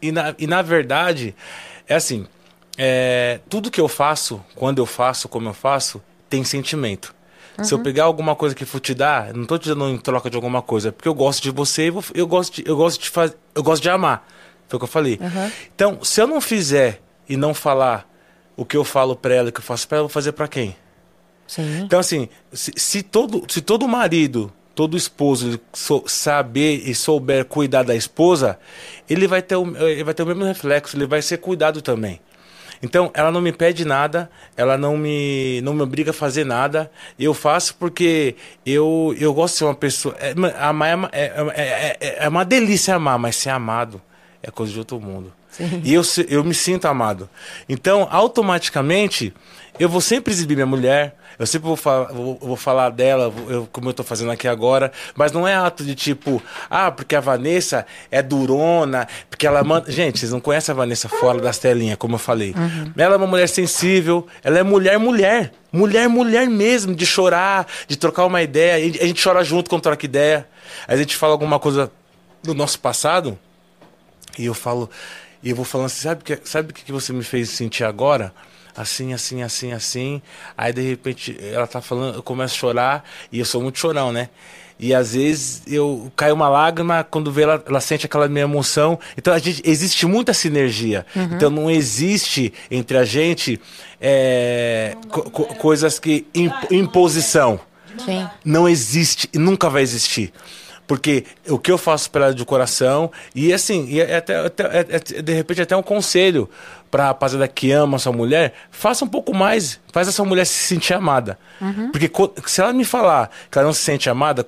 E 0.00 0.12
na, 0.12 0.34
e 0.38 0.46
na 0.46 0.62
verdade, 0.62 1.34
é 1.86 1.94
assim, 1.94 2.26
é, 2.76 3.40
tudo 3.48 3.70
que 3.70 3.80
eu 3.80 3.88
faço, 3.88 4.42
quando 4.54 4.78
eu 4.78 4.86
faço, 4.86 5.28
como 5.28 5.48
eu 5.48 5.54
faço, 5.54 6.00
tem 6.30 6.44
sentimento. 6.44 7.14
Se 7.64 7.74
eu 7.74 7.78
pegar 7.80 8.04
alguma 8.04 8.34
coisa 8.36 8.54
que 8.54 8.64
for 8.64 8.80
te 8.80 8.94
dar, 8.94 9.32
não 9.34 9.44
tô 9.44 9.58
te 9.58 9.68
dando 9.68 9.88
em 9.88 9.98
troca 9.98 10.30
de 10.30 10.36
alguma 10.36 10.62
coisa, 10.62 10.88
é 10.88 10.92
porque 10.92 11.08
eu 11.08 11.14
gosto 11.14 11.42
de 11.42 11.50
você, 11.50 11.90
vou- 11.90 12.04
eu 12.14 12.26
gosto 12.26 12.54
de, 12.56 12.64
eu 12.68 12.76
gosto 12.76 13.00
de 13.02 13.10
fazer, 13.10 13.36
eu 13.54 13.62
gosto 13.62 13.82
de 13.82 13.90
amar. 13.90 14.26
Foi 14.68 14.76
o 14.76 14.80
que 14.80 14.84
eu 14.84 14.88
falei. 14.88 15.18
Então, 15.74 15.98
se 16.04 16.20
eu 16.20 16.26
não 16.26 16.40
fizer 16.40 17.00
e 17.28 17.36
não 17.36 17.52
falar 17.54 18.06
o 18.56 18.64
que 18.64 18.76
eu 18.76 18.84
falo 18.84 19.16
pra 19.16 19.34
ela, 19.34 19.48
o 19.48 19.52
que 19.52 19.60
eu 19.60 19.64
faço 19.64 19.88
pra 19.88 19.96
ela, 19.98 20.04
eu 20.04 20.08
vou 20.08 20.12
fazer 20.12 20.32
pra 20.32 20.46
quem? 20.46 20.76
Sim. 21.46 21.80
Então, 21.84 21.98
assim, 21.98 22.28
se, 22.52 22.72
se 22.76 23.02
todo, 23.02 23.42
se 23.48 23.60
todo 23.62 23.88
marido, 23.88 24.52
todo 24.74 24.96
esposo 24.96 25.58
saber 26.06 26.82
e 26.88 26.94
souber 26.94 27.44
cuidar 27.44 27.82
da 27.82 27.94
esposa, 27.96 28.58
ele 29.08 29.26
vai, 29.26 29.42
ter 29.42 29.56
o, 29.56 29.76
ele 29.86 30.04
vai 30.04 30.14
ter 30.14 30.22
o 30.22 30.26
mesmo 30.26 30.44
reflexo, 30.44 30.96
ele 30.96 31.06
vai 31.06 31.22
ser 31.22 31.38
cuidado 31.38 31.80
também. 31.82 32.20
Então, 32.82 33.10
ela 33.14 33.30
não 33.32 33.40
me 33.40 33.52
pede 33.52 33.84
nada, 33.84 34.30
ela 34.56 34.78
não 34.78 34.96
me, 34.96 35.60
não 35.62 35.74
me 35.74 35.82
obriga 35.82 36.10
a 36.10 36.14
fazer 36.14 36.44
nada. 36.44 36.90
Eu 37.18 37.34
faço 37.34 37.74
porque 37.74 38.36
eu, 38.64 39.14
eu 39.18 39.34
gosto 39.34 39.54
de 39.54 39.58
ser 39.58 39.64
uma 39.64 39.74
pessoa. 39.74 40.14
É, 40.18 40.34
ma- 40.34 40.52
amar 40.58 40.88
é, 40.90 41.42
uma- 41.42 41.52
é, 41.54 41.62
é, 41.62 41.96
é, 42.00 42.16
é 42.24 42.28
uma 42.28 42.44
delícia 42.44 42.94
amar, 42.94 43.18
mas 43.18 43.36
ser 43.36 43.50
amado 43.50 44.00
é 44.42 44.50
coisa 44.50 44.72
de 44.72 44.78
outro 44.78 45.00
mundo. 45.00 45.32
E 45.82 45.92
eu, 45.92 46.02
eu 46.28 46.44
me 46.44 46.54
sinto 46.54 46.86
amado. 46.86 47.28
Então, 47.68 48.06
automaticamente, 48.10 49.34
eu 49.78 49.88
vou 49.88 50.00
sempre 50.00 50.32
exibir 50.32 50.54
minha 50.54 50.66
mulher, 50.66 51.16
eu 51.38 51.46
sempre 51.46 51.68
vou, 51.68 51.76
fa 51.76 52.04
vou, 52.04 52.36
vou 52.40 52.56
falar 52.56 52.90
dela, 52.90 53.32
eu- 53.48 53.68
como 53.72 53.88
eu 53.88 53.92
tô 53.94 54.02
fazendo 54.02 54.30
aqui 54.30 54.48
agora, 54.48 54.90
mas 55.14 55.30
não 55.32 55.46
é 55.46 55.54
ato 55.54 55.84
de 55.84 55.94
tipo, 55.94 56.42
ah, 56.68 56.90
porque 56.90 57.14
a 57.14 57.20
Vanessa 57.20 57.86
é 58.10 58.20
durona, 58.22 59.06
porque 59.30 59.46
ela 59.46 59.62
manda. 59.62 59.88
Gente, 59.92 60.18
vocês 60.18 60.32
não 60.32 60.40
conhecem 60.40 60.72
a 60.72 60.76
Vanessa 60.76 61.08
fora 61.08 61.40
das 61.40 61.58
telinhas, 61.58 61.96
como 61.98 62.14
eu 62.16 62.18
falei. 62.18 62.54
Ela 62.96 63.14
é 63.14 63.16
uma 63.16 63.26
mulher 63.26 63.48
sensível, 63.48 64.26
ela 64.42 64.58
é 64.58 64.62
mulher, 64.62 64.98
mulher. 64.98 65.52
Mulher, 65.70 66.08
mulher 66.08 66.48
mesmo, 66.48 66.94
de 66.94 67.04
chorar, 67.04 67.66
de 67.86 67.96
trocar 67.96 68.24
uma 68.24 68.40
ideia. 68.42 68.76
A 69.02 69.06
gente 69.06 69.22
chora 69.22 69.44
junto 69.44 69.68
quando 69.68 69.82
troca 69.82 70.04
ideia. 70.06 70.48
A 70.86 70.96
gente 70.96 71.14
fala 71.14 71.32
alguma 71.34 71.58
coisa 71.58 71.92
do 72.42 72.54
nosso 72.54 72.80
passado. 72.80 73.38
E 74.38 74.46
eu 74.46 74.54
falo, 74.54 74.88
e 75.42 75.50
eu 75.50 75.56
vou 75.56 75.64
falando 75.64 75.86
assim, 75.86 76.00
sabe 76.02 76.22
o 76.22 76.24
que, 76.24 76.38
sabe 76.44 76.72
que 76.72 76.90
você 76.90 77.12
me 77.12 77.22
fez 77.22 77.50
sentir 77.50 77.84
agora? 77.84 78.32
Assim, 78.76 79.12
assim, 79.12 79.42
assim, 79.42 79.72
assim. 79.72 80.22
Aí 80.56 80.72
de 80.72 80.82
repente 80.82 81.36
ela 81.52 81.66
tá 81.66 81.80
falando, 81.80 82.16
eu 82.16 82.22
começo 82.22 82.54
a 82.54 82.58
chorar, 82.58 83.04
e 83.32 83.38
eu 83.38 83.44
sou 83.44 83.60
muito 83.62 83.78
chorão, 83.78 84.12
né? 84.12 84.28
E 84.80 84.94
às 84.94 85.12
vezes 85.14 85.62
eu 85.66 86.12
cai 86.14 86.30
uma 86.30 86.48
lágrima, 86.48 87.02
quando 87.02 87.32
vê 87.32 87.42
ela, 87.42 87.60
ela 87.66 87.80
sente 87.80 88.06
aquela 88.06 88.28
minha 88.28 88.44
emoção. 88.44 88.96
Então 89.16 89.34
a 89.34 89.38
gente, 89.40 89.60
existe 89.64 90.06
muita 90.06 90.32
sinergia. 90.32 91.04
Então 91.16 91.50
não 91.50 91.68
existe 91.68 92.52
entre 92.70 92.96
a 92.96 93.04
gente 93.04 93.60
é, 94.00 94.96
co- 95.08 95.28
co- 95.30 95.46
coisas 95.56 95.98
que. 95.98 96.26
imp- 96.34 96.70
imposição 96.70 97.58
Sim. 98.04 98.28
não 98.44 98.68
existe 98.68 99.28
e 99.32 99.38
nunca 99.38 99.68
vai 99.68 99.82
existir. 99.82 100.32
Porque 100.88 101.24
o 101.46 101.58
que 101.58 101.70
eu 101.70 101.76
faço 101.78 102.10
para 102.10 102.24
ela 102.26 102.34
de 102.34 102.44
coração, 102.46 103.12
e 103.34 103.52
assim, 103.52 103.86
e 103.90 104.00
é 104.00 104.16
até, 104.16 104.38
até- 104.46 104.64
é- 104.64 104.86
é- 104.96 105.22
de 105.22 105.32
repente 105.34 105.60
até 105.60 105.76
um 105.76 105.82
conselho 105.82 106.48
para 106.90 107.04
a 107.04 107.06
rapaziada 107.08 107.46
que 107.46 107.70
ama 107.70 107.96
a 107.96 107.98
sua 108.00 108.10
mulher, 108.12 108.54
faça 108.70 109.04
um 109.04 109.08
pouco 109.08 109.34
mais, 109.36 109.78
faz 109.92 110.08
essa 110.08 110.24
mulher 110.24 110.46
se 110.46 110.54
sentir 110.66 110.94
amada. 110.94 111.38
Porque 111.92 112.08
co- 112.08 112.32
se 112.46 112.62
ela 112.62 112.72
me 112.72 112.86
falar 112.86 113.30
que 113.50 113.58
ela 113.58 113.66
não 113.66 113.72
se 113.74 113.82
sente 113.82 114.08
amada, 114.08 114.44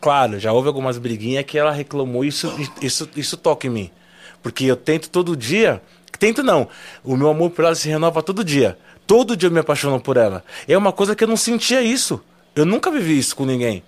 claro, 0.00 0.40
já 0.40 0.50
houve 0.50 0.66
algumas 0.68 0.96
briguinhas 0.96 1.44
que 1.44 1.58
ela 1.58 1.70
reclamou, 1.70 2.24
isso, 2.24 2.50
isso, 2.80 3.06
isso 3.14 3.36
toca 3.36 3.66
em 3.66 3.70
mim. 3.70 3.90
Porque 4.42 4.64
eu 4.64 4.76
tento 4.76 5.10
todo 5.10 5.36
dia, 5.36 5.82
tento 6.18 6.42
não, 6.42 6.68
o 7.04 7.16
meu 7.18 7.28
amor 7.28 7.50
por 7.50 7.66
ela 7.66 7.74
se 7.74 7.86
renova 7.88 8.22
todo 8.22 8.42
dia. 8.42 8.78
Todo 9.06 9.36
dia 9.36 9.48
eu 9.48 9.52
me 9.52 9.60
apaixono 9.60 10.00
por 10.00 10.16
ela. 10.16 10.42
É 10.66 10.78
uma 10.78 10.90
coisa 10.90 11.14
que 11.14 11.22
eu 11.22 11.28
não 11.28 11.36
sentia 11.36 11.82
isso. 11.82 12.18
Eu 12.56 12.64
nunca 12.64 12.90
vivi 12.90 13.18
isso 13.18 13.36
com 13.36 13.44
ninguém. 13.44 13.82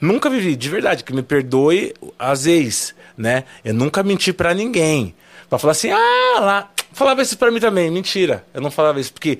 Nunca 0.00 0.30
vivi, 0.30 0.54
de 0.54 0.68
verdade, 0.68 1.04
que 1.04 1.12
me 1.12 1.22
perdoe 1.22 1.94
as 2.18 2.46
ex, 2.46 2.94
né? 3.16 3.44
Eu 3.64 3.74
nunca 3.74 4.02
menti 4.02 4.32
pra 4.32 4.54
ninguém. 4.54 5.14
Pra 5.48 5.58
falar 5.58 5.72
assim, 5.72 5.90
ah, 5.90 6.40
lá. 6.40 6.70
Falava 6.92 7.22
isso 7.22 7.38
pra 7.38 7.50
mim 7.50 7.60
também, 7.60 7.90
mentira. 7.90 8.44
Eu 8.52 8.60
não 8.60 8.70
falava 8.70 9.00
isso, 9.00 9.12
porque 9.12 9.38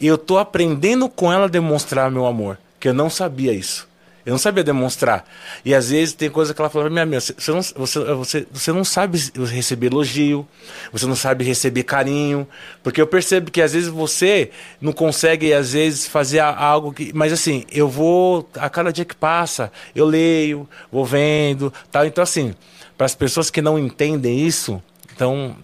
eu 0.00 0.18
tô 0.18 0.38
aprendendo 0.38 1.08
com 1.08 1.32
ela 1.32 1.44
a 1.44 1.48
demonstrar 1.48 2.10
meu 2.10 2.26
amor. 2.26 2.58
Que 2.78 2.88
eu 2.88 2.94
não 2.94 3.10
sabia 3.10 3.52
isso. 3.52 3.87
Eu 4.28 4.32
não 4.32 4.38
sabia 4.38 4.62
demonstrar. 4.62 5.24
E 5.64 5.74
às 5.74 5.88
vezes 5.88 6.12
tem 6.12 6.28
coisa 6.28 6.52
que 6.52 6.60
ela 6.60 6.68
fala 6.68 6.84
pra 6.84 6.94
mim, 6.94 7.00
amiga, 7.00 7.18
você, 7.18 7.50
não, 7.50 7.62
você, 7.62 7.98
você, 8.04 8.46
você 8.52 8.72
não 8.72 8.84
sabe 8.84 9.18
receber 9.34 9.86
elogio, 9.86 10.46
você 10.92 11.06
não 11.06 11.16
sabe 11.16 11.46
receber 11.46 11.82
carinho. 11.84 12.46
Porque 12.82 13.00
eu 13.00 13.06
percebo 13.06 13.50
que 13.50 13.62
às 13.62 13.72
vezes 13.72 13.88
você 13.88 14.50
não 14.82 14.92
consegue, 14.92 15.50
às 15.54 15.72
vezes, 15.72 16.06
fazer 16.06 16.40
algo 16.40 16.92
que. 16.92 17.10
Mas 17.14 17.32
assim, 17.32 17.64
eu 17.72 17.88
vou. 17.88 18.46
A 18.56 18.68
cada 18.68 18.92
dia 18.92 19.06
que 19.06 19.16
passa, 19.16 19.72
eu 19.96 20.04
leio, 20.04 20.68
vou 20.92 21.06
vendo, 21.06 21.72
tal. 21.90 22.04
Então, 22.04 22.22
assim, 22.22 22.54
para 22.98 23.06
as 23.06 23.14
pessoas 23.14 23.48
que 23.48 23.62
não 23.62 23.78
entendem 23.78 24.46
isso, 24.46 24.82
então 25.10 25.56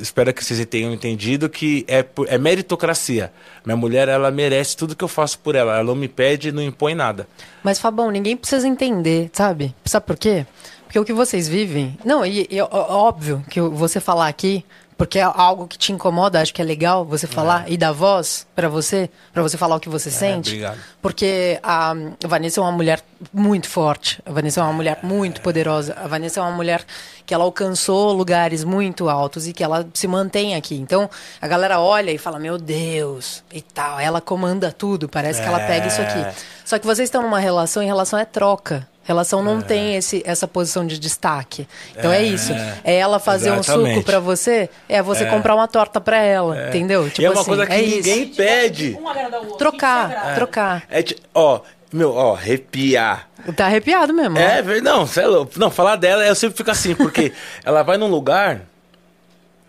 espero 0.00 0.32
que 0.32 0.44
vocês 0.44 0.64
tenham 0.66 0.92
entendido 0.92 1.48
que 1.48 1.84
é, 1.88 2.04
é 2.26 2.38
meritocracia. 2.38 3.32
Minha 3.64 3.76
mulher, 3.76 4.08
ela 4.08 4.30
merece 4.30 4.76
tudo 4.76 4.96
que 4.96 5.04
eu 5.04 5.08
faço 5.08 5.38
por 5.38 5.54
ela. 5.54 5.74
Ela 5.74 5.84
não 5.84 5.94
me 5.94 6.08
pede 6.08 6.52
não 6.52 6.62
impõe 6.62 6.94
nada. 6.94 7.28
Mas, 7.62 7.78
Fabão, 7.78 8.10
ninguém 8.10 8.36
precisa 8.36 8.66
entender, 8.66 9.30
sabe? 9.32 9.74
Sabe 9.84 10.06
por 10.06 10.16
quê? 10.16 10.46
Porque 10.84 10.98
o 10.98 11.04
que 11.04 11.12
vocês 11.12 11.46
vivem. 11.46 11.98
Não, 12.04 12.24
e, 12.24 12.48
e 12.50 12.60
óbvio 12.62 13.44
que 13.50 13.60
você 13.60 14.00
falar 14.00 14.28
aqui, 14.28 14.64
porque 14.98 15.20
é 15.20 15.22
algo 15.22 15.68
que 15.68 15.78
te 15.78 15.92
incomoda, 15.92 16.40
acho 16.40 16.52
que 16.52 16.60
é 16.60 16.64
legal 16.64 17.04
você 17.04 17.28
falar 17.28 17.70
e 17.70 17.76
dar 17.76 17.92
voz 17.92 18.44
pra 18.52 18.68
você, 18.68 19.08
pra 19.32 19.40
você 19.40 19.56
falar 19.56 19.76
o 19.76 19.80
que 19.80 19.88
você 19.88 20.10
sente. 20.10 20.50
obrigado. 20.50 20.78
Porque 21.00 21.60
a 21.62 21.94
Vanessa 22.26 22.58
é 22.58 22.62
uma 22.64 22.72
mulher 22.72 23.00
muito 23.32 23.68
forte. 23.68 24.20
A 24.26 24.32
Vanessa 24.32 24.58
é 24.60 24.62
uma 24.64 24.72
mulher 24.72 24.98
muito 25.04 25.40
poderosa. 25.40 25.94
A 25.96 26.08
Vanessa 26.08 26.40
é 26.40 26.42
uma 26.42 26.50
mulher 26.50 26.84
que 27.24 27.32
ela 27.32 27.44
alcançou 27.44 28.12
lugares 28.12 28.64
muito 28.64 29.08
altos 29.08 29.46
e 29.46 29.52
que 29.52 29.62
ela 29.62 29.86
se 29.94 30.08
mantém 30.08 30.56
aqui. 30.56 30.74
Então, 30.74 31.08
a 31.40 31.46
galera 31.46 31.78
olha 31.78 32.10
e 32.10 32.18
fala: 32.18 32.40
"Meu 32.40 32.58
Deus", 32.58 33.44
e 33.52 33.62
tal. 33.62 34.00
Ela 34.00 34.20
comanda 34.20 34.72
tudo, 34.72 35.08
parece 35.08 35.40
que 35.40 35.46
ela 35.46 35.60
pega 35.60 35.86
isso 35.86 36.02
aqui. 36.02 36.26
Só 36.64 36.76
que 36.76 36.84
vocês 36.84 37.06
estão 37.06 37.22
numa 37.22 37.38
relação 37.38 37.84
e 37.84 37.86
relação 37.86 38.18
é 38.18 38.24
troca. 38.24 38.86
Relação 39.08 39.42
não 39.42 39.62
tem 39.62 39.96
esse, 39.96 40.22
essa 40.26 40.46
posição 40.46 40.86
de 40.86 40.98
destaque. 40.98 41.66
Então 41.96 42.12
é, 42.12 42.18
É, 42.18 42.22
isso. 42.24 42.52
É 42.84 42.94
ela 42.96 43.18
fazer 43.18 43.50
um 43.52 43.62
suco 43.62 43.78
exatamente. 43.78 44.04
pra 44.04 44.20
você, 44.20 44.68
é 44.86 45.00
você 45.02 45.24
comprar 45.24 45.54
uma 45.54 45.66
torta 45.66 45.98
pra 45.98 46.18
ela, 46.18 46.68
entendeu? 46.68 47.10
e 47.18 47.24
é 47.24 47.30
uma 47.30 47.40
assim, 47.40 47.48
coisa 47.48 47.66
que 47.66 47.72
é 47.72 47.80
ninguém 47.80 48.22
isso. 48.24 48.36
pede. 48.36 48.98
Um 49.00 49.06
outro. 49.06 49.56
Trocar, 49.56 50.34
trocar. 50.34 50.82
É, 50.90 51.02
ó, 51.34 51.60
meu, 51.90 52.12
ó, 52.14 52.34
arrepiar. 52.34 53.30
Tá 53.56 53.64
arrepiado 53.64 54.12
mesmo. 54.12 54.36
ó. 54.36 54.40
É, 54.42 54.60
ver- 54.60 54.82
não, 54.82 55.08
é 55.16 55.26
louco. 55.26 55.52
Não, 55.58 55.70
falar 55.70 55.96
dela, 55.96 56.26
eu 56.26 56.34
sempre 56.34 56.58
fico 56.58 56.70
assim, 56.70 56.94
porque 56.94 57.32
ela 57.64 57.82
vai 57.82 57.96
num 57.96 58.08
lugar, 58.08 58.60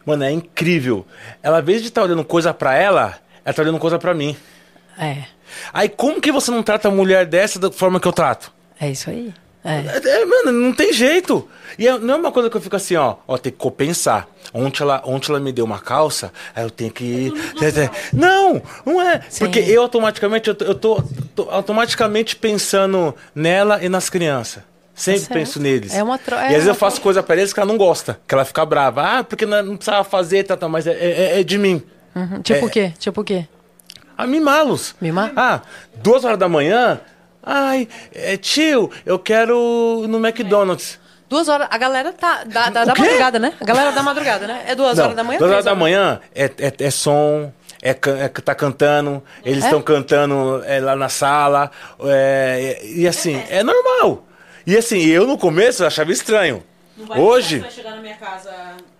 mano, 0.05 0.25
é 0.25 0.31
incrível. 0.33 1.05
Ela, 1.41 1.55
ao 1.59 1.63
invés 1.63 1.81
de 1.81 1.87
estar 1.87 2.03
olhando 2.03 2.25
coisa 2.25 2.53
pra 2.53 2.75
ela, 2.75 3.15
ela 3.45 3.53
tá 3.53 3.61
olhando 3.61 3.79
coisa 3.79 3.97
pra 3.97 4.13
mim. 4.13 4.35
É. 4.99 5.23
Aí, 5.73 5.87
como 5.87 6.19
que 6.19 6.29
você 6.29 6.51
não 6.51 6.61
trata 6.61 6.89
a 6.89 6.91
mulher 6.91 7.25
dessa 7.25 7.57
da 7.57 7.71
forma 7.71 8.01
que 8.01 8.07
eu 8.07 8.11
trato? 8.11 8.58
É 8.79 8.89
isso 8.89 9.09
aí. 9.09 9.33
É. 9.63 9.71
É, 9.71 10.21
é, 10.21 10.25
mano, 10.25 10.51
não 10.53 10.71
tem 10.73 10.93
jeito. 10.93 11.47
E 11.77 11.85
é- 11.87 11.97
não 11.97 12.13
é 12.13 12.17
uma 12.17 12.31
coisa 12.31 12.49
que 12.49 12.55
eu 12.55 12.61
fico 12.61 12.75
assim, 12.77 12.95
ó, 12.95 13.15
ó, 13.27 13.37
tem 13.37 13.51
que 13.51 13.57
compensar. 13.57 14.27
Ontem 14.53 14.83
ela, 14.83 15.01
ontem 15.05 15.29
ela 15.31 15.39
me 15.39 15.51
deu 15.51 15.65
uma 15.65 15.79
calça, 15.79 16.31
aí 16.55 16.63
eu 16.63 16.69
tenho 16.69 16.91
que. 16.91 17.31
Não, 18.13 18.61
não 18.85 19.01
é. 19.01 19.21
Sim. 19.29 19.45
Porque 19.45 19.59
eu 19.59 19.81
automaticamente, 19.81 20.47
eu 20.49 20.55
tô, 20.55 20.65
eu 20.65 20.75
tô- 20.75 21.03
tô 21.35 21.47
automaticamente 21.51 22.35
pensando 22.35 23.13
nela 23.35 23.83
e 23.83 23.89
nas 23.89 24.09
crianças. 24.09 24.63
Sempre 24.95 25.19
Certo. 25.21 25.33
penso 25.33 25.59
neles. 25.61 25.93
É 25.93 26.03
uma 26.03 26.17
tro- 26.17 26.35
é 26.35 26.39
e 26.39 26.45
às 26.45 26.51
vezes 26.51 26.65
uma 26.67 26.71
eu 26.71 26.75
faço 26.75 26.99
coisa 27.01 27.23
pra 27.23 27.35
eles 27.37 27.53
que 27.53 27.59
ela 27.59 27.67
não 27.69 27.77
gosta, 27.77 28.19
que 28.27 28.33
ela 28.33 28.43
fica 28.43 28.65
brava. 28.65 29.01
Ah, 29.19 29.23
porque 29.23 29.45
não, 29.45 29.63
não 29.63 29.75
precisava 29.77 30.03
fazer, 30.03 30.43
tá, 30.43 30.57
tá, 30.57 30.67
mas 30.67 30.87
é, 30.87 30.91
é- 30.91 31.39
é 31.39 31.43
de 31.43 31.57
mim. 31.57 31.81
Uhum. 32.15 32.41
Tipo 32.41 32.65
É. 32.65 32.67
o 32.67 32.69
quê? 32.69 32.93
Tipo 32.99 33.21
o 33.21 33.23
quê? 33.23 33.45
A 34.17 34.27
mimá-los. 34.27 34.95
Mimar? 34.99 35.31
Ah, 35.37 35.61
duas 35.95 36.25
horas 36.25 36.37
da 36.39 36.49
manhã. 36.49 36.99
Ai, 37.43 37.87
é, 38.13 38.37
tio, 38.37 38.91
eu 39.05 39.17
quero 39.17 40.05
no 40.07 40.17
McDonald's. 40.25 40.99
Duas 41.29 41.47
horas. 41.47 41.67
A 41.69 41.77
galera 41.77 42.11
tá. 42.11 42.43
Da, 42.43 42.69
da, 42.69 42.85
da 42.85 42.95
madrugada, 42.95 43.39
né? 43.39 43.53
A 43.61 43.65
galera 43.65 43.91
da 43.91 44.01
madrugada, 44.01 44.47
né? 44.47 44.63
É 44.67 44.75
duas 44.75 44.97
Não, 44.97 45.05
horas 45.05 45.15
da 45.15 45.23
manhã? 45.23 45.37
Duas 45.37 45.51
horas 45.51 45.65
da 45.65 45.75
manhã 45.75 46.19
é, 46.33 46.45
é, 46.45 46.73
é 46.79 46.89
som, 46.89 47.53
é, 47.81 47.91
é 47.91 47.95
tá 48.29 48.55
cantando, 48.55 49.23
eles 49.45 49.63
estão 49.63 49.81
cantando 49.81 50.63
é, 50.65 50.79
lá 50.79 50.95
na 50.95 51.07
sala, 51.07 51.71
é, 52.03 52.81
e, 52.83 53.01
e 53.01 53.07
assim, 53.07 53.43
é 53.49 53.63
normal. 53.63 54.25
E 54.65 54.75
assim, 54.75 55.05
eu 55.05 55.27
no 55.27 55.37
começo 55.37 55.83
eu 55.83 55.87
achava 55.87 56.11
estranho. 56.11 56.63
Não 56.97 57.05
vai 57.05 57.19
Hoje, 57.19 57.63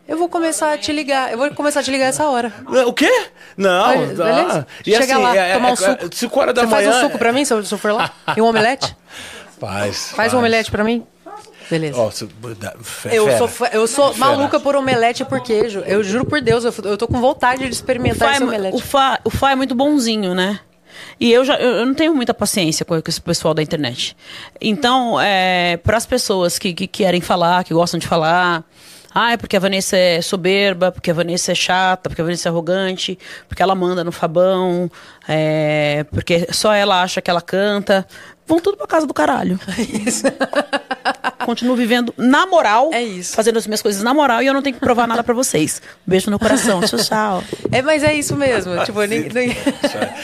Eu 0.10 0.18
vou 0.18 0.28
começar 0.28 0.74
a 0.74 0.78
te 0.78 0.92
ligar. 0.92 1.32
Eu 1.32 1.38
vou 1.38 1.52
começar 1.52 1.82
a 1.82 1.84
te 1.84 1.92
ligar 1.92 2.08
essa 2.08 2.28
hora. 2.28 2.52
O 2.88 2.92
quê? 2.94 3.10
Não, 3.56 3.86
Vai, 3.86 4.04
ah, 4.04 4.08
beleza? 4.08 4.68
e 4.86 4.92
Chega 4.92 5.14
assim, 5.14 5.24
lá, 5.24 5.36
é- 5.36 5.54
tomar 5.54 5.70
um 5.70 5.74
é- 5.74 5.76
suco. 5.76 6.16
5 6.16 6.40
horas 6.40 6.56
da 6.56 6.62
Você 6.64 6.68
faz 6.68 6.86
manhã. 6.88 6.98
um 6.98 7.02
suco 7.04 7.18
pra 7.20 7.32
mim, 7.32 7.46
se 7.46 7.54
eu, 7.54 7.64
se 7.64 7.72
eu 7.74 7.78
for 7.78 7.92
lá? 7.94 8.12
E 8.36 8.42
um 8.42 8.46
omelete? 8.46 8.96
Faz. 9.60 10.12
Faz 10.16 10.34
um 10.34 10.40
omelete 10.40 10.72
pra 10.72 10.84
mim? 10.84 11.06
Beleza. 11.70 12.10
Fe- 12.82 13.10
Eu 13.16 13.48
sou, 13.48 13.68
eu 13.72 13.86
sou 13.88 14.12
Fera. 14.14 14.26
maluca 14.26 14.60
por 14.60 14.76
omelete 14.76 15.22
e 15.22 15.26
por 15.26 15.40
queijo. 15.42 15.82
Eu 15.86 16.04
juro 16.04 16.26
por 16.26 16.42
Deus, 16.42 16.64
eu, 16.66 16.74
eu 16.86 16.98
tô 16.98 17.08
com 17.08 17.22
vontade 17.22 17.64
de 17.68 17.70
experimentar 17.72 18.30
Fá, 18.30 18.34
esse 18.34 18.42
é, 18.42 18.46
omelete. 18.48 18.76
o, 18.76 18.80
Fá, 18.80 19.20
o 19.24 19.30
Fá 19.30 19.52
é 19.52 19.56
muito 19.56 19.76
bonzinho, 19.76 20.34
né? 20.34 20.60
E 21.20 21.32
eu 21.32 21.46
já 21.46 21.56
eu 21.58 21.86
não 21.86 21.94
tenho 21.94 22.16
muita 22.16 22.34
paciência 22.34 22.84
com, 22.84 23.00
com 23.00 23.10
esse 23.10 23.22
pessoal 23.22 23.54
da 23.54 23.62
internet. 23.62 24.18
Então, 24.60 25.22
é, 25.22 25.78
para 25.78 25.96
as 25.98 26.08
pessoas 26.08 26.58
que, 26.58 26.74
que 26.74 26.88
querem 26.88 27.22
falar, 27.22 27.64
que 27.64 27.74
gostam 27.76 28.00
de 28.00 28.08
falar, 28.08 28.64
ah, 29.14 29.32
é 29.32 29.38
porque 29.38 29.58
a 29.58 29.60
Vanessa 29.60 29.98
é 29.98 30.22
soberba, 30.22 30.92
porque 30.92 31.10
a 31.10 31.14
Vanessa 31.14 31.52
é 31.52 31.56
chata, 31.56 32.10
porque 32.10 32.22
a 32.22 32.24
Vanessa 32.24 32.48
é 32.48 32.52
arrogante, 32.52 33.18
porque 33.48 33.62
ela 33.62 33.74
manda 33.74 34.04
no 34.04 34.12
Fabão, 34.12 34.90
é, 35.28 36.06
porque 36.12 36.48
só 36.52 36.74
ela 36.74 37.02
acha 37.02 37.22
que 37.22 37.30
ela 37.30 37.42
canta. 37.42 38.08
Vão 38.50 38.60
tudo 38.60 38.76
pra 38.76 38.88
casa 38.88 39.06
do 39.06 39.14
caralho. 39.14 39.60
Continuo 41.46 41.76
vivendo 41.76 42.14
na 42.18 42.46
moral, 42.46 42.90
É 42.94 43.02
isso. 43.02 43.34
fazendo 43.36 43.58
as 43.58 43.66
minhas 43.66 43.82
coisas 43.82 44.04
na 44.04 44.14
moral 44.14 44.42
e 44.42 44.48
eu 44.48 44.54
não 44.54 44.62
tenho 44.62 44.76
que 44.76 44.80
provar 44.80 45.08
nada 45.08 45.24
pra 45.24 45.34
vocês. 45.34 45.82
Um 46.08 46.10
beijo 46.12 46.30
no 46.30 46.38
coração. 46.38 46.82
Tchau, 46.82 47.00
tchau. 47.00 47.44
É, 47.72 47.82
mas 47.82 48.04
é 48.04 48.14
isso 48.14 48.36
mesmo. 48.36 48.84
tipo, 48.86 49.00
ninguém- 49.02 49.24
ninguém- 49.48 49.58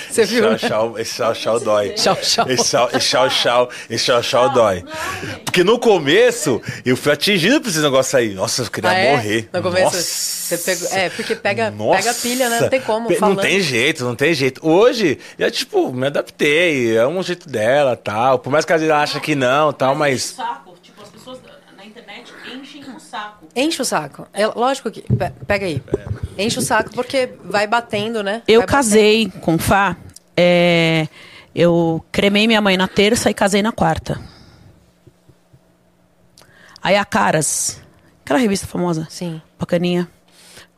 Você 0.09 0.25
viu? 0.25 0.51
Esse 0.53 0.67
Tchau, 0.67 0.99
esse 0.99 1.13
tchau, 1.15 1.33
tchau 1.33 1.59
dói. 1.59 1.89
Tchau, 1.91 2.15
tchau. 2.15 2.45
Esse 2.49 2.63
tchau, 2.69 2.89
tchau, 2.99 3.29
tchau, 3.29 3.69
esse 3.89 4.05
tchau, 4.05 4.21
tchau 4.21 4.49
dói. 4.53 4.83
Porque 5.43 5.63
no 5.63 5.79
começo, 5.79 6.61
eu 6.85 6.97
fui 6.97 7.11
atingido 7.11 7.61
por 7.61 7.69
esse 7.69 7.79
negócio 7.79 8.17
aí. 8.17 8.33
Nossa, 8.33 8.63
eu 8.63 8.69
queria 8.71 8.89
Ah, 8.89 8.93
é? 8.93 9.11
morrer. 9.15 9.49
No 9.53 9.61
começo, 9.61 9.85
Nossa. 9.85 9.97
você 10.03 10.57
pegou- 10.57 10.89
é, 10.91 11.09
porque 11.09 11.35
pega- 11.35 11.71
Nossa. 11.71 11.97
pega 12.03 12.13
pilha, 12.15 12.49
né? 12.49 12.59
Não 12.61 12.69
tem 12.69 12.81
como, 12.81 13.07
Pe- 13.07 13.13
Não 13.13 13.19
falando. 13.19 13.41
tem 13.41 13.61
jeito, 13.61 14.03
não 14.03 14.15
tem 14.15 14.33
jeito. 14.33 14.67
Hoje, 14.67 15.17
já, 15.39 15.49
tipo, 15.49 15.91
me 15.93 16.07
adaptei. 16.07 16.95
É 16.97 17.07
um 17.07 17.21
jeito 17.23 17.47
dela, 17.49 17.95
tal. 18.15 18.39
Por 18.39 18.49
mais 18.51 18.63
que 18.65 18.73
ela 18.73 19.01
ache 19.01 19.19
que 19.19 19.35
não, 19.35 19.73
tal, 19.73 19.93
mas... 19.95 20.23
saco, 20.23 20.75
tipo, 20.81 21.01
as 21.01 21.09
pessoas 21.09 21.39
na 21.75 21.85
internet 21.85 22.31
enchem 22.53 22.83
o 22.95 22.99
saco. 22.99 23.47
Enche 23.55 23.81
o 23.81 23.85
saco. 23.85 24.27
É, 24.33 24.45
lógico 24.47 24.89
que. 24.89 25.01
pe- 25.01 25.31
Pega 25.45 25.65
aí. 25.65 25.83
Enche 26.37 26.59
o 26.59 26.61
saco 26.61 26.91
porque 26.93 27.33
vai 27.43 27.67
batendo, 27.67 28.21
né? 28.23 28.41
Eu 28.47 28.61
Vai 28.61 28.67
casei 28.67 29.29
com 29.41 29.55
o 29.55 29.59
Fá, 29.59 29.95
é, 30.35 31.07
eu 31.53 32.03
cremei 32.11 32.47
minha 32.47 32.61
mãe 32.61 32.75
na 32.77 32.87
terça 32.87 33.29
e 33.29 33.33
casei 33.33 33.61
na 33.61 33.71
quarta. 33.71 34.19
Aí 36.81 36.95
a 36.95 37.05
Caras, 37.05 37.81
aquela 38.23 38.39
revista 38.39 38.67
famosa, 38.67 39.01
batendo. 39.01 39.11
Sim. 39.11 39.41
bacaninha, 39.59 40.07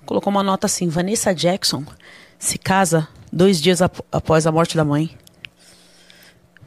colocou 0.06 0.32
uma 0.32 0.43
nota 0.43 0.66
assim, 0.67 0.88
Vanessa 0.88 1.33
Jackson 1.35 1.83
se 2.40 2.57
casa 2.57 3.07
dois 3.33 3.59
dias 3.61 3.82
ap- 3.82 3.99
após 4.11 4.48
a 4.48 4.51
morte 4.51 4.77
da 4.77 4.85
mãe. 4.85 5.17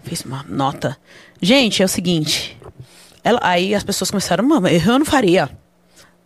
Fez 0.03 0.23
uma 0.23 0.45
nota. 0.49 0.97
Gente, 1.41 1.83
é 1.83 1.85
o 1.85 1.89
seguinte. 1.89 2.57
Ela, 3.23 3.41
aí 3.43 3.75
as 3.75 3.85
pessoas 3.85 4.11
começaram, 4.11 4.45
mama, 4.45 4.71
eu 4.71 4.99
não 4.99 5.05
faria. 5.05 5.51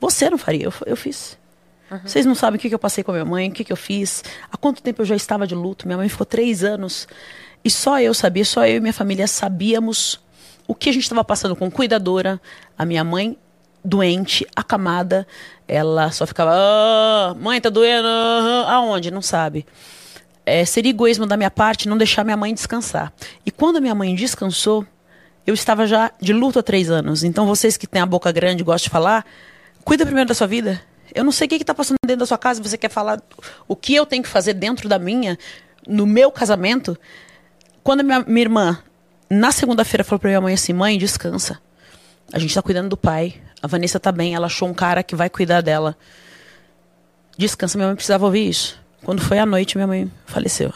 Você 0.00 0.28
não 0.30 0.38
faria, 0.38 0.64
eu, 0.64 0.72
eu 0.86 0.96
fiz. 0.96 1.38
Vocês 2.02 2.26
não 2.26 2.34
sabem 2.34 2.56
o 2.56 2.60
que, 2.60 2.68
que 2.68 2.74
eu 2.74 2.78
passei 2.78 3.04
com 3.04 3.10
a 3.12 3.14
minha 3.14 3.24
mãe, 3.24 3.48
o 3.48 3.52
que, 3.52 3.62
que 3.62 3.72
eu 3.72 3.76
fiz, 3.76 4.24
há 4.50 4.56
quanto 4.56 4.82
tempo 4.82 5.02
eu 5.02 5.06
já 5.06 5.14
estava 5.14 5.46
de 5.46 5.54
luto. 5.54 5.86
Minha 5.86 5.98
mãe 5.98 6.08
ficou 6.08 6.26
três 6.26 6.64
anos. 6.64 7.06
E 7.64 7.70
só 7.70 8.00
eu 8.00 8.12
sabia, 8.12 8.44
só 8.44 8.66
eu 8.66 8.76
e 8.76 8.80
minha 8.80 8.92
família 8.92 9.26
sabíamos 9.26 10.20
o 10.66 10.74
que 10.74 10.88
a 10.88 10.92
gente 10.92 11.02
estava 11.02 11.22
passando 11.22 11.54
com 11.54 11.70
cuidadora. 11.70 12.40
A 12.76 12.84
minha 12.84 13.04
mãe 13.04 13.38
doente, 13.84 14.46
acamada. 14.56 15.26
Ela 15.68 16.10
só 16.10 16.26
ficava, 16.26 16.50
ah, 16.54 17.34
mãe, 17.38 17.60
tá 17.60 17.68
doendo? 17.68 18.08
Aonde? 18.66 19.10
Não 19.10 19.22
sabe. 19.22 19.66
É, 20.46 20.64
seria 20.64 20.90
egoísmo 20.90 21.26
da 21.26 21.36
minha 21.36 21.50
parte 21.50 21.88
não 21.88 21.96
deixar 21.96 22.24
minha 22.24 22.36
mãe 22.36 22.52
descansar. 22.52 23.12
E 23.46 23.50
quando 23.50 23.76
a 23.76 23.80
minha 23.80 23.94
mãe 23.94 24.14
descansou, 24.14 24.86
eu 25.46 25.54
estava 25.54 25.86
já 25.86 26.10
de 26.20 26.32
luto 26.32 26.58
há 26.58 26.62
três 26.62 26.90
anos. 26.90 27.22
Então, 27.22 27.46
vocês 27.46 27.76
que 27.76 27.86
têm 27.86 28.00
a 28.00 28.06
boca 28.06 28.30
grande 28.32 28.62
e 28.62 28.64
gostam 28.64 28.84
de 28.84 28.90
falar, 28.90 29.24
cuida 29.84 30.04
primeiro 30.04 30.28
da 30.28 30.34
sua 30.34 30.46
vida. 30.46 30.80
Eu 31.14 31.22
não 31.22 31.32
sei 31.32 31.46
o 31.46 31.48
que 31.48 31.56
está 31.56 31.74
passando 31.74 31.96
dentro 32.04 32.20
da 32.20 32.26
sua 32.26 32.38
casa. 32.38 32.62
Você 32.62 32.76
quer 32.76 32.90
falar 32.90 33.22
o 33.68 33.76
que 33.76 33.94
eu 33.94 34.04
tenho 34.04 34.22
que 34.22 34.28
fazer 34.28 34.54
dentro 34.54 34.88
da 34.88 34.98
minha, 34.98 35.38
no 35.86 36.06
meu 36.06 36.30
casamento? 36.30 36.98
Quando 37.82 38.02
minha, 38.02 38.20
minha 38.20 38.40
irmã, 38.40 38.78
na 39.30 39.52
segunda-feira, 39.52 40.02
falou 40.02 40.18
para 40.18 40.30
minha 40.30 40.40
mãe 40.40 40.54
assim: 40.54 40.72
mãe, 40.72 40.98
descansa. 40.98 41.60
A 42.32 42.38
gente 42.38 42.50
está 42.50 42.62
cuidando 42.62 42.88
do 42.88 42.96
pai. 42.96 43.34
A 43.62 43.66
Vanessa 43.66 44.00
tá 44.00 44.10
bem. 44.10 44.34
Ela 44.34 44.46
achou 44.46 44.68
um 44.68 44.74
cara 44.74 45.02
que 45.02 45.14
vai 45.14 45.30
cuidar 45.30 45.60
dela. 45.60 45.96
Descansa. 47.36 47.78
Minha 47.78 47.88
mãe 47.88 47.96
precisava 47.96 48.24
ouvir 48.24 48.48
isso. 48.48 48.82
Quando 49.04 49.20
foi 49.20 49.38
à 49.38 49.46
noite, 49.46 49.76
minha 49.76 49.86
mãe 49.86 50.10
faleceu. 50.26 50.72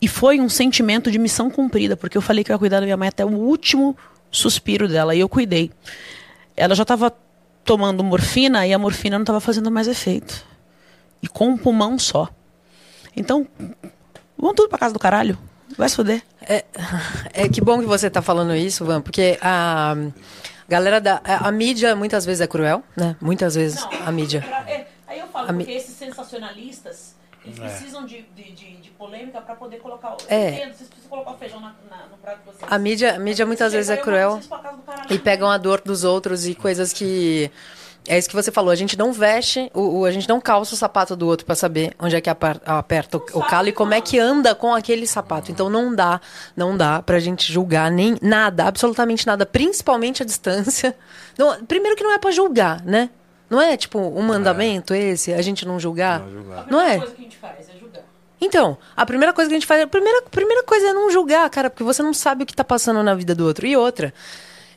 E 0.00 0.08
foi 0.08 0.40
um 0.40 0.48
sentimento 0.48 1.10
de 1.10 1.18
missão 1.18 1.50
cumprida, 1.50 1.96
porque 1.96 2.16
eu 2.16 2.22
falei 2.22 2.42
que 2.42 2.50
eu 2.50 2.54
ia 2.54 2.58
cuidar 2.58 2.80
da 2.80 2.86
minha 2.86 2.96
mãe 2.96 3.08
até 3.08 3.24
o 3.24 3.28
último 3.28 3.96
suspiro 4.30 4.88
dela, 4.88 5.14
e 5.14 5.20
eu 5.20 5.28
cuidei. 5.28 5.70
Ela 6.56 6.74
já 6.74 6.82
estava 6.82 7.14
tomando 7.64 8.02
morfina 8.02 8.66
e 8.66 8.72
a 8.72 8.78
morfina 8.78 9.18
não 9.18 9.22
estava 9.22 9.40
fazendo 9.40 9.70
mais 9.70 9.86
efeito. 9.86 10.44
E 11.22 11.28
com 11.28 11.48
um 11.48 11.58
pulmão 11.58 11.98
só. 11.98 12.28
Então, 13.14 13.46
vamos 14.38 14.56
tudo 14.56 14.68
pra 14.68 14.78
casa 14.78 14.94
do 14.94 14.98
caralho. 14.98 15.38
Vai 15.76 15.88
se 15.88 15.96
fuder. 15.96 16.22
É 17.32 17.48
que 17.48 17.60
bom 17.60 17.80
que 17.80 17.86
você 17.86 18.08
tá 18.08 18.22
falando 18.22 18.54
isso, 18.54 18.84
Van, 18.84 19.00
porque 19.00 19.38
a 19.42 19.94
galera 20.68 21.00
da. 21.00 21.20
A, 21.22 21.48
a 21.48 21.52
mídia 21.52 21.94
muitas 21.94 22.24
vezes 22.24 22.40
é 22.40 22.46
cruel, 22.46 22.82
né? 22.96 23.14
Muitas 23.20 23.54
vezes 23.54 23.86
a 24.04 24.10
mídia. 24.10 24.44
eu 24.68 24.79
falo, 25.30 25.50
A 25.50 25.54
porque 25.54 25.72
esses 25.72 25.94
sensacionalistas, 25.96 27.14
eles 27.44 27.58
precisam 27.58 28.04
de, 28.04 28.22
de, 28.34 28.52
de, 28.52 28.76
de 28.76 28.90
polêmica 28.90 29.40
para 29.40 29.54
poder 29.54 29.78
colocar. 29.78 30.10
Eu 30.10 30.16
É. 30.28 30.50
entendo, 30.50 30.74
vocês 30.74 30.88
precisam 30.88 31.08
colocar 31.10 31.30
o 31.32 31.38
feijão 31.38 31.60
na, 31.60 31.74
na- 31.90 32.06
no 32.10 32.16
prato 32.18 32.38
de 32.40 32.44
vocês. 32.46 32.70
A 32.72 32.78
mídia, 32.78 33.14
a 33.14 33.18
mídia 33.18 33.46
muitas 33.46 33.72
vezes 33.72 33.90
é 33.90 33.96
cruel 33.96 34.40
e 35.08 35.18
pegam 35.18 35.50
a 35.50 35.56
dor 35.58 35.80
dos 35.80 36.04
outros 36.04 36.46
e 36.46 36.54
coisas 36.54 36.92
que. 36.92 37.50
É 38.08 38.16
isso 38.18 38.30
que 38.30 38.34
você 38.34 38.50
falou, 38.50 38.70
a 38.70 38.74
gente 38.74 38.96
não 38.98 39.12
veste, 39.12 39.70
o, 39.74 40.00
o- 40.00 40.04
a 40.06 40.10
gente 40.10 40.26
não 40.26 40.40
calça 40.40 40.74
o 40.74 40.76
sapato 40.76 41.14
do 41.14 41.26
outro 41.26 41.44
pra 41.44 41.54
saber 41.54 41.94
onde 41.98 42.16
é 42.16 42.20
que 42.20 42.30
aper- 42.30 42.58
aperta 42.64 43.18
o, 43.18 43.20
o 43.34 43.42
calo 43.44 43.68
e 43.68 43.72
como 43.72 43.92
é 43.92 44.00
que 44.00 44.18
anda 44.18 44.54
com 44.54 44.74
aquele 44.74 45.06
sapato. 45.06 45.52
Então 45.52 45.68
não 45.68 45.94
dá, 45.94 46.18
não 46.56 46.74
dá 46.76 47.02
pra 47.02 47.18
gente 47.18 47.52
julgar 47.52 47.90
nem 47.90 48.16
nada, 48.22 48.64
absolutamente 48.64 49.26
nada, 49.26 49.44
principalmente 49.44 50.22
a 50.22 50.26
distância. 50.26 50.96
Não, 51.38 51.62
primeiro 51.66 51.94
que 51.94 52.02
não 52.02 52.10
é 52.12 52.18
pra 52.18 52.30
julgar, 52.30 52.82
né? 52.84 53.10
Não 53.50 53.60
é 53.60 53.76
tipo 53.76 53.98
um 53.98 54.22
mandamento 54.22 54.94
esse, 54.94 55.34
a 55.34 55.42
gente 55.42 55.66
não 55.66 55.78
julgar? 55.80 56.22
Não 56.70 56.80
é? 56.80 56.98
coisa 56.98 57.12
que 57.14 57.20
a 57.20 57.24
gente 57.24 57.36
faz 57.36 57.68
é 57.68 57.72
julgar. 57.78 58.02
Então, 58.40 58.78
a 58.96 59.04
primeira 59.04 59.32
coisa 59.34 59.48
que 59.50 59.54
a 59.54 59.58
gente 59.58 59.66
faz, 59.66 59.82
a 59.82 59.86
primeira, 59.86 60.22
primeira 60.22 60.62
coisa 60.62 60.86
é 60.88 60.92
não 60.94 61.10
julgar, 61.10 61.50
cara, 61.50 61.68
porque 61.68 61.82
você 61.84 62.02
não 62.02 62.14
sabe 62.14 62.44
o 62.44 62.46
que 62.46 62.54
tá 62.54 62.62
passando 62.64 63.02
na 63.02 63.14
vida 63.14 63.34
do 63.34 63.44
outro. 63.44 63.66
E 63.66 63.76
outra, 63.76 64.14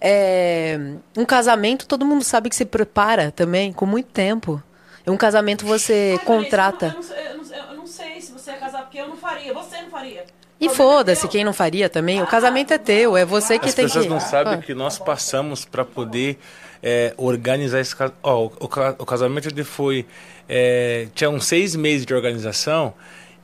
é, 0.01 0.77
um 1.17 1.23
casamento, 1.23 1.87
todo 1.87 2.05
mundo 2.05 2.23
sabe 2.23 2.49
que 2.49 2.55
se 2.55 2.65
prepara 2.65 3.31
também 3.31 3.71
com 3.71 3.85
muito 3.85 4.07
tempo. 4.09 4.61
E 5.05 5.09
um 5.09 5.17
casamento 5.17 5.65
você 5.65 6.19
contrata. 6.25 6.87
Eu 6.87 6.93
não, 6.93 7.03
sei- 7.03 7.27
eu, 7.27 7.37
não, 7.37 7.55
eu 7.71 7.77
não 7.77 7.87
sei 7.87 8.21
se 8.21 8.31
você 8.31 8.51
ia 8.51 8.57
casar, 8.57 8.81
porque 8.83 8.97
eu 8.97 9.07
não 9.07 9.17
faria. 9.17 9.53
Você 9.53 9.81
não 9.81 9.89
faria. 9.89 10.25
E 10.59 10.69
foda-se 10.69 11.27
quem 11.27 11.43
não 11.43 11.51
faria 11.53 11.89
também. 11.89 12.21
O 12.21 12.27
casamento 12.27 12.71
é 12.73 12.77
teu, 12.77 13.17
é 13.17 13.25
você 13.25 13.59
que 13.59 13.67
As 13.67 13.73
tem 13.73 13.85
pessoas 13.85 14.05
que. 14.05 14.09
não 14.09 14.19
sabem 14.19 14.53
Ah. 14.55 14.57
que 14.57 14.73
nós 14.73 14.97
passamos 14.97 15.65
para 15.65 15.83
poder 15.83 16.39
é, 16.83 17.13
organizar 17.17 17.79
esse 17.79 17.95
casamento. 17.95 18.19
o, 18.23 18.51
o 18.59 18.67
ca- 18.67 18.95
o 18.99 19.05
casamento 19.05 19.47
ele 19.47 19.63
foi. 19.63 20.05
é, 20.49 21.07
tinha 21.15 21.29
uns 21.29 21.45
seis 21.45 21.75
meses 21.75 22.05
de 22.05 22.13
organização 22.13 22.93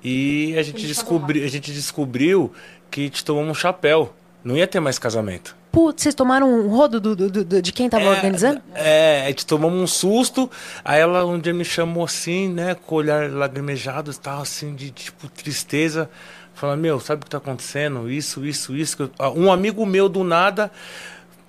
e 0.04 0.56
a 0.58 0.62
gente, 0.64 0.86
descobri, 0.86 1.44
a 1.44 1.48
gente 1.50 1.72
descobriu 1.72 2.52
que 2.92 3.02
gente 3.04 3.24
tomou 3.24 3.44
um 3.44 3.54
chapéu. 3.54 4.14
Não 4.44 4.56
ia 4.56 4.66
ter 4.68 4.80
mais 4.80 4.98
casamento. 4.98 5.56
Putz, 5.72 6.02
vocês 6.02 6.16
tomaram 6.16 6.50
um 6.50 6.70
rodo 6.70 7.00
do, 7.00 7.16
do- 7.16 7.44
do- 7.44 7.62
de 7.62 7.72
quem 7.72 7.90
tava 7.90 8.10
organizando? 8.10 8.62
É, 8.74 9.24
a 9.26 9.28
gente 9.28 9.46
tomou 9.46 9.70
um 9.70 9.86
susto. 9.86 10.50
Aí 10.84 11.00
ela 11.00 11.26
um 11.26 11.38
dia 11.38 11.54
me 11.54 11.64
chamou 11.66 12.04
assim, 12.06 12.48
né, 12.50 12.76
com 12.88 12.96
o 12.96 12.98
olhar 13.00 13.30
lagrimejado, 13.30 14.12
tal, 14.16 14.42
assim, 14.42 14.74
de 14.74 14.90
tipo 14.92 15.28
tristeza. 15.30 16.10
Falando, 16.56 16.80
meu, 16.82 17.00
sabe 17.00 17.22
o 17.22 17.26
que 17.26 17.30
tá 17.30 17.38
acontecendo? 17.38 18.10
Isso, 18.10 18.46
isso, 18.46 18.76
isso. 18.76 19.12
Um 19.36 19.52
amigo 19.52 19.86
meu 19.86 20.10
do 20.10 20.24
nada 20.24 20.72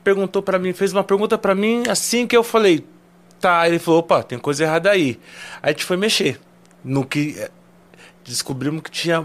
perguntou 0.04 0.42
pra 0.42 0.58
mim, 0.58 0.72
fez 0.72 0.92
uma 0.92 1.04
pergunta 1.04 1.36
pra 1.38 1.54
mim 1.54 1.82
assim 1.88 2.26
que 2.26 2.36
eu 2.36 2.42
falei, 2.42 2.84
tá. 3.40 3.66
Ele 3.68 3.78
falou, 3.78 4.00
opa, 4.00 4.22
tem 4.22 4.38
coisa 4.38 4.64
errada 4.64 4.90
aí. 4.90 5.18
Aí 5.62 5.70
a 5.70 5.72
gente 5.72 5.84
foi 5.84 5.96
mexer. 5.96 6.40
No 6.84 7.04
que 7.04 7.34
eh, 7.38 7.50
descobrimos 8.24 8.82
que 8.82 8.90
tinha 8.90 9.24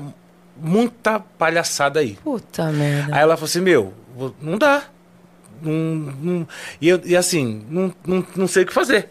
muita 0.57 1.19
palhaçada 1.19 1.99
aí. 1.99 2.17
Puta 2.23 2.71
merda. 2.71 3.15
Aí 3.15 3.21
ela 3.21 3.35
falou 3.37 3.45
assim, 3.47 3.61
meu, 3.61 3.93
não 4.41 4.57
dá. 4.57 4.83
Não, 5.61 5.71
não- 5.71 6.47
e, 6.81 6.89
eu- 6.89 7.01
e 7.05 7.15
assim, 7.15 7.65
não, 7.69 7.93
não, 8.05 8.25
não 8.35 8.47
sei 8.47 8.63
o 8.63 8.65
que 8.65 8.73
fazer. 8.73 9.09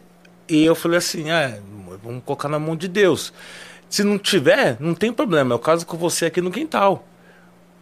E 0.49 0.63
eu 0.65 0.75
falei 0.75 0.99
assim, 0.99 1.31
ah, 1.31 1.59
vamos 2.03 2.23
colocar 2.25 2.49
na 2.49 2.59
mão 2.59 2.77
de 2.77 2.87
Deus. 2.87 3.33
Se 3.89 4.03
não 4.05 4.19
tiver, 4.19 4.77
não 4.79 4.95
tem 4.95 5.13
problema. 5.13 5.55
Eu 5.55 5.59
caso 5.59 5.87
com 5.87 5.97
você 5.97 6.27
aqui 6.27 6.41
no 6.41 6.51
quintal. 6.51 7.07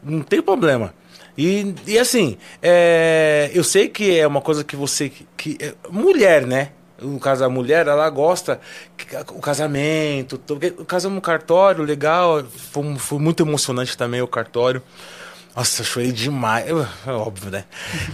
Não 0.02 0.20
tem 0.22 0.40
problema. 0.42 0.94
E, 1.36 1.74
e 1.86 1.98
assim, 1.98 2.36
é, 2.62 3.50
eu 3.54 3.64
sei 3.64 3.88
que 3.88 4.18
é 4.18 4.26
uma 4.26 4.40
coisa 4.40 4.62
que 4.64 4.76
você. 4.76 5.10
Que, 5.36 5.56
é, 5.60 5.74
mulher, 5.90 6.46
né? 6.46 6.70
no 7.00 7.18
caso 7.18 7.40
da 7.40 7.48
mulher, 7.48 7.88
ela 7.88 8.08
gosta 8.10 8.60
que- 8.96 9.16
o 9.34 9.40
casamento, 9.40 10.38
tudo, 10.38 10.60
porque 10.60 10.84
casamos 10.84 11.16
no 11.16 11.20
cartório, 11.20 11.82
legal, 11.84 12.44
foi, 12.44 12.94
foi 12.96 13.18
muito 13.18 13.42
emocionante 13.42 13.96
também 13.96 14.22
o 14.22 14.28
cartório. 14.28 14.80
Nossa, 15.54 15.82
eu 15.82 15.84
chorei 15.84 16.12
demais, 16.12 16.66
é 17.06 17.10
óbvio, 17.10 17.50
né? 17.50 17.64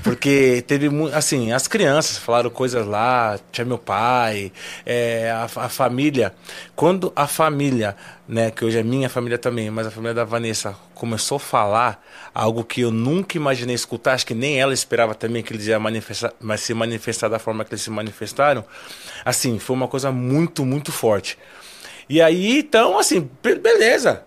Porque 0.02 0.60
teve, 0.66 0.88
assim, 1.14 1.52
as 1.52 1.68
crianças 1.68 2.18
falaram 2.18 2.50
coisas 2.50 2.84
lá, 2.84 3.38
tinha 3.52 3.64
meu 3.64 3.78
pai, 3.78 4.50
é, 4.84 5.30
a, 5.30 5.44
a 5.44 5.68
família. 5.68 6.34
Quando 6.74 7.12
a 7.14 7.28
família, 7.28 7.96
né, 8.26 8.50
que 8.50 8.64
hoje 8.64 8.78
é 8.78 8.82
minha 8.82 9.08
família 9.08 9.38
também, 9.38 9.70
mas 9.70 9.86
a 9.86 9.90
família 9.92 10.14
da 10.14 10.24
Vanessa 10.24 10.74
começou 10.96 11.36
a 11.36 11.38
falar 11.40 12.04
algo 12.34 12.64
que 12.64 12.80
eu 12.80 12.90
nunca 12.90 13.36
imaginei 13.36 13.76
escutar, 13.76 14.14
acho 14.14 14.26
que 14.26 14.34
nem 14.34 14.58
ela 14.60 14.74
esperava 14.74 15.14
também 15.14 15.40
que 15.40 15.52
eles 15.52 15.68
iam 15.68 15.78
manifestar, 15.78 16.32
mas 16.40 16.60
se 16.62 16.74
manifestar 16.74 17.28
da 17.28 17.38
forma 17.38 17.64
que 17.64 17.70
eles 17.72 17.82
se 17.82 17.90
manifestaram, 17.90 18.64
assim, 19.24 19.60
foi 19.60 19.76
uma 19.76 19.86
coisa 19.86 20.10
muito, 20.10 20.66
muito 20.66 20.90
forte. 20.90 21.38
E 22.08 22.20
aí, 22.22 22.60
então, 22.60 22.98
assim, 22.98 23.30
be- 23.42 23.56
beleza. 23.56 24.24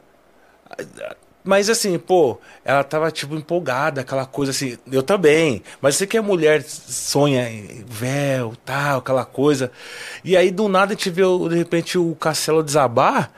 Mas 1.43 1.69
assim, 1.69 1.97
pô, 1.97 2.37
ela 2.63 2.83
tava 2.83 3.09
tipo 3.11 3.35
empolgada, 3.35 4.01
aquela 4.01 4.25
coisa 4.25 4.51
assim, 4.51 4.77
eu 4.91 5.01
também. 5.01 5.63
Mas 5.81 5.95
você 5.95 6.05
que 6.05 6.17
a 6.17 6.21
mulher 6.21 6.61
sonha 6.63 7.47
véu, 7.85 8.53
tal, 8.63 8.99
aquela 8.99 9.25
coisa. 9.25 9.71
E 10.23 10.37
aí 10.37 10.51
do 10.51 10.67
nada 10.69 10.93
a 10.93 10.95
gente 10.95 11.09
vê 11.09 11.23
de 11.49 11.55
repente 11.55 11.97
o 11.97 12.15
castelo 12.15 12.63
desabar. 12.63 13.31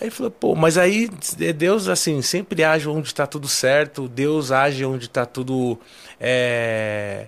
Aí 0.00 0.08
falou, 0.08 0.30
pô, 0.30 0.54
mas 0.54 0.78
aí 0.78 1.10
Deus 1.54 1.86
assim 1.86 2.22
sempre 2.22 2.64
age 2.64 2.88
onde 2.88 3.14
tá 3.14 3.26
tudo 3.26 3.46
certo, 3.46 4.08
Deus 4.08 4.50
age 4.50 4.82
onde 4.82 5.10
tá 5.10 5.26
tudo 5.26 5.78
é, 6.18 7.26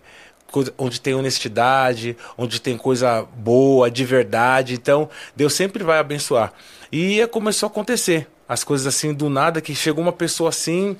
onde 0.78 0.98
tem 1.00 1.14
honestidade, 1.14 2.16
onde 2.36 2.60
tem 2.60 2.78
coisa 2.78 3.22
boa, 3.36 3.90
de 3.90 4.04
verdade. 4.04 4.74
Então, 4.74 5.08
Deus 5.36 5.52
sempre 5.52 5.84
vai 5.84 5.98
abençoar. 5.98 6.52
E 6.90 7.26
começou 7.28 7.66
a 7.66 7.70
acontecer. 7.70 8.28
As 8.48 8.64
coisas 8.64 8.86
assim 8.86 9.14
do 9.14 9.28
nada 9.28 9.60
que 9.60 9.74
chegou 9.74 10.02
uma 10.02 10.12
pessoa 10.12 10.50
assim, 10.50 10.96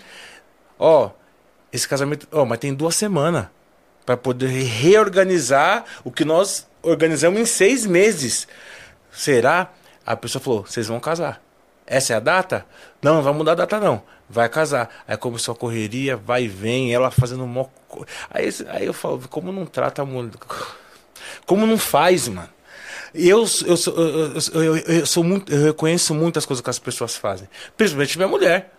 ó, 0.79 1.11
esse 1.73 1.89
casamento, 1.89 2.27
ó, 2.33 2.45
mas 2.45 2.59
tem 2.59 2.73
duas 2.73 2.95
semanas 2.95 3.47
para 4.05 4.17
poder 4.17 4.49
reorganizar 4.49 5.85
o 6.05 6.11
que 6.11 6.25
nós 6.25 6.67
organizamos 6.83 7.41
em 7.41 7.45
seis 7.45 7.87
meses. 7.87 8.49
Será? 9.11 9.71
A 10.05 10.17
pessoa 10.17 10.43
falou: 10.43 10.65
vocês 10.65 10.89
vão 10.89 11.01
casar. 11.01 11.41
Essa 11.87 12.15
é 12.15 12.17
a 12.17 12.21
data? 12.21 12.67
Não, 13.01 13.17
não 13.17 13.23
vai 13.23 13.33
mudar 13.33 13.53
a 13.53 13.57
data, 13.57 13.81
não. 13.81 14.03
Vai 14.29 14.49
casar. 14.49 14.89
Aí 15.07 15.17
começou 15.17 15.53
a 15.53 15.57
correria, 15.57 16.17
vai 16.17 16.45
e 16.45 16.49
vem, 16.49 16.95
ela 16.95 17.11
fazendo 17.11 17.47
mó. 17.47 17.67
Aí, 18.31 18.49
aí 18.69 18.87
eu 18.87 18.93
falo: 18.93 19.21
como 19.29 19.53
não 19.53 19.67
trata 19.67 20.03
a 20.03 20.05
mulher? 20.05 20.33
Como 21.47 21.67
não 21.67 21.79
faz, 21.79 22.29
mano? 22.29 22.49
Eu, 23.15 23.41
eu, 23.41 23.77
sou, 23.77 23.95
eu, 23.97 24.77
eu, 24.77 25.07
sou 25.07 25.23
muito, 25.23 25.53
eu 25.53 25.65
reconheço 25.67 26.15
muitas 26.15 26.47
coisas 26.47 26.63
que 26.63 26.71
as 26.71 26.79
pessoas 26.79 27.17
fazem. 27.17 27.49
Principalmente 27.77 28.17
minha 28.17 28.29
mulher 28.29 28.73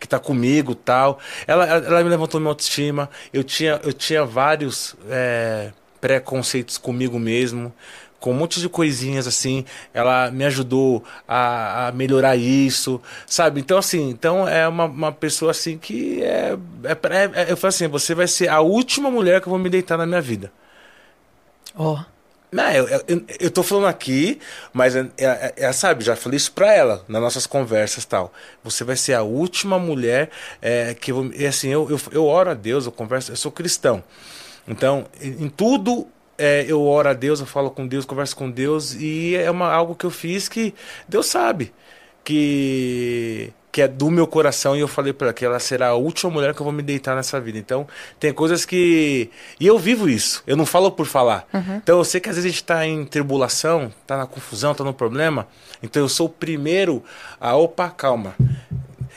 que 0.00 0.06
tá 0.06 0.18
comigo 0.18 0.74
tal. 0.74 1.18
Ela, 1.46 1.66
ela 1.66 2.02
me 2.04 2.08
levantou 2.10 2.40
minha 2.40 2.50
autoestima. 2.50 3.10
Eu 3.32 3.44
tinha, 3.44 3.80
eu 3.84 3.92
tinha 3.92 4.24
vários 4.24 4.94
é, 5.08 5.72
preconceitos 6.00 6.78
comigo 6.78 7.18
mesmo, 7.18 7.72
com 8.20 8.30
um 8.32 8.34
monte 8.34 8.60
de 8.60 8.68
coisinhas 8.68 9.26
assim. 9.26 9.64
Ela 9.92 10.30
me 10.30 10.44
ajudou 10.44 11.04
a, 11.26 11.88
a 11.88 11.92
melhorar 11.92 12.36
isso, 12.36 13.00
sabe? 13.26 13.60
Então, 13.60 13.78
assim, 13.78 14.08
então 14.10 14.46
é 14.48 14.66
uma, 14.68 14.84
uma 14.86 15.12
pessoa 15.12 15.50
assim 15.52 15.78
que 15.78 16.22
é, 16.22 16.56
é, 16.84 17.42
é- 17.48 17.52
Eu 17.52 17.56
falo 17.56 17.68
assim: 17.70 17.88
você 17.88 18.14
vai 18.14 18.26
ser 18.28 18.48
a 18.48 18.60
última 18.60 19.10
mulher 19.10 19.40
que 19.40 19.48
eu 19.48 19.50
vou 19.50 19.58
me 19.58 19.70
deitar 19.70 19.96
na 19.98 20.06
minha 20.06 20.20
vida. 20.20 20.52
Ó. 21.74 22.04
Não, 22.50 22.70
eu, 22.72 22.88
eu, 23.06 23.24
eu- 23.40 23.50
tô 23.50 23.62
falando 23.62 23.86
aqui, 23.88 24.40
mas 24.72 24.96
é, 24.96 25.06
é- 25.18 25.54
é- 25.56 25.72
sabe, 25.72 26.02
já 26.02 26.16
falei 26.16 26.38
isso 26.38 26.50
pra 26.52 26.72
ela 26.74 27.04
nas 27.06 27.20
nossas 27.20 27.46
conversas 27.46 28.06
tal. 28.06 28.32
Você 28.64 28.84
vai 28.84 28.96
ser 28.96 29.12
a 29.14 29.22
última 29.22 29.78
mulher 29.78 30.30
é, 30.62 30.94
que 30.94 31.12
eu. 31.12 31.30
E 31.34 31.46
assim, 31.46 31.68
eu, 31.68 31.88
eu, 31.90 32.00
eu 32.10 32.24
oro 32.24 32.50
a 32.50 32.54
Deus, 32.54 32.86
eu 32.86 32.92
converso, 32.92 33.32
eu 33.32 33.36
sou 33.36 33.52
cristão. 33.52 34.02
Então, 34.66 35.06
em, 35.20 35.44
em 35.44 35.48
tudo 35.50 36.08
é, 36.38 36.64
eu 36.68 36.82
oro 36.82 37.08
a 37.10 37.14
Deus, 37.14 37.40
eu 37.40 37.46
falo 37.46 37.70
com 37.70 37.86
Deus, 37.86 38.04
converso 38.06 38.36
com 38.36 38.50
Deus, 38.50 38.94
e 38.94 39.36
é 39.36 39.50
uma, 39.50 39.70
algo 39.72 39.94
que 39.94 40.06
eu 40.06 40.10
fiz 40.10 40.48
que 40.48 40.74
Deus 41.08 41.26
sabe 41.26 41.72
que 42.24 43.52
que 43.78 43.82
é 43.82 43.86
do 43.86 44.10
meu 44.10 44.26
coração 44.26 44.74
e 44.74 44.80
eu 44.80 44.88
falei 44.88 45.12
pra 45.12 45.28
ela 45.28 45.32
que 45.32 45.44
ela 45.44 45.60
será 45.60 45.90
a 45.90 45.94
última 45.94 46.32
mulher 46.32 46.52
que 46.52 46.60
eu 46.60 46.64
vou 46.64 46.72
me 46.72 46.82
deitar 46.82 47.14
nessa 47.14 47.40
vida. 47.40 47.58
Então, 47.58 47.86
tem 48.18 48.32
coisas 48.32 48.64
que 48.64 49.30
e 49.60 49.68
eu 49.68 49.78
vivo 49.78 50.08
isso. 50.08 50.42
Eu 50.48 50.56
não 50.56 50.66
falo 50.66 50.90
por 50.90 51.06
falar. 51.06 51.46
Então, 51.76 51.98
eu 51.98 52.02
sei 52.02 52.20
que 52.20 52.28
às 52.28 52.34
vezes 52.34 52.50
a 52.50 52.52
gente 52.52 52.64
tá 52.64 52.84
em 52.84 53.04
tribulação, 53.04 53.92
tá 54.04 54.16
na 54.16 54.26
confusão, 54.26 54.74
tá 54.74 54.82
no 54.82 54.92
problema. 54.92 55.46
Então, 55.80 56.02
eu 56.02 56.08
sou 56.08 56.26
o 56.26 56.28
primeiro 56.28 57.04
a 57.40 57.54
opa, 57.54 57.88
calma. 57.88 58.34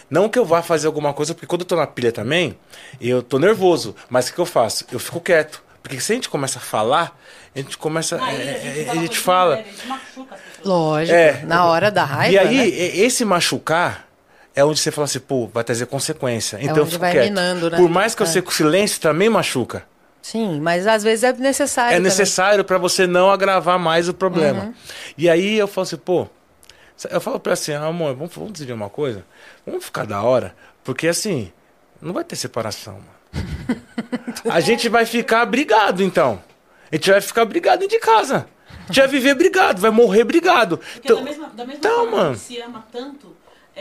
Não 0.07 0.29
que 0.29 0.37
eu 0.37 0.45
vá 0.45 0.61
fazer 0.61 0.85
alguma 0.85 1.11
coisa, 1.11 1.33
porque 1.33 1.47
quando 1.47 1.61
eu 1.61 1.67
tô 1.67 1.75
na 1.75 1.87
pilha 1.87 2.11
também, 2.11 2.55
eu 2.99 3.23
tô 3.23 3.39
nervoso. 3.39 3.95
Mas 4.11 4.29
o 4.29 4.33
que 4.35 4.39
eu 4.39 4.45
faço? 4.45 4.85
Eu 4.91 4.99
fico 4.99 5.19
quieto. 5.19 5.63
Porque 5.81 5.99
se 5.99 6.11
a 6.11 6.15
gente 6.15 6.29
começa 6.29 6.59
a 6.59 6.61
falar, 6.61 7.19
a 7.55 7.57
gente 7.57 7.79
começa. 7.79 8.23
Aí, 8.23 8.39
é, 8.39 8.81
é, 8.81 8.85
fala 8.85 8.91
a 8.91 9.03
gente 9.03 9.17
fala. 9.17 9.55
leve, 9.55 9.69
a 9.69 9.97
gente. 9.97 10.29
Lógico. 10.63 11.17
É. 11.17 11.41
Na 11.45 11.65
hora 11.65 11.89
da 11.89 12.05
raiva. 12.05 12.31
E 12.31 12.37
aí, 12.37 12.57
né? 12.57 12.67
esse 12.99 13.25
machucar 13.25 14.10
é 14.55 14.63
onde 14.65 14.79
você 14.79 14.91
fala 14.91 15.05
assim, 15.05 15.19
pô, 15.19 15.47
vai 15.47 15.63
trazer 15.63 15.85
consequência. 15.85 16.57
Então 16.61 16.77
eu 16.77 16.81
onde 16.83 16.91
fico 16.91 17.01
vai 17.01 17.11
quieto. 17.11 17.23
minando, 17.25 17.69
né? 17.69 17.77
Por 17.77 17.89
mais 17.89 18.13
que 18.15 18.21
eu 18.21 18.27
É. 18.27 18.29
sei 18.29 18.41
que 18.41 18.49
o 18.49 18.51
silêncio 18.51 18.99
também 19.01 19.29
machuca. 19.29 19.83
Sim, 20.21 20.59
mas 20.61 20.85
às 20.85 21.03
vezes 21.03 21.23
é 21.23 21.33
necessário. 21.33 21.89
É 21.93 21.95
também. 21.95 22.03
necessário 22.09 22.63
para 22.63 22.77
você 22.77 23.07
não 23.07 23.31
agravar 23.31 23.79
mais 23.79 24.07
o 24.07 24.13
problema. 24.13 24.65
Uhum. 24.65 24.73
E 25.17 25.29
aí 25.29 25.57
eu 25.57 25.67
falo 25.67 25.83
assim, 25.83 25.97
pô, 25.97 26.27
eu 27.09 27.19
falo 27.19 27.39
pra 27.39 27.51
ela 27.51 27.53
assim, 27.53 27.73
amor, 27.73 28.13
vamos, 28.15 28.35
vamos 28.35 28.51
decidir 28.51 28.73
uma 28.73 28.89
coisa? 28.89 29.25
Vamos 29.65 29.83
ficar 29.85 30.05
da 30.05 30.21
hora? 30.21 30.53
Porque 30.83 31.07
assim, 31.07 31.51
não 32.01 32.13
vai 32.13 32.23
ter 32.23 32.35
separação, 32.35 32.93
mano. 32.93 33.81
A 34.49 34.59
gente 34.59 34.89
vai 34.89 35.05
ficar 35.05 35.45
brigado, 35.45 36.03
então. 36.03 36.41
A 36.91 36.95
gente 36.95 37.09
vai 37.09 37.21
ficar 37.21 37.45
brigado 37.45 37.79
dentro 37.79 37.97
de 37.97 38.03
casa. 38.05 38.45
A 38.83 38.87
gente 38.87 38.99
vai 38.99 39.07
viver 39.07 39.35
brigado, 39.35 39.81
vai 39.81 39.91
morrer 39.91 40.23
brigado. 40.23 40.77
Porque 40.77 40.99
Então, 41.05 41.17
da 41.17 41.23
mesma, 41.23 41.47
da 41.47 41.65
mesma 41.65 41.73
então, 41.79 41.95
forma 42.03 42.17
mano. 42.17 42.29
que 42.35 42.35
a 42.35 42.47
gente 42.49 42.55
se 42.55 42.61
ama 42.61 42.85
tanto, 42.91 43.35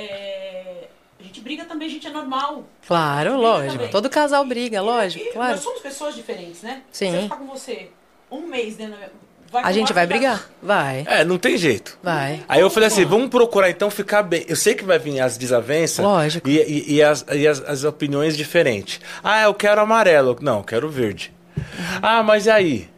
é, 0.08 0.88
a 1.18 1.22
gente 1.22 1.40
briga 1.40 1.64
também, 1.64 1.88
a 1.88 1.90
gente 1.90 2.06
é 2.06 2.10
normal. 2.10 2.64
Claro, 2.86 3.36
lógico. 3.36 3.72
também. 3.74 3.90
Todo 3.90 4.08
casal 4.10 4.44
briga, 4.44 4.80
lógico, 4.80 5.24
E 5.24 5.32
claro. 5.32 5.52
Nós 5.52 5.60
somos 5.62 5.80
pessoas 5.80 6.14
diferentes, 6.14 6.62
né? 6.62 6.82
Sim. 6.92 7.10
Se 7.10 7.16
eu 7.16 7.22
ficar 7.24 7.36
com 7.36 7.46
você 7.46 7.88
um 8.30 8.46
mês 8.46 8.76
dentro 8.76 8.92
da 8.92 8.98
minha... 8.98 9.10
vai 9.50 9.62
A 9.64 9.72
gente 9.72 9.92
vai 9.92 10.06
brigar. 10.06 10.48
Vai, 10.62 11.04
é, 11.08 11.24
não 11.24 11.36
tem 11.38 11.56
jeito. 11.58 11.98
vai. 12.02 12.42
Aí 12.48 12.60
eu 12.60 12.70
falei 12.70 12.86
assim, 12.86 13.04
vamos 13.04 13.28
procurar 13.28 13.68
então 13.68 13.90
ficar 13.90 14.22
bem. 14.22 14.44
Eu 14.48 14.56
sei 14.56 14.74
que 14.74 14.84
vai 14.84 14.98
vir 14.98 15.20
as 15.20 15.36
desavenças 15.36 16.04
Lógico. 16.04 16.48
e, 16.48 16.58
e- 16.60 16.94
e 16.94 17.02
as, 17.02 17.24
e 17.32 17.46
as, 17.46 17.60
as 17.62 17.84
opiniões 17.84 18.36
diferentes. 18.36 19.00
Ah, 19.22 19.42
eu 19.42 19.52
quero 19.54 19.80
amarelo. 19.80 20.36
Não, 20.40 20.58
eu 20.58 20.64
quero 20.64 20.88
verde. 20.88 21.32
Ah, 22.00 22.22
mas 22.22 22.46
e 22.46 22.50
aí? 22.50 22.88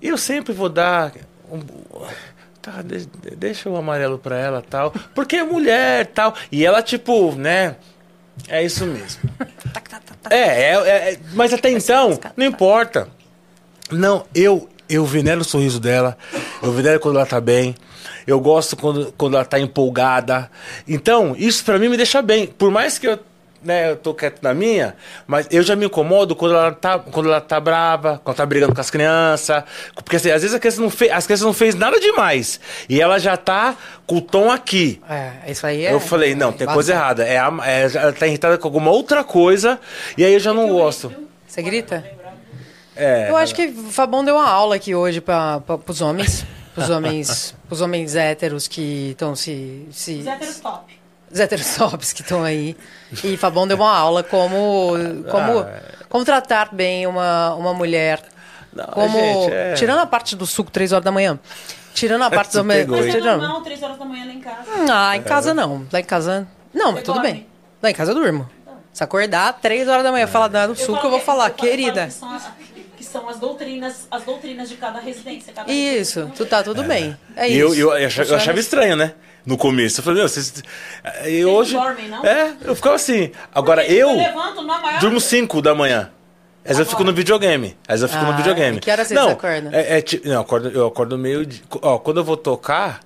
Eu 0.00 0.16
sempre 0.18 0.52
vou 0.52 0.68
dar. 0.68 1.12
Um, 1.50 1.60
tá, 2.62 2.80
de- 2.82 3.06
de- 3.06 3.36
deixa 3.36 3.68
o 3.68 3.76
amarelo 3.76 4.18
pra 4.18 4.38
ela 4.38 4.62
tal. 4.62 4.92
Porque 5.14 5.36
é 5.36 5.42
mulher 5.42 6.06
tal. 6.06 6.34
E 6.50 6.64
ela, 6.64 6.80
tipo, 6.82 7.32
né? 7.34 7.76
É 8.48 8.64
isso 8.64 8.86
mesmo. 8.86 9.20
É, 10.30 10.36
é, 10.36 10.72
é, 10.74 11.12
é, 11.12 11.18
mas 11.34 11.52
até 11.52 11.68
então, 11.70 12.18
não 12.36 12.46
importa. 12.46 13.08
Não, 13.90 14.24
eu 14.34 14.68
eu 14.88 15.04
venero 15.04 15.40
o 15.40 15.44
sorriso 15.44 15.80
dela, 15.80 16.16
eu 16.62 16.70
venero 16.72 17.00
quando 17.00 17.16
ela 17.16 17.26
tá 17.26 17.40
bem, 17.40 17.74
eu 18.26 18.38
gosto 18.40 18.76
quando, 18.76 19.12
quando 19.16 19.34
ela 19.36 19.44
tá 19.44 19.58
empolgada. 19.58 20.50
Então, 20.86 21.34
isso 21.36 21.64
pra 21.64 21.78
mim 21.78 21.88
me 21.88 21.96
deixa 21.96 22.22
bem. 22.22 22.46
Por 22.46 22.70
mais 22.70 22.98
que 22.98 23.08
eu, 23.08 23.18
né, 23.64 23.90
eu 23.90 23.96
tô 23.96 24.14
quieto 24.14 24.42
na 24.42 24.52
minha, 24.54 24.96
mas 25.26 25.46
eu 25.50 25.62
já 25.62 25.76
me 25.76 25.86
incomodo 25.86 26.34
quando 26.34 26.54
ela 26.54 26.72
tá, 26.72 26.98
quando 26.98 27.28
ela 27.28 27.40
tá 27.40 27.58
brava, 27.60 28.20
quando 28.24 28.36
tá 28.36 28.46
brigando 28.46 28.74
com 28.74 28.80
as 28.80 28.90
crianças. 28.90 29.62
Porque 29.94 30.16
assim, 30.16 30.30
às 30.30 30.42
vezes 30.42 30.54
a 30.54 30.58
criança 30.58 30.80
não 30.80 30.90
fez, 30.90 31.12
as 31.12 31.26
crianças 31.26 31.46
não 31.46 31.52
fez 31.52 31.74
nada 31.74 31.98
demais. 32.00 32.60
E 32.88 33.00
ela 33.00 33.18
já 33.18 33.36
tá 33.36 33.76
com 34.06 34.16
o 34.16 34.20
tom 34.20 34.50
aqui. 34.50 35.00
É, 35.08 35.50
isso 35.50 35.66
aí 35.66 35.86
é. 35.86 35.92
Eu 35.92 36.00
falei, 36.00 36.34
não, 36.34 36.52
tem 36.52 36.66
é 36.66 36.72
coisa 36.72 36.94
bastante. 36.94 37.20
errada. 37.28 37.62
É, 37.64 37.82
é, 37.82 37.90
ela 37.94 38.12
tá 38.12 38.26
irritada 38.26 38.58
com 38.58 38.66
alguma 38.68 38.90
outra 38.90 39.24
coisa, 39.24 39.78
e 40.16 40.24
aí 40.24 40.32
eu 40.34 40.40
já 40.40 40.52
não 40.52 40.68
gosto. 40.68 41.12
Você 41.46 41.62
grita? 41.62 42.04
É, 42.94 43.30
Eu 43.30 43.36
acho 43.36 43.54
que 43.54 43.66
o 43.66 43.90
Fabão 43.90 44.24
deu 44.24 44.34
uma 44.34 44.48
aula 44.48 44.76
aqui 44.76 44.94
hoje 44.94 45.20
para 45.20 45.62
os 45.86 46.00
homens. 46.00 46.44
Pros 46.74 46.88
homens, 46.88 47.54
pros 47.68 47.80
homens 47.82 48.16
héteros 48.16 48.66
que 48.66 49.10
estão 49.10 49.36
se. 49.36 49.86
se 49.90 50.20
Os 50.20 50.26
héteros 50.26 50.58
top. 50.58 51.01
Os 51.32 51.40
heterossopes 51.40 52.12
que 52.12 52.22
estão 52.22 52.42
aí. 52.44 52.76
E 53.24 53.36
Fabão 53.36 53.66
deu 53.66 53.76
uma 53.76 53.96
aula 53.96 54.22
como, 54.22 54.92
como, 55.30 55.58
Ah, 55.60 55.68
é. 55.70 55.82
como 56.08 56.24
tratar 56.24 56.68
bem 56.72 57.06
uma, 57.06 57.54
uma 57.54 57.72
mulher. 57.74 58.22
Não, 58.72 58.86
Como. 58.86 59.18
gente, 59.18 59.52
é- 59.52 59.74
Tirando 59.74 59.98
a 60.00 60.06
parte 60.06 60.34
do 60.34 60.46
suco, 60.46 60.70
três 60.70 60.92
horas 60.92 61.04
da 61.04 61.10
manhã. 61.12 61.38
Tirando 61.94 62.22
a 62.22 62.30
parte 62.30 62.52
do. 62.52 62.60
hein? 62.72 62.86
Mas 62.88 63.14
é 63.14 63.20
normal, 63.20 63.60
três 63.62 63.82
horas 63.82 63.98
da 63.98 64.04
manhã 64.04 64.24
lá 64.26 64.32
em 64.32 64.40
casa. 64.40 64.64
Ah, 64.90 65.16
em 65.16 65.22
casa 65.22 65.52
não. 65.54 65.86
Lá 65.92 66.00
em 66.00 66.04
casa. 66.04 66.48
Não, 66.72 66.92
Você 66.92 67.02
tudo 67.02 67.14
dorme? 67.16 67.32
bem. 67.32 67.46
Lá 67.82 67.90
em 67.90 67.94
casa 67.94 68.12
eu 68.12 68.14
durmo. 68.14 68.48
Se 68.94 69.02
acordar, 69.04 69.58
três 69.60 69.88
horas 69.88 70.02
da 70.02 70.10
manhã, 70.12 70.26
falar 70.26 70.48
do 70.66 70.74
suco, 70.74 71.06
eu 71.06 71.10
vou 71.10 71.20
falar, 71.20 71.48
eu 71.50 71.54
falo 71.54 71.68
querida. 71.68 72.06
Que 72.06 72.61
são, 73.12 73.28
as 73.28 73.38
doutrinas, 73.38 74.06
as 74.10 74.24
doutrinas 74.24 74.68
de 74.68 74.76
cada 74.76 74.98
residência. 74.98 75.52
Cada 75.52 75.70
Isso, 75.70 76.30
tu 76.34 76.44
tá 76.46 76.62
tudo 76.62 76.82
bem. 76.82 77.16
É 77.36 77.48
E 77.48 77.58
isso. 77.58 77.74
eu, 77.78 77.94
eu, 77.98 78.06
achava, 78.06 78.28
eu 78.30 78.36
achava 78.36 78.58
estranho, 78.58 78.96
né? 78.96 79.12
No 79.44 79.56
começo. 79.56 80.00
Eu 80.00 80.04
falei, 80.04 80.20
meu, 80.20 80.28
vocês. 80.28 80.62
E 81.26 81.44
hoje. 81.44 81.74
dormem, 81.74 82.08
não? 82.08 82.24
É, 82.24 82.54
eu 82.64 82.74
ficava 82.74 82.96
assim. 82.96 83.30
Agora 83.54 83.84
eu. 83.86 84.10
Eu 84.10 84.16
levanto 84.16 84.62
na 84.62 84.80
maior... 84.80 85.00
Durmo 85.00 85.20
5 85.20 85.60
da 85.60 85.74
manhã. 85.74 86.10
Às 86.64 86.76
vezes 86.76 86.80
eu 86.80 86.86
fico 86.86 87.02
no 87.04 87.12
videogame. 87.12 87.76
Às 87.88 88.00
vezes 88.00 88.02
eu 88.02 88.08
fico 88.08 88.24
Ah, 88.24 88.30
no 88.30 88.36
videogame. 88.36 88.78
que 88.80 88.90
hora 88.90 89.04
você 89.04 89.14
não, 89.14 89.30
acorda? 89.30 89.70
É, 89.72 89.98
é 89.98 90.04
não, 90.24 90.32
eu 90.34 90.40
acordo, 90.40 90.68
eu 90.70 90.86
acordo 90.86 91.18
meio. 91.18 91.44
de- 91.44 91.62
Ó, 91.82 91.98
quando 91.98 92.18
eu 92.18 92.24
vou 92.24 92.36
tocar, 92.36 93.00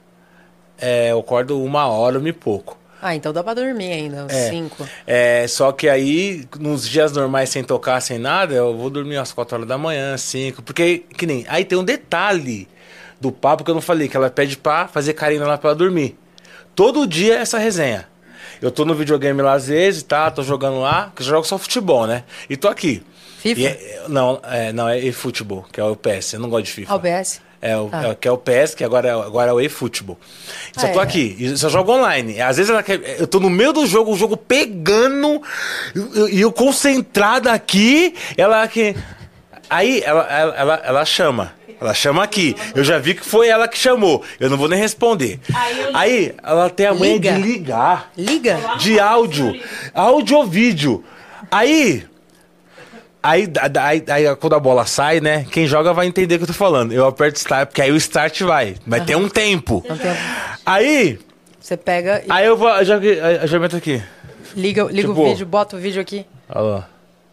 é, 0.78 1.10
eu 1.12 1.18
acordo 1.20 1.62
uma 1.62 1.86
hora, 1.88 2.18
uma 2.18 2.28
e 2.28 2.32
pouco. 2.34 2.78
Ah, 3.00 3.14
então 3.14 3.32
dá 3.32 3.42
pra 3.44 3.52
dormir 3.54 3.92
ainda, 3.92 4.24
uns 4.24 4.32
É. 4.32 4.50
cinco. 4.50 4.88
É, 5.06 5.46
só 5.48 5.70
que 5.70 5.88
aí, 5.88 6.44
nos 6.58 6.88
dias 6.88 7.12
normais, 7.12 7.50
sem 7.50 7.62
tocar, 7.62 8.00
sem 8.00 8.18
nada, 8.18 8.54
eu 8.54 8.76
vou 8.76 8.88
dormir 8.90 9.16
às 9.16 9.32
4 9.32 9.56
horas 9.56 9.68
da 9.68 9.76
manhã, 9.76 10.16
5. 10.16 10.62
Porque, 10.62 11.04
que 11.16 11.26
nem. 11.26 11.44
Aí 11.48 11.64
tem 11.64 11.78
um 11.78 11.84
detalhe 11.84 12.66
do 13.20 13.30
papo 13.30 13.62
que 13.64 13.70
eu 13.70 13.74
não 13.74 13.82
falei, 13.82 14.08
que 14.08 14.16
ela 14.16 14.30
pede 14.30 14.56
pra 14.56 14.88
fazer 14.88 15.12
carinho 15.12 15.46
lá 15.46 15.56
pra 15.58 15.70
ela 15.70 15.76
dormir. 15.78 16.16
Todo 16.74 17.06
dia 17.06 17.34
é 17.34 17.38
essa 17.38 17.58
resenha. 17.58 18.06
Eu 18.60 18.70
tô 18.70 18.84
no 18.84 18.94
videogame 18.94 19.40
lá 19.42 19.52
às 19.52 19.66
vezes, 19.68 20.02
tá? 20.02 20.30
Tô 20.30 20.42
jogando 20.42 20.80
lá, 20.80 21.12
que 21.14 21.22
eu 21.22 21.26
jogo 21.26 21.44
só 21.46 21.58
futebol, 21.58 22.06
né? 22.06 22.24
E 22.48 22.56
tô 22.56 22.68
aqui. 22.68 23.02
FIFA? 23.38 23.60
E 23.60 23.66
é- 23.66 24.02
não, 24.08 24.40
é, 24.42 24.72
não, 24.72 24.88
é 24.88 24.98
e-futebol, 24.98 25.66
que 25.70 25.78
é 25.80 25.84
o 25.84 25.94
PS. 25.94 26.34
Eu 26.34 26.40
não 26.40 26.48
gosto 26.48 26.64
de 26.66 26.72
FIFA. 26.72 26.92
Ah, 26.92 26.96
o 26.96 27.00
PS? 27.00 27.40
É, 27.60 27.76
o, 27.76 27.88
Ah. 27.90 28.08
é, 28.08 28.14
que 28.14 28.28
é 28.28 28.30
o 28.30 28.36
PES, 28.36 28.74
que 28.74 28.84
agora 28.84 29.08
é, 29.08 29.12
agora 29.12 29.50
é 29.50 29.52
o 29.54 29.60
eFootball. 29.60 30.18
Só 30.76 30.86
Ah, 30.86 30.90
tô 30.90 31.00
é. 31.00 31.02
aqui, 31.02 31.36
e 31.38 31.56
só 31.56 31.68
jogo 31.68 31.92
online. 31.92 32.40
Às 32.40 32.56
vezes 32.58 32.70
ela 32.70 32.82
quer, 32.82 33.00
eu 33.18 33.26
tô 33.26 33.40
no 33.40 33.48
meio 33.50 33.72
do 33.72 33.86
jogo, 33.86 34.12
o 34.12 34.16
jogo 34.16 34.36
pegando, 34.36 35.40
e 35.94 36.18
eu, 36.18 36.28
eu 36.28 36.52
concentrado 36.52 37.48
aqui, 37.48 38.14
ela 38.36 38.66
que. 38.68 38.94
Aí 39.68 40.00
ela, 40.04 40.22
ela, 40.30 40.54
ela, 40.56 40.82
ela 40.84 41.04
chama. 41.04 41.54
Ela 41.80 41.92
chama 41.92 42.22
aqui. 42.22 42.56
Eu 42.74 42.82
já 42.84 42.98
vi 42.98 43.14
que 43.14 43.22
foi 43.24 43.48
ela 43.48 43.68
que 43.68 43.76
chamou. 43.76 44.22
Eu 44.40 44.48
não 44.48 44.56
vou 44.56 44.66
nem 44.68 44.78
responder. 44.78 45.38
Aí 45.54 45.86
Aí 45.92 46.34
ela 46.42 46.70
tem 46.70 46.86
a 46.86 46.94
manha 46.94 47.14
Liga. 47.14 47.32
de 47.34 47.40
ligar 47.42 48.10
Liga? 48.16 48.58
de 48.78 48.98
áudio, 48.98 49.60
áudio 49.92 50.38
ou 50.38 50.46
vídeo. 50.46 51.04
Aí, 51.50 52.04
aí, 53.30 53.52
aí, 53.80 54.04
aí 54.08 54.36
quando 54.36 54.54
a 54.54 54.60
bola 54.60 54.86
sai, 54.86 55.20
né? 55.20 55.44
Quem 55.50 55.66
joga 55.66 55.92
vai 55.92 56.06
entender 56.06 56.34
o 56.34 56.38
que 56.38 56.44
eu 56.44 56.48
tô 56.48 56.52
falando. 56.52 56.92
Eu 56.92 57.06
aperto 57.06 57.38
start, 57.38 57.68
porque 57.68 57.82
aí 57.82 57.90
o 57.92 57.96
start 57.96 58.40
vai. 58.42 58.76
Vai 58.86 59.00
ter 59.04 59.16
um 59.16 59.28
tempo. 59.28 59.84
Não 59.88 59.96
tem- 59.96 60.10
Aí, 60.64 61.18
Você 61.60 61.76
pega 61.76 62.22
e 62.26 62.30
aí 62.30 62.46
eu 62.46 62.56
vou, 62.56 62.68
já, 62.84 62.98
já, 63.00 63.46
já 63.46 63.58
meto 63.58 63.76
aqui. 63.76 64.02
liga, 64.54 64.84
liga 64.84 65.08
Tipo- 65.08 65.20
o 65.20 65.28
vídeo, 65.28 65.46
bota 65.46 65.76
o 65.76 65.78
vídeo 65.78 66.00
aqui. 66.00 66.24
Olha 66.48 66.60
lá. 66.64 66.88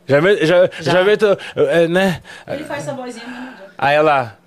Já, 0.08 0.22
meto- 0.22 0.46
já, 0.46 0.70
já. 0.82 1.04
meto, 1.04 1.38
é, 1.56 1.88
né? 1.88 2.22
Ele 2.48 2.64
faz 2.66 2.84
essa 2.84 2.94
vozinha. 2.94 3.54
Aí 3.78 3.96
ela, 3.96 4.38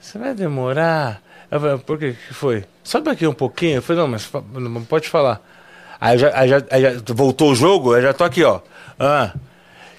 você 0.00 0.18
vai 0.18 0.32
demorar? 0.34 1.20
Eu 1.50 1.60
falei, 1.60 1.78
por 1.78 1.98
que 1.98 2.12
que 2.12 2.32
foi? 2.34 2.64
Sobe 2.82 3.10
aqui 3.10 3.26
um 3.26 3.32
pouquinho. 3.34 3.76
Eu 3.76 3.82
falei, 3.82 4.00
não, 4.02 4.08
mas 4.08 4.30
não 4.54 4.84
pode 4.84 5.08
falar. 5.08 5.40
Aí, 6.00 6.16
já, 6.16 6.30
aí, 6.34 6.48
já, 6.48 6.62
aí 6.70 6.82
já 6.82 6.92
voltou 7.08 7.50
o 7.50 7.54
jogo, 7.54 7.94
eu 7.94 8.00
já 8.02 8.12
tô 8.14 8.24
aqui, 8.24 8.42
ó. 8.42 8.60
Ah, 8.98 9.32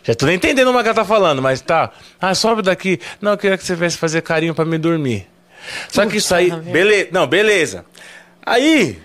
já 0.03 0.15
tô 0.15 0.25
nem 0.25 0.35
entendendo 0.35 0.69
o 0.69 0.73
que 0.73 0.79
ela 0.87 0.93
tá 0.93 1.05
falando, 1.05 1.41
mas 1.41 1.61
tá. 1.61 1.91
Ah, 2.19 2.33
sobe 2.33 2.61
daqui. 2.61 2.99
Não, 3.21 3.31
eu 3.31 3.37
queria 3.37 3.57
que 3.57 3.63
você 3.63 3.75
viesse 3.75 3.97
fazer 3.97 4.21
carinho 4.21 4.55
pra 4.55 4.65
me 4.65 4.77
dormir. 4.77 5.27
Só 5.89 6.05
que 6.05 6.17
isso 6.17 6.33
aí, 6.33 6.49
beleza. 6.51 7.09
Não, 7.11 7.27
beleza. 7.27 7.85
Aí, 8.43 8.99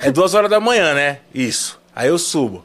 é 0.00 0.10
duas 0.10 0.34
horas 0.34 0.48
da 0.48 0.60
manhã, 0.60 0.94
né? 0.94 1.18
Isso. 1.34 1.80
Aí 1.94 2.08
eu 2.08 2.18
subo. 2.18 2.64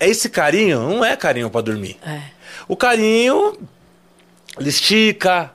Esse 0.00 0.28
carinho 0.28 0.80
não 0.80 1.04
é 1.04 1.16
carinho 1.16 1.50
pra 1.50 1.60
dormir. 1.60 1.98
É. 2.06 2.20
O 2.66 2.76
carinho, 2.76 3.56
ele 4.58 4.68
estica, 4.68 5.50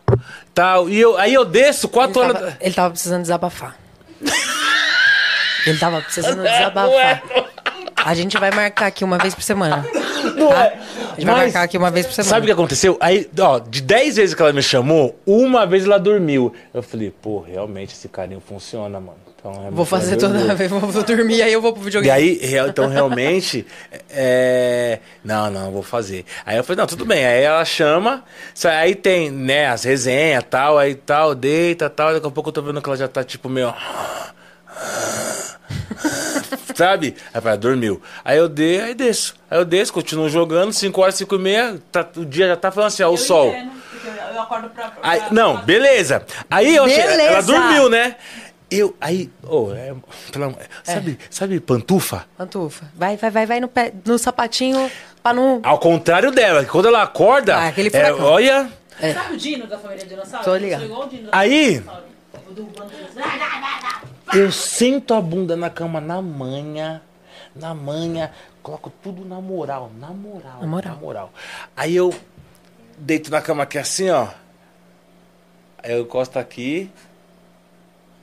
tal. 0.54 0.90
E 0.90 1.00
eu, 1.00 1.18
aí 1.18 1.34
eu 1.34 1.46
desço 1.46 1.88
Ele 1.88 1.94
quatro 1.94 2.22
horas. 2.22 2.34
tava, 2.34 2.58
ele 2.60 2.74
tava 2.74 2.90
precisando 2.92 3.22
desabafar. 3.22 3.78
ele 5.66 5.78
tava 5.78 6.02
precisando 6.02 6.44
desabafar. 6.44 7.24
A 8.06 8.14
gente 8.14 8.38
vai 8.38 8.52
marcar 8.52 8.88
aqui 8.88 9.04
uma 9.04 9.18
vez 9.18 9.34
por 9.34 9.42
semana. 9.44 9.86
Não 10.36 10.50
tá? 10.50 10.66
é. 10.66 10.68
A 10.68 11.16
gente 11.16 11.26
vai 11.26 11.36
Mas- 11.36 11.44
marcar 11.46 11.62
aqui 11.64 11.78
uma 11.78 11.92
vez 11.92 12.06
por 12.06 12.14
semana. 12.14 12.30
Sabe 12.30 12.44
o 12.44 12.48
que 12.48 12.52
aconteceu? 12.52 12.98
Aí, 13.00 13.30
ó, 13.40 13.60
de 13.60 13.82
10 13.82 14.16
vezes 14.18 14.36
que 14.36 14.42
ela 14.42 14.52
me 14.54 14.62
chamou, 14.64 15.18
uma 15.26 15.66
vez 15.66 15.86
ela 15.86 15.98
dormiu. 16.00 16.54
Eu 16.74 16.82
falei, 16.84 17.12
pô, 17.22 17.40
realmente 17.42 17.94
esse 17.94 18.08
carinho 18.08 18.42
funciona, 18.46 19.00
mano. 19.00 19.18
Então, 19.40 19.52
Vou 19.72 19.84
fazer 19.86 20.16
toda 20.16 20.38
vez, 20.56 20.70
vou, 20.72 20.80
vou 20.80 21.04
dormir, 21.04 21.42
aí 21.42 21.52
eu 21.52 21.62
vou 21.62 21.74
pro 21.74 21.82
E 21.82 21.86
videogame. 21.86 22.16
aí, 22.16 22.38
real- 22.42 22.70
então, 22.70 22.88
realmente, 22.88 23.66
é... 24.10 25.00
Não, 25.24 25.52
não, 25.52 25.70
vou 25.70 25.84
fazer. 25.84 26.24
Aí 26.46 26.56
eu 26.58 26.64
falei, 26.64 26.78
não, 26.80 26.88
tudo 26.88 27.06
bem. 27.06 27.26
Aí 27.26 27.44
ela 27.44 27.66
chama, 27.66 28.24
só- 28.56 28.70
aí 28.70 28.96
tem, 28.96 29.30
né, 29.30 29.68
as 29.68 29.84
resenhas, 29.84 30.44
tal, 30.50 30.78
aí 30.78 30.96
tal, 30.96 31.36
deita, 31.36 31.90
tal. 31.90 32.14
Daqui 32.14 32.26
a 32.26 32.32
pouco 32.32 32.50
eu 32.50 32.54
tô 32.54 32.62
vendo 32.62 32.82
que 32.82 32.88
ela 32.88 32.98
já 32.98 33.08
tá, 33.10 33.22
tipo, 33.24 33.50
meio... 33.50 33.74
Sabe? 36.76 37.16
Aí 37.34 37.42
vai, 37.42 37.58
dormiu. 37.58 38.02
Aí 38.26 38.38
eu 38.38 38.50
dei, 38.50 38.82
aí 38.82 38.94
desço. 38.94 39.36
Aí 39.50 39.58
eu 39.60 39.66
desço, 39.66 39.94
continuo 39.94 40.30
jogando, 40.30 40.74
5 40.74 41.02
horas, 41.02 41.16
5 41.16 41.36
e 41.36 41.40
meia, 41.40 41.80
tá, 41.92 42.06
o 42.18 42.26
dia 42.26 42.48
já 42.48 42.56
tá 42.56 42.72
falando 42.72 42.88
assim, 42.88 43.04
ó, 43.04 43.10
o 43.10 43.18
sol. 43.18 43.50
entendo, 43.50 43.72
eu, 44.34 44.42
acordo 44.42 44.70
pra... 44.70 44.88
pra- 44.90 45.10
Aí, 45.10 45.20
pra- 45.20 45.32
não, 45.32 45.58
beleza. 45.62 46.26
Aí 46.50 46.76
eu 46.76 46.84
achei, 46.86 47.00
ela 47.00 47.12
Beleza. 47.18 47.48
dormiu, 47.48 47.90
né? 47.90 48.16
Eu, 48.72 48.96
aí, 49.00 49.30
ô, 49.44 49.72
é, 49.72 49.94
pelo 50.32 50.46
amor- 50.46 50.58
sabe, 50.84 51.20
sabe 51.30 51.60
pantufa? 51.60 52.26
Pantufa. 52.36 52.86
Vai, 52.96 53.16
vai, 53.18 53.30
vai, 53.30 53.46
vai 53.46 53.60
no, 53.60 53.68
pé, 53.68 53.94
no 54.04 54.18
sapatinho 54.18 54.90
pra 55.22 55.32
não. 55.32 55.60
Ao 55.64 55.78
contrário 55.78 56.32
dela, 56.32 56.64
que 56.66 56.72
quando 56.72 56.88
ela 56.88 57.04
acorda, 57.04 57.56
Ah, 57.56 57.68
aquele 57.68 57.92
é, 57.94 58.12
olha, 58.14 58.68
Sabe 59.14 59.34
o 59.34 59.38
Dino 59.38 59.68
da 59.68 59.78
família 59.78 60.06
Dinossauro? 60.06 60.44
Tô 60.46 60.56
ligado. 60.56 60.84
Aí- 61.32 61.80
Dinossauro. 61.80 62.04
Do 62.54 64.38
eu 64.38 64.52
sento 64.52 65.14
a 65.14 65.22
bunda 65.22 65.56
na 65.56 65.70
cama 65.70 66.02
na 66.02 66.22
manha, 66.22 67.02
na 67.56 67.74
manha, 67.74 68.32
coloco 68.64 68.92
tudo 69.02 69.24
na 69.26 69.40
moral, 69.40 69.92
na 70.00 70.08
moral, 70.08 70.62
Na 70.62 70.96
moral. 70.96 71.32
Aí 71.76 71.96
eu 71.96 72.14
deito 72.98 73.30
na 73.30 73.42
cama 73.42 73.64
aqui 73.64 73.78
assim, 73.78 74.10
ó. 74.10 74.28
Aí 75.84 75.92
eu 75.92 76.02
encosto 76.02 76.40
aqui, 76.40 76.90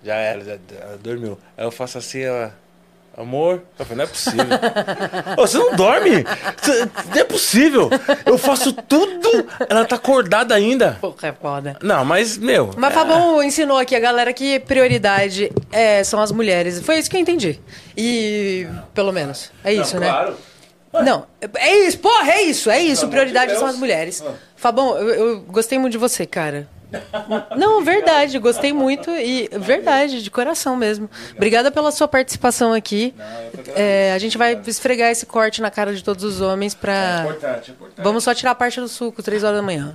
já 0.02 0.14
era, 0.14 0.44
já, 0.44 0.58
ela 0.80 0.98
dormiu. 0.98 1.38
Aí 1.56 1.64
eu 1.64 1.70
faço 1.70 1.98
assim, 1.98 2.20
ela... 2.20 2.54
Amor, 3.16 3.62
eu 3.78 3.84
falei, 3.84 3.96
não 3.98 4.04
é 4.04 4.06
possível. 4.06 4.46
Você 5.36 5.58
não 5.58 5.76
dorme? 5.76 6.24
Você- 6.60 6.84
não 7.12 7.20
é 7.20 7.24
possível. 7.24 7.90
Eu 8.24 8.38
faço 8.38 8.72
tudo. 8.72 9.28
Ela 9.68 9.84
tá 9.84 9.96
acordada 9.96 10.54
ainda. 10.54 10.96
Porra, 11.00 11.28
é 11.28 11.32
foda. 11.32 11.76
Não, 11.82 12.04
mas, 12.04 12.38
meu. 12.38 12.70
Mas 12.76 12.94
Fabão 12.94 13.42
ensinou 13.42 13.76
aqui 13.76 13.94
a 13.94 14.00
galera 14.00 14.32
que 14.32 14.60
prioridade 14.60 15.50
é, 15.70 16.02
são 16.04 16.20
as 16.20 16.32
mulheres. 16.32 16.80
Foi 16.80 16.98
isso 16.98 17.10
que 17.10 17.16
eu 17.16 17.20
entendi. 17.20 17.60
E. 17.96 18.66
Pelo 18.94 19.12
menos. 19.12 19.50
É 19.62 19.72
isso, 19.72 19.98
né? 19.98 20.08
Claro. 20.08 20.36
Não, 21.04 21.26
é 21.56 21.76
isso, 21.86 21.98
porra, 21.98 22.32
é 22.32 22.42
isso, 22.42 22.68
é 22.68 22.80
isso. 22.80 23.02
amor 23.04 23.12
Prioridade 23.12 23.52
de 23.52 23.58
são 23.58 23.68
as 23.68 23.76
mulheres. 23.76 24.24
Fabão, 24.56 24.96
eu, 24.98 25.08
eu 25.08 25.40
gostei 25.42 25.78
muito 25.78 25.92
de 25.92 25.98
você, 25.98 26.26
cara. 26.26 26.68
Não, 27.56 27.82
verdade, 27.84 28.38
gostei 28.38 28.72
muito 28.72 29.10
e 29.10 29.48
verdade, 29.58 30.22
de 30.22 30.30
coração 30.30 30.76
mesmo. 30.76 31.08
Obrigada 31.34 31.70
pela 31.70 31.90
sua 31.92 32.08
participação 32.08 32.72
aqui. 32.72 33.14
É, 33.74 34.12
a 34.14 34.18
gente 34.18 34.36
vai 34.36 34.60
esfregar 34.66 35.10
esse 35.10 35.26
corte 35.26 35.60
na 35.62 35.70
cara 35.70 35.94
de 35.94 36.02
todos 36.02 36.24
os 36.24 36.40
homens 36.40 36.74
pra. 36.74 37.20
Importante, 37.22 37.70
importante. 37.70 38.04
Vamos 38.04 38.24
só 38.24 38.34
tirar 38.34 38.52
a 38.52 38.54
parte 38.54 38.80
do 38.80 38.88
suco, 38.88 39.22
três 39.22 39.44
horas 39.44 39.56
da 39.58 39.62
manhã. 39.62 39.94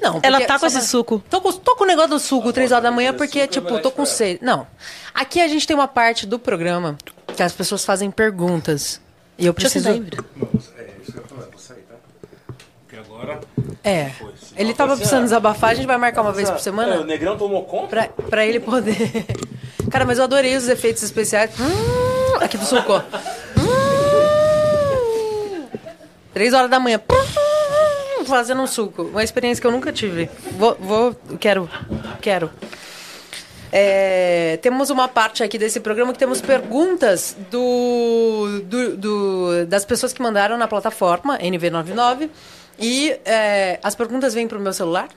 Não, 0.00 0.18
Ela 0.22 0.40
tá 0.40 0.58
com 0.58 0.66
esse 0.66 0.78
pra- 0.78 0.84
suco. 0.86 1.22
Tô 1.30 1.40
com, 1.40 1.52
tô 1.52 1.76
com 1.76 1.84
o 1.84 1.86
negócio 1.86 2.10
do 2.10 2.18
suco, 2.18 2.52
três 2.52 2.72
horas 2.72 2.82
da 2.82 2.90
manhã, 2.90 3.14
porque, 3.14 3.46
tipo, 3.46 3.78
tô 3.78 3.90
com 3.90 4.04
sede. 4.04 4.40
Não. 4.42 4.66
Aqui 5.14 5.40
a 5.40 5.46
gente 5.46 5.64
tem 5.64 5.76
uma 5.76 5.86
parte 5.86 6.26
do 6.26 6.40
programa 6.40 6.98
que 7.36 7.42
as 7.42 7.52
pessoas 7.52 7.84
fazem 7.84 8.10
perguntas. 8.10 9.00
E 9.38 9.46
eu 9.46 9.52
Deixa 9.52 9.78
eu 9.78 9.82
preciso. 9.82 9.94
sentar 9.94 10.18
aí, 10.20 10.88
É 10.88 11.02
isso 11.02 11.12
que 11.12 11.18
eu 11.18 11.24
falei, 11.24 11.44
vou 11.50 11.58
sair, 11.60 11.82
tá? 11.88 11.94
Porque 12.84 12.96
agora. 12.96 13.40
É. 13.84 14.10
Ele 14.56 14.72
tava 14.74 14.96
precisando 14.96 15.24
desabafar, 15.24 15.70
a 15.70 15.74
gente 15.74 15.86
vai 15.86 15.96
marcar 15.98 16.22
uma 16.22 16.32
vez 16.32 16.48
por 16.48 16.56
É, 16.56 16.60
o 16.60 16.62
semana 16.62 17.04
negrão 17.04 17.36
tomou 17.36 17.64
conta? 17.64 17.88
pra, 17.88 18.08
pra 18.28 18.46
ele 18.46 18.60
poder. 18.60 19.26
Cara, 19.90 20.04
mas 20.04 20.18
eu 20.18 20.24
adorei 20.24 20.56
os 20.56 20.68
efeitos 20.68 21.02
especiais. 21.02 21.50
Hum, 21.58 22.36
aqui 22.40 22.56
do 22.56 22.64
suco. 22.64 22.92
ó. 22.92 23.02
Hum. 23.58 25.66
Três 26.32 26.54
horas 26.54 26.70
da 26.70 26.78
manhã. 26.80 27.00
Hum, 27.10 28.24
Fazendo 28.24 28.62
um 28.62 28.66
suco. 28.66 29.02
Uma 29.02 29.22
experiência 29.24 29.60
que 29.60 29.66
eu 29.66 29.72
nunca 29.72 29.92
tive. 29.92 30.30
Vou. 30.52 30.76
vou 30.80 31.14
quero. 31.40 31.68
Quero. 32.20 32.50
É, 33.74 34.58
temos 34.62 34.90
uma 34.90 35.08
parte 35.08 35.42
aqui 35.42 35.56
desse 35.58 35.80
programa 35.80 36.12
que 36.12 36.18
temos 36.18 36.40
perguntas 36.42 37.34
do, 37.50 38.60
do- 38.64 38.96
do- 38.96 39.66
das 39.66 39.84
pessoas 39.84 40.12
que 40.12 40.20
mandaram 40.22 40.56
na 40.58 40.68
plataforma 40.68 41.38
NV99. 41.38 42.28
E 42.78 43.10
é, 43.24 43.78
as 43.82 43.94
perguntas 43.94 44.34
vêm 44.34 44.46
pro 44.48 44.58
meu 44.60 44.72
celular? 44.72 45.08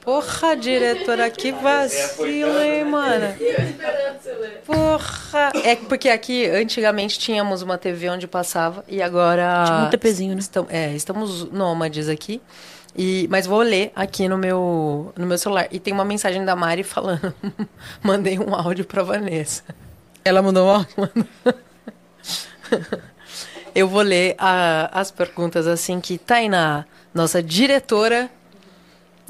Porra, 0.00 0.56
diretora, 0.56 1.28
que 1.30 1.50
vacilo, 1.60 2.60
hein, 2.60 2.84
mano? 2.84 3.26
Porra. 4.64 5.50
É 5.64 5.74
porque 5.74 6.08
aqui, 6.08 6.46
antigamente, 6.46 7.18
tínhamos 7.18 7.60
uma 7.60 7.76
TV 7.76 8.08
onde 8.08 8.28
passava 8.28 8.84
e 8.86 9.02
agora... 9.02 9.64
Tipo 9.64 9.78
um 9.78 9.90
TPzinho, 9.90 10.34
né? 10.34 10.38
Estam- 10.38 10.66
é, 10.70 10.92
estamos 10.94 11.50
nômades 11.50 12.08
aqui. 12.08 12.40
E, 12.96 13.26
mas 13.28 13.46
vou 13.46 13.60
ler 13.62 13.90
aqui 13.96 14.28
no 14.28 14.38
meu, 14.38 15.12
no 15.16 15.26
meu 15.26 15.36
celular. 15.38 15.66
E 15.72 15.80
tem 15.80 15.92
uma 15.92 16.04
mensagem 16.04 16.44
da 16.44 16.54
Mari 16.54 16.84
falando... 16.84 17.34
Mandei 18.00 18.38
um 18.38 18.54
áudio 18.54 18.84
pra 18.84 19.02
Vanessa. 19.02 19.64
Ela 20.24 20.40
mandou 20.40 20.68
ó. 20.68 20.84
Eu 23.76 23.86
vou 23.86 24.00
ler 24.00 24.34
a- 24.38 24.88
as 24.90 25.10
perguntas 25.10 25.66
assim 25.66 26.00
que 26.00 26.16
Tainá, 26.16 26.86
nossa 27.12 27.42
diretora, 27.42 28.30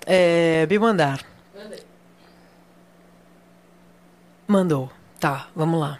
é, 0.06 0.64
me 0.70 0.78
mandar. 0.78 1.20
Mandou. 4.46 4.88
Tá, 5.18 5.48
vamos 5.56 5.80
lá. 5.80 5.98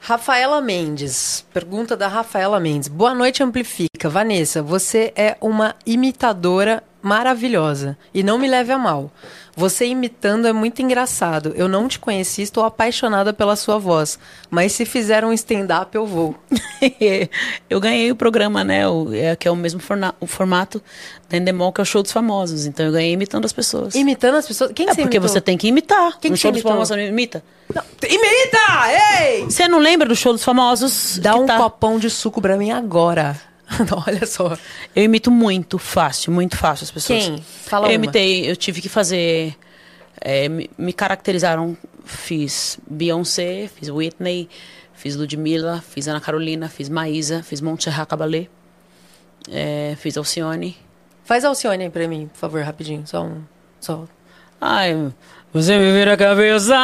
Rafaela 0.00 0.62
Mendes. 0.62 1.44
Pergunta 1.52 1.94
da 1.94 2.08
Rafaela 2.08 2.58
Mendes. 2.58 2.88
Boa 2.88 3.14
noite, 3.14 3.42
Amplifica. 3.42 4.08
Vanessa, 4.08 4.62
você 4.62 5.12
é 5.14 5.36
uma 5.42 5.76
imitadora 5.84 6.82
maravilhosa. 7.02 7.96
E 8.12 8.22
não 8.22 8.38
me 8.38 8.48
leve 8.48 8.72
a 8.72 8.78
mal. 8.78 9.10
Você 9.56 9.86
imitando 9.86 10.46
é 10.46 10.52
muito 10.52 10.80
engraçado. 10.82 11.52
Eu 11.56 11.66
não 11.66 11.88
te 11.88 11.98
conheci, 11.98 12.42
estou 12.42 12.64
apaixonada 12.64 13.32
pela 13.32 13.56
sua 13.56 13.76
voz. 13.76 14.16
Mas 14.48 14.70
se 14.72 14.84
fizer 14.84 15.24
um 15.24 15.32
stand-up, 15.32 15.96
eu 15.96 16.06
vou. 16.06 16.36
eu 17.68 17.80
ganhei 17.80 18.10
o 18.12 18.14
programa, 18.14 18.62
né? 18.62 18.86
O, 18.88 19.12
é, 19.12 19.34
que 19.34 19.48
é 19.48 19.50
o 19.50 19.56
mesmo 19.56 19.80
forna- 19.80 20.14
o 20.20 20.26
formato 20.28 20.80
da 21.28 21.36
Endemol, 21.38 21.72
que 21.72 21.80
é 21.80 21.82
o 21.82 21.84
show 21.84 22.02
dos 22.04 22.12
famosos. 22.12 22.66
Então 22.66 22.86
eu 22.86 22.92
ganhei 22.92 23.12
imitando 23.12 23.46
as 23.46 23.52
pessoas. 23.52 23.96
Imitando 23.96 24.36
as 24.36 24.46
pessoas? 24.46 24.70
Quem 24.72 24.86
é 24.88 24.94
você 24.94 25.02
porque 25.02 25.16
imitou? 25.16 25.34
você 25.34 25.40
tem 25.40 25.58
que 25.58 25.66
imitar. 25.66 26.18
Quem 26.20 26.30
que 26.30 26.38
show 26.38 26.52
dos 26.52 26.62
famosos 26.62 26.96
não 26.96 27.02
imita. 27.02 27.42
Não, 27.74 27.82
imita! 28.08 29.22
Ei! 29.22 29.44
Você 29.44 29.66
não 29.66 29.80
lembra 29.80 30.06
do 30.08 30.14
show 30.14 30.32
dos 30.32 30.44
famosos? 30.44 31.18
Dá 31.18 31.34
um 31.34 31.46
tá- 31.46 31.56
copão 31.58 31.98
de 31.98 32.08
suco 32.08 32.40
pra 32.40 32.56
mim 32.56 32.70
agora. 32.70 33.36
Olha 34.06 34.26
só. 34.26 34.56
Eu 34.94 35.04
imito 35.04 35.30
muito 35.30 35.78
fácil, 35.78 36.32
muito 36.32 36.56
fácil 36.56 36.84
as 36.84 36.90
pessoas. 36.90 37.24
Quem? 37.24 37.42
Fala 37.42 37.86
Eu 37.86 37.90
uma. 37.90 37.94
imitei, 37.94 38.50
eu 38.50 38.56
tive 38.56 38.80
que 38.80 38.88
fazer. 38.88 39.54
é, 40.20 40.48
me, 40.48 40.70
me 40.76 40.92
caracterizaram. 40.92 41.76
Fiz 42.04 42.78
Beyoncé, 42.88 43.68
fiz 43.76 43.90
Whitney, 43.90 44.48
fiz 44.94 45.14
Ludmilla, 45.14 45.84
fiz 45.86 46.08
Ana 46.08 46.20
Carolina, 46.22 46.66
fiz 46.66 46.88
Maísa, 46.88 47.42
fiz 47.42 47.60
Montserrat 47.60 48.08
Caballé, 48.08 48.46
é, 49.50 49.94
fiz 49.98 50.16
Alcione. 50.16 50.74
Faz 51.22 51.44
Alcione 51.44 51.84
aí 51.84 51.90
pra 51.90 52.08
mim, 52.08 52.30
por 52.32 52.38
favor, 52.38 52.62
rapidinho. 52.62 53.06
Só 53.06 53.22
um. 53.24 53.42
Só. 53.78 54.06
Ai, 54.58 55.12
você 55.52 55.78
me 55.78 55.92
vira 55.92 56.14
a 56.14 56.16
cabeça, 56.16 56.74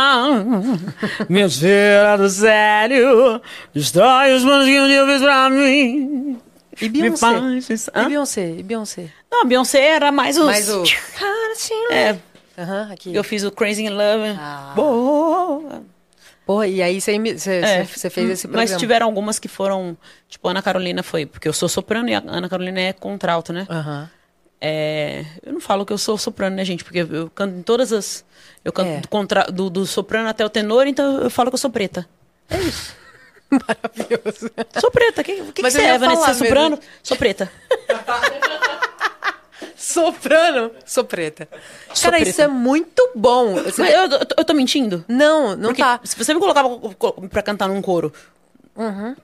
me 1.29 1.49
tira 1.49 2.17
do 2.19 2.29
sério, 2.29 3.41
destrói 3.75 4.35
os 4.37 4.43
planos 4.43 4.67
que 4.67 4.79
um 4.81 4.87
dia 4.87 5.07
fiz 5.07 5.23
pra 5.23 5.49
mim. 5.49 6.39
E 6.81 6.89
Beyoncé? 6.89 7.27
E? 7.95 8.05
Beyoncé? 8.09 8.51
E 8.59 8.63
Beyoncé? 8.63 9.11
Não, 9.31 9.43
a 9.43 9.45
Beyoncé 9.45 9.81
era 9.81 10.11
mais 10.13 10.37
os... 10.39 10.45
Mais 10.45 10.69
o. 10.69 10.83
É, 11.91 12.17
Aham, 12.59 12.93
aqui. 12.93 13.15
eu 13.15 13.25
fiz 13.25 13.45
o 13.45 13.51
Crazy 13.51 13.85
in 13.85 13.91
Love. 13.91 14.37
Ah. 14.39 14.73
Boa. 14.75 15.83
Porra, 16.47 16.67
e 16.69 16.83
aí 16.83 17.01
você, 17.01 17.13
É, 17.17 17.85
fez 17.85 18.05
esse 18.31 18.47
programa. 18.49 18.71
Mas 18.71 18.77
tiveram 18.79 19.07
algumas 19.07 19.39
que 19.39 19.49
foram. 19.49 19.97
Tipo, 20.29 20.49
a 20.49 20.51
Ana 20.51 20.63
Carolina 20.63 21.03
foi. 21.03 21.25
Porque 21.25 21.49
eu 21.49 21.53
sou 21.55 21.69
soprano 21.69 22.09
e 22.11 22.15
a 22.15 22.23
Ana 22.27 22.49
Carolina 22.49 22.81
é 22.81 22.93
contralto, 22.93 23.53
né? 23.53 23.67
Aham. 23.71 24.11
É, 24.61 25.25
eu 25.45 25.53
não 25.55 25.61
falo 25.61 25.85
que 25.87 25.93
eu 25.93 25.99
sou 25.99 26.17
soprano, 26.19 26.57
né, 26.57 26.65
gente? 26.65 26.85
Porque 26.85 26.99
eu, 27.01 27.31
canto 27.31 27.59
em 27.59 27.63
todas 27.63 27.93
as. 27.93 28.25
Eu 28.65 28.73
canto 28.73 28.89
É. 28.91 29.01
do, 29.01 29.09
contra, 29.09 29.45
do, 29.45 29.69
do 29.71 29.87
soprano 29.87 30.29
até 30.29 30.45
o 30.45 30.49
tenor, 30.51 30.87
então 30.87 31.19
eu 31.23 31.31
falo 31.31 31.51
que 31.51 31.55
eu 31.55 31.59
sou 31.59 31.71
preta. 31.71 32.07
Maravilhoso. 33.67 34.51
Sou 34.81 34.91
preta. 34.91 35.21
O 35.21 35.25
que, 35.25 35.35
que, 35.37 35.53
que 35.53 35.63
você 35.63 35.81
é, 35.83 35.99
Vanessa? 35.99 36.31
é 36.31 36.35
soprano? 36.35 36.79
Sou 37.03 37.17
preta. 37.17 37.51
Soprano. 39.77 40.71
Sou 40.85 41.05
preta. 41.05 41.49
Sou 41.93 42.05
Cara, 42.05 42.17
preta. 42.17 42.31
isso 42.31 42.43
é 42.43 42.49
muito 42.49 43.11
bom. 43.15 43.55
Você- 43.55 43.83
eu, 43.83 43.87
eu, 44.11 44.27
tô- 44.27 44.35
eu 44.39 44.45
tô 44.45 44.55
mentindo? 44.55 45.05
Não, 45.09 45.57
não 45.57 45.69
Porque 45.71 45.83
tá. 45.83 46.01
se 46.05 46.17
você 46.17 46.35
me 46.35 46.41
colocava 46.41 46.69
pra 47.31 47.43
cantar 47.43 47.69
num 47.69 47.81
coro 47.83 48.13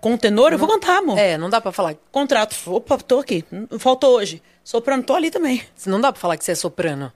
com 0.00 0.16
tenor, 0.16 0.52
eu 0.52 0.58
vou 0.58 0.68
cantar, 0.68 0.98
amor. 0.98 1.18
É, 1.18 1.36
não 1.36 1.50
dá 1.50 1.60
pra 1.60 1.72
falar. 1.72 1.94
Contrato. 2.12 2.54
Opa, 2.66 2.96
tô 2.98 3.18
aqui. 3.18 3.44
Faltou 3.78 4.16
hoje. 4.16 4.42
Soprano, 4.62 5.02
tô 5.02 5.14
ali 5.14 5.30
também. 5.30 5.62
Não 5.86 6.00
dá 6.00 6.12
pra 6.12 6.20
falar 6.20 6.36
que 6.36 6.44
você 6.44 6.52
é 6.52 6.54
soprano. 6.54 7.12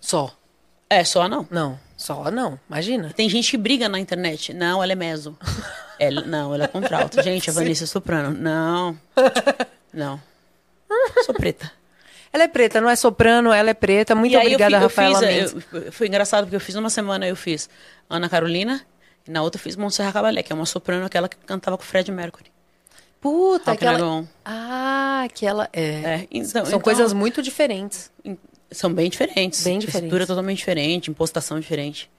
Só. 0.00 0.32
É, 0.90 1.04
só 1.04 1.28
não. 1.28 1.46
Não. 1.50 1.78
Só 1.96 2.30
não. 2.30 2.58
Imagina. 2.68 3.12
Tem 3.16 3.28
gente 3.28 3.50
que 3.50 3.56
briga 3.56 3.88
na 3.88 3.98
internet. 3.98 4.52
Não, 4.52 4.82
ela 4.82 4.92
é 4.92 4.96
meso. 4.96 5.36
Ela, 5.98 6.20
não, 6.20 6.54
ela 6.54 6.64
é 6.64 6.68
contralto. 6.68 7.22
Gente, 7.22 7.48
a 7.48 7.52
Vanessa 7.54 7.84
é 7.84 7.86
soprano. 7.86 8.36
Não. 8.38 8.98
Não. 9.94 10.20
Sou 11.24 11.34
preta. 11.34 11.72
Ela 12.30 12.44
é 12.44 12.48
preta, 12.48 12.82
não 12.82 12.90
é 12.90 12.94
soprano, 12.96 13.50
ela 13.50 13.70
é 13.70 13.74
preta. 13.74 14.14
Muito 14.14 14.34
e 14.34 14.36
obrigada, 14.36 14.76
eu, 14.76 14.90
fi- 14.90 15.00
eu 15.00 15.12
Rafaela 15.12 15.26
fiz, 15.26 15.56
eu- 15.72 15.92
foi 15.92 16.06
engraçado 16.06 16.44
porque 16.44 16.56
eu 16.56 16.60
fiz 16.60 16.74
numa 16.74 16.90
semana, 16.90 17.26
eu 17.26 17.34
fiz 17.34 17.70
Ana 18.10 18.28
Carolina, 18.28 18.82
e 19.26 19.30
na 19.30 19.40
outra 19.40 19.58
eu 19.58 19.62
fiz 19.62 19.74
Montserrat 19.74 20.12
Caballé, 20.12 20.42
que 20.42 20.52
é 20.52 20.54
uma 20.54 20.66
soprano, 20.66 21.06
aquela 21.06 21.30
que 21.30 21.36
cantava 21.46 21.78
com 21.78 21.82
o 21.82 21.86
Fred 21.86 22.12
Mercury. 22.12 22.52
Puta, 23.22 23.72
aquela... 23.72 24.22
Ah, 24.44 25.22
aquela... 25.24 25.66
É. 25.72 25.80
É, 25.80 26.28
então- 26.30 26.50
São 26.66 26.66
então- 26.66 26.80
coisas 26.80 27.14
muito 27.14 27.40
diferentes. 27.40 28.10
São 28.70 28.92
bem 28.92 29.08
diferentes. 29.08 29.62
Bem 29.62 29.78
diferentes. 29.78 29.94
Estrutura 29.94 30.26
totalmente 30.26 30.58
diferente, 30.58 31.10
impostação 31.10 31.58
diferente. 31.60 32.10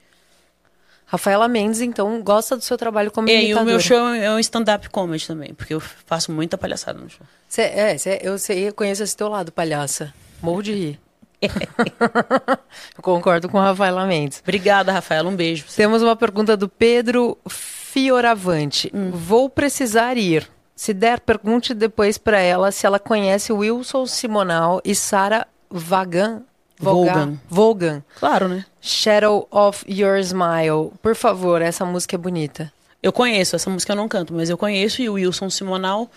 Rafaela 1.06 1.48
Mendes, 1.48 1.80
então, 1.80 2.22
gosta 2.22 2.58
do 2.58 2.61
seu 2.64 2.77
trabalho 2.77 3.09
como 3.09 3.30
E 3.30 3.32
aí 3.32 3.56
o 3.56 3.64
meu 3.64 3.80
show 3.80 4.09
é 4.09 4.30
um 4.30 4.40
stand-up 4.40 4.90
comedy 4.90 5.26
também, 5.26 5.53
porque 5.53 5.74
eu 5.74 5.80
faço 5.80 6.34
muita 6.34 6.58
palhaçada 6.58 7.00
no 7.00 7.09
show. 7.09 7.26
Cê, 7.48 7.61
é, 7.61 7.98
cê- 7.98 8.19
eu 8.22 8.38
sei, 8.38 8.67
eu 8.67 8.74
conheço 8.74 9.03
esse 9.03 9.16
teu 9.16 9.30
lado, 9.30 9.50
palhaça. 9.51 10.14
Morro 10.42 10.61
de 10.61 10.74
rir. 10.74 11.00
eu 11.42 13.01
concordo 13.01 13.48
com 13.48 13.58
a 13.58 13.66
Rafaela 13.66 14.06
Mendes. 14.06 14.42
Obrigada, 14.43 14.92
Rafaela. 14.92 15.30
Um 15.30 15.35
beijo. 15.35 15.66
Temos 15.76 16.01
uma 16.01 16.16
pergunta 16.16 16.58
do 16.58 16.67
Pedro 16.67 17.38
Fioravante. 17.48 18.92
Hum. 18.93 19.11
Vou 19.11 19.50
precisar 19.50 20.17
ir. 20.17 20.50
Se 20.76 20.93
der, 20.93 21.22
pergunte 21.22 21.74
depois 21.74 22.17
pra 22.17 22.40
ela 22.40 22.72
se 22.72 22.85
ela 22.85 23.00
conhece 23.00 23.53
Wilson 23.53 24.06
Simonal 24.06 24.82
e 24.84 24.93
Sarah 24.93 25.48
Vagan. 25.69 26.43
Vaughan. 26.79 27.39
Vaughan. 27.49 28.03
Claro, 28.19 28.47
né? 28.47 28.65
Shadow 28.81 29.47
of 29.49 29.83
Your 29.91 30.17
Smile. 30.19 30.91
Por 31.01 31.15
favor, 31.15 31.61
essa 31.61 31.83
música 31.83 32.15
é 32.15 32.19
bonita. 32.19 32.71
Eu 33.01 33.11
conheço, 33.11 33.55
essa 33.55 33.69
música 33.69 33.93
eu 33.93 33.95
não 33.95 34.07
canto, 34.07 34.33
mas 34.33 34.49
eu 34.49 34.57
conheço 34.57 35.01
e 35.01 35.09
o 35.09 35.13
Wilson 35.13 35.49
Simonal, 35.49 36.09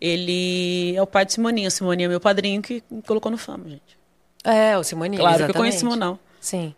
ele 0.00 0.94
é 0.96 1.02
o 1.02 1.06
pai 1.06 1.24
de 1.24 1.34
Simoninha. 1.34 1.70
Simoninha 1.70 2.06
é 2.06 2.08
meu 2.08 2.20
padrinho 2.20 2.60
que 2.62 2.82
me 2.90 3.02
colocou 3.02 3.30
no 3.30 3.38
fama, 3.38 3.68
gente. 3.68 3.98
É, 4.44 4.76
o 4.76 4.82
Simoninha, 4.82 5.20
Claro 5.20 5.36
que 5.36 5.42
eu 5.42 5.44
exatamente. 5.46 5.56
conheço 5.58 5.78
Simonal. 5.78 6.18
Sim. 6.40 6.74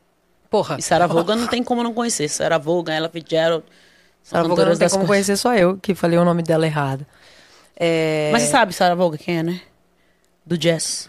Porra. 0.51 0.77
E 0.79 0.83
Sarah 0.83 1.07
Vaughan 1.07 1.37
não 1.37 1.47
tem 1.47 1.63
como 1.63 1.83
não 1.83 1.95
conhecer. 1.95 2.29
Sarah 2.29 2.59
Vaughan, 2.59 2.93
Ella 2.93 3.09
Fitzgerald, 3.09 3.65
Sarah 4.23 4.49
Vaughan 4.49 4.67
não 4.67 4.77
tem 4.77 4.89
como 4.89 5.07
coisas. 5.07 5.07
conhecer 5.07 5.37
só 5.37 5.55
eu, 5.55 5.79
que 5.79 5.95
falei 5.95 6.19
o 6.19 6.25
nome 6.25 6.43
dela 6.43 6.67
errado. 6.67 7.07
É... 7.77 8.31
Mas 8.33 8.43
você 8.43 8.49
sabe 8.51 8.73
Sarah 8.75 8.95
Vaughan 8.95 9.17
quem 9.17 9.39
é, 9.39 9.43
né? 9.43 9.61
Do 10.45 10.59
jazz. 10.59 11.09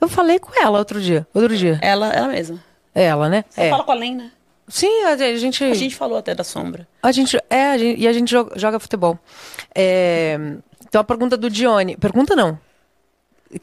Eu 0.00 0.08
falei 0.08 0.38
com 0.38 0.52
ela 0.60 0.78
outro 0.78 1.00
dia. 1.00 1.26
Outro 1.34 1.56
dia. 1.56 1.78
Ela, 1.82 2.12
ela 2.12 2.28
mesma. 2.28 2.62
É 2.94 3.04
ela, 3.04 3.28
né? 3.28 3.44
Você 3.48 3.62
é. 3.62 3.70
fala 3.70 3.84
com 3.84 3.92
a 3.92 3.94
Len, 3.94 4.16
né? 4.16 4.32
Sim, 4.68 5.04
a 5.04 5.16
gente... 5.36 5.64
A 5.64 5.74
gente 5.74 5.96
falou 5.96 6.18
até 6.18 6.34
da 6.34 6.44
sombra. 6.44 6.86
A 7.02 7.10
gente, 7.10 7.38
é, 7.48 7.70
a 7.70 7.78
gente- 7.78 8.00
e 8.00 8.06
a 8.06 8.12
gente 8.12 8.30
joga, 8.30 8.58
joga 8.58 8.78
futebol. 8.78 9.18
É, 9.74 10.36
então 10.86 11.00
a 11.00 11.04
pergunta 11.04 11.36
do 11.36 11.48
Dione. 11.48 11.96
Pergunta 11.96 12.36
não. 12.36 12.58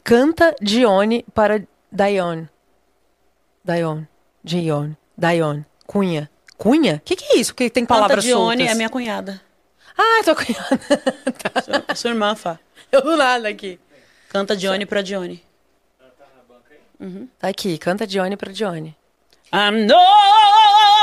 Canta 0.02 0.54
Dione 0.60 1.24
para 1.32 1.62
Dione. 1.92 2.48
Dione. 3.64 4.08
Dione. 4.42 4.96
Dione. 5.16 5.66
Cunha. 5.86 6.30
Cunha? 6.58 6.96
O 6.96 7.00
que, 7.00 7.14
que 7.16 7.24
é 7.32 7.36
isso? 7.36 7.54
Que 7.54 7.70
tem 7.70 7.84
Canta 7.84 7.94
palavras 7.94 8.24
Dione 8.24 8.56
soltas? 8.58 8.72
é 8.72 8.74
minha 8.74 8.88
cunhada. 8.90 9.40
Ah, 9.96 10.22
tua 10.24 10.34
cunhada. 10.34 10.80
Sua, 11.86 11.94
sua 11.94 12.10
irmã, 12.10 12.34
Fá. 12.34 12.58
Eu 12.92 13.00
do 13.02 13.16
nada 13.16 13.48
aqui. 13.48 13.78
Canta 14.28 14.56
Dione 14.56 14.84
pra 14.84 15.02
Dione. 15.02 15.42
Tá 17.38 17.48
aqui. 17.48 17.78
Canta 17.78 18.06
Dione 18.06 18.36
para 18.36 18.52
Dione. 18.52 18.96
I'm 19.52 19.86
no, 19.86 19.96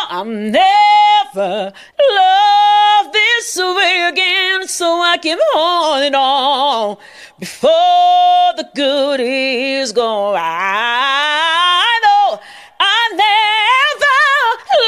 I'm 0.10 0.52
never 0.52 1.72
love 1.98 3.12
this 3.14 3.58
way 3.58 4.04
again, 4.10 4.68
so 4.68 5.02
I 5.02 5.18
keep 5.18 5.40
holding 5.54 6.14
on 6.14 6.98
before 7.40 8.54
the 8.58 8.70
good 8.76 9.22
is 9.22 9.94
gone. 9.94 10.36
I 10.38 12.00
know 12.04 12.40
I 12.80 13.10
never 13.16 14.20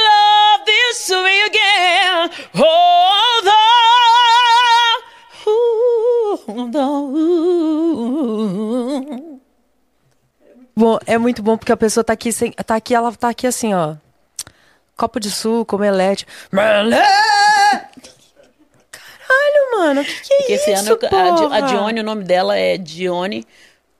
love 0.09 0.66
this 0.66 1.09
way 1.09 1.42
again. 1.48 2.30
Hold 2.56 3.48
on, 3.48 5.01
hold 6.45 6.75
on. 6.75 7.44
Bom, 10.76 10.98
é 11.06 11.18
muito 11.18 11.42
bom 11.42 11.58
porque 11.58 11.72
a 11.72 11.78
pessoa 11.78 12.04
tá 12.04 12.14
aqui, 12.14 12.32
sem, 12.32 12.52
tá 12.52 12.76
aqui, 12.76 12.94
ela 12.94 13.12
tá 13.14 13.30
aqui 13.30 13.48
assim, 13.48 13.74
ó. 13.74 13.95
Copo 14.95 15.20
de 15.20 15.30
suco, 15.30 15.76
omelete. 15.76 16.26
Caralho, 19.28 19.78
mano, 19.78 20.02
o 20.02 20.06
que, 20.06 20.14
que 20.14 20.34
é 20.34 20.38
Porque 20.38 20.54
esse 20.54 20.72
isso, 20.72 20.80
ano 20.82 20.90
eu- 21.02 21.08
a, 21.08 21.10
Di- 21.32 21.44
a 21.45 21.48
porra? 21.48 21.62
Dione, 21.64 22.00
o 22.00 22.04
nome 22.04 22.24
dela 22.24 22.58
é 22.58 22.78
Dione. 22.78 23.45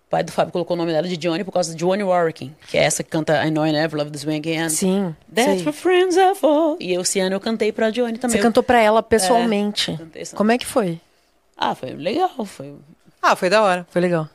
O 0.08 0.10
pai 0.10 0.24
do 0.24 0.32
Fábio 0.32 0.52
colocou 0.54 0.76
o 0.76 0.78
nome 0.78 0.92
dela 0.94 1.08
de 1.08 1.18
Dione 1.18 1.44
por 1.44 1.52
causa 1.52 1.72
de 1.72 1.78
Dione 1.78 2.04
Warwick, 2.04 2.52
que 2.70 2.78
é 2.78 2.84
essa 2.84 3.04
que 3.04 3.10
canta 3.10 3.44
I 3.45 3.50
Know 3.52 3.66
I 3.66 3.72
Never 3.72 3.98
Love 3.98 4.12
This 4.12 4.24
Way 4.24 4.38
Again. 4.38 4.70
Sim, 4.70 5.16
That's 5.34 5.58
sei. 5.58 5.66
what 5.66 5.78
friends 5.78 6.16
are 6.18 6.36
for. 6.36 6.78
E 6.80 6.94
esse 6.94 7.20
ano 7.20 7.36
eu 7.36 7.40
cantei 7.40 7.72
pra 7.72 7.90
Dione 7.90 8.18
também. 8.18 8.38
Você 8.38 8.42
cantou 8.44 8.62
pra 8.64 8.80
ela 8.80 9.02
pessoalmente. 9.02 9.95
cantei 9.98 10.22
essa- 10.22 10.36
Como 10.38 10.52
é 10.52 10.58
que 10.58 10.66
foi? 10.66 11.02
Ah, 11.58 11.74
foi 11.74 11.90
legal. 11.94 12.30
Foi... 12.45 12.76
Ah, 13.22 13.36
foi 13.36 13.50
da 13.50 13.64
hora. 13.64 13.86
Foi 13.90 14.00
legal. 14.02 14.30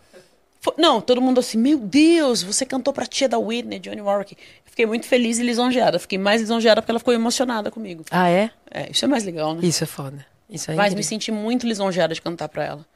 Não, 0.76 1.00
todo 1.00 1.20
mundo 1.20 1.40
assim, 1.40 1.56
meu 1.58 1.78
Deus, 1.78 2.42
você 2.42 2.66
cantou 2.66 2.92
pra 2.92 3.06
tia 3.06 3.28
da 3.28 3.39
Whitney, 3.39 3.78
Dione 3.78 4.00
Warwick. 4.00 4.34
Eu 4.34 4.70
fiquei 4.70 4.86
muito 4.86 5.06
feliz 5.06 5.39
e 5.39 5.42
lisonjeada. 5.42 5.98
Fiquei 5.98 6.18
mais 6.18 6.40
lisonjeada 6.40 6.82
porque 6.82 6.92
ela 6.92 6.98
ficou 6.98 7.14
emocionada 7.14 7.70
comigo. 7.70 8.05
Ah, 8.10 8.28
é? 8.28 8.50
É, 8.70 8.90
isso 8.90 9.05
é 9.05 9.08
mais 9.08 9.24
legal, 9.24 9.55
né? 9.55 9.60
Isso 9.62 9.82
é 9.82 9.86
foda. 9.86 10.24
Isso 10.48 10.70
é 10.70 10.74
Mas 10.74 10.86
me 10.86 11.00
incrível. 11.00 11.08
senti 11.08 11.32
muito 11.32 11.66
lisonjeada 11.66 12.12
de 12.12 12.20
cantar 12.20 12.48
pra 12.48 12.64
ela. 12.64 12.86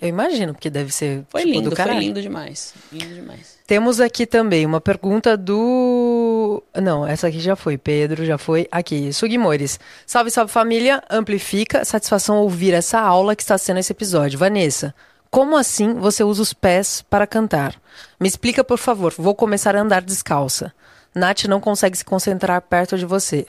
Eu 0.00 0.08
imagino, 0.08 0.52
porque 0.54 0.70
deve 0.70 0.92
ser 0.92 1.24
Foi 1.28 1.40
tipo, 1.42 1.52
lindo, 1.54 1.70
do 1.70 1.76
foi 1.76 1.94
lindo 1.98 2.22
demais. 2.22 2.72
Lindo 2.92 3.14
demais. 3.14 3.58
Temos 3.66 4.00
aqui 4.00 4.26
também 4.26 4.64
uma 4.64 4.80
pergunta 4.80 5.36
do. 5.36 6.62
Não, 6.80 7.04
essa 7.04 7.26
aqui 7.26 7.40
já 7.40 7.56
foi. 7.56 7.76
Pedro 7.76 8.24
já 8.24 8.38
foi. 8.38 8.68
Aqui. 8.70 9.12
Sugimores. 9.12 9.80
Salve, 10.06 10.30
salve 10.30 10.52
família. 10.52 11.02
Amplifica. 11.10 11.84
Satisfação 11.84 12.38
ouvir 12.38 12.74
essa 12.74 13.00
aula 13.00 13.34
que 13.34 13.42
está 13.42 13.58
sendo 13.58 13.80
esse 13.80 13.90
episódio. 13.90 14.38
Vanessa, 14.38 14.94
como 15.30 15.56
assim 15.56 15.94
você 15.94 16.24
usa 16.24 16.42
os 16.42 16.52
pés 16.52 17.04
para 17.08 17.26
cantar? 17.26 17.80
Me 18.18 18.28
explica, 18.28 18.64
por 18.64 18.78
favor. 18.78 19.12
Vou 19.16 19.34
começar 19.34 19.76
a 19.76 19.80
andar 19.80 20.02
descalça. 20.02 20.72
Nath 21.14 21.44
não 21.44 21.60
consegue 21.60 21.96
se 21.96 22.04
concentrar 22.04 22.60
perto 22.62 22.96
de 22.96 23.04
você. 23.04 23.46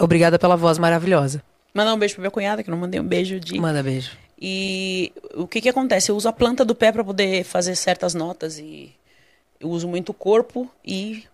Obrigada 0.00 0.38
pela 0.38 0.56
voz 0.56 0.78
maravilhosa. 0.78 1.42
Mandar 1.74 1.94
um 1.94 1.98
beijo 1.98 2.14
pra 2.14 2.22
minha 2.22 2.30
cunhada, 2.30 2.62
que 2.62 2.70
eu 2.70 2.72
não 2.72 2.80
mandei 2.80 3.00
um 3.00 3.06
beijo 3.06 3.38
de. 3.38 3.58
Manda 3.58 3.82
beijo. 3.82 4.16
E 4.40 5.12
o 5.34 5.46
que 5.46 5.60
que 5.60 5.68
acontece? 5.68 6.10
Eu 6.10 6.16
uso 6.16 6.28
a 6.28 6.32
planta 6.32 6.64
do 6.64 6.74
pé 6.74 6.90
para 6.90 7.04
poder 7.04 7.44
fazer 7.44 7.76
certas 7.76 8.14
notas 8.14 8.58
e 8.58 8.92
eu 9.60 9.68
uso 9.68 9.86
muito 9.86 10.08
o 10.08 10.14
corpo 10.14 10.68
e 10.84 11.24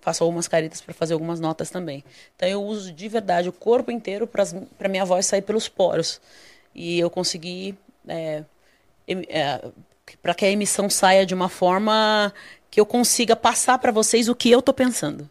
faço 0.00 0.24
algumas 0.24 0.48
caretas 0.48 0.80
para 0.80 0.92
fazer 0.92 1.14
algumas 1.14 1.38
notas 1.38 1.70
também. 1.70 2.02
Então 2.34 2.48
eu 2.48 2.62
uso 2.62 2.92
de 2.92 3.08
verdade 3.08 3.48
o 3.48 3.52
corpo 3.52 3.90
inteiro 3.90 4.26
para 4.26 4.88
minha 4.88 5.04
voz 5.04 5.26
sair 5.26 5.42
pelos 5.42 5.68
poros 5.68 6.20
e 6.74 6.98
eu 6.98 7.08
consegui 7.08 7.76
é, 8.08 8.42
para 10.22 10.34
que 10.34 10.44
a 10.44 10.50
emissão 10.50 10.88
saia 10.88 11.26
de 11.26 11.34
uma 11.34 11.48
forma 11.48 12.32
que 12.70 12.80
eu 12.80 12.86
consiga 12.86 13.34
passar 13.34 13.78
para 13.78 13.92
vocês 13.92 14.28
o 14.28 14.34
que 14.34 14.50
eu 14.50 14.62
tô 14.62 14.72
pensando. 14.72 15.28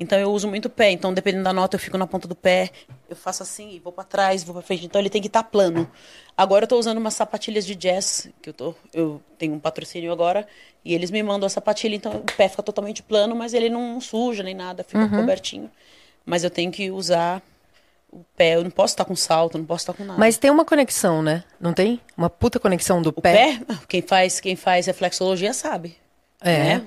Então 0.00 0.18
eu 0.18 0.30
uso 0.30 0.46
muito 0.46 0.66
o 0.66 0.70
pé. 0.70 0.90
Então 0.90 1.12
dependendo 1.12 1.44
da 1.44 1.52
nota 1.52 1.76
eu 1.76 1.80
fico 1.80 1.98
na 1.98 2.06
ponta 2.06 2.28
do 2.28 2.34
pé, 2.34 2.70
eu 3.08 3.16
faço 3.16 3.42
assim, 3.42 3.72
e 3.72 3.78
vou 3.78 3.92
para 3.92 4.04
trás, 4.04 4.44
vou 4.44 4.54
para 4.54 4.62
frente. 4.62 4.86
Então 4.86 5.00
ele 5.00 5.10
tem 5.10 5.20
que 5.20 5.26
estar 5.26 5.42
plano. 5.42 5.90
Agora 6.36 6.64
eu 6.64 6.68
tô 6.68 6.78
usando 6.78 6.98
umas 6.98 7.14
sapatilhas 7.14 7.66
de 7.66 7.74
jazz 7.74 8.30
que 8.40 8.50
eu 8.50 8.54
tô, 8.54 8.74
eu 8.92 9.20
tenho 9.36 9.54
um 9.54 9.58
patrocínio 9.58 10.12
agora 10.12 10.46
e 10.84 10.94
eles 10.94 11.10
me 11.10 11.22
mandam 11.22 11.46
a 11.46 11.50
sapatilha, 11.50 11.96
então 11.96 12.12
o 12.12 12.36
pé 12.36 12.48
fica 12.48 12.62
totalmente 12.62 13.02
plano, 13.02 13.34
mas 13.34 13.52
ele 13.54 13.68
não 13.68 14.00
suja 14.00 14.42
nem 14.42 14.54
nada, 14.54 14.84
fica 14.84 15.08
cobertinho. 15.08 15.70
Mas 16.24 16.44
eu 16.44 16.50
tenho 16.50 16.70
que 16.70 16.90
usar 16.90 17.42
o 18.10 18.24
pé, 18.36 18.56
eu 18.56 18.64
não 18.64 18.70
posso 18.70 18.92
estar 18.92 19.04
com 19.04 19.14
salto, 19.14 19.58
não 19.58 19.64
posso 19.64 19.82
estar 19.82 19.92
com 19.92 20.04
nada. 20.04 20.18
Mas 20.18 20.36
tem 20.38 20.50
uma 20.50 20.64
conexão, 20.64 21.22
né? 21.22 21.44
Não 21.60 21.72
tem? 21.72 22.00
Uma 22.16 22.30
puta 22.30 22.58
conexão 22.58 23.02
do 23.02 23.10
o 23.10 23.20
pé, 23.20 23.60
quem 23.88 24.00
faz, 24.02 24.40
quem 24.40 24.56
faz 24.56 24.86
reflexologia 24.86 25.52
sabe. 25.52 25.96
É. 26.40 26.56
né? 26.76 26.82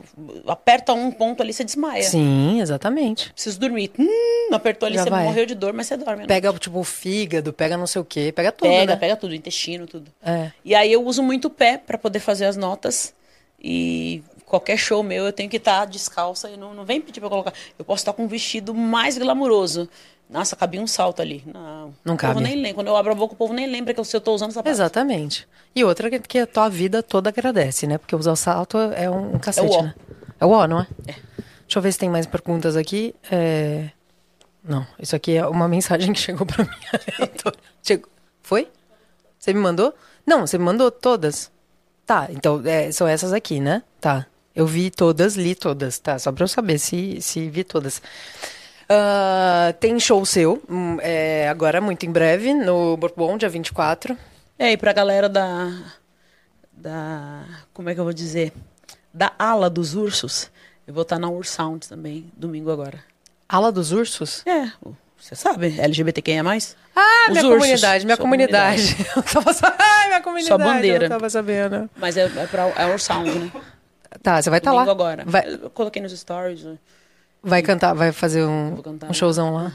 Aperta 0.48 0.93
um 0.93 1.11
ponto 1.11 1.43
ali, 1.43 1.51
você 1.51 1.64
desmaia. 1.66 2.03
Sim, 2.03 2.61
exatamente. 2.61 3.33
Preciso 3.33 3.59
dormir. 3.59 3.91
Hum, 4.00 4.53
apertou 4.53 4.88
ali, 4.88 4.95
Já 4.95 5.03
você 5.03 5.09
vai. 5.09 5.25
morreu 5.25 5.45
de 5.45 5.53
dor, 5.56 5.74
mas 5.74 5.88
você 5.88 5.98
dorme. 5.98 6.22
né? 6.22 6.27
Pega, 6.27 6.53
tipo, 6.53 6.80
o 6.80 6.83
fígado, 6.85 7.51
pega 7.51 7.75
não 7.75 7.85
sei 7.85 8.01
o 8.01 8.06
quê, 8.06 8.32
pega 8.32 8.51
tudo, 8.51 8.69
pega, 8.69 8.93
né? 8.93 8.98
pega 8.98 9.16
tudo, 9.17 9.35
intestino, 9.35 9.85
tudo. 9.85 10.09
É. 10.24 10.51
E 10.64 10.74
aí 10.74 10.91
eu 10.91 11.06
uso 11.06 11.22
muito 11.22 11.45
o 11.45 11.50
pé 11.50 11.77
para 11.77 11.98
poder 11.98 12.19
fazer 12.19 12.45
as 12.45 12.56
notas. 12.56 13.14
E 13.61 14.24
qualquer 14.45 14.77
show 14.77 15.03
meu 15.03 15.25
eu 15.25 15.33
tenho 15.33 15.50
que 15.50 15.58
estar 15.58 15.83
descalça 15.85 16.50
e 16.50 16.56
não, 16.56 16.74
não 16.74 16.85
vem 16.85 17.01
pedir 17.01 17.19
pra 17.19 17.27
eu 17.27 17.32
colocar. 17.32 17.53
Eu 17.77 17.83
posso 17.83 18.01
estar 18.01 18.14
com 18.14 18.24
um 18.24 18.27
vestido 18.27 18.74
mais 18.74 19.17
glamuroso. 19.17 19.90
Nossa, 20.32 20.56
cabia 20.56 20.80
um 20.80 20.88
salto 20.88 21.22
ali. 21.22 21.43
Não. 21.45 21.93
Não 22.06 22.14
O 22.16 22.18
cabe. 22.18 22.42
nem 22.42 22.56
lembra. 22.56 22.74
Quando 22.76 22.88
eu 22.88 22.95
abro 22.95 23.11
a 23.11 23.16
boca, 23.16 23.34
o 23.34 23.38
povo 23.38 23.53
nem 23.53 23.68
lembra 23.68 23.93
que 23.93 24.00
eu, 24.00 24.22
tô 24.22 24.34
usando 24.34 24.51
sapato. 24.51 24.69
Exatamente. 24.69 25.45
E 25.76 25.84
outra 25.84 26.10
que, 26.10 26.19
que 26.19 26.40
a 26.40 26.48
tua 26.48 26.69
vida 26.69 27.03
toda 27.03 27.30
agradece, 27.30 27.85
né? 27.85 27.98
Porque 27.98 28.16
usar 28.16 28.32
o 28.32 28.35
salto 28.35 28.77
é 28.77 29.10
um, 29.10 29.35
um 29.35 29.40
cacete, 29.40 29.68
É 29.76 29.80
o 29.80 29.84
né? 29.84 29.95
É 30.40 30.45
o 30.45 30.50
ó, 30.51 30.66
não 30.68 30.80
é? 30.80 30.88
Deixa 31.06 31.77
eu 31.77 31.82
ver 31.82 31.92
se 31.92 32.00
tem 32.00 32.10
mais 32.10 32.26
perguntas 32.26 32.77
aqui. 32.77 33.14
É... 33.30 33.90
Não, 34.64 34.88
isso 35.00 35.16
aqui 35.16 35.35
é 35.35 35.45
uma 35.45 35.68
mensagem 35.69 36.14
que 36.14 36.19
chegou 36.19 36.45
pra 36.45 36.64
mim. 36.64 36.69
Chegou... 37.84 38.10
Foi? 38.42 38.69
Você 39.38 39.53
me 39.53 39.60
mandou? 39.60 39.93
Não, 40.26 40.45
você 40.48 40.58
me 40.58 40.64
mandou 40.64 40.90
todas. 40.92 41.51
Tá, 42.06 42.27
então 42.30 42.61
é, 42.66 42.92
são 42.92 43.08
essas 43.08 43.34
aqui, 43.34 43.60
né? 43.60 43.84
Tá. 44.00 44.26
Eu 44.56 44.68
vi 44.68 44.92
todas, 44.92 45.35
li 45.35 45.56
todas, 45.56 45.98
tá? 46.00 46.19
Só 46.19 46.32
pra 46.32 46.43
eu 46.43 46.48
saber 46.48 46.77
se, 46.77 47.22
se 47.22 47.50
vi 47.50 47.64
todas. 47.64 48.01
Ah, 48.94 49.74
tem 49.80 49.98
show 50.02 50.26
seu, 50.26 50.61
hum, 50.70 50.98
é, 51.02 51.48
agora 51.48 51.80
muito 51.80 52.06
em 52.06 52.11
breve, 52.11 52.53
no 52.53 52.98
Bourbon, 52.98 53.38
dia 53.38 53.48
24. 53.48 54.18
É, 54.60 54.74
e 54.74 54.78
pra 54.78 54.92
galera 54.92 55.30
da. 55.30 55.72
Da. 56.74 57.44
Como 57.74 57.90
é 57.90 57.94
que 57.94 58.00
eu 58.00 58.03
vou 58.03 58.11
dizer? 58.14 58.52
Da 59.14 59.32
ala 59.40 59.70
dos 59.70 59.95
ursos. 59.95 60.52
Eu 60.86 60.94
vou 60.94 61.03
estar 61.03 61.18
na 61.20 61.30
Ursound 61.30 61.88
também, 61.88 62.30
domingo 62.36 62.70
agora. 62.70 63.00
Ala 63.48 63.72
dos 63.72 63.92
Ursos? 63.94 64.45
É, 64.45 64.72
você 65.18 65.36
sabe, 65.36 65.80
LGBTQIA. 65.80 66.42
Ah, 66.42 67.26
Os 67.28 67.32
minha 67.34 67.45
ursos, 67.45 67.60
comunidade, 67.61 68.06
minha 68.06 68.16
sua 68.16 68.24
comunidade. 68.24 68.95
Eu 69.16 69.24
tava 69.24 69.53
sa- 69.53 69.76
Ai, 69.78 70.08
minha 70.08 70.22
comunidade. 70.22 70.48
Sua 70.48 70.58
bandeira. 70.74 71.06
Eu 71.06 71.10
tava 71.10 71.30
sabendo. 71.30 71.90
Mas 71.95 72.18
é, 72.18 72.24
é 72.26 72.48
pra 72.48 72.68
é 72.70 72.86
Ursound, 72.92 73.30
né? 73.30 73.52
Tá, 74.24 74.42
você 74.42 74.50
vai 74.50 74.60
estar 74.60 74.72
Domingo 74.72 74.86
lá. 74.88 74.92
agora. 74.92 75.24
Vai, 75.26 75.53
Eu 75.53 75.70
coloquei 75.70 76.02
nos 76.02 76.18
stories. 76.18 76.66
Vai 77.44 77.61
cantar, 77.61 77.94
vai 77.94 78.11
fazer 78.11 78.44
um, 78.45 78.78
um 79.10 79.14
showzão 79.14 79.53
lá. 79.53 79.72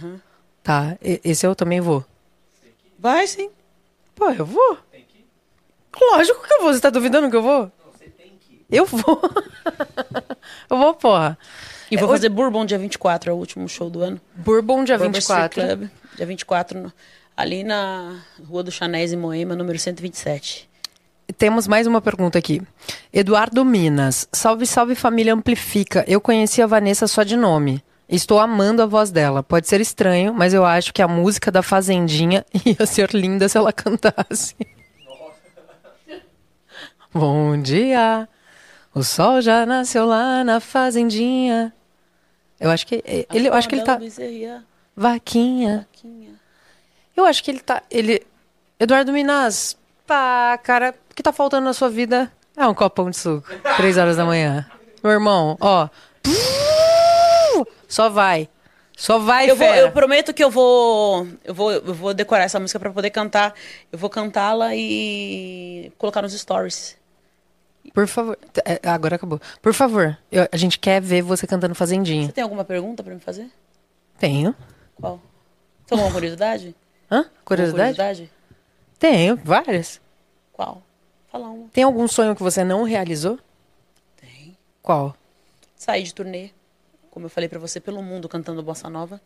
Tá, 0.63 0.97
esse 1.01 1.47
eu 1.47 1.55
também 1.55 1.81
vou. 1.81 2.05
Vai 2.99 3.27
sim. 3.27 3.51
Pô, 4.15 4.31
eu 4.31 4.45
vou. 4.47 4.79
Lógico 6.13 6.47
que 6.47 6.53
eu 6.55 6.63
vou. 6.63 6.73
Você 6.73 6.81
tá 6.81 6.91
duvidando 6.91 7.31
que 7.31 7.37
eu 7.37 7.43
vou? 7.43 7.71
Eu 8.71 8.85
vou. 8.85 9.21
eu 10.69 10.77
vou, 10.79 10.95
porra. 10.95 11.39
E 11.91 11.97
vou 11.97 12.09
É, 12.09 12.13
fazer 12.13 12.29
Bourbon 12.29 12.65
dia 12.67 12.79
24, 12.79 13.31
é 13.31 13.33
o 13.33 13.37
último 13.37 13.69
show 13.69 13.89
do 13.89 14.03
ano. 14.03 14.21
Bourbon 14.35 14.83
dia 14.85 14.99
Bourbon 14.99 15.19
Street 15.19 15.53
24. 15.55 15.63
Club, 15.63 15.91
dia 16.17 16.27
24, 16.27 16.81
no- 16.81 16.93
ali 17.37 17.63
na 17.63 18.21
Rua 18.45 18.63
do 18.65 18.73
Chanés, 18.73 19.13
em 19.13 19.17
Moema, 19.17 19.55
número 19.55 19.79
127. 19.79 20.69
Temos 21.39 21.69
mais 21.69 21.87
uma 21.87 22.01
pergunta 22.01 22.39
aqui. 22.39 22.63
Eduardo 23.13 23.63
Minas. 23.63 24.27
Salve, 24.33 24.67
salve 24.67 24.95
família 24.95 25.35
Amplifica. 25.35 26.03
Eu 26.09 26.19
conheci 26.19 26.63
a 26.63 26.67
Vanessa 26.67 27.07
só 27.07 27.23
de 27.23 27.37
nome. 27.37 27.85
Estou 28.09 28.39
amando 28.39 28.83
a 28.83 28.87
voz 28.87 29.11
dela. 29.11 29.43
Pode 29.43 29.69
ser 29.69 29.81
estranho, 29.81 30.33
mas 30.33 30.55
eu 30.55 30.65
acho 30.65 30.95
que 30.95 31.03
a 31.03 31.09
música 31.09 31.51
da 31.51 31.63
Fazendinha 31.63 32.45
ia 32.65 32.87
ser 32.87 33.11
linda 33.13 33.49
se 33.49 33.59
ela 33.59 33.73
cantasse. 33.73 34.55
Bom 37.13 37.61
dia. 37.61 38.27
O 38.95 39.03
sol 39.03 39.43
já 39.43 39.67
nasceu 39.67 40.07
lá 40.07 40.43
na 40.43 40.59
Fazendinha. 40.59 41.71
Eu 42.59 42.71
acho 42.71 42.87
que 42.87 43.05
ele, 43.31 43.49
eu 43.49 43.53
acho 43.53 43.69
que 43.69 43.75
ele 43.75 43.83
tá 43.83 43.97
Bezerria, 43.97 44.65
vaquinha. 44.97 45.87
Vaquinha. 45.93 46.31
Eu 47.15 47.27
acho 47.27 47.45
que 47.45 47.51
ele 47.51 47.61
tá. 47.61 47.83
Ele. 47.91 48.27
Eduardo 48.81 49.13
Minas, 49.13 49.77
pá, 50.07 50.59
cara, 50.63 50.95
que 51.17 51.23
tá 51.23 51.33
faltando 51.33 51.65
na 51.65 51.73
sua 51.73 51.89
vida 51.91 52.31
é 52.57 52.67
um 52.67 52.75
copão 52.75 53.11
de 53.11 53.17
suco. 53.17 53.49
Três 53.77 53.97
horas 53.99 54.17
da 54.17 54.25
manhã. 54.25 54.67
Meu 55.03 55.13
irmão, 55.13 55.57
ó. 55.61 55.89
Só 57.89 58.09
vai. 58.09 58.49
Só 58.97 59.19
vai, 59.19 59.51
Eu, 59.51 59.57
vou, 59.57 59.67
eu 59.75 59.93
prometo 59.93 60.33
que 60.33 60.43
eu 60.43 60.51
vou, 60.51 61.27
eu 61.45 61.55
vou, 61.55 61.71
eu 61.71 61.95
vou 61.95 62.15
decorar 62.15 62.45
essa 62.45 62.59
música 62.59 62.79
pra 62.81 62.91
poder 62.91 63.11
cantar. 63.11 63.55
Eu 63.93 63.99
vou 63.99 64.09
cantá-la 64.09 64.75
e 64.75 65.93
colocar 65.99 66.23
nos 66.23 66.33
stories. 66.33 66.97
Por 67.93 68.07
favor. 68.07 68.39
É, 68.65 68.81
agora 68.89 69.17
acabou. 69.17 69.39
Por 69.61 69.75
favor, 69.75 70.17
eu- 70.33 70.49
a 70.51 70.57
gente 70.57 70.79
quer 70.79 71.01
ver 71.01 71.21
você 71.23 71.47
cantando 71.47 71.75
Fazendinha. 71.75 72.27
Você 72.27 72.33
tem 72.33 72.43
alguma 72.43 72.65
pergunta 72.65 73.03
pra 73.03 73.13
me 73.15 73.21
fazer? 73.21 73.51
Tenho. 74.19 74.55
Qual? 74.99 75.21
Tem 75.87 75.97
alguma 75.99 76.13
curiosidade? 76.13 76.75
Hã? 77.11 77.27
Curiosidade? 77.45 77.97
curiosidade? 77.97 78.31
Tenho, 78.99 79.39
várias. 79.45 80.01
Qual? 80.55 80.83
Fala 81.37 81.51
uma. 81.51 81.69
Tem 81.69 81.85
algum 81.85 82.09
sonho 82.09 82.35
que 82.35 82.43
você 82.43 82.65
não 82.65 82.83
realizou? 82.83 83.39
Tem. 84.19 84.57
Qual? 84.83 85.15
Saí 85.77 86.03
de 86.03 86.15
turnê, 86.15 86.51
como 87.11 87.27
eu 87.27 87.31
falei 87.31 87.49
pra 87.49 87.59
você, 87.59 87.79
pelo 87.79 88.03
mundo 88.03 88.29
cantando 88.29 88.63
bossa 88.63 88.89
nova. 88.89 89.21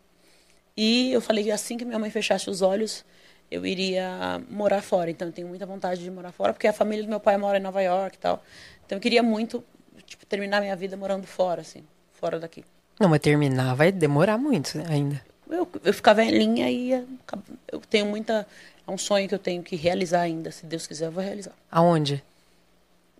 E 0.77 1.13
eu 1.13 1.21
falei 1.21 1.45
que 1.45 1.51
assim 1.51 1.77
que 1.77 1.85
minha 1.85 1.99
mãe 1.99 2.11
fechasse 2.11 2.51
os 2.51 2.63
olhos, 2.63 3.05
eu 3.51 3.65
iria 3.65 4.41
morar 4.51 4.83
fora. 4.83 5.11
Então 5.11 5.29
eu 5.29 5.33
tenho 5.33 5.47
muita 5.47 5.65
vontade 5.67 6.03
de 6.03 6.11
morar 6.11 6.33
fora, 6.33 6.53
porque 6.53 6.67
a 6.67 6.73
família 6.73 7.05
do 7.05 7.09
meu 7.09 7.21
pai 7.21 7.37
mora 7.37 7.59
em 7.59 7.63
Nova 7.63 7.81
York 7.81 8.17
e 8.17 8.21
tal. 8.21 8.43
Então 8.85 8.97
eu 8.99 9.03
queria 9.03 9.23
muito 9.23 9.63
tipo, 10.05 10.27
terminar 10.27 10.61
minha 10.61 10.75
vida 10.75 10.97
morando 10.97 11.27
fora, 11.27 11.61
assim, 11.61 11.85
fora 12.13 12.41
daqui. 12.41 12.65
Não, 12.99 13.09
mas 13.09 13.21
terminar 13.21 13.75
vai 13.75 13.93
demorar 13.93 14.37
muito 14.37 14.79
ainda. 14.89 15.23
Eu, 15.49 15.69
eu 15.85 15.95
ficar 15.95 16.13
velhinha 16.13 16.69
e 16.71 16.89
ia 16.89 17.07
acab- 17.23 17.43
eu 17.71 17.81
tenho 17.81 18.07
muita. 18.07 18.47
É 18.91 18.93
um 18.93 18.99
sonho 18.99 19.29
que 19.29 19.35
eu 19.35 19.39
tenho 19.39 19.63
que 19.63 19.77
realizar 19.77 20.23
ainda. 20.23 20.51
Se 20.51 20.67
Deus 20.67 20.85
quiser, 20.85 21.07
eu 21.07 21.13
vou 21.13 21.23
realizar. 21.23 21.53
Aonde? 21.71 22.23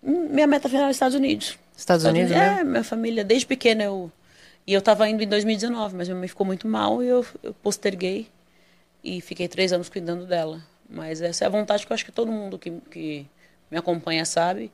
Hum, 0.03 0.27
Minha 0.29 0.45
meta 0.45 0.67
final 0.67 0.87
é 0.87 0.89
os 0.89 0.95
Estados 0.97 1.15
Unidos. 1.15 1.57
Estados 1.77 2.03
Unidos, 2.05 2.31
É, 2.31 2.55
né? 2.57 2.63
minha 2.63 2.83
família, 2.83 3.23
desde 3.23 3.45
pequena 3.47 3.83
eu. 3.83 4.11
E 4.67 4.73
eu 4.73 4.81
tava 4.81 5.07
indo 5.07 5.23
em 5.23 5.27
2019, 5.27 5.95
mas 5.95 6.09
minha 6.09 6.19
mãe 6.19 6.27
ficou 6.27 6.45
muito 6.45 6.67
mal 6.67 7.01
e 7.01 7.07
eu, 7.07 7.25
eu 7.41 7.53
posterguei. 7.53 8.27
E 9.01 9.21
fiquei 9.21 9.47
três 9.47 9.71
anos 9.71 9.87
cuidando 9.87 10.25
dela. 10.25 10.61
Mas 10.89 11.21
essa 11.21 11.45
é 11.45 11.47
a 11.47 11.49
vontade 11.49 11.85
que 11.85 11.91
eu 11.91 11.95
acho 11.95 12.03
que 12.05 12.11
todo 12.11 12.29
mundo 12.31 12.59
que, 12.59 12.69
que 12.91 13.25
me 13.71 13.77
acompanha 13.77 14.25
sabe. 14.25 14.69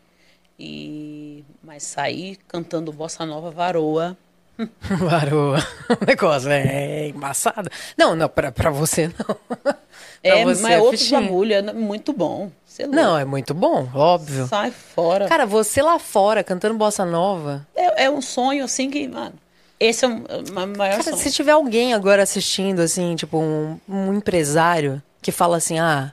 E 0.60 1.46
mas 1.64 1.84
sair 1.84 2.38
cantando 2.48 2.92
bossa 2.92 3.24
nova 3.24 3.52
varoa. 3.52 4.18
Varoa. 4.82 5.60
O 6.02 6.06
negócio 6.06 6.50
é 6.50 7.08
embaçado. 7.10 7.70
Não, 7.98 8.16
não, 8.16 8.28
pra, 8.30 8.52
pra 8.52 8.70
você 8.70 9.08
não. 9.08 9.36
Pra 10.22 10.36
É, 10.40 10.44
você 10.44 10.62
mas 10.64 10.82
outros 10.82 11.02
fichinha. 11.02 11.22
bagulho, 11.22 11.54
é 11.54 11.62
muito 11.74 12.12
bom. 12.12 12.52
É 12.80 12.88
Não, 12.88 13.18
é 13.18 13.24
muito 13.24 13.54
bom, 13.54 13.88
óbvio. 13.94 14.48
Sai 14.48 14.72
fora. 14.72 15.28
Cara, 15.28 15.46
você 15.46 15.82
lá 15.82 16.00
fora 16.00 16.44
cantando 16.44 16.76
bossa 16.76 17.06
nova. 17.06 17.66
É, 17.76 18.06
é 18.06 18.10
um 18.10 18.22
sonho 18.22 18.66
assim 18.66 18.90
que, 18.90 19.08
mano. 19.08 19.34
Esse 19.80 20.06
é 20.06 20.08
o 20.08 20.24
ma- 20.54 20.66
maior 20.66 20.92
Cara, 20.98 21.04
sonho. 21.04 21.18
se 21.18 21.32
tiver 21.32 21.52
alguém 21.52 21.94
agora 21.94 22.24
assistindo, 22.24 22.80
assim, 22.82 23.16
tipo, 23.16 23.38
um, 23.38 23.80
um 23.88 24.14
empresário 24.14 25.02
que 25.22 25.32
fala 25.32 25.58
assim, 25.58 25.78
ah, 25.80 26.12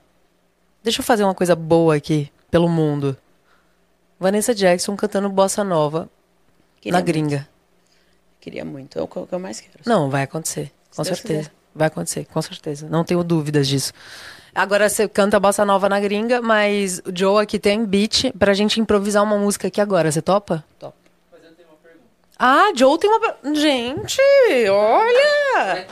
deixa 0.83 1.01
eu 1.01 1.05
fazer 1.05 1.25
uma 1.25 1.35
coisa 1.35 1.57
boa 1.57 1.97
aqui 1.97 2.31
pelo 2.51 2.69
mundo. 2.69 3.17
Vanessa 4.21 4.55
Jackson 4.55 4.95
cantando 4.97 5.29
bossa 5.31 5.65
nova 5.65 6.09
Queria 6.81 6.93
na 6.93 6.99
muito. 7.05 7.47
Queria 8.45 8.63
muito. 8.63 8.99
É 8.99 9.03
o 9.03 9.09
que 9.09 9.17
eu 9.17 9.27
eu 9.33 9.39
mais 9.39 9.59
quero. 9.59 9.79
Não, 9.87 10.11
vai 10.11 10.25
acontecer. 10.25 10.71
Com 10.95 11.03
Deus 11.03 11.17
certeza. 11.17 11.39
quiser. 11.45 11.53
Vai 11.75 11.89
acontecer, 11.89 12.27
com 12.27 12.43
certeza. 12.43 12.87
Não 12.91 13.03
tenho 13.03 13.25
dúvidas 13.25 13.67
disso. 13.67 13.91
Agora 14.55 14.87
você 14.87 15.09
canta 15.09 15.41
bossa 15.41 15.65
nova 15.65 15.89
na 15.89 15.99
gringa, 15.99 16.43
mas 16.43 16.99
o 17.07 17.11
Joe 17.17 17.43
aqui 17.43 17.59
tem 17.59 17.87
beat 17.87 18.35
pra 18.39 18.53
gente 18.53 18.79
improvisar 18.79 19.23
uma 19.23 19.39
música 19.39 19.69
aqui 19.69 19.81
agora. 19.81 20.13
Você 20.13 20.21
topa? 20.21 20.63
Top. 20.79 20.95
Ah, 22.39 22.71
Joe 22.77 22.99
tem 22.99 23.09
uma. 23.09 23.55
Gente, 23.55 24.21
olha! 24.69 25.87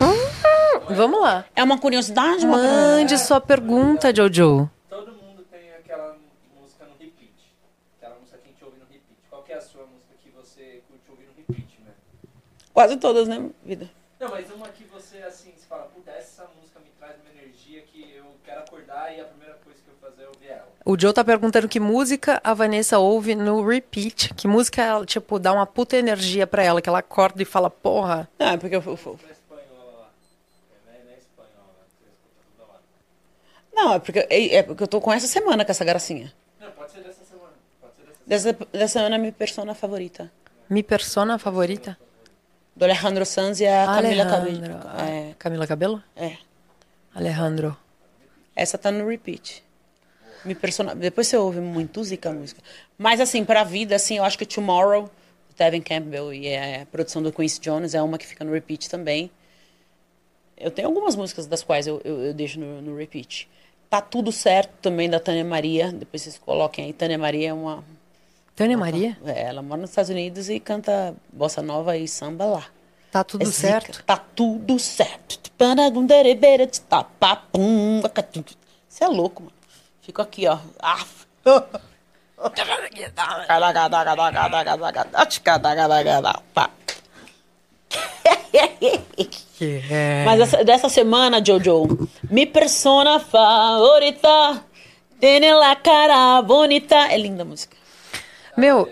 Hum, 0.00 0.94
vamos 0.94 1.20
lá. 1.20 1.44
É 1.56 1.64
uma 1.64 1.76
curiosidade, 1.76 2.46
uma 2.46 2.56
Mande 2.56 3.18
sua 3.18 3.40
pergunta, 3.40 4.14
Jojo. 4.14 4.70
Todo 4.88 5.08
mundo 5.08 5.44
tem 5.50 5.72
aquela 5.76 6.16
música 6.56 6.84
no 6.84 6.92
repeat. 7.00 7.32
Aquela 7.98 8.14
música 8.20 8.38
que 8.38 8.48
a 8.48 8.52
gente 8.52 8.64
ouve 8.64 8.76
no 8.78 8.84
repeat. 8.84 9.18
Qual 9.28 9.42
que 9.42 9.52
é 9.52 9.56
a 9.56 9.60
sua 9.60 9.82
música 9.82 10.14
que 10.22 10.30
você 10.30 10.82
curte 10.88 11.10
ouvir 11.10 11.24
no 11.26 11.32
repeat, 11.36 11.80
né? 11.84 11.92
Quase 12.80 12.96
todas, 12.96 13.28
né, 13.28 13.50
vida? 13.62 13.90
Não, 14.18 14.30
mas 14.30 14.50
uma 14.50 14.68
que 14.68 14.84
você, 14.84 15.18
assim, 15.18 15.52
você 15.54 15.66
fala, 15.66 15.82
puta, 15.94 16.10
essa 16.12 16.46
música 16.58 16.80
me 16.80 16.86
traz 16.98 17.14
uma 17.20 17.30
energia 17.38 17.82
que 17.82 18.14
eu 18.16 18.24
quero 18.42 18.60
acordar 18.60 19.14
e 19.14 19.20
a 19.20 19.24
primeira 19.24 19.54
coisa 19.62 19.78
que 19.84 19.90
eu 19.90 19.94
fazer 20.00 20.22
é 20.22 20.26
ouvir 20.28 20.46
ela. 20.48 20.66
O 20.86 20.98
Joe 20.98 21.12
tá 21.12 21.22
perguntando 21.22 21.68
que 21.68 21.78
música 21.78 22.40
a 22.42 22.54
Vanessa 22.54 22.98
ouve 22.98 23.34
no 23.34 23.62
repeat. 23.66 24.32
Que 24.32 24.48
música, 24.48 24.80
ela, 24.82 25.04
tipo, 25.04 25.38
dá 25.38 25.52
uma 25.52 25.66
puta 25.66 25.94
energia 25.98 26.46
pra 26.46 26.62
ela, 26.62 26.80
que 26.80 26.88
ela 26.88 27.00
acorda 27.00 27.42
e 27.42 27.44
fala, 27.44 27.68
porra. 27.68 28.26
Não, 28.38 28.48
é 28.48 28.56
porque 28.56 28.76
eu, 28.76 28.80
eu, 28.82 28.98
eu- 29.04 29.20
Na 29.26 29.30
espanhola 29.30 29.98
lá. 29.98 30.08
É, 30.88 31.04
não 31.04 31.10
é 31.12 31.18
espanhola, 31.18 31.74
você 31.86 32.04
escuta 32.08 32.42
toda 32.56 32.72
hora. 32.72 32.80
Não, 33.74 33.92
é 33.94 33.98
porque, 33.98 34.18
é, 34.20 34.54
é 34.56 34.62
porque 34.62 34.82
eu 34.82 34.88
tô 34.88 35.02
com 35.02 35.12
essa 35.12 35.26
semana 35.26 35.66
com 35.66 35.70
essa 35.70 35.84
gracinha. 35.84 36.32
Não, 36.58 36.70
pode 36.72 36.92
ser 36.92 37.02
dessa 37.02 37.24
semana. 37.26 37.52
Pode 37.78 37.92
ser 37.94 38.02
dessa 38.26 38.38
semana. 38.38 38.62
Dessa, 38.62 38.78
dessa 38.78 38.92
semana 38.94 39.16
é 39.16 39.18
minha 39.18 39.32
persona 39.32 39.74
favorita. 39.74 40.32
Mi 40.70 40.82
persona 40.82 41.38
favorita? 41.38 41.98
Do 42.74 42.84
Alejandro 42.84 43.26
Sanz 43.26 43.60
e 43.60 43.66
a 43.66 43.86
Camila 43.86 44.22
Alejandro. 44.24 44.74
Cabello. 44.74 44.80
Ah, 44.86 45.08
É, 45.08 45.34
Camila 45.38 45.66
Cabelo? 45.66 46.02
é. 46.16 46.36
Alejandro. 47.14 47.76
Essa 48.54 48.78
tá 48.78 48.90
no 48.90 49.06
repeat. 49.08 49.62
Me 50.44 50.54
persona... 50.54 50.94
Depois 50.94 51.26
você 51.26 51.36
ouve 51.36 51.60
muito 51.60 52.02
zica 52.04 52.30
a 52.30 52.32
música. 52.32 52.62
Mas 52.96 53.20
assim, 53.20 53.44
pra 53.44 53.64
vida, 53.64 53.96
assim, 53.96 54.18
eu 54.18 54.24
acho 54.24 54.38
que 54.38 54.46
Tomorrow, 54.46 55.04
do 55.48 55.54
Tevin 55.54 55.80
Campbell 55.80 56.32
e 56.32 56.56
a 56.56 56.86
produção 56.86 57.22
do 57.22 57.32
Quincy 57.32 57.60
Jones 57.60 57.94
é 57.94 58.00
uma 58.02 58.16
que 58.16 58.26
fica 58.26 58.44
no 58.44 58.52
repeat 58.52 58.88
também. 58.88 59.30
Eu 60.56 60.70
tenho 60.70 60.88
algumas 60.88 61.16
músicas 61.16 61.46
das 61.46 61.62
quais 61.62 61.86
eu, 61.86 62.00
eu, 62.04 62.22
eu 62.26 62.34
deixo 62.34 62.60
no, 62.60 62.80
no 62.80 62.96
repeat. 62.96 63.48
Tá 63.88 64.00
tudo 64.00 64.30
certo 64.30 64.70
também 64.80 65.10
da 65.10 65.18
Tânia 65.18 65.44
Maria. 65.44 65.90
Depois 65.90 66.22
vocês 66.22 66.38
coloquem 66.38 66.84
aí. 66.86 66.92
Tânia 66.92 67.18
Maria 67.18 67.48
é 67.48 67.52
uma. 67.52 67.82
Tânia 68.60 68.76
Maria? 68.76 69.16
É, 69.24 69.44
ela 69.44 69.62
mora 69.62 69.80
nos 69.80 69.88
Estados 69.88 70.10
Unidos 70.10 70.50
e 70.50 70.60
canta 70.60 71.14
bossa 71.32 71.62
nova 71.62 71.96
e 71.96 72.06
samba 72.06 72.44
lá. 72.44 72.64
Tá 73.10 73.24
tudo 73.24 73.40
É 73.42 73.46
zica. 73.46 73.58
certo? 73.68 74.04
Tá 74.04 74.18
tudo 74.18 74.78
certo. 74.78 75.40
Você 78.86 79.04
é 79.04 79.08
louco, 79.08 79.42
mano. 79.44 79.54
Fico 80.02 80.20
aqui, 80.20 80.46
ó. 80.46 80.58
Ah. 80.78 81.02
Que 89.58 89.82
é. 89.90 90.24
Mas 90.24 90.40
essa- 90.40 90.64
dessa 90.64 90.88
semana, 90.88 91.42
Jojo, 91.44 92.08
mi 92.30 92.46
persona 92.46 93.20
favorita 93.20 94.64
tiene 95.18 95.52
la 95.54 95.76
cara 95.76 96.40
bonita. 96.42 96.96
É 97.12 97.16
linda 97.18 97.42
a 97.42 97.44
música. 97.46 97.76
Meu, 98.60 98.88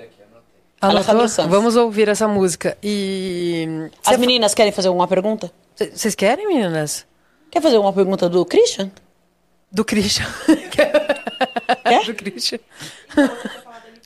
anotou? 0.80 1.48
Vamos 1.48 1.76
ouvir 1.76 2.08
essa 2.08 2.26
música. 2.26 2.76
E. 2.82 3.66
As 4.04 4.14
Cê- 4.14 4.16
meninas 4.18 4.54
querem 4.54 4.72
fazer 4.72 4.88
alguma 4.88 5.06
pergunta? 5.06 5.52
cê- 5.76 5.90
Vocês 5.94 6.14
querem, 6.14 6.46
meninas? 6.46 7.06
Quer 7.50 7.60
fazer 7.62 7.76
alguma 7.76 7.92
pergunta 7.92 8.28
do 8.28 8.44
Christian? 8.44 8.90
Do 9.70 9.84
Christian. 9.84 10.26
Quer? 10.72 12.04
Do 12.06 12.14
Christian. 12.14 12.58
ali 13.16 13.30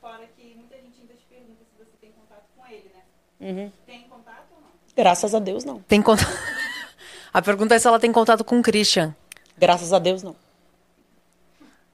fora 0.00 0.20
que 0.36 0.54
muita 0.56 0.76
gente 0.76 1.00
ainda 1.00 1.14
te 1.14 1.24
pergunta 1.28 1.60
se 1.64 1.78
você 1.78 1.90
tem 2.00 2.10
contato 2.10 2.44
com 2.56 2.66
ele, 2.72 2.90
né? 2.92 3.70
Tem 3.86 4.00
contato 4.08 4.44
ou 4.54 4.60
não? 4.60 4.68
Graças 4.96 5.34
a 5.34 5.38
Deus, 5.38 5.64
não. 5.64 5.80
Tem 5.82 6.02
contato. 6.02 6.28
A 7.34 7.40
pergunta 7.40 7.74
é 7.74 7.78
se 7.78 7.86
ela 7.86 7.98
tem 7.98 8.12
contato 8.12 8.44
com 8.44 8.58
o 8.58 8.62
Christian. 8.62 9.14
Graças 9.56 9.92
a 9.92 9.98
Deus, 9.98 10.22
não. 10.22 10.32
O 10.32 10.36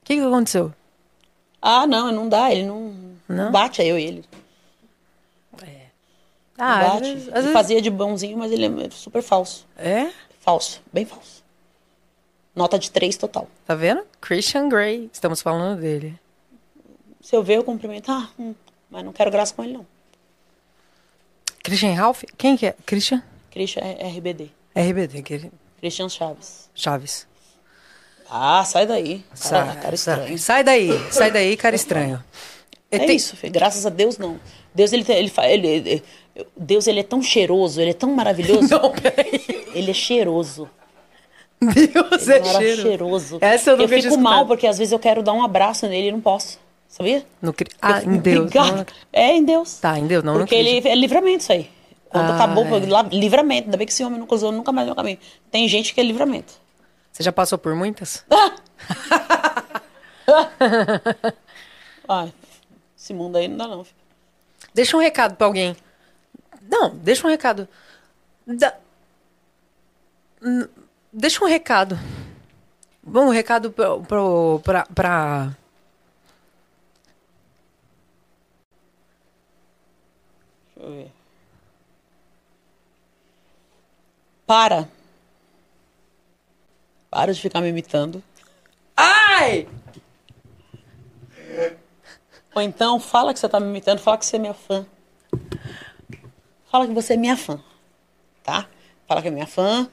que, 0.03 0.15
que 0.15 0.21
aconteceu? 0.21 0.73
Ah, 1.61 1.85
não, 1.87 2.11
não 2.11 2.27
dá. 2.27 2.51
Ele 2.51 2.63
não, 2.65 2.93
Não? 3.29 3.51
bate 3.51 3.81
a 3.81 3.85
eu 3.85 3.97
e 3.97 4.03
ele. 4.03 4.25
Ah, 6.57 6.79
não 6.79 6.87
às 6.87 6.93
bate. 6.93 7.01
vezes, 7.13 7.21
às 7.27 7.33
ele 7.33 7.33
vezes- 7.41 7.53
fazia 7.53 7.81
de 7.81 7.89
bonzinho, 7.89 8.37
mas 8.37 8.51
ele 8.51 8.65
é 8.65 8.89
super 8.89 9.21
falso. 9.21 9.65
É? 9.77 10.11
Falso, 10.41 10.81
bem 10.91 11.05
falso. 11.05 11.41
Nota 12.53 12.77
de 12.77 12.91
três 12.91 13.15
total. 13.15 13.47
Tá 13.65 13.75
vendo? 13.75 14.05
Christian 14.19 14.67
Grey. 14.67 15.09
Estamos 15.13 15.41
falando 15.41 15.79
dele. 15.79 16.19
Se 17.21 17.33
eu 17.35 17.41
ver, 17.43 17.57
eu 17.57 17.63
cumprimento. 17.63 18.11
Ah, 18.11 18.29
hum, 18.37 18.53
mas 18.89 19.05
não 19.05 19.13
quero 19.13 19.31
graça 19.31 19.53
com 19.53 19.63
ele, 19.63 19.73
não. 19.73 19.87
Christian 21.63 21.93
Ralph? 21.93 22.23
Quem 22.37 22.57
que 22.57 22.65
é? 22.65 22.75
Christian? 22.85 23.23
Christian 23.51 23.81
é 23.83 24.07
RBD. 24.09 24.49
RBD, 24.75 25.21
que 25.23 25.51
Christian 25.79 26.09
Chaves. 26.09 26.69
Chaves. 26.75 27.27
Ah, 28.29 28.63
sai 28.65 28.85
daí. 28.85 29.19
Cara, 29.19 29.35
Sai, 29.35 29.75
cara 29.81 29.97
sai. 29.97 30.15
estranho. 30.15 30.39
Sai 30.39 30.63
daí, 30.63 30.89
sai 31.11 31.31
daí, 31.31 31.55
cara 31.57 31.75
estranho. 31.75 32.23
É 32.91 32.99
Tem- 32.99 33.15
isso, 33.15 33.35
filho. 33.35 33.53
graças 33.53 33.85
a 33.85 33.89
Deus, 33.89 34.17
não. 34.17 34.39
Deus, 34.73 34.91
ele, 34.93 35.05
ele, 35.09 35.31
ele, 35.67 36.03
Deus, 36.57 36.87
ele 36.87 37.01
é 37.01 37.03
tão 37.03 37.21
cheiroso, 37.21 37.79
ele 37.79 37.91
é 37.91 37.93
tão 37.93 38.11
maravilhoso. 38.15 38.67
Não, 38.81 38.91
peraí. 38.91 39.41
Ele 39.75 39.91
é 39.91 39.93
cheiroso. 39.93 40.69
Deus 41.61 42.27
Ele 42.27 42.33
é 42.33 42.39
é 42.49 42.53
cheiro. 42.57 42.81
cheiroso. 42.81 43.37
Essa 43.41 43.71
eu 43.71 43.77
nunca 43.77 43.89
tinha 43.89 44.01
fico 44.11 44.17
mal 44.17 44.45
porque 44.47 44.65
às 44.65 44.77
vezes 44.77 44.91
eu 44.93 44.99
quero 44.99 45.21
dar 45.21 45.33
um 45.33 45.43
abraço 45.43 45.85
nele 45.87 46.07
e 46.07 46.11
não 46.11 46.21
posso. 46.21 46.57
Sabia? 46.87 47.23
No 47.41 47.51
cri- 47.53 47.69
Ah, 47.81 48.01
Eu 48.01 48.11
em 48.13 48.17
Deus. 48.17 48.51
Não- 48.53 48.85
É, 49.13 49.35
em 49.35 49.43
Deus. 49.43 49.75
Tá, 49.79 49.99
em 49.99 50.07
Deus, 50.07 50.23
não 50.23 50.37
Porque 50.37 50.55
ele 50.55 50.87
é 50.87 50.95
livramento 50.95 51.41
isso 51.43 51.51
aí. 51.51 51.69
Quando 52.07 52.31
Ah, 52.31 52.35
acabou, 52.35 52.65
é. 52.65 52.79
livramento. 53.15 53.65
Ainda 53.65 53.77
bem 53.77 53.85
que 53.85 53.93
esse 53.93 54.03
homem 54.03 54.17
não 54.17 54.25
cruzou 54.25 54.51
nunca 54.51 54.71
mais 54.71 54.87
no 54.87 54.95
caminho. 54.95 55.19
Tem 55.51 55.67
gente 55.67 55.93
que 55.93 55.99
é 55.99 56.03
livramento. 56.03 56.53
Você 57.11 57.21
já 57.21 57.31
passou 57.31 57.57
por 57.57 57.75
muitas? 57.75 58.23
Ai, 62.07 62.31
esse 63.09 63.13
mundo 63.13 63.37
aí 63.37 63.47
não 63.47 63.57
dá 63.57 63.67
não. 63.67 63.83
filho. 63.83 63.97
Deixa 64.73 64.95
um 64.95 64.99
recado 64.99 65.35
pra 65.35 65.47
alguém. 65.47 65.75
Não, 66.61 66.95
deixa 66.95 67.25
um 67.25 67.29
recado. 67.29 67.67
Da- 68.45 68.77
Deixa 71.11 71.43
um 71.43 71.47
recado. 71.47 71.97
Bom, 73.01 73.25
um 73.25 73.29
recado 73.31 73.71
pra, 73.71 74.85
pra. 74.93 75.55
Deixa 80.75 80.89
eu 80.89 80.91
ver. 80.91 81.11
Para. 84.45 84.87
Para 87.09 87.33
de 87.33 87.41
ficar 87.41 87.61
me 87.61 87.69
imitando. 87.69 88.23
Ai! 88.95 89.67
Ou 92.53 92.61
então, 92.61 92.99
fala 92.99 93.33
que 93.33 93.39
você 93.39 93.47
tá 93.47 93.59
me 93.59 93.67
imitando, 93.67 93.99
fala 93.99 94.17
que 94.17 94.25
você 94.25 94.35
é 94.35 94.39
minha 94.39 94.53
fã. 94.53 94.85
Fala 96.71 96.87
que 96.87 96.93
você 96.93 97.13
é 97.13 97.17
minha 97.17 97.37
fã, 97.37 97.59
tá? 98.43 98.67
Fala 99.07 99.21
que 99.21 99.27
é 99.27 99.31
minha 99.31 99.47
fã, 99.47 99.89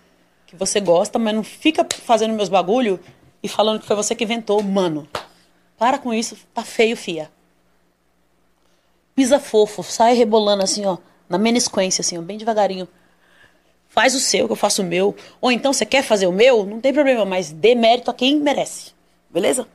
que 0.47 0.55
você 0.57 0.81
gosta, 0.81 1.19
mas 1.19 1.35
não 1.35 1.43
fica 1.43 1.87
fazendo 2.03 2.35
meus 2.35 2.49
bagulho 2.49 3.01
e 3.43 3.49
falando 3.49 3.81
que 3.81 3.87
foi 3.87 3.97
você 3.97 4.15
que 4.15 4.25
inventou, 4.25 4.63
mano. 4.63 5.09
Para 5.79 5.99
com 5.99 6.13
isso, 6.13 6.37
tá 6.53 6.63
feio, 6.63 6.97
fia. 6.97 7.31
Pisa 9.15 9.39
fofo, 9.39 9.83
sai 9.83 10.15
rebolando 10.15 10.63
assim, 10.63 10.85
ó, 10.85 10.99
na 11.29 11.39
menisquência, 11.39 12.03
assim, 12.03 12.19
ó, 12.19 12.23
bem 12.23 12.37
devagarinho. 12.37 12.87
Faz 13.89 14.15
o 14.15 14.21
seu, 14.21 14.47
que 14.47 14.53
eu 14.53 14.57
faço 14.57 14.83
o 14.83 14.85
meu. 14.85 15.17
Ou 15.41 15.51
então, 15.51 15.73
você 15.73 15.87
quer 15.87 16.03
fazer 16.03 16.27
o 16.27 16.33
meu? 16.33 16.67
Não 16.67 16.81
tem 16.81 16.93
problema, 16.93 17.25
mas 17.25 17.51
dê 17.51 17.75
mérito 17.75 18.11
a 18.11 18.15
quem 18.15 18.39
merece. 18.39 18.93
Beleza? 19.31 19.67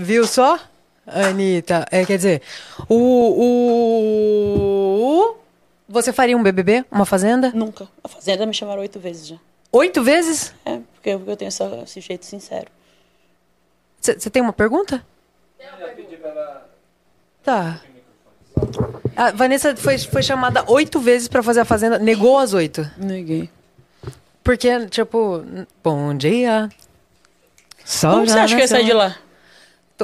Viu 0.00 0.24
só, 0.28 0.60
Anitta? 1.04 1.84
É, 1.90 2.04
quer 2.06 2.16
dizer, 2.18 2.40
o, 2.88 2.94
o. 5.34 5.36
Você 5.88 6.12
faria 6.12 6.36
um 6.36 6.42
BBB? 6.42 6.84
Uma 6.88 7.04
fazenda? 7.04 7.50
Nunca. 7.52 7.88
A 8.04 8.08
Fazenda 8.08 8.46
me 8.46 8.54
chamaram 8.54 8.80
oito 8.82 9.00
vezes 9.00 9.26
já. 9.26 9.36
Oito 9.72 10.00
vezes? 10.04 10.54
É, 10.64 10.78
porque 10.94 11.10
eu, 11.10 11.20
eu 11.26 11.36
tenho 11.36 11.48
essa- 11.48 11.80
esse 11.82 12.00
jeito 12.00 12.24
sincero. 12.26 12.68
Você 14.00 14.30
tem 14.30 14.40
uma 14.40 14.52
pergunta? 14.52 15.04
Tá. 17.42 17.80
A 19.16 19.32
Vanessa 19.32 19.74
foi, 19.74 19.98
foi 19.98 20.22
chamada 20.22 20.62
oito 20.70 21.00
vezes 21.00 21.26
pra 21.26 21.42
fazer 21.42 21.60
a 21.60 21.64
fazenda, 21.64 21.98
negou 21.98 22.38
as 22.38 22.52
oito. 22.52 22.88
Neguei. 22.96 23.50
Porque, 24.44 24.86
tipo, 24.86 25.42
bom 25.82 26.14
dia. 26.14 26.68
Sol 27.84 28.12
Como 28.12 28.26
você 28.28 28.38
acha 28.38 28.54
que 28.54 28.60
eu 28.60 28.64
ia 28.64 28.68
sair 28.68 28.84
de 28.84 28.92
lá? 28.92 29.16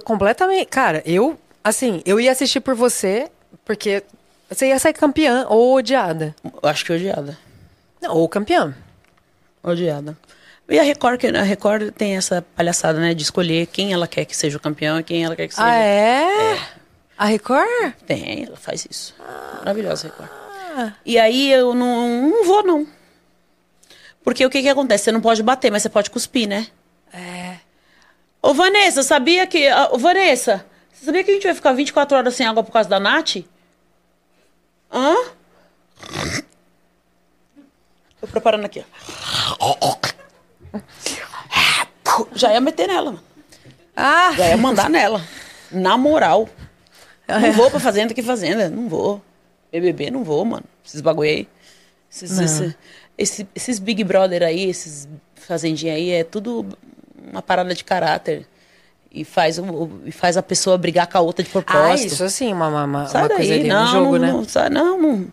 Completamente. 0.02 0.66
Cara, 0.66 1.02
eu, 1.04 1.38
assim, 1.62 2.02
eu 2.04 2.18
ia 2.18 2.32
assistir 2.32 2.60
por 2.60 2.74
você, 2.74 3.30
porque 3.64 4.02
você 4.48 4.68
ia 4.68 4.78
sair 4.78 4.94
campeã 4.94 5.46
ou 5.48 5.76
odiada. 5.76 6.34
Acho 6.62 6.84
que 6.84 6.92
odiada. 6.92 7.38
Não, 8.00 8.14
ou 8.14 8.28
campeã. 8.28 8.74
Odiada. 9.62 10.16
E 10.68 10.78
a 10.78 10.82
Record, 10.82 11.22
a 11.36 11.42
Record 11.42 11.92
tem 11.92 12.16
essa 12.16 12.44
palhaçada, 12.56 12.98
né? 12.98 13.12
De 13.12 13.22
escolher 13.22 13.66
quem 13.66 13.92
ela 13.92 14.08
quer 14.08 14.24
que 14.24 14.36
seja 14.36 14.56
o 14.56 14.60
campeão 14.60 14.98
e 14.98 15.02
quem 15.02 15.24
ela 15.24 15.36
quer 15.36 15.48
que 15.48 15.54
seja. 15.54 15.66
Ah, 15.66 15.76
é? 15.76 16.58
A 17.16 17.26
Record? 17.26 17.92
Tem, 18.06 18.44
ela 18.44 18.56
faz 18.56 18.86
isso. 18.90 19.14
Maravilhosa, 19.58 20.08
Record. 20.08 20.30
E 21.04 21.18
aí 21.18 21.52
eu 21.52 21.74
não, 21.74 22.30
não 22.30 22.44
vou, 22.44 22.64
não. 22.64 22.86
Porque 24.22 24.44
o 24.44 24.50
que 24.50 24.62
que 24.62 24.68
acontece? 24.68 25.04
Você 25.04 25.12
não 25.12 25.20
pode 25.20 25.42
bater, 25.42 25.70
mas 25.70 25.82
você 25.82 25.88
pode 25.88 26.10
cuspir, 26.10 26.48
né? 26.48 26.66
É. 27.12 27.56
Ô, 28.44 28.52
Vanessa, 28.54 29.02
sabia 29.02 29.46
que... 29.46 29.66
ah, 29.68 29.88
Ô, 29.92 29.98
Vanessa, 29.98 30.64
você 30.92 31.06
sabia 31.06 31.24
que 31.24 31.30
a 31.30 31.34
gente 31.34 31.44
vai 31.44 31.54
ficar 31.54 31.72
24 31.72 32.16
horas 32.16 32.34
sem 32.34 32.46
água 32.46 32.62
por 32.62 32.72
causa 32.72 32.88
da 32.88 33.00
Nath? 33.00 33.36
Hã? 34.92 35.14
Tô 38.20 38.26
preparando 38.26 38.64
aqui, 38.66 38.84
ó. 38.84 39.96
Já 42.34 42.52
ia 42.52 42.60
meter 42.60 42.86
nela, 42.88 43.12
mano. 43.12 43.24
Ah! 43.96 44.32
Já 44.36 44.48
ia 44.48 44.56
mandar 44.56 44.88
nela. 44.90 45.22
Na 45.70 45.96
moral. 45.96 46.48
Não 47.26 47.52
vou 47.52 47.70
pra 47.70 47.80
fazenda 47.80 48.12
que 48.14 48.22
fazenda. 48.22 48.68
Não 48.68 48.88
vou. 48.88 49.22
BBB, 49.72 50.10
não 50.10 50.22
vou, 50.22 50.44
mano. 50.44 50.64
Esses 50.84 51.00
bagulho 51.00 51.28
aí. 51.30 51.48
Esses, 52.10 52.38
esse- 52.38 52.76
esse- 53.18 53.48
esses 53.54 53.78
Big 53.78 54.04
Brother 54.04 54.42
aí, 54.42 54.68
esses 54.68 55.08
fazendinha 55.34 55.94
aí, 55.94 56.10
é 56.10 56.22
tudo 56.24 56.66
uma 57.30 57.42
parada 57.42 57.74
de 57.74 57.84
caráter. 57.84 58.46
E 59.16 59.24
faz, 59.24 59.58
o- 59.60 59.90
e 60.04 60.10
faz 60.10 60.36
a 60.36 60.42
pessoa 60.42 60.76
brigar 60.76 61.06
com 61.06 61.16
a 61.16 61.20
outra 61.20 61.42
de 61.44 61.48
Ah, 61.48 61.52
propósito. 61.52 62.12
isso 62.14 62.24
assim, 62.24 62.52
uma, 62.52 62.66
uma, 62.68 62.84
uma 62.84 63.06
Sai 63.06 63.28
daí, 63.28 63.36
coisa 63.36 63.54
ali, 63.54 63.68
não, 63.68 63.86
jogo, 63.86 64.12
não, 64.12 64.18
né? 64.18 64.32
Não, 64.32 64.44
sai- 64.44 64.70
não, 64.70 65.00
não. 65.00 65.26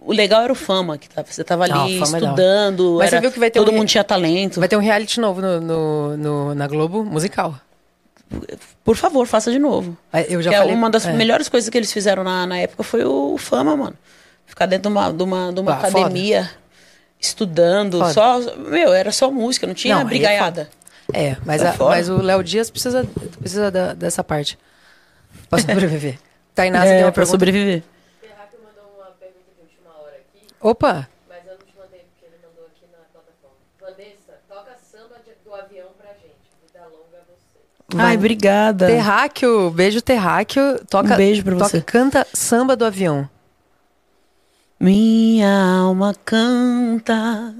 O 0.00 0.12
legal 0.12 0.42
era 0.42 0.52
o 0.52 0.56
fama, 0.56 0.96
que 0.96 1.08
tava, 1.08 1.26
você 1.28 1.42
tava 1.42 1.66
Não, 1.66 1.82
ali 1.84 1.96
o 2.00 2.04
Fama 2.06 2.16
é 2.18 2.20
estudando. 2.20 2.96
Mas 2.98 3.08
você 3.10 3.14
era- 3.16 3.20
viu 3.22 3.32
que 3.32 3.40
vai 3.40 3.50
ter 3.50 3.58
todo 3.58 3.72
um- 3.72 3.74
mundo 3.76 3.88
tinha 3.88 4.04
talento. 4.04 4.60
Vai 4.60 4.68
ter 4.68 4.76
um 4.76 4.80
reality 4.80 5.18
novo 5.18 5.40
no, 5.40 5.60
no- 5.60 6.16
no- 6.16 6.54
na 6.54 6.68
Globo, 6.68 7.04
musical. 7.04 7.56
Por 8.84 8.96
favor, 8.96 9.26
faça 9.26 9.50
de 9.50 9.58
novo. 9.58 9.96
Ah, 10.12 10.22
Eu 10.22 10.40
já 10.40 10.50
Que 10.50 10.56
é 10.56 10.58
falei. 10.60 10.74
uma 10.74 10.88
das 10.88 11.06
é. 11.06 11.12
melhores 11.12 11.48
coisas 11.48 11.68
que 11.68 11.76
eles 11.76 11.92
fizeram 11.92 12.22
na, 12.22 12.46
na 12.46 12.58
época 12.58 12.84
foi 12.84 13.04
o 13.04 13.36
Fama, 13.36 13.76
mano. 13.76 13.96
Ficar 14.46 14.66
dentro 14.66 14.88
de 14.90 14.96
uma, 14.96 15.12
de 15.12 15.22
uma, 15.24 15.52
de 15.52 15.60
uma 15.60 15.72
Ah, 15.72 15.76
foda. 15.78 15.88
academia, 15.98 16.48
estudando. 17.20 17.98
Foda. 17.98 18.12
Só, 18.12 18.40
meu, 18.58 18.92
era 18.92 19.10
só 19.10 19.28
música, 19.30 19.66
não 19.66 19.74
tinha 19.74 19.94
Não, 19.96 20.02
é 20.02 20.04
brigaiada. 20.04 20.68
É, 21.12 21.36
mas, 21.44 21.60
Sai 21.62 21.70
a- 21.74 21.76
mas 21.84 22.08
o 22.08 22.16
Léo 22.20 22.42
Dias 22.42 22.68
precisa, 22.70 23.06
precisa 23.38 23.70
da- 23.70 23.94
dessa 23.94 24.22
parte. 24.24 24.58
Pra 25.48 25.58
sobreviver. 25.60 26.18
Tainá, 26.54 26.80
você 26.82 26.88
é, 26.88 26.90
tem 26.96 27.04
uma 27.04 27.12
pra 27.12 27.22
pergunta? 27.22 27.30
sobreviver. 27.30 27.82
Terráqueo 28.20 28.58
mandou 28.64 28.94
uma 28.98 29.10
pergunta 29.12 29.44
de 29.54 29.60
última 29.62 29.90
hora 30.02 30.16
aqui, 30.16 30.46
Opa! 30.60 31.08
mas 31.28 31.38
eu 31.46 31.52
não 31.52 31.58
te 31.66 31.74
mandei 31.78 32.00
porque 32.00 32.24
ele 32.24 32.36
mandou 32.46 32.66
aqui 32.66 32.84
na 32.90 32.98
plataforma. 33.12 33.56
Vanessa, 33.80 34.40
toca 34.48 34.76
samba 34.78 35.16
de- 35.24 35.44
do 35.44 35.54
avião 35.54 35.88
pra 35.98 36.08
gente. 36.14 36.50
Vida 36.66 36.84
longa 36.86 37.18
a 37.18 37.24
você. 37.28 37.96
Ai, 38.02 38.16
obrigada. 38.16 38.86
Terráqueo, 38.86 39.70
beijo 39.70 40.00
Terráqueo. 40.02 40.84
Toca, 40.86 41.14
Um 41.14 41.16
beijo 41.16 41.44
pra 41.44 41.52
toca- 41.56 41.68
você. 41.68 41.80
Canta 41.82 42.26
samba 42.32 42.74
do 42.74 42.84
avião. 42.84 43.28
Minha 44.78 45.78
alma 45.80 46.14
canta, 46.24 47.54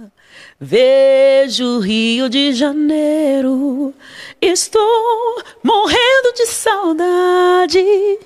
vejo 0.60 1.76
o 1.76 1.80
Rio 1.80 2.28
de 2.28 2.52
Janeiro, 2.52 3.94
estou 4.40 5.42
morrendo 5.62 6.32
de 6.34 6.46
saudade. 6.46 8.18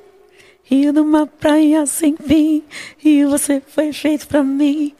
Rio 0.62 0.92
de 0.92 1.00
uma 1.00 1.26
praia 1.26 1.84
sem 1.86 2.16
fim, 2.16 2.62
e 3.04 3.24
você 3.24 3.60
foi 3.60 3.92
feito 3.92 4.28
pra 4.28 4.42
mim, 4.42 4.94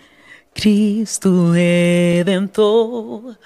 Cristo 0.53 1.53
Redentor. 1.53 3.37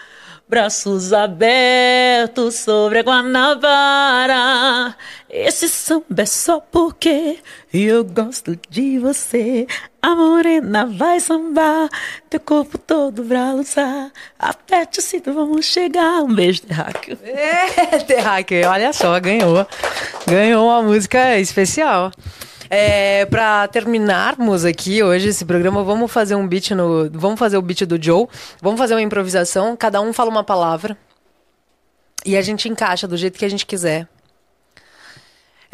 Braços 0.46 1.12
abertos 1.12 2.56
sobre 2.56 2.98
a 2.98 3.02
Guanabara. 3.02 4.94
Esse 5.36 5.68
samba 5.68 6.22
é 6.22 6.26
só 6.26 6.60
porque 6.60 7.40
eu 7.72 8.04
gosto 8.04 8.56
de 8.70 9.00
você. 9.00 9.66
A 10.00 10.14
morena 10.14 10.86
vai 10.86 11.18
sambar, 11.18 11.88
teu 12.30 12.38
corpo 12.38 12.78
todo 12.78 13.24
pra 13.24 13.52
lançar. 13.52 14.12
Aperte 14.38 15.00
o 15.00 15.02
cinto, 15.02 15.34
vamos 15.34 15.66
chegar. 15.66 16.22
Um 16.22 16.32
beijo, 16.32 16.62
Terráqueo. 16.62 17.18
É, 17.26 17.98
Terráqueo, 17.98 18.68
olha 18.68 18.92
só, 18.92 19.18
ganhou. 19.18 19.66
Ganhou 20.24 20.68
uma 20.68 20.80
música 20.84 21.36
especial. 21.40 22.12
É, 22.70 23.26
pra 23.26 23.66
terminarmos 23.66 24.64
aqui 24.64 25.02
hoje 25.02 25.30
esse 25.30 25.44
programa, 25.44 25.82
vamos 25.82 26.12
fazer 26.12 26.36
um 26.36 26.46
beat 26.46 26.70
no. 26.70 27.10
Vamos 27.10 27.40
fazer 27.40 27.56
o 27.56 27.62
beat 27.62 27.84
do 27.84 28.00
Joe. 28.00 28.28
Vamos 28.62 28.78
fazer 28.78 28.94
uma 28.94 29.02
improvisação. 29.02 29.76
Cada 29.76 30.00
um 30.00 30.12
fala 30.12 30.30
uma 30.30 30.44
palavra. 30.44 30.96
E 32.24 32.36
a 32.36 32.40
gente 32.40 32.68
encaixa 32.68 33.08
do 33.08 33.16
jeito 33.16 33.36
que 33.36 33.44
a 33.44 33.50
gente 33.50 33.66
quiser. 33.66 34.06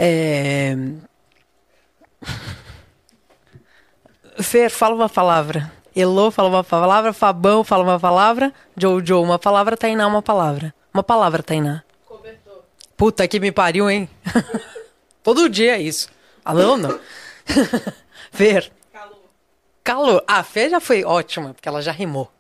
É... 0.03 0.75
Fer, 4.41 4.71
fala 4.71 4.95
uma 4.95 5.11
palavra. 5.11 5.71
Elô 5.95 6.31
fala 6.31 6.49
uma 6.49 6.65
palavra. 6.65 7.13
Fabão 7.13 7.63
fala 7.63 7.85
uma 7.85 8.01
palavra. 8.01 8.51
Jojo 8.75 9.21
uma 9.21 9.39
palavra. 9.39 9.77
Tainá 9.77 10.07
uma 10.07 10.23
palavra. 10.23 10.75
Uma 10.95 11.03
palavra, 11.03 11.43
Tainá. 11.43 11.85
Cobertor. 12.07 12.63
Puta 12.97 13.29
que 13.29 13.39
me 13.39 13.53
pariu, 13.53 13.91
hein? 13.91 14.09
Todo 15.23 15.51
dia 15.51 15.77
é 15.77 15.83
isso. 15.83 16.09
Alô, 16.43 16.79
não? 16.79 16.99
Fer. 18.33 18.73
Calor. 18.91 19.19
Calor. 19.85 20.25
Ah, 20.27 20.43
Fer 20.43 20.71
já 20.71 20.81
foi 20.81 21.05
ótima, 21.05 21.53
porque 21.53 21.69
ela 21.69 21.83
já 21.83 21.93
rimou. 21.93 22.33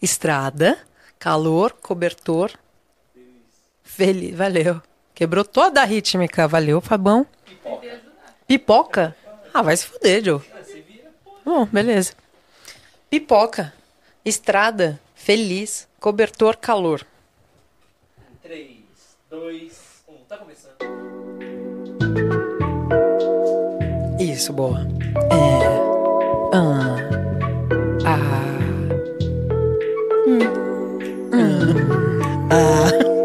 Estrada. 0.00 0.78
Calor, 1.18 1.74
cobertor. 1.82 2.50
Feliz. 3.82 4.34
Valeu. 4.34 4.80
Quebrou 5.18 5.44
toda 5.44 5.82
a 5.82 5.84
rítmica. 5.84 6.46
Valeu, 6.46 6.80
Fabão. 6.80 7.26
Pipoca. 8.46 9.16
Ah, 9.52 9.62
vai 9.62 9.76
se 9.76 9.84
fuder, 9.84 10.22
Joe. 10.24 10.40
Bom, 11.44 11.66
beleza. 11.66 12.12
Pipoca. 13.10 13.74
Estrada. 14.24 15.00
Feliz. 15.16 15.88
Cobertor, 15.98 16.56
calor. 16.56 17.04
3, 18.44 18.76
2, 19.28 20.04
1. 20.06 20.14
Tá 20.28 20.36
começando. 20.36 20.76
Isso, 24.20 24.52
boa. 24.52 24.86
É. 25.32 26.54
Ah. 26.54 26.96
Ah. 32.50 33.17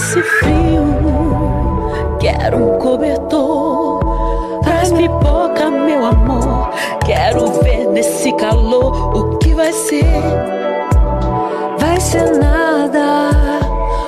Nesse 0.00 0.22
frio, 0.22 0.86
quero 2.18 2.56
um 2.56 2.78
cobertor. 2.78 4.00
Traz 4.62 4.90
pipoca, 4.90 5.70
meu 5.70 6.06
amor. 6.06 6.70
Quero 7.04 7.46
ver 7.60 7.86
nesse 7.88 8.32
calor 8.32 9.14
o 9.14 9.36
que 9.36 9.52
vai 9.52 9.70
ser. 9.74 10.06
vai 11.78 12.00
ser 12.00 12.30
nada. 12.38 13.30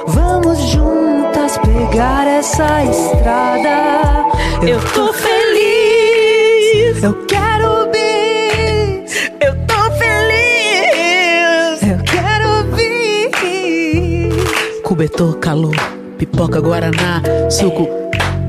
Vamos 0.07 0.59
juntas 0.61 1.59
pegar 1.59 2.27
essa 2.27 2.85
estrada. 2.85 4.25
Eu 4.67 4.81
tô 4.95 5.13
feliz. 5.13 5.52
Cobertor, 15.03 15.37
calor, 15.39 15.75
pipoca, 16.17 16.61
guaraná, 16.61 17.21
suco, 17.51 17.89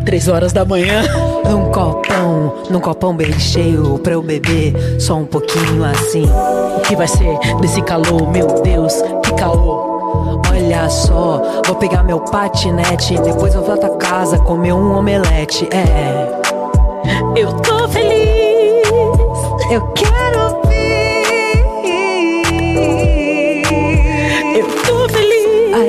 três 0.05 0.27
horas 0.27 0.53
da 0.53 0.63
manhã. 0.63 1.01
Num 1.49 1.71
copão, 1.71 2.53
num 2.69 2.79
copão 2.79 3.15
bem 3.15 3.33
cheio 3.39 3.97
pra 3.97 4.13
eu 4.13 4.21
beber 4.21 4.75
só 5.01 5.15
um 5.15 5.25
pouquinho 5.25 5.83
assim. 5.83 6.29
O 6.77 6.81
que 6.81 6.95
vai 6.95 7.07
ser 7.07 7.39
desse 7.59 7.81
calor? 7.81 8.31
Meu 8.31 8.45
Deus, 8.61 8.93
que 9.23 9.33
calor. 9.33 10.39
Olha 10.51 10.87
só, 10.91 11.41
vou 11.65 11.75
pegar 11.77 12.03
meu 12.03 12.19
patinete, 12.19 13.17
depois 13.17 13.55
eu 13.55 13.63
volto 13.63 13.87
a 13.87 13.97
casa 13.97 14.37
comer 14.37 14.73
um 14.73 14.95
omelete. 14.95 15.67
É, 15.73 16.39
Eu 17.35 17.51
tô 17.53 17.87
feliz. 17.87 18.87
eu 19.71 19.81
quero 19.95 20.12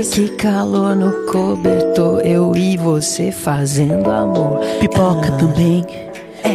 que 0.04 0.28
calor 0.28 0.94
no 0.94 1.26
cobertor, 1.26 2.20
eu 2.20 2.54
e 2.54 2.76
você 2.76 3.32
fazendo 3.32 4.10
amor. 4.10 4.60
Pipoca 4.80 5.32
também. 5.32 5.84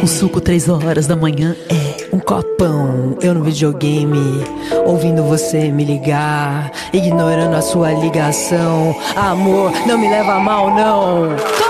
Um 0.02 0.06
suco 0.06 0.40
três 0.40 0.68
horas 0.68 1.06
da 1.06 1.16
manhã. 1.16 1.56
É. 1.68 2.14
Um 2.14 2.18
copão, 2.18 3.16
eu 3.20 3.34
no 3.34 3.42
videogame, 3.44 4.44
ouvindo 4.86 5.22
você 5.22 5.70
me 5.70 5.84
ligar, 5.84 6.70
ignorando 6.92 7.54
a 7.54 7.60
sua 7.60 7.92
ligação. 7.92 8.96
Amor, 9.16 9.72
não 9.86 9.98
me 9.98 10.08
leva 10.08 10.34
a 10.34 10.40
mal, 10.40 10.74
não. 10.74 11.69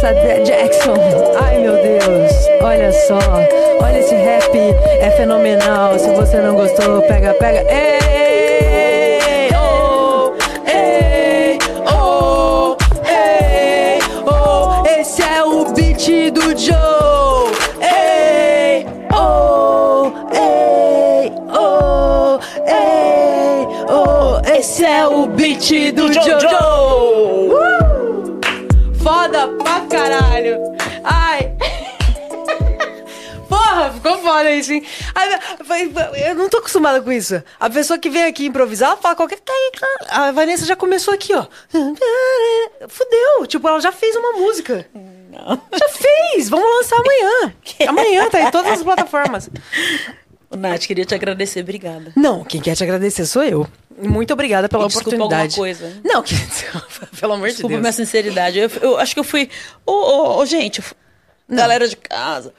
Jackson. 0.00 0.94
Ai 1.38 1.58
meu 1.58 1.74
Deus, 1.74 2.32
olha 2.62 2.90
só, 2.90 3.18
olha 3.82 3.98
esse 3.98 4.14
rap, 4.14 4.56
é 4.98 5.10
fenomenal. 5.10 5.98
Se 5.98 6.08
você 6.14 6.38
não 6.38 6.54
gostou, 6.54 7.02
pega, 7.02 7.34
pega. 7.34 7.60
Ei, 7.70 9.50
oh, 9.54 10.32
ei, 10.66 11.58
oh, 11.94 12.76
ei, 13.06 13.98
oh. 14.26 14.82
Esse 14.88 15.22
é 15.22 15.42
o 15.44 15.66
beat 15.74 16.32
do 16.32 16.58
Joe. 16.58 17.52
Ei, 17.82 18.86
oh, 19.14 20.10
ei, 20.34 21.30
oh, 21.52 22.38
ei, 22.66 23.68
oh. 23.90 24.40
Esse 24.50 24.82
é 24.82 25.06
o 25.06 25.26
beat 25.26 25.92
do 25.92 26.10
Jojo. 26.10 26.69
Foda 34.30 34.50
isso, 34.52 34.72
hein? 34.72 34.84
Vai- 35.64 35.90
Eu 36.30 36.34
não 36.36 36.48
tô 36.48 36.58
acostumada 36.58 37.00
com 37.02 37.10
isso. 37.10 37.42
A 37.58 37.68
pessoa 37.68 37.98
que 37.98 38.08
vem 38.08 38.24
aqui 38.24 38.46
improvisar, 38.46 38.96
fala 38.98 39.16
qualquer. 39.16 39.38
A 40.08 40.30
Vanessa 40.32 40.64
já 40.66 40.76
começou 40.76 41.12
aqui, 41.14 41.34
ó. 41.34 41.46
Fudeu. 42.88 43.46
Tipo, 43.46 43.68
ela 43.68 43.80
já 43.80 43.92
fez 43.92 44.14
uma 44.16 44.32
música. 44.32 44.86
Já 45.72 45.88
fez! 45.88 46.48
Vamos 46.48 46.66
lançar 46.76 46.96
amanhã. 46.96 47.54
Amanhã 47.88 48.28
tá 48.30 48.40
em 48.42 48.50
todas 48.50 48.72
as 48.72 48.82
plataformas. 48.82 49.48
Ô, 50.50 50.56
Nath, 50.56 50.80
queria 50.86 51.04
te 51.04 51.14
agradecer. 51.14 51.60
Obrigada. 51.60 52.12
Não, 52.16 52.42
quem 52.44 52.60
quer 52.60 52.74
te 52.74 52.82
agradecer 52.82 53.24
sou 53.26 53.42
eu. 53.42 53.66
Muito 54.02 54.32
obrigada 54.32 54.68
pela 54.68 54.86
desculpa 54.86 55.10
oportunidade. 55.10 55.54
alguma 55.60 55.66
coisa. 55.76 56.00
Não, 56.04 56.22
que... 56.24 56.34
pelo 57.20 57.34
amor 57.34 57.48
Desculpa 57.48 57.68
de 57.68 57.80
minha 57.80 57.82
Deus. 57.82 57.94
sinceridade. 57.96 58.58
Eu, 58.58 58.70
eu 58.80 58.98
acho 58.98 59.14
que 59.14 59.20
eu 59.20 59.24
fui. 59.24 59.48
Ô, 59.86 59.92
ô, 59.92 60.38
ô, 60.38 60.46
gente, 60.46 60.78
eu 60.78 60.84
fu- 60.84 60.94
galera 61.48 61.86
de 61.86 61.96
casa. 61.96 62.52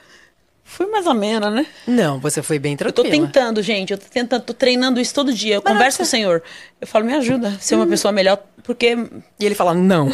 Fui 0.74 0.86
mais 0.86 1.06
amena, 1.06 1.50
né? 1.50 1.66
Não, 1.86 2.18
você 2.18 2.42
foi 2.42 2.58
bem 2.58 2.72
Eu 2.80 2.90
tô 2.92 3.02
tranquila. 3.02 3.26
tentando, 3.26 3.62
gente. 3.62 3.92
Eu 3.92 3.98
tô 3.98 4.06
tentando, 4.08 4.42
tô 4.42 4.54
treinando 4.54 4.98
isso 4.98 5.12
todo 5.14 5.32
dia. 5.32 5.56
Eu 5.56 5.62
Mas 5.62 5.72
converso 5.72 5.96
você- 5.98 6.02
com 6.02 6.06
o 6.06 6.10
Senhor. 6.10 6.42
Eu 6.80 6.86
falo, 6.86 7.04
me 7.04 7.12
ajuda 7.14 7.48
a 7.48 7.58
ser 7.58 7.74
uma 7.74 7.86
pessoa 7.86 8.10
melhor, 8.10 8.38
porque. 8.64 8.96
E 9.38 9.44
ele 9.44 9.54
fala, 9.54 9.74
não. 9.74 10.08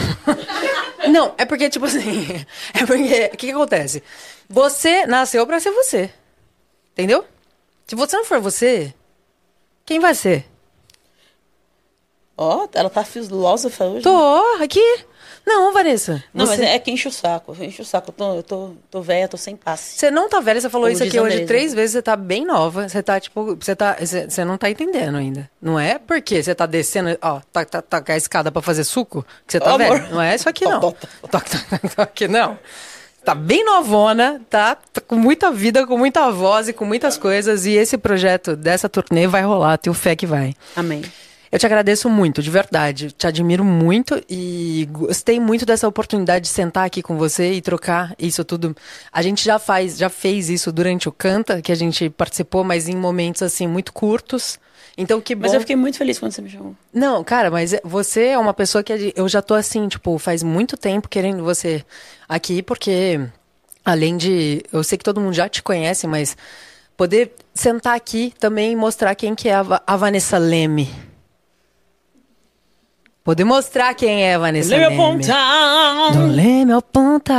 não, 1.09 1.33
é 1.39 1.45
porque, 1.45 1.71
tipo 1.71 1.85
assim. 1.87 2.45
É 2.75 2.85
porque. 2.85 3.31
O 3.33 3.37
que, 3.37 3.47
que 3.47 3.53
acontece? 3.53 4.03
Você 4.49 5.07
nasceu 5.07 5.47
pra 5.47 5.61
ser 5.61 5.71
você. 5.71 6.11
Entendeu? 6.93 7.25
Se 7.87 7.95
você 7.95 8.17
não 8.17 8.25
for 8.25 8.41
você, 8.41 8.93
quem 9.87 10.01
vai 10.01 10.15
ser? 10.15 10.45
Ó, 12.37 12.67
ela 12.75 12.91
tá 12.91 13.05
filósofa 13.05 13.85
hoje. 13.85 13.97
né? 13.97 14.03
Tô, 14.03 14.63
aqui. 14.63 15.05
Não, 15.49 15.73
Vanessa. 15.73 16.23
Não, 16.35 16.45
você, 16.45 16.59
mas 16.59 16.71
é 16.71 16.79
que 16.79 16.91
enche 16.91 17.09
o 17.09 17.11
saco. 17.11 17.57
Enche 17.59 17.81
o 17.81 17.85
saco. 17.85 18.11
Eu 18.11 18.13
tô, 18.13 18.35
eu 18.35 18.43
tô, 18.43 18.71
tô 18.91 19.01
velha, 19.01 19.27
tô 19.27 19.39
sem 19.39 19.57
passe. 19.57 19.99
Você 19.99 20.11
não 20.11 20.29
tá 20.29 20.41
velha, 20.41 20.61
você 20.61 20.69
falou 20.69 20.87
Como 20.87 20.95
isso 20.95 21.03
aqui 21.03 21.19
hoje 21.19 21.47
três 21.47 21.73
vezes, 21.73 21.93
você 21.93 22.03
tá 22.03 22.15
bem 22.15 22.45
nova. 22.45 22.87
Você 22.87 23.03
tá, 23.03 23.19
tipo, 23.19 23.57
você 23.57 23.75
tá. 23.75 23.97
Você, 23.99 24.45
não 24.45 24.59
tá 24.59 24.69
entendendo 24.69 25.17
ainda. 25.17 25.51
Não 25.61 25.81
é 25.81 25.99
porque 25.99 26.43
você 26.43 26.55
tá 26.55 26.67
descendo, 26.67 27.17
ó, 27.23 27.41
tá, 27.51 27.65
tá, 27.65 27.81
tá 27.81 28.05
a 28.07 28.17
escada 28.19 28.53
pra 28.53 28.61
fazer 28.61 28.85
suco, 28.85 29.25
que 29.47 29.53
você 29.53 29.61
tá 29.61 29.73
Ó, 29.73 29.79
velha. 29.79 29.95
amor. 29.97 30.11
Não 30.11 30.21
é 30.21 30.35
isso 30.35 30.49
aqui, 30.51 30.65
não. 30.69 30.81
Toque, 30.81 31.07
toque, 31.31 31.97
toque, 31.97 32.29
não. 32.29 32.59
Tá 33.25 33.35
bem 33.35 33.65
novona, 33.65 34.41
tá, 34.51 34.75
tá 34.75 35.01
com 35.01 35.17
muita 35.17 35.51
vida, 35.51 35.87
com 35.87 35.97
muita 35.97 36.31
voz 36.31 36.69
e 36.69 36.75
com 36.75 36.85
muitas 36.85 37.17
coisas. 37.17 37.65
E 37.65 37.73
esse 37.73 37.97
projeto 37.97 38.55
dessa 38.55 38.87
turnê 38.87 39.27
vai 39.27 39.43
rolar, 39.43 39.79
tenho 39.79 39.95
fé 39.95 40.15
que 40.15 40.27
vai. 40.27 40.55
Amém. 40.77 41.03
Eu 41.51 41.59
te 41.59 41.65
agradeço 41.67 42.09
muito, 42.11 42.43
de 42.43 42.51
verdade. 42.51 43.11
Te 43.13 43.27
admiro 43.27 43.65
muito 43.65 44.23
e 44.29 44.87
gostei 44.93 45.41
muito 45.41 45.65
dessa 45.65 45.89
oportunidade 45.89 46.43
de 46.45 46.49
sentar 46.49 46.85
aqui 46.87 47.03
com 47.03 47.17
você 47.17 47.53
e 47.55 47.61
trocar 47.63 48.15
isso 48.19 48.45
tudo. 48.45 48.77
A 49.13 49.23
gente 49.23 49.45
já 49.45 49.59
faz, 49.59 49.97
já 49.97 50.09
fez 50.11 50.51
isso 50.51 50.71
durante 50.71 51.09
o 51.09 51.13
Canta, 51.13 51.63
que 51.63 51.73
a 51.73 51.75
gente 51.75 52.11
participou, 52.11 52.63
mas 52.65 52.89
em 52.89 52.97
momentos 52.97 53.43
assim 53.43 53.67
muito 53.67 53.93
curtos. 53.93 54.59
Então 54.97 55.21
que 55.21 55.35
bom. 55.35 55.43
Mas 55.43 55.55
eu 55.55 55.61
fiquei 55.61 55.77
muito 55.77 55.97
feliz 55.97 56.19
quando 56.19 56.33
você 56.33 56.43
me 56.43 56.51
chamou. 56.51 56.75
Não, 56.93 57.23
cara, 57.25 57.51
mas 57.51 57.73
é- 57.73 57.81
você 57.85 58.27
é 58.27 58.39
uma 58.39 58.53
pessoa 58.53 58.83
que 58.83 59.13
eu 59.17 59.29
já 59.29 59.41
tô 59.41 59.55
assim, 59.55 59.87
tipo, 59.89 60.19
faz 60.19 60.43
muito 60.43 60.77
tempo 60.77 61.09
querendo 61.09 61.43
você 61.45 61.85
aqui, 62.29 62.63
porque 62.63 63.21
além 63.85 64.17
de. 64.17 64.63
Eu 64.73 64.83
sei 64.85 64.99
que 64.99 65.05
todo 65.05 65.21
mundo 65.21 65.33
já 65.35 65.49
te 65.49 65.63
conhece, 65.63 66.07
mas 66.07 66.37
poder 66.97 67.33
sentar 67.55 67.95
aqui 67.97 68.35
também 68.39 68.73
e 68.73 68.77
mostrar 68.77 69.15
quem 69.15 69.35
que 69.35 69.49
é 69.49 69.55
a 69.55 69.97
Vanessa 69.97 70.37
Leme. 70.37 71.08
Poder 73.29 73.45
mostrar 73.45 73.93
quem 73.93 74.25
é 74.25 74.39
Vanessa 74.39 74.71
Leme 74.71 74.85
Leme. 74.89 75.03
apontar. 75.03 76.13
Do 76.13 76.27
Leme 76.29 76.73
ao 76.73 76.81
Pontal. 76.81 77.37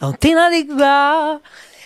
Não 0.00 0.12
tem 0.12 0.32
nada 0.32 0.54
igual. 0.54 1.42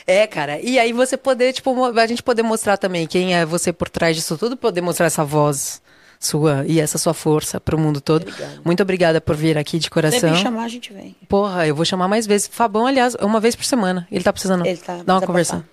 É, 0.06 0.26
cara. 0.26 0.60
E 0.60 0.78
aí 0.78 0.92
você 0.92 1.16
poder, 1.16 1.54
tipo, 1.54 1.74
a 1.98 2.06
gente 2.06 2.22
poder 2.22 2.42
mostrar 2.42 2.76
também 2.76 3.06
quem 3.06 3.34
é 3.34 3.46
você 3.46 3.72
por 3.72 3.88
trás 3.88 4.14
disso 4.14 4.36
tudo, 4.36 4.54
poder 4.54 4.82
mostrar 4.82 5.06
essa 5.06 5.24
voz 5.24 5.80
sua 6.20 6.62
e 6.66 6.78
essa 6.78 6.98
sua 6.98 7.14
força 7.14 7.58
pro 7.58 7.78
mundo 7.78 8.02
todo. 8.02 8.26
Muito 8.62 8.82
obrigada 8.82 9.18
por 9.18 9.34
vir 9.34 9.56
aqui 9.56 9.78
de 9.78 9.84
Se 9.84 9.90
coração. 9.90 10.30
me 10.30 10.36
chamar, 10.36 10.64
a 10.64 10.68
gente 10.68 10.92
vem. 10.92 11.16
Porra, 11.26 11.66
eu 11.66 11.74
vou 11.74 11.86
chamar 11.86 12.06
mais 12.06 12.26
vezes. 12.26 12.48
Fabão, 12.52 12.86
aliás, 12.86 13.14
uma 13.14 13.40
vez 13.40 13.56
por 13.56 13.64
semana. 13.64 14.06
Ele 14.12 14.22
tá 14.22 14.30
precisando 14.30 14.66
Ele 14.66 14.76
tá 14.76 15.00
dar 15.06 15.14
uma 15.14 15.26
conversa. 15.26 15.64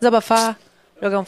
Desabafar, 0.00 0.58
jogar 1.00 1.20
um. 1.20 1.24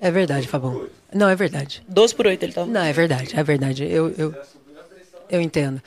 É 0.00 0.10
verdade, 0.10 0.48
Fabão. 0.48 0.86
Não, 1.12 1.28
é 1.28 1.36
verdade. 1.36 1.82
12 1.88 2.14
por 2.14 2.26
8 2.26 2.42
ele 2.42 2.52
tá. 2.52 2.64
Não, 2.64 2.80
é 2.82 2.92
verdade, 2.92 3.38
é 3.38 3.42
verdade. 3.42 3.84
Eu, 3.84 4.08
eu, 4.16 4.34
eu 5.28 5.40
entendo. 5.40 5.82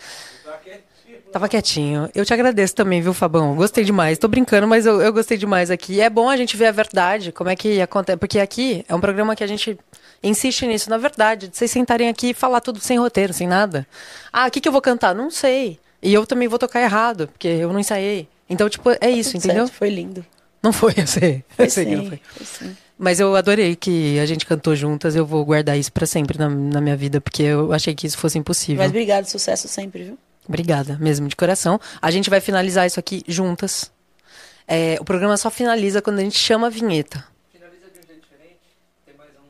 Tava 1.32 1.50
quietinho. 1.50 2.08
Eu 2.14 2.24
te 2.24 2.32
agradeço 2.32 2.76
também, 2.76 3.02
viu, 3.02 3.12
Fabão? 3.12 3.56
Gostei 3.56 3.84
demais. 3.84 4.20
Tô 4.20 4.28
brincando, 4.28 4.68
mas 4.68 4.86
eu, 4.86 5.02
eu 5.02 5.12
gostei 5.12 5.36
demais 5.36 5.72
aqui. 5.72 6.00
É 6.00 6.08
bom 6.08 6.30
a 6.30 6.38
gente 6.38 6.56
ver 6.56 6.68
a 6.68 6.72
verdade, 6.72 7.32
como 7.32 7.50
é 7.50 7.56
que 7.56 7.82
acontece. 7.82 8.18
Porque 8.18 8.40
aqui 8.40 8.86
é 8.88 8.94
um 8.94 9.02
programa 9.02 9.36
que 9.36 9.44
a 9.44 9.48
gente 9.48 9.76
insiste 10.22 10.68
nisso, 10.68 10.92
na 10.92 10.98
verdade. 11.00 11.48
De 11.48 11.58
vocês 11.58 11.72
sentarem 11.72 12.08
aqui 12.08 12.30
e 12.30 12.34
falar 12.36 12.62
tudo 12.62 12.80
sem 12.80 13.00
roteiro, 13.00 13.34
sem 13.34 13.48
nada. 13.48 13.88
Ah, 14.32 14.46
o 14.46 14.52
que, 14.52 14.62
que 14.62 14.68
eu 14.68 14.72
vou 14.72 14.82
cantar? 14.82 15.16
Não 15.16 15.32
sei. 15.32 15.80
E 16.04 16.14
eu 16.14 16.28
também 16.28 16.48
vou 16.48 16.60
tocar 16.60 16.82
errado, 16.82 17.28
porque 17.30 17.48
eu 17.48 17.74
não 17.74 17.80
ensaiei. 17.80 18.28
Então, 18.48 18.70
tipo, 18.70 18.92
é 19.02 19.10
isso, 19.10 19.32
Tudo 19.32 19.46
entendeu? 19.46 19.66
certo, 19.66 19.78
Foi 19.78 19.90
lindo. 19.90 20.24
Não 20.62 20.72
foi, 20.72 20.94
eu 20.98 21.08
sei. 21.08 21.44
Foi 21.50 21.66
eu 21.66 21.70
sei 21.72 21.86
que 21.86 21.96
não 21.96 22.04
sim, 22.04 22.10
foi. 22.10 22.22
foi 22.36 22.46
sim. 22.46 22.78
Mas 22.98 23.20
eu 23.20 23.36
adorei 23.36 23.76
que 23.76 24.20
a 24.20 24.26
gente 24.26 24.46
cantou 24.46 24.76
juntas. 24.76 25.16
Eu 25.16 25.26
vou 25.26 25.44
guardar 25.44 25.78
isso 25.78 25.92
pra 25.92 26.06
sempre 26.06 26.38
na, 26.38 26.48
na 26.50 26.80
minha 26.80 26.96
vida, 26.96 27.20
porque 27.20 27.44
eu 27.44 27.74
achei 27.74 27.94
que 27.96 28.08
isso 28.08 28.18
fosse 28.18 28.38
impossível. 28.38 28.82
Mas 28.82 28.90
obrigado, 28.90 29.26
sucesso 29.26 29.68
sempre, 29.68 30.04
viu? 30.04 30.18
Obrigada, 30.48 30.98
mesmo 31.00 31.28
de 31.28 31.36
coração. 31.36 31.80
A 32.02 32.12
gente 32.12 32.30
vai 32.30 32.40
finalizar 32.40 32.86
isso 32.86 33.00
aqui 33.00 33.24
juntas. 33.28 33.92
É, 34.68 34.98
o 35.00 35.06
programa 35.06 35.36
só 35.38 35.50
finaliza 35.50 36.02
quando 36.02 36.20
a 36.20 36.22
gente 36.22 36.38
chama 36.38 36.68
a 36.68 36.70
vinheta. 36.70 37.26
Finaliza 37.52 37.86
de 37.94 38.00
um 38.00 38.08
jeito 38.08 38.22
diferente. 38.22 38.60
Tem 39.06 39.16
mais 39.18 39.30
um 39.32 39.48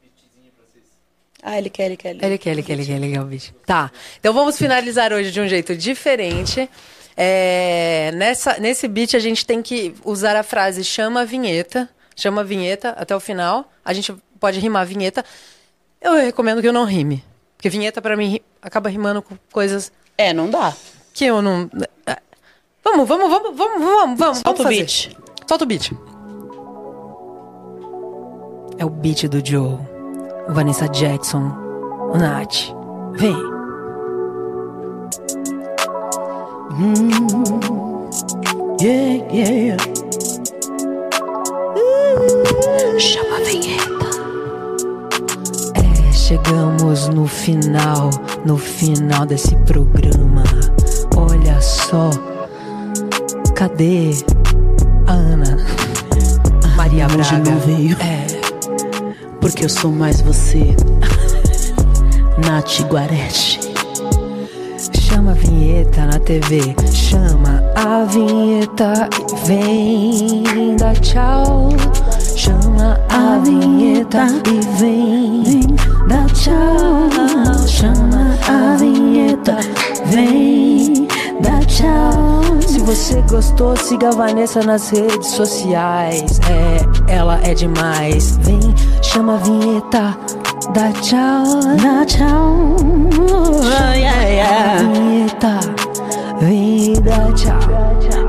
beatzinho 0.00 0.52
pra 0.52 0.64
vocês. 0.66 0.84
Ah, 1.42 1.58
ele 1.58 1.70
quer, 1.70 1.86
ele 1.86 1.96
quer. 1.96 2.10
Ele 2.10 2.18
quer, 2.20 2.50
ele 2.50 2.62
quer, 2.62 2.72
ele 2.72 2.84
quer, 2.84 2.96
ele 2.96 3.12
quer 3.12 3.20
o 3.20 3.24
bicho. 3.24 3.52
Tá. 3.64 3.90
Então 4.18 4.34
vamos 4.34 4.58
finalizar 4.58 5.12
hoje 5.12 5.30
de 5.30 5.40
um 5.40 5.48
jeito 5.48 5.76
diferente. 5.76 6.68
É, 7.16 8.10
nessa, 8.14 8.58
nesse 8.58 8.88
beat 8.88 9.14
a 9.14 9.18
gente 9.18 9.44
tem 9.44 9.62
que 9.62 9.94
usar 10.04 10.36
a 10.36 10.42
frase 10.42 10.84
chama 10.84 11.22
a 11.22 11.24
vinheta. 11.24 11.88
Chama 12.16 12.40
a 12.42 12.44
vinheta 12.44 12.90
até 12.90 13.14
o 13.16 13.20
final. 13.20 13.70
A 13.84 13.92
gente 13.92 14.14
pode 14.38 14.58
rimar 14.60 14.82
a 14.82 14.84
vinheta. 14.84 15.24
Eu 16.00 16.14
recomendo 16.14 16.60
que 16.60 16.68
eu 16.68 16.72
não 16.72 16.84
rime. 16.84 17.24
Porque 17.56 17.68
vinheta 17.68 18.02
pra 18.02 18.16
mim 18.16 18.40
acaba 18.60 18.88
rimando 18.88 19.22
com 19.22 19.36
coisas 19.52 19.92
É, 20.18 20.32
não 20.32 20.50
dá. 20.50 20.72
que 21.14 21.24
eu 21.24 21.40
não. 21.40 21.70
é. 22.06 22.16
Vamos, 22.84 23.06
vamos, 23.08 23.30
vamos, 23.30 23.56
vamos, 23.56 23.80
vamos, 23.84 24.18
vamos. 24.18 24.38
Solta 24.38 24.50
o 24.50 24.54
vamos 24.54 24.62
fazer. 24.62 24.76
beat. 24.76 25.16
Solta 25.48 25.64
o 25.64 25.66
beat. 25.66 25.92
É 28.78 28.84
o 28.84 28.90
beat 28.90 29.28
do 29.28 29.44
Joe. 29.44 29.78
Vanessa 30.48 30.88
Jackson. 30.88 31.52
O 32.12 32.18
Nath. 32.18 32.72
Vem. 33.12 33.36
Yeah, 38.80 39.22
yeah. 39.32 39.76
Chama 42.98 43.36
a 43.36 43.40
vinheta. 43.44 44.06
É, 45.74 46.12
chegamos 46.12 47.08
no 47.08 47.26
final, 47.26 48.10
no 48.44 48.56
final 48.56 49.26
desse 49.26 49.54
programa. 49.56 50.44
Olha 51.16 51.60
só. 51.60 52.10
Cadê 53.54 54.10
a 55.06 55.12
Ana? 55.12 55.56
Maria 56.76 57.06
Hoje 57.06 57.16
Braga. 57.36 57.50
não 57.50 57.58
veio. 57.60 57.96
É. 58.00 58.26
Porque 59.40 59.64
eu 59.64 59.68
sou 59.68 59.90
mais 59.92 60.20
você. 60.20 60.74
Nath 62.46 62.80
Guarete. 62.90 63.60
Chama 65.00 65.32
a 65.32 65.34
vinheta 65.34 66.06
na 66.06 66.18
TV, 66.18 66.74
chama 66.90 67.62
a 67.76 68.04
vinheta 68.04 69.08
e 69.20 69.46
vem 69.46 70.76
dá 70.76 70.94
tchau. 70.94 71.68
Chama 72.52 73.00
a 73.08 73.38
vinheta 73.38 74.26
e 74.46 74.60
vem 74.78 75.62
dá 76.06 76.26
tchau. 76.34 77.66
Chama 77.66 78.36
a 78.46 78.76
vinheta, 78.76 79.56
vem 80.06 81.08
dá 81.40 81.60
tchau. 81.60 82.60
Se 82.60 82.78
você 82.80 83.22
gostou, 83.22 83.74
siga 83.76 84.08
a 84.08 84.12
Vanessa 84.12 84.62
nas 84.62 84.90
redes 84.90 85.28
sociais. 85.28 86.40
É, 86.50 87.12
ela 87.14 87.40
é 87.42 87.54
demais. 87.54 88.36
Vem, 88.42 88.60
chama 89.00 89.36
a 89.36 89.38
vinheta, 89.38 90.18
dá 90.74 90.92
tchau. 91.00 91.44
Dá 91.82 92.04
tchau. 92.04 92.76
Yeah, 93.96 94.24
yeah. 94.24 94.82
Vinheta, 94.82 95.60
vem 96.38 96.92
dá 97.00 97.32
tchau. 97.32 97.71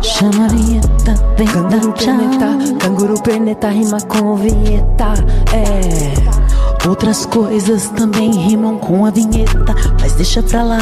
Chama 0.02 0.46
a 0.46 0.48
vinheta, 0.48 1.16
vem 1.38 1.48
Canguru 1.48 1.94
tchau. 1.94 2.16
perneta, 2.16 2.76
canguru 2.80 3.22
perneta 3.22 3.70
rima 3.70 3.98
com 4.02 4.36
vinheta. 4.36 5.14
É. 5.54 6.88
Outras 6.88 7.26
coisas 7.26 7.90
também 7.90 8.32
rimam 8.32 8.78
com 8.78 9.06
a 9.06 9.12
vinheta, 9.12 9.76
mas 10.02 10.14
deixa 10.14 10.44
pra 10.44 10.64
lá. 10.64 10.80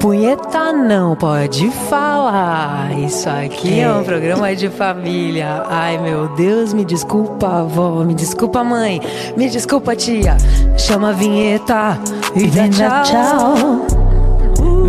Punheta 0.00 0.72
não 0.72 1.14
pode 1.14 1.70
falar. 1.90 2.98
Isso 2.98 3.28
aqui 3.28 3.80
é. 3.80 3.92
um 3.92 4.02
programa 4.02 4.56
de 4.56 4.70
família. 4.70 5.62
Ai 5.68 5.98
meu 5.98 6.26
Deus, 6.34 6.72
me 6.72 6.84
desculpa, 6.86 7.60
avó, 7.60 8.02
me 8.02 8.14
desculpa, 8.14 8.64
mãe, 8.64 9.00
me 9.36 9.48
desculpa, 9.48 9.94
tia. 9.94 10.36
Chama 10.76 11.10
a 11.10 11.12
vinheta 11.12 11.98
e 12.34 12.46
dá 12.46 12.62
Vem 12.62 12.70
dar 12.70 13.02
tchau. 13.02 13.99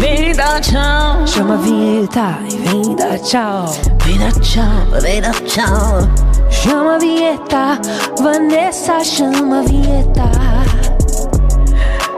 Vem 0.01 0.33
dar 0.33 0.59
tchau. 0.61 1.27
Chama 1.27 1.53
a 1.53 1.57
vinheta 1.57 2.39
e 2.51 2.57
vem 2.57 2.95
dar 2.95 3.19
tchau. 3.19 3.65
Vem 4.03 4.17
dar 4.17 4.31
tchau, 4.41 4.99
vem 4.99 5.21
dar 5.21 5.39
tchau. 5.41 6.09
Chama 6.49 6.95
a 6.95 6.97
vinheta, 6.97 7.79
Vanessa, 8.19 9.03
chama 9.03 9.59
a 9.59 9.61
vinheta. 9.61 10.23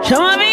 Chama 0.02 0.34
a 0.34 0.38
vinheta, 0.38 0.53